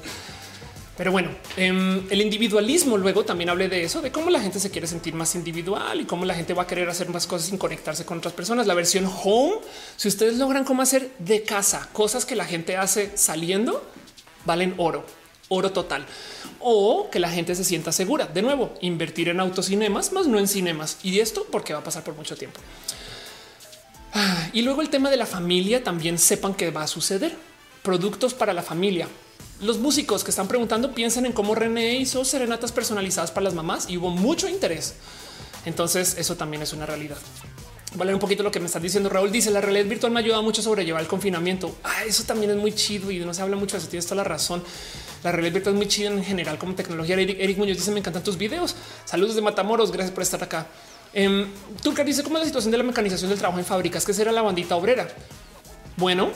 Pero 0.97 1.11
bueno, 1.11 1.29
em, 1.57 2.05
el 2.11 2.21
individualismo 2.21 2.97
luego 2.97 3.23
también 3.23 3.49
hablé 3.49 3.69
de 3.69 3.83
eso, 3.83 4.01
de 4.01 4.11
cómo 4.11 4.29
la 4.29 4.39
gente 4.39 4.59
se 4.59 4.69
quiere 4.69 4.85
sentir 4.85 5.15
más 5.15 5.33
individual 5.35 6.01
y 6.01 6.05
cómo 6.05 6.25
la 6.25 6.35
gente 6.35 6.53
va 6.53 6.63
a 6.63 6.67
querer 6.67 6.89
hacer 6.89 7.09
más 7.09 7.25
cosas 7.25 7.47
sin 7.47 7.57
conectarse 7.57 8.05
con 8.05 8.19
otras 8.19 8.33
personas. 8.33 8.67
La 8.67 8.73
versión 8.73 9.09
home, 9.23 9.55
si 9.95 10.09
ustedes 10.09 10.37
logran 10.37 10.63
cómo 10.63 10.81
hacer 10.81 11.09
de 11.17 11.43
casa 11.43 11.89
cosas 11.93 12.25
que 12.25 12.35
la 12.35 12.45
gente 12.45 12.77
hace 12.77 13.11
saliendo, 13.15 13.83
valen 14.45 14.75
oro, 14.77 15.05
oro 15.47 15.71
total. 15.71 16.05
O 16.59 17.09
que 17.09 17.19
la 17.19 17.31
gente 17.31 17.55
se 17.55 17.63
sienta 17.63 17.91
segura. 17.91 18.27
De 18.27 18.43
nuevo, 18.43 18.73
invertir 18.81 19.29
en 19.29 19.39
autocinemas, 19.39 20.11
más 20.11 20.27
no 20.27 20.37
en 20.37 20.47
cinemas. 20.47 20.99
Y 21.01 21.19
esto 21.19 21.47
porque 21.51 21.73
va 21.73 21.79
a 21.79 21.83
pasar 21.83 22.03
por 22.03 22.15
mucho 22.15 22.35
tiempo. 22.35 22.59
Ah, 24.13 24.49
y 24.53 24.61
luego 24.61 24.81
el 24.81 24.89
tema 24.89 25.09
de 25.09 25.17
la 25.17 25.25
familia 25.25 25.83
también 25.83 26.17
sepan 26.17 26.53
que 26.53 26.71
va 26.71 26.83
a 26.83 26.87
suceder. 26.87 27.35
Productos 27.83 28.33
para 28.33 28.53
la 28.53 28.61
familia 28.61 29.07
los 29.61 29.77
músicos 29.77 30.23
que 30.23 30.31
están 30.31 30.47
preguntando 30.47 30.93
piensan 30.93 31.25
en 31.27 31.33
cómo 31.33 31.53
René 31.53 31.95
hizo 31.97 32.25
serenatas 32.25 32.71
personalizadas 32.71 33.29
para 33.29 33.43
las 33.43 33.53
mamás 33.53 33.89
y 33.89 33.97
hubo 33.97 34.09
mucho 34.09 34.49
interés. 34.49 34.95
Entonces 35.65 36.15
eso 36.17 36.35
también 36.35 36.63
es 36.63 36.73
una 36.73 36.87
realidad. 36.87 37.17
Vale 37.93 38.13
un 38.13 38.19
poquito 38.19 38.41
lo 38.41 38.51
que 38.51 38.59
me 38.59 38.65
están 38.65 38.81
diciendo. 38.81 39.09
Raúl 39.09 39.31
dice 39.31 39.51
la 39.51 39.61
realidad 39.61 39.85
virtual 39.85 40.11
me 40.11 40.19
ayuda 40.19 40.41
mucho 40.41 40.61
a 40.61 40.63
sobrellevar 40.63 41.01
el 41.01 41.07
confinamiento. 41.07 41.75
Ah, 41.83 42.05
eso 42.07 42.23
también 42.23 42.51
es 42.51 42.57
muy 42.57 42.73
chido 42.73 43.11
y 43.11 43.19
no 43.19 43.33
se 43.33 43.41
habla 43.41 43.55
mucho 43.55 43.75
de 43.75 43.79
eso. 43.81 43.89
Tienes 43.89 44.05
toda 44.05 44.17
la 44.17 44.23
razón. 44.23 44.63
La 45.23 45.31
realidad 45.31 45.53
virtual 45.53 45.75
es 45.75 45.77
muy 45.77 45.87
chida 45.87 46.09
en 46.09 46.23
general 46.23 46.57
como 46.57 46.73
tecnología. 46.73 47.15
Eric, 47.15 47.57
Muñoz 47.57 47.77
dice 47.77 47.91
me 47.91 47.99
encantan 47.99 48.23
tus 48.23 48.37
videos. 48.37 48.75
Saludos 49.05 49.35
de 49.35 49.41
Matamoros. 49.41 49.91
Gracias 49.91 50.13
por 50.13 50.23
estar 50.23 50.41
acá. 50.41 50.67
Eh, 51.13 51.47
dice 52.05 52.23
cómo 52.23 52.37
es 52.37 52.41
la 52.41 52.45
situación 52.45 52.71
de 52.71 52.77
la 52.77 52.83
mecanización 52.83 53.29
del 53.29 53.39
trabajo 53.39 53.59
en 53.59 53.65
fábricas, 53.65 54.05
que 54.05 54.13
será 54.13 54.31
la 54.31 54.41
bandita 54.41 54.75
obrera. 54.75 55.07
Bueno, 55.97 56.29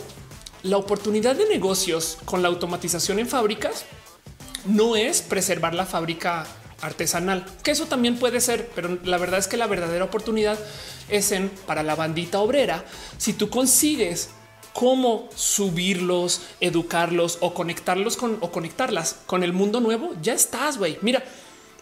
la 0.63 0.77
oportunidad 0.77 1.35
de 1.35 1.47
negocios 1.47 2.17
con 2.25 2.41
la 2.41 2.49
automatización 2.49 3.19
en 3.19 3.27
fábricas 3.27 3.85
no 4.65 4.95
es 4.95 5.21
preservar 5.21 5.73
la 5.73 5.85
fábrica 5.85 6.45
artesanal, 6.81 7.45
que 7.63 7.71
eso 7.71 7.85
también 7.85 8.17
puede 8.17 8.41
ser, 8.41 8.69
pero 8.75 8.99
la 9.03 9.17
verdad 9.17 9.39
es 9.39 9.47
que 9.47 9.57
la 9.57 9.67
verdadera 9.67 10.05
oportunidad 10.05 10.57
es 11.09 11.31
en 11.31 11.49
para 11.49 11.83
la 11.83 11.95
bandita 11.95 12.39
obrera. 12.39 12.83
Si 13.17 13.33
tú 13.33 13.49
consigues 13.49 14.29
cómo 14.73 15.29
subirlos, 15.35 16.41
educarlos 16.59 17.37
o 17.39 17.53
conectarlos 17.53 18.17
con 18.17 18.37
o 18.41 18.51
conectarlas 18.51 19.15
con 19.25 19.43
el 19.43 19.53
mundo 19.53 19.79
nuevo, 19.79 20.13
ya 20.21 20.33
estás, 20.33 20.77
güey. 20.77 20.97
Mira, 21.01 21.23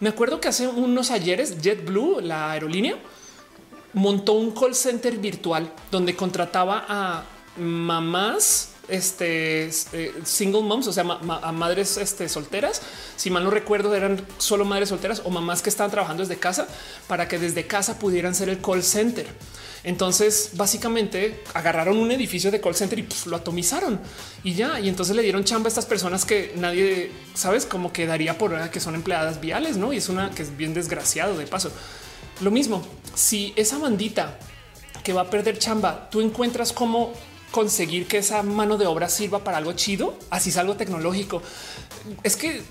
me 0.00 0.08
acuerdo 0.08 0.40
que 0.40 0.48
hace 0.48 0.66
unos 0.66 1.10
ayeres 1.10 1.60
JetBlue, 1.60 2.20
la 2.20 2.50
aerolínea, 2.50 2.96
montó 3.92 4.32
un 4.34 4.50
call 4.50 4.74
center 4.74 5.16
virtual 5.18 5.72
donde 5.90 6.16
contrataba 6.16 6.84
a 6.88 7.24
mamás 7.56 8.70
este 8.88 9.70
eh, 9.92 10.14
single 10.24 10.62
moms, 10.62 10.86
o 10.86 10.92
sea, 10.92 11.04
a 11.04 11.52
madres 11.52 11.96
este, 11.96 12.28
solteras. 12.28 12.82
Si 13.16 13.30
mal 13.30 13.44
no 13.44 13.50
recuerdo, 13.50 13.94
eran 13.94 14.24
solo 14.38 14.64
madres 14.64 14.90
solteras 14.90 15.22
o 15.24 15.30
mamás 15.30 15.62
que 15.62 15.70
estaban 15.70 15.90
trabajando 15.90 16.22
desde 16.22 16.36
casa 16.38 16.66
para 17.06 17.28
que 17.28 17.38
desde 17.38 17.66
casa 17.66 17.98
pudieran 17.98 18.34
ser 18.34 18.48
el 18.48 18.60
call 18.60 18.82
center. 18.82 19.26
Entonces, 19.84 20.50
básicamente 20.54 21.42
agarraron 21.52 21.98
un 21.98 22.10
edificio 22.10 22.50
de 22.50 22.60
call 22.60 22.74
center 22.74 22.98
y 22.98 23.06
lo 23.26 23.36
atomizaron 23.36 24.00
y 24.42 24.54
ya. 24.54 24.80
Y 24.80 24.88
entonces 24.88 25.14
le 25.14 25.22
dieron 25.22 25.44
chamba 25.44 25.66
a 25.66 25.68
estas 25.68 25.84
personas 25.84 26.24
que 26.24 26.54
nadie 26.56 27.12
sabes 27.34 27.66
cómo 27.66 27.92
quedaría 27.92 28.38
por 28.38 28.70
que 28.70 28.80
son 28.80 28.94
empleadas 28.94 29.40
viales, 29.40 29.76
no? 29.76 29.92
Y 29.92 29.98
es 29.98 30.08
una 30.08 30.30
que 30.30 30.42
es 30.42 30.56
bien 30.56 30.72
desgraciado 30.72 31.36
de 31.36 31.46
paso. 31.46 31.70
Lo 32.40 32.50
mismo, 32.50 32.82
si 33.14 33.52
esa 33.56 33.78
bandita 33.78 34.38
que 35.04 35.12
va 35.12 35.22
a 35.22 35.30
perder 35.30 35.58
chamba, 35.58 36.08
tú 36.10 36.22
encuentras 36.22 36.72
cómo 36.72 37.12
conseguir 37.50 38.06
que 38.08 38.18
esa 38.18 38.42
mano 38.42 38.78
de 38.78 38.86
obra 38.86 39.08
sirva 39.08 39.44
para 39.44 39.58
algo 39.58 39.74
chido, 39.74 40.18
así 40.30 40.48
es 40.48 40.56
algo 40.56 40.76
tecnológico. 40.76 41.42
Es 42.22 42.36
que 42.36 42.62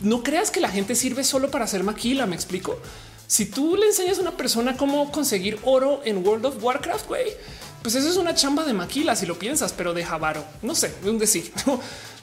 no 0.00 0.22
creas 0.22 0.50
que 0.50 0.60
la 0.60 0.70
gente 0.70 0.94
sirve 0.94 1.24
solo 1.24 1.50
para 1.50 1.66
hacer 1.66 1.84
maquila. 1.84 2.26
Me 2.26 2.34
explico. 2.34 2.78
Si 3.30 3.46
tú 3.46 3.76
le 3.76 3.86
enseñas 3.86 4.18
a 4.18 4.22
una 4.22 4.36
persona 4.36 4.76
cómo 4.76 5.12
conseguir 5.12 5.56
oro 5.62 6.00
en 6.04 6.26
World 6.26 6.46
of 6.46 6.64
Warcraft, 6.64 7.06
güey, 7.06 7.26
pues 7.80 7.94
eso 7.94 8.08
es 8.08 8.16
una 8.16 8.34
chamba 8.34 8.64
de 8.64 8.72
maquila 8.72 9.14
si 9.14 9.24
lo 9.24 9.38
piensas, 9.38 9.72
pero 9.72 9.94
de 9.94 10.04
Javaro. 10.04 10.44
No 10.62 10.74
sé, 10.74 10.92
un 11.04 11.16
decir. 11.16 11.52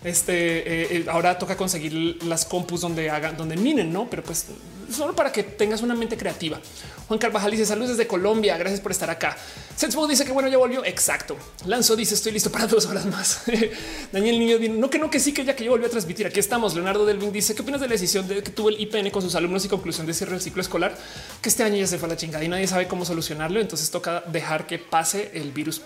Este 0.04 0.34
eh, 0.34 0.88
eh, 0.92 1.06
ahora 1.10 1.38
toca 1.40 1.58
conseguir 1.58 2.24
las 2.24 2.46
compus 2.46 2.82
donde 2.82 3.10
hagan, 3.10 3.36
donde 3.36 3.58
minen, 3.58 3.92
no? 3.92 4.08
Pero 4.10 4.24
pues 4.24 4.46
solo 4.92 5.16
para 5.16 5.32
que 5.32 5.44
tengas 5.44 5.82
una 5.82 5.96
mente 5.96 6.18
creativa. 6.18 6.60
Juan 7.08 7.20
Carvajal 7.20 7.52
dice 7.52 7.66
saludos 7.66 7.92
desde 7.92 8.08
Colombia. 8.08 8.58
Gracias 8.58 8.80
por 8.80 8.92
estar 8.92 9.10
acá. 9.10 9.36
Sensbo 9.76 10.08
dice 10.08 10.26
que 10.26 10.32
bueno, 10.32 10.50
ya 10.50 10.58
volvió. 10.58 10.86
Exacto. 10.86 11.36
Lanzo 11.66 11.96
dice 11.96 12.16
estoy 12.16 12.32
listo 12.32 12.52
para 12.52 12.68
dos 12.68 12.86
horas 12.86 13.06
más. 13.06 13.42
Daniel 14.12 14.40
Niño 14.40 14.58
dice 14.60 14.74
no 14.74 14.90
que 14.90 15.00
no, 15.00 15.10
que 15.10 15.20
sí, 15.20 15.34
que 15.34 15.44
ya 15.44 15.56
que 15.56 15.64
yo 15.64 15.72
volví 15.72 15.86
a 15.86 15.90
transmitir. 15.90 16.28
Aquí 16.28 16.40
estamos. 16.40 16.76
Leonardo 16.76 17.06
Delvin 17.06 17.32
dice 17.32 17.56
qué 17.56 17.62
opinas 17.62 17.82
de 17.82 17.88
la 17.88 17.94
decisión 17.94 18.28
de 18.28 18.44
que 18.44 18.52
tuvo 18.52 18.70
el 18.70 18.80
IPN 18.80 19.10
con 19.10 19.22
sus 19.22 19.36
alumnos 19.36 19.66
y 19.66 19.68
conclusión 19.68 20.06
de 20.06 20.14
cierre 20.14 20.34
del 20.34 20.42
ciclo 20.42 20.62
escolar, 20.62 20.96
que 21.42 21.50
este 21.50 21.64
año 21.64 21.78
ya 21.78 21.88
se 21.88 21.98
fue 21.98 22.08
a 22.08 22.10
la 22.10 22.18
chingada 22.18 22.44
y 22.44 22.48
nadie 22.48 22.68
sabe 22.68 22.88
cómo 22.88 23.04
solucionarlo. 23.04 23.60
Entonces 23.60 23.90
toca 23.90 24.24
dejar 24.28 24.68
que 24.68 24.78
pase 24.78 25.32
el 25.34 25.52
virus. 25.52 25.82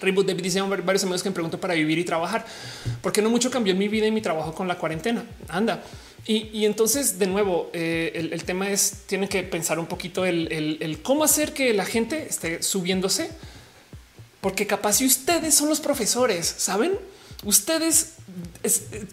Rainbow 0.00 0.24
David 0.24 0.42
dice 0.42 0.60
varios 0.60 1.02
amigos 1.02 1.22
que 1.22 1.30
me 1.30 1.34
pregunto 1.34 1.58
para 1.60 1.74
vivir 1.74 1.98
y 1.98 2.04
trabajar, 2.04 2.44
porque 3.02 3.22
no 3.22 3.30
mucho 3.30 3.50
cambió 3.50 3.72
en 3.72 3.78
mi 3.78 3.88
vida 3.88 4.06
y 4.06 4.10
mi 4.10 4.20
trabajo 4.20 4.54
con 4.54 4.68
la 4.68 4.78
cuarentena. 4.78 5.24
Anda. 5.48 5.82
Y, 6.28 6.64
entonces, 6.64 7.20
de 7.20 7.28
nuevo, 7.28 7.70
eh, 7.72 8.28
el, 8.32 8.42
tema 8.42 8.68
es, 8.68 9.04
tiene 9.06 9.28
que 9.28 9.44
pensar 9.44 9.78
un 9.78 9.86
poquito 9.86 10.24
el, 10.24 10.98
cómo 11.04 11.22
hacer 11.22 11.52
que 11.52 11.72
la 11.72 11.84
gente 11.84 12.26
esté 12.28 12.64
subiéndose, 12.64 13.30
porque 14.40 14.66
capaz 14.66 14.94
si 14.94 15.06
ustedes 15.06 15.54
son 15.54 15.68
los 15.68 15.78
profesores, 15.78 16.52
¿saben? 16.58 16.98
Ustedes 17.44 18.14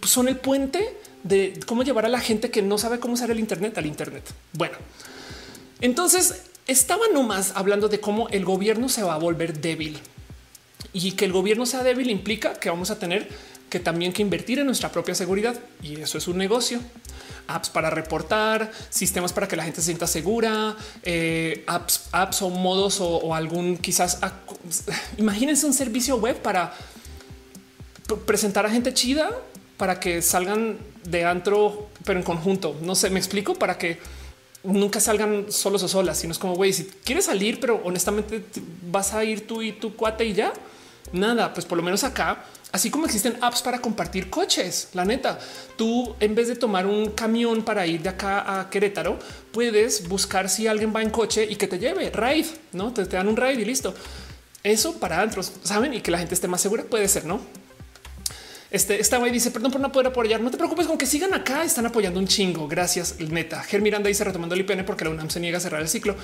son 0.02 0.28
el 0.28 0.38
puente 0.38 0.98
de 1.22 1.60
cómo 1.68 1.84
llevar 1.84 2.08
a 2.08 2.10
la 2.10 2.20
gente 2.20 2.50
que 2.50 2.64
no 2.64 2.80
sabe 2.80 3.00
cómo 3.00 3.14
usar 3.14 3.30
el 3.30 3.40
Internet 3.40 3.78
al 3.78 3.86
Internet. 3.86 4.24
Bueno, 4.54 4.76
entonces 5.82 6.42
estaba 6.66 7.04
nomás 7.14 7.52
hablando 7.54 7.90
de 7.90 8.00
cómo 8.00 8.28
el 8.30 8.44
gobierno 8.44 8.90
se 8.90 9.04
va 9.04 9.14
a 9.14 9.20
volver 9.20 9.60
débil 9.60 10.00
y 10.94 11.14
que 11.14 11.26
el 11.26 11.32
gobierno 11.32 11.66
sea 11.66 11.84
débil 11.84 12.10
implica 12.10 12.54
que 12.54 12.70
vamos 12.70 12.92
a 12.92 13.00
tener 13.00 13.28
que 13.74 13.80
también 13.80 14.14
que 14.14 14.22
invertir 14.22 14.60
en 14.60 14.68
nuestra 14.68 14.92
propia 14.92 15.16
seguridad 15.16 15.60
y 15.82 16.00
eso 16.00 16.20
es 16.20 16.28
un 16.28 16.38
negocio. 16.38 16.80
Apps 17.48 17.72
para 17.72 17.90
reportar, 17.90 18.72
sistemas 18.92 19.34
para 19.34 19.48
que 19.48 19.56
la 19.56 19.64
gente 19.64 19.82
se 19.82 19.88
sienta 19.88 20.06
segura, 20.06 20.78
eh, 21.02 21.64
apps, 21.66 22.04
apps 22.12 22.44
o 22.44 22.52
modos 22.52 23.00
o, 23.02 23.34
algún 23.34 23.78
quizás 23.78 24.20
imagínense 25.18 25.66
un 25.66 25.74
servicio 25.74 26.18
web 26.18 26.40
para 26.40 26.74
presentar 28.28 28.64
a 28.68 28.70
gente 28.70 28.94
chida 28.94 29.32
para 29.76 30.00
que 30.00 30.22
salgan 30.22 30.78
de 31.06 31.26
antro, 31.26 31.90
pero 32.06 32.20
en 32.20 32.24
conjunto. 32.24 32.78
No 32.82 32.94
sé, 32.94 33.10
me 33.10 33.18
explico 33.18 33.56
para 33.56 33.80
que 33.80 33.98
nunca 34.62 35.00
salgan 35.00 35.52
solos 35.52 35.82
o 35.82 35.88
solas, 35.88 36.20
sino 36.20 36.32
es 36.32 36.38
como 36.38 36.54
güey, 36.56 36.74
si 36.74 36.86
quieres 37.04 37.26
salir, 37.26 37.60
pero 37.60 37.82
honestamente 37.84 38.46
vas 38.92 39.16
a 39.16 39.24
ir 39.24 39.48
tú 39.48 39.64
y 39.64 39.72
tu 39.72 39.96
cuate 39.96 40.26
y 40.26 40.34
ya 40.34 40.54
nada. 41.14 41.54
Pues 41.54 41.66
por 41.66 41.78
lo 41.78 41.84
menos 41.84 42.04
acá, 42.04 42.44
así 42.72 42.90
como 42.90 43.06
existen 43.06 43.38
apps 43.42 43.62
para 43.62 43.80
compartir 43.80 44.30
coches, 44.30 44.90
la 44.94 45.06
neta, 45.06 45.40
tú 45.78 46.16
en 46.20 46.36
vez 46.36 46.50
de 46.50 46.56
tomar 46.56 46.86
un 46.86 47.12
camión 47.12 47.64
para 47.64 47.88
ir 47.88 48.02
de 48.02 48.10
acá 48.10 48.60
a 48.60 48.70
Querétaro, 48.70 49.18
puedes 49.52 50.08
buscar 50.08 50.50
si 50.50 50.68
alguien 50.68 50.94
va 50.94 51.02
en 51.02 51.10
coche 51.10 51.48
y 51.50 51.56
que 51.56 51.68
te 51.68 51.80
lleve 51.80 52.10
ride, 52.10 52.48
no 52.74 52.92
te, 52.92 53.06
te 53.06 53.16
dan 53.16 53.28
un 53.28 53.38
ride 53.38 53.62
y 53.62 53.66
listo. 53.66 53.94
Eso 54.64 55.00
para 55.00 55.22
antros, 55.22 55.52
saben, 55.64 55.94
y 55.94 56.02
que 56.02 56.12
la 56.12 56.18
gente 56.18 56.34
esté 56.34 56.48
más 56.48 56.62
segura 56.62 56.84
puede 56.84 57.08
ser, 57.08 57.26
no? 57.26 57.42
Este 58.74 59.00
esta 59.00 59.18
güey 59.18 59.32
dice 59.32 59.52
perdón 59.52 59.72
por 59.72 59.80
no 59.80 59.92
poder 59.92 60.08
apoyar. 60.08 60.42
No 60.42 60.50
te 60.50 60.58
preocupes 60.58 60.88
con 60.88 60.98
que 60.98 61.06
sigan 61.06 61.32
acá. 61.36 61.64
Están 61.64 61.86
apoyando 61.86 62.20
un 62.20 62.26
chingo. 62.26 62.68
Gracias, 62.68 63.20
neta. 63.20 63.62
Ger 63.62 63.84
Miranda 63.84 64.08
dice 64.08 64.24
retomando 64.24 64.56
el 64.56 64.62
IPN 64.62 64.84
porque 64.84 65.04
la 65.06 65.12
UNAM 65.12 65.30
se 65.30 65.40
niega 65.40 65.60
a 65.60 65.62
cerrar 65.62 65.80
el 65.80 65.88
ciclo 65.88 66.16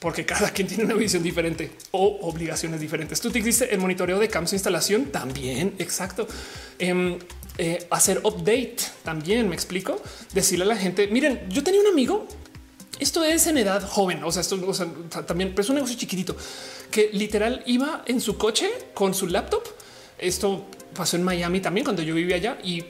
porque 0.00 0.24
cada 0.24 0.50
quien 0.50 0.68
tiene 0.68 0.84
una 0.84 0.94
visión 0.94 1.22
diferente 1.22 1.70
o 1.90 2.18
obligaciones 2.22 2.80
diferentes. 2.80 3.20
Tú 3.20 3.30
te 3.30 3.40
dice 3.40 3.68
el 3.70 3.78
monitoreo 3.78 4.18
de 4.18 4.28
camps 4.28 4.52
de 4.52 4.56
instalación 4.56 5.06
también. 5.06 5.74
Exacto. 5.78 6.26
Em, 6.78 7.18
eh, 7.58 7.86
hacer 7.90 8.20
update 8.22 8.76
también 9.02 9.48
me 9.48 9.54
explico. 9.54 10.00
Decirle 10.32 10.64
a 10.64 10.68
la 10.68 10.76
gente, 10.76 11.08
miren, 11.08 11.48
yo 11.48 11.64
tenía 11.64 11.80
un 11.80 11.88
amigo. 11.88 12.26
Esto 13.00 13.22
es 13.24 13.46
en 13.46 13.58
edad 13.58 13.86
joven, 13.86 14.24
o 14.24 14.32
sea, 14.32 14.42
esto 14.42 14.56
también, 15.24 15.50
pero 15.50 15.62
es 15.62 15.68
un 15.68 15.76
negocio 15.76 15.96
chiquitito 15.96 16.36
que 16.90 17.10
literal 17.12 17.62
iba 17.66 18.02
en 18.06 18.20
su 18.20 18.36
coche 18.36 18.68
con 18.94 19.14
su 19.14 19.26
laptop. 19.28 19.62
Esto 20.18 20.66
pasó 20.94 21.16
en 21.16 21.22
Miami 21.22 21.60
también 21.60 21.84
cuando 21.84 22.02
yo 22.02 22.14
vivía 22.14 22.36
allá 22.36 22.58
y, 22.62 22.84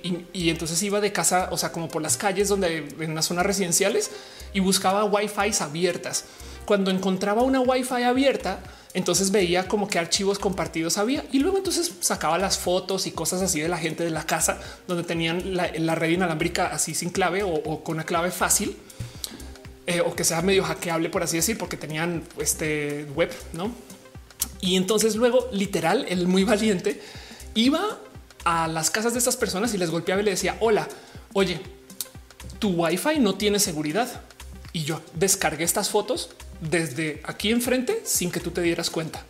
entonces 0.49 0.83
iba 0.83 1.01
de 1.01 1.12
casa, 1.12 1.49
o 1.51 1.59
sea, 1.59 1.73
como 1.73 1.89
por 1.89 2.01
las 2.01 2.17
calles 2.17 2.49
donde 2.49 2.89
en 3.01 3.15
las 3.15 3.27
zonas 3.27 3.45
residenciales 3.45 4.11
y 4.55 4.61
buscaba 4.61 5.05
wifi 5.05 5.51
abiertas. 5.61 6.25
Cuando 6.68 6.90
encontraba 6.90 7.40
una 7.40 7.60
wifi 7.60 8.02
abierta, 8.02 8.60
entonces 8.92 9.30
veía 9.30 9.66
como 9.66 9.88
que 9.88 9.98
archivos 9.98 10.38
compartidos 10.38 10.98
había 10.98 11.24
y 11.32 11.38
luego 11.38 11.56
entonces 11.56 11.94
sacaba 12.00 12.36
las 12.36 12.58
fotos 12.58 13.06
y 13.06 13.10
cosas 13.10 13.40
así 13.40 13.58
de 13.58 13.68
la 13.68 13.78
gente 13.78 14.05
de 14.05 14.10
la 14.10 14.26
casa 14.26 14.60
donde 14.86 15.02
tenían 15.02 15.56
la, 15.56 15.94
red 15.94 16.10
inalámbrica 16.10 16.66
así 16.66 16.94
sin 16.94 17.08
clave 17.08 17.42
o, 17.42 17.82
con 17.82 17.94
una 17.94 18.05
clave 18.05 18.30
fácil 18.30 18.76
eh, 19.86 20.02
o 20.02 20.14
que 20.14 20.24
sea 20.24 20.42
medio 20.42 20.62
hackeable, 20.62 21.08
por 21.08 21.22
así 21.22 21.36
decir, 21.36 21.56
porque 21.56 21.78
tenían 21.78 22.22
este 22.36 23.06
web, 23.14 23.32
no? 23.55 23.72
Y 24.60 24.76
entonces 24.76 25.16
luego 25.16 25.48
literal, 25.50 26.05
el 26.10 26.28
muy 26.28 26.44
valiente 26.44 27.00
iba 27.55 27.97
a 28.44 28.68
las 28.68 28.90
casas 28.90 29.14
de 29.14 29.20
estas 29.20 29.38
personas 29.38 29.72
y 29.72 29.78
les 29.78 29.90
golpeaba 29.90 30.20
y 30.20 30.24
le 30.26 30.32
decía, 30.32 30.58
hola, 30.60 30.86
oye, 31.32 31.62
tu 32.58 32.68
wifi 32.72 33.20
no 33.20 33.36
tiene 33.36 33.58
seguridad. 33.58 34.20
Y 34.74 34.84
yo 34.84 35.00
descargué 35.14 35.64
estas 35.64 35.88
fotos 35.88 36.28
desde 36.61 37.20
aquí 37.25 37.51
enfrente 37.51 38.01
sin 38.05 38.31
que 38.31 38.41
tú 38.41 38.51
te 38.51 38.62
dieras 38.62 38.91
cuenta. 38.91 39.25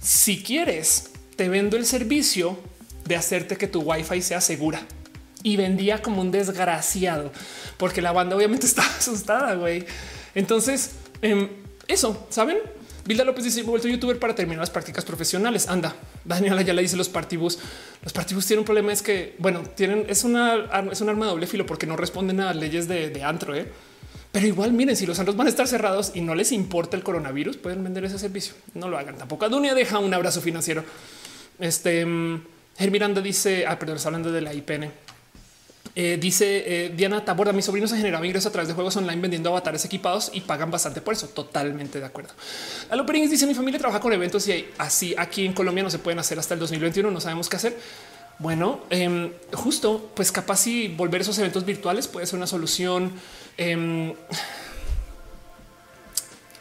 Si 0.00 0.42
quieres, 0.42 1.10
te 1.36 1.48
vendo 1.48 1.76
el 1.76 1.86
servicio 1.86 2.58
de 3.04 3.16
hacerte 3.16 3.56
que 3.56 3.66
tu 3.66 3.80
wifi 3.80 4.22
sea 4.22 4.40
segura. 4.40 4.82
Y 5.42 5.56
vendía 5.56 6.02
como 6.02 6.20
un 6.20 6.30
desgraciado, 6.32 7.32
porque 7.76 8.02
la 8.02 8.12
banda 8.12 8.36
obviamente 8.36 8.66
estaba 8.66 8.88
asustada, 8.88 9.54
güey. 9.54 9.84
Entonces, 10.34 10.92
em, 11.22 11.48
eso, 11.86 12.26
¿saben? 12.30 12.58
Vilda 13.08 13.24
López 13.24 13.44
dice, 13.44 13.62
vuelto 13.62 13.88
youtuber 13.88 14.18
para 14.18 14.34
terminar 14.34 14.60
las 14.60 14.68
prácticas 14.68 15.02
profesionales. 15.02 15.66
Anda, 15.68 15.96
Daniela 16.26 16.60
ya 16.60 16.74
le 16.74 16.82
dice 16.82 16.94
los 16.94 17.08
partibus. 17.08 17.58
Los 18.02 18.12
partibus 18.12 18.44
tienen 18.46 18.60
un 18.60 18.64
problema, 18.66 18.92
es 18.92 19.00
que, 19.00 19.34
bueno, 19.38 19.62
tienen, 19.62 20.04
es 20.10 20.24
una, 20.24 20.66
es 20.92 21.00
un 21.00 21.08
arma 21.08 21.24
de 21.24 21.30
doble 21.30 21.46
filo 21.46 21.64
porque 21.64 21.86
no 21.86 21.96
responden 21.96 22.40
a 22.40 22.52
leyes 22.52 22.86
de, 22.86 23.22
antro, 23.24 23.54
¿eh? 23.54 23.72
Pero 24.32 24.46
igual, 24.46 24.72
miren, 24.72 24.94
si 24.94 25.06
los 25.06 25.18
antros 25.18 25.36
van 25.36 25.46
a 25.46 25.50
estar 25.50 25.66
cerrados 25.66 26.12
y 26.14 26.20
no 26.20 26.34
les 26.34 26.52
importa 26.52 26.96
el 26.96 27.02
coronavirus, 27.02 27.56
pueden 27.56 27.82
vender 27.82 28.04
ese 28.04 28.18
servicio. 28.18 28.54
No 28.74 28.88
lo 28.88 28.98
hagan. 28.98 29.16
Tampoco 29.16 29.46
a 29.46 29.48
Dunia 29.48 29.74
deja 29.74 29.98
un 29.98 30.12
abrazo 30.12 30.40
financiero. 30.40 30.84
Este 31.58 32.04
mm, 32.04 32.42
Miranda 32.90 33.20
dice, 33.20 33.66
ah, 33.66 33.78
perdón, 33.78 33.96
está 33.96 34.08
hablando 34.08 34.30
de 34.30 34.40
la 34.40 34.52
IPN. 34.52 34.90
Eh, 35.94 36.16
dice 36.20 36.62
eh, 36.64 36.92
Diana 36.94 37.24
Taborda, 37.24 37.52
mis 37.52 37.64
sobrinos 37.64 37.90
se 37.90 37.96
generan 37.96 38.24
ingresos 38.24 38.50
a 38.50 38.52
través 38.52 38.68
de 38.68 38.74
juegos 38.74 38.96
online 38.96 39.20
vendiendo 39.20 39.50
avatares 39.50 39.84
equipados 39.84 40.30
y 40.32 40.42
pagan 40.42 40.70
bastante 40.70 41.00
por 41.00 41.14
eso. 41.14 41.28
Totalmente 41.28 41.98
de 41.98 42.06
acuerdo. 42.06 42.34
Lalo 42.90 43.04
dice 43.04 43.46
mi 43.46 43.54
familia 43.54 43.80
trabaja 43.80 43.98
con 43.98 44.12
eventos 44.12 44.46
y 44.46 44.66
así 44.78 45.14
aquí 45.18 45.44
en 45.44 45.54
Colombia 45.54 45.82
no 45.82 45.90
se 45.90 45.98
pueden 45.98 46.18
hacer 46.18 46.38
hasta 46.38 46.54
el 46.54 46.60
2021. 46.60 47.10
No 47.10 47.20
sabemos 47.20 47.48
qué 47.48 47.56
hacer. 47.56 47.76
Bueno, 48.38 48.80
em, 48.90 49.32
justo 49.52 50.12
pues 50.14 50.30
capaz 50.30 50.58
si 50.58 50.88
volver 50.88 51.22
esos 51.22 51.36
eventos 51.38 51.64
virtuales 51.64 52.06
puede 52.06 52.26
ser 52.26 52.36
una 52.36 52.46
solución. 52.46 53.12
Em, 53.56 54.14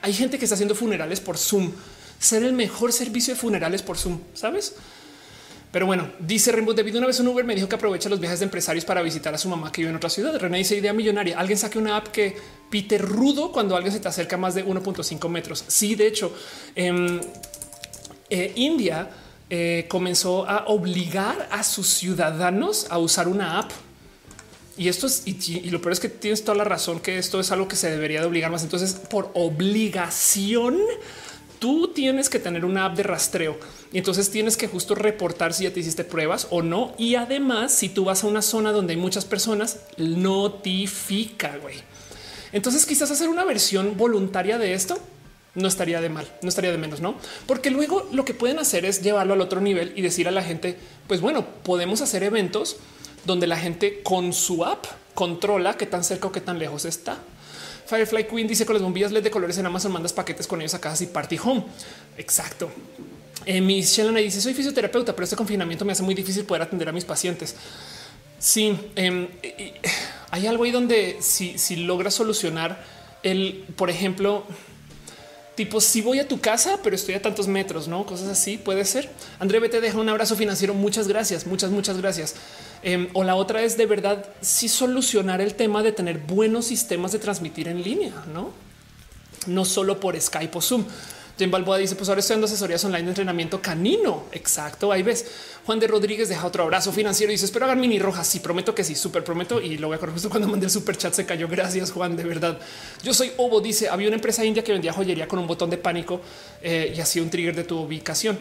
hay 0.01 0.14
gente 0.14 0.39
que 0.39 0.45
está 0.45 0.56
haciendo 0.56 0.73
funerales 0.73 1.19
por 1.19 1.38
Zoom. 1.38 1.72
Ser 2.19 2.43
el 2.43 2.53
mejor 2.53 2.91
servicio 2.91 3.35
de 3.35 3.39
funerales 3.39 3.83
por 3.83 3.97
Zoom, 3.97 4.19
sabes? 4.33 4.73
Pero 5.72 5.85
bueno, 5.85 6.09
dice 6.17 6.51
Rainbow 6.51 6.73
debido 6.73 6.97
una 6.97 7.06
vez 7.06 7.19
un 7.19 7.27
Uber 7.27 7.45
me 7.45 7.53
dijo 7.53 7.69
que 7.69 7.75
aprovecha 7.75 8.09
los 8.09 8.19
viajes 8.19 8.39
de 8.39 8.45
empresarios 8.45 8.83
para 8.83 9.03
visitar 9.03 9.35
a 9.35 9.38
su 9.38 9.47
mamá 9.47 9.72
que 9.72 9.81
vive 9.81 9.91
en 9.91 9.97
otra 9.97 10.09
ciudad. 10.09 10.35
René 10.39 10.57
dice 10.57 10.77
idea 10.77 10.93
millonaria. 10.93 11.38
Alguien 11.38 11.59
saque 11.59 11.77
una 11.77 11.97
app 11.97 12.07
que 12.07 12.35
pite 12.72 12.97
rudo 12.97 13.51
cuando 13.51 13.75
alguien 13.75 13.93
se 13.93 13.99
te 13.99 14.07
acerca 14.07 14.38
más 14.38 14.56
de 14.56 14.65
1.5 14.65 15.30
metros. 15.30 15.64
Sí, 15.67 15.93
de 15.93 16.07
hecho, 16.07 16.33
en 16.73 17.22
eh, 18.30 18.53
India 18.56 19.09
eh, 19.50 19.85
comenzó 19.88 20.48
a 20.48 20.66
obligar 20.67 21.48
a 21.51 21.64
sus 21.64 21.88
ciudadanos 21.88 22.88
a 22.90 22.98
usar 22.98 23.27
una 23.27 23.59
app. 23.59 23.72
Y 24.77 24.90
esto 24.90 25.08
es, 25.08 25.24
y, 25.26 25.69
lo 25.69 25.82
peor 25.82 25.93
es 25.93 26.00
que 26.00 26.09
tienes 26.09 26.43
toda 26.43 26.58
la 26.58 26.64
razón 26.64 27.00
que 27.00 27.17
esto 27.17 27.40
es 27.40 27.51
algo 27.51 27.67
que 27.67 27.76
se 27.76 27.90
debería 27.90 28.19
de 28.19 28.27
obligar 28.27 28.51
más. 28.51 28.64
Entonces, 28.64 28.93
por 28.93 29.32
obligación, 29.34 30.77
tú 31.59 31.93
tienes 31.93 32.30
que 32.30 32.40
tener 32.40 32.66
una 32.66 32.85
app 32.85 32.98
de 32.98 33.03
rastreo 33.03 33.58
y 33.92 33.98
entonces 33.98 34.30
tienes 34.30 34.58
que 34.58 34.67
justo 34.67 34.95
reportar 34.95 35.53
si 35.53 35.64
ya 35.64 35.74
te 35.74 35.80
hiciste 35.80 36.03
pruebas 36.03 36.48
o 36.51 36.61
no. 36.61 36.93
Y 36.98 37.16
además, 37.16 37.74
si 37.74 37.90
tú 37.90 38.06
vas 38.06 38.24
a 38.24 38.27
una 38.27 38.42
zona 38.42 38.72
donde 38.72 38.93
hay 38.93 39.00
muchas 39.00 39.26
personas, 39.26 39.80
notifica, 39.98 41.58
güey. 41.58 41.76
Entonces 42.51 42.85
quizás 42.85 43.11
hacer 43.11 43.30
una 43.30 43.45
versión 43.45 43.98
voluntaria 43.98 44.58
de 44.58 44.74
esto 44.74 45.00
no 45.57 45.67
estaría 45.67 45.99
de 46.01 46.09
mal, 46.09 46.31
no 46.43 46.49
estaría 46.49 46.71
de 46.71 46.77
menos, 46.77 47.01
no? 47.01 47.15
Porque 47.47 47.71
luego 47.71 48.07
lo 48.11 48.25
que 48.25 48.35
pueden 48.35 48.59
hacer 48.59 48.85
es 48.85 49.01
llevarlo 49.01 49.33
al 49.33 49.41
otro 49.41 49.59
nivel 49.59 49.91
y 49.95 50.03
decir 50.03 50.27
a 50.27 50.31
la 50.31 50.43
gente, 50.43 50.77
pues 51.07 51.19
bueno, 51.19 51.45
podemos 51.63 52.01
hacer 52.01 52.21
eventos 52.21 52.77
donde 53.25 53.47
la 53.47 53.57
gente 53.57 54.01
con 54.03 54.33
su 54.33 54.63
app 54.63 54.85
controla 55.15 55.75
qué 55.75 55.87
tan 55.87 56.03
cerca 56.03 56.27
o 56.27 56.31
qué 56.31 56.41
tan 56.41 56.59
lejos 56.59 56.85
está. 56.85 57.17
Firefly 57.87 58.25
Queen 58.25 58.47
dice 58.47 58.67
con 58.67 58.75
las 58.75 58.83
bombillas 58.83 59.11
LED 59.11 59.23
de 59.23 59.31
colores 59.31 59.57
en 59.57 59.65
Amazon 59.65 59.91
mandas 59.91 60.13
paquetes 60.13 60.45
con 60.45 60.61
ellos 60.61 60.75
a 60.75 60.79
casa 60.79 61.03
y 61.03 61.07
party 61.07 61.39
home. 61.43 61.63
Exacto. 62.17 62.69
Eh, 63.45 63.59
Miss 63.59 63.95
Shelana 63.95 64.19
dice 64.19 64.39
soy 64.39 64.53
fisioterapeuta, 64.53 65.13
pero 65.13 65.23
este 65.23 65.35
confinamiento 65.35 65.85
me 65.85 65.93
hace 65.93 66.03
muy 66.03 66.13
difícil 66.13 66.45
poder 66.45 66.61
atender 66.61 66.87
a 66.87 66.91
mis 66.91 67.05
pacientes. 67.05 67.55
Sí, 68.37 68.77
em, 68.95 69.27
hay 70.29 70.45
algo 70.45 70.65
ahí 70.65 70.71
donde 70.71 71.17
si, 71.21 71.57
si 71.57 71.77
logras 71.77 72.13
solucionar 72.13 72.83
el, 73.23 73.65
por 73.75 73.89
ejemplo, 73.89 74.43
tipo 75.57 75.81
si 75.81 76.01
voy 76.01 76.19
a 76.19 76.27
tu 76.27 76.39
casa, 76.39 76.79
pero 76.83 76.95
estoy 76.95 77.15
a 77.15 77.21
tantos 77.21 77.47
metros, 77.47 77.87
no 77.87 78.05
cosas 78.05 78.29
así 78.29 78.59
puede 78.59 78.85
ser. 78.85 79.09
André, 79.39 79.67
te 79.67 79.81
deja 79.81 79.97
un 79.97 80.07
abrazo 80.07 80.35
financiero. 80.35 80.75
Muchas 80.75 81.07
gracias, 81.07 81.47
muchas, 81.47 81.71
muchas 81.71 81.97
gracias. 81.97 82.35
Em, 82.83 83.09
o 83.13 83.23
la 83.23 83.33
otra 83.33 83.63
es 83.63 83.75
de 83.75 83.87
verdad 83.87 84.23
si 84.39 84.69
solucionar 84.69 85.41
el 85.41 85.55
tema 85.55 85.81
de 85.81 85.91
tener 85.91 86.19
buenos 86.19 86.65
sistemas 86.65 87.11
de 87.11 87.17
transmitir 87.17 87.67
en 87.67 87.81
línea, 87.81 88.13
no, 88.31 88.51
no 89.47 89.65
solo 89.65 89.99
por 89.99 90.19
Skype 90.21 90.55
o 90.55 90.61
Zoom. 90.61 90.85
Jen 91.38 91.51
Balboa 91.51 91.77
dice: 91.77 91.95
Pues 91.95 92.09
ahora 92.09 92.19
estoy 92.19 92.35
dando 92.35 92.45
asesorías 92.48 92.83
online 92.85 93.03
de 93.03 93.09
entrenamiento 93.09 93.61
canino. 93.61 94.25
Exacto. 94.32 94.91
Ahí 94.91 95.03
ves. 95.03 95.25
Juan 95.66 95.80
de 95.80 95.88
Rodríguez 95.88 96.30
deja 96.30 96.45
otro 96.48 96.64
abrazo 96.64 96.91
financiero 96.91 97.32
y 97.32 97.35
dice: 97.35 97.45
Espero 97.45 97.66
hagan 97.66 97.80
mini 97.80 97.99
rojas. 97.99 98.27
Sí, 98.27 98.40
prometo 98.40 98.74
que 98.74 98.83
sí, 98.83 98.95
súper 98.95 99.24
prometo. 99.24 99.61
Y 99.61 99.77
lo 99.77 99.88
voy 99.88 99.98
a 99.98 99.99
correr 99.99 100.14
justo 100.14 100.30
cuando 100.30 100.48
mandé 100.48 100.66
el 100.66 100.72
super 100.72 100.98
chat. 100.98 101.14
Se 101.14 101.25
cayó. 101.25 101.48
Gracias, 101.48 101.91
Juan. 101.91 102.16
De 102.17 102.24
verdad. 102.24 102.57
Yo 103.03 103.14
soy 103.14 103.32
Obo. 103.38 103.61
Dice: 103.61 103.90
Había 103.90 104.07
una 104.07 104.16
empresa 104.16 104.43
india 104.43 104.64
que 104.64 104.72
vendía 104.72 104.93
joyería 104.93 105.27
con 105.27 105.40
un 105.40 105.48
botón 105.48 105.69
de 105.69 105.77
pánico 105.77 106.22
eh, 106.61 106.93
y 106.95 106.99
hacía 106.99 107.22
un 107.22 107.30
trigger 107.30 107.56
de 107.56 107.64
tu 107.64 107.80
ubicación. 107.80 108.38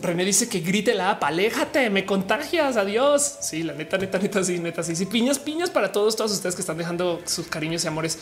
René 0.00 0.24
dice 0.24 0.48
que 0.48 0.60
grite 0.60 0.94
la 0.94 1.10
app, 1.10 1.24
aléjate, 1.24 1.90
me 1.90 2.06
contagias, 2.06 2.76
adiós. 2.76 3.38
Sí, 3.40 3.62
la 3.62 3.72
neta, 3.72 3.98
neta, 3.98 4.18
neta, 4.18 4.44
sí, 4.44 4.58
neta, 4.58 4.82
sí, 4.82 4.94
sí, 4.94 5.06
piñas, 5.06 5.38
piñas 5.38 5.70
para 5.70 5.90
todos, 5.90 6.14
todos 6.14 6.32
ustedes 6.32 6.54
que 6.54 6.60
están 6.60 6.78
dejando 6.78 7.20
sus 7.24 7.48
cariños 7.48 7.84
y 7.84 7.88
amores. 7.88 8.18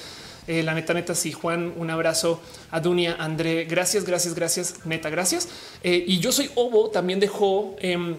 Eh, 0.46 0.62
la 0.62 0.74
neta, 0.74 0.94
neta, 0.94 1.14
sí, 1.14 1.32
Juan, 1.32 1.72
un 1.76 1.90
abrazo 1.90 2.40
a 2.70 2.80
Dunia, 2.80 3.16
André, 3.18 3.64
gracias, 3.64 4.04
gracias, 4.04 4.34
gracias, 4.34 4.74
neta, 4.84 5.10
gracias. 5.10 5.48
Eh, 5.82 6.04
y 6.06 6.20
yo 6.20 6.32
soy 6.32 6.50
Obo, 6.54 6.90
también 6.90 7.18
dejó 7.18 7.74
em, 7.80 8.16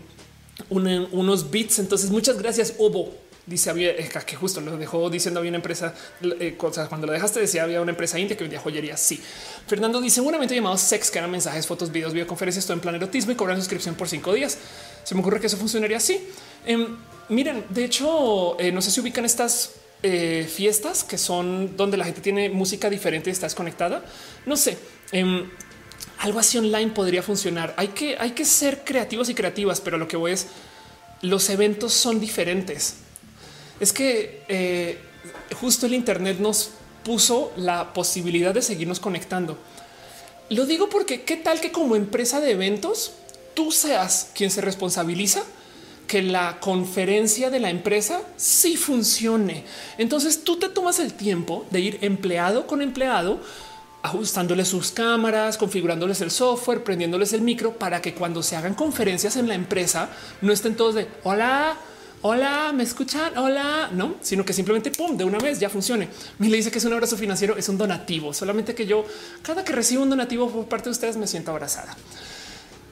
unos 0.70 1.50
bits, 1.52 1.80
entonces 1.80 2.10
muchas 2.10 2.38
gracias, 2.38 2.76
Obo 2.80 3.14
dice 3.48 3.70
había 3.70 3.92
eh, 3.92 4.10
que 4.26 4.36
justo 4.36 4.60
lo 4.60 4.78
dejó 4.78 5.10
diciendo 5.10 5.40
había 5.40 5.50
una 5.50 5.60
empresa 5.60 5.94
cosas 6.58 6.90
cuando 6.90 7.08
lo 7.08 7.14
dejaste 7.14 7.40
decía 7.40 7.64
había 7.64 7.82
una 7.82 7.92
empresa 7.92 8.20
india 8.20 8.36
que 8.36 8.44
vendía 8.44 8.60
joyería. 8.60 8.98
Sí, 8.98 9.22
Fernando 9.66 10.02
dice 10.02 10.20
evento 10.20 10.54
llamado 10.54 10.78
Sex 10.78 11.10
que 11.10 11.18
eran 11.18 11.32
mensajes, 11.32 11.66
fotos, 11.66 11.92
videos, 11.92 12.12
videoconferencias, 12.12 12.66
todo 12.66 12.74
en 12.74 12.82
plan 12.82 12.96
erotismo 12.96 13.32
y 13.32 13.36
cobran 13.36 13.58
suscripción 13.58 13.96
por 13.96 14.10
cinco 14.10 14.34
días. 14.34 14.58
Se 15.04 15.16
me 15.16 15.22
ocurre 15.22 15.40
que 15.40 15.48
eso 15.48 15.56
funcionaría 15.56 15.96
así. 15.96 16.20
Em, 16.66 16.98
miren, 17.30 17.64
de 17.70 17.86
hecho, 17.86 18.60
eh, 18.60 18.74
no 18.74 18.82
sé 18.82 18.92
si 18.92 19.00
ubican 19.00 19.24
estas 19.24 19.72
eh, 20.04 20.48
fiestas 20.52 21.04
que 21.04 21.18
son 21.18 21.76
donde 21.76 21.98
la 21.98 22.06
gente 22.06 22.22
tiene 22.22 22.50
música 22.50 22.90
diferente 22.90 23.30
y 23.30 23.34
está 23.34 23.46
desconectada. 23.46 24.04
No 24.46 24.56
sé. 24.58 24.78
Em, 25.12 25.50
algo 26.20 26.40
así 26.40 26.58
online 26.58 26.92
podría 26.92 27.22
funcionar. 27.22 27.74
Hay 27.78 27.90
que, 27.90 28.18
hay 28.18 28.32
que 28.32 28.46
ser 28.46 28.84
creativos 28.84 29.30
y 29.30 29.36
creativas, 29.36 29.82
pero 29.82 29.98
lo 29.98 30.08
que 30.08 30.18
voy 30.18 30.32
es 30.32 30.48
los 31.22 31.50
eventos 31.50 31.94
son 31.94 32.20
diferentes 32.20 32.98
es 33.80 33.94
que 33.94 34.44
eh, 34.48 34.98
justo 35.60 35.86
el 35.86 35.94
Internet 35.94 36.40
nos 36.40 36.72
puso 37.04 37.52
la 37.58 37.94
posibilidad 37.94 38.54
de 38.54 38.62
seguirnos 38.62 39.00
conectando. 39.00 39.58
Lo 40.50 40.66
digo 40.66 40.90
porque 40.90 41.24
qué 41.24 41.38
tal 41.38 41.60
que 41.60 41.72
como 41.72 41.96
empresa 41.96 42.42
de 42.42 42.52
eventos 42.52 43.14
tú 43.54 43.72
seas 43.72 44.30
quien 44.34 44.52
se 44.52 44.62
responsabiliza 44.62 45.44
que 46.08 46.22
la 46.22 46.60
conferencia 46.60 47.50
de 47.50 47.60
la 47.60 47.70
empresa 47.70 48.22
sí 48.38 48.78
funcione. 48.78 49.66
Entonces 49.98 50.44
tú 50.44 50.58
te 50.58 50.70
tomas 50.70 51.00
el 51.00 51.14
tiempo 51.14 51.66
de 51.70 51.82
ir 51.82 52.00
empleado 52.02 52.66
con 52.66 52.82
empleado 52.82 53.42
ajustándoles 54.02 54.70
sus 54.70 54.92
cámaras, 54.92 55.58
configurándoles 55.58 56.22
el 56.22 56.32
software, 56.32 56.84
prendiéndoles 56.84 57.34
el 57.34 57.42
micro 57.42 57.74
para 57.78 58.02
que 58.02 58.14
cuando 58.14 58.42
se 58.42 58.56
hagan 58.56 58.74
conferencias 58.74 59.36
en 59.36 59.48
la 59.48 59.56
empresa 59.56 60.10
no 60.42 60.54
estén 60.54 60.76
todos 60.76 60.96
de 60.96 61.08
hola, 61.24 61.76
hola, 62.22 62.72
me 62.74 62.84
escuchan, 62.84 63.38
hola, 63.38 63.90
no, 63.92 64.16
sino 64.22 64.46
que 64.46 64.54
simplemente 64.54 64.92
pum, 64.92 65.18
de 65.18 65.26
una 65.26 65.40
vez 65.40 65.60
ya 65.60 65.70
funcione. 65.70 66.08
Me 66.40 66.48
le 66.48 66.58
dice 66.58 66.72
que 66.72 66.78
es 66.78 66.86
un 66.86 66.94
abrazo 66.94 67.18
financiero, 67.18 67.58
es 67.58 67.68
un 67.68 67.78
donativo, 67.78 68.34
solamente 68.34 68.74
que 68.74 68.86
yo 68.86 69.06
cada 69.42 69.66
que 69.66 69.74
recibo 69.74 70.04
un 70.04 70.10
donativo 70.10 70.50
por 70.50 70.66
parte 70.68 70.86
de 70.86 70.92
ustedes 70.92 71.18
me 71.18 71.28
siento 71.28 71.52
abrazada. 71.52 71.98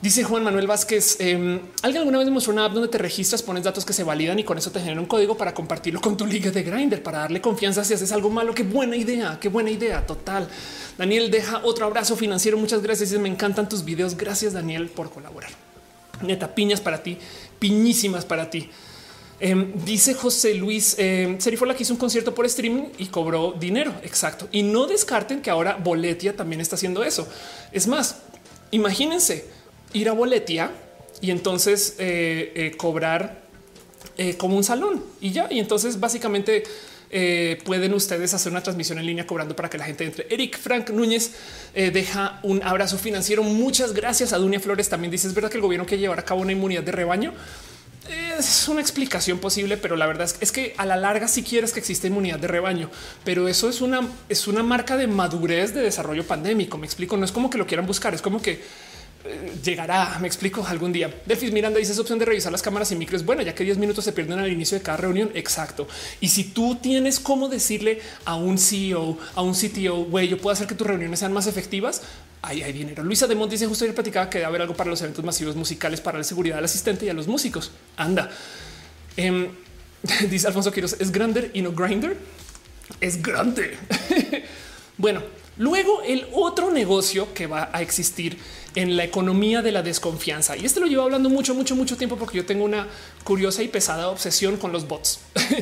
Dice 0.05 0.23
Juan 0.23 0.43
Manuel 0.43 0.67
Vázquez, 0.67 1.17
em, 1.17 1.59
alguien 1.81 2.01
alguna 2.01 2.19
vez 2.19 2.29
mostró 2.29 2.53
una 2.53 2.65
app 2.65 2.73
donde 2.73 2.89
te 2.89 2.99
registras, 2.99 3.41
pones 3.41 3.63
datos 3.63 3.83
que 3.83 3.91
se 3.91 4.03
validan 4.03 4.37
y 4.37 4.43
con 4.43 4.55
eso 4.55 4.69
te 4.69 4.79
genera 4.79 5.01
un 5.01 5.07
código 5.07 5.35
para 5.35 5.51
compartirlo 5.51 5.99
con 5.99 6.15
tu 6.15 6.27
liga 6.27 6.51
de 6.51 6.61
Grinder, 6.61 7.01
para 7.01 7.17
darle 7.21 7.41
confianza 7.41 7.83
si 7.83 7.95
haces 7.95 8.11
algo 8.11 8.29
malo. 8.29 8.53
Qué 8.53 8.61
buena 8.61 8.95
idea, 8.95 9.39
qué 9.41 9.49
buena 9.49 9.71
idea, 9.71 10.05
total. 10.05 10.47
Daniel 10.95 11.31
deja 11.31 11.61
otro 11.63 11.87
abrazo 11.87 12.15
financiero. 12.15 12.55
Muchas 12.55 12.83
gracias. 12.83 13.13
Me 13.13 13.27
encantan 13.27 13.67
tus 13.67 13.83
videos. 13.83 14.15
Gracias 14.15 14.53
Daniel 14.53 14.89
por 14.89 15.09
colaborar. 15.09 15.49
Neta, 16.21 16.53
piñas 16.53 16.81
para 16.81 17.01
ti, 17.01 17.17
piñísimas 17.57 18.25
para 18.25 18.51
ti. 18.51 18.69
Em, 19.39 19.73
dice 19.85 20.13
José 20.13 20.53
Luis 20.53 20.97
eh, 20.99 21.35
Serifola 21.39 21.75
que 21.75 21.81
hizo 21.81 21.93
un 21.93 21.99
concierto 21.99 22.35
por 22.35 22.45
streaming 22.45 22.89
y 22.99 23.07
cobró 23.07 23.55
dinero. 23.59 23.91
Exacto. 24.03 24.49
Y 24.51 24.61
no 24.61 24.85
descarten 24.85 25.41
que 25.41 25.49
ahora 25.49 25.79
Boletia 25.83 26.35
también 26.35 26.61
está 26.61 26.75
haciendo 26.75 27.03
eso. 27.03 27.27
Es 27.71 27.87
más, 27.87 28.17
imagínense 28.69 29.54
ir 29.95 30.09
a 30.09 30.11
Boletia 30.11 30.71
y 31.21 31.31
entonces 31.31 31.95
eh, 31.97 32.51
eh, 32.55 32.71
cobrar 32.77 33.43
eh, 34.17 34.35
como 34.35 34.55
un 34.57 34.63
salón 34.63 35.03
y 35.21 35.31
ya. 35.31 35.47
Y 35.49 35.59
entonces 35.59 35.99
básicamente 35.99 36.63
pueden 37.63 37.93
ustedes 37.93 38.33
hacer 38.33 38.51
una 38.51 38.61
transmisión 38.61 38.99
en 38.99 39.05
línea 39.05 39.25
cobrando 39.25 39.55
para 39.55 39.69
que 39.69 39.77
la 39.77 39.85
gente 39.85 40.03
entre. 40.03 40.27
Eric 40.29 40.59
Frank 40.59 40.89
Núñez 40.89 41.31
deja 41.73 42.41
un 42.43 42.61
abrazo 42.61 42.97
financiero. 42.97 43.41
Muchas 43.41 43.93
gracias 43.93 44.33
a 44.33 44.37
Dunia 44.37 44.59
Flores. 44.59 44.89
También 44.89 45.11
dice 45.11 45.27
es 45.27 45.33
verdad 45.33 45.49
que 45.49 45.55
el 45.55 45.61
gobierno 45.61 45.85
quiere 45.85 46.01
llevar 46.01 46.19
a 46.19 46.25
cabo 46.25 46.41
una 46.41 46.51
inmunidad 46.51 46.83
de 46.83 46.91
rebaño 46.91 47.31
es 48.37 48.67
una 48.67 48.81
explicación 48.81 49.39
posible, 49.39 49.77
pero 49.77 49.95
la 49.95 50.05
verdad 50.05 50.29
es, 50.39 50.51
que 50.51 50.73
a 50.77 50.85
la 50.85 50.95
larga 50.95 51.27
si 51.27 51.41
sí 51.41 51.47
quieres 51.47 51.73
que 51.73 51.79
exista 51.79 52.07
inmunidad 52.07 52.39
de 52.39 52.47
rebaño, 52.47 52.89
pero 53.23 53.47
eso 53.47 53.69
es 53.69 53.81
una, 53.81 54.01
es 54.29 54.47
una 54.47 54.61
marca 54.61 54.97
de 54.97 55.07
madurez 55.07 55.73
de 55.73 55.81
desarrollo 55.81 56.25
pandémico. 56.25 56.77
Me 56.77 56.85
explico, 56.85 57.17
no 57.17 57.25
es 57.25 57.31
como 57.31 57.49
que 57.49 57.57
lo 57.57 57.65
quieran 57.65 57.87
buscar, 57.87 58.13
es 58.13 58.21
como 58.21 58.41
que 58.41 58.61
llegará, 59.63 60.17
me 60.19 60.27
explico 60.27 60.65
algún 60.65 60.91
día. 60.91 61.13
Delfis 61.25 61.51
Miranda 61.51 61.79
dice 61.79 61.91
esa 61.91 62.01
opción 62.01 62.19
de 62.19 62.25
revisar 62.25 62.51
las 62.51 62.61
cámaras 62.61 62.91
y 62.91 62.95
micros. 62.95 63.25
Bueno, 63.25 63.41
ya 63.41 63.55
que 63.55 63.63
10 63.63 63.77
minutos 63.77 64.05
se 64.05 64.11
pierden 64.11 64.39
al 64.39 64.51
inicio 64.51 64.77
de 64.77 64.83
cada 64.83 64.97
reunión. 64.97 65.31
Exacto. 65.33 65.87
Y 66.21 66.29
si 66.29 66.45
tú 66.45 66.75
tienes 66.75 67.19
cómo 67.19 67.49
decirle 67.49 68.01
a 68.25 68.35
un 68.35 68.57
CEO, 68.57 69.17
a 69.35 69.41
un 69.41 69.53
CTO, 69.53 70.05
güey, 70.05 70.27
yo 70.27 70.37
puedo 70.37 70.53
hacer 70.53 70.67
que 70.67 70.75
tus 70.75 70.87
reuniones 70.87 71.19
sean 71.19 71.33
más 71.33 71.47
efectivas, 71.47 72.01
ahí 72.41 72.61
hay 72.61 72.73
dinero. 72.73 73.03
Luisa 73.03 73.27
de 73.27 73.35
Monte 73.35 73.55
dice 73.55 73.67
justo 73.67 73.85
ayer 73.85 73.95
platicaba 73.95 74.29
que 74.29 74.37
debe 74.37 74.47
haber 74.47 74.61
algo 74.61 74.75
para 74.75 74.89
los 74.89 75.01
eventos 75.01 75.23
masivos 75.25 75.55
musicales 75.55 76.01
para 76.01 76.17
la 76.17 76.23
seguridad 76.23 76.55
del 76.55 76.65
asistente 76.65 77.05
y 77.05 77.09
a 77.09 77.13
los 77.13 77.27
músicos. 77.27 77.71
Anda. 77.97 78.29
Em, 79.17 79.49
dice 80.29 80.47
Alfonso 80.47 80.71
Quiroz, 80.71 80.95
es 80.99 81.11
grande 81.11 81.51
y 81.53 81.61
no 81.61 81.71
grinder. 81.71 82.17
Es 83.01 83.21
grande. 83.21 83.77
bueno, 84.97 85.21
luego 85.57 86.01
el 86.01 86.27
otro 86.33 86.71
negocio 86.71 87.33
que 87.33 87.47
va 87.47 87.69
a 87.71 87.81
existir 87.81 88.37
en 88.75 88.97
la 88.97 89.03
economía 89.03 89.61
de 89.61 89.71
la 89.71 89.81
desconfianza. 89.81 90.57
Y 90.57 90.65
este 90.65 90.79
lo 90.79 90.87
llevo 90.87 91.03
hablando 91.03 91.29
mucho, 91.29 91.53
mucho, 91.53 91.75
mucho 91.75 91.97
tiempo 91.97 92.17
porque 92.17 92.37
yo 92.37 92.45
tengo 92.45 92.65
una 92.65 92.87
curiosa 93.23 93.63
y 93.63 93.67
pesada 93.67 94.09
obsesión 94.09 94.57
con 94.57 94.71
los 94.71 94.87
bots. 94.87 95.19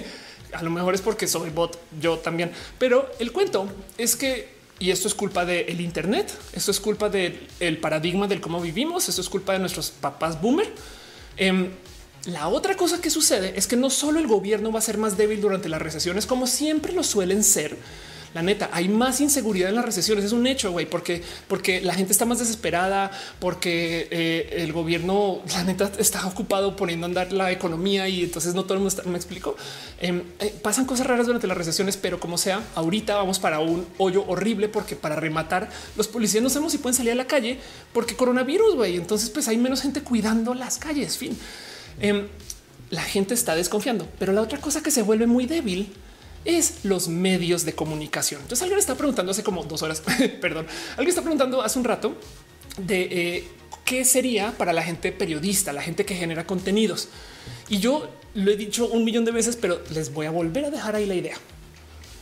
a 0.53 0.63
lo 0.63 0.69
mejor 0.69 0.93
es 0.93 1.01
porque 1.01 1.27
soy 1.27 1.49
bot 1.49 1.79
yo 1.99 2.17
también, 2.19 2.51
pero 2.77 3.09
el 3.19 3.31
cuento 3.31 3.67
es 3.97 4.15
que 4.15 4.53
y 4.79 4.91
esto 4.91 5.07
es 5.07 5.13
culpa 5.13 5.45
del 5.45 5.79
Internet. 5.79 6.33
Esto 6.51 6.71
es 6.71 6.79
culpa 6.79 7.07
del 7.07 7.77
paradigma 7.79 8.27
del 8.27 8.41
cómo 8.41 8.59
vivimos. 8.59 9.07
Esto 9.07 9.21
es 9.21 9.29
culpa 9.29 9.53
de 9.53 9.59
nuestros 9.59 9.91
papás 9.91 10.41
boomer. 10.41 10.67
Em, 11.37 11.69
la 12.25 12.47
otra 12.47 12.75
cosa 12.75 12.99
que 12.99 13.09
sucede 13.09 13.53
es 13.55 13.67
que 13.67 13.75
no 13.75 13.89
solo 13.89 14.19
el 14.19 14.27
gobierno 14.27 14.71
va 14.71 14.79
a 14.79 14.81
ser 14.81 14.97
más 14.97 15.15
débil 15.15 15.39
durante 15.39 15.69
las 15.69 15.81
recesiones, 15.81 16.25
como 16.25 16.47
siempre 16.47 16.93
lo 16.93 17.03
suelen 17.03 17.43
ser, 17.43 17.77
la 18.33 18.41
neta, 18.41 18.69
hay 18.73 18.89
más 18.89 19.21
inseguridad 19.21 19.69
en 19.69 19.75
las 19.75 19.85
recesiones. 19.85 20.25
Es 20.25 20.31
un 20.31 20.47
hecho, 20.47 20.71
güey, 20.71 20.85
porque, 20.85 21.21
porque 21.47 21.81
la 21.81 21.93
gente 21.93 22.11
está 22.11 22.25
más 22.25 22.39
desesperada, 22.39 23.11
porque 23.39 24.07
eh, 24.09 24.63
el 24.63 24.73
gobierno, 24.73 25.41
la 25.51 25.63
neta, 25.63 25.91
está 25.99 26.25
ocupado 26.25 26.75
poniendo 26.75 27.05
a 27.05 27.09
andar 27.09 27.31
la 27.31 27.51
economía 27.51 28.07
y 28.07 28.23
entonces 28.23 28.55
no 28.55 28.63
todo 28.63 28.73
el 28.73 28.79
mundo 28.79 28.95
está, 28.95 29.07
me 29.09 29.17
explico. 29.17 29.55
Em, 29.99 30.23
eh, 30.39 30.53
pasan 30.61 30.85
cosas 30.85 31.05
raras 31.05 31.27
durante 31.27 31.45
las 31.47 31.57
recesiones, 31.57 31.95
pero 31.97 32.19
como 32.19 32.37
sea, 32.37 32.63
ahorita 32.75 33.15
vamos 33.15 33.39
para 33.39 33.59
un 33.59 33.85
hoyo 33.97 34.25
horrible 34.27 34.67
porque 34.67 34.95
para 34.95 35.15
rematar 35.15 35.69
los 35.95 36.07
policías 36.07 36.43
no 36.43 36.49
sabemos 36.49 36.71
si 36.71 36.79
pueden 36.79 36.95
salir 36.95 37.11
a 37.11 37.15
la 37.15 37.27
calle 37.27 37.59
porque 37.93 38.15
coronavirus, 38.15 38.75
güey. 38.75 38.97
Entonces, 38.97 39.29
pues 39.29 39.47
hay 39.47 39.57
menos 39.57 39.81
gente 39.81 40.01
cuidando 40.01 40.53
las 40.53 40.77
calles. 40.79 41.17
Fin. 41.17 41.37
Em, 41.99 42.27
la 42.89 43.03
gente 43.03 43.33
está 43.33 43.55
desconfiando, 43.55 44.07
pero 44.19 44.33
la 44.33 44.41
otra 44.41 44.59
cosa 44.59 44.81
que 44.81 44.91
se 44.91 45.01
vuelve 45.01 45.25
muy 45.27 45.45
débil 45.45 45.93
es 46.45 46.83
los 46.83 47.07
medios 47.07 47.65
de 47.65 47.73
comunicación. 47.73 48.41
Entonces 48.41 48.63
alguien 48.63 48.79
está 48.79 48.95
preguntando 48.95 49.31
hace 49.31 49.43
como 49.43 49.63
dos 49.63 49.81
horas, 49.81 50.01
perdón, 50.41 50.67
alguien 50.91 51.09
está 51.09 51.21
preguntando 51.21 51.61
hace 51.61 51.79
un 51.79 51.85
rato 51.85 52.15
de 52.77 53.01
eh, 53.11 53.47
qué 53.85 54.05
sería 54.05 54.51
para 54.57 54.73
la 54.73 54.83
gente 54.83 55.11
periodista, 55.11 55.73
la 55.73 55.81
gente 55.81 56.05
que 56.05 56.15
genera 56.15 56.45
contenidos. 56.45 57.09
Y 57.69 57.79
yo 57.79 58.09
lo 58.33 58.51
he 58.51 58.55
dicho 58.55 58.87
un 58.87 59.03
millón 59.03 59.25
de 59.25 59.31
veces, 59.31 59.55
pero 59.55 59.81
les 59.91 60.13
voy 60.13 60.25
a 60.25 60.31
volver 60.31 60.65
a 60.65 60.71
dejar 60.71 60.95
ahí 60.95 61.05
la 61.05 61.15
idea. 61.15 61.37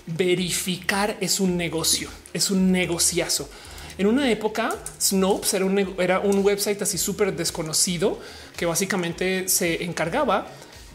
Verificar 0.08 1.18
es 1.22 1.40
un 1.40 1.58
negocio, 1.58 2.10
es 2.34 2.52
un 2.52 2.72
negociazo. 2.72 3.50
En 3.98 4.08
una 4.08 4.32
época, 4.32 4.76
Snopes 5.00 5.54
era 5.54 5.66
un, 5.66 5.96
era 6.00 6.20
un 6.20 6.40
website 6.44 6.82
así 6.82 6.98
súper 6.98 7.36
desconocido 7.36 8.20
que 8.58 8.66
básicamente 8.66 9.48
se 9.48 9.84
encargaba 9.84 10.48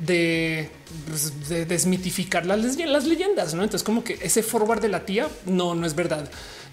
pues, 0.05 1.49
de, 1.49 1.65
desmitificar 1.65 2.47
las, 2.47 2.77
leyendas. 3.05 3.55
¿no? 3.55 3.63
Entonces, 3.63 3.83
como 3.83 4.05
que 4.05 4.19
ese 4.23 4.43
forward 4.43 4.81
de 4.81 4.89
la 4.89 5.05
tía 5.05 5.29
no, 5.47 5.75
no 5.75 5.87
es 5.87 5.95
verdad. 5.95 6.29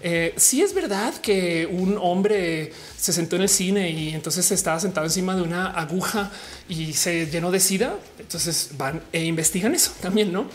Eh, 0.06 0.34
sí 0.36 0.60
es 0.60 0.74
verdad 0.74 1.14
que 1.14 1.66
un 1.66 1.96
hombre 1.98 2.72
se 2.96 3.12
sentó 3.12 3.36
en 3.36 3.42
el 3.42 3.48
cine 3.48 3.90
y 3.90 4.10
entonces 4.10 4.50
estaba 4.52 4.78
sentado 4.78 5.06
encima 5.06 5.34
de 5.34 5.40
una 5.40 5.70
aguja 5.70 6.30
y 6.68 6.92
se 6.92 7.26
llenó 7.26 7.50
de 7.50 7.60
sida. 7.60 7.96
Entonces 8.18 8.70
van 8.76 9.02
e 9.12 9.24
investigan 9.24 9.74
eso 9.74 9.92
también, 10.02 10.30
no? 10.30 10.46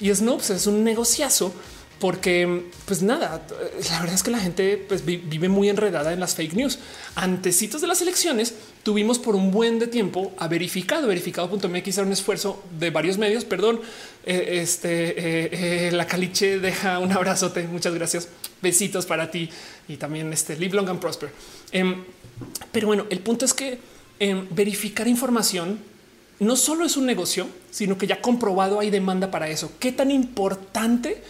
Y 0.00 0.12
Snopes 0.12 0.50
es 0.50 0.66
un 0.66 0.82
negociazo 0.82 1.52
porque 2.00 2.70
pues 2.86 3.02
nada, 3.02 3.44
la 3.90 4.00
verdad 4.00 4.14
es 4.14 4.22
que 4.22 4.30
la 4.30 4.38
gente 4.38 4.84
pues, 4.88 5.04
vive 5.04 5.48
muy 5.48 5.68
enredada 5.68 6.12
en 6.12 6.20
las 6.20 6.34
fake 6.34 6.54
news. 6.54 6.78
Antecitos 7.14 7.80
de 7.80 7.86
las 7.86 8.02
elecciones 8.02 8.54
tuvimos 8.88 9.18
por 9.18 9.36
un 9.36 9.50
buen 9.50 9.78
de 9.78 9.86
tiempo 9.86 10.32
a 10.38 10.48
verificado, 10.48 11.08
verificado.mx 11.08 11.98
era 11.98 12.06
un 12.06 12.12
esfuerzo 12.14 12.64
de 12.80 12.88
varios 12.88 13.18
medios, 13.18 13.44
perdón, 13.44 13.82
eh, 14.24 14.60
este, 14.62 15.10
eh, 15.10 15.88
eh, 15.88 15.92
la 15.92 16.06
caliche 16.06 16.58
deja 16.58 16.98
un 16.98 17.12
abrazote, 17.12 17.68
muchas 17.68 17.92
gracias, 17.92 18.30
besitos 18.62 19.04
para 19.04 19.30
ti 19.30 19.50
y 19.88 19.98
también 19.98 20.32
este 20.32 20.56
live 20.56 20.74
long 20.74 20.88
and 20.88 21.00
prosper. 21.00 21.28
Em, 21.70 22.02
pero 22.72 22.86
bueno, 22.86 23.04
el 23.10 23.20
punto 23.20 23.44
es 23.44 23.52
que 23.52 23.78
em, 24.20 24.46
verificar 24.52 25.06
información 25.06 25.78
no 26.38 26.56
solo 26.56 26.86
es 26.86 26.96
un 26.96 27.04
negocio, 27.04 27.46
sino 27.70 27.98
que 27.98 28.06
ya 28.06 28.22
comprobado 28.22 28.80
hay 28.80 28.88
demanda 28.88 29.30
para 29.30 29.50
eso. 29.50 29.70
¿Qué 29.78 29.92
tan 29.92 30.10
importante 30.10 31.22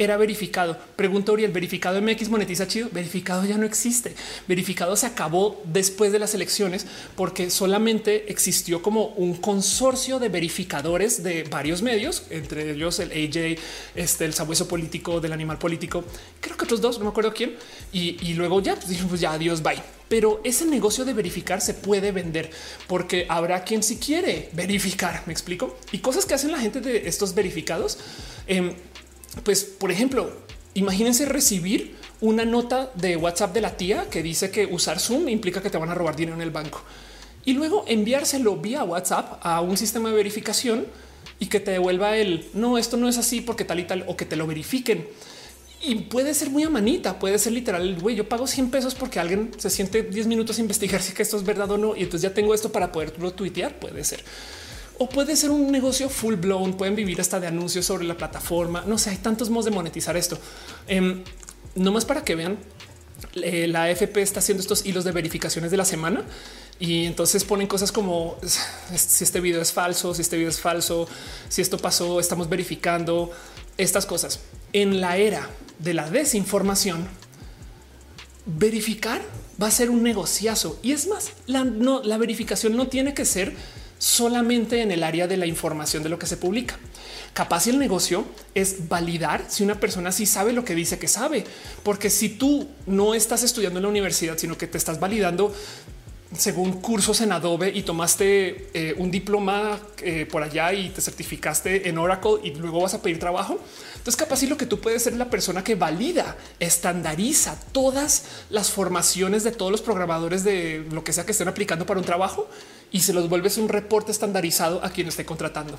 era 0.00 0.16
verificado. 0.16 0.78
Pregunto 0.96 1.34
Uriel, 1.34 1.52
verificado 1.52 2.00
MX 2.00 2.30
monetiza 2.30 2.66
chido. 2.66 2.88
Verificado 2.90 3.44
ya 3.44 3.58
no 3.58 3.66
existe. 3.66 4.14
Verificado 4.48 4.96
se 4.96 5.04
acabó 5.04 5.62
después 5.64 6.10
de 6.10 6.18
las 6.18 6.34
elecciones 6.34 6.86
porque 7.16 7.50
solamente 7.50 8.32
existió 8.32 8.80
como 8.80 9.08
un 9.08 9.34
consorcio 9.34 10.18
de 10.18 10.30
verificadores 10.30 11.22
de 11.22 11.42
varios 11.42 11.82
medios, 11.82 12.22
entre 12.30 12.70
ellos 12.70 12.98
el 12.98 13.10
AJ, 13.10 13.60
este, 13.94 14.24
el 14.24 14.32
sabueso 14.32 14.66
político 14.66 15.20
del 15.20 15.34
animal 15.34 15.58
político. 15.58 16.02
Creo 16.40 16.56
que 16.56 16.64
otros 16.64 16.80
dos, 16.80 16.98
no 16.98 17.04
me 17.04 17.10
acuerdo 17.10 17.34
quién. 17.34 17.56
Y, 17.92 18.32
luego 18.32 18.62
ya, 18.62 18.76
pues, 18.76 18.96
pues 19.06 19.20
ya 19.20 19.32
adiós, 19.32 19.62
bye. 19.62 19.82
Pero 20.08 20.40
ese 20.44 20.64
negocio 20.64 21.04
de 21.04 21.12
verificar 21.12 21.60
se 21.60 21.74
puede 21.74 22.10
vender 22.10 22.50
porque 22.88 23.26
habrá 23.28 23.64
quien 23.64 23.82
si 23.82 23.98
quiere 23.98 24.48
verificar. 24.52 25.24
Me 25.26 25.32
explico 25.34 25.76
y 25.92 25.98
cosas 25.98 26.24
que 26.24 26.32
hacen 26.32 26.50
la 26.52 26.58
gente 26.58 26.80
de 26.80 27.06
estos 27.06 27.34
verificados. 27.34 27.98
Eh, 28.46 28.74
pues, 29.44 29.64
por 29.64 29.90
ejemplo, 29.90 30.30
imagínense 30.74 31.24
recibir 31.26 31.96
una 32.20 32.44
nota 32.44 32.90
de 32.94 33.16
WhatsApp 33.16 33.54
de 33.54 33.60
la 33.60 33.76
tía 33.76 34.08
que 34.10 34.22
dice 34.22 34.50
que 34.50 34.66
usar 34.66 35.00
Zoom 35.00 35.28
implica 35.28 35.62
que 35.62 35.70
te 35.70 35.78
van 35.78 35.90
a 35.90 35.94
robar 35.94 36.16
dinero 36.16 36.36
en 36.36 36.42
el 36.42 36.50
banco 36.50 36.82
y 37.44 37.54
luego 37.54 37.84
enviárselo 37.86 38.56
vía 38.56 38.84
WhatsApp 38.84 39.40
a 39.42 39.60
un 39.60 39.76
sistema 39.76 40.10
de 40.10 40.16
verificación 40.16 40.86
y 41.38 41.46
que 41.46 41.60
te 41.60 41.70
devuelva 41.70 42.16
el 42.16 42.46
no, 42.52 42.76
esto 42.76 42.96
no 42.96 43.08
es 43.08 43.16
así 43.16 43.40
porque 43.40 43.64
tal 43.64 43.80
y 43.80 43.84
tal 43.84 44.04
o 44.06 44.16
que 44.16 44.26
te 44.26 44.36
lo 44.36 44.46
verifiquen. 44.46 45.08
Y 45.82 45.94
puede 45.94 46.34
ser 46.34 46.50
muy 46.50 46.62
amanita, 46.62 47.18
puede 47.18 47.38
ser 47.38 47.54
literal. 47.54 47.98
Güey, 47.98 48.14
yo 48.14 48.28
pago 48.28 48.46
100 48.46 48.70
pesos 48.70 48.94
porque 48.94 49.18
alguien 49.18 49.50
se 49.56 49.70
siente 49.70 50.02
10 50.02 50.26
minutos 50.26 50.58
a 50.58 50.60
investigar 50.60 51.00
si 51.00 51.14
esto 51.20 51.38
es 51.38 51.44
verdad 51.44 51.70
o 51.70 51.78
no. 51.78 51.96
Y 51.96 52.02
entonces 52.02 52.20
ya 52.20 52.34
tengo 52.34 52.52
esto 52.52 52.70
para 52.70 52.92
poder 52.92 53.12
tuitear. 53.12 53.80
Puede 53.80 54.04
ser 54.04 54.22
o 55.02 55.08
puede 55.08 55.34
ser 55.34 55.50
un 55.50 55.72
negocio 55.72 56.10
full 56.10 56.34
blown. 56.34 56.74
Pueden 56.74 56.94
vivir 56.94 57.22
hasta 57.22 57.40
de 57.40 57.46
anuncios 57.46 57.86
sobre 57.86 58.04
la 58.04 58.18
plataforma. 58.18 58.84
No 58.86 58.98
sé, 58.98 59.08
hay 59.08 59.16
tantos 59.16 59.48
modos 59.48 59.64
de 59.64 59.70
monetizar 59.70 60.14
esto. 60.14 60.38
Eh, 60.88 61.24
no 61.74 61.90
más 61.90 62.04
para 62.04 62.22
que 62.22 62.34
vean, 62.34 62.58
eh, 63.42 63.66
la 63.66 63.84
AFP 63.84 64.20
está 64.20 64.40
haciendo 64.40 64.60
estos 64.60 64.84
hilos 64.84 65.04
de 65.04 65.12
verificaciones 65.12 65.70
de 65.70 65.78
la 65.78 65.86
semana 65.86 66.22
y 66.78 67.06
entonces 67.06 67.44
ponen 67.44 67.66
cosas 67.66 67.92
como 67.92 68.36
si 68.94 69.24
este 69.24 69.40
video 69.40 69.62
es 69.62 69.72
falso, 69.72 70.12
si 70.12 70.20
este 70.20 70.36
video 70.36 70.50
es 70.50 70.60
falso, 70.60 71.08
si 71.48 71.62
esto 71.62 71.78
pasó, 71.78 72.20
estamos 72.20 72.50
verificando 72.50 73.30
estas 73.78 74.04
cosas. 74.04 74.40
En 74.74 75.00
la 75.00 75.16
era 75.16 75.48
de 75.78 75.94
la 75.94 76.10
desinformación, 76.10 77.08
verificar 78.44 79.22
va 79.60 79.68
a 79.68 79.70
ser 79.70 79.88
un 79.88 80.02
negociazo. 80.02 80.78
Y 80.82 80.92
es 80.92 81.06
más, 81.06 81.32
no, 81.46 82.02
la 82.02 82.18
verificación 82.18 82.76
no 82.76 82.88
tiene 82.88 83.14
que 83.14 83.24
ser 83.24 83.54
solamente 84.00 84.80
en 84.80 84.90
el 84.90 85.04
área 85.04 85.28
de 85.28 85.36
la 85.36 85.46
información 85.46 86.02
de 86.02 86.08
lo 86.08 86.18
que 86.18 86.26
se 86.26 86.38
publica. 86.38 86.78
Capaz 87.34 87.66
el 87.66 87.78
negocio 87.78 88.24
es 88.54 88.88
validar 88.88 89.44
si 89.48 89.62
una 89.62 89.78
persona 89.78 90.10
sí 90.10 90.24
sabe 90.26 90.54
lo 90.54 90.64
que 90.64 90.74
dice 90.74 90.98
que 90.98 91.06
sabe, 91.06 91.44
porque 91.84 92.08
si 92.10 92.30
tú 92.30 92.66
no 92.86 93.14
estás 93.14 93.44
estudiando 93.44 93.78
en 93.78 93.84
la 93.84 93.90
universidad, 93.90 94.38
sino 94.38 94.56
que 94.56 94.66
te 94.66 94.78
estás 94.78 94.98
validando 94.98 95.54
según 96.36 96.80
cursos 96.80 97.20
en 97.20 97.32
Adobe 97.32 97.72
y 97.74 97.82
tomaste 97.82 98.70
eh, 98.72 98.94
un 98.96 99.10
diploma 99.10 99.80
eh, 100.00 100.26
por 100.26 100.42
allá 100.42 100.72
y 100.72 100.88
te 100.90 101.00
certificaste 101.00 101.88
en 101.88 101.98
Oracle 101.98 102.36
y 102.44 102.54
luego 102.54 102.80
vas 102.80 102.94
a 102.94 103.02
pedir 103.02 103.18
trabajo. 103.18 103.58
Entonces, 103.96 104.16
capaz 104.16 104.36
si 104.36 104.46
lo 104.46 104.56
que 104.56 104.66
tú 104.66 104.80
puedes 104.80 105.02
ser 105.02 105.14
la 105.14 105.28
persona 105.28 105.64
que 105.64 105.74
valida, 105.74 106.36
estandariza 106.60 107.58
todas 107.72 108.24
las 108.48 108.70
formaciones 108.70 109.44
de 109.44 109.50
todos 109.50 109.72
los 109.72 109.82
programadores 109.82 110.44
de 110.44 110.86
lo 110.90 111.04
que 111.04 111.12
sea 111.12 111.26
que 111.26 111.32
estén 111.32 111.48
aplicando 111.48 111.84
para 111.84 111.98
un 111.98 112.06
trabajo 112.06 112.48
y 112.90 113.00
se 113.00 113.12
los 113.12 113.28
vuelves 113.28 113.58
un 113.58 113.68
reporte 113.68 114.12
estandarizado 114.12 114.84
a 114.84 114.90
quien 114.90 115.08
esté 115.08 115.24
contratando. 115.24 115.78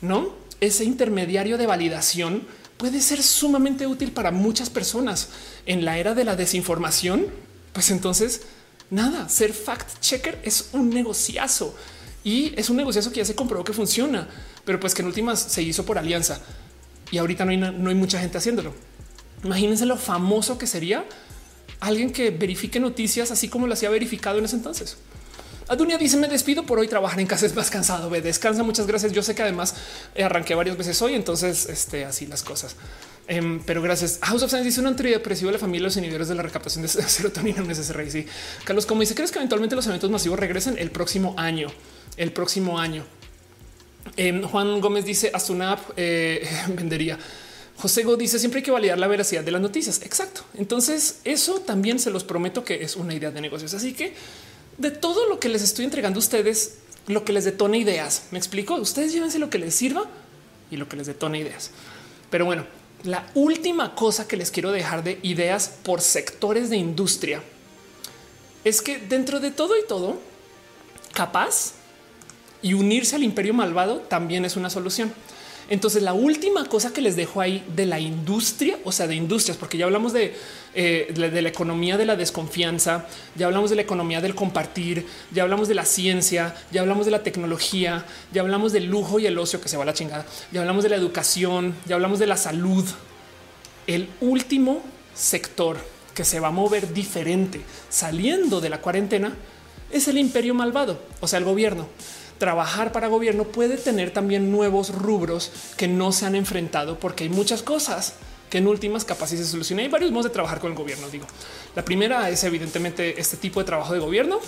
No, 0.00 0.34
ese 0.60 0.84
intermediario 0.84 1.58
de 1.58 1.66
validación 1.66 2.46
puede 2.76 3.00
ser 3.02 3.22
sumamente 3.22 3.86
útil 3.86 4.12
para 4.12 4.30
muchas 4.30 4.70
personas 4.70 5.28
en 5.66 5.84
la 5.84 5.98
era 5.98 6.14
de 6.14 6.24
la 6.24 6.36
desinformación. 6.36 7.26
Pues 7.72 7.90
entonces, 7.90 8.42
nada, 8.90 9.28
ser 9.28 9.52
fact 9.52 10.00
checker 10.00 10.40
es 10.42 10.70
un 10.72 10.90
negociazo 10.90 11.74
y 12.24 12.58
es 12.58 12.70
un 12.70 12.76
negociazo 12.76 13.10
que 13.10 13.18
ya 13.18 13.24
se 13.24 13.34
comprobó 13.34 13.64
que 13.64 13.72
funciona, 13.72 14.28
pero 14.64 14.80
pues 14.80 14.94
que 14.94 15.02
en 15.02 15.08
últimas 15.08 15.40
se 15.40 15.62
hizo 15.62 15.84
por 15.84 15.98
alianza 15.98 16.40
y 17.10 17.18
ahorita 17.18 17.44
no 17.44 17.50
hay, 17.50 17.58
no 17.58 17.88
hay 17.88 17.94
mucha 17.94 18.20
gente 18.20 18.38
haciéndolo. 18.38 18.74
Imagínense 19.44 19.86
lo 19.86 19.96
famoso 19.96 20.58
que 20.58 20.66
sería 20.66 21.04
alguien 21.80 22.12
que 22.12 22.30
verifique 22.30 22.78
noticias 22.78 23.30
así 23.30 23.48
como 23.48 23.66
lo 23.66 23.72
hacía 23.72 23.90
verificado 23.90 24.38
en 24.38 24.44
ese 24.44 24.56
entonces. 24.56 24.96
Adunia 25.70 25.96
dice 25.98 26.16
me 26.16 26.26
despido 26.26 26.64
por 26.64 26.80
hoy. 26.80 26.88
Trabajar 26.88 27.20
en 27.20 27.28
casa 27.28 27.46
es 27.46 27.54
más 27.54 27.70
cansado. 27.70 28.10
Ve, 28.10 28.20
descansa. 28.20 28.64
Muchas 28.64 28.88
gracias. 28.88 29.12
Yo 29.12 29.22
sé 29.22 29.36
que 29.36 29.42
además 29.42 29.76
eh, 30.16 30.24
arranqué 30.24 30.56
varias 30.56 30.76
veces 30.76 31.00
hoy, 31.00 31.14
entonces 31.14 31.66
este, 31.66 32.04
así 32.04 32.26
las 32.26 32.42
cosas. 32.42 32.74
Em, 33.28 33.62
pero 33.64 33.80
gracias. 33.80 34.18
House 34.22 34.42
of 34.42 34.50
Science 34.50 34.66
dice 34.66 34.80
un 34.80 34.88
antidepresivo 34.88 35.46
de 35.46 35.52
la 35.52 35.58
familia 35.60 35.84
los 35.84 35.96
inhibidores 35.96 36.26
de 36.26 36.34
la 36.34 36.42
recaptación 36.42 36.82
de 36.82 36.88
serotonina 36.88 37.62
en 37.62 37.72
SSRI. 37.72 38.10
Sí. 38.10 38.26
Carlos, 38.64 38.84
como 38.84 39.02
dice, 39.02 39.14
¿crees 39.14 39.30
que 39.30 39.38
eventualmente 39.38 39.76
los 39.76 39.86
eventos 39.86 40.10
masivos 40.10 40.40
regresen 40.40 40.76
el 40.76 40.90
próximo 40.90 41.36
año? 41.38 41.68
El 42.16 42.32
próximo 42.32 42.80
año. 42.80 43.04
Em, 44.16 44.42
Juan 44.42 44.80
Gómez 44.80 45.04
dice 45.04 45.30
hasta 45.32 45.52
una 45.52 45.72
app 45.74 45.96
vendería. 46.66 47.16
José 47.76 48.02
Go 48.02 48.16
dice 48.16 48.40
siempre 48.40 48.58
hay 48.58 48.64
que 48.64 48.72
validar 48.72 48.98
la 48.98 49.06
veracidad 49.06 49.44
de 49.44 49.52
las 49.52 49.62
noticias. 49.62 50.02
Exacto. 50.02 50.42
Entonces 50.58 51.20
eso 51.22 51.60
también 51.60 52.00
se 52.00 52.10
los 52.10 52.24
prometo 52.24 52.64
que 52.64 52.82
es 52.82 52.96
una 52.96 53.14
idea 53.14 53.30
de 53.30 53.40
negocios. 53.40 53.72
Así 53.72 53.92
que 53.92 54.14
de 54.80 54.90
todo 54.90 55.26
lo 55.28 55.38
que 55.38 55.48
les 55.48 55.62
estoy 55.62 55.84
entregando 55.84 56.18
a 56.18 56.20
ustedes, 56.20 56.78
lo 57.06 57.24
que 57.24 57.32
les 57.32 57.44
detone 57.44 57.78
ideas. 57.78 58.24
Me 58.30 58.38
explico. 58.38 58.74
Ustedes 58.76 59.12
llévense 59.12 59.38
lo 59.38 59.50
que 59.50 59.58
les 59.58 59.74
sirva 59.74 60.04
y 60.70 60.76
lo 60.76 60.88
que 60.88 60.96
les 60.96 61.06
detone 61.06 61.38
ideas. 61.38 61.70
Pero 62.30 62.46
bueno, 62.46 62.64
la 63.04 63.26
última 63.34 63.94
cosa 63.94 64.26
que 64.26 64.36
les 64.36 64.50
quiero 64.50 64.72
dejar 64.72 65.04
de 65.04 65.18
ideas 65.22 65.70
por 65.82 66.00
sectores 66.00 66.70
de 66.70 66.76
industria 66.76 67.42
es 68.64 68.80
que 68.80 68.98
dentro 68.98 69.40
de 69.40 69.50
todo 69.50 69.78
y 69.78 69.86
todo, 69.86 70.18
capaz 71.12 71.72
y 72.62 72.74
unirse 72.74 73.16
al 73.16 73.22
imperio 73.22 73.54
malvado 73.54 74.00
también 74.00 74.44
es 74.44 74.56
una 74.56 74.70
solución. 74.70 75.12
Entonces, 75.70 76.02
la 76.02 76.14
última 76.14 76.64
cosa 76.64 76.92
que 76.92 77.00
les 77.00 77.14
dejo 77.14 77.40
ahí 77.40 77.64
de 77.76 77.86
la 77.86 78.00
industria, 78.00 78.76
o 78.82 78.90
sea, 78.90 79.06
de 79.06 79.14
industrias, 79.14 79.56
porque 79.56 79.78
ya 79.78 79.84
hablamos 79.84 80.12
de, 80.12 80.34
eh, 80.74 81.12
de 81.14 81.42
la 81.42 81.48
economía 81.48 81.96
de 81.96 82.04
la 82.04 82.16
desconfianza, 82.16 83.06
ya 83.36 83.46
hablamos 83.46 83.70
de 83.70 83.76
la 83.76 83.82
economía 83.82 84.20
del 84.20 84.34
compartir, 84.34 85.06
ya 85.30 85.44
hablamos 85.44 85.68
de 85.68 85.76
la 85.76 85.84
ciencia, 85.84 86.56
ya 86.72 86.80
hablamos 86.80 87.06
de 87.06 87.12
la 87.12 87.22
tecnología, 87.22 88.04
ya 88.32 88.42
hablamos 88.42 88.72
del 88.72 88.86
lujo 88.86 89.20
y 89.20 89.26
el 89.26 89.38
ocio 89.38 89.60
que 89.60 89.68
se 89.68 89.76
va 89.76 89.84
a 89.84 89.86
la 89.86 89.94
chingada, 89.94 90.26
ya 90.50 90.60
hablamos 90.60 90.82
de 90.82 90.90
la 90.90 90.96
educación, 90.96 91.76
ya 91.86 91.94
hablamos 91.94 92.18
de 92.18 92.26
la 92.26 92.36
salud. 92.36 92.84
El 93.86 94.08
último 94.20 94.82
sector 95.14 95.78
que 96.14 96.24
se 96.24 96.40
va 96.40 96.48
a 96.48 96.52
mover 96.52 96.92
diferente 96.92 97.60
saliendo 97.88 98.60
de 98.60 98.70
la 98.70 98.80
cuarentena 98.80 99.36
es 99.92 100.08
el 100.08 100.18
imperio 100.18 100.52
malvado, 100.52 101.00
o 101.20 101.28
sea, 101.28 101.38
el 101.38 101.44
gobierno 101.44 101.86
trabajar 102.40 102.90
para 102.90 103.06
gobierno 103.06 103.44
puede 103.44 103.76
tener 103.76 104.10
también 104.10 104.50
nuevos 104.50 104.92
rubros 104.92 105.52
que 105.76 105.86
no 105.86 106.10
se 106.10 106.26
han 106.26 106.34
enfrentado 106.34 106.98
porque 106.98 107.24
hay 107.24 107.30
muchas 107.30 107.62
cosas 107.62 108.14
que 108.48 108.58
en 108.58 108.66
últimas 108.66 109.04
capaces 109.04 109.38
se 109.38 109.46
solucionan. 109.46 109.84
Hay 109.84 109.90
varios 109.90 110.10
modos 110.10 110.24
de 110.24 110.30
trabajar 110.30 110.58
con 110.58 110.72
el 110.72 110.76
gobierno. 110.76 111.08
Digo, 111.10 111.26
la 111.76 111.84
primera 111.84 112.28
es 112.30 112.42
evidentemente 112.42 113.20
este 113.20 113.36
tipo 113.36 113.60
de 113.60 113.66
trabajo 113.66 113.92
de 113.92 114.00
gobierno 114.00 114.40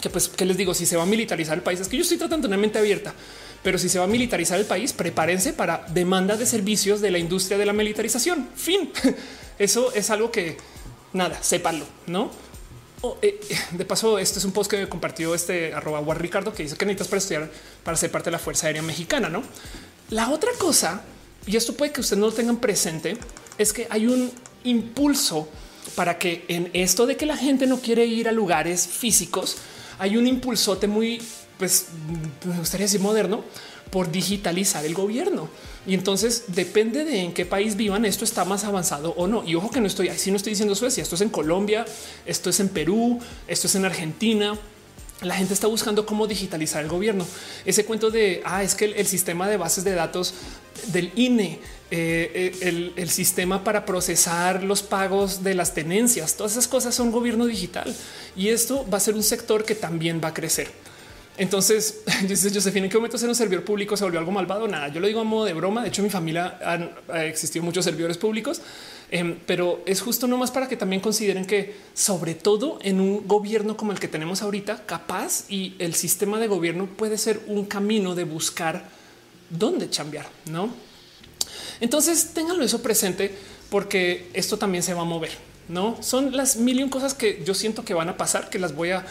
que 0.00 0.10
pues 0.10 0.28
que 0.28 0.44
les 0.44 0.58
digo, 0.58 0.74
si 0.74 0.84
se 0.84 0.96
va 0.96 1.04
a 1.04 1.06
militarizar 1.06 1.56
el 1.56 1.62
país, 1.62 1.80
es 1.80 1.88
que 1.88 1.96
yo 1.96 2.02
estoy 2.02 2.18
tratando 2.18 2.46
una 2.46 2.58
mente 2.58 2.78
abierta, 2.78 3.14
pero 3.62 3.78
si 3.78 3.88
se 3.88 3.98
va 3.98 4.04
a 4.04 4.08
militarizar 4.08 4.60
el 4.60 4.66
país, 4.66 4.92
prepárense 4.92 5.54
para 5.54 5.86
demanda 5.88 6.36
de 6.36 6.44
servicios 6.44 7.00
de 7.00 7.10
la 7.10 7.18
industria 7.18 7.56
de 7.56 7.66
la 7.66 7.72
militarización. 7.72 8.48
Fin. 8.54 8.90
Eso 9.58 9.92
es 9.94 10.10
algo 10.10 10.30
que 10.30 10.58
nada, 11.14 11.42
sépanlo, 11.42 11.86
no? 12.06 12.30
Oh, 13.02 13.18
eh, 13.20 13.38
de 13.72 13.84
paso, 13.84 14.18
este 14.18 14.38
es 14.38 14.44
un 14.44 14.52
post 14.52 14.70
que 14.70 14.88
compartió 14.88 15.34
este 15.34 15.74
arroba 15.74 16.14
Ricardo 16.14 16.52
que 16.54 16.62
dice 16.62 16.76
que 16.76 16.86
necesitas 16.86 17.08
para 17.08 17.18
estudiar 17.18 17.50
para 17.84 17.96
ser 17.96 18.10
parte 18.10 18.26
de 18.26 18.32
la 18.32 18.38
Fuerza 18.38 18.68
Aérea 18.68 18.82
Mexicana. 18.82 19.28
No, 19.28 19.42
la 20.10 20.30
otra 20.30 20.50
cosa, 20.58 21.02
y 21.46 21.56
esto 21.56 21.74
puede 21.74 21.92
que 21.92 22.00
ustedes 22.00 22.18
no 22.18 22.26
lo 22.26 22.32
tengan 22.32 22.56
presente, 22.56 23.18
es 23.58 23.72
que 23.72 23.86
hay 23.90 24.06
un 24.06 24.32
impulso 24.64 25.48
para 25.94 26.18
que 26.18 26.44
en 26.48 26.70
esto 26.72 27.06
de 27.06 27.16
que 27.16 27.26
la 27.26 27.36
gente 27.36 27.66
no 27.66 27.80
quiere 27.80 28.06
ir 28.06 28.28
a 28.28 28.32
lugares 28.32 28.86
físicos, 28.86 29.56
hay 29.98 30.16
un 30.16 30.26
impulsote 30.26 30.86
muy, 30.86 31.22
pues 31.58 31.86
me 32.44 32.58
gustaría 32.58 32.86
decir 32.86 33.00
moderno, 33.00 33.44
por 33.90 34.10
digitalizar 34.10 34.84
el 34.84 34.94
gobierno. 34.94 35.48
Y 35.86 35.94
entonces 35.94 36.44
depende 36.48 37.04
de 37.04 37.20
en 37.20 37.32
qué 37.32 37.46
país 37.46 37.76
vivan, 37.76 38.04
esto 38.04 38.24
está 38.24 38.44
más 38.44 38.64
avanzado 38.64 39.10
o 39.16 39.26
no. 39.26 39.44
Y 39.44 39.54
ojo 39.54 39.70
que 39.70 39.80
no 39.80 39.86
estoy 39.86 40.08
así, 40.08 40.30
no 40.30 40.36
estoy 40.36 40.50
diciendo 40.52 40.74
Suecia, 40.74 41.02
esto 41.02 41.14
es 41.14 41.20
en 41.20 41.28
Colombia, 41.28 41.84
esto 42.24 42.50
es 42.50 42.58
en 42.58 42.68
Perú, 42.68 43.20
esto 43.46 43.68
es 43.68 43.74
en 43.76 43.84
Argentina. 43.84 44.58
La 45.22 45.36
gente 45.36 45.54
está 45.54 45.66
buscando 45.66 46.04
cómo 46.04 46.26
digitalizar 46.26 46.82
el 46.82 46.90
gobierno. 46.90 47.26
Ese 47.64 47.86
cuento 47.86 48.10
de 48.10 48.42
ah, 48.44 48.62
es 48.62 48.74
que 48.74 48.84
el, 48.84 49.06
sistema 49.06 49.48
de 49.48 49.56
bases 49.56 49.84
de 49.84 49.94
datos 49.94 50.34
del 50.88 51.10
INE, 51.14 51.60
eh, 51.90 52.52
eh, 52.62 52.92
el, 52.96 53.08
sistema 53.08 53.64
para 53.64 53.86
procesar 53.86 54.62
los 54.62 54.82
pagos 54.82 55.42
de 55.42 55.54
las 55.54 55.72
tenencias, 55.72 56.36
todas 56.36 56.52
esas 56.52 56.68
cosas 56.68 56.94
son 56.94 57.12
gobierno 57.12 57.46
digital 57.46 57.94
y 58.36 58.48
esto 58.48 58.84
va 58.92 58.98
a 58.98 59.00
ser 59.00 59.14
un 59.14 59.22
sector 59.22 59.64
que 59.64 59.74
también 59.74 60.20
va 60.22 60.28
a 60.28 60.34
crecer. 60.34 60.70
Entonces, 61.38 62.02
dice 62.28 62.50
Josefina, 62.52 62.86
¿en 62.86 62.90
qué 62.90 62.96
momento 62.96 63.18
ser 63.18 63.28
un 63.28 63.34
servidor 63.34 63.64
público 63.64 63.96
se 63.96 64.04
volvió 64.04 64.18
algo 64.18 64.32
malvado? 64.32 64.66
Nada, 64.68 64.88
yo 64.88 65.00
lo 65.00 65.06
digo 65.06 65.20
a 65.20 65.24
modo 65.24 65.44
de 65.44 65.52
broma. 65.52 65.82
De 65.82 65.88
hecho, 65.88 66.02
mi 66.02 66.10
familia 66.10 66.58
han 66.64 66.90
existido 67.24 67.64
muchos 67.64 67.84
servidores 67.84 68.16
públicos, 68.16 68.60
em, 69.10 69.38
pero 69.46 69.82
es 69.86 70.00
justo 70.00 70.26
nomás 70.26 70.50
para 70.50 70.68
que 70.68 70.76
también 70.76 71.00
consideren 71.00 71.44
que, 71.44 71.76
sobre 71.94 72.34
todo 72.34 72.78
en 72.82 73.00
un 73.00 73.26
gobierno 73.26 73.76
como 73.76 73.92
el 73.92 74.00
que 74.00 74.08
tenemos 74.08 74.42
ahorita, 74.42 74.84
capaz 74.86 75.44
y 75.50 75.74
el 75.78 75.94
sistema 75.94 76.38
de 76.38 76.46
gobierno 76.46 76.86
puede 76.86 77.18
ser 77.18 77.40
un 77.46 77.66
camino 77.66 78.14
de 78.14 78.24
buscar 78.24 78.88
dónde 79.50 79.88
cambiar, 79.88 80.28
no? 80.50 80.70
Entonces, 81.80 82.30
ténganlo 82.32 82.64
eso 82.64 82.82
presente 82.82 83.34
porque 83.70 84.30
esto 84.32 84.56
también 84.56 84.82
se 84.82 84.94
va 84.94 85.02
a 85.02 85.04
mover. 85.04 85.30
No 85.68 85.98
son 86.00 86.36
las 86.36 86.56
mil 86.56 86.88
cosas 86.88 87.14
que 87.14 87.42
yo 87.44 87.52
siento 87.52 87.84
que 87.84 87.92
van 87.92 88.08
a 88.08 88.16
pasar, 88.16 88.48
que 88.48 88.58
las 88.58 88.74
voy 88.74 88.90
a 88.92 89.04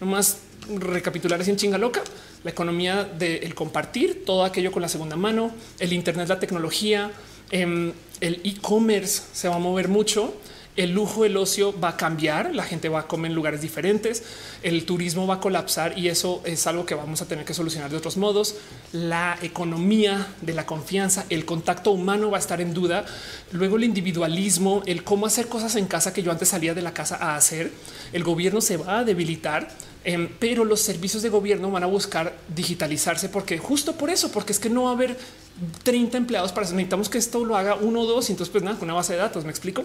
nomás 0.00 0.38
recapitular 0.76 1.40
así 1.40 1.50
en 1.50 1.56
chinga 1.56 1.78
loca, 1.78 2.02
la 2.44 2.50
economía 2.50 3.04
del 3.04 3.54
compartir, 3.54 4.24
todo 4.24 4.44
aquello 4.44 4.72
con 4.72 4.82
la 4.82 4.88
segunda 4.88 5.16
mano, 5.16 5.52
el 5.78 5.92
Internet, 5.92 6.28
la 6.28 6.38
tecnología, 6.38 7.10
em, 7.50 7.92
el 8.20 8.40
e-commerce 8.44 9.22
se 9.32 9.48
va 9.48 9.56
a 9.56 9.58
mover 9.58 9.88
mucho. 9.88 10.34
El 10.78 10.92
lujo, 10.92 11.24
el 11.24 11.36
ocio 11.36 11.74
va 11.80 11.88
a 11.88 11.96
cambiar, 11.96 12.54
la 12.54 12.62
gente 12.62 12.88
va 12.88 13.00
a 13.00 13.06
comer 13.08 13.32
en 13.32 13.34
lugares 13.34 13.60
diferentes, 13.60 14.22
el 14.62 14.86
turismo 14.86 15.26
va 15.26 15.34
a 15.34 15.40
colapsar 15.40 15.98
y 15.98 16.06
eso 16.06 16.40
es 16.44 16.68
algo 16.68 16.86
que 16.86 16.94
vamos 16.94 17.20
a 17.20 17.26
tener 17.26 17.44
que 17.44 17.52
solucionar 17.52 17.90
de 17.90 17.96
otros 17.96 18.16
modos. 18.16 18.54
La 18.92 19.36
economía 19.42 20.28
de 20.40 20.52
la 20.52 20.66
confianza, 20.66 21.26
el 21.30 21.44
contacto 21.44 21.90
humano 21.90 22.30
va 22.30 22.36
a 22.36 22.40
estar 22.40 22.60
en 22.60 22.74
duda. 22.74 23.04
Luego 23.50 23.76
el 23.76 23.82
individualismo, 23.82 24.84
el 24.86 25.02
cómo 25.02 25.26
hacer 25.26 25.48
cosas 25.48 25.74
en 25.74 25.86
casa 25.86 26.12
que 26.12 26.22
yo 26.22 26.30
antes 26.30 26.50
salía 26.50 26.74
de 26.74 26.82
la 26.82 26.94
casa 26.94 27.16
a 27.16 27.34
hacer. 27.34 27.72
El 28.12 28.22
gobierno 28.22 28.60
se 28.60 28.76
va 28.76 29.00
a 29.00 29.04
debilitar 29.04 29.66
Em, 30.08 30.26
pero 30.38 30.64
los 30.64 30.80
servicios 30.80 31.22
de 31.22 31.28
gobierno 31.28 31.70
van 31.70 31.82
a 31.82 31.86
buscar 31.86 32.34
digitalizarse 32.56 33.28
porque 33.28 33.58
justo 33.58 33.92
por 33.92 34.08
eso, 34.08 34.32
porque 34.32 34.52
es 34.52 34.58
que 34.58 34.70
no 34.70 34.84
va 34.84 34.88
a 34.88 34.92
haber 34.94 35.18
30 35.82 36.16
empleados 36.16 36.50
para 36.50 36.64
eso. 36.64 36.74
Necesitamos 36.74 37.10
que 37.10 37.18
esto 37.18 37.44
lo 37.44 37.58
haga 37.58 37.74
uno 37.74 38.00
o 38.00 38.06
dos. 38.06 38.30
Y 38.30 38.32
entonces, 38.32 38.50
pues 38.50 38.64
nada, 38.64 38.78
con 38.78 38.86
una 38.86 38.94
base 38.94 39.12
de 39.12 39.18
datos. 39.18 39.44
Me 39.44 39.50
explico. 39.50 39.84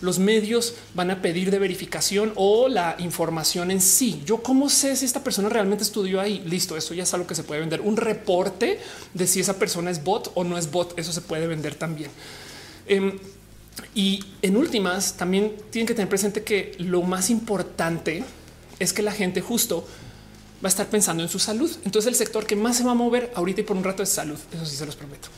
Los 0.00 0.18
medios 0.18 0.74
van 0.94 1.12
a 1.12 1.22
pedir 1.22 1.52
de 1.52 1.60
verificación 1.60 2.32
o 2.34 2.68
la 2.68 2.96
información 2.98 3.70
en 3.70 3.80
sí. 3.80 4.20
Yo, 4.26 4.42
cómo 4.42 4.68
sé 4.68 4.96
si 4.96 5.04
esta 5.04 5.22
persona 5.22 5.48
realmente 5.48 5.84
estudió 5.84 6.20
ahí? 6.20 6.42
Listo. 6.46 6.76
Eso 6.76 6.92
ya 6.92 7.04
es 7.04 7.14
algo 7.14 7.28
que 7.28 7.36
se 7.36 7.44
puede 7.44 7.60
vender. 7.60 7.80
Un 7.80 7.96
reporte 7.96 8.80
de 9.14 9.26
si 9.28 9.38
esa 9.38 9.56
persona 9.56 9.92
es 9.92 10.02
bot 10.02 10.32
o 10.34 10.42
no 10.42 10.58
es 10.58 10.68
bot. 10.72 10.98
Eso 10.98 11.12
se 11.12 11.20
puede 11.20 11.46
vender 11.46 11.76
también. 11.76 12.10
Em, 12.88 13.20
y 13.94 14.24
en 14.42 14.56
últimas, 14.56 15.12
también 15.12 15.54
tienen 15.70 15.86
que 15.86 15.94
tener 15.94 16.08
presente 16.08 16.42
que 16.42 16.74
lo 16.78 17.02
más 17.02 17.30
importante 17.30 18.24
es 18.80 18.92
que 18.92 19.02
la 19.02 19.12
gente 19.12 19.40
justo 19.40 19.86
va 20.64 20.66
a 20.66 20.68
estar 20.68 20.88
pensando 20.88 21.22
en 21.22 21.28
su 21.28 21.38
salud. 21.38 21.70
Entonces 21.84 22.08
el 22.08 22.16
sector 22.16 22.46
que 22.46 22.56
más 22.56 22.76
se 22.78 22.84
va 22.84 22.90
a 22.90 22.94
mover 22.94 23.32
ahorita 23.36 23.60
y 23.60 23.64
por 23.64 23.76
un 23.76 23.84
rato 23.84 24.02
es 24.02 24.08
salud. 24.08 24.38
Eso 24.52 24.66
sí 24.66 24.74
se 24.74 24.86
los 24.86 24.96
prometo. 24.96 25.28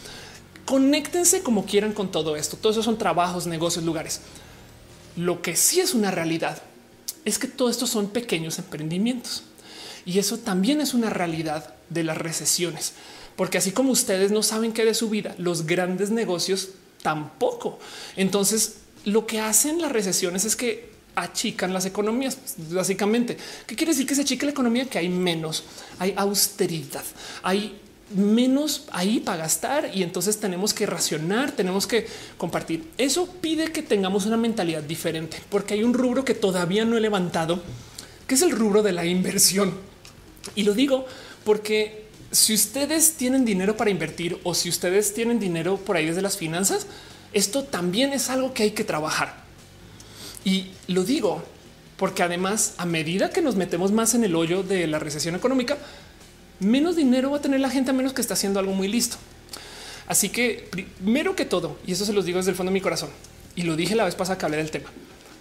Conéctense 0.64 1.42
como 1.42 1.66
quieran 1.66 1.92
con 1.92 2.10
todo 2.10 2.36
esto. 2.36 2.56
Todos 2.56 2.76
esos 2.76 2.84
son 2.84 2.96
trabajos, 2.96 3.46
negocios, 3.46 3.84
lugares. 3.84 4.20
Lo 5.16 5.42
que 5.42 5.56
sí 5.56 5.80
es 5.80 5.92
una 5.92 6.10
realidad 6.10 6.62
es 7.24 7.38
que 7.38 7.48
todo 7.48 7.68
esto 7.68 7.86
son 7.86 8.08
pequeños 8.08 8.58
emprendimientos. 8.58 9.42
Y 10.04 10.18
eso 10.18 10.38
también 10.38 10.80
es 10.80 10.94
una 10.94 11.10
realidad 11.10 11.74
de 11.90 12.04
las 12.04 12.16
recesiones. 12.16 12.94
Porque 13.36 13.58
así 13.58 13.72
como 13.72 13.92
ustedes 13.92 14.30
no 14.30 14.42
saben 14.42 14.72
qué 14.72 14.84
de 14.84 14.94
su 14.94 15.08
vida, 15.08 15.34
los 15.38 15.66
grandes 15.66 16.10
negocios 16.10 16.70
tampoco. 17.02 17.78
Entonces, 18.16 18.76
lo 19.04 19.26
que 19.26 19.40
hacen 19.40 19.80
las 19.80 19.92
recesiones 19.92 20.44
es 20.44 20.56
que 20.56 20.91
achican 21.15 21.73
las 21.73 21.86
economías, 21.86 22.39
básicamente. 22.70 23.36
¿Qué 23.66 23.76
quiere 23.76 23.92
decir 23.92 24.07
que 24.07 24.15
se 24.15 24.23
achica 24.23 24.47
la 24.47 24.52
economía? 24.52 24.86
Que 24.86 24.99
hay 24.99 25.08
menos, 25.08 25.65
hay 25.99 26.15
austeridad, 26.16 27.05
hay 27.42 27.78
menos 28.15 28.84
ahí 28.92 29.20
para 29.20 29.39
gastar 29.39 29.91
y 29.94 30.02
entonces 30.02 30.39
tenemos 30.39 30.74
que 30.74 30.86
racionar, 30.86 31.52
tenemos 31.52 31.86
que 31.86 32.07
compartir. 32.36 32.91
Eso 32.99 33.26
pide 33.41 33.73
que 33.73 33.82
tengamos 33.82 34.26
una 34.26 34.36
mentalidad 34.36 34.82
diferente, 34.82 35.39
porque 35.50 35.74
hay 35.74 35.82
un 35.82 35.94
rubro 35.94 36.24
que 36.24 36.34
todavía 36.34 36.84
no 36.84 36.97
he 36.97 37.00
levantado, 37.00 37.62
que 38.26 38.34
es 38.34 38.42
el 38.42 38.50
rubro 38.50 38.82
de 38.82 38.92
la 38.92 39.05
inversión. 39.05 39.74
Y 40.55 40.65
lo 40.65 40.74
digo 40.74 41.07
porque 41.44 42.07
si 42.31 42.55
ustedes 42.55 43.15
tienen 43.15 43.44
dinero 43.44 43.76
para 43.76 43.91
invertir 43.91 44.39
o 44.42 44.55
si 44.55 44.68
ustedes 44.68 45.15
tienen 45.15 45.39
dinero 45.39 45.76
por 45.76 45.97
ahí 45.97 46.07
desde 46.07 46.23
las 46.23 46.36
finanzas, 46.36 46.86
esto 47.32 47.65
también 47.65 48.12
es 48.12 48.31
algo 48.31 48.52
que 48.52 48.65
hay 48.65 48.70
que 48.73 48.84
trabajar 48.84 49.41
y 50.44 50.70
lo 50.88 51.04
digo 51.04 51.42
porque 51.96 52.24
además, 52.24 52.74
a 52.78 52.84
medida 52.84 53.30
que 53.30 53.42
nos 53.42 53.54
metemos 53.54 53.92
más 53.92 54.14
en 54.14 54.24
el 54.24 54.34
hoyo 54.34 54.64
de 54.64 54.88
la 54.88 54.98
recesión 54.98 55.36
económica, 55.36 55.78
menos 56.58 56.96
dinero 56.96 57.30
va 57.30 57.36
a 57.36 57.40
tener 57.40 57.60
la 57.60 57.70
gente 57.70 57.90
a 57.90 57.94
menos 57.94 58.12
que 58.12 58.20
está 58.20 58.34
haciendo 58.34 58.58
algo 58.58 58.72
muy 58.72 58.88
listo. 58.88 59.18
Así 60.08 60.28
que 60.28 60.68
primero 60.70 61.36
que 61.36 61.44
todo, 61.44 61.78
y 61.86 61.92
eso 61.92 62.04
se 62.04 62.12
los 62.12 62.24
digo 62.24 62.38
desde 62.38 62.50
el 62.50 62.56
fondo 62.56 62.70
de 62.70 62.74
mi 62.74 62.80
corazón, 62.80 63.10
y 63.54 63.62
lo 63.62 63.76
dije 63.76 63.94
la 63.94 64.04
vez 64.04 64.16
pasada 64.16 64.36
que 64.36 64.44
hablé 64.44 64.56
del 64.56 64.72
tema, 64.72 64.90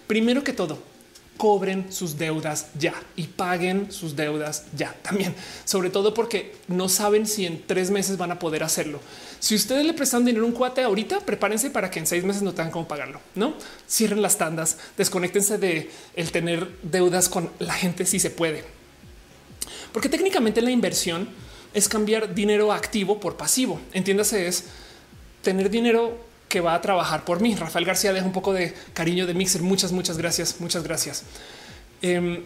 primero 0.06 0.44
que 0.44 0.52
todo, 0.52 0.78
cobren 1.36 1.92
sus 1.92 2.16
deudas 2.16 2.68
ya 2.78 2.94
y 3.16 3.24
paguen 3.24 3.90
sus 3.90 4.14
deudas 4.14 4.66
ya 4.76 4.94
también, 5.02 5.34
sobre 5.64 5.90
todo 5.90 6.14
porque 6.14 6.54
no 6.68 6.88
saben 6.88 7.26
si 7.26 7.44
en 7.44 7.60
tres 7.66 7.90
meses 7.90 8.18
van 8.18 8.30
a 8.30 8.38
poder 8.38 8.62
hacerlo. 8.62 9.00
Si 9.42 9.56
ustedes 9.56 9.84
le 9.84 9.92
prestan 9.92 10.24
dinero 10.24 10.44
a 10.44 10.46
un 10.46 10.52
cuate 10.52 10.84
ahorita, 10.84 11.18
prepárense 11.18 11.68
para 11.70 11.90
que 11.90 11.98
en 11.98 12.06
seis 12.06 12.22
meses 12.22 12.42
no 12.42 12.54
tengan 12.54 12.70
cómo 12.70 12.86
pagarlo. 12.86 13.20
No 13.34 13.54
cierren 13.90 14.22
las 14.22 14.38
tandas, 14.38 14.78
desconectense 14.96 15.58
de 15.58 15.90
el 16.14 16.30
tener 16.30 16.68
deudas 16.84 17.28
con 17.28 17.50
la 17.58 17.74
gente 17.74 18.06
si 18.06 18.20
se 18.20 18.30
puede, 18.30 18.62
porque 19.92 20.08
técnicamente 20.08 20.62
la 20.62 20.70
inversión 20.70 21.28
es 21.74 21.88
cambiar 21.88 22.36
dinero 22.36 22.72
activo 22.72 23.18
por 23.18 23.36
pasivo. 23.36 23.80
Entiéndase, 23.92 24.46
es 24.46 24.66
tener 25.42 25.70
dinero 25.70 26.24
que 26.48 26.60
va 26.60 26.74
a 26.74 26.80
trabajar 26.80 27.24
por 27.24 27.40
mí. 27.40 27.56
Rafael 27.56 27.84
García 27.84 28.12
deja 28.12 28.24
un 28.24 28.32
poco 28.32 28.52
de 28.52 28.72
cariño 28.94 29.26
de 29.26 29.34
Mixer. 29.34 29.62
Muchas, 29.62 29.90
muchas 29.90 30.18
gracias. 30.18 30.60
Muchas 30.60 30.84
gracias. 30.84 31.24
Em, 32.00 32.44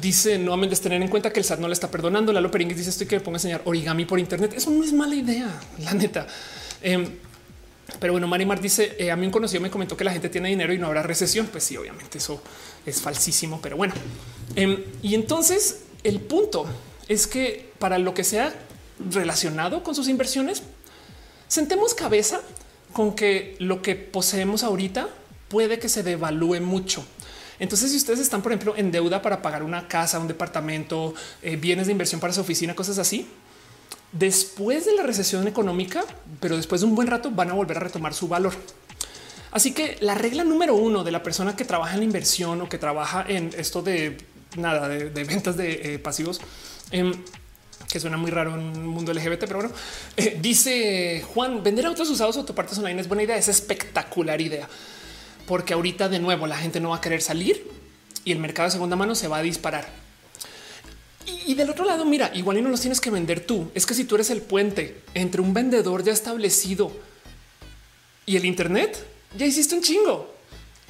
dice 0.00 0.38
nuevamente 0.38 0.76
tener 0.76 1.02
en 1.02 1.08
cuenta 1.08 1.32
que 1.32 1.40
el 1.40 1.44
SAT 1.44 1.60
no 1.60 1.68
le 1.68 1.74
está 1.74 1.90
perdonando. 1.90 2.32
Lalo 2.32 2.50
Peringues 2.50 2.76
dice 2.76 2.90
estoy 2.90 3.06
que 3.06 3.16
me 3.16 3.20
ponga 3.20 3.36
a 3.36 3.38
enseñar 3.38 3.62
origami 3.64 4.04
por 4.04 4.18
Internet. 4.18 4.54
Eso 4.56 4.70
no 4.70 4.82
es 4.82 4.92
mala 4.92 5.14
idea, 5.14 5.48
la 5.78 5.94
neta. 5.94 6.26
Em, 6.80 7.06
pero 8.00 8.12
bueno, 8.12 8.26
Marimar 8.26 8.60
dice 8.60 8.96
eh, 8.98 9.10
a 9.10 9.16
mí 9.16 9.26
un 9.26 9.32
conocido 9.32 9.60
me 9.60 9.70
comentó 9.70 9.96
que 9.96 10.04
la 10.04 10.12
gente 10.12 10.28
tiene 10.28 10.48
dinero 10.48 10.72
y 10.72 10.78
no 10.78 10.86
habrá 10.86 11.02
recesión. 11.02 11.46
Pues 11.46 11.64
sí, 11.64 11.76
obviamente 11.76 12.18
eso 12.18 12.42
es 12.86 13.00
falsísimo, 13.00 13.60
pero 13.62 13.76
bueno. 13.76 13.94
Em, 14.56 14.82
y 15.02 15.14
entonces 15.14 15.82
el 16.04 16.20
punto 16.20 16.66
es 17.08 17.26
que 17.26 17.70
para 17.78 17.98
lo 17.98 18.14
que 18.14 18.24
sea 18.24 18.54
relacionado 19.10 19.82
con 19.82 19.94
sus 19.94 20.08
inversiones, 20.08 20.62
sentemos 21.48 21.94
cabeza 21.94 22.40
con 22.92 23.14
que 23.14 23.56
lo 23.58 23.82
que 23.82 23.94
poseemos 23.94 24.62
ahorita 24.62 25.08
puede 25.48 25.78
que 25.78 25.88
se 25.88 26.02
devalúe 26.02 26.60
mucho. 26.60 27.04
Entonces, 27.62 27.92
si 27.92 27.96
ustedes 27.96 28.18
están, 28.18 28.42
por 28.42 28.50
ejemplo, 28.50 28.74
en 28.76 28.90
deuda 28.90 29.22
para 29.22 29.40
pagar 29.40 29.62
una 29.62 29.86
casa, 29.86 30.18
un 30.18 30.26
departamento, 30.26 31.14
eh, 31.42 31.54
bienes 31.54 31.86
de 31.86 31.92
inversión 31.92 32.20
para 32.20 32.32
su 32.32 32.40
oficina, 32.40 32.74
cosas 32.74 32.98
así, 32.98 33.28
después 34.10 34.84
de 34.84 34.96
la 34.96 35.04
recesión 35.04 35.46
económica, 35.46 36.04
pero 36.40 36.56
después 36.56 36.80
de 36.80 36.88
un 36.88 36.96
buen 36.96 37.06
rato, 37.06 37.30
van 37.30 37.50
a 37.50 37.52
volver 37.52 37.76
a 37.76 37.80
retomar 37.80 38.14
su 38.14 38.26
valor. 38.26 38.52
Así 39.52 39.72
que 39.72 39.96
la 40.00 40.16
regla 40.16 40.42
número 40.42 40.74
uno 40.74 41.04
de 41.04 41.12
la 41.12 41.22
persona 41.22 41.54
que 41.54 41.64
trabaja 41.64 41.92
en 41.92 42.00
la 42.00 42.04
inversión 42.04 42.60
o 42.62 42.68
que 42.68 42.78
trabaja 42.78 43.24
en 43.28 43.52
esto 43.56 43.80
de 43.80 44.18
nada 44.56 44.88
de, 44.88 45.24
ventas 45.24 45.56
de 45.56 45.94
eh, 45.94 45.98
pasivos 46.00 46.40
em, 46.90 47.14
que 47.88 48.00
suena 48.00 48.16
muy 48.16 48.32
raro 48.32 48.54
en 48.54 48.60
un 48.60 48.86
mundo 48.88 49.14
LGBT, 49.14 49.38
pero 49.38 49.60
bueno, 49.60 49.70
eh, 50.16 50.36
dice 50.42 51.24
Juan, 51.32 51.62
vender 51.62 51.86
autos 51.86 52.10
usados 52.10 52.36
o 52.36 52.40
autopartes 52.40 52.76
online 52.78 53.00
es 53.00 53.06
buena 53.06 53.22
idea, 53.22 53.36
es 53.36 53.46
espectacular 53.46 54.40
idea, 54.40 54.68
porque 55.52 55.74
ahorita 55.74 56.08
de 56.08 56.18
nuevo 56.18 56.46
la 56.46 56.56
gente 56.56 56.80
no 56.80 56.88
va 56.88 56.96
a 56.96 57.00
querer 57.02 57.20
salir 57.20 57.70
y 58.24 58.32
el 58.32 58.38
mercado 58.38 58.68
de 58.68 58.72
segunda 58.72 58.96
mano 58.96 59.14
se 59.14 59.28
va 59.28 59.36
a 59.36 59.42
disparar. 59.42 59.86
Y, 61.26 61.52
del 61.52 61.68
otro 61.68 61.84
lado, 61.84 62.06
mira, 62.06 62.30
igual 62.32 62.56
y 62.56 62.62
no 62.62 62.70
los 62.70 62.80
tienes 62.80 63.02
que 63.02 63.10
vender 63.10 63.44
tú. 63.44 63.70
Es 63.74 63.84
que 63.84 63.92
si 63.92 64.04
tú 64.04 64.14
eres 64.14 64.30
el 64.30 64.40
puente 64.40 65.02
entre 65.12 65.42
un 65.42 65.52
vendedor 65.52 66.04
ya 66.04 66.12
establecido 66.14 66.90
y 68.24 68.38
el 68.38 68.46
Internet, 68.46 69.06
ya 69.36 69.44
hiciste 69.44 69.74
un 69.74 69.82
chingo. 69.82 70.34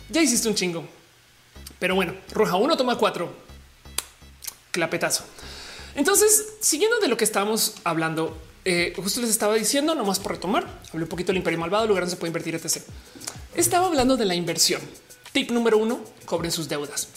Ya 0.09 0.23
hiciste 0.23 0.49
un 0.49 0.55
chingo. 0.55 0.85
Pero 1.81 1.97
bueno, 1.97 2.15
roja 2.31 2.55
uno 2.55 2.77
toma 2.77 2.97
cuatro. 2.97 3.35
Clapetazo. 4.71 5.25
Entonces, 5.97 6.55
siguiendo 6.61 7.01
de 7.01 7.09
lo 7.09 7.17
que 7.17 7.25
estamos 7.25 7.75
hablando, 7.83 8.41
eh, 8.65 8.93
justo 8.97 9.21
les 9.21 9.31
estaba 9.31 9.55
diciendo, 9.55 9.95
nomás 9.95 10.19
por 10.19 10.33
retomar, 10.33 10.67
hablé 10.93 11.05
un 11.05 11.09
poquito 11.09 11.29
del 11.29 11.39
imperio 11.39 11.59
malvado, 11.59 11.87
lugar 11.87 12.05
donde 12.05 12.15
se 12.15 12.21
puede 12.21 12.29
invertir, 12.29 12.55
etc. 12.55 12.83
Estaba 13.55 13.87
hablando 13.87 14.17
de 14.17 14.25
la 14.25 14.35
inversión. 14.35 14.81
Tip 15.33 15.51
número 15.51 15.79
uno, 15.79 16.01
cobren 16.27 16.53
sus 16.53 16.69
deudas. 16.69 17.09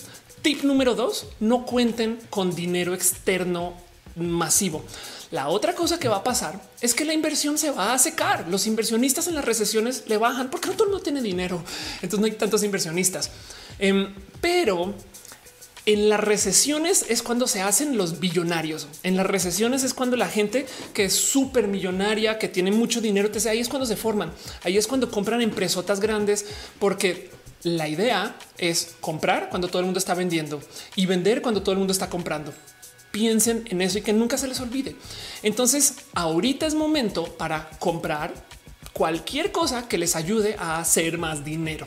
Tip 0.42 0.64
número 0.64 0.96
dos, 0.96 1.28
no 1.40 1.66
cuenten 1.66 2.20
con 2.30 2.56
dinero 2.56 2.94
externo 2.94 3.74
masivo. 4.16 4.84
La 5.32 5.50
otra 5.50 5.74
cosa 5.76 6.00
que 6.00 6.08
va 6.08 6.18
a 6.18 6.24
pasar 6.24 6.62
es 6.82 6.94
que 6.94 7.04
la 7.04 7.14
inversión 7.14 7.58
se 7.58 7.72
va 7.72 7.94
a 7.94 8.00
secar. 8.00 8.48
Los 8.48 8.68
inversionistas 8.68 9.28
en 9.28 9.36
las 9.36 9.44
recesiones 9.44 10.04
le 10.08 10.18
bajan 10.18 10.50
porque 10.50 10.70
no 10.70 10.76
todo 10.76 11.00
tiene 11.00 11.22
dinero. 11.22 11.64
Entonces 11.96 12.20
no 12.20 12.26
hay 12.26 12.32
tantos 12.34 12.64
inversionistas. 12.64 13.32
Em, 13.80 14.14
pero 14.40 14.94
en 15.86 16.10
las 16.10 16.20
recesiones 16.20 17.06
es 17.10 17.22
cuando 17.22 17.48
se 17.48 17.62
hacen 17.62 17.98
los 17.98 18.20
billonarios. 18.20 18.88
En 19.04 19.16
las 19.16 19.28
recesiones 19.28 19.84
es 19.84 19.94
cuando 19.94 20.18
la 20.18 20.28
gente 20.28 20.66
que 20.94 21.06
es 21.06 21.14
súper 21.14 21.68
millonaria, 21.68 22.40
que 22.40 22.48
tiene 22.48 22.72
mucho 22.72 23.02
dinero, 23.02 23.30
ahí 23.48 23.60
es 23.60 23.70
cuando 23.70 23.86
se 23.86 23.96
forman. 23.96 24.32
Ahí 24.64 24.78
es 24.78 24.88
cuando 24.88 25.12
compran 25.12 25.42
empresotas 25.42 26.00
grandes 26.00 26.46
porque 26.80 27.30
la 27.64 27.88
idea 27.88 28.36
es 28.58 28.96
comprar 29.00 29.50
cuando 29.50 29.68
todo 29.68 29.80
el 29.80 29.86
mundo 29.86 30.00
está 30.00 30.14
vendiendo 30.14 30.62
y 30.96 31.06
vender 31.06 31.42
cuando 31.42 31.62
todo 31.62 31.74
el 31.74 31.80
mundo 31.80 31.94
está 31.94 32.10
comprando 32.10 32.54
piensen 33.16 33.64
en 33.70 33.82
eso 33.82 33.98
y 33.98 34.02
que 34.02 34.12
nunca 34.12 34.38
se 34.38 34.46
les 34.46 34.60
olvide. 34.60 34.94
Entonces, 35.42 35.94
ahorita 36.16 36.66
es 36.66 36.76
momento 36.76 37.24
para 37.38 37.70
comprar 37.80 38.34
cualquier 38.96 39.52
cosa 39.52 39.90
que 39.90 39.98
les 39.98 40.16
ayude 40.16 40.56
a 40.58 40.80
hacer 40.80 41.18
más 41.18 41.44
dinero. 41.44 41.86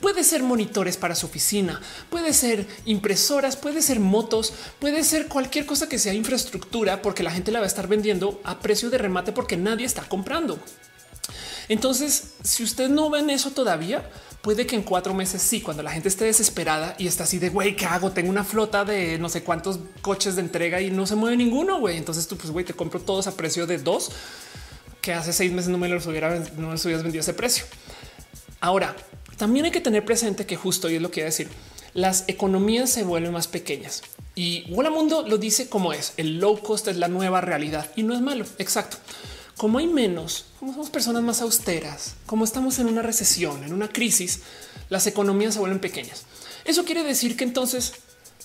Puede 0.00 0.24
ser 0.24 0.42
monitores 0.42 0.96
para 0.96 1.14
su 1.14 1.26
oficina, 1.26 1.80
puede 2.10 2.32
ser 2.32 2.66
impresoras, 2.84 3.56
puede 3.56 3.80
ser 3.80 4.00
motos, 4.00 4.52
puede 4.80 5.04
ser 5.04 5.28
cualquier 5.28 5.66
cosa 5.66 5.88
que 5.88 6.00
sea 6.00 6.14
infraestructura 6.14 7.00
porque 7.00 7.22
la 7.22 7.30
gente 7.30 7.52
la 7.52 7.60
va 7.60 7.64
a 7.64 7.68
estar 7.68 7.86
vendiendo 7.86 8.40
a 8.42 8.58
precio 8.58 8.90
de 8.90 8.98
remate 8.98 9.30
porque 9.30 9.56
nadie 9.56 9.86
está 9.86 10.02
comprando. 10.02 10.58
Entonces, 11.68 12.32
si 12.42 12.64
ustedes 12.64 12.90
no 12.90 13.08
ven 13.08 13.30
eso 13.30 13.52
todavía, 13.52 14.10
puede 14.42 14.66
que 14.66 14.74
en 14.74 14.82
cuatro 14.82 15.14
meses 15.14 15.40
sí, 15.40 15.60
cuando 15.60 15.84
la 15.84 15.92
gente 15.92 16.08
esté 16.08 16.24
desesperada 16.24 16.96
y 16.98 17.06
está 17.06 17.22
así 17.22 17.38
de 17.38 17.50
güey, 17.50 17.76
¿qué 17.76 17.86
hago? 17.86 18.10
Tengo 18.10 18.30
una 18.30 18.42
flota 18.42 18.84
de 18.84 19.16
no 19.18 19.28
sé 19.28 19.44
cuántos 19.44 19.78
coches 20.00 20.34
de 20.34 20.42
entrega 20.42 20.80
y 20.80 20.90
no 20.90 21.06
se 21.06 21.14
mueve 21.14 21.36
ninguno. 21.36 21.78
Güey, 21.78 21.98
entonces 21.98 22.26
tú, 22.26 22.36
pues 22.36 22.50
güey, 22.50 22.64
te 22.64 22.74
compro 22.74 22.98
todos 22.98 23.28
a 23.28 23.36
precio 23.36 23.64
de 23.68 23.78
dos 23.78 24.10
que 25.08 25.14
hace 25.14 25.32
seis 25.32 25.50
meses 25.50 25.70
no 25.70 25.78
me 25.78 25.88
los 25.88 26.06
hubiera, 26.06 26.38
no 26.58 26.72
los 26.72 26.84
hubieras 26.84 27.02
vendido 27.02 27.22
ese 27.22 27.32
precio. 27.32 27.64
Ahora 28.60 28.94
también 29.38 29.64
hay 29.64 29.70
que 29.70 29.80
tener 29.80 30.04
presente 30.04 30.44
que 30.44 30.54
justo 30.54 30.90
y 30.90 30.96
es 30.96 31.00
lo 31.00 31.10
que 31.10 31.20
iba 31.20 31.24
a 31.24 31.30
decir. 31.30 31.48
Las 31.94 32.24
economías 32.26 32.90
se 32.90 33.04
vuelven 33.04 33.32
más 33.32 33.48
pequeñas 33.48 34.02
y 34.34 34.66
Hola 34.70 34.90
Mundo 34.90 35.24
lo 35.26 35.38
dice 35.38 35.70
como 35.70 35.94
es. 35.94 36.12
El 36.18 36.40
low 36.40 36.60
cost 36.60 36.88
es 36.88 36.98
la 36.98 37.08
nueva 37.08 37.40
realidad 37.40 37.90
y 37.96 38.02
no 38.02 38.12
es 38.12 38.20
malo. 38.20 38.44
Exacto 38.58 38.98
como 39.56 39.78
hay 39.78 39.86
menos, 39.86 40.44
como 40.60 40.72
somos 40.72 40.90
personas 40.90 41.22
más 41.22 41.40
austeras, 41.40 42.14
como 42.26 42.44
estamos 42.44 42.78
en 42.78 42.86
una 42.86 43.00
recesión, 43.00 43.64
en 43.64 43.72
una 43.72 43.88
crisis, 43.88 44.42
las 44.90 45.06
economías 45.06 45.54
se 45.54 45.60
vuelven 45.60 45.80
pequeñas. 45.80 46.26
Eso 46.66 46.84
quiere 46.84 47.02
decir 47.02 47.34
que 47.34 47.44
entonces 47.44 47.94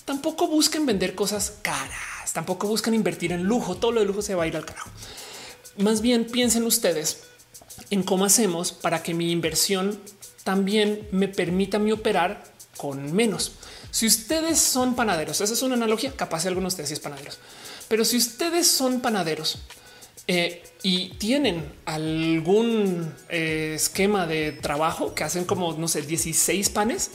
tampoco 0.06 0.48
busquen 0.48 0.86
vender 0.86 1.14
cosas 1.14 1.58
caras, 1.60 2.32
tampoco 2.32 2.66
buscan 2.66 2.94
invertir 2.94 3.32
en 3.32 3.44
lujo, 3.44 3.76
todo 3.76 3.92
lo 3.92 4.00
de 4.00 4.06
lujo 4.06 4.22
se 4.22 4.34
va 4.34 4.44
a 4.44 4.46
ir 4.46 4.56
al 4.56 4.64
carajo. 4.64 4.90
Más 5.76 6.00
bien 6.00 6.24
piensen 6.24 6.64
ustedes 6.64 7.24
en 7.90 8.02
cómo 8.02 8.24
hacemos 8.24 8.72
para 8.72 9.02
que 9.02 9.14
mi 9.14 9.30
inversión 9.30 9.98
también 10.44 11.08
me 11.10 11.28
permita 11.28 11.78
mi 11.78 11.92
operar 11.92 12.44
con 12.76 13.12
menos. 13.12 13.52
Si 13.90 14.06
ustedes 14.06 14.58
son 14.58 14.94
panaderos, 14.94 15.40
esa 15.40 15.52
es 15.52 15.62
una 15.62 15.74
analogía, 15.74 16.12
capaz 16.12 16.46
algunos 16.46 16.72
de 16.76 16.82
ustedes 16.82 16.88
sí 16.88 16.94
es 16.94 17.00
panaderos, 17.00 17.38
pero 17.88 18.04
si 18.04 18.16
ustedes 18.16 18.66
son 18.68 19.00
panaderos, 19.00 19.58
eh, 20.26 20.62
y 20.82 21.10
tienen 21.10 21.70
algún 21.84 23.12
eh, 23.28 23.72
esquema 23.74 24.26
de 24.26 24.52
trabajo 24.52 25.14
que 25.14 25.22
hacen 25.24 25.44
como, 25.44 25.74
no 25.74 25.86
sé, 25.86 26.02
16 26.02 26.70
panes, 26.70 27.10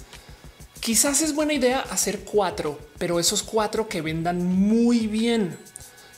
quizás 0.79 1.21
es 1.21 1.33
buena 1.33 1.53
idea 1.53 1.79
hacer 1.79 2.19
cuatro, 2.19 2.79
pero 2.99 3.19
esos 3.19 3.41
cuatro 3.41 3.87
que 3.87 4.01
vendan 4.01 4.45
muy 4.45 5.07
bien. 5.07 5.57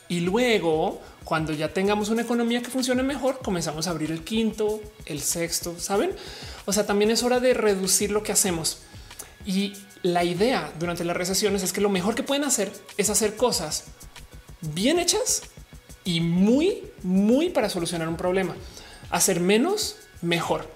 Y 0.10 0.20
luego, 0.22 1.02
cuando 1.24 1.54
ya 1.54 1.74
tengamos 1.74 2.10
una 2.10 2.24
economía 2.24 2.62
que 2.62 2.70
funcione 2.70 3.04
mejor, 3.04 3.40
comenzamos 3.44 3.88
a 3.88 3.92
abrir 3.92 4.12
el 4.12 4.24
quinto, 4.24 4.82
el 5.06 5.22
sexto, 5.22 5.80
¿saben? 5.80 6.12
O 6.66 6.74
sea, 6.74 6.86
también 6.86 7.12
es 7.12 7.24
hora 7.24 7.40
de 7.40 7.54
reducir 7.54 8.12
lo 8.12 8.24
que 8.24 8.32
hacemos. 8.32 8.80
Y 9.46 9.74
la 10.04 10.24
idea 10.24 10.72
durante 10.80 11.06
las 11.06 11.16
recesiones 11.16 11.64
es 11.64 11.74
que 11.74 11.82
lo 11.82 11.90
mejor 11.90 12.16
que 12.16 12.24
pueden 12.24 12.44
hacer 12.44 12.72
es 12.98 13.10
hacer 13.10 13.36
cosas 13.36 13.86
bien 14.62 15.00
hechas 15.00 15.44
y 16.04 16.22
muy, 16.22 16.84
muy 17.04 17.50
para 17.50 17.70
solucionar 17.70 18.08
un 18.08 18.18
problema. 18.18 18.56
Hacer 19.10 19.40
menos, 19.40 19.98
mejor. 20.22 20.68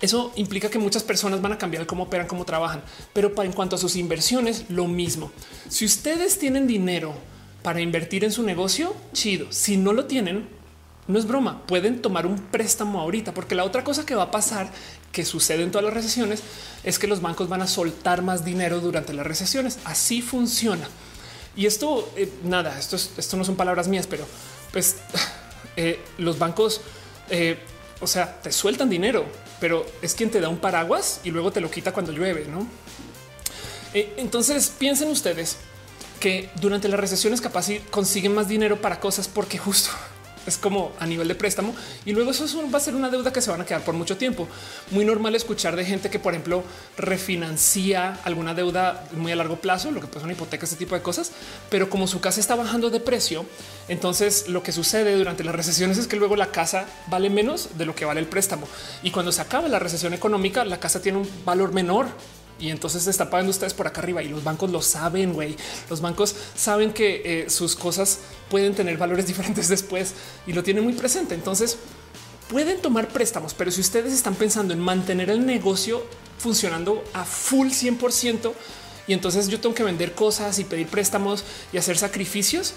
Eso 0.00 0.32
implica 0.36 0.70
que 0.70 0.78
muchas 0.78 1.02
personas 1.02 1.42
van 1.42 1.52
a 1.52 1.58
cambiar 1.58 1.86
cómo 1.86 2.04
operan, 2.04 2.26
cómo 2.26 2.44
trabajan, 2.44 2.82
pero 3.12 3.32
en 3.42 3.52
cuanto 3.52 3.76
a 3.76 3.78
sus 3.78 3.96
inversiones, 3.96 4.66
lo 4.68 4.86
mismo. 4.86 5.32
Si 5.68 5.84
ustedes 5.84 6.38
tienen 6.38 6.66
dinero 6.66 7.14
para 7.62 7.80
invertir 7.80 8.24
en 8.24 8.32
su 8.32 8.42
negocio, 8.42 8.94
chido. 9.12 9.52
Si 9.52 9.76
no 9.76 9.92
lo 9.92 10.06
tienen, 10.06 10.48
no 11.06 11.18
es 11.18 11.26
broma. 11.26 11.66
Pueden 11.66 12.00
tomar 12.00 12.26
un 12.26 12.38
préstamo 12.38 13.00
ahorita, 13.00 13.34
porque 13.34 13.54
la 13.54 13.64
otra 13.64 13.82
cosa 13.82 14.06
que 14.06 14.14
va 14.14 14.24
a 14.24 14.30
pasar, 14.30 14.70
que 15.10 15.24
sucede 15.24 15.62
en 15.62 15.70
todas 15.70 15.84
las 15.84 15.94
recesiones, 15.94 16.42
es 16.84 16.98
que 16.98 17.06
los 17.06 17.20
bancos 17.20 17.48
van 17.48 17.62
a 17.62 17.66
soltar 17.66 18.22
más 18.22 18.44
dinero 18.44 18.80
durante 18.80 19.12
las 19.12 19.26
recesiones. 19.26 19.78
Así 19.84 20.22
funciona. 20.22 20.88
Y 21.56 21.66
esto, 21.66 22.08
eh, 22.16 22.30
nada, 22.44 22.78
esto, 22.78 22.96
esto 22.96 23.36
no 23.36 23.44
son 23.44 23.56
palabras 23.56 23.88
mías, 23.88 24.06
pero 24.06 24.24
pues 24.70 24.96
eh, 25.76 25.98
los 26.18 26.38
bancos, 26.38 26.82
eh, 27.30 27.58
o 28.00 28.06
sea, 28.06 28.40
te 28.40 28.52
sueltan 28.52 28.88
dinero, 28.88 29.24
pero 29.58 29.84
es 30.00 30.14
quien 30.14 30.30
te 30.30 30.40
da 30.40 30.48
un 30.48 30.58
paraguas 30.58 31.20
y 31.24 31.32
luego 31.32 31.50
te 31.50 31.60
lo 31.60 31.70
quita 31.70 31.92
cuando 31.92 32.12
llueve, 32.12 32.46
¿no? 32.46 32.66
entonces 33.94 34.70
piensen 34.78 35.08
ustedes 35.08 35.56
que 36.18 36.50
durante 36.60 36.88
las 36.88 37.00
recesiones 37.00 37.40
capaz 37.40 37.68
consiguen 37.90 38.34
más 38.34 38.48
dinero 38.48 38.80
para 38.80 39.00
cosas 39.00 39.28
porque 39.28 39.58
justo 39.58 39.90
es 40.48 40.58
como 40.58 40.92
a 40.98 41.06
nivel 41.06 41.28
de 41.28 41.34
préstamo. 41.34 41.74
Y 42.04 42.12
luego 42.12 42.30
eso 42.30 42.46
va 42.70 42.78
a 42.78 42.80
ser 42.80 42.94
una 42.94 43.10
deuda 43.10 43.32
que 43.32 43.40
se 43.40 43.50
van 43.50 43.60
a 43.60 43.66
quedar 43.66 43.82
por 43.82 43.94
mucho 43.94 44.16
tiempo. 44.16 44.48
Muy 44.90 45.04
normal 45.04 45.34
escuchar 45.34 45.76
de 45.76 45.84
gente 45.84 46.10
que, 46.10 46.18
por 46.18 46.32
ejemplo, 46.32 46.64
refinancia 46.96 48.18
alguna 48.24 48.54
deuda 48.54 49.04
muy 49.12 49.30
a 49.30 49.36
largo 49.36 49.56
plazo, 49.56 49.90
lo 49.90 50.00
que 50.00 50.06
puede 50.06 50.20
ser 50.20 50.24
una 50.24 50.32
hipoteca, 50.32 50.64
este 50.64 50.76
tipo 50.76 50.94
de 50.94 51.02
cosas, 51.02 51.32
pero 51.70 51.90
como 51.90 52.06
su 52.06 52.20
casa 52.20 52.40
está 52.40 52.54
bajando 52.54 52.90
de 52.90 53.00
precio, 53.00 53.44
entonces 53.88 54.48
lo 54.48 54.62
que 54.62 54.72
sucede 54.72 55.16
durante 55.16 55.44
las 55.44 55.54
recesiones 55.54 55.98
es 55.98 56.06
que 56.06 56.16
luego 56.16 56.36
la 56.36 56.50
casa 56.50 56.86
vale 57.08 57.30
menos 57.30 57.76
de 57.76 57.84
lo 57.84 57.94
que 57.94 58.04
vale 58.04 58.20
el 58.20 58.26
préstamo. 58.26 58.66
Y 59.02 59.10
cuando 59.10 59.32
se 59.32 59.42
acaba 59.42 59.68
la 59.68 59.78
recesión 59.78 60.14
económica, 60.14 60.64
la 60.64 60.80
casa 60.80 61.00
tiene 61.00 61.18
un 61.18 61.28
valor 61.44 61.72
menor 61.72 62.06
y 62.58 62.70
entonces 62.70 63.04
se 63.04 63.10
está 63.10 63.30
pagando 63.30 63.50
ustedes 63.50 63.74
por 63.74 63.86
acá 63.86 64.00
arriba 64.00 64.22
y 64.22 64.28
los 64.28 64.42
bancos 64.42 64.70
lo 64.70 64.82
saben, 64.82 65.32
güey. 65.32 65.56
Los 65.88 66.00
bancos 66.00 66.34
saben 66.56 66.92
que 66.92 67.22
eh, 67.24 67.50
sus 67.50 67.76
cosas 67.76 68.18
pueden 68.50 68.74
tener 68.74 68.96
valores 68.96 69.26
diferentes 69.28 69.68
después 69.68 70.14
y 70.46 70.52
lo 70.52 70.62
tienen 70.62 70.84
muy 70.84 70.92
presente. 70.92 71.34
Entonces 71.34 71.78
pueden 72.48 72.80
tomar 72.80 73.08
préstamos, 73.08 73.54
pero 73.54 73.70
si 73.70 73.80
ustedes 73.80 74.12
están 74.12 74.34
pensando 74.34 74.72
en 74.74 74.80
mantener 74.80 75.30
el 75.30 75.44
negocio 75.46 76.04
funcionando 76.38 77.04
a 77.12 77.24
full 77.24 77.68
100% 77.68 78.52
y 79.06 79.12
entonces 79.12 79.48
yo 79.48 79.60
tengo 79.60 79.74
que 79.74 79.84
vender 79.84 80.14
cosas 80.14 80.58
y 80.58 80.64
pedir 80.64 80.88
préstamos 80.88 81.44
y 81.72 81.78
hacer 81.78 81.96
sacrificios, 81.96 82.74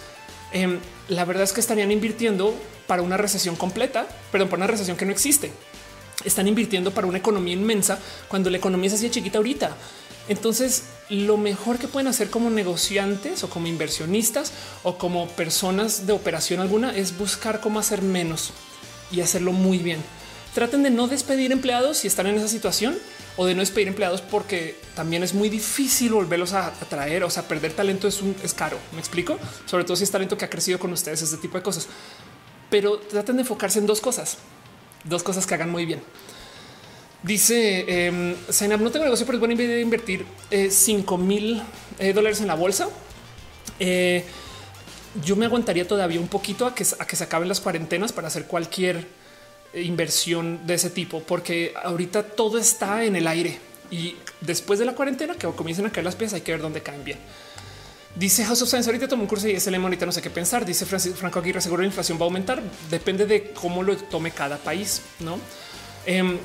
em, 0.51 0.80
la 1.08 1.26
verdad 1.26 1.43
es 1.43 1.53
que 1.53 1.60
estarían 1.60 1.92
invirtiendo 1.92 2.53
para 2.88 3.01
una 3.01 3.18
recesión 3.18 3.56
completa, 3.56 4.08
perdón, 4.32 4.50
para 4.50 4.60
una 4.64 4.68
recesión 4.68 4.98
que 4.98 5.06
no 5.06 5.11
existe 5.11 5.51
están 6.24 6.48
invirtiendo 6.48 6.92
para 6.92 7.08
una 7.08 7.18
economía 7.18 7.54
inmensa 7.54 8.00
cuando 8.28 8.50
la 8.50 8.58
economía 8.58 8.88
es 8.88 8.94
así 8.94 9.04
de 9.06 9.12
chiquita 9.12 9.38
ahorita. 9.38 9.76
Entonces, 10.28 10.84
lo 11.10 11.38
mejor 11.38 11.78
que 11.78 11.88
pueden 11.88 12.08
hacer 12.08 12.30
como 12.30 12.50
negociantes 12.50 13.44
o 13.44 13.50
como 13.50 13.68
inversionistas 13.68 14.54
o 14.84 14.98
como 14.98 15.28
personas 15.30 16.06
de 16.06 16.14
operación 16.14 16.60
alguna 16.60 16.96
es 16.96 17.18
buscar 17.18 17.60
cómo 17.60 17.80
hacer 17.80 18.02
menos 18.02 18.52
y 19.12 19.22
hacerlo 19.22 19.52
muy 19.52 19.80
bien. 19.80 20.00
Traten 20.54 20.84
de 20.84 20.90
no 20.90 21.08
despedir 21.08 21.52
empleados 21.52 21.98
si 21.98 22.08
están 22.08 22.28
en 22.28 22.36
esa 22.36 22.48
situación 22.48 22.98
o 23.38 23.46
de 23.46 23.56
no 23.56 23.62
despedir 23.62 23.88
empleados 23.88 24.22
porque 24.22 24.80
también 24.96 25.24
es 25.24 25.34
muy 25.34 25.50
difícil 25.50 26.14
volverlos 26.14 26.54
a 26.54 26.68
atraer. 26.68 27.24
O 27.24 27.30
sea, 27.30 27.44
perder 27.44 27.74
talento 27.74 28.08
es 28.08 28.22
un 28.22 28.36
es 28.44 28.54
caro. 28.54 28.78
Me 28.94 29.00
explico, 29.00 29.40
sobre 29.66 29.86
todo 29.86 29.96
si 29.96 30.04
es 30.04 30.12
talento 30.12 30.38
que 30.38 30.46
ha 30.46 30.50
crecido 30.50 30.78
con 30.78 30.92
ustedes, 30.92 31.22
ese 31.22 31.38
tipo 31.38 31.58
de 31.58 31.64
cosas. 31.64 31.88
Pero 32.70 33.00
traten 33.00 33.38
de 33.38 33.42
enfocarse 33.42 33.80
en 33.80 33.86
dos 33.86 34.02
cosas 34.02 34.38
dos 35.04 35.24
cosas 35.24 35.46
que 35.46 35.54
hagan 35.54 35.70
muy 35.70 35.86
bien. 35.86 36.02
Dice 37.24 37.86
eh, 37.88 38.12
no 38.12 38.92
tengo 38.92 39.06
negocio, 39.06 39.26
pero 39.26 39.38
es 39.38 39.40
buena 39.40 39.54
idea 39.54 39.80
invertir 39.80 40.26
5 40.70 41.16
eh, 41.16 41.18
mil 41.20 41.62
eh, 42.00 42.14
dólares 42.14 42.42
en 42.42 42.48
la 42.48 42.56
bolsa. 42.56 42.90
Eh, 43.80 44.24
yo 45.24 45.36
me 45.36 45.46
aguantaría 45.46 45.88
todavía 45.88 46.20
un 46.20 46.28
poquito 46.28 46.66
a 46.66 46.74
que, 46.74 46.86
a 46.98 47.06
que 47.06 47.16
se 47.16 47.24
acaben 47.24 47.48
las 47.48 47.60
cuarentenas 47.60 48.12
para 48.12 48.28
hacer 48.28 48.46
cualquier 48.46 49.08
inversión 49.74 50.66
de 50.66 50.76
ese 50.76 50.90
tipo, 50.90 51.22
porque 51.22 51.74
ahorita 51.82 52.24
todo 52.24 52.58
está 52.58 53.04
en 53.04 53.16
el 53.16 53.28
aire 53.28 53.60
y 53.90 54.16
después 54.40 54.80
de 54.80 54.86
la 54.86 54.94
cuarentena 54.94 55.36
que 55.36 55.48
comiencen 55.50 55.86
a 55.86 55.92
caer 55.92 56.06
las 56.06 56.16
piezas 56.16 56.36
hay 56.36 56.42
que 56.42 56.52
ver 56.54 56.62
dónde 56.62 56.82
caen 56.82 57.04
bien. 57.04 57.20
Dice 58.16 58.44
House 58.44 58.62
of 58.62 58.70
Science, 58.70 58.90
ahorita 58.90 59.08
tomo 59.08 59.24
un 59.24 59.28
curso 59.28 59.48
y 59.48 59.52
ese 59.52 59.72
lema 59.72 59.86
ahorita 59.86 60.06
no 60.06 60.12
sé 60.12 60.22
qué 60.22 60.30
pensar. 60.30 60.66
Dice 60.66 60.86
Franco 60.86 61.40
Aguirre, 61.40 61.62
seguro 61.62 61.82
la 61.82 61.88
inflación 61.88 62.18
va 62.18 62.24
a 62.24 62.26
aumentar. 62.26 62.62
Depende 62.90 63.26
de 63.26 63.52
cómo 63.54 63.84
lo 63.84 63.96
tome 63.96 64.32
cada 64.32 64.58
país, 64.58 65.02
¿no? 65.20 65.40
Em, 66.06 66.38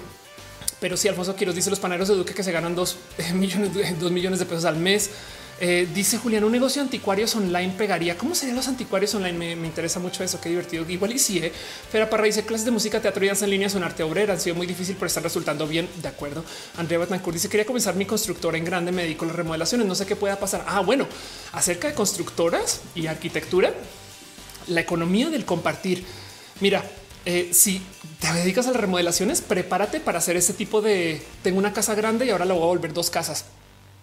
pero 0.80 0.96
si 0.96 1.08
Alfonso 1.08 1.34
Quiroz 1.34 1.54
dice 1.54 1.70
los 1.70 1.80
panaderos 1.80 2.08
de 2.08 2.14
Duque 2.14 2.34
que 2.34 2.42
se 2.42 2.52
ganan 2.52 2.74
dos 2.74 2.98
millones, 3.34 3.70
dos 4.00 4.12
millones 4.12 4.38
de 4.38 4.46
pesos 4.46 4.64
al 4.64 4.76
mes. 4.76 5.10
Eh, 5.58 5.88
dice 5.94 6.18
Julián, 6.18 6.44
un 6.44 6.52
negocio 6.52 6.82
anticuarios 6.82 7.34
online 7.34 7.72
pegaría. 7.78 8.18
¿Cómo 8.18 8.34
serían 8.34 8.56
los 8.56 8.68
anticuarios 8.68 9.14
online? 9.14 9.56
Me, 9.56 9.66
interesa 9.66 9.98
mucho 9.98 10.22
eso. 10.22 10.40
Qué 10.40 10.50
divertido. 10.50 10.84
Igual 10.88 11.12
y 11.12 11.18
sí. 11.18 11.38
Eh. 11.38 11.52
Fera 11.90 12.10
Parra 12.10 12.24
dice 12.24 12.44
clases 12.44 12.66
de 12.66 12.70
música, 12.70 13.00
teatro 13.00 13.24
y 13.24 13.28
danza 13.28 13.44
en 13.46 13.52
línea 13.52 13.68
son 13.70 13.82
arte 13.82 14.02
obrera. 14.02 14.34
Han 14.34 14.40
sido 14.40 14.54
muy 14.54 14.66
difícil, 14.66 14.96
pero 14.96 15.06
están 15.06 15.22
resultando 15.22 15.66
bien. 15.66 15.88
De 16.02 16.08
acuerdo. 16.08 16.44
Andrea 16.76 16.98
Batancourt 16.98 17.34
dice 17.34 17.48
quería 17.48 17.64
comenzar 17.64 17.94
mi 17.94 18.04
constructora 18.04 18.58
en 18.58 18.64
grande. 18.64 18.92
Me 18.92 19.02
dedico 19.02 19.24
a 19.24 19.28
las 19.28 19.36
remodelaciones. 19.36 19.86
No 19.86 19.94
sé 19.94 20.04
qué 20.04 20.16
pueda 20.16 20.38
pasar. 20.38 20.64
Ah, 20.68 20.80
bueno, 20.80 21.06
acerca 21.52 21.88
de 21.88 21.94
constructoras 21.94 22.82
y 22.94 23.06
arquitectura, 23.06 23.72
la 24.68 24.80
economía 24.80 25.30
del 25.30 25.46
compartir. 25.46 26.04
Mira, 26.60 26.84
eh, 27.24 27.50
si 27.52 27.80
te 28.20 28.30
dedicas 28.32 28.66
a 28.66 28.72
las 28.72 28.80
remodelaciones, 28.80 29.40
prepárate 29.40 30.00
para 30.00 30.18
hacer 30.18 30.36
ese 30.36 30.52
tipo 30.52 30.82
de 30.82 31.22
tengo 31.42 31.58
una 31.58 31.72
casa 31.72 31.94
grande 31.94 32.26
y 32.26 32.30
ahora 32.30 32.44
la 32.44 32.54
voy 32.54 32.62
a 32.62 32.66
volver 32.66 32.92
dos 32.92 33.10
casas 33.10 33.46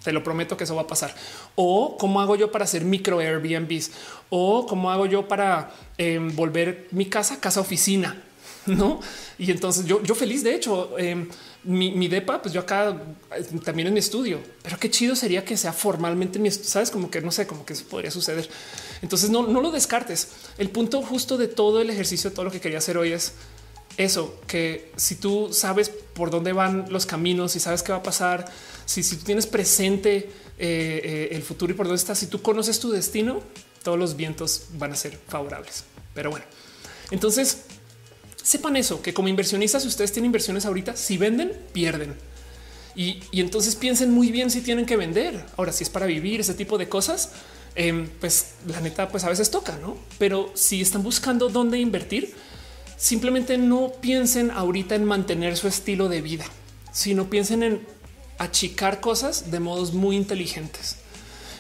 te 0.03 0.11
lo 0.11 0.23
prometo 0.23 0.57
que 0.57 0.65
eso 0.65 0.75
va 0.75 0.83
a 0.83 0.88
pasar. 0.88 1.15
O 1.56 1.98
cómo 1.98 2.22
hago 2.22 2.35
yo 2.35 2.51
para 2.51 2.65
hacer 2.65 2.83
micro 2.83 3.19
Airbnbs 3.19 3.91
o 4.30 4.65
cómo 4.67 4.91
hago 4.91 5.06
yo 5.06 5.27
para 5.27 5.72
em, 5.98 6.35
volver 6.35 6.88
mi 6.91 7.06
casa 7.06 7.40
casa 7.40 7.61
oficina. 7.61 8.22
No, 8.65 9.01
y 9.38 9.51
entonces 9.51 9.85
yo, 9.85 10.01
yo 10.03 10.15
feliz. 10.15 10.41
De 10.41 10.56
hecho, 10.56 10.98
em, 10.98 11.27
mi, 11.65 12.07
depa, 12.07 12.41
pues 12.41 12.53
yo 12.53 12.61
acá 12.61 12.98
eh, 13.35 13.43
también 13.64 13.90
en 13.90 13.93
mi 13.93 13.99
estudio, 13.99 14.40
pero 14.61 14.77
qué 14.80 14.90
chido 14.90 15.17
sería 15.17 15.43
que 15.43 15.57
sea 15.57 15.73
formalmente 15.73 16.40
mi, 16.40 16.49
sabes, 16.49 16.90
como 16.90 17.11
que 17.11 17.19
no 17.19 17.30
sé, 17.32 17.45
como 17.45 17.65
que 17.65 17.73
eso 17.73 17.83
podría 17.90 18.09
suceder. 18.09 18.49
Entonces 19.01 19.30
no, 19.30 19.45
no 19.48 19.59
lo 19.59 19.69
descartes. 19.69 20.30
El 20.57 20.69
punto 20.69 21.01
justo 21.01 21.38
de 21.38 21.49
todo 21.49 21.82
el 21.82 21.90
ejercicio, 21.90 22.32
todo 22.32 22.45
lo 22.45 22.51
que 22.51 22.61
quería 22.61 22.77
hacer 22.77 22.98
hoy 22.98 23.11
es 23.11 23.33
eso, 23.97 24.39
que 24.47 24.91
si 24.95 25.15
tú 25.15 25.49
sabes 25.51 25.89
por 25.89 26.31
dónde 26.31 26.53
van 26.53 26.85
los 26.89 27.05
caminos 27.05 27.55
y 27.55 27.59
sabes 27.59 27.83
qué 27.83 27.91
va 27.91 27.99
a 27.99 28.03
pasar, 28.03 28.51
si, 28.85 29.03
tú 29.03 29.23
tienes 29.23 29.47
presente 29.47 30.15
eh, 30.17 30.30
eh, 30.59 31.30
el 31.31 31.43
futuro 31.43 31.72
y 31.72 31.75
por 31.75 31.88
dónde 31.88 31.99
estás, 31.99 32.17
si 32.19 32.27
tú 32.27 32.41
conoces 32.41 32.80
tu 32.80 32.91
destino, 32.91 33.41
todos 33.83 33.99
los 33.99 34.15
vientos 34.15 34.65
van 34.73 34.93
a 34.93 34.95
ser 34.95 35.19
favorables. 35.27 35.83
Pero 36.13 36.31
bueno, 36.31 36.45
entonces 37.11 37.63
sepan 38.41 38.75
eso, 38.75 39.01
que 39.01 39.13
como 39.13 39.27
inversionistas, 39.27 39.83
si 39.83 39.88
ustedes 39.88 40.11
tienen 40.11 40.27
inversiones 40.27 40.65
ahorita, 40.65 40.95
si 40.95 41.17
venden, 41.17 41.53
pierden. 41.72 42.15
Y, 42.95 43.22
entonces 43.31 43.75
piensen 43.75 44.11
muy 44.11 44.31
bien 44.31 44.51
si 44.51 44.61
tienen 44.61 44.85
que 44.85 44.97
vender. 44.97 45.43
Ahora, 45.57 45.72
si 45.72 45.83
es 45.83 45.89
para 45.89 46.05
vivir 46.05 46.41
ese 46.41 46.53
tipo 46.53 46.77
de 46.77 46.88
cosas, 46.89 47.31
em, 47.75 48.07
pues 48.19 48.53
la 48.67 48.81
neta, 48.81 49.09
pues 49.09 49.23
a 49.23 49.30
veces 49.30 49.49
toca, 49.49 49.77
¿no? 49.77 49.97
Pero 50.19 50.51
si 50.53 50.81
están 50.81 51.01
buscando 51.01 51.49
dónde 51.49 51.80
invertir, 51.80 52.35
simplemente 52.97 53.57
no 53.57 53.91
piensen 54.01 54.51
ahorita 54.51 54.95
en 54.95 55.05
mantener 55.05 55.57
su 55.57 55.67
estilo 55.67 56.09
de 56.09 56.22
vida, 56.22 56.45
sino 56.91 57.30
piensen 57.30 57.63
en 57.63 57.88
achicar 58.38 58.99
cosas 58.99 59.51
de 59.51 59.59
modos 59.59 59.93
muy 59.93 60.15
inteligentes. 60.15 60.97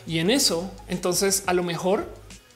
Y 0.05 0.19
en 0.19 0.29
eso, 0.29 0.71
entonces, 0.87 1.43
a 1.45 1.53
lo 1.53 1.63
mejor 1.63 2.13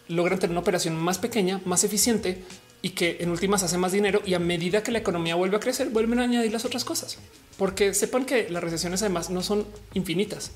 logran 0.08 0.40
tener 0.40 0.52
una 0.52 0.62
operación 0.62 0.96
más 0.96 1.18
pequeña, 1.18 1.62
más 1.66 1.84
eficiente 1.84 2.44
y 2.82 2.92
que 2.92 3.18
en 3.20 3.30
últimas 3.30 3.64
hace 3.64 3.78
más 3.78 3.92
dinero. 3.92 4.22
Y 4.26 4.34
a 4.34 4.40
medida 4.40 4.84
que 4.84 4.92
la 4.92 5.00
economía 5.00 5.36
vuelve 5.36 5.58
a 5.58 5.62
crecer, 5.62 5.90
vuelven 5.90 6.20
a 6.20 6.24
añadir 6.24 6.52
las 6.52 6.66
otras 6.66 6.86
cosas, 6.86 7.18
porque 7.58 7.94
sepan 7.94 8.26
que 8.26 8.50
las 8.50 8.64
recesiones 8.64 9.02
además 9.02 9.30
no 9.30 9.44
son 9.44 9.66
infinitas. 9.94 10.52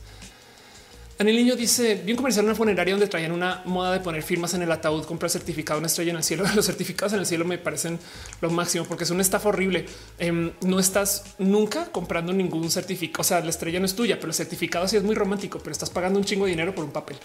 Daniel 1.21 1.37
Niño 1.37 1.55
dice 1.55 2.01
bien 2.03 2.17
comercial 2.17 2.45
una 2.45 2.55
funeraria 2.55 2.95
donde 2.95 3.05
traían 3.05 3.31
una 3.31 3.61
moda 3.65 3.93
de 3.93 3.99
poner 3.99 4.23
firmas 4.23 4.55
en 4.55 4.63
el 4.63 4.71
ataúd, 4.71 5.05
comprar 5.05 5.29
certificado, 5.29 5.77
una 5.77 5.85
estrella 5.85 6.09
en 6.09 6.17
el 6.17 6.23
cielo. 6.23 6.43
Los 6.55 6.65
certificados 6.65 7.13
en 7.13 7.19
el 7.19 7.27
cielo 7.27 7.45
me 7.45 7.59
parecen 7.59 7.99
lo 8.41 8.49
máximo 8.49 8.85
porque 8.85 9.03
es 9.03 9.11
una 9.11 9.21
estafa 9.21 9.49
horrible. 9.49 9.85
Em, 10.17 10.51
no 10.61 10.79
estás 10.79 11.25
nunca 11.37 11.91
comprando 11.91 12.33
ningún 12.33 12.71
certificado. 12.71 13.21
O 13.21 13.23
sea, 13.23 13.39
la 13.41 13.51
estrella 13.51 13.79
no 13.79 13.85
es 13.85 13.93
tuya, 13.93 14.15
pero 14.15 14.29
el 14.29 14.33
certificado 14.33 14.87
sí 14.87 14.97
es 14.97 15.03
muy 15.03 15.13
romántico, 15.13 15.59
pero 15.59 15.71
estás 15.71 15.91
pagando 15.91 16.17
un 16.17 16.25
chingo 16.25 16.45
de 16.45 16.51
dinero 16.53 16.73
por 16.73 16.85
un 16.85 16.91
papel. 16.91 17.17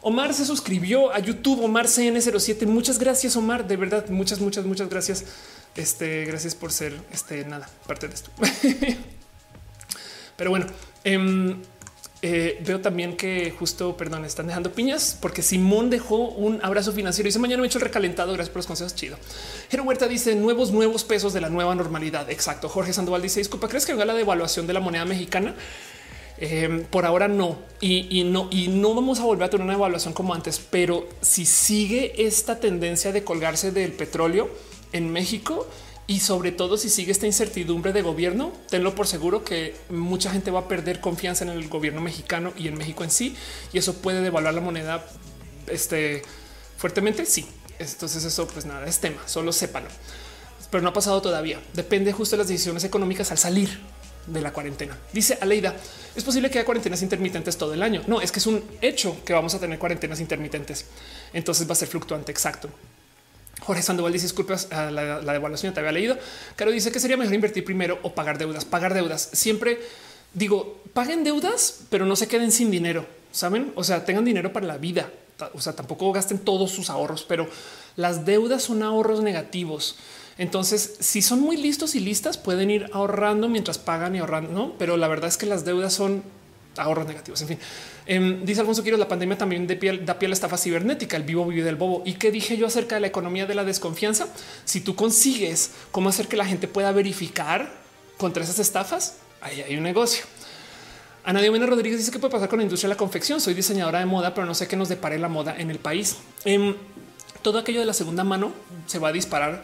Omar 0.00 0.34
se 0.34 0.44
suscribió 0.44 1.12
a 1.12 1.20
YouTube, 1.20 1.62
Omar 1.62 1.86
CN07. 1.86 2.66
Muchas 2.66 2.98
gracias, 2.98 3.36
Omar. 3.36 3.64
De 3.64 3.76
verdad, 3.76 4.08
muchas, 4.08 4.40
muchas, 4.40 4.64
muchas 4.64 4.88
gracias. 4.88 5.24
Este, 5.76 6.24
gracias 6.24 6.56
por 6.56 6.72
ser 6.72 7.00
este 7.12 7.44
nada, 7.44 7.70
parte 7.86 8.08
de 8.08 8.14
esto. 8.14 8.32
pero 10.36 10.50
bueno, 10.50 10.66
eh, 11.04 11.56
eh, 12.22 12.60
veo 12.64 12.80
también 12.80 13.16
que 13.16 13.50
justo, 13.50 13.96
perdón, 13.96 14.24
están 14.24 14.46
dejando 14.46 14.72
piñas 14.72 15.16
porque 15.20 15.42
Simón 15.42 15.88
dejó 15.88 16.28
un 16.28 16.60
abrazo 16.62 16.92
financiero 16.92 17.26
y 17.26 17.30
dice 17.30 17.38
mañana 17.38 17.62
me 17.62 17.66
he 17.66 17.68
hecho 17.68 17.78
el 17.78 17.84
recalentado. 17.84 18.32
Gracias 18.32 18.50
por 18.50 18.58
los 18.58 18.66
consejos. 18.66 18.94
Chido. 18.94 19.16
Jero 19.70 19.84
Huerta 19.84 20.06
dice 20.06 20.34
nuevos, 20.34 20.70
nuevos 20.70 21.04
pesos 21.04 21.32
de 21.32 21.40
la 21.40 21.48
nueva 21.48 21.74
normalidad. 21.74 22.28
Exacto. 22.30 22.68
Jorge 22.68 22.92
Sandoval 22.92 23.22
dice 23.22 23.40
disculpa, 23.40 23.68
¿crees 23.68 23.86
que 23.86 23.92
venga 23.92 24.04
la 24.04 24.14
devaluación 24.14 24.66
de 24.66 24.72
la 24.74 24.80
moneda 24.80 25.04
mexicana? 25.04 25.54
Em, 26.42 26.84
por 26.84 27.04
ahora 27.04 27.28
no 27.28 27.58
y, 27.82 28.24
no 28.24 28.48
y 28.50 28.68
no 28.68 28.94
vamos 28.94 29.20
a 29.20 29.24
volver 29.24 29.44
a 29.44 29.50
tener 29.50 29.62
una 29.62 29.74
evaluación 29.74 30.14
como 30.14 30.32
antes, 30.32 30.58
pero 30.58 31.06
si 31.20 31.44
sigue 31.44 32.26
esta 32.26 32.58
tendencia 32.58 33.12
de 33.12 33.22
colgarse 33.24 33.72
del 33.72 33.92
petróleo 33.92 34.48
en 34.92 35.12
México, 35.12 35.68
y 36.10 36.18
sobre 36.18 36.50
todo 36.50 36.76
si 36.76 36.88
sigue 36.88 37.12
esta 37.12 37.26
incertidumbre 37.26 37.92
de 37.92 38.02
gobierno, 38.02 38.52
tenlo 38.68 38.96
por 38.96 39.06
seguro 39.06 39.44
que 39.44 39.76
mucha 39.90 40.32
gente 40.32 40.50
va 40.50 40.58
a 40.58 40.66
perder 40.66 41.00
confianza 41.00 41.44
en 41.44 41.50
el 41.50 41.68
gobierno 41.68 42.00
mexicano 42.00 42.52
y 42.56 42.66
en 42.66 42.76
México 42.76 43.04
en 43.04 43.12
sí, 43.12 43.36
y 43.72 43.78
eso 43.78 43.94
puede 43.94 44.20
devaluar 44.20 44.52
la 44.52 44.60
moneda 44.60 45.06
este, 45.68 46.22
fuertemente. 46.76 47.24
Sí, 47.26 47.46
entonces 47.78 48.24
eso 48.24 48.48
pues 48.48 48.66
nada, 48.66 48.88
es 48.88 48.98
tema, 48.98 49.22
solo 49.26 49.52
sépalo. 49.52 49.86
Pero 50.68 50.82
no 50.82 50.88
ha 50.88 50.92
pasado 50.92 51.22
todavía. 51.22 51.60
Depende 51.74 52.12
justo 52.12 52.34
de 52.34 52.38
las 52.38 52.48
decisiones 52.48 52.82
económicas 52.82 53.30
al 53.30 53.38
salir 53.38 53.78
de 54.26 54.40
la 54.40 54.52
cuarentena. 54.52 54.98
Dice 55.12 55.38
Aleida, 55.40 55.76
es 56.16 56.24
posible 56.24 56.50
que 56.50 56.58
haya 56.58 56.66
cuarentenas 56.66 57.02
intermitentes 57.02 57.56
todo 57.56 57.72
el 57.72 57.84
año. 57.84 58.02
No, 58.08 58.20
es 58.20 58.32
que 58.32 58.40
es 58.40 58.48
un 58.48 58.64
hecho 58.80 59.16
que 59.24 59.32
vamos 59.32 59.54
a 59.54 59.60
tener 59.60 59.78
cuarentenas 59.78 60.18
intermitentes. 60.18 60.86
Entonces 61.32 61.68
va 61.68 61.72
a 61.74 61.76
ser 61.76 61.86
fluctuante. 61.86 62.32
Exacto. 62.32 62.68
Jorge 63.60 63.82
Sandoval 63.82 64.12
dice 64.12 64.24
disculpas 64.24 64.72
a 64.72 64.90
la, 64.90 65.32
devaluación, 65.32 65.74
te 65.74 65.80
había 65.80 65.92
leído. 65.92 66.18
Caro 66.56 66.70
dice 66.70 66.90
que 66.92 67.00
sería 67.00 67.16
mejor 67.16 67.34
invertir 67.34 67.64
primero 67.64 67.98
o 68.02 68.14
pagar 68.14 68.38
deudas. 68.38 68.64
Pagar 68.64 68.94
deudas. 68.94 69.30
Siempre 69.32 69.80
digo, 70.32 70.82
paguen 70.92 71.24
deudas, 71.24 71.80
pero 71.90 72.06
no 72.06 72.16
se 72.16 72.28
queden 72.28 72.52
sin 72.52 72.70
dinero. 72.70 73.06
Saben? 73.32 73.72
O 73.76 73.84
sea, 73.84 74.04
tengan 74.04 74.24
dinero 74.24 74.52
para 74.52 74.66
la 74.66 74.78
vida. 74.78 75.10
O 75.54 75.60
sea, 75.60 75.74
tampoco 75.74 76.12
gasten 76.12 76.38
todos 76.38 76.70
sus 76.70 76.90
ahorros, 76.90 77.24
pero 77.26 77.48
las 77.96 78.24
deudas 78.26 78.62
son 78.62 78.82
ahorros 78.82 79.22
negativos. 79.22 79.96
Entonces, 80.38 80.96
si 81.00 81.22
son 81.22 81.40
muy 81.40 81.56
listos 81.56 81.94
y 81.94 82.00
listas, 82.00 82.38
pueden 82.38 82.70
ir 82.70 82.90
ahorrando 82.92 83.48
mientras 83.48 83.78
pagan 83.78 84.16
y 84.16 84.18
ahorrando, 84.18 84.52
¿no? 84.52 84.72
Pero 84.78 84.96
la 84.96 85.08
verdad 85.08 85.28
es 85.28 85.36
que 85.36 85.46
las 85.46 85.64
deudas 85.64 85.92
son 85.92 86.22
ahorros 86.76 87.06
negativos. 87.06 87.40
En 87.42 87.48
fin, 87.48 87.58
em, 88.06 88.44
dice 88.44 88.60
Alfonso 88.60 88.82
Quiero, 88.82 88.96
la 88.96 89.08
pandemia 89.08 89.36
también 89.36 89.66
da 89.66 89.74
pie, 89.74 89.98
da 89.98 90.18
pie 90.18 90.28
a 90.28 90.32
estafa 90.32 90.56
cibernética, 90.56 91.16
el 91.16 91.24
vivo 91.24 91.46
vive 91.46 91.64
del 91.64 91.76
bobo. 91.76 92.02
¿Y 92.04 92.14
qué 92.14 92.30
dije 92.30 92.56
yo 92.56 92.66
acerca 92.66 92.96
de 92.96 93.00
la 93.00 93.06
economía 93.06 93.46
de 93.46 93.54
la 93.54 93.64
desconfianza? 93.64 94.28
Si 94.64 94.80
tú 94.80 94.94
consigues 94.94 95.72
cómo 95.90 96.08
hacer 96.08 96.28
que 96.28 96.36
la 96.36 96.44
gente 96.44 96.68
pueda 96.68 96.92
verificar 96.92 97.72
contra 98.16 98.42
esas 98.42 98.58
estafas, 98.58 99.16
ahí 99.40 99.62
hay 99.62 99.76
un 99.76 99.82
negocio. 99.82 100.24
Ana 101.24 101.42
Diomena 101.42 101.66
Rodríguez 101.66 101.98
dice 101.98 102.10
que 102.10 102.18
puede 102.18 102.32
pasar 102.32 102.48
con 102.48 102.58
la 102.58 102.62
industria 102.62 102.88
de 102.88 102.94
la 102.94 102.98
confección. 102.98 103.40
Soy 103.40 103.54
diseñadora 103.54 103.98
de 103.98 104.06
moda, 104.06 104.32
pero 104.34 104.46
no 104.46 104.54
sé 104.54 104.66
qué 104.68 104.76
nos 104.76 104.88
depare 104.88 105.18
la 105.18 105.28
moda 105.28 105.54
en 105.58 105.70
el 105.70 105.78
país. 105.78 106.16
Em, 106.44 106.74
todo 107.42 107.58
aquello 107.58 107.80
de 107.80 107.86
la 107.86 107.92
segunda 107.92 108.24
mano 108.24 108.52
se 108.86 108.98
va 108.98 109.08
a 109.08 109.12
disparar 109.12 109.62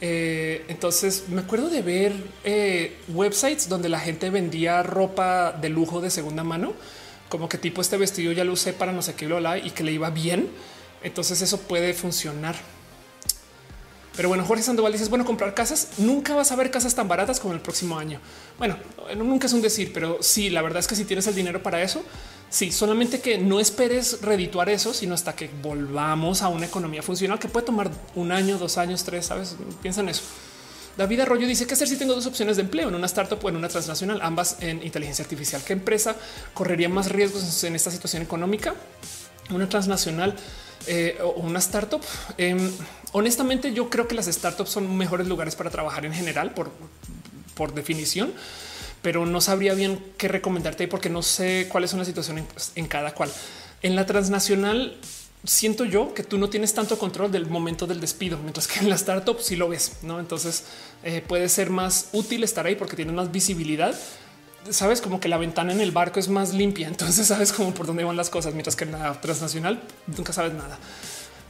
eh, 0.00 0.64
entonces 0.68 1.24
me 1.28 1.40
acuerdo 1.40 1.68
de 1.70 1.82
ver 1.82 2.12
eh, 2.44 2.98
websites 3.08 3.68
donde 3.68 3.88
la 3.88 4.00
gente 4.00 4.30
vendía 4.30 4.82
ropa 4.82 5.52
de 5.52 5.68
lujo 5.68 6.00
de 6.00 6.10
segunda 6.10 6.44
mano, 6.44 6.74
como 7.28 7.48
que 7.48 7.58
tipo 7.58 7.80
este 7.80 7.96
vestido 7.96 8.32
ya 8.32 8.44
lo 8.44 8.52
usé 8.52 8.72
para 8.72 8.92
no 8.92 9.02
sé 9.02 9.14
qué 9.14 9.26
lo 9.26 9.56
y 9.56 9.70
que 9.70 9.84
le 9.84 9.92
iba 9.92 10.10
bien. 10.10 10.48
Entonces 11.02 11.42
eso 11.42 11.60
puede 11.60 11.92
funcionar. 11.94 12.56
Pero 14.16 14.28
bueno, 14.28 14.44
Jorge 14.44 14.62
Sandoval 14.62 14.92
dice, 14.92 15.06
bueno, 15.06 15.24
comprar 15.24 15.54
casas, 15.54 15.90
nunca 15.98 16.34
vas 16.34 16.52
a 16.52 16.56
ver 16.56 16.70
casas 16.70 16.94
tan 16.94 17.08
baratas 17.08 17.40
como 17.40 17.52
el 17.52 17.60
próximo 17.60 17.98
año. 17.98 18.20
Bueno, 18.58 18.76
nunca 19.16 19.48
es 19.48 19.52
un 19.52 19.60
decir, 19.60 19.92
pero 19.92 20.18
sí, 20.20 20.50
la 20.50 20.62
verdad 20.62 20.78
es 20.78 20.86
que 20.86 20.94
si 20.94 21.04
tienes 21.04 21.26
el 21.26 21.34
dinero 21.34 21.62
para 21.62 21.82
eso, 21.82 22.04
Sí, 22.54 22.70
solamente 22.70 23.20
que 23.20 23.36
no 23.36 23.58
esperes 23.58 24.20
redituar 24.22 24.68
eso, 24.68 24.94
sino 24.94 25.12
hasta 25.12 25.34
que 25.34 25.50
volvamos 25.60 26.40
a 26.40 26.46
una 26.46 26.66
economía 26.66 27.02
funcional 27.02 27.40
que 27.40 27.48
puede 27.48 27.66
tomar 27.66 27.90
un 28.14 28.30
año, 28.30 28.58
dos 28.58 28.78
años, 28.78 29.02
tres. 29.02 29.26
Sabes, 29.26 29.56
piensa 29.82 30.02
en 30.02 30.10
eso. 30.10 30.22
David 30.96 31.18
Arroyo 31.18 31.48
dice 31.48 31.66
que 31.66 31.74
hacer 31.74 31.88
si 31.88 31.96
tengo 31.96 32.14
dos 32.14 32.26
opciones 32.26 32.54
de 32.54 32.62
empleo 32.62 32.88
en 32.88 32.94
una 32.94 33.06
startup 33.06 33.44
o 33.44 33.48
en 33.48 33.56
una 33.56 33.66
transnacional, 33.66 34.20
ambas 34.22 34.58
en 34.60 34.84
inteligencia 34.84 35.24
artificial. 35.24 35.64
¿Qué 35.64 35.72
empresa 35.72 36.14
correría 36.54 36.88
más 36.88 37.10
riesgos 37.10 37.64
en 37.64 37.74
esta 37.74 37.90
situación 37.90 38.22
económica? 38.22 38.76
Una 39.50 39.68
transnacional 39.68 40.36
eh, 40.86 41.18
o 41.24 41.30
una 41.40 41.58
startup. 41.58 42.02
Em, 42.38 42.70
honestamente, 43.10 43.72
yo 43.72 43.90
creo 43.90 44.06
que 44.06 44.14
las 44.14 44.26
startups 44.26 44.70
son 44.70 44.96
mejores 44.96 45.26
lugares 45.26 45.56
para 45.56 45.70
trabajar 45.70 46.06
en 46.06 46.14
general 46.14 46.54
por, 46.54 46.70
por 47.56 47.74
definición 47.74 48.32
pero 49.04 49.26
no 49.26 49.42
sabría 49.42 49.74
bien 49.74 50.02
qué 50.16 50.28
recomendarte 50.28 50.88
porque 50.88 51.10
no 51.10 51.20
sé 51.20 51.68
cuál 51.70 51.84
es 51.84 51.92
una 51.92 52.06
situación 52.06 52.42
en, 52.74 52.86
cada 52.86 53.12
cual. 53.12 53.30
En 53.82 53.96
la 53.96 54.06
transnacional 54.06 54.96
siento 55.44 55.84
yo 55.84 56.14
que 56.14 56.22
tú 56.22 56.38
no 56.38 56.48
tienes 56.48 56.72
tanto 56.72 56.98
control 56.98 57.30
del 57.30 57.44
momento 57.44 57.86
del 57.86 58.00
despido, 58.00 58.38
mientras 58.38 58.66
que 58.66 58.80
en 58.80 58.88
la 58.88 58.94
startup 58.94 59.38
sí 59.40 59.56
lo 59.56 59.68
ves, 59.68 59.98
¿no? 60.00 60.20
Entonces 60.20 60.64
eh, 61.02 61.22
puede 61.28 61.50
ser 61.50 61.68
más 61.68 62.08
útil 62.12 62.44
estar 62.44 62.64
ahí 62.64 62.76
porque 62.76 62.96
tienes 62.96 63.14
más 63.14 63.30
visibilidad. 63.30 63.94
Sabes 64.70 65.02
como 65.02 65.20
que 65.20 65.28
la 65.28 65.36
ventana 65.36 65.74
en 65.74 65.82
el 65.82 65.92
barco 65.92 66.18
es 66.18 66.30
más 66.30 66.54
limpia, 66.54 66.88
entonces 66.94 67.26
sabes 67.26 67.52
como 67.52 67.74
por 67.74 67.86
dónde 67.86 68.04
van 68.04 68.16
las 68.16 68.30
cosas, 68.30 68.54
mientras 68.54 68.74
que 68.74 68.84
en 68.84 68.92
la 68.92 69.20
transnacional 69.20 69.82
nunca 70.06 70.32
sabes 70.32 70.54
nada. 70.54 70.78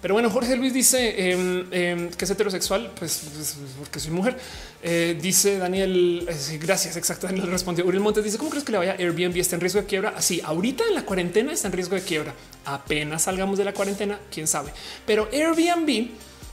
Pero 0.05 0.13
bueno, 0.13 0.29
Jorge 0.29 0.55
Luis 0.57 0.75
dice 0.75 1.31
em, 1.31 1.65
em, 1.71 2.11
que 2.11 2.27
es 2.27 2.31
heterosexual, 2.31 2.93
pues, 2.95 3.23
pues 3.35 3.57
porque 3.79 3.99
soy 3.99 4.11
mujer. 4.11 4.37
Eh, 4.83 5.19
dice 5.19 5.57
Daniel, 5.57 6.29
eh, 6.29 6.59
gracias, 6.61 6.99
exacto. 6.99 7.27
Daniel 7.27 7.47
respondió. 7.47 7.87
Uriel 7.87 8.03
Montes 8.03 8.23
dice, 8.23 8.37
¿cómo 8.37 8.51
crees 8.51 8.65
que 8.67 8.73
le 8.73 8.77
vaya 8.77 8.97
Airbnb? 8.99 9.35
¿Está 9.39 9.55
en 9.57 9.63
riesgo 9.63 9.81
de 9.81 9.87
quiebra? 9.87 10.13
Así, 10.15 10.43
ahorita 10.45 10.85
en 10.87 10.95
la 10.95 11.07
cuarentena 11.07 11.55
está 11.55 11.69
en 11.69 11.73
riesgo 11.73 11.97
de 11.97 12.03
quiebra. 12.03 12.35
Apenas 12.67 13.23
salgamos 13.23 13.57
de 13.57 13.65
la 13.65 13.73
cuarentena, 13.73 14.21
quién 14.31 14.47
sabe. 14.47 14.73
Pero 15.07 15.27
Airbnb... 15.33 16.11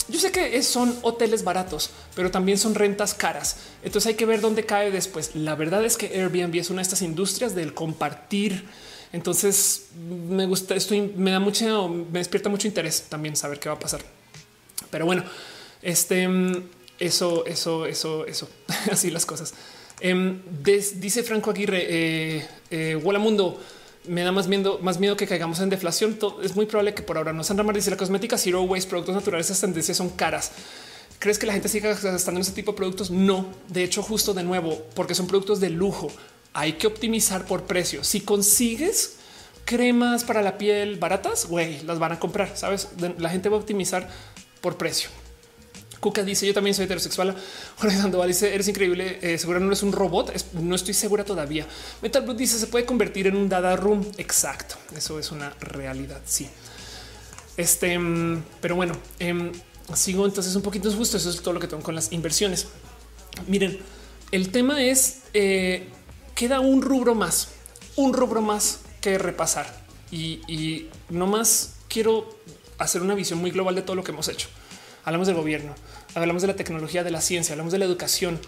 Yo 0.07 0.19
sé 0.19 0.31
que 0.31 0.61
son 0.63 0.97
hoteles 1.03 1.43
baratos, 1.43 1.91
pero 2.15 2.31
también 2.31 2.57
son 2.57 2.73
rentas 2.73 3.13
caras. 3.13 3.57
Entonces 3.83 4.09
hay 4.09 4.15
que 4.15 4.25
ver 4.25 4.41
dónde 4.41 4.65
cae 4.65 4.91
después. 4.91 5.35
La 5.35 5.55
verdad 5.55 5.85
es 5.85 5.95
que 5.95 6.07
Airbnb 6.07 6.55
es 6.55 6.69
una 6.69 6.77
de 6.77 6.83
estas 6.83 7.01
industrias 7.01 7.53
del 7.53 7.73
compartir 7.73 8.65
entonces 9.14 9.88
me 10.30 10.45
gusta, 10.45 10.75
esto 10.75 10.95
me 11.15 11.31
da 11.31 11.40
mucho, 11.40 11.90
me 11.90 12.19
despierta 12.19 12.49
mucho 12.49 12.67
interés 12.67 13.03
también 13.09 13.35
saber 13.35 13.59
qué 13.59 13.69
va 13.69 13.75
a 13.75 13.80
pasar. 13.80 14.01
Pero 14.90 15.06
bueno, 15.06 15.23
este, 15.81 16.30
eso, 16.99 17.45
eso, 17.45 17.85
eso, 17.85 18.25
eso, 18.25 18.49
así 18.91 19.09
las 19.09 19.25
cosas. 19.25 19.53
Em, 19.99 20.41
dice 20.64 21.23
Franco 21.23 21.51
Aguirre, 21.51 21.85
eh, 21.88 22.48
eh, 22.72 23.01
Hola 23.03 23.19
Mundo, 23.19 23.59
me 24.07 24.23
da 24.23 24.31
más 24.31 24.48
miedo, 24.48 24.80
más 24.81 24.99
miedo 24.99 25.15
que 25.15 25.27
caigamos 25.27 25.59
en 25.59 25.69
deflación. 25.69 26.17
es 26.41 26.56
muy 26.56 26.65
probable 26.65 26.93
que 26.93 27.03
por 27.03 27.17
ahora 27.17 27.33
no. 27.33 27.43
Sandra 27.43 27.64
Mar 27.64 27.75
dice 27.75 27.91
la 27.91 27.98
cosmética 27.98 28.38
Zero 28.38 28.64
Waste, 28.64 28.90
productos 28.90 29.14
naturales, 29.14 29.48
esas 29.48 29.61
tendencias 29.61 29.98
son 29.98 30.09
caras. 30.09 30.51
¿Crees 31.19 31.38
que 31.38 31.45
la 31.45 31.53
gente 31.53 31.69
siga 31.69 31.90
gastando 31.90 32.40
en 32.40 32.41
ese 32.41 32.53
tipo 32.53 32.72
de 32.72 32.77
productos? 32.77 33.11
No, 33.11 33.45
de 33.67 33.83
hecho, 33.83 34.01
justo 34.01 34.33
de 34.33 34.41
nuevo, 34.41 34.81
porque 34.95 35.14
son 35.14 35.27
productos 35.27 35.59
de 35.59 35.69
lujo 35.69 36.11
hay 36.53 36.73
que 36.73 36.88
optimizar 36.88 37.45
por 37.45 37.63
precio. 37.63 38.03
Si 38.03 38.21
consigues 38.21 39.17
cremas 39.65 40.23
para 40.23 40.41
la 40.41 40.57
piel 40.57 40.97
baratas, 40.97 41.45
güey, 41.45 41.81
las 41.83 41.99
van 41.99 42.13
a 42.13 42.19
comprar. 42.19 42.57
Sabes, 42.57 42.89
la 43.17 43.30
gente 43.30 43.49
va 43.49 43.57
a 43.57 43.59
optimizar 43.59 44.09
por 44.61 44.77
precio. 44.77 45.09
Cuca 46.01 46.23
dice: 46.23 46.47
Yo 46.47 46.53
también 46.53 46.73
soy 46.75 46.85
heterosexual. 46.85 47.35
Jorge 47.77 47.95
Sandoval 47.95 48.27
dice: 48.27 48.53
Eres 48.53 48.67
increíble. 48.67 49.19
Eh, 49.21 49.38
seguro 49.38 49.59
no 49.59 49.67
eres 49.67 49.83
un 49.83 49.91
robot. 49.91 50.33
no 50.53 50.75
estoy 50.75 50.95
segura 50.95 51.23
todavía. 51.23 51.67
Metal 52.01 52.23
Blue 52.23 52.33
dice: 52.33 52.57
Se 52.57 52.67
puede 52.67 52.85
convertir 52.85 53.27
en 53.27 53.35
un 53.35 53.47
dada 53.47 53.75
room. 53.75 54.05
Exacto. 54.17 54.75
Eso 54.95 55.19
es 55.19 55.31
una 55.31 55.51
realidad. 55.59 56.19
Sí. 56.25 56.49
Este, 57.55 57.97
mm, 57.99 58.43
pero 58.59 58.75
bueno, 58.75 58.95
em, 59.19 59.51
sigo 59.93 60.25
entonces 60.25 60.55
un 60.55 60.63
poquito 60.63 60.91
justo. 60.91 61.17
Eso 61.17 61.30
es 61.30 61.39
todo 61.39 61.53
lo 61.53 61.59
que 61.59 61.67
tengo 61.67 61.83
con 61.83 61.93
las 61.93 62.11
inversiones. 62.11 62.67
Miren, 63.47 63.80
el 64.31 64.49
tema 64.49 64.83
es 64.83 65.19
eh, 65.35 65.88
queda 66.35 66.60
un 66.60 66.82
rubro 66.82 67.16
más, 67.16 67.50
un 67.95 68.14
rubro 68.14 68.42
más 68.42 68.80
que 69.01 69.18
repasar 69.18 69.82
y, 70.11 70.88
no 71.10 71.27
más 71.27 71.76
quiero 71.88 72.27
hacer 72.77 73.01
una 73.01 73.16
visión 73.16 73.40
muy 73.40 73.51
global 73.51 73.76
de 73.76 73.82
todo 73.82 73.95
lo 73.95 74.03
que 74.03 74.11
hemos 74.11 74.27
hecho. 74.27 74.48
Hablamos 75.03 75.27
del 75.27 75.35
gobierno, 75.35 75.74
hablamos 76.14 76.42
de 76.42 76.48
la 76.48 76.56
tecnología, 76.56 77.03
de 77.03 77.11
la 77.11 77.22
ciencia, 77.22 77.53
hablamos 77.53 77.74
de 77.74 77.80
la 77.80 77.85
educación, 77.85 78.40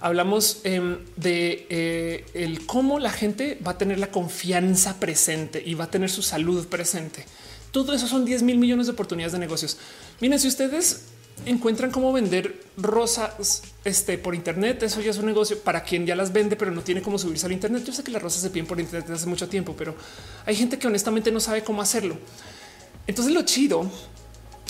hablamos 0.00 0.60
em, 0.64 0.98
de 1.16 1.66
eh, 1.68 2.26
el 2.34 2.66
cómo 2.66 2.98
la 2.98 3.10
gente 3.10 3.58
va 3.66 3.72
a 3.72 3.78
tener 3.78 3.98
la 3.98 4.10
confianza 4.10 4.98
presente 4.98 5.62
y 5.64 5.74
va 5.74 5.84
a 5.84 5.90
tener 5.90 6.10
su 6.10 6.22
salud 6.22 6.66
presente. 6.68 7.24
Todo 7.70 7.92
eso 7.94 8.08
son 8.08 8.24
10 8.24 8.42
mil 8.42 8.58
millones 8.58 8.86
de 8.86 8.92
oportunidades 8.92 9.32
de 9.32 9.38
negocios. 9.38 9.76
Miren, 10.20 10.40
si 10.40 10.48
ustedes 10.48 11.02
encuentran 11.46 11.90
cómo 11.90 12.12
vender 12.12 12.64
rosas 12.76 13.62
este, 13.84 14.18
por 14.18 14.34
Internet. 14.34 14.82
Eso 14.82 15.00
ya 15.00 15.10
es 15.10 15.18
un 15.18 15.26
negocio 15.26 15.58
para 15.60 15.82
quien 15.82 16.06
ya 16.06 16.16
las 16.16 16.32
vende, 16.32 16.56
pero 16.56 16.70
no 16.70 16.82
tiene 16.82 17.02
cómo 17.02 17.18
subirse 17.18 17.46
al 17.46 17.52
Internet. 17.52 17.84
Yo 17.84 17.92
sé 17.92 18.02
que 18.02 18.10
las 18.10 18.22
rosas 18.22 18.42
se 18.42 18.50
piden 18.50 18.66
por 18.66 18.80
Internet 18.80 19.06
desde 19.06 19.20
hace 19.20 19.28
mucho 19.28 19.48
tiempo, 19.48 19.74
pero 19.76 19.94
hay 20.46 20.54
gente 20.54 20.78
que 20.78 20.86
honestamente 20.86 21.30
no 21.30 21.40
sabe 21.40 21.62
cómo 21.62 21.82
hacerlo. 21.82 22.16
Entonces 23.06 23.32
lo 23.32 23.42
chido 23.42 23.90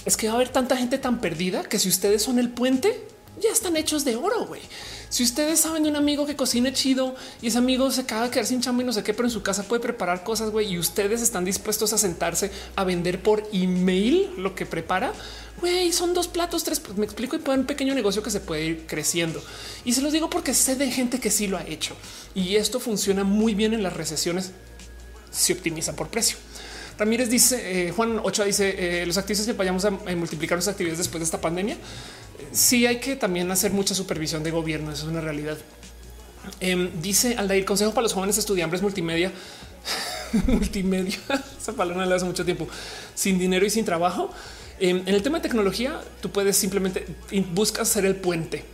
es 0.04 0.16
que 0.16 0.26
va 0.26 0.34
a 0.34 0.36
haber 0.36 0.48
tanta 0.48 0.76
gente 0.76 0.98
tan 0.98 1.20
perdida 1.20 1.62
que 1.64 1.78
si 1.78 1.88
ustedes 1.88 2.22
son 2.22 2.38
el 2.38 2.50
puente, 2.50 3.06
ya 3.40 3.50
están 3.50 3.76
hechos 3.76 4.04
de 4.04 4.16
oro, 4.16 4.46
güey. 4.46 4.62
Si 5.10 5.24
ustedes 5.24 5.58
saben 5.58 5.82
de 5.82 5.88
un 5.88 5.96
amigo 5.96 6.24
que 6.24 6.36
cocina 6.36 6.72
chido 6.72 7.16
y 7.42 7.48
ese 7.48 7.58
amigo 7.58 7.90
se 7.90 8.02
acaba 8.02 8.22
de 8.24 8.30
quedar 8.30 8.46
sin 8.46 8.60
chamba 8.60 8.84
y 8.84 8.86
no 8.86 8.92
sé 8.92 9.02
qué, 9.02 9.12
pero 9.12 9.26
en 9.26 9.32
su 9.32 9.42
casa 9.42 9.64
puede 9.64 9.82
preparar 9.82 10.22
cosas, 10.22 10.50
güey, 10.50 10.72
y 10.72 10.78
ustedes 10.78 11.20
están 11.20 11.44
dispuestos 11.44 11.92
a 11.92 11.98
sentarse 11.98 12.52
a 12.76 12.84
vender 12.84 13.20
por 13.20 13.42
email 13.52 14.30
lo 14.38 14.54
que 14.54 14.66
prepara, 14.66 15.12
güey, 15.60 15.92
son 15.92 16.14
dos 16.14 16.28
platos, 16.28 16.62
tres. 16.62 16.78
Pues 16.78 16.96
me 16.96 17.04
explico 17.04 17.34
y 17.34 17.40
puede 17.40 17.58
un 17.58 17.66
pequeño 17.66 17.92
negocio 17.94 18.22
que 18.22 18.30
se 18.30 18.38
puede 18.38 18.64
ir 18.64 18.86
creciendo. 18.86 19.42
Y 19.84 19.94
se 19.94 20.00
los 20.00 20.12
digo 20.12 20.30
porque 20.30 20.54
sé 20.54 20.76
de 20.76 20.88
gente 20.92 21.18
que 21.18 21.32
sí 21.32 21.48
lo 21.48 21.58
ha 21.58 21.66
hecho 21.66 21.96
y 22.34 22.54
esto 22.54 22.78
funciona 22.78 23.24
muy 23.24 23.54
bien 23.54 23.74
en 23.74 23.82
las 23.82 23.94
recesiones. 23.94 24.52
Se 25.32 25.52
optimiza 25.52 25.96
por 25.96 26.08
precio. 26.08 26.36
Ramírez 27.00 27.30
dice, 27.30 27.88
eh, 27.88 27.92
Juan 27.92 28.20
Ochoa 28.22 28.44
dice, 28.44 28.74
eh, 29.02 29.06
los 29.06 29.16
activistas 29.16 29.46
que 29.46 29.54
vayamos 29.54 29.86
a, 29.86 29.90
multiplicar 29.90 30.56
nuestras 30.56 30.74
actividades 30.74 30.98
después 30.98 31.20
de 31.20 31.24
esta 31.24 31.40
pandemia. 31.40 31.78
Sí 32.52 32.86
hay 32.86 32.98
que 33.00 33.16
también 33.16 33.50
hacer 33.50 33.72
mucha 33.72 33.94
supervisión 33.94 34.42
de 34.42 34.50
gobierno, 34.50 34.92
eso 34.92 35.04
es 35.04 35.10
una 35.10 35.20
realidad. 35.20 35.58
Em, 36.60 36.90
dice 37.00 37.36
Aldair, 37.36 37.64
consejo 37.64 37.92
para 37.92 38.02
los 38.02 38.12
jóvenes 38.12 38.38
estudiantes 38.38 38.82
multimedia. 38.82 39.32
multimedia, 40.46 41.18
esa 41.60 41.72
palabra 41.72 42.06
la 42.06 42.16
hace 42.16 42.24
mucho 42.24 42.44
tiempo, 42.44 42.68
sin 43.14 43.38
dinero 43.38 43.64
y 43.66 43.70
sin 43.70 43.84
trabajo. 43.84 44.30
Em, 44.78 45.02
en 45.06 45.14
el 45.14 45.22
tema 45.22 45.38
de 45.38 45.42
tecnología, 45.42 46.00
tú 46.20 46.30
puedes 46.30 46.56
simplemente 46.56 47.06
buscas 47.52 47.88
ser 47.88 48.04
el 48.04 48.16
puente. 48.16 48.64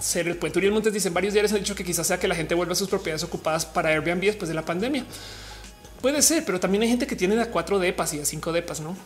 Ser 0.00 0.28
el 0.28 0.36
puente. 0.36 0.58
Uriel 0.58 0.72
Montes 0.72 0.92
dice 0.92 1.10
varios 1.10 1.34
días 1.34 1.52
han 1.52 1.58
dicho 1.58 1.74
que 1.74 1.84
quizás 1.84 2.06
sea 2.06 2.18
que 2.18 2.26
la 2.26 2.34
gente 2.34 2.54
vuelva 2.54 2.72
a 2.72 2.76
sus 2.76 2.88
propiedades 2.88 3.22
ocupadas 3.22 3.66
para 3.66 3.90
Airbnb 3.90 4.22
después 4.22 4.48
de 4.48 4.54
la 4.54 4.64
pandemia. 4.64 5.04
Puede 6.00 6.22
ser, 6.22 6.44
pero 6.44 6.58
también 6.58 6.82
hay 6.82 6.88
gente 6.88 7.06
que 7.06 7.14
tiene 7.14 7.40
a 7.40 7.50
cuatro 7.50 7.78
depas 7.78 8.14
y 8.14 8.20
a 8.20 8.24
cinco 8.24 8.52
depas, 8.52 8.80
no? 8.80 8.96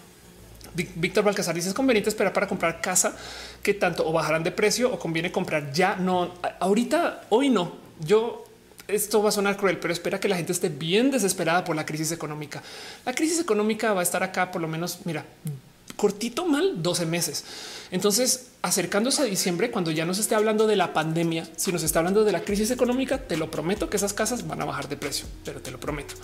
Víctor 0.74 1.24
Balcazar 1.24 1.54
dice 1.54 1.68
es 1.68 1.74
conveniente 1.74 2.10
esperar 2.10 2.32
para 2.32 2.46
comprar 2.46 2.80
casa 2.80 3.16
que 3.62 3.74
tanto 3.74 4.06
o 4.06 4.12
bajarán 4.12 4.42
de 4.42 4.50
precio 4.50 4.92
o 4.92 4.98
conviene 4.98 5.30
comprar 5.30 5.72
ya. 5.72 5.96
No, 5.96 6.34
ahorita, 6.60 7.22
hoy 7.30 7.48
no. 7.48 7.72
Yo 8.00 8.44
esto 8.88 9.22
va 9.22 9.30
a 9.30 9.32
sonar 9.32 9.56
cruel, 9.56 9.78
pero 9.78 9.92
espera 9.92 10.20
que 10.20 10.28
la 10.28 10.36
gente 10.36 10.52
esté 10.52 10.68
bien 10.68 11.10
desesperada 11.10 11.64
por 11.64 11.76
la 11.76 11.86
crisis 11.86 12.12
económica. 12.12 12.62
La 13.06 13.14
crisis 13.14 13.40
económica 13.40 13.92
va 13.92 14.00
a 14.00 14.02
estar 14.02 14.22
acá 14.22 14.50
por 14.50 14.60
lo 14.60 14.68
menos, 14.68 15.00
mira, 15.04 15.24
cortito 15.96 16.44
mal 16.44 16.82
12 16.82 17.06
meses. 17.06 17.44
Entonces, 17.90 18.48
acercándose 18.62 19.22
a 19.22 19.24
diciembre, 19.24 19.70
cuando 19.70 19.90
ya 19.90 20.04
no 20.04 20.14
se 20.14 20.20
esté 20.20 20.34
hablando 20.34 20.66
de 20.66 20.76
la 20.76 20.92
pandemia, 20.92 21.48
si 21.56 21.72
nos 21.72 21.82
está 21.82 22.00
hablando 22.00 22.24
de 22.24 22.32
la 22.32 22.42
crisis 22.42 22.70
económica, 22.70 23.18
te 23.18 23.36
lo 23.36 23.50
prometo 23.50 23.88
que 23.88 23.96
esas 23.96 24.12
casas 24.12 24.46
van 24.46 24.60
a 24.60 24.64
bajar 24.64 24.88
de 24.88 24.96
precio, 24.96 25.26
pero 25.44 25.60
te 25.60 25.70
lo 25.70 25.78
prometo. 25.78 26.14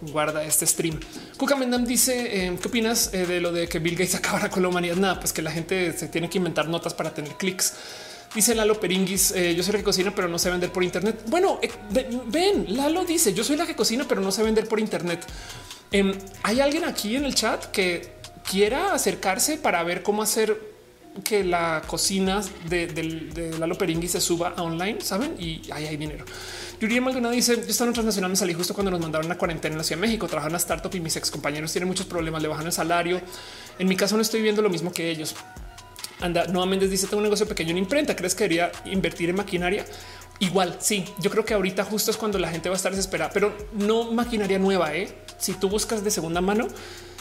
Guarda 0.00 0.44
este 0.44 0.66
stream. 0.66 1.00
Kuka 1.36 1.56
Mendam 1.56 1.84
dice: 1.84 2.46
eh, 2.46 2.58
¿Qué 2.60 2.68
opinas 2.68 3.10
eh, 3.12 3.26
de 3.26 3.40
lo 3.40 3.52
de 3.52 3.68
que 3.68 3.78
Bill 3.80 3.94
Gates 3.96 4.14
acabara 4.14 4.48
con 4.48 4.62
la 4.62 4.68
humanidad? 4.68 4.96
Nada, 4.96 5.18
pues 5.20 5.32
que 5.32 5.42
la 5.42 5.50
gente 5.50 5.92
se 5.96 6.08
tiene 6.08 6.28
que 6.30 6.38
inventar 6.38 6.68
notas 6.68 6.94
para 6.94 7.12
tener 7.12 7.32
clics. 7.34 7.74
Dice 8.34 8.54
Lalo 8.54 8.78
Peringuis, 8.78 9.30
eh, 9.30 9.54
yo 9.54 9.62
soy 9.62 9.72
la 9.72 9.78
que 9.78 9.84
cocina, 9.84 10.12
pero 10.14 10.28
no 10.28 10.38
sé 10.38 10.50
vender 10.50 10.70
por 10.70 10.84
Internet. 10.84 11.22
Bueno, 11.26 11.58
ven, 12.26 12.76
Lalo 12.76 13.04
dice, 13.06 13.32
yo 13.32 13.42
soy 13.42 13.56
la 13.56 13.66
que 13.66 13.74
cocina, 13.74 14.04
pero 14.06 14.20
no 14.20 14.30
sé 14.30 14.42
vender 14.42 14.68
por 14.68 14.78
Internet. 14.78 15.24
Em, 15.90 16.12
Hay 16.42 16.60
alguien 16.60 16.84
aquí 16.84 17.16
en 17.16 17.24
el 17.24 17.34
chat 17.34 17.64
que 17.66 18.12
quiera 18.48 18.92
acercarse 18.92 19.56
para 19.56 19.82
ver 19.82 20.02
cómo 20.02 20.22
hacer 20.22 20.77
que 21.22 21.44
la 21.44 21.82
cocina 21.86 22.40
de, 22.68 22.86
de, 22.86 23.58
Lalo 23.58 23.76
Peringui 23.76 24.08
se 24.08 24.20
suba 24.20 24.54
online, 24.58 25.00
saben? 25.00 25.34
Y 25.38 25.62
ahí 25.72 25.86
hay 25.86 25.96
dinero. 25.96 26.24
Yuri 26.80 27.00
Maldonado 27.00 27.34
dice: 27.34 27.56
Yo 27.56 27.62
estaba 27.62 27.88
en 27.88 27.94
transnacional, 27.94 28.30
me 28.30 28.36
salí 28.36 28.54
justo 28.54 28.74
cuando 28.74 28.90
nos 28.90 29.00
mandaron 29.00 29.30
a 29.30 29.36
cuarentena 29.36 29.74
en 29.74 29.78
la 29.78 29.84
Ciudad 29.84 30.00
de 30.00 30.06
México. 30.06 30.26
Trabajan 30.26 30.52
en 30.52 30.56
startup 30.56 30.94
y 30.94 31.00
mis 31.00 31.16
ex 31.16 31.30
compañeros 31.30 31.72
tienen 31.72 31.88
muchos 31.88 32.06
problemas, 32.06 32.42
le 32.42 32.48
bajan 32.48 32.66
el 32.66 32.72
salario. 32.72 33.20
En 33.78 33.88
mi 33.88 33.96
caso, 33.96 34.16
no 34.16 34.22
estoy 34.22 34.42
viendo 34.42 34.62
lo 34.62 34.70
mismo 34.70 34.92
que 34.92 35.10
ellos. 35.10 35.34
Anda, 36.20 36.46
nuevamente 36.46 36.88
dice: 36.88 37.06
Tengo 37.06 37.18
un 37.18 37.24
negocio 37.24 37.46
pequeño 37.46 37.70
en 37.70 37.78
imprenta. 37.78 38.14
¿Crees 38.14 38.34
que 38.34 38.44
debería 38.44 38.72
invertir 38.86 39.30
en 39.30 39.36
maquinaria? 39.36 39.84
Igual, 40.40 40.76
sí, 40.78 41.04
yo 41.20 41.30
creo 41.30 41.44
que 41.44 41.54
ahorita 41.54 41.84
justo 41.84 42.12
es 42.12 42.16
cuando 42.16 42.38
la 42.38 42.48
gente 42.48 42.68
va 42.68 42.74
a 42.74 42.76
estar 42.76 42.92
desesperada, 42.92 43.30
pero 43.32 43.56
no 43.72 44.12
maquinaria 44.12 44.58
nueva. 44.58 44.94
¿eh? 44.94 45.08
Si 45.36 45.54
tú 45.54 45.68
buscas 45.68 46.04
de 46.04 46.12
segunda 46.12 46.40
mano, 46.40 46.68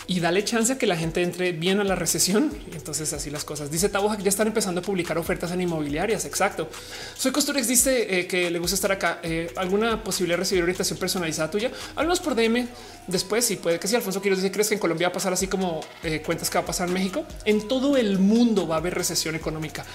y 0.08 0.22
dale 0.22 0.44
chance 0.46 0.72
a 0.72 0.78
que 0.78 0.88
la 0.88 0.96
gente 0.96 1.22
entre 1.22 1.52
bien 1.52 1.82
a 1.82 1.84
la 1.84 1.96
recesión. 1.96 2.52
Y 2.72 2.76
entonces 2.76 3.12
así 3.12 3.30
las 3.30 3.44
cosas. 3.44 3.70
Dice 3.70 3.90
Taboja 3.90 4.16
que 4.16 4.24
ya 4.24 4.30
están 4.30 4.48
empezando 4.48 4.80
a 4.80 4.84
publicar 4.84 5.18
ofertas 5.18 5.52
en 5.52 5.62
inmobiliarias. 5.62 6.24
Exacto. 6.24 6.70
Soy 7.18 7.32
Costurex 7.34 7.68
dice 7.68 8.20
eh, 8.20 8.28
que 8.28 8.50
le 8.50 8.58
gusta 8.58 8.76
estar 8.76 8.92
acá. 8.92 9.20
Eh, 9.22 9.52
¿Alguna 9.58 10.04
posibilidad 10.04 10.38
de 10.38 10.42
recibir 10.42 10.64
orientación 10.64 10.98
personalizada 10.98 11.52
tuya? 11.52 11.72
Háblanos 11.96 12.22
por 12.22 12.36
DM 12.36 12.68
después. 13.08 13.52
Y 13.52 13.58
puede 13.58 13.80
que 13.80 13.88
si 13.90 13.96
Alfonso 13.96 14.22
Quiroz 14.22 14.40
dice, 14.40 14.52
¿crees 14.52 14.70
que 14.70 14.76
en 14.76 14.80
Colombia 14.80 15.10
va 15.10 15.12
a 15.12 15.14
pasar 15.14 15.34
así 15.34 15.48
como 15.48 15.82
eh, 16.04 16.22
cuentas 16.26 16.50
que 16.50 16.58
va 16.58 16.64
a 16.64 16.68
pasar 16.68 16.88
en 16.88 16.94
México? 16.94 17.26
En 17.44 17.68
todo 17.68 17.98
el 17.98 18.18
mundo 18.18 18.66
va 18.66 18.76
a 18.76 18.78
haber 18.78 18.96
recesión 18.96 19.36
económica. 19.36 19.86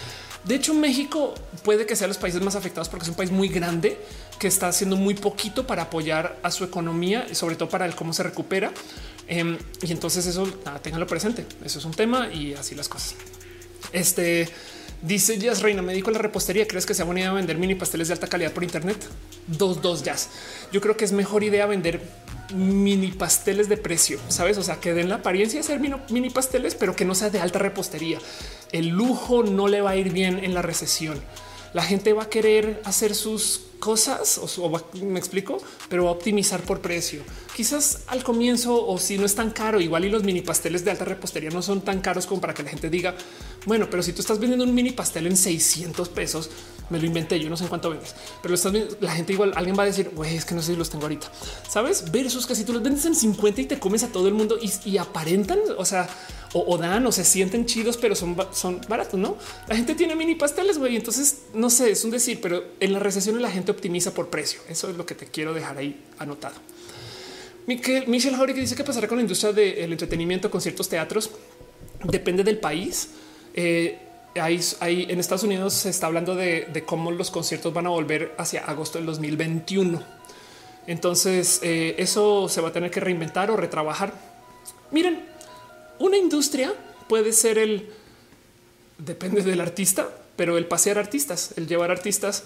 De 0.44 0.57
hecho, 0.57 0.74
México 0.74 1.34
puede 1.62 1.86
que 1.86 1.97
sea 1.97 2.08
los 2.08 2.18
países 2.18 2.42
más 2.42 2.57
afectados 2.57 2.89
porque 2.89 3.05
es 3.05 3.08
un 3.08 3.15
país 3.15 3.31
muy 3.31 3.49
grande 3.49 3.97
que 4.39 4.49
está 4.49 4.68
haciendo 4.68 4.97
muy 4.97 5.15
poquito 5.15 5.66
para 5.66 5.84
apoyar 5.84 6.36
a 6.42 6.50
su 6.50 6.65
economía 6.65 7.26
y 7.31 7.34
sobre 7.34 7.55
todo 7.55 7.68
para 7.68 7.86
el 7.86 7.94
cómo 7.94 8.12
se 8.12 8.24
recupera. 8.24 8.73
Em, 9.28 9.59
y 9.83 9.92
entonces 9.92 10.26
eso 10.26 10.47
nada, 10.65 10.81
ténganlo 10.81 11.07
presente. 11.07 11.47
Eso 11.65 11.78
es 11.78 11.84
un 11.84 11.92
tema 11.92 12.33
y 12.33 12.55
así 12.55 12.75
las 12.75 12.89
cosas. 12.89 13.15
Este 13.92 14.49
dice 15.02 15.39
Jazz 15.39 15.62
Reina, 15.62 15.83
me 15.83 15.92
dedico 15.92 16.10
la 16.10 16.18
repostería. 16.18 16.67
¿Crees 16.67 16.86
que 16.86 16.94
sea 16.94 17.05
buena 17.05 17.20
idea 17.20 17.33
vender 17.33 17.59
mini 17.59 17.75
pasteles 17.75 18.09
de 18.09 18.15
alta 18.15 18.26
calidad 18.26 18.52
por 18.52 18.65
internet? 18.65 18.97
Dos, 19.47 19.83
dos 19.83 20.02
Jazz. 20.02 20.28
Yo 20.73 20.81
creo 20.81 20.97
que 20.97 21.05
es 21.05 21.12
mejor 21.12 21.42
idea 21.42 21.67
vender 21.67 22.01
mini 22.55 23.10
pasteles 23.12 23.68
de 23.68 23.76
precio, 23.76 24.18
sabes? 24.28 24.59
O 24.59 24.62
sea, 24.62 24.76
que 24.76 24.92
den 24.94 25.09
la 25.09 25.17
apariencia 25.17 25.60
de 25.60 25.65
ser 25.65 25.81
mini 25.81 26.31
pasteles, 26.31 26.75
pero 26.75 26.94
que 26.94 27.05
no 27.05 27.15
sea 27.15 27.31
de 27.31 27.41
alta 27.41 27.59
repostería. 27.59 28.18
El 28.73 28.89
lujo 28.89 29.42
no 29.42 29.68
le 29.68 29.81
va 29.81 29.91
a 29.91 29.97
ir 29.97 30.12
bien 30.12 30.44
en 30.44 30.55
la 30.55 30.62
recesión. 30.62 31.20
La 31.73 31.83
gente 31.83 32.12
va 32.12 32.25
a 32.25 32.28
querer 32.28 32.81
hacer 32.84 33.15
sus 33.15 33.62
cosas 33.83 34.39
o, 34.39 34.81
me 35.02 35.19
explico, 35.19 35.59
pero 35.89 36.09
optimizar 36.09 36.62
por 36.62 36.81
precio. 36.81 37.23
Quizás 37.57 38.05
al 38.07 38.23
comienzo 38.23 38.86
o 38.86 38.97
si 38.97 39.19
no 39.19 39.27
es 39.27 39.35
tan 39.35 39.51
caro, 39.51 39.81
igual 39.81 40.05
y 40.05 40.09
los 40.09 40.23
mini 40.23 40.41
pasteles 40.41 40.85
de 40.85 40.93
alta 40.93 41.05
repostería 41.05 41.51
no 41.51 41.62
son 41.62 41.81
tan 41.81 42.01
caros 42.01 42.27
como 42.27 42.41
para 42.41 42.55
que 42.55 42.62
la 42.62 42.70
gente 42.70 42.89
diga, 42.89 43.17
bueno, 43.67 43.89
pero 43.91 44.05
si 44.05 44.12
tú 44.12 44.20
estás 44.20 44.39
vendiendo 44.39 44.65
un 44.65 44.73
mini 44.73 44.93
pastel 44.93 45.27
en 45.27 45.36
600 45.36 46.09
pesos, 46.11 46.49
me 46.91 46.99
lo 46.99 47.07
inventé, 47.07 47.41
yo 47.41 47.49
no 47.49 47.57
sé 47.57 47.65
en 47.65 47.69
cuánto 47.69 47.91
vendes, 47.91 48.15
pero 48.43 48.55
la 49.01 49.12
gente 49.12 49.33
igual 49.33 49.52
alguien 49.57 49.77
va 49.78 49.85
a 49.85 49.86
decir, 49.86 50.11
güey, 50.15 50.36
es 50.36 50.44
que 50.44 50.55
no 50.55 50.62
sé 50.62 50.73
si 50.73 50.78
los 50.78 50.91
tengo 50.91 51.05
ahorita. 51.05 51.31
Sabes? 51.69 52.11
Versus 52.11 52.47
que 52.47 52.55
si 52.55 52.65
tú 52.65 52.73
los 52.73 52.83
vendes 52.83 53.05
en 53.07 53.15
50 53.15 53.61
y 53.62 53.65
te 53.67 53.78
comes 53.78 54.02
a 54.02 54.09
todo 54.09 54.28
el 54.28 54.35
mundo 54.35 54.59
y, 54.85 54.99
aparentan, 54.99 55.59
o 55.78 55.85
sea, 55.85 56.09
o, 56.52 56.77
dan 56.77 57.07
o 57.07 57.12
se 57.12 57.25
sienten 57.25 57.67
chidos, 57.67 57.97
pero 57.97 58.15
son, 58.15 58.36
son 58.52 58.81
baratos, 58.89 59.19
no? 59.19 59.36
La 59.69 59.77
gente 59.77 59.94
tiene 59.94 60.15
mini 60.15 60.35
pasteles, 60.35 60.78
güey. 60.78 60.97
Entonces 60.97 61.43
no 61.55 61.70
sé, 61.70 61.91
es 61.91 62.05
un 62.05 62.11
decir, 62.11 62.41
pero 62.43 62.62
en 62.78 62.93
la 62.93 62.99
recesión 62.99 63.41
la 63.41 63.51
gente 63.51 63.70
optimiza 63.70 64.12
por 64.12 64.28
precio. 64.28 64.61
Eso 64.69 64.91
es 64.91 64.97
lo 64.97 65.07
que 65.07 65.15
te 65.15 65.27
quiero 65.27 65.55
dejar 65.55 65.78
ahí 65.78 66.05
anotado. 66.19 66.57
Michelle 67.67 68.36
Howry 68.36 68.55
que 68.55 68.61
dice 68.61 68.75
que 68.75 68.85
pasará 68.85 69.07
con 69.07 69.19
la 69.19 69.23
industria 69.23 69.52
del 69.52 69.93
entretenimiento 69.93 70.51
con 70.51 70.61
ciertos 70.61 70.89
teatros. 70.89 71.31
Depende 72.05 72.43
del 72.43 72.59
país. 72.59 73.11
Eh, 73.55 73.99
hay, 74.41 75.07
en 75.09 75.20
Estados 75.20 75.43
Unidos 75.43 75.75
se 75.75 75.91
está 75.91 76.07
hablando 76.07 76.35
de, 76.35 76.85
cómo 76.86 77.11
los 77.11 77.31
conciertos 77.31 77.73
van 77.73 77.86
a 77.86 77.91
volver 77.91 78.35
hacia 78.39 78.65
agosto 78.65 78.99
del 78.99 79.07
2021. 79.07 80.02
Entonces 80.86 81.61
eh, 81.62 81.94
eso 81.99 82.49
se 82.49 82.61
va 82.61 82.69
a 82.69 82.73
tener 82.73 82.91
que 82.91 83.01
reinventar 83.01 83.51
o 83.51 83.57
retrabajar. 83.57 84.12
Miren, 84.91 85.25
una 85.99 86.17
industria 86.17 86.75
puede 87.09 87.33
ser 87.33 87.59
el 87.59 87.91
depende 88.99 89.43
del 89.43 89.61
artista, 89.61 90.09
pero 90.36 90.57
el 90.59 90.67
pasear 90.67 90.99
artistas, 90.99 91.55
el 91.57 91.67
llevar 91.67 91.91
artistas 91.91 92.44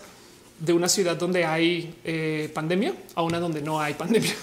de 0.58 0.72
una 0.72 0.88
ciudad 0.88 1.16
donde 1.16 1.44
hay 1.44 1.94
eh, 2.04 2.50
pandemia 2.54 2.94
a 3.14 3.22
una 3.22 3.40
donde 3.40 3.62
no 3.62 3.80
hay 3.80 3.94
pandemia. 3.94 4.34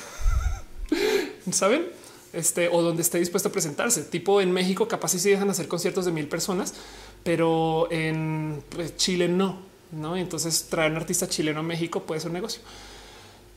Saben? 1.52 1.88
Este 2.32 2.68
o 2.68 2.82
donde 2.82 3.02
esté 3.02 3.20
dispuesto 3.20 3.50
a 3.50 3.52
presentarse. 3.52 4.04
Tipo 4.04 4.42
en 4.42 4.52
México, 4.52 4.88
capaz 4.88 5.10
si 5.10 5.30
dejan 5.30 5.50
hacer 5.50 5.68
conciertos 5.68 6.06
de 6.06 6.12
mil 6.12 6.28
personas, 6.28 6.74
pero 7.24 7.88
en 7.92 8.64
pues, 8.70 8.96
Chile 8.98 9.28
no. 9.28 9.74
No, 9.92 10.18
entonces 10.18 10.66
traer 10.70 10.92
un 10.92 10.98
artista 10.98 11.28
chileno 11.28 11.60
a 11.60 11.64
México 11.64 12.04
puede 12.04 12.20
ser 12.20 12.30
un 12.30 12.34
negocio. 12.34 12.62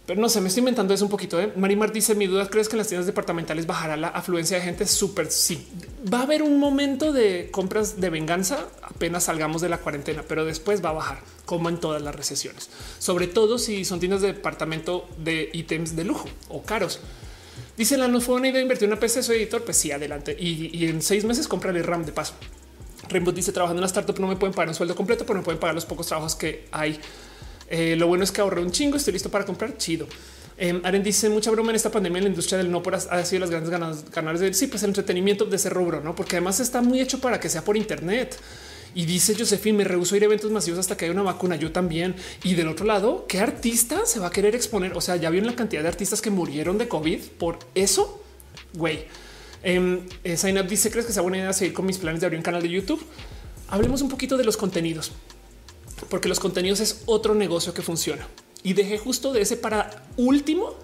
Pero 0.07 0.21
no 0.21 0.29
sé, 0.29 0.41
me 0.41 0.49
estoy 0.49 0.61
inventando 0.61 0.95
eso 0.95 1.05
un 1.05 1.11
poquito. 1.11 1.41
¿eh? 1.41 1.53
Marimar 1.57 1.93
dice: 1.93 2.15
Mi 2.15 2.27
duda, 2.27 2.49
¿crees 2.49 2.69
que 2.69 2.75
en 2.75 2.79
las 2.79 2.89
tiendas 2.89 3.07
departamentales 3.07 3.67
bajará 3.67 3.97
la 3.97 4.09
afluencia 4.09 4.57
de 4.59 4.63
gente? 4.63 4.87
Súper 4.87 5.33
sí. 5.33 5.67
Va 6.13 6.21
a 6.21 6.23
haber 6.23 6.43
un 6.43 6.61
momento 6.61 7.13
de 7.13 7.49
compras 7.51 8.01
de 8.01 8.11
venganza 8.11 8.69
apenas 8.83 9.25
salgamos 9.25 9.63
de 9.63 9.69
la 9.69 9.79
cuarentena, 9.79 10.23
pero 10.27 10.45
después 10.45 10.85
va 10.85 10.91
a 10.91 10.93
bajar, 10.93 11.19
como 11.45 11.69
en 11.69 11.79
todas 11.79 12.01
las 12.03 12.15
recesiones. 12.15 12.71
Sobre 12.99 13.27
todo 13.27 13.59
si 13.59 13.85
son 13.85 13.99
tiendas 13.99 14.21
de 14.23 14.29
departamento 14.29 15.09
de 15.19 15.51
ítems 15.53 15.97
de 15.97 16.05
lujo 16.05 16.29
o 16.49 16.63
caros. 16.63 17.01
Dice 17.77 17.99
la 17.99 18.09
no 18.09 18.21
fue 18.21 18.37
una 18.37 18.49
idea 18.49 18.63
invertir 18.63 18.89
una 18.89 18.99
PC, 18.99 19.23
soy 19.23 19.37
editor. 19.37 19.63
Pues 19.63 19.77
sí, 19.77 19.91
adelante. 19.91 20.37
Y, 20.39 20.87
en 20.87 21.03
seis 21.03 21.25
meses 21.25 21.49
comprarle 21.49 21.83
RAM 21.83 22.07
de 22.07 22.13
paso. 22.13 22.35
Rainbow 23.09 23.33
dice 23.33 23.53
trabajando 23.53 23.81
en 23.81 23.85
una 23.85 23.87
startup 23.87 24.19
no 24.19 24.27
me 24.27 24.37
pueden 24.37 24.55
pagar 24.55 24.69
un 24.69 24.75
sueldo 24.75 24.95
completo, 24.95 25.25
pero 25.27 25.39
me 25.39 25.45
pueden 25.45 25.61
pagar 25.61 25.75
los 25.75 25.85
pocos 25.85 26.07
trabajos 26.07 26.35
que 26.35 26.67
hay. 26.73 26.99
Eh, 27.69 27.97
lo 27.97 28.07
bueno 28.07 28.25
es 28.25 28.33
que 28.33 28.41
ahorré 28.41 28.63
un 28.63 28.71
chingo, 28.71 28.97
estoy 28.97 29.13
listo 29.13 29.31
para 29.31 29.45
comprar. 29.45 29.77
Chido. 29.77 30.07
Eh, 30.59 30.81
Aren 30.85 31.03
dice 31.03 31.29
mucha 31.29 31.51
broma 31.51 31.71
en 31.71 31.77
esta 31.77 31.91
pandemia 31.91 32.19
en 32.19 32.25
la 32.25 32.31
industria 32.31 32.57
del 32.57 32.71
no 32.71 32.83
por 32.83 32.95
ha 32.95 33.25
sido 33.25 33.41
las 33.41 33.51
grandes 33.51 34.05
canales 34.11 34.41
de 34.41 34.55
sí, 34.55 34.69
pues 34.69 34.83
el 34.83 34.91
entretenimiento 34.91 35.45
de 35.45 35.57
ese 35.57 35.69
rubro, 35.69 36.01
no? 36.01 36.15
Porque 36.15 36.37
además 36.37 36.61
está 36.61 36.81
muy 36.81 37.01
hecho 37.01 37.21
para 37.21 37.39
que 37.39 37.49
sea 37.49 37.63
por 37.63 37.77
Internet. 37.77 38.39
Y 38.95 39.05
dice 39.05 39.35
Josephine, 39.39 39.77
me 39.77 39.85
rehuso 39.85 40.17
ir 40.17 40.23
a 40.23 40.25
eventos 40.25 40.51
masivos 40.51 40.81
hasta 40.81 40.97
que 40.97 41.05
haya 41.05 41.13
una 41.13 41.23
vacuna. 41.23 41.57
Yo 41.57 41.71
también. 41.71 42.15
Y 42.45 42.55
del 42.55 42.69
otro 42.69 42.87
lado, 42.87 43.27
¿qué 43.29 43.41
artista 43.41 44.07
se 44.07 44.21
va 44.21 44.29
a 44.29 44.31
querer 44.31 44.55
exponer? 44.55 44.95
O 44.95 45.03
sea, 45.03 45.17
ya 45.17 45.29
vieron 45.29 45.49
la 45.49 45.55
cantidad 45.55 45.83
de 45.83 45.89
artistas 45.89 46.23
que 46.23 46.31
murieron 46.31 46.79
de 46.79 46.89
COVID 46.89 47.21
por 47.39 47.59
eso. 47.75 48.23
Güey. 48.73 49.05
Eh, 49.69 50.63
dice: 50.69 50.91
¿Crees 50.93 51.07
que 51.07 51.13
sea 51.13 51.23
buena 51.23 51.39
idea 51.39 51.53
seguir 51.53 51.75
con 51.75 51.87
mis 51.87 51.99
planes 51.99 52.21
de 52.21 52.27
abrir 52.27 52.39
un 52.39 52.45
canal 52.45 52.63
de 52.63 52.69
YouTube? 52.69 53.05
Hablemos 53.67 54.01
un 54.01 54.09
poquito 54.09 54.37
de 54.37 54.45
los 54.45 54.57
contenidos, 54.57 55.11
porque 56.09 56.29
los 56.29 56.39
contenidos 56.39 56.79
es 56.79 57.03
otro 57.07 57.35
negocio 57.35 57.75
que 57.75 57.83
funciona. 57.83 58.29
Y 58.63 58.75
dejé 58.75 58.97
justo 58.97 59.33
de 59.33 59.43
ese 59.43 59.57
para 59.57 60.05
último, 60.17 60.77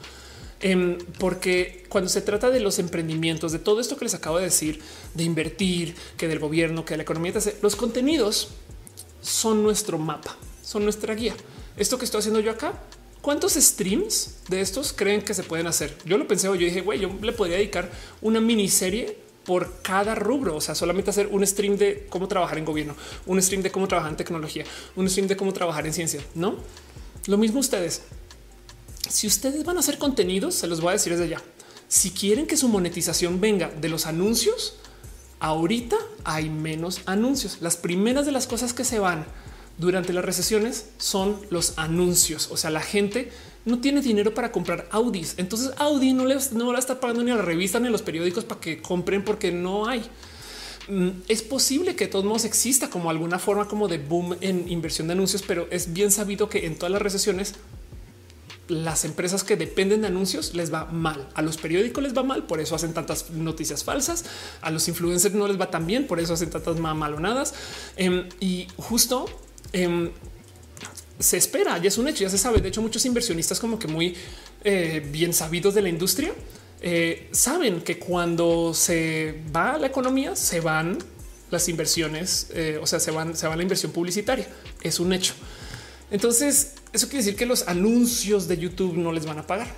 em, 0.60 0.98
porque 1.20 1.84
cuando 1.88 2.10
se 2.10 2.22
trata 2.22 2.50
de 2.50 2.58
los 2.58 2.80
emprendimientos, 2.80 3.52
de 3.52 3.60
todo 3.60 3.80
esto 3.80 3.96
que 3.96 4.04
les 4.04 4.14
acabo 4.14 4.38
de 4.38 4.44
decir, 4.44 4.80
de 5.14 5.22
invertir, 5.22 5.94
que 6.16 6.26
del 6.26 6.40
gobierno, 6.40 6.84
que 6.84 6.94
de 6.94 6.98
la 6.98 7.02
economía, 7.04 7.32
los 7.62 7.76
contenidos 7.76 8.48
son 9.20 9.62
nuestro 9.62 9.96
mapa, 9.96 10.36
son 10.64 10.82
nuestra 10.82 11.14
guía. 11.14 11.36
Esto 11.76 11.98
que 11.98 12.04
estoy 12.04 12.18
haciendo 12.18 12.40
yo 12.40 12.50
acá 12.50 12.82
¿Cuántos 13.22 13.54
streams 13.54 14.34
de 14.48 14.60
estos 14.60 14.92
creen 14.92 15.22
que 15.22 15.32
se 15.32 15.44
pueden 15.44 15.66
hacer? 15.66 15.96
Yo 16.04 16.18
lo 16.18 16.28
pensé, 16.28 16.48
yo 16.48 16.54
dije, 16.54 16.82
güey, 16.82 17.00
yo 17.00 17.08
le 17.22 17.32
podría 17.32 17.56
dedicar 17.56 17.90
una 18.20 18.40
miniserie 18.40 19.16
por 19.44 19.80
cada 19.82 20.14
rubro. 20.14 20.56
O 20.56 20.60
sea, 20.60 20.74
solamente 20.74 21.10
hacer 21.10 21.28
un 21.28 21.46
stream 21.46 21.76
de 21.76 22.06
cómo 22.10 22.28
trabajar 22.28 22.58
en 22.58 22.64
gobierno, 22.64 22.96
un 23.26 23.40
stream 23.40 23.62
de 23.62 23.70
cómo 23.70 23.88
trabajar 23.88 24.10
en 24.12 24.16
tecnología, 24.16 24.64
un 24.96 25.08
stream 25.08 25.28
de 25.28 25.36
cómo 25.36 25.52
trabajar 25.52 25.86
en 25.86 25.94
ciencia. 25.94 26.20
No 26.34 26.56
lo 27.26 27.38
mismo 27.38 27.60
ustedes. 27.60 28.02
Si 29.08 29.26
ustedes 29.26 29.64
van 29.64 29.76
a 29.76 29.80
hacer 29.80 29.98
contenidos, 29.98 30.54
se 30.54 30.66
los 30.66 30.80
voy 30.80 30.90
a 30.90 30.92
decir 30.92 31.12
desde 31.12 31.28
ya. 31.28 31.42
Si 31.88 32.10
quieren 32.10 32.46
que 32.46 32.56
su 32.56 32.68
monetización 32.68 33.40
venga 33.40 33.68
de 33.68 33.88
los 33.88 34.06
anuncios, 34.06 34.76
ahorita 35.38 35.96
hay 36.24 36.48
menos 36.48 37.00
anuncios. 37.06 37.58
Las 37.60 37.76
primeras 37.76 38.26
de 38.26 38.32
las 38.32 38.46
cosas 38.46 38.72
que 38.72 38.84
se 38.84 38.98
van 38.98 39.26
durante 39.78 40.12
las 40.12 40.24
recesiones 40.24 40.86
son 40.98 41.36
los 41.50 41.78
anuncios. 41.78 42.48
O 42.50 42.56
sea, 42.56 42.70
la 42.70 42.80
gente 42.80 43.30
no 43.64 43.80
tiene 43.80 44.00
dinero 44.00 44.34
para 44.34 44.52
comprar 44.52 44.88
Audis. 44.90 45.34
Entonces 45.36 45.72
Audi 45.78 46.12
no, 46.12 46.24
les, 46.24 46.52
no 46.52 46.72
la 46.72 46.78
está 46.78 47.00
pagando 47.00 47.22
ni 47.22 47.30
a 47.30 47.36
la 47.36 47.42
revista 47.42 47.78
ni 47.80 47.88
a 47.88 47.90
los 47.90 48.02
periódicos 48.02 48.44
para 48.44 48.60
que 48.60 48.80
compren 48.80 49.24
porque 49.24 49.52
no 49.52 49.86
hay. 49.86 50.02
Mm, 50.88 51.10
es 51.28 51.42
posible 51.42 51.94
que 51.94 52.06
de 52.06 52.10
todos 52.10 52.24
modos 52.24 52.44
exista 52.44 52.90
como 52.90 53.10
alguna 53.10 53.38
forma 53.38 53.68
como 53.68 53.88
de 53.88 53.98
boom 53.98 54.36
en 54.40 54.68
inversión 54.70 55.06
de 55.06 55.12
anuncios, 55.12 55.42
pero 55.46 55.68
es 55.70 55.92
bien 55.92 56.10
sabido 56.10 56.48
que 56.48 56.66
en 56.66 56.76
todas 56.76 56.90
las 56.92 57.02
recesiones 57.02 57.54
las 58.68 59.04
empresas 59.04 59.44
que 59.44 59.56
dependen 59.56 60.00
de 60.00 60.06
anuncios 60.08 60.54
les 60.54 60.72
va 60.72 60.86
mal. 60.86 61.28
A 61.34 61.42
los 61.42 61.56
periódicos 61.56 62.02
les 62.02 62.16
va 62.16 62.22
mal, 62.22 62.46
por 62.46 62.60
eso 62.60 62.74
hacen 62.74 62.94
tantas 62.94 63.30
noticias 63.30 63.84
falsas. 63.84 64.24
A 64.60 64.70
los 64.70 64.88
influencers 64.88 65.34
no 65.34 65.46
les 65.46 65.60
va 65.60 65.70
tan 65.70 65.86
bien, 65.86 66.06
por 66.06 66.20
eso 66.20 66.34
hacen 66.34 66.50
tantas 66.50 66.78
malonadas. 66.78 67.54
Em, 67.96 68.28
y 68.40 68.68
justo 68.76 69.26
em, 69.72 70.10
se 71.18 71.36
espera, 71.36 71.78
ya 71.78 71.88
es 71.88 71.98
un 71.98 72.08
hecho, 72.08 72.24
ya 72.24 72.30
se 72.30 72.38
sabe. 72.38 72.60
De 72.60 72.68
hecho, 72.68 72.82
muchos 72.82 73.04
inversionistas 73.04 73.60
como 73.60 73.78
que 73.78 73.88
muy 73.88 74.14
eh, 74.64 75.06
bien 75.10 75.32
sabidos 75.32 75.74
de 75.74 75.82
la 75.82 75.88
industria 75.88 76.32
eh, 76.80 77.28
saben 77.30 77.80
que 77.80 77.98
cuando 77.98 78.74
se 78.74 79.40
va 79.54 79.78
la 79.78 79.86
economía, 79.86 80.34
se 80.34 80.60
van 80.60 80.98
las 81.50 81.68
inversiones, 81.68 82.48
eh, 82.54 82.78
o 82.82 82.86
sea, 82.86 82.98
se 82.98 83.12
van, 83.12 83.36
se 83.36 83.46
va 83.46 83.54
la 83.54 83.62
inversión 83.62 83.92
publicitaria. 83.92 84.48
Es 84.82 84.98
un 84.98 85.12
hecho. 85.12 85.34
Entonces, 86.10 86.74
eso 86.92 87.06
quiere 87.06 87.24
decir 87.24 87.36
que 87.36 87.46
los 87.46 87.68
anuncios 87.68 88.48
de 88.48 88.58
YouTube 88.58 88.96
no 88.96 89.12
les 89.12 89.26
van 89.26 89.38
a 89.38 89.46
pagar, 89.46 89.68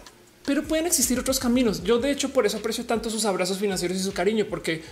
pero 0.46 0.62
pueden 0.64 0.86
existir 0.86 1.18
otros 1.18 1.38
caminos. 1.38 1.84
Yo, 1.84 1.98
de 1.98 2.10
hecho, 2.10 2.30
por 2.30 2.46
eso 2.46 2.56
aprecio 2.56 2.86
tanto 2.86 3.10
sus 3.10 3.26
abrazos 3.26 3.58
financieros 3.58 3.98
y 3.98 4.02
su 4.02 4.12
cariño, 4.12 4.46
porque 4.48 4.82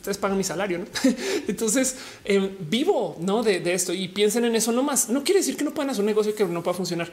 ustedes 0.00 0.18
pagan 0.18 0.38
mi 0.38 0.44
salario. 0.44 0.78
¿no? 0.78 0.86
Entonces 1.48 1.96
em, 2.24 2.56
vivo 2.58 3.16
¿no? 3.20 3.42
De, 3.42 3.62
esto 3.72 3.92
y 3.92 4.08
piensen 4.08 4.44
en 4.44 4.56
eso 4.56 4.72
nomás. 4.72 5.08
No 5.08 5.22
quiere 5.22 5.40
decir 5.40 5.56
que 5.56 5.64
no 5.64 5.72
puedan 5.72 5.90
hacer 5.90 6.00
un 6.00 6.06
negocio 6.06 6.34
que 6.34 6.44
no 6.44 6.62
pueda 6.62 6.76
funcionar, 6.76 7.12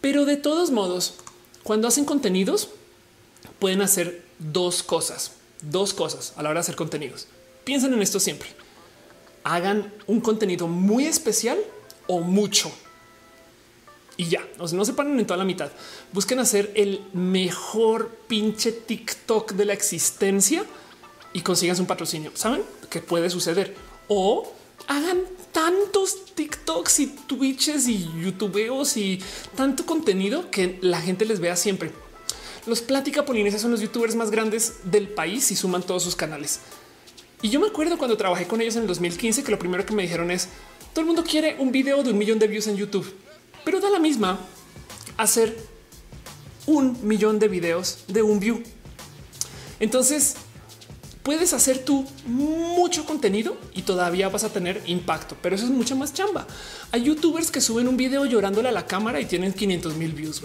pero 0.00 0.24
de 0.24 0.36
todos 0.36 0.70
modos, 0.70 1.14
cuando 1.62 1.88
hacen 1.88 2.04
contenidos, 2.04 2.70
pueden 3.58 3.82
hacer 3.82 4.22
dos 4.38 4.82
cosas, 4.82 5.32
dos 5.62 5.92
cosas 5.92 6.32
a 6.36 6.42
la 6.42 6.50
hora 6.50 6.60
de 6.60 6.62
hacer 6.62 6.76
contenidos. 6.76 7.26
Piensen 7.64 7.92
en 7.92 8.02
esto 8.02 8.20
siempre. 8.20 8.48
Hagan 9.44 9.92
un 10.06 10.20
contenido 10.20 10.68
muy 10.68 11.06
especial 11.06 11.58
o 12.06 12.20
mucho. 12.20 12.70
Y 14.16 14.28
ya, 14.28 14.46
o 14.58 14.66
sea, 14.66 14.76
no 14.76 14.84
se 14.84 14.94
paren 14.94 15.18
en 15.18 15.26
toda 15.26 15.38
la 15.38 15.44
mitad. 15.44 15.70
Busquen 16.12 16.40
hacer 16.40 16.72
el 16.74 17.02
mejor 17.12 18.10
pinche 18.26 18.72
TikTok 18.72 19.52
de 19.52 19.64
la 19.64 19.72
existencia 19.74 20.64
y 21.32 21.40
consigan 21.40 21.78
un 21.80 21.86
patrocinio. 21.86 22.32
Saben 22.34 22.62
que 22.90 23.00
puede 23.00 23.30
suceder 23.30 23.74
o 24.08 24.52
hagan 24.86 25.22
tantos 25.52 26.34
TikToks 26.34 27.00
y 27.00 27.06
Twitches 27.06 27.88
y 27.88 28.08
YouTubeos 28.22 28.96
y 28.96 29.20
tanto 29.56 29.84
contenido 29.84 30.50
que 30.50 30.78
la 30.82 31.00
gente 31.00 31.24
les 31.24 31.40
vea 31.40 31.56
siempre. 31.56 31.92
los 32.66 32.82
Plática 32.82 33.24
Polinesia 33.24 33.58
son 33.58 33.70
los 33.70 33.80
youtubers 33.80 34.14
más 34.14 34.30
grandes 34.30 34.74
del 34.84 35.08
país 35.08 35.50
y 35.50 35.56
suman 35.56 35.82
todos 35.82 36.02
sus 36.02 36.14
canales. 36.14 36.60
Y 37.40 37.50
yo 37.50 37.60
me 37.60 37.68
acuerdo 37.68 37.98
cuando 37.98 38.16
trabajé 38.16 38.46
con 38.46 38.60
ellos 38.60 38.76
en 38.76 38.82
el 38.82 38.88
2015 38.88 39.44
que 39.44 39.50
lo 39.50 39.58
primero 39.58 39.86
que 39.86 39.94
me 39.94 40.02
dijeron 40.02 40.30
es 40.30 40.48
todo 40.92 41.00
el 41.02 41.06
mundo 41.06 41.24
quiere 41.24 41.56
un 41.58 41.70
video 41.70 42.02
de 42.02 42.10
un 42.10 42.18
millón 42.18 42.38
de 42.38 42.48
views 42.48 42.66
en 42.66 42.76
YouTube, 42.76 43.10
pero 43.64 43.80
da 43.80 43.90
la 43.90 43.98
misma 43.98 44.38
hacer 45.16 45.56
un 46.66 46.98
millón 47.06 47.38
de 47.38 47.48
videos 47.48 48.04
de 48.08 48.22
un 48.22 48.40
view. 48.40 48.62
Entonces 49.80 50.34
puedes 51.28 51.52
hacer 51.52 51.80
tú 51.80 52.06
mucho 52.24 53.04
contenido 53.04 53.54
y 53.74 53.82
todavía 53.82 54.30
vas 54.30 54.44
a 54.44 54.48
tener 54.48 54.80
impacto, 54.86 55.36
pero 55.42 55.56
eso 55.56 55.66
es 55.66 55.70
mucha 55.70 55.94
más 55.94 56.14
chamba. 56.14 56.46
Hay 56.90 57.02
youtubers 57.02 57.50
que 57.50 57.60
suben 57.60 57.86
un 57.86 57.98
video 57.98 58.24
llorándole 58.24 58.70
a 58.70 58.72
la 58.72 58.86
cámara 58.86 59.20
y 59.20 59.26
tienen 59.26 59.52
500 59.52 59.94
mil 59.96 60.14
views. 60.14 60.40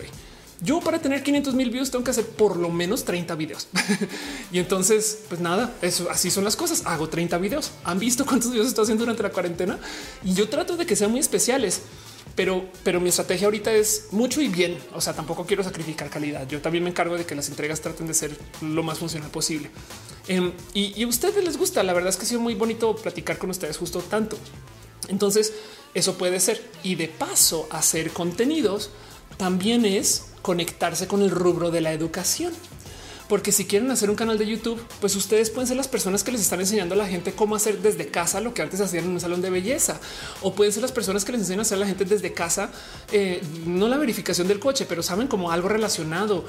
Yo 0.59 0.81
para 0.81 0.99
tener 0.99 1.23
500 1.23 1.53
mil 1.53 1.69
views 1.69 1.89
tengo 1.89 2.03
que 2.03 2.11
hacer 2.11 2.25
por 2.25 2.57
lo 2.57 2.67
menos 2.67 3.05
30 3.05 3.33
videos. 3.35 3.69
y 4.51 4.59
entonces, 4.59 5.19
pues 5.29 5.39
nada, 5.39 5.73
eso 5.81 6.09
así 6.11 6.29
son 6.29 6.43
las 6.43 6.57
cosas. 6.57 6.81
Hago 6.85 7.07
30 7.07 7.37
videos. 7.37 7.71
Han 7.85 7.97
visto 7.97 8.25
cuántos 8.25 8.51
videos 8.51 8.67
estoy 8.67 8.83
haciendo 8.83 9.05
durante 9.05 9.23
la 9.23 9.29
cuarentena 9.29 9.79
y 10.25 10.33
yo 10.33 10.49
trato 10.49 10.75
de 10.75 10.85
que 10.85 10.97
sean 10.97 11.11
muy 11.11 11.21
especiales 11.21 11.83
pero, 12.35 12.65
pero 12.83 12.99
mi 12.99 13.09
estrategia 13.09 13.45
ahorita 13.45 13.71
es 13.73 14.07
mucho 14.11 14.41
y 14.41 14.47
bien. 14.47 14.77
O 14.93 15.01
sea, 15.01 15.13
tampoco 15.13 15.45
quiero 15.45 15.63
sacrificar 15.63 16.09
calidad. 16.09 16.47
Yo 16.47 16.61
también 16.61 16.83
me 16.83 16.89
encargo 16.89 17.15
de 17.17 17.25
que 17.25 17.35
las 17.35 17.49
entregas 17.49 17.81
traten 17.81 18.07
de 18.07 18.13
ser 18.13 18.35
lo 18.61 18.83
más 18.83 18.99
funcional 18.99 19.29
posible. 19.29 19.69
Em, 20.27 20.51
y, 20.73 20.99
y, 20.99 21.03
a 21.03 21.07
ustedes 21.07 21.43
les 21.43 21.57
gusta. 21.57 21.83
La 21.83 21.93
verdad 21.93 22.09
es 22.09 22.17
que 22.17 22.23
ha 22.23 22.27
sido 22.27 22.41
muy 22.41 22.55
bonito 22.55 22.95
platicar 22.95 23.37
con 23.37 23.49
ustedes 23.49 23.77
justo 23.77 23.99
tanto. 23.99 24.37
Entonces, 25.09 25.53
eso 25.93 26.17
puede 26.17 26.39
ser. 26.39 26.63
Y 26.81 26.95
de 26.95 27.07
paso, 27.07 27.67
hacer 27.69 28.11
contenidos 28.11 28.89
también 29.37 29.85
es 29.85 30.25
conectarse 30.41 31.07
con 31.07 31.21
el 31.21 31.31
rubro 31.31 31.71
de 31.71 31.81
la 31.81 31.93
educación 31.93 32.53
porque 33.33 33.51
si 33.51 33.65
quieren 33.65 33.89
hacer 33.89 34.11
un 34.11 34.15
canal 34.15 34.37
de 34.37 34.45
YouTube, 34.45 34.79
pues 35.01 35.15
ustedes 35.15 35.49
pueden 35.49 35.67
ser 35.67 35.75
las 35.75 35.87
personas 35.87 36.23
que 36.23 36.31
les 36.31 36.39
están 36.39 36.59
enseñando 36.59 36.93
a 36.93 36.97
la 36.99 37.07
gente 37.07 37.31
cómo 37.31 37.55
hacer 37.55 37.81
desde 37.81 38.05
casa 38.05 38.39
lo 38.41 38.53
que 38.53 38.61
antes 38.61 38.79
hacían 38.79 39.05
en 39.05 39.09
un 39.09 39.19
salón 39.19 39.41
de 39.41 39.49
belleza, 39.49 39.99
o 40.43 40.53
pueden 40.53 40.71
ser 40.71 40.83
las 40.83 40.91
personas 40.91 41.25
que 41.25 41.31
les 41.31 41.41
enseñan 41.41 41.61
a 41.61 41.61
hacer 41.63 41.77
a 41.77 41.79
la 41.79 41.87
gente 41.87 42.05
desde 42.05 42.31
casa, 42.31 42.69
eh, 43.11 43.41
no 43.65 43.87
la 43.87 43.97
verificación 43.97 44.47
del 44.47 44.59
coche, 44.59 44.85
pero 44.87 45.01
saben 45.01 45.27
como 45.27 45.49
algo 45.49 45.67
relacionado. 45.67 46.45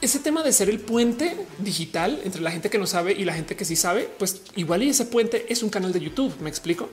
Ese 0.00 0.20
tema 0.20 0.44
de 0.44 0.52
ser 0.52 0.70
el 0.70 0.78
puente 0.78 1.36
digital 1.58 2.20
entre 2.22 2.40
la 2.40 2.52
gente 2.52 2.70
que 2.70 2.78
no 2.78 2.86
sabe 2.86 3.10
y 3.10 3.24
la 3.24 3.34
gente 3.34 3.56
que 3.56 3.64
sí 3.64 3.74
sabe, 3.74 4.08
pues 4.16 4.42
igual 4.54 4.84
y 4.84 4.90
ese 4.90 5.06
puente 5.06 5.46
es 5.48 5.64
un 5.64 5.70
canal 5.70 5.92
de 5.92 5.98
YouTube. 5.98 6.32
Me 6.40 6.48
explico. 6.48 6.88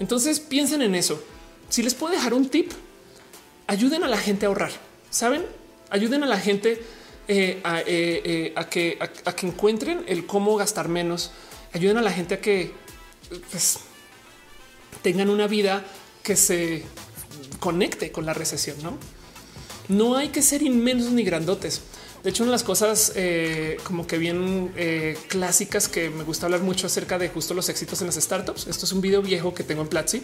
Entonces 0.00 0.40
piensen 0.40 0.82
en 0.82 0.96
eso. 0.96 1.22
Si 1.68 1.80
les 1.80 1.94
puedo 1.94 2.12
dejar 2.12 2.34
un 2.34 2.48
tip, 2.48 2.72
ayuden 3.68 4.02
a 4.02 4.08
la 4.08 4.18
gente 4.18 4.46
a 4.46 4.48
ahorrar. 4.48 4.72
Saben, 5.10 5.46
ayuden 5.90 6.24
a 6.24 6.26
la 6.26 6.40
gente 6.40 6.82
eh, 7.30 7.60
eh, 7.62 8.22
eh, 8.24 8.52
a, 8.56 8.70
que, 8.70 8.98
encuentren 9.42 10.02
el 10.08 10.24
cómo 10.24 10.56
gastar 10.56 10.88
menos, 10.88 11.30
ayuden 11.74 11.98
a 11.98 12.02
la 12.02 12.10
gente 12.10 12.36
a 12.36 12.40
que 12.40 12.72
pues, 13.50 13.80
tengan 15.02 15.28
una 15.28 15.46
vida 15.46 15.84
que 16.22 16.36
se 16.36 16.84
conecte 17.60 18.10
con 18.12 18.24
la 18.24 18.32
recesión. 18.32 18.78
No, 18.82 18.96
no 19.88 20.16
hay 20.16 20.28
que 20.30 20.40
ser 20.40 20.62
inmensos 20.62 21.12
ni 21.12 21.22
grandotes. 21.22 21.82
De 22.24 22.30
hecho, 22.30 22.44
una 22.44 22.52
de 22.52 22.54
las 22.54 22.64
cosas 22.64 23.12
como 23.84 24.06
que 24.06 24.16
bien 24.16 24.72
clásicas 25.28 25.86
que 25.86 26.08
me 26.10 26.24
gusta 26.24 26.46
hablar 26.46 26.62
mucho 26.62 26.86
acerca 26.86 27.18
de 27.18 27.28
justo 27.28 27.52
los 27.52 27.68
éxitos 27.68 28.00
en 28.00 28.06
las 28.06 28.16
startups. 28.16 28.66
Esto 28.66 28.86
es 28.86 28.92
un 28.92 29.02
video 29.02 29.20
viejo 29.20 29.54
que 29.54 29.62
tengo 29.62 29.82
en 29.82 29.88
Platzi. 29.88 30.22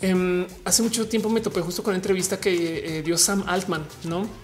Em, 0.00 0.46
hace 0.64 0.82
mucho 0.82 1.08
tiempo 1.08 1.28
me 1.28 1.40
topé 1.40 1.60
justo 1.60 1.82
con 1.82 1.90
una 1.90 1.98
entrevista 1.98 2.38
que 2.40 3.02
dio 3.04 3.18
Sam 3.18 3.44
Altman, 3.46 3.86
no? 4.04 4.43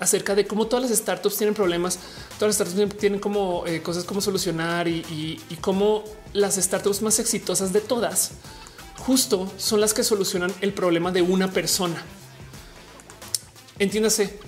Acerca 0.00 0.34
de 0.34 0.46
cómo 0.46 0.66
todas 0.66 0.90
las 0.90 0.98
startups 0.98 1.36
tienen 1.36 1.54
problemas, 1.54 1.98
todas 2.38 2.58
las 2.58 2.68
startups 2.68 2.98
tienen 2.98 3.20
como 3.20 3.66
eh, 3.66 3.82
cosas 3.82 4.04
como 4.04 4.20
solucionar 4.20 4.88
y, 4.88 5.38
cómo 5.60 6.02
las 6.32 6.56
startups 6.56 7.02
más 7.02 7.18
exitosas 7.18 7.72
de 7.72 7.80
todas 7.80 8.32
justo 8.96 9.50
son 9.56 9.80
las 9.80 9.94
que 9.94 10.02
solucionan 10.02 10.52
el 10.60 10.72
problema 10.72 11.12
de 11.12 11.22
una 11.22 11.50
persona. 11.50 12.02
Entiéndase, 13.78 14.38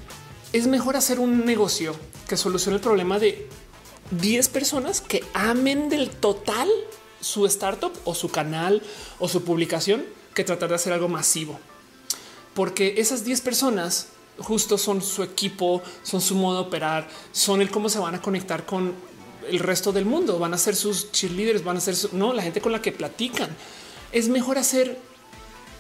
es 0.52 0.66
mejor 0.66 0.96
hacer 0.96 1.20
un 1.20 1.44
negocio 1.44 1.94
que 2.28 2.36
solucione 2.36 2.76
el 2.76 2.82
problema 2.82 3.18
de 3.18 3.48
10 4.10 4.48
personas 4.48 5.00
que 5.00 5.24
amen 5.32 5.88
del 5.88 6.10
total 6.10 6.68
su 7.20 7.46
startup 7.46 7.92
o 8.04 8.14
su 8.14 8.28
canal 8.28 8.82
o 9.18 9.28
su 9.28 9.42
publicación 9.42 10.04
que 10.34 10.44
tratar 10.44 10.68
de 10.68 10.74
hacer 10.74 10.92
algo 10.92 11.08
masivo. 11.08 11.58
Porque 12.54 12.94
esas 12.98 13.24
10 13.24 13.40
personas 13.40 14.08
justo 14.38 14.78
son 14.78 15.02
su 15.02 15.22
equipo, 15.22 15.82
son 16.02 16.20
su 16.20 16.34
modo 16.34 16.62
de 16.62 16.68
operar, 16.68 17.08
son 17.32 17.60
el 17.60 17.70
cómo 17.70 17.88
se 17.88 17.98
van 17.98 18.14
a 18.14 18.22
conectar 18.22 18.64
con 18.66 18.94
el 19.48 19.58
resto 19.58 19.92
del 19.92 20.04
mundo, 20.04 20.38
van 20.38 20.54
a 20.54 20.58
ser 20.58 20.76
sus 20.76 21.10
cheerleaders, 21.12 21.64
van 21.64 21.76
a 21.76 21.80
ser 21.80 21.96
no 22.12 22.32
la 22.32 22.42
gente 22.42 22.60
con 22.60 22.72
la 22.72 22.82
que 22.82 22.92
platican. 22.92 23.50
Es 24.12 24.28
mejor 24.28 24.58
hacer 24.58 24.98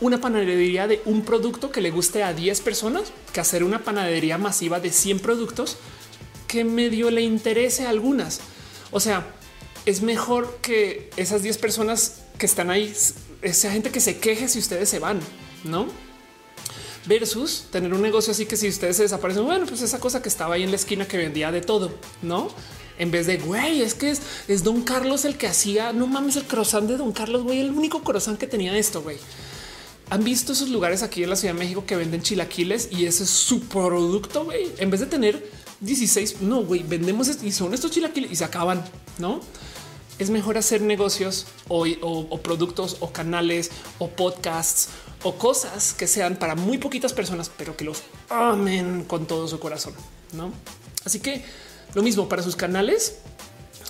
una 0.00 0.20
panadería 0.20 0.88
de 0.88 1.00
un 1.04 1.22
producto 1.22 1.70
que 1.70 1.80
le 1.80 1.90
guste 1.90 2.24
a 2.24 2.34
10 2.34 2.60
personas 2.62 3.12
que 3.32 3.40
hacer 3.40 3.62
una 3.62 3.84
panadería 3.84 4.36
masiva 4.36 4.80
de 4.80 4.90
100 4.90 5.20
productos 5.20 5.76
que 6.48 6.64
medio 6.64 7.10
le 7.10 7.22
interese 7.22 7.86
a 7.86 7.90
algunas. 7.90 8.40
O 8.90 9.00
sea, 9.00 9.26
es 9.86 10.02
mejor 10.02 10.58
que 10.60 11.10
esas 11.16 11.42
10 11.42 11.58
personas 11.58 12.22
que 12.36 12.46
están 12.46 12.70
ahí, 12.70 12.92
esa 13.42 13.70
gente 13.70 13.90
que 13.90 14.00
se 14.00 14.18
queje 14.18 14.48
si 14.48 14.58
ustedes 14.58 14.88
se 14.88 14.98
van, 14.98 15.20
no? 15.64 15.86
Versus 17.06 17.64
tener 17.70 17.92
un 17.92 18.02
negocio 18.02 18.32
así 18.32 18.46
que 18.46 18.56
si 18.56 18.68
ustedes 18.68 18.96
se 18.96 19.02
desaparecen, 19.02 19.44
bueno, 19.44 19.66
pues 19.66 19.82
esa 19.82 19.98
cosa 19.98 20.22
que 20.22 20.28
estaba 20.28 20.54
ahí 20.54 20.62
en 20.62 20.70
la 20.70 20.76
esquina 20.76 21.06
que 21.06 21.16
vendía 21.16 21.50
de 21.50 21.60
todo, 21.60 21.92
no? 22.22 22.48
En 22.98 23.10
vez 23.10 23.26
de 23.26 23.38
güey, 23.38 23.82
es 23.82 23.94
que 23.94 24.10
es, 24.10 24.20
es 24.48 24.62
Don 24.62 24.82
Carlos 24.82 25.24
el 25.24 25.36
que 25.36 25.46
hacía, 25.46 25.92
no 25.92 26.06
mames, 26.06 26.36
el 26.36 26.44
croissant 26.44 26.88
de 26.88 26.96
Don 26.96 27.12
Carlos, 27.12 27.42
güey, 27.42 27.60
el 27.60 27.70
único 27.70 28.02
croissant 28.02 28.38
que 28.38 28.46
tenía 28.46 28.76
esto, 28.76 29.02
güey. 29.02 29.16
Han 30.10 30.24
visto 30.24 30.52
esos 30.52 30.68
lugares 30.68 31.02
aquí 31.02 31.22
en 31.22 31.30
la 31.30 31.36
Ciudad 31.36 31.54
de 31.54 31.60
México 31.60 31.84
que 31.86 31.96
venden 31.96 32.20
chilaquiles 32.20 32.88
y 32.92 33.06
ese 33.06 33.24
es 33.24 33.30
su 33.30 33.60
producto, 33.60 34.44
güey. 34.44 34.70
En 34.76 34.90
vez 34.90 35.00
de 35.00 35.06
tener 35.06 35.50
16, 35.80 36.42
no, 36.42 36.62
güey, 36.62 36.82
vendemos 36.82 37.30
y 37.42 37.50
son 37.50 37.72
estos 37.72 37.90
chilaquiles 37.90 38.30
y 38.30 38.36
se 38.36 38.44
acaban, 38.44 38.84
no? 39.18 39.40
Es 40.18 40.28
mejor 40.28 40.58
hacer 40.58 40.82
negocios 40.82 41.46
o, 41.68 41.86
o 42.02 42.42
productos 42.42 42.98
o 43.00 43.10
canales 43.10 43.70
o 43.98 44.08
podcasts 44.08 44.90
o 45.22 45.36
cosas 45.36 45.94
que 45.94 46.06
sean 46.06 46.36
para 46.36 46.54
muy 46.54 46.78
poquitas 46.78 47.12
personas, 47.12 47.50
pero 47.56 47.76
que 47.76 47.84
los 47.84 48.02
amen 48.28 49.04
con 49.04 49.26
todo 49.26 49.48
su 49.48 49.58
corazón. 49.58 49.94
No? 50.32 50.52
Así 51.04 51.20
que 51.20 51.44
lo 51.94 52.02
mismo 52.02 52.28
para 52.28 52.42
sus 52.42 52.56
canales, 52.56 53.18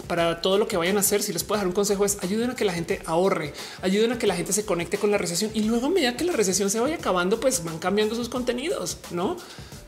para 0.06 0.40
todo 0.40 0.58
lo 0.58 0.68
que 0.68 0.76
vayan 0.76 0.96
a 0.96 1.00
hacer. 1.00 1.22
Si 1.22 1.32
les 1.32 1.44
puedo 1.44 1.58
dar 1.58 1.66
un 1.66 1.72
consejo 1.72 2.04
es 2.04 2.18
ayuden 2.22 2.50
a 2.50 2.56
que 2.56 2.64
la 2.64 2.72
gente 2.72 3.00
ahorre, 3.06 3.52
ayuden 3.82 4.12
a 4.12 4.18
que 4.18 4.26
la 4.26 4.34
gente 4.34 4.52
se 4.52 4.64
conecte 4.64 4.98
con 4.98 5.10
la 5.10 5.18
recesión 5.18 5.50
y 5.54 5.62
luego 5.62 5.86
a 5.86 5.90
medida 5.90 6.16
que 6.16 6.24
la 6.24 6.32
recesión 6.32 6.70
se 6.70 6.80
vaya 6.80 6.96
acabando, 6.96 7.40
pues 7.40 7.64
van 7.64 7.78
cambiando 7.78 8.14
sus 8.14 8.28
contenidos, 8.28 8.98
no? 9.10 9.36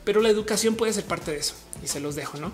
Pero 0.03 0.21
la 0.21 0.29
educación 0.29 0.75
puede 0.75 0.93
ser 0.93 1.05
parte 1.05 1.31
de 1.31 1.37
eso 1.37 1.55
y 1.83 1.87
se 1.87 1.99
los 1.99 2.15
dejo, 2.15 2.37
no? 2.37 2.51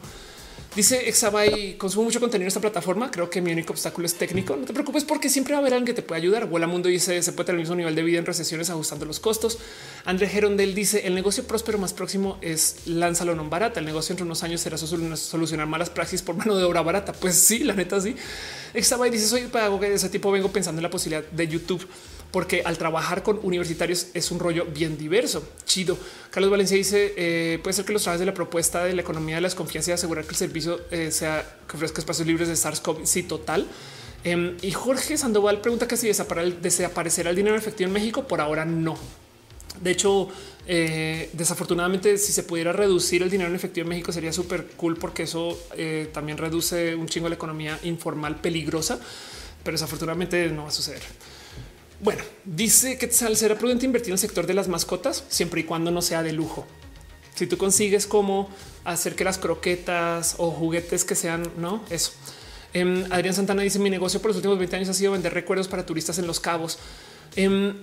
Dice 0.74 1.09
Exabay, 1.09 1.75
consumo 1.77 2.06
mucho 2.06 2.22
contenido 2.22 2.45
en 2.45 2.48
esta 2.48 2.61
plataforma. 2.61 3.11
Creo 3.11 3.30
que 3.30 3.41
mi 3.41 3.51
único 3.51 3.74
obstáculo 3.74 4.06
es 4.06 4.16
técnico. 4.16 4.56
No 4.56 4.66
te 4.66 4.72
preocupes 4.72 5.03
porque 5.03 5.27
siempre 5.27 5.51
va 5.51 5.58
a 5.58 5.59
haber 5.59 5.74
alguien 5.74 5.88
que 5.88 5.93
te 5.93 6.01
pueda 6.01 6.17
ayudar. 6.17 6.48
Vuela 6.48 6.66
Mundo 6.66 6.88
dice 6.88 7.22
se 7.22 7.33
puede 7.33 7.48
tener 7.48 7.58
el 7.58 7.64
mismo 7.64 7.75
nivel 7.75 7.93
de 7.93 8.03
vida 8.03 8.19
en 8.19 8.25
recesiones 8.25 8.69
ajustando 8.69 9.06
los 9.06 9.19
costos. 9.19 9.59
André 10.06 10.30
Gerondel 10.30 10.74
dice 10.74 11.06
el 11.06 11.14
negocio 11.14 11.43
próspero 11.43 11.77
más 11.77 11.91
próximo 11.91 12.38
es 12.40 12.77
lánzalo 12.85 13.35
no 13.35 13.50
barata. 13.50 13.82
El 13.82 13.85
negocio 13.85 14.14
entre 14.14 14.24
unos 14.24 14.43
años 14.43 14.61
será 14.61 14.77
solucionar 14.77 15.67
malas 15.67 15.90
praxis 15.90 16.22
por 16.22 16.38
mano 16.38 16.56
de 16.56 16.64
obra 16.64 16.82
barata. 16.82 17.11
Pues 17.11 17.35
sí, 17.35 17.66
la 17.66 17.74
neta 17.74 18.00
sí. 18.00 18.16
Exabay 18.74 19.11
dice 19.11 19.27
soy 19.27 19.41
pedagogo 19.48 19.82
de 19.82 19.95
ese 19.95 20.08
tipo. 20.08 20.32
Vengo 20.32 20.53
pensando 20.53 20.80
en 20.80 20.83
la 20.83 20.90
posibilidad 20.90 21.30
de 21.30 21.48
YouTube 21.50 21.85
porque 22.32 22.61
al 22.66 22.77
trabajar 22.77 23.24
con 23.24 23.40
universitarios 23.43 24.08
es 24.14 24.32
un 24.32 24.40
rollo 24.40 24.66
bien 24.66 24.98
diverso. 24.98 25.48
Chido. 25.66 25.98
Carlos 26.30 26.50
Valencia 26.50 26.77
dice 26.77 27.14
eh, 27.18 27.60
puede 27.61 27.74
ser 27.74 27.85
que 27.85 27.93
los 27.93 28.03
trabajos 28.03 28.22
de 28.22 28.26
la 28.26 28.34
propuesta 28.34 28.85
de 28.85 28.93
la 28.93 29.01
economía 29.01 29.35
de 29.35 29.42
la 29.42 29.48
desconfianza 29.48 29.92
y 29.92 29.93
asegurar 29.93 30.24
que 30.24 30.32
el 30.32 30.38
servicio 30.38 30.82
eh, 30.92 31.11
sea 31.11 31.58
que 31.68 31.76
ofrezca 31.76 32.00
espacios 32.00 32.27
libres 32.27 32.48
de 32.48 32.56
SARS-CoV. 32.56 33.06
Sí, 33.06 33.24
total. 33.24 33.68
Em, 34.24 34.56
y 34.61 34.72
Jorge 34.72 35.18
Sandoval 35.18 35.61
pregunta 35.61 35.88
que 35.88 35.98
si 35.98 36.08
desaparecerá 36.08 37.30
el 37.30 37.35
dinero 37.35 37.56
efectivo 37.58 37.88
en 37.88 37.93
México. 37.93 38.27
Por 38.27 38.40
ahora 38.40 38.64
no. 38.64 38.98
De 39.82 39.92
hecho, 39.92 40.30
eh, 40.68 41.30
desafortunadamente, 41.34 42.18
si 42.18 42.32
se 42.32 42.43
pudiera 42.43 42.72
reducir 42.72 43.24
el 43.24 43.30
dinero 43.30 43.50
en 43.50 43.56
efectivo 43.56 43.85
en 43.85 43.90
México 43.90 44.11
sería 44.11 44.32
súper 44.32 44.68
cool 44.77 44.95
porque 44.95 45.24
eso 45.24 45.58
también 46.14 46.38
reduce 46.38 46.93
un 46.93 47.08
chingo 47.08 47.30
la 47.30 47.35
economía 47.35 47.80
informal 47.84 48.40
peligrosa, 48.40 49.00
pero 49.64 49.76
desafortunadamente 49.76 50.48
no 50.50 50.64
va 50.64 50.69
a 50.69 50.72
suceder. 50.72 51.01
Bueno, 52.01 52.23
dice 52.45 52.97
que 52.97 53.11
será 53.11 53.57
prudente 53.57 53.85
invertir 53.85 54.09
en 54.09 54.13
el 54.13 54.19
sector 54.19 54.47
de 54.47 54.53
las 54.53 54.67
mascotas 54.67 55.23
siempre 55.30 55.61
y 55.61 55.63
cuando 55.63 55.91
no 55.91 56.01
sea 56.01 56.23
de 56.23 56.33
lujo. 56.33 56.65
Si 57.35 57.47
tú 57.47 57.57
consigues 57.57 58.07
cómo 58.07 58.49
hacer 58.83 59.15
que 59.15 59.23
las 59.23 59.38
croquetas 59.38 60.35
o 60.38 60.51
juguetes 60.51 61.05
que 61.05 61.15
sean, 61.15 61.49
no 61.57 61.83
eso. 61.89 62.11
Em, 62.73 63.05
Adrián 63.11 63.35
Santana 63.35 63.61
dice: 63.61 63.80
Mi 63.80 63.89
negocio 63.89 64.21
por 64.21 64.30
los 64.30 64.38
últimos 64.38 64.57
20 64.57 64.75
años 64.77 64.89
ha 64.89 64.93
sido 64.93 65.11
vender 65.11 65.33
recuerdos 65.33 65.67
para 65.67 65.85
turistas 65.85 66.17
en 66.17 66.27
los 66.27 66.39
cabos. 66.39 66.80
Em, 67.35 67.75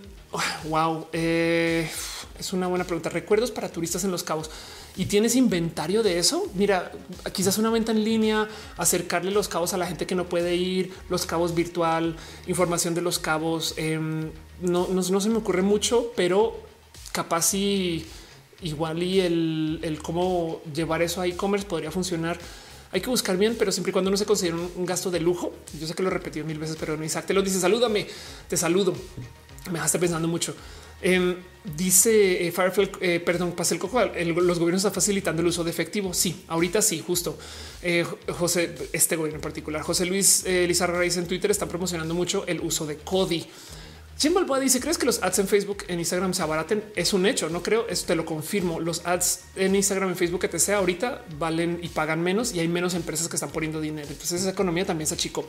Wow, 0.64 1.08
eh, 1.12 1.88
es 2.38 2.52
una 2.52 2.66
buena 2.66 2.84
pregunta. 2.84 3.08
Recuerdos 3.08 3.50
para 3.50 3.70
turistas 3.70 4.04
en 4.04 4.10
los 4.10 4.22
cabos 4.22 4.50
y 4.98 5.06
tienes 5.06 5.36
inventario 5.36 6.02
de 6.02 6.18
eso. 6.18 6.50
Mira, 6.54 6.90
quizás 7.32 7.56
una 7.56 7.70
venta 7.70 7.92
en 7.92 8.02
línea, 8.02 8.48
acercarle 8.76 9.30
los 9.30 9.46
cabos 9.46 9.72
a 9.72 9.78
la 9.78 9.86
gente 9.86 10.06
que 10.06 10.16
no 10.16 10.28
puede 10.28 10.56
ir, 10.56 10.92
los 11.08 11.24
cabos 11.24 11.54
virtual, 11.54 12.16
información 12.48 12.94
de 12.94 13.00
los 13.00 13.20
cabos. 13.20 13.74
Em, 13.76 14.30
no, 14.60 14.88
no, 14.88 15.02
se 15.20 15.28
me 15.28 15.36
ocurre 15.36 15.62
mucho, 15.62 16.12
pero 16.16 16.60
capaz 17.12 17.54
y 17.54 18.06
igual 18.60 19.00
y 19.04 19.20
el, 19.20 19.78
el 19.84 20.02
cómo 20.02 20.60
llevar 20.74 21.00
eso 21.00 21.20
a 21.20 21.28
e-commerce 21.28 21.64
podría 21.64 21.92
funcionar. 21.92 22.36
Hay 22.90 23.00
que 23.00 23.08
buscar 23.08 23.36
bien, 23.36 23.54
pero 23.56 23.70
siempre 23.70 23.90
y 23.90 23.92
cuando 23.92 24.10
no 24.10 24.16
se 24.16 24.26
considera 24.26 24.56
un, 24.56 24.84
gasto 24.84 25.12
de 25.12 25.20
lujo. 25.20 25.52
Yo 25.78 25.86
sé 25.86 25.94
que 25.94 26.02
lo 26.02 26.08
he 26.08 26.12
repetido 26.12 26.44
mil 26.44 26.58
veces, 26.58 26.76
pero 26.78 27.02
Isaac 27.04 27.26
te 27.26 27.34
lo 27.34 27.42
dice. 27.42 27.60
Salúdame, 27.60 28.08
te 28.48 28.56
saludo. 28.56 28.94
Me 29.66 29.74
dejaste 29.74 30.00
pensando 30.00 30.26
mucho. 30.26 30.56
Em, 31.00 31.36
dice 31.76 32.46
eh, 32.46 32.52
Firefly, 32.52 32.90
eh, 33.00 33.20
perdón, 33.20 33.52
pasa 33.52 33.74
el 33.74 33.80
cojo. 33.80 34.00
los 34.04 34.58
gobiernos 34.58 34.80
están 34.80 34.92
facilitando 34.94 35.42
el 35.42 35.48
uso 35.48 35.64
de 35.64 35.70
efectivo. 35.70 36.14
Sí, 36.14 36.44
ahorita 36.48 36.82
sí, 36.82 37.02
justo. 37.04 37.38
Eh, 37.82 38.04
José, 38.28 38.74
este 38.92 39.16
gobierno 39.16 39.36
en 39.36 39.42
particular, 39.42 39.82
José 39.82 40.06
Luis 40.06 40.44
Lizarra 40.46 40.98
Reyes 40.98 41.16
en 41.16 41.26
Twitter 41.26 41.50
están 41.50 41.68
promocionando 41.68 42.14
mucho 42.14 42.44
el 42.46 42.60
uso 42.60 42.86
de 42.86 42.96
Cody. 42.96 43.46
Jim 44.18 44.34
Balboa 44.34 44.58
dice: 44.58 44.80
¿Crees 44.80 44.98
que 44.98 45.06
los 45.06 45.22
ads 45.22 45.38
en 45.38 45.46
Facebook, 45.46 45.84
en 45.86 46.00
Instagram 46.00 46.34
se 46.34 46.42
abaraten? 46.42 46.82
Es 46.96 47.12
un 47.12 47.24
hecho. 47.24 47.48
No 47.48 47.62
creo. 47.62 47.86
Esto 47.88 48.08
te 48.08 48.16
lo 48.16 48.24
confirmo. 48.24 48.80
Los 48.80 49.06
ads 49.06 49.42
en 49.54 49.76
Instagram, 49.76 50.08
en 50.08 50.16
Facebook 50.16 50.40
que 50.40 50.48
te 50.48 50.58
sea 50.58 50.78
ahorita 50.78 51.24
valen 51.38 51.78
y 51.82 51.88
pagan 51.88 52.20
menos 52.20 52.52
y 52.52 52.58
hay 52.58 52.66
menos 52.66 52.94
empresas 52.94 53.28
que 53.28 53.36
están 53.36 53.50
poniendo 53.50 53.80
dinero. 53.80 54.08
Entonces, 54.10 54.40
esa 54.40 54.50
economía 54.50 54.84
también 54.84 55.06
se 55.06 55.16
chico. 55.16 55.46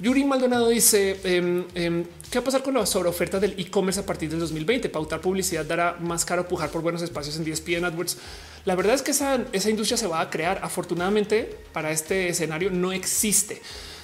Yuri 0.00 0.24
Maldonado 0.24 0.68
dice: 0.68 1.20
em, 1.22 1.64
em, 1.76 2.04
¿Qué 2.28 2.40
va 2.40 2.42
a 2.42 2.44
pasar 2.44 2.64
con 2.64 2.74
la 2.74 2.84
sobreoferta 2.86 3.38
del 3.38 3.54
e-commerce 3.56 4.00
a 4.00 4.06
partir 4.06 4.28
del 4.28 4.40
2020? 4.40 4.88
Pautar 4.88 5.20
publicidad 5.20 5.64
dará 5.64 5.96
más 6.00 6.24
caro 6.24 6.48
pujar 6.48 6.70
por 6.70 6.82
buenos 6.82 7.02
espacios 7.02 7.36
en 7.36 7.44
DSP 7.44 7.76
AdWords. 7.76 8.16
La 8.64 8.74
verdad 8.74 8.96
es 8.96 9.02
que 9.02 9.12
esa 9.12 9.70
industria 9.70 9.96
se 9.96 10.08
va 10.08 10.20
a 10.20 10.28
crear. 10.28 10.58
Afortunadamente, 10.64 11.56
para 11.72 11.92
este 11.92 12.28
escenario 12.28 12.68
no 12.72 12.92
existe 12.92 13.62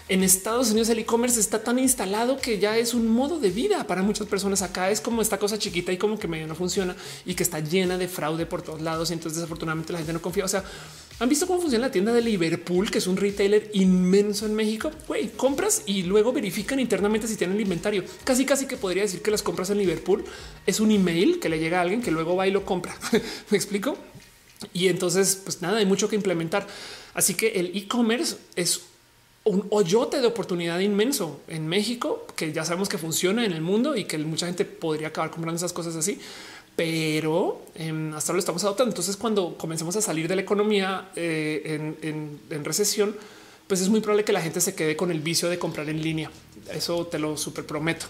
en 0.08 0.22
Estados 0.22 0.70
Unidos 0.70 0.88
el 0.88 1.00
e-commerce 1.00 1.38
está 1.38 1.62
tan 1.62 1.78
instalado 1.78 2.38
que 2.38 2.58
ya 2.58 2.78
es 2.78 2.94
un 2.94 3.08
modo 3.08 3.38
de 3.38 3.50
vida 3.50 3.86
para 3.86 4.02
muchas 4.02 4.26
personas. 4.26 4.62
Acá 4.62 4.90
es 4.90 5.00
como 5.00 5.20
esta 5.20 5.38
cosa 5.38 5.58
chiquita 5.58 5.92
y 5.92 5.98
como 5.98 6.18
que 6.18 6.26
medio 6.26 6.46
no 6.46 6.54
funciona 6.54 6.96
y 7.26 7.34
que 7.34 7.42
está 7.42 7.60
llena 7.60 7.98
de 7.98 8.08
fraude 8.08 8.46
por 8.46 8.62
todos 8.62 8.80
lados. 8.80 9.10
Y 9.10 9.12
entonces 9.12 9.36
desafortunadamente 9.36 9.92
la 9.92 9.98
gente 9.98 10.14
no 10.14 10.22
confía. 10.22 10.46
O 10.46 10.48
sea, 10.48 10.64
han 11.20 11.28
visto 11.28 11.46
cómo 11.46 11.60
funciona 11.60 11.86
la 11.86 11.92
tienda 11.92 12.12
de 12.12 12.22
Liverpool, 12.22 12.90
que 12.90 12.98
es 12.98 13.06
un 13.06 13.18
retailer 13.18 13.70
inmenso 13.74 14.46
en 14.46 14.54
México. 14.54 14.90
Güey, 15.06 15.28
compras 15.28 15.82
y 15.84 16.04
luego 16.04 16.32
verifican 16.32 16.80
internamente 16.80 17.28
si 17.28 17.36
tienen 17.36 17.56
el 17.56 17.62
inventario. 17.62 18.02
Casi, 18.24 18.46
casi 18.46 18.66
que 18.66 18.78
podría 18.78 19.02
decir 19.02 19.20
que 19.20 19.30
las 19.30 19.42
compras 19.42 19.68
en 19.68 19.78
Liverpool 19.78 20.24
es 20.66 20.80
un 20.80 20.90
email 20.90 21.38
que 21.38 21.50
le 21.50 21.58
llega 21.58 21.78
a 21.78 21.82
alguien 21.82 22.00
que 22.00 22.10
luego 22.10 22.34
va 22.34 22.48
y 22.48 22.50
lo 22.50 22.64
compra. 22.64 22.96
Me 23.50 23.56
explico. 23.58 23.98
Y 24.72 24.88
entonces, 24.88 25.38
pues 25.44 25.60
nada, 25.60 25.78
hay 25.78 25.86
mucho 25.86 26.08
que 26.08 26.16
implementar. 26.16 26.66
Así 27.12 27.34
que 27.34 27.48
el 27.60 27.76
e-commerce 27.76 28.36
es 28.56 28.80
un 29.48 29.66
hoyote 29.70 30.20
de 30.20 30.26
oportunidad 30.26 30.78
inmenso 30.78 31.40
en 31.48 31.66
México, 31.66 32.26
que 32.36 32.52
ya 32.52 32.64
sabemos 32.64 32.88
que 32.88 32.98
funciona 32.98 33.44
en 33.44 33.52
el 33.52 33.62
mundo 33.62 33.96
y 33.96 34.04
que 34.04 34.18
mucha 34.18 34.46
gente 34.46 34.64
podría 34.64 35.08
acabar 35.08 35.30
comprando 35.30 35.56
esas 35.56 35.72
cosas 35.72 35.96
así, 35.96 36.20
pero 36.76 37.62
em, 37.74 38.12
hasta 38.14 38.32
lo 38.32 38.38
estamos 38.38 38.62
adoptando. 38.64 38.90
Entonces, 38.90 39.16
cuando 39.16 39.56
comencemos 39.56 39.96
a 39.96 40.02
salir 40.02 40.28
de 40.28 40.36
la 40.36 40.42
economía 40.42 41.10
eh, 41.16 41.96
en, 42.02 42.64
recesión, 42.64 43.16
pues 43.66 43.80
es 43.80 43.88
muy 43.88 44.00
probable 44.00 44.24
que 44.24 44.32
la 44.32 44.42
gente 44.42 44.60
se 44.60 44.74
quede 44.74 44.96
con 44.96 45.10
el 45.10 45.20
vicio 45.20 45.48
de 45.48 45.58
comprar 45.58 45.88
en 45.88 46.02
línea. 46.02 46.30
Eso 46.72 47.06
te 47.06 47.18
lo 47.18 47.36
super 47.36 47.64
prometo. 47.64 48.06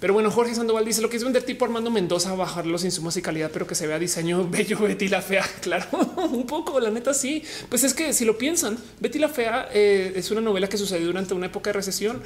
Pero 0.00 0.12
bueno, 0.12 0.30
Jorge 0.30 0.54
Sandoval 0.54 0.84
dice 0.84 1.00
lo 1.00 1.08
que 1.08 1.16
es 1.16 1.24
vender 1.24 1.42
tipo 1.42 1.64
Armando 1.64 1.90
Mendoza, 1.90 2.34
bajar 2.34 2.66
los 2.66 2.84
insumos 2.84 3.16
y 3.16 3.22
calidad, 3.22 3.50
pero 3.52 3.66
que 3.66 3.74
se 3.74 3.86
vea 3.86 3.98
diseño 3.98 4.48
bello. 4.50 4.78
Betty 4.78 5.08
la 5.08 5.22
fea. 5.22 5.44
Claro, 5.60 5.86
un 6.30 6.46
poco. 6.46 6.78
La 6.80 6.90
neta, 6.90 7.14
sí. 7.14 7.42
Pues 7.68 7.82
es 7.84 7.94
que 7.94 8.12
si 8.12 8.24
lo 8.24 8.38
piensan, 8.38 8.78
Betty 9.00 9.18
la 9.18 9.28
fea 9.28 9.68
eh, 9.72 10.12
es 10.14 10.30
una 10.30 10.40
novela 10.40 10.68
que 10.68 10.76
sucedió 10.76 11.06
durante 11.06 11.34
una 11.34 11.46
época 11.46 11.70
de 11.70 11.74
recesión. 11.74 12.22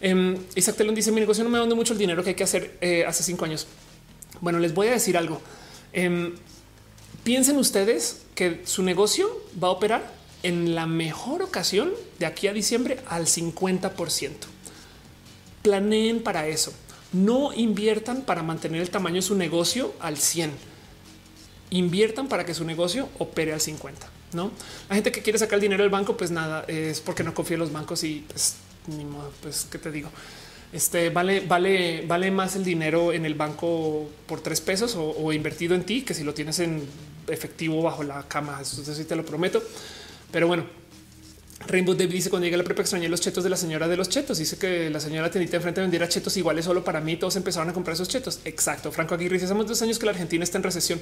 Eh, 0.00 0.38
Isaac 0.54 0.76
Telón 0.76 0.94
dice: 0.94 1.10
Mi 1.10 1.20
negocio 1.20 1.42
no 1.42 1.50
me 1.50 1.58
dando 1.58 1.76
mucho 1.76 1.92
el 1.92 1.98
dinero 1.98 2.22
que 2.22 2.30
hay 2.30 2.36
que 2.36 2.44
hacer 2.44 2.76
eh, 2.80 3.04
hace 3.06 3.22
cinco 3.22 3.44
años. 3.44 3.66
Bueno, 4.40 4.58
les 4.58 4.74
voy 4.74 4.88
a 4.88 4.92
decir 4.92 5.16
algo. 5.16 5.40
Em, 5.92 6.34
piensen 7.24 7.56
ustedes 7.56 8.22
que 8.34 8.60
su 8.64 8.82
negocio 8.82 9.28
va 9.62 9.68
a 9.68 9.72
operar 9.72 10.20
en 10.42 10.74
la 10.74 10.86
mejor 10.86 11.42
ocasión 11.42 11.90
de 12.18 12.26
aquí 12.26 12.46
a 12.48 12.52
diciembre 12.52 12.98
al 13.08 13.26
50 13.26 13.94
planeen 15.62 16.22
para 16.22 16.46
eso. 16.46 16.72
No 17.12 17.52
inviertan 17.52 18.22
para 18.22 18.42
mantener 18.42 18.80
el 18.80 18.90
tamaño 18.90 19.16
de 19.16 19.22
su 19.22 19.34
negocio 19.34 19.94
al 20.00 20.16
100. 20.16 20.50
Inviertan 21.70 22.28
para 22.28 22.44
que 22.44 22.54
su 22.54 22.64
negocio 22.64 23.08
opere 23.18 23.52
al 23.52 23.60
50. 23.60 24.08
No 24.32 24.50
la 24.88 24.94
gente 24.94 25.10
que 25.10 25.22
quiere 25.22 25.38
sacar 25.38 25.54
el 25.54 25.62
dinero 25.62 25.82
del 25.82 25.90
banco, 25.90 26.16
pues 26.16 26.30
nada, 26.30 26.64
es 26.68 27.00
porque 27.00 27.24
no 27.24 27.34
confía 27.34 27.54
en 27.54 27.60
los 27.60 27.72
bancos 27.72 28.04
y 28.04 28.24
pues 28.28 28.56
ni 28.86 29.04
modo, 29.04 29.32
pues 29.42 29.66
qué 29.70 29.78
te 29.78 29.90
digo. 29.90 30.10
Este 30.72 31.10
vale, 31.10 31.40
vale, 31.40 32.04
vale 32.06 32.30
más 32.30 32.54
el 32.54 32.64
dinero 32.64 33.12
en 33.12 33.26
el 33.26 33.34
banco 33.34 34.08
por 34.26 34.40
tres 34.40 34.60
pesos 34.60 34.94
o, 34.96 35.32
invertido 35.32 35.74
en 35.74 35.82
ti 35.82 36.02
que 36.02 36.14
si 36.14 36.22
lo 36.22 36.32
tienes 36.32 36.60
en 36.60 36.86
efectivo 37.28 37.82
bajo 37.82 38.04
la 38.04 38.22
cama. 38.28 38.58
Eso 38.60 38.94
sí 38.94 39.04
te 39.04 39.16
lo 39.16 39.24
prometo. 39.24 39.62
Pero 40.30 40.46
bueno, 40.46 40.64
Rainbow 41.66 41.94
David 41.94 42.12
dice 42.12 42.30
cuando 42.30 42.46
llegué 42.46 42.54
a 42.54 42.58
la 42.58 42.64
prepa 42.64 42.80
extrañé 42.80 43.08
los 43.08 43.20
chetos 43.20 43.44
de 43.44 43.50
la 43.50 43.56
señora 43.56 43.86
de 43.86 43.96
los 43.96 44.08
chetos. 44.08 44.38
Dice 44.38 44.56
que 44.56 44.88
la 44.90 44.98
señora 44.98 45.30
tenía 45.30 45.48
enfrente 45.52 45.80
vendiera 45.80 46.08
chetos 46.08 46.36
iguales 46.36 46.64
solo 46.64 46.82
para 46.82 47.00
mí. 47.00 47.16
Todos 47.16 47.36
empezaron 47.36 47.68
a 47.68 47.72
comprar 47.72 47.94
esos 47.94 48.08
chetos. 48.08 48.40
Exacto. 48.44 48.90
Franco 48.90 49.14
Aguirre 49.14 49.34
dice 49.34 49.44
hace 49.44 49.54
dos 49.54 49.82
años 49.82 49.98
que 49.98 50.06
la 50.06 50.12
Argentina 50.12 50.42
está 50.42 50.58
en 50.58 50.64
recesión. 50.64 51.00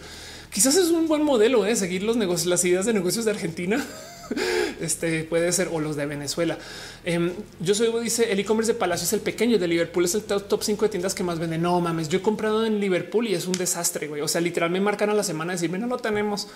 Quizás 0.53 0.77
es 0.77 0.89
un 0.89 1.07
buen 1.07 1.23
modelo 1.23 1.62
de 1.62 1.73
¿eh? 1.73 1.77
seguir 1.77 2.03
los 2.03 2.17
negocios, 2.17 2.47
las 2.47 2.65
ideas 2.65 2.87
de 2.87 2.93
negocios 2.93 3.25
de 3.25 3.31
Argentina. 3.31 3.85
este 4.81 5.25
puede 5.25 5.51
ser 5.53 5.69
o 5.73 5.81
los 5.81 5.97
de 5.97 6.07
Venezuela. 6.07 6.59
Em, 7.05 7.33
yo 7.61 7.75
soy, 7.75 7.89
dice 8.03 8.33
el 8.33 8.41
e-commerce 8.41 8.73
de 8.73 8.78
Palacio 8.78 9.05
es 9.05 9.12
el 9.12 9.20
pequeño 9.20 9.59
de 9.59 9.69
Liverpool, 9.69 10.05
es 10.05 10.15
el 10.15 10.23
top 10.23 10.62
5 10.62 10.85
de 10.85 10.89
tiendas 10.89 11.15
que 11.15 11.23
más 11.23 11.39
venden. 11.39 11.62
No 11.62 11.81
mames, 11.81 12.09
yo 12.09 12.19
he 12.19 12.23
comprado 12.23 12.67
en 12.67 12.81
Liverpool 12.81 13.28
y 13.28 13.35
es 13.35 13.47
un 13.47 13.55
desastre. 13.55 14.09
güey. 14.09 14.23
O 14.23 14.28
sea, 14.28 14.41
literal 14.41 14.70
me 14.70 14.81
marcan 14.81 15.09
a 15.11 15.15
la 15.15 15.23
semana 15.23 15.53
decirme 15.53 15.78
no 15.78 15.87
lo 15.87 15.99
tenemos 15.99 16.49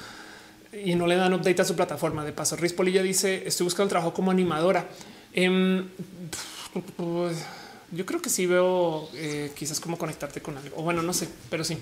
y 0.72 0.94
no 0.94 1.06
le 1.06 1.16
dan 1.16 1.34
update 1.34 1.62
a 1.62 1.64
su 1.64 1.76
plataforma. 1.76 2.24
De 2.24 2.32
paso, 2.32 2.56
Riz 2.56 2.72
Polilla 2.72 3.02
dice: 3.02 3.42
Estoy 3.46 3.64
buscando 3.64 3.90
trabajo 3.90 4.14
como 4.14 4.30
animadora. 4.30 4.88
Em, 5.32 5.86
yo 7.92 8.06
creo 8.06 8.22
que 8.22 8.30
sí 8.30 8.46
veo 8.46 9.08
eh, 9.14 9.52
quizás 9.54 9.80
cómo 9.80 9.98
conectarte 9.98 10.40
con 10.40 10.56
algo. 10.56 10.76
O 10.78 10.82
bueno, 10.82 11.02
no 11.02 11.12
sé, 11.12 11.28
pero 11.50 11.62
sí. 11.64 11.76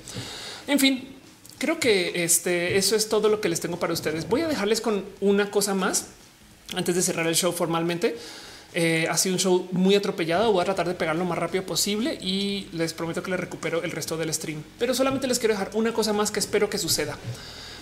En 0.67 0.79
fin, 0.79 1.17
creo 1.59 1.79
que 1.79 2.25
este, 2.25 2.77
eso 2.77 2.97
es 2.97 3.09
todo 3.09 3.29
lo 3.29 3.41
que 3.41 3.49
les 3.49 3.61
tengo 3.61 3.79
para 3.79 3.93
ustedes. 3.93 4.29
Voy 4.29 4.41
a 4.41 4.49
dejarles 4.49 4.81
con 4.81 5.05
una 5.21 5.51
cosa 5.51 5.75
más 5.75 6.09
antes 6.75 6.95
de 6.95 7.03
cerrar 7.03 7.27
el 7.27 7.35
show 7.35 7.53
formalmente. 7.53 8.17
Eh, 8.73 9.09
ha 9.11 9.17
sido 9.17 9.35
un 9.35 9.41
show 9.41 9.69
muy 9.73 9.95
atropellado. 9.95 10.53
Voy 10.53 10.63
a 10.63 10.65
tratar 10.65 10.89
de 10.89 10.95
pegar 10.95 11.17
lo 11.17 11.25
más 11.25 11.39
rápido 11.39 11.65
posible 11.65 12.19
y 12.21 12.69
les 12.73 12.93
prometo 12.93 13.23
que 13.23 13.31
les 13.31 13.41
recupero 13.41 13.83
el 13.83 13.91
resto 13.91 14.17
del 14.17 14.33
stream. 14.33 14.63
Pero 14.79 14.95
solamente 14.95 15.27
les 15.27 15.39
quiero 15.39 15.55
dejar 15.55 15.71
una 15.75 15.93
cosa 15.93 16.13
más 16.13 16.31
que 16.31 16.41
espero 16.41 16.71
que 16.71 16.79
suceda. 16.79 17.17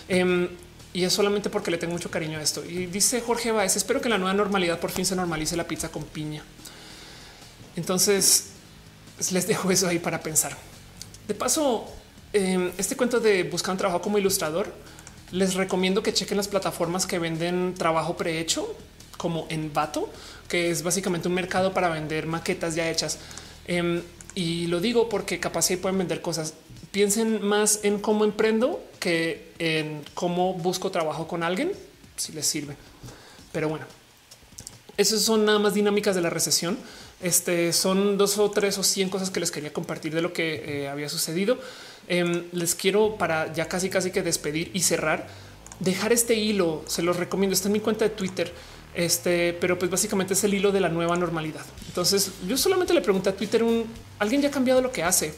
Em, 0.08 0.48
y 0.92 1.04
es 1.04 1.12
solamente 1.12 1.50
porque 1.50 1.70
le 1.70 1.78
tengo 1.78 1.92
mucho 1.92 2.10
cariño 2.10 2.38
a 2.38 2.42
esto. 2.42 2.64
Y 2.64 2.86
dice 2.86 3.20
Jorge 3.20 3.52
Baez, 3.52 3.76
espero 3.76 4.00
que 4.00 4.08
la 4.08 4.18
nueva 4.18 4.34
normalidad 4.34 4.80
por 4.80 4.90
fin 4.90 5.04
se 5.04 5.14
normalice 5.14 5.56
la 5.56 5.66
pizza 5.66 5.90
con 5.90 6.04
piña. 6.04 6.42
Entonces 7.76 8.50
les 9.30 9.46
dejo 9.46 9.70
eso 9.70 9.88
ahí 9.88 9.98
para 9.98 10.22
pensar. 10.22 10.56
De 11.26 11.34
paso, 11.34 11.86
em, 12.32 12.70
este 12.78 12.96
cuento 12.96 13.20
de 13.20 13.44
buscar 13.44 13.72
un 13.72 13.78
trabajo 13.78 14.00
como 14.00 14.18
ilustrador, 14.18 14.72
les 15.30 15.54
recomiendo 15.54 16.02
que 16.02 16.12
chequen 16.12 16.36
las 16.36 16.48
plataformas 16.48 17.06
que 17.06 17.18
venden 17.18 17.74
trabajo 17.74 18.16
prehecho, 18.16 18.74
como 19.16 19.46
Envato, 19.50 20.08
que 20.48 20.70
es 20.70 20.82
básicamente 20.82 21.28
un 21.28 21.34
mercado 21.34 21.74
para 21.74 21.90
vender 21.90 22.26
maquetas 22.26 22.74
ya 22.74 22.88
hechas. 22.88 23.18
Em, 23.66 24.02
y 24.34 24.68
lo 24.68 24.80
digo 24.80 25.08
porque 25.08 25.38
capaz 25.38 25.68
pueden 25.76 25.98
vender 25.98 26.22
cosas 26.22 26.54
piensen 26.90 27.44
más 27.44 27.80
en 27.82 27.98
cómo 27.98 28.24
emprendo 28.24 28.82
que 28.98 29.52
en 29.58 30.02
cómo 30.14 30.54
busco 30.54 30.90
trabajo 30.90 31.28
con 31.28 31.42
alguien, 31.42 31.72
si 32.16 32.32
les 32.32 32.46
sirve. 32.46 32.76
Pero 33.52 33.68
bueno, 33.68 33.86
esas 34.96 35.22
son 35.22 35.44
nada 35.44 35.58
más 35.58 35.74
dinámicas 35.74 36.14
de 36.14 36.22
la 36.22 36.30
recesión. 36.30 36.78
Este 37.20 37.72
son 37.72 38.16
dos 38.16 38.38
o 38.38 38.50
tres 38.50 38.78
o 38.78 38.82
cien 38.82 39.08
cosas 39.08 39.30
que 39.30 39.40
les 39.40 39.50
quería 39.50 39.72
compartir 39.72 40.14
de 40.14 40.22
lo 40.22 40.32
que 40.32 40.82
eh, 40.82 40.88
había 40.88 41.08
sucedido. 41.08 41.58
Em, 42.08 42.44
les 42.52 42.74
quiero 42.74 43.16
para 43.16 43.52
ya 43.52 43.66
casi 43.68 43.90
casi 43.90 44.10
que 44.10 44.22
despedir 44.22 44.70
y 44.72 44.80
cerrar, 44.80 45.26
dejar 45.80 46.12
este 46.12 46.34
hilo. 46.34 46.84
Se 46.86 47.02
los 47.02 47.16
recomiendo. 47.16 47.54
Está 47.54 47.68
en 47.68 47.72
mi 47.72 47.80
cuenta 47.80 48.04
de 48.04 48.10
Twitter. 48.10 48.52
Este, 48.94 49.52
pero 49.52 49.78
pues 49.78 49.90
básicamente 49.90 50.34
es 50.34 50.42
el 50.44 50.54
hilo 50.54 50.72
de 50.72 50.80
la 50.80 50.88
nueva 50.88 51.16
normalidad. 51.16 51.64
Entonces 51.86 52.32
yo 52.46 52.56
solamente 52.56 52.94
le 52.94 53.00
pregunté 53.00 53.28
a 53.28 53.36
Twitter 53.36 53.64
alguien 54.18 54.42
ya 54.42 54.48
ha 54.48 54.50
cambiado 54.50 54.80
lo 54.80 54.90
que 54.90 55.02
hace 55.02 55.34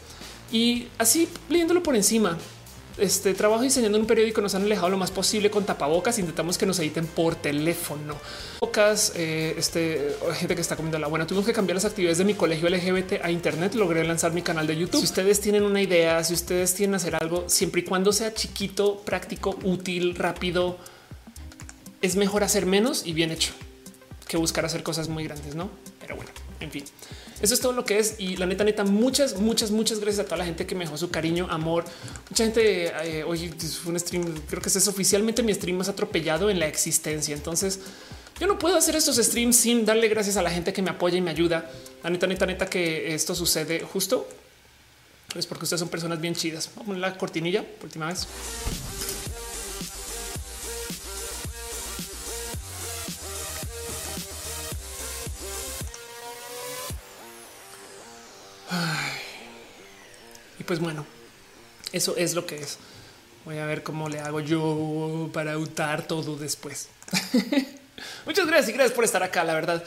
y 0.52 0.88
así 0.98 1.28
leyéndolo 1.48 1.82
por 1.82 1.96
encima, 1.96 2.38
este 2.98 3.34
trabajo 3.34 3.62
diseñando 3.62 3.98
un 3.98 4.06
periódico, 4.06 4.40
nos 4.40 4.54
han 4.54 4.62
alejado 4.62 4.90
lo 4.90 4.98
más 4.98 5.10
posible 5.10 5.50
con 5.50 5.64
tapabocas. 5.64 6.18
Intentamos 6.18 6.58
que 6.58 6.66
nos 6.66 6.78
editen 6.78 7.06
por 7.06 7.34
teléfono. 7.34 8.16
Pocas 8.58 9.12
eh, 9.16 9.54
este, 9.56 10.16
gente 10.34 10.54
que 10.54 10.60
está 10.60 10.76
comiendo 10.76 10.98
la 10.98 11.06
buena. 11.06 11.26
Tuvimos 11.26 11.46
que 11.46 11.52
cambiar 11.52 11.76
las 11.76 11.84
actividades 11.84 12.18
de 12.18 12.24
mi 12.24 12.34
colegio 12.34 12.68
LGBT 12.68 13.22
a 13.22 13.30
Internet. 13.30 13.74
Logré 13.74 14.04
lanzar 14.04 14.32
mi 14.32 14.42
canal 14.42 14.66
de 14.66 14.76
YouTube. 14.76 15.00
Si 15.00 15.06
ustedes 15.06 15.40
tienen 15.40 15.62
una 15.62 15.80
idea, 15.80 16.22
si 16.24 16.34
ustedes 16.34 16.74
tienen 16.74 16.96
hacer 16.96 17.16
algo, 17.16 17.44
siempre 17.48 17.80
y 17.80 17.84
cuando 17.84 18.12
sea 18.12 18.34
chiquito, 18.34 19.00
práctico, 19.04 19.58
útil, 19.64 20.14
rápido, 20.14 20.78
es 22.02 22.16
mejor 22.16 22.44
hacer 22.44 22.66
menos 22.66 23.06
y 23.06 23.12
bien 23.12 23.30
hecho 23.30 23.52
que 24.30 24.36
buscar 24.36 24.64
hacer 24.64 24.84
cosas 24.84 25.08
muy 25.08 25.24
grandes, 25.24 25.56
no? 25.56 25.70
Pero 26.00 26.14
bueno, 26.14 26.30
en 26.60 26.70
fin. 26.70 26.84
Eso 27.40 27.54
es 27.54 27.60
todo 27.60 27.72
lo 27.72 27.84
que 27.84 27.98
es. 27.98 28.16
Y 28.18 28.36
la 28.36 28.46
neta, 28.46 28.64
neta, 28.64 28.84
muchas, 28.84 29.38
muchas, 29.38 29.70
muchas 29.70 30.00
gracias 30.00 30.24
a 30.24 30.24
toda 30.24 30.38
la 30.38 30.44
gente 30.44 30.66
que 30.66 30.74
me 30.74 30.84
dejó 30.84 30.96
su 30.96 31.10
cariño, 31.10 31.46
amor. 31.50 31.84
Mucha 32.28 32.44
gente 32.44 32.92
eh, 33.02 33.24
hoy 33.24 33.48
fue 33.82 33.92
un 33.92 34.00
stream. 34.00 34.40
Creo 34.48 34.62
que 34.62 34.68
es 34.68 34.88
oficialmente 34.88 35.42
mi 35.42 35.54
stream 35.54 35.76
más 35.78 35.88
atropellado 35.88 36.50
en 36.50 36.58
la 36.58 36.66
existencia. 36.66 37.34
Entonces, 37.34 37.80
yo 38.38 38.46
no 38.46 38.58
puedo 38.58 38.76
hacer 38.76 38.96
estos 38.96 39.16
streams 39.16 39.56
sin 39.56 39.84
darle 39.84 40.08
gracias 40.08 40.36
a 40.36 40.42
la 40.42 40.50
gente 40.50 40.72
que 40.72 40.82
me 40.82 40.90
apoya 40.90 41.18
y 41.18 41.20
me 41.20 41.30
ayuda. 41.30 41.70
La 42.02 42.10
neta, 42.10 42.26
neta, 42.26 42.46
neta, 42.46 42.66
que 42.66 43.14
esto 43.14 43.34
sucede 43.34 43.80
justo 43.80 44.26
es 45.38 45.46
porque 45.46 45.64
ustedes 45.64 45.80
son 45.80 45.88
personas 45.88 46.20
bien 46.20 46.34
chidas. 46.34 46.70
Vamos 46.76 46.96
a 46.96 46.98
la 46.98 47.16
cortinilla 47.16 47.62
por 47.62 47.84
última 47.84 48.06
vez. 48.06 48.26
Y 60.58 60.64
pues 60.64 60.78
bueno, 60.78 61.06
eso 61.92 62.16
es 62.16 62.34
lo 62.34 62.46
que 62.46 62.56
es. 62.56 62.78
Voy 63.44 63.58
a 63.58 63.66
ver 63.66 63.82
cómo 63.82 64.08
le 64.08 64.20
hago 64.20 64.40
yo 64.40 65.30
para 65.32 65.54
autar 65.54 66.06
todo 66.06 66.36
después. 66.36 66.88
Muchas 68.26 68.46
gracias 68.46 68.68
y 68.68 68.72
gracias 68.72 68.94
por 68.94 69.04
estar 69.04 69.22
acá, 69.22 69.44
la 69.44 69.54
verdad. 69.54 69.82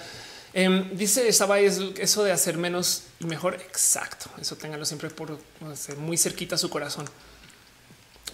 Eh, 0.56 0.92
dice 0.94 1.28
es 1.28 1.42
eso 1.98 2.24
de 2.24 2.32
hacer 2.32 2.58
menos 2.58 3.04
y 3.20 3.26
mejor. 3.26 3.56
Exacto. 3.56 4.30
Eso 4.40 4.56
ténganlo 4.56 4.86
siempre 4.86 5.10
por 5.10 5.40
muy 5.98 6.18
cerquita 6.18 6.56
a 6.56 6.58
su 6.58 6.70
corazón. 6.70 7.06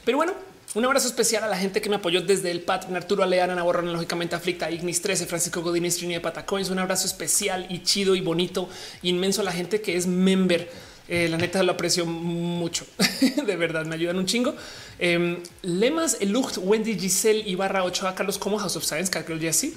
Pero 0.06 0.18
bueno, 0.18 0.34
un 0.76 0.86
abrazo 0.86 1.08
especial 1.08 1.44
a 1.44 1.48
la 1.48 1.58
gente 1.58 1.82
que 1.82 1.90
me 1.90 1.96
apoyó 1.96 2.22
desde 2.22 2.52
el 2.52 2.62
Patreon, 2.62 2.96
Arturo 2.96 3.24
Aleana, 3.24 3.54
Ana 3.54 3.82
lógicamente 3.82 4.36
Aflicta, 4.36 4.70
Ignis 4.70 5.02
13, 5.02 5.26
Francisco 5.26 5.62
Godínez, 5.62 5.98
Trini 5.98 6.14
de 6.14 6.22
Patacoins. 6.22 6.70
Un 6.70 6.80
abrazo 6.80 7.08
especial 7.08 7.66
y 7.70 7.84
chido 7.84 8.16
y 8.16 8.22
bonito, 8.22 8.70
inmenso 9.02 9.42
a 9.42 9.46
la 9.46 9.52
gente 9.52 9.82
que 9.82 9.98
es 9.98 10.06
member 10.06 10.70
eh, 11.10 11.28
la 11.28 11.38
neta 11.38 11.64
lo 11.64 11.72
aprecio 11.72 12.06
mucho. 12.06 12.86
de 13.46 13.56
verdad, 13.56 13.84
me 13.86 13.96
ayudan 13.96 14.18
un 14.18 14.28
chingo. 14.28 14.54
Eh, 15.00 15.42
Lemas, 15.64 16.18
Elucht, 16.20 16.60
Wendy, 16.60 17.00
Giselle, 17.00 17.44
Ibarra, 17.48 17.84
Ochoa, 17.84 18.14
Carlos 18.14 18.38
Como, 18.38 18.60
House 18.60 18.76
of 18.76 18.84
Science, 18.84 19.10
Carlos 19.10 19.42
Jesse. 19.42 19.74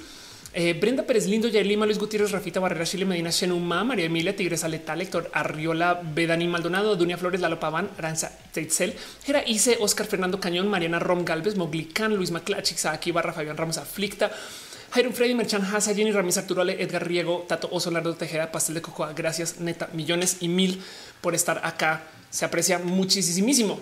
Eh, 0.55 0.73
Brenda 0.79 1.01
Pérez 1.01 1.25
Lindo, 1.25 1.47
Yair 1.47 1.65
Lima, 1.65 1.87
Luis 1.87 1.97
Gutiérrez, 1.97 2.31
Rafita 2.31 2.59
Barrera, 2.59 2.85
Chile 2.85 3.05
Medina, 3.05 3.31
Shenuma, 3.31 3.83
María 3.83 4.05
Emilia, 4.05 4.35
Tigresa 4.35 4.67
Letal, 4.67 5.01
Héctor 5.01 5.31
Arriola, 5.33 5.99
Bedani 6.03 6.47
Maldonado, 6.47 6.95
Dunia 6.95 7.17
Flores, 7.17 7.41
Lalo 7.41 7.59
Paván, 7.59 7.89
Aranza 7.97 8.31
Teitzel, 8.51 8.93
Gera 9.25 9.43
Ice, 9.47 9.77
Oscar 9.79 10.05
Fernando 10.05 10.39
Cañón, 10.39 10.67
Mariana 10.67 10.99
Rom 10.99 11.25
Galvez, 11.25 11.55
Moglican, 11.55 12.15
Luis 12.15 12.29
Maclachix, 12.29 12.85
Aquí 12.85 13.11
Barra, 13.11 13.33
Fabián 13.33 13.57
Ramos 13.57 13.79
Aflicta, 13.79 14.31
Jairo 14.91 15.11
Freddy, 15.11 15.33
Merchan 15.33 15.65
Haza, 15.65 15.95
Jenny 15.95 16.11
Ramírez, 16.11 16.37
Arturo 16.37 16.61
Ale, 16.61 16.79
Edgar 16.79 17.07
Riego, 17.07 17.45
Tato 17.47 17.67
Oso, 17.71 17.89
Lardo 17.89 18.13
Tejeda, 18.13 18.51
Pastel 18.51 18.75
de 18.75 18.83
Cocoa. 18.83 19.11
Gracias, 19.13 19.59
neta, 19.59 19.89
millones 19.93 20.37
y 20.41 20.49
mil 20.49 20.83
por 21.21 21.33
estar 21.33 21.61
acá. 21.63 22.03
Se 22.29 22.45
aprecia 22.45 22.77
muchísimo. 22.77 23.81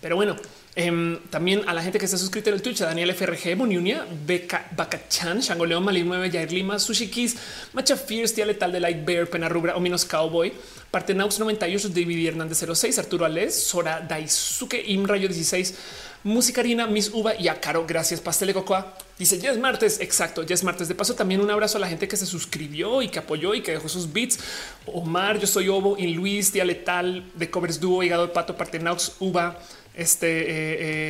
Pero 0.00 0.16
bueno, 0.16 0.34
eh, 0.76 1.20
también 1.30 1.62
a 1.66 1.74
la 1.74 1.82
gente 1.82 1.98
que 1.98 2.04
está 2.04 2.16
suscrita 2.16 2.50
en 2.50 2.54
el 2.54 2.62
Twitch, 2.62 2.80
a 2.82 2.86
Daniel 2.86 3.12
FRG, 3.14 3.56
Boniunia, 3.56 4.06
Beca, 4.26 4.68
Bacachan, 4.76 5.40
Shango 5.40 5.66
León, 5.66 5.84
Malin 5.84 6.06
9, 6.06 6.30
Jair 6.30 6.52
Lima, 6.52 6.78
Sushi 6.78 7.08
Kiss, 7.08 7.36
Macha 7.72 7.96
Fierce, 7.96 8.34
Tía 8.34 8.46
Letal 8.46 8.70
de 8.70 8.80
Light 8.80 9.04
Bear, 9.04 9.26
Pena 9.26 9.48
Rubra, 9.48 9.76
Ominos 9.76 10.04
Cowboy, 10.04 10.52
Partenaux 10.90 11.38
98, 11.38 11.88
David 11.88 12.28
Hernández 12.28 12.64
06, 12.72 12.98
Arturo 12.98 13.24
Alés, 13.24 13.62
Sora 13.64 14.00
Daisuke, 14.00 14.82
Imrayo 14.86 15.28
16, 15.28 15.74
Musicarina, 16.22 16.86
Miss 16.86 17.10
Uva 17.14 17.34
y 17.34 17.48
a. 17.48 17.58
Gracias, 17.88 18.20
Pastel 18.20 18.48
de 18.48 18.54
Cocoa. 18.54 18.94
Dice 19.18 19.38
ya 19.38 19.50
es 19.50 19.58
martes. 19.58 20.00
Exacto, 20.00 20.42
ya 20.42 20.54
es 20.54 20.62
martes. 20.62 20.86
De 20.86 20.94
paso, 20.94 21.14
también 21.14 21.40
un 21.40 21.50
abrazo 21.50 21.78
a 21.78 21.80
la 21.80 21.88
gente 21.88 22.08
que 22.08 22.16
se 22.16 22.26
suscribió 22.26 23.00
y 23.00 23.08
que 23.08 23.18
apoyó 23.18 23.54
y 23.54 23.62
que 23.62 23.72
dejó 23.72 23.88
sus 23.88 24.12
beats. 24.12 24.38
Omar, 24.84 25.38
yo 25.38 25.46
soy 25.46 25.68
Obo, 25.68 25.96
y 25.96 26.08
Luis, 26.08 26.52
Tía 26.52 26.66
Letal, 26.66 27.24
de 27.34 27.50
Covers 27.50 27.80
Duo, 27.80 28.02
Hígado 28.02 28.26
de 28.26 28.32
Pato, 28.34 28.54
Partenaux, 28.54 29.12
Uva. 29.18 29.58
Este, 30.00 30.40
eh, 30.40 30.46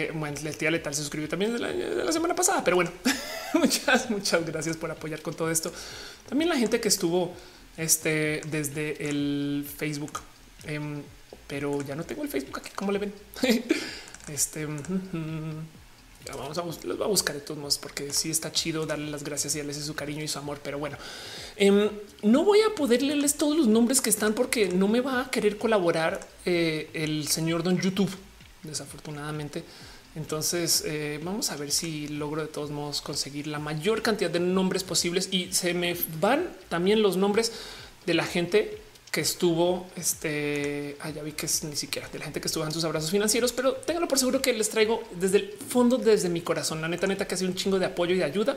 eh, 0.08 0.12
bueno, 0.12 0.36
la 0.42 0.50
tía 0.50 0.68
Letal 0.68 0.92
se 0.92 1.02
suscribió 1.02 1.28
también 1.28 1.52
de 1.52 1.60
la, 1.60 2.10
semana 2.10 2.34
pasada, 2.34 2.64
pero 2.64 2.74
bueno, 2.74 2.90
muchas, 3.54 4.10
muchas 4.10 4.44
gracias 4.44 4.76
por 4.76 4.90
apoyar 4.90 5.22
con 5.22 5.32
todo 5.32 5.48
esto. 5.48 5.72
También 6.28 6.48
la 6.48 6.56
gente 6.56 6.80
que 6.80 6.88
estuvo 6.88 7.32
este, 7.76 8.40
desde 8.50 9.08
el 9.08 9.64
Facebook, 9.78 10.18
em, 10.64 11.02
pero 11.46 11.82
ya 11.82 11.94
no 11.94 12.02
tengo 12.02 12.24
el 12.24 12.28
Facebook 12.28 12.58
aquí, 12.58 12.70
¿cómo 12.74 12.90
le 12.90 12.98
ven? 12.98 13.14
Este 14.28 14.66
vamos 14.66 16.58
a 16.58 16.64
los 16.64 16.98
voy 16.98 17.04
a 17.04 17.08
buscar 17.08 17.34
de 17.34 17.40
todos 17.40 17.58
modos 17.58 17.78
porque 17.78 18.12
sí 18.12 18.30
está 18.30 18.52
chido 18.52 18.86
darle 18.86 19.10
las 19.10 19.24
gracias 19.24 19.54
y 19.54 19.58
darles 19.58 19.76
su 19.76 19.94
cariño 19.94 20.24
y 20.24 20.28
su 20.28 20.38
amor. 20.38 20.58
Pero 20.64 20.80
bueno, 20.80 20.96
em, 21.54 21.90
no 22.22 22.44
voy 22.44 22.58
a 22.60 22.74
poder 22.74 23.02
leerles 23.02 23.36
todos 23.36 23.56
los 23.56 23.68
nombres 23.68 24.00
que 24.00 24.10
están 24.10 24.34
porque 24.34 24.68
no 24.68 24.88
me 24.88 25.00
va 25.00 25.22
a 25.22 25.30
querer 25.30 25.58
colaborar 25.58 26.26
eh, 26.44 26.90
el 26.92 27.28
señor 27.28 27.62
Don 27.62 27.80
YouTube, 27.80 28.10
desafortunadamente. 28.62 29.64
Entonces 30.16 30.82
eh, 30.86 31.20
vamos 31.22 31.50
a 31.50 31.56
ver 31.56 31.70
si 31.70 32.08
logro 32.08 32.42
de 32.42 32.48
todos 32.48 32.70
modos 32.70 33.00
conseguir 33.00 33.46
la 33.46 33.58
mayor 33.58 34.02
cantidad 34.02 34.30
de 34.30 34.40
nombres 34.40 34.82
posibles 34.82 35.28
y 35.30 35.52
se 35.52 35.72
me 35.72 35.96
van 36.20 36.48
también 36.68 37.00
los 37.00 37.16
nombres 37.16 37.52
de 38.06 38.14
la 38.14 38.24
gente 38.24 38.78
que 39.10 39.20
estuvo, 39.20 39.88
este, 39.96 40.96
ah, 41.00 41.10
vi 41.10 41.32
que 41.32 41.46
es 41.46 41.64
ni 41.64 41.74
siquiera 41.74 42.08
de 42.08 42.18
la 42.20 42.24
gente 42.24 42.40
que 42.40 42.46
estuvo 42.46 42.64
en 42.64 42.70
sus 42.70 42.84
abrazos 42.84 43.10
financieros, 43.10 43.52
pero 43.52 43.72
ténganlo 43.72 44.06
por 44.06 44.18
seguro 44.20 44.40
que 44.40 44.52
les 44.52 44.70
traigo 44.70 45.02
desde 45.18 45.38
el 45.38 45.50
fondo, 45.68 45.98
desde 45.98 46.28
mi 46.28 46.42
corazón, 46.42 46.80
la 46.80 46.86
neta, 46.86 47.08
neta, 47.08 47.26
que 47.26 47.34
ha 47.34 47.38
sido 47.38 47.50
un 47.50 47.56
chingo 47.56 47.80
de 47.80 47.86
apoyo 47.86 48.14
y 48.14 48.18
de 48.18 48.24
ayuda. 48.24 48.56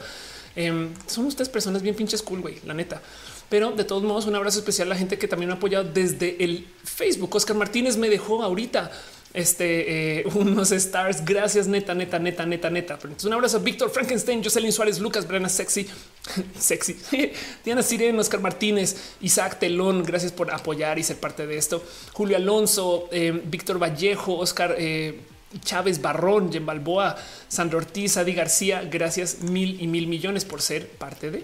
Em, 0.55 0.93
son 1.07 1.25
ustedes 1.25 1.49
personas 1.49 1.81
bien 1.81 1.95
pinches 1.95 2.21
cool, 2.21 2.41
güey, 2.41 2.59
la 2.65 2.75
neta. 2.75 3.01
Pero 3.49 3.71
de 3.71 3.83
todos 3.83 4.03
modos, 4.03 4.27
un 4.27 4.35
abrazo 4.35 4.59
especial 4.59 4.89
a 4.89 4.89
la 4.89 4.95
gente 4.95 5.17
que 5.17 5.27
también 5.27 5.47
me 5.47 5.55
ha 5.55 5.57
apoyado 5.57 5.85
desde 5.91 6.43
el 6.43 6.67
Facebook. 6.83 7.35
Oscar 7.35 7.55
Martínez 7.55 7.97
me 7.97 8.09
dejó 8.09 8.43
ahorita 8.43 8.91
este, 9.33 10.19
eh, 10.19 10.23
unos 10.35 10.71
stars. 10.71 11.25
Gracias, 11.25 11.67
neta, 11.67 11.93
neta, 11.93 12.19
neta, 12.19 12.45
neta, 12.45 12.69
neta. 12.69 12.99
Un 13.23 13.33
abrazo 13.33 13.57
a 13.57 13.59
Víctor 13.59 13.89
Frankenstein, 13.89 14.43
Jocelyn 14.43 14.71
Suárez, 14.71 14.99
Lucas 14.99 15.27
Brena, 15.27 15.49
sexy, 15.49 15.87
sexy, 16.59 16.97
Diana 17.65 17.81
Sirena, 17.81 18.19
Oscar 18.19 18.39
Martínez, 18.39 19.15
Isaac 19.21 19.59
Telón. 19.59 20.03
Gracias 20.03 20.31
por 20.31 20.51
apoyar 20.51 20.99
y 20.99 21.03
ser 21.03 21.17
parte 21.17 21.47
de 21.47 21.57
esto. 21.57 21.83
Julio 22.13 22.37
Alonso, 22.37 23.09
eh, 23.11 23.41
Víctor 23.45 23.81
Vallejo, 23.81 24.37
Oscar 24.37 24.75
eh, 24.77 25.19
Chávez 25.63 26.01
Barrón, 26.01 26.51
Jen 26.51 26.65
Balboa, 26.65 27.15
Sandro 27.47 27.79
Ortiz, 27.79 28.17
Adi 28.17 28.33
García. 28.33 28.87
Gracias 28.89 29.41
mil 29.41 29.81
y 29.81 29.87
mil 29.87 30.07
millones 30.07 30.45
por 30.45 30.61
ser 30.61 30.87
parte 30.87 31.31
de 31.31 31.43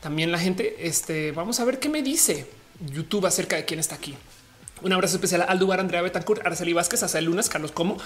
también 0.00 0.32
la 0.32 0.38
gente. 0.38 0.76
Este 0.80 1.32
vamos 1.32 1.60
a 1.60 1.64
ver 1.64 1.78
qué 1.78 1.88
me 1.88 2.02
dice 2.02 2.46
YouTube 2.92 3.26
acerca 3.26 3.56
de 3.56 3.64
quién 3.64 3.80
está 3.80 3.96
aquí. 3.96 4.14
Un 4.82 4.92
abrazo 4.92 5.16
especial 5.16 5.42
a 5.42 5.44
Aldubar, 5.44 5.78
Andrea 5.78 6.00
Betancourt, 6.00 6.44
Araceli 6.44 6.72
Vázquez, 6.72 7.02
Azael 7.02 7.26
Lunas, 7.26 7.50
Carlos 7.50 7.70
Como, 7.70 7.98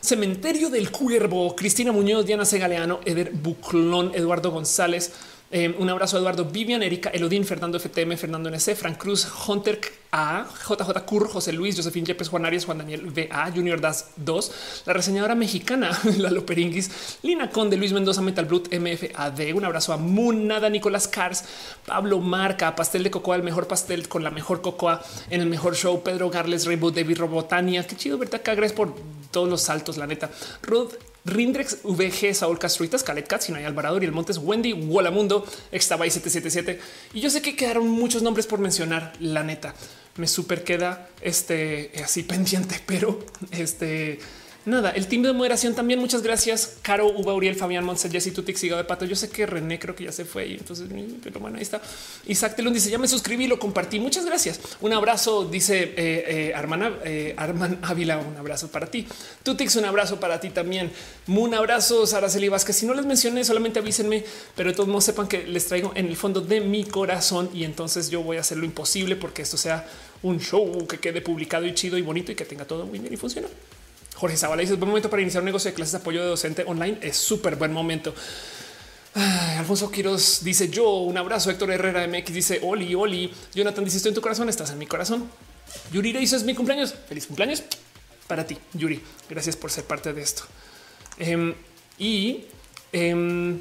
Cementerio 0.00 0.70
del 0.70 0.90
Cuervo, 0.90 1.54
Cristina 1.54 1.92
Muñoz, 1.92 2.26
Diana 2.26 2.44
Segaleano, 2.44 3.00
Eder 3.04 3.30
Buclón, 3.32 4.10
Eduardo 4.14 4.50
González, 4.50 5.12
eh, 5.50 5.74
un 5.78 5.88
abrazo 5.88 6.16
a 6.16 6.20
Eduardo 6.20 6.44
Vivian, 6.44 6.82
Erika 6.82 7.10
Elodín, 7.10 7.44
Fernando 7.44 7.78
FTM, 7.78 8.16
Fernando 8.16 8.50
NC, 8.50 8.74
Frank 8.74 8.98
Cruz, 8.98 9.28
Hunter 9.46 9.80
A, 10.10 10.44
JJ 10.68 11.04
Cur, 11.06 11.28
José 11.28 11.52
Luis, 11.52 11.76
Josefín 11.76 12.04
Yepes, 12.04 12.28
Juan 12.28 12.46
Arias, 12.46 12.64
Juan 12.64 12.78
Daniel 12.78 13.02
VA, 13.06 13.52
Junior 13.54 13.80
Das 13.80 14.10
2, 14.16 14.52
la 14.86 14.92
reseñadora 14.92 15.36
mexicana, 15.36 15.96
Lalo 16.18 16.44
Peringuis, 16.44 17.18
Lina 17.22 17.50
Conde, 17.50 17.76
Luis 17.76 17.92
Mendoza, 17.92 18.22
Metal 18.22 18.44
Brut, 18.44 18.74
MFAD, 18.74 19.54
un 19.54 19.64
abrazo 19.64 19.92
a 19.92 19.96
Munada, 19.98 20.68
Nicolás 20.68 21.06
Cars, 21.06 21.44
Pablo 21.86 22.18
Marca, 22.18 22.74
Pastel 22.74 23.04
de 23.04 23.12
Cocoa, 23.12 23.36
el 23.36 23.44
mejor 23.44 23.68
pastel 23.68 24.08
con 24.08 24.24
la 24.24 24.32
mejor 24.32 24.62
cocoa 24.62 25.00
en 25.30 25.40
el 25.40 25.48
mejor 25.48 25.76
show, 25.76 26.02
Pedro 26.02 26.28
Garles, 26.28 26.66
Rainbow, 26.66 26.90
David 26.90 27.18
Robotania, 27.18 27.86
qué 27.86 27.94
chido 27.94 28.18
verte 28.18 28.36
acá, 28.36 28.56
gracias 28.56 28.76
por 28.76 28.94
todos 29.30 29.48
los 29.48 29.62
saltos, 29.62 29.96
la 29.96 30.08
neta. 30.08 30.28
Ruth 30.62 30.94
Rindrex, 31.26 31.78
VG, 31.82 32.34
Saúl 32.34 32.58
Castruitas, 32.58 33.02
Calet 33.02 33.26
Cat, 33.26 33.42
Sinay 33.42 33.64
Alvarado 33.64 34.00
y 34.00 34.04
el 34.04 34.12
Montes, 34.12 34.38
Wendy, 34.38 34.72
Mundo, 34.74 35.44
Extabay 35.72 36.10
777. 36.10 36.80
Y 37.14 37.20
yo 37.20 37.30
sé 37.30 37.42
que 37.42 37.56
quedaron 37.56 37.88
muchos 37.88 38.22
nombres 38.22 38.46
por 38.46 38.60
mencionar, 38.60 39.12
la 39.18 39.42
neta. 39.42 39.74
Me 40.16 40.28
super 40.28 40.62
queda 40.62 41.10
este 41.20 41.90
así 42.02 42.22
pendiente, 42.22 42.80
pero 42.86 43.18
este 43.50 44.20
nada, 44.66 44.90
el 44.90 45.06
team 45.06 45.22
de 45.22 45.32
moderación 45.32 45.74
también. 45.74 45.98
Muchas 45.98 46.22
gracias. 46.22 46.76
Caro, 46.82 47.08
Uba, 47.08 47.32
Uriel, 47.34 47.54
Fabián, 47.54 47.84
Monse, 47.84 48.10
Jessy, 48.10 48.32
Tutix, 48.32 48.60
Sigo 48.60 48.76
de 48.76 48.84
Pato. 48.84 49.04
Yo 49.04 49.16
sé 49.16 49.30
que 49.30 49.46
René 49.46 49.78
creo 49.78 49.96
que 49.96 50.04
ya 50.04 50.12
se 50.12 50.24
fue 50.24 50.46
y 50.48 50.54
entonces, 50.54 50.88
pero 51.22 51.40
bueno, 51.40 51.56
ahí 51.56 51.62
está. 51.62 51.80
Isaac 52.26 52.56
Telón 52.56 52.74
dice: 52.74 52.90
Ya 52.90 52.98
me 52.98 53.08
suscribí, 53.08 53.46
lo 53.46 53.58
compartí. 53.58 53.98
Muchas 53.98 54.26
gracias. 54.26 54.60
Un 54.80 54.92
abrazo, 54.92 55.46
dice 55.46 55.82
eh, 55.82 55.94
eh, 55.96 56.52
Arman, 56.54 56.98
eh, 57.04 57.34
Ávila. 57.82 58.18
Un 58.18 58.36
abrazo 58.36 58.68
para 58.68 58.86
ti. 58.86 59.06
Tutix, 59.42 59.76
un 59.76 59.84
abrazo 59.84 60.20
para 60.20 60.40
ti 60.40 60.50
también. 60.50 60.90
Un 61.28 61.54
abrazo, 61.54 62.04
Araceli 62.14 62.50
que 62.66 62.72
Si 62.72 62.86
no 62.86 62.94
les 62.94 63.06
mencioné, 63.06 63.44
solamente 63.44 63.78
avísenme, 63.78 64.24
pero 64.54 64.70
de 64.70 64.76
todos 64.76 64.88
modos 64.88 65.04
sepan 65.04 65.28
que 65.28 65.46
les 65.46 65.66
traigo 65.66 65.92
en 65.94 66.06
el 66.06 66.16
fondo 66.16 66.40
de 66.40 66.60
mi 66.60 66.84
corazón 66.84 67.50
y 67.54 67.64
entonces 67.64 68.10
yo 68.10 68.22
voy 68.22 68.36
a 68.36 68.40
hacer 68.40 68.58
lo 68.58 68.64
imposible 68.64 69.16
porque 69.16 69.42
esto 69.42 69.56
sea 69.56 69.86
un 70.22 70.40
show 70.40 70.86
que 70.86 70.98
quede 70.98 71.20
publicado 71.20 71.66
y 71.66 71.74
chido 71.74 71.98
y 71.98 72.02
bonito 72.02 72.32
y 72.32 72.34
que 72.34 72.44
tenga 72.44 72.64
todo 72.64 72.86
muy 72.86 72.98
bien 72.98 73.12
y 73.12 73.16
funciona. 73.16 73.48
Jorge 74.16 74.36
Zavala 74.36 74.62
dice 74.62 74.74
buen 74.76 74.88
momento 74.88 75.10
para 75.10 75.20
iniciar 75.20 75.42
un 75.42 75.46
negocio 75.46 75.70
de 75.70 75.74
clases 75.74 75.92
de 75.92 75.98
apoyo 75.98 76.22
de 76.22 76.28
docente 76.28 76.64
online. 76.66 76.98
Es 77.02 77.16
súper 77.16 77.56
buen 77.56 77.72
momento. 77.72 78.14
Alfonso 79.14 79.90
Quiroz 79.90 80.42
dice 80.42 80.68
yo 80.70 80.88
un 80.98 81.16
abrazo. 81.18 81.50
Héctor 81.50 81.70
Herrera 81.70 82.06
MX 82.06 82.32
dice 82.32 82.60
Oli, 82.62 82.94
Oli. 82.94 83.32
Jonathan 83.54 83.84
dice 83.84 83.98
estoy 83.98 84.10
en 84.10 84.14
tu 84.14 84.20
corazón, 84.20 84.48
estás 84.48 84.70
en 84.70 84.78
mi 84.78 84.86
corazón. 84.86 85.28
Yuri 85.92 86.12
dice 86.12 86.36
es 86.36 86.44
mi 86.44 86.54
cumpleaños. 86.54 86.94
Feliz 87.08 87.26
cumpleaños 87.26 87.62
para 88.26 88.46
ti, 88.46 88.56
Yuri. 88.72 89.02
Gracias 89.28 89.56
por 89.56 89.70
ser 89.70 89.84
parte 89.84 90.12
de 90.12 90.22
esto. 90.22 90.44
Em, 91.18 91.54
y 91.98 92.44
em, 92.92 93.60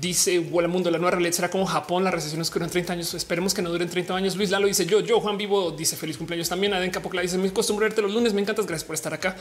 Dice 0.00 0.40
Vuela 0.40 0.68
Mundo, 0.68 0.90
la 0.90 0.98
nueva 0.98 1.12
realidad 1.12 1.34
será 1.34 1.50
como 1.50 1.66
Japón, 1.66 2.02
las 2.02 2.12
recesiones 2.12 2.50
que 2.50 2.54
duran 2.54 2.70
30 2.70 2.92
años. 2.94 3.14
Esperemos 3.14 3.54
que 3.54 3.62
no 3.62 3.70
duren 3.70 3.88
30 3.88 4.16
años. 4.16 4.34
Luis 4.34 4.50
Lalo 4.50 4.66
dice 4.66 4.86
yo, 4.86 5.00
yo, 5.00 5.20
Juan 5.20 5.38
Vivo 5.38 5.70
dice 5.70 5.96
feliz 5.96 6.16
cumpleaños 6.16 6.48
también. 6.48 6.74
Aden 6.74 6.90
Capocla 6.90 7.22
dice 7.22 7.38
mi 7.38 7.48
costumbre 7.50 7.86
verte 7.86 8.02
los 8.02 8.12
lunes. 8.12 8.32
Me 8.34 8.40
encantas. 8.40 8.66
Gracias 8.66 8.84
por 8.84 8.94
estar 8.94 9.14
acá. 9.14 9.36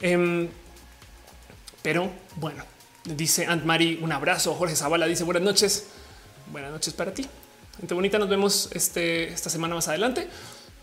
Em, 0.00 0.48
pero 1.80 2.10
bueno, 2.36 2.64
dice 3.04 3.46
Aunt 3.46 3.64
Mari, 3.64 3.98
un 4.02 4.12
abrazo. 4.12 4.54
Jorge 4.54 4.76
Zavala 4.76 5.06
dice 5.06 5.24
buenas 5.24 5.42
noches. 5.42 5.86
Buenas 6.50 6.70
noches 6.70 6.92
para 6.92 7.14
ti. 7.14 7.26
Gente 7.78 7.94
bonita, 7.94 8.18
nos 8.18 8.28
vemos 8.28 8.68
este, 8.74 9.28
esta 9.28 9.48
semana 9.48 9.74
más 9.74 9.88
adelante. 9.88 10.28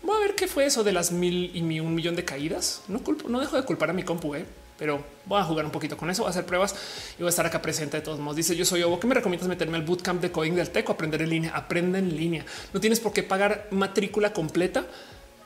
Voy 0.02 0.16
a 0.16 0.20
ver 0.20 0.34
qué 0.34 0.48
fue 0.48 0.66
eso 0.66 0.82
de 0.82 0.92
las 0.92 1.12
mil 1.12 1.54
y 1.54 1.80
un 1.80 1.94
millón 1.94 2.16
de 2.16 2.24
caídas. 2.24 2.82
No 2.88 3.04
culpo, 3.04 3.28
no 3.28 3.38
dejo 3.38 3.56
de 3.56 3.62
culpar 3.62 3.90
a 3.90 3.92
mi 3.92 4.02
compu, 4.02 4.34
¿eh? 4.34 4.46
Pero 4.80 5.04
voy 5.26 5.38
a 5.38 5.44
jugar 5.44 5.66
un 5.66 5.70
poquito 5.70 5.98
con 5.98 6.08
eso, 6.08 6.22
voy 6.22 6.28
a 6.28 6.30
hacer 6.30 6.46
pruebas 6.46 6.74
y 7.18 7.18
voy 7.18 7.26
a 7.26 7.28
estar 7.28 7.44
acá 7.44 7.60
presente 7.60 7.98
de 7.98 8.02
todos 8.02 8.18
modos. 8.18 8.36
Dice 8.36 8.56
yo 8.56 8.64
soy 8.64 8.82
Ovo, 8.82 8.98
¿qué 8.98 9.06
me 9.06 9.14
recomiendas 9.14 9.46
meterme 9.46 9.76
al 9.76 9.84
bootcamp 9.84 10.22
de 10.22 10.32
coding 10.32 10.54
del 10.54 10.70
Teco? 10.70 10.92
Aprender 10.92 11.20
en 11.20 11.28
línea, 11.28 11.54
aprende 11.54 11.98
en 11.98 12.16
línea. 12.16 12.46
No 12.72 12.80
tienes 12.80 12.98
por 12.98 13.12
qué 13.12 13.22
pagar 13.22 13.68
matrícula 13.72 14.32
completa 14.32 14.86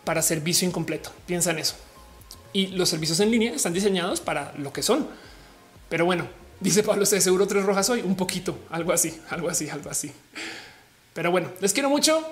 para 0.04 0.22
servicio 0.22 0.68
incompleto. 0.68 1.10
Piensa 1.26 1.50
en 1.50 1.58
eso. 1.58 1.74
Y 2.52 2.68
los 2.68 2.88
servicios 2.88 3.18
en 3.18 3.32
línea 3.32 3.52
están 3.52 3.72
diseñados 3.72 4.20
para 4.20 4.54
lo 4.56 4.72
que 4.72 4.84
son. 4.84 5.08
Pero 5.88 6.04
bueno, 6.04 6.28
dice 6.60 6.84
Pablo, 6.84 7.04
¿se 7.04 7.20
seguro 7.20 7.48
tres 7.48 7.64
rojas 7.64 7.90
hoy? 7.90 8.02
Un 8.02 8.14
poquito, 8.14 8.56
algo 8.70 8.92
así, 8.92 9.20
algo 9.30 9.50
así, 9.50 9.68
algo 9.68 9.90
así. 9.90 10.12
Pero 11.12 11.32
bueno, 11.32 11.50
les 11.60 11.72
quiero 11.72 11.90
mucho. 11.90 12.24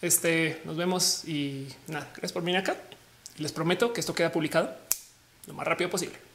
Este, 0.00 0.62
nos 0.64 0.78
vemos 0.78 1.22
y 1.26 1.68
nada, 1.86 2.06
gracias 2.12 2.32
por 2.32 2.42
venir 2.42 2.60
acá. 2.60 2.76
Les 3.36 3.52
prometo 3.52 3.92
que 3.92 4.00
esto 4.00 4.14
queda 4.14 4.32
publicado 4.32 4.74
lo 5.46 5.52
más 5.52 5.66
rápido 5.66 5.90
posible. 5.90 6.25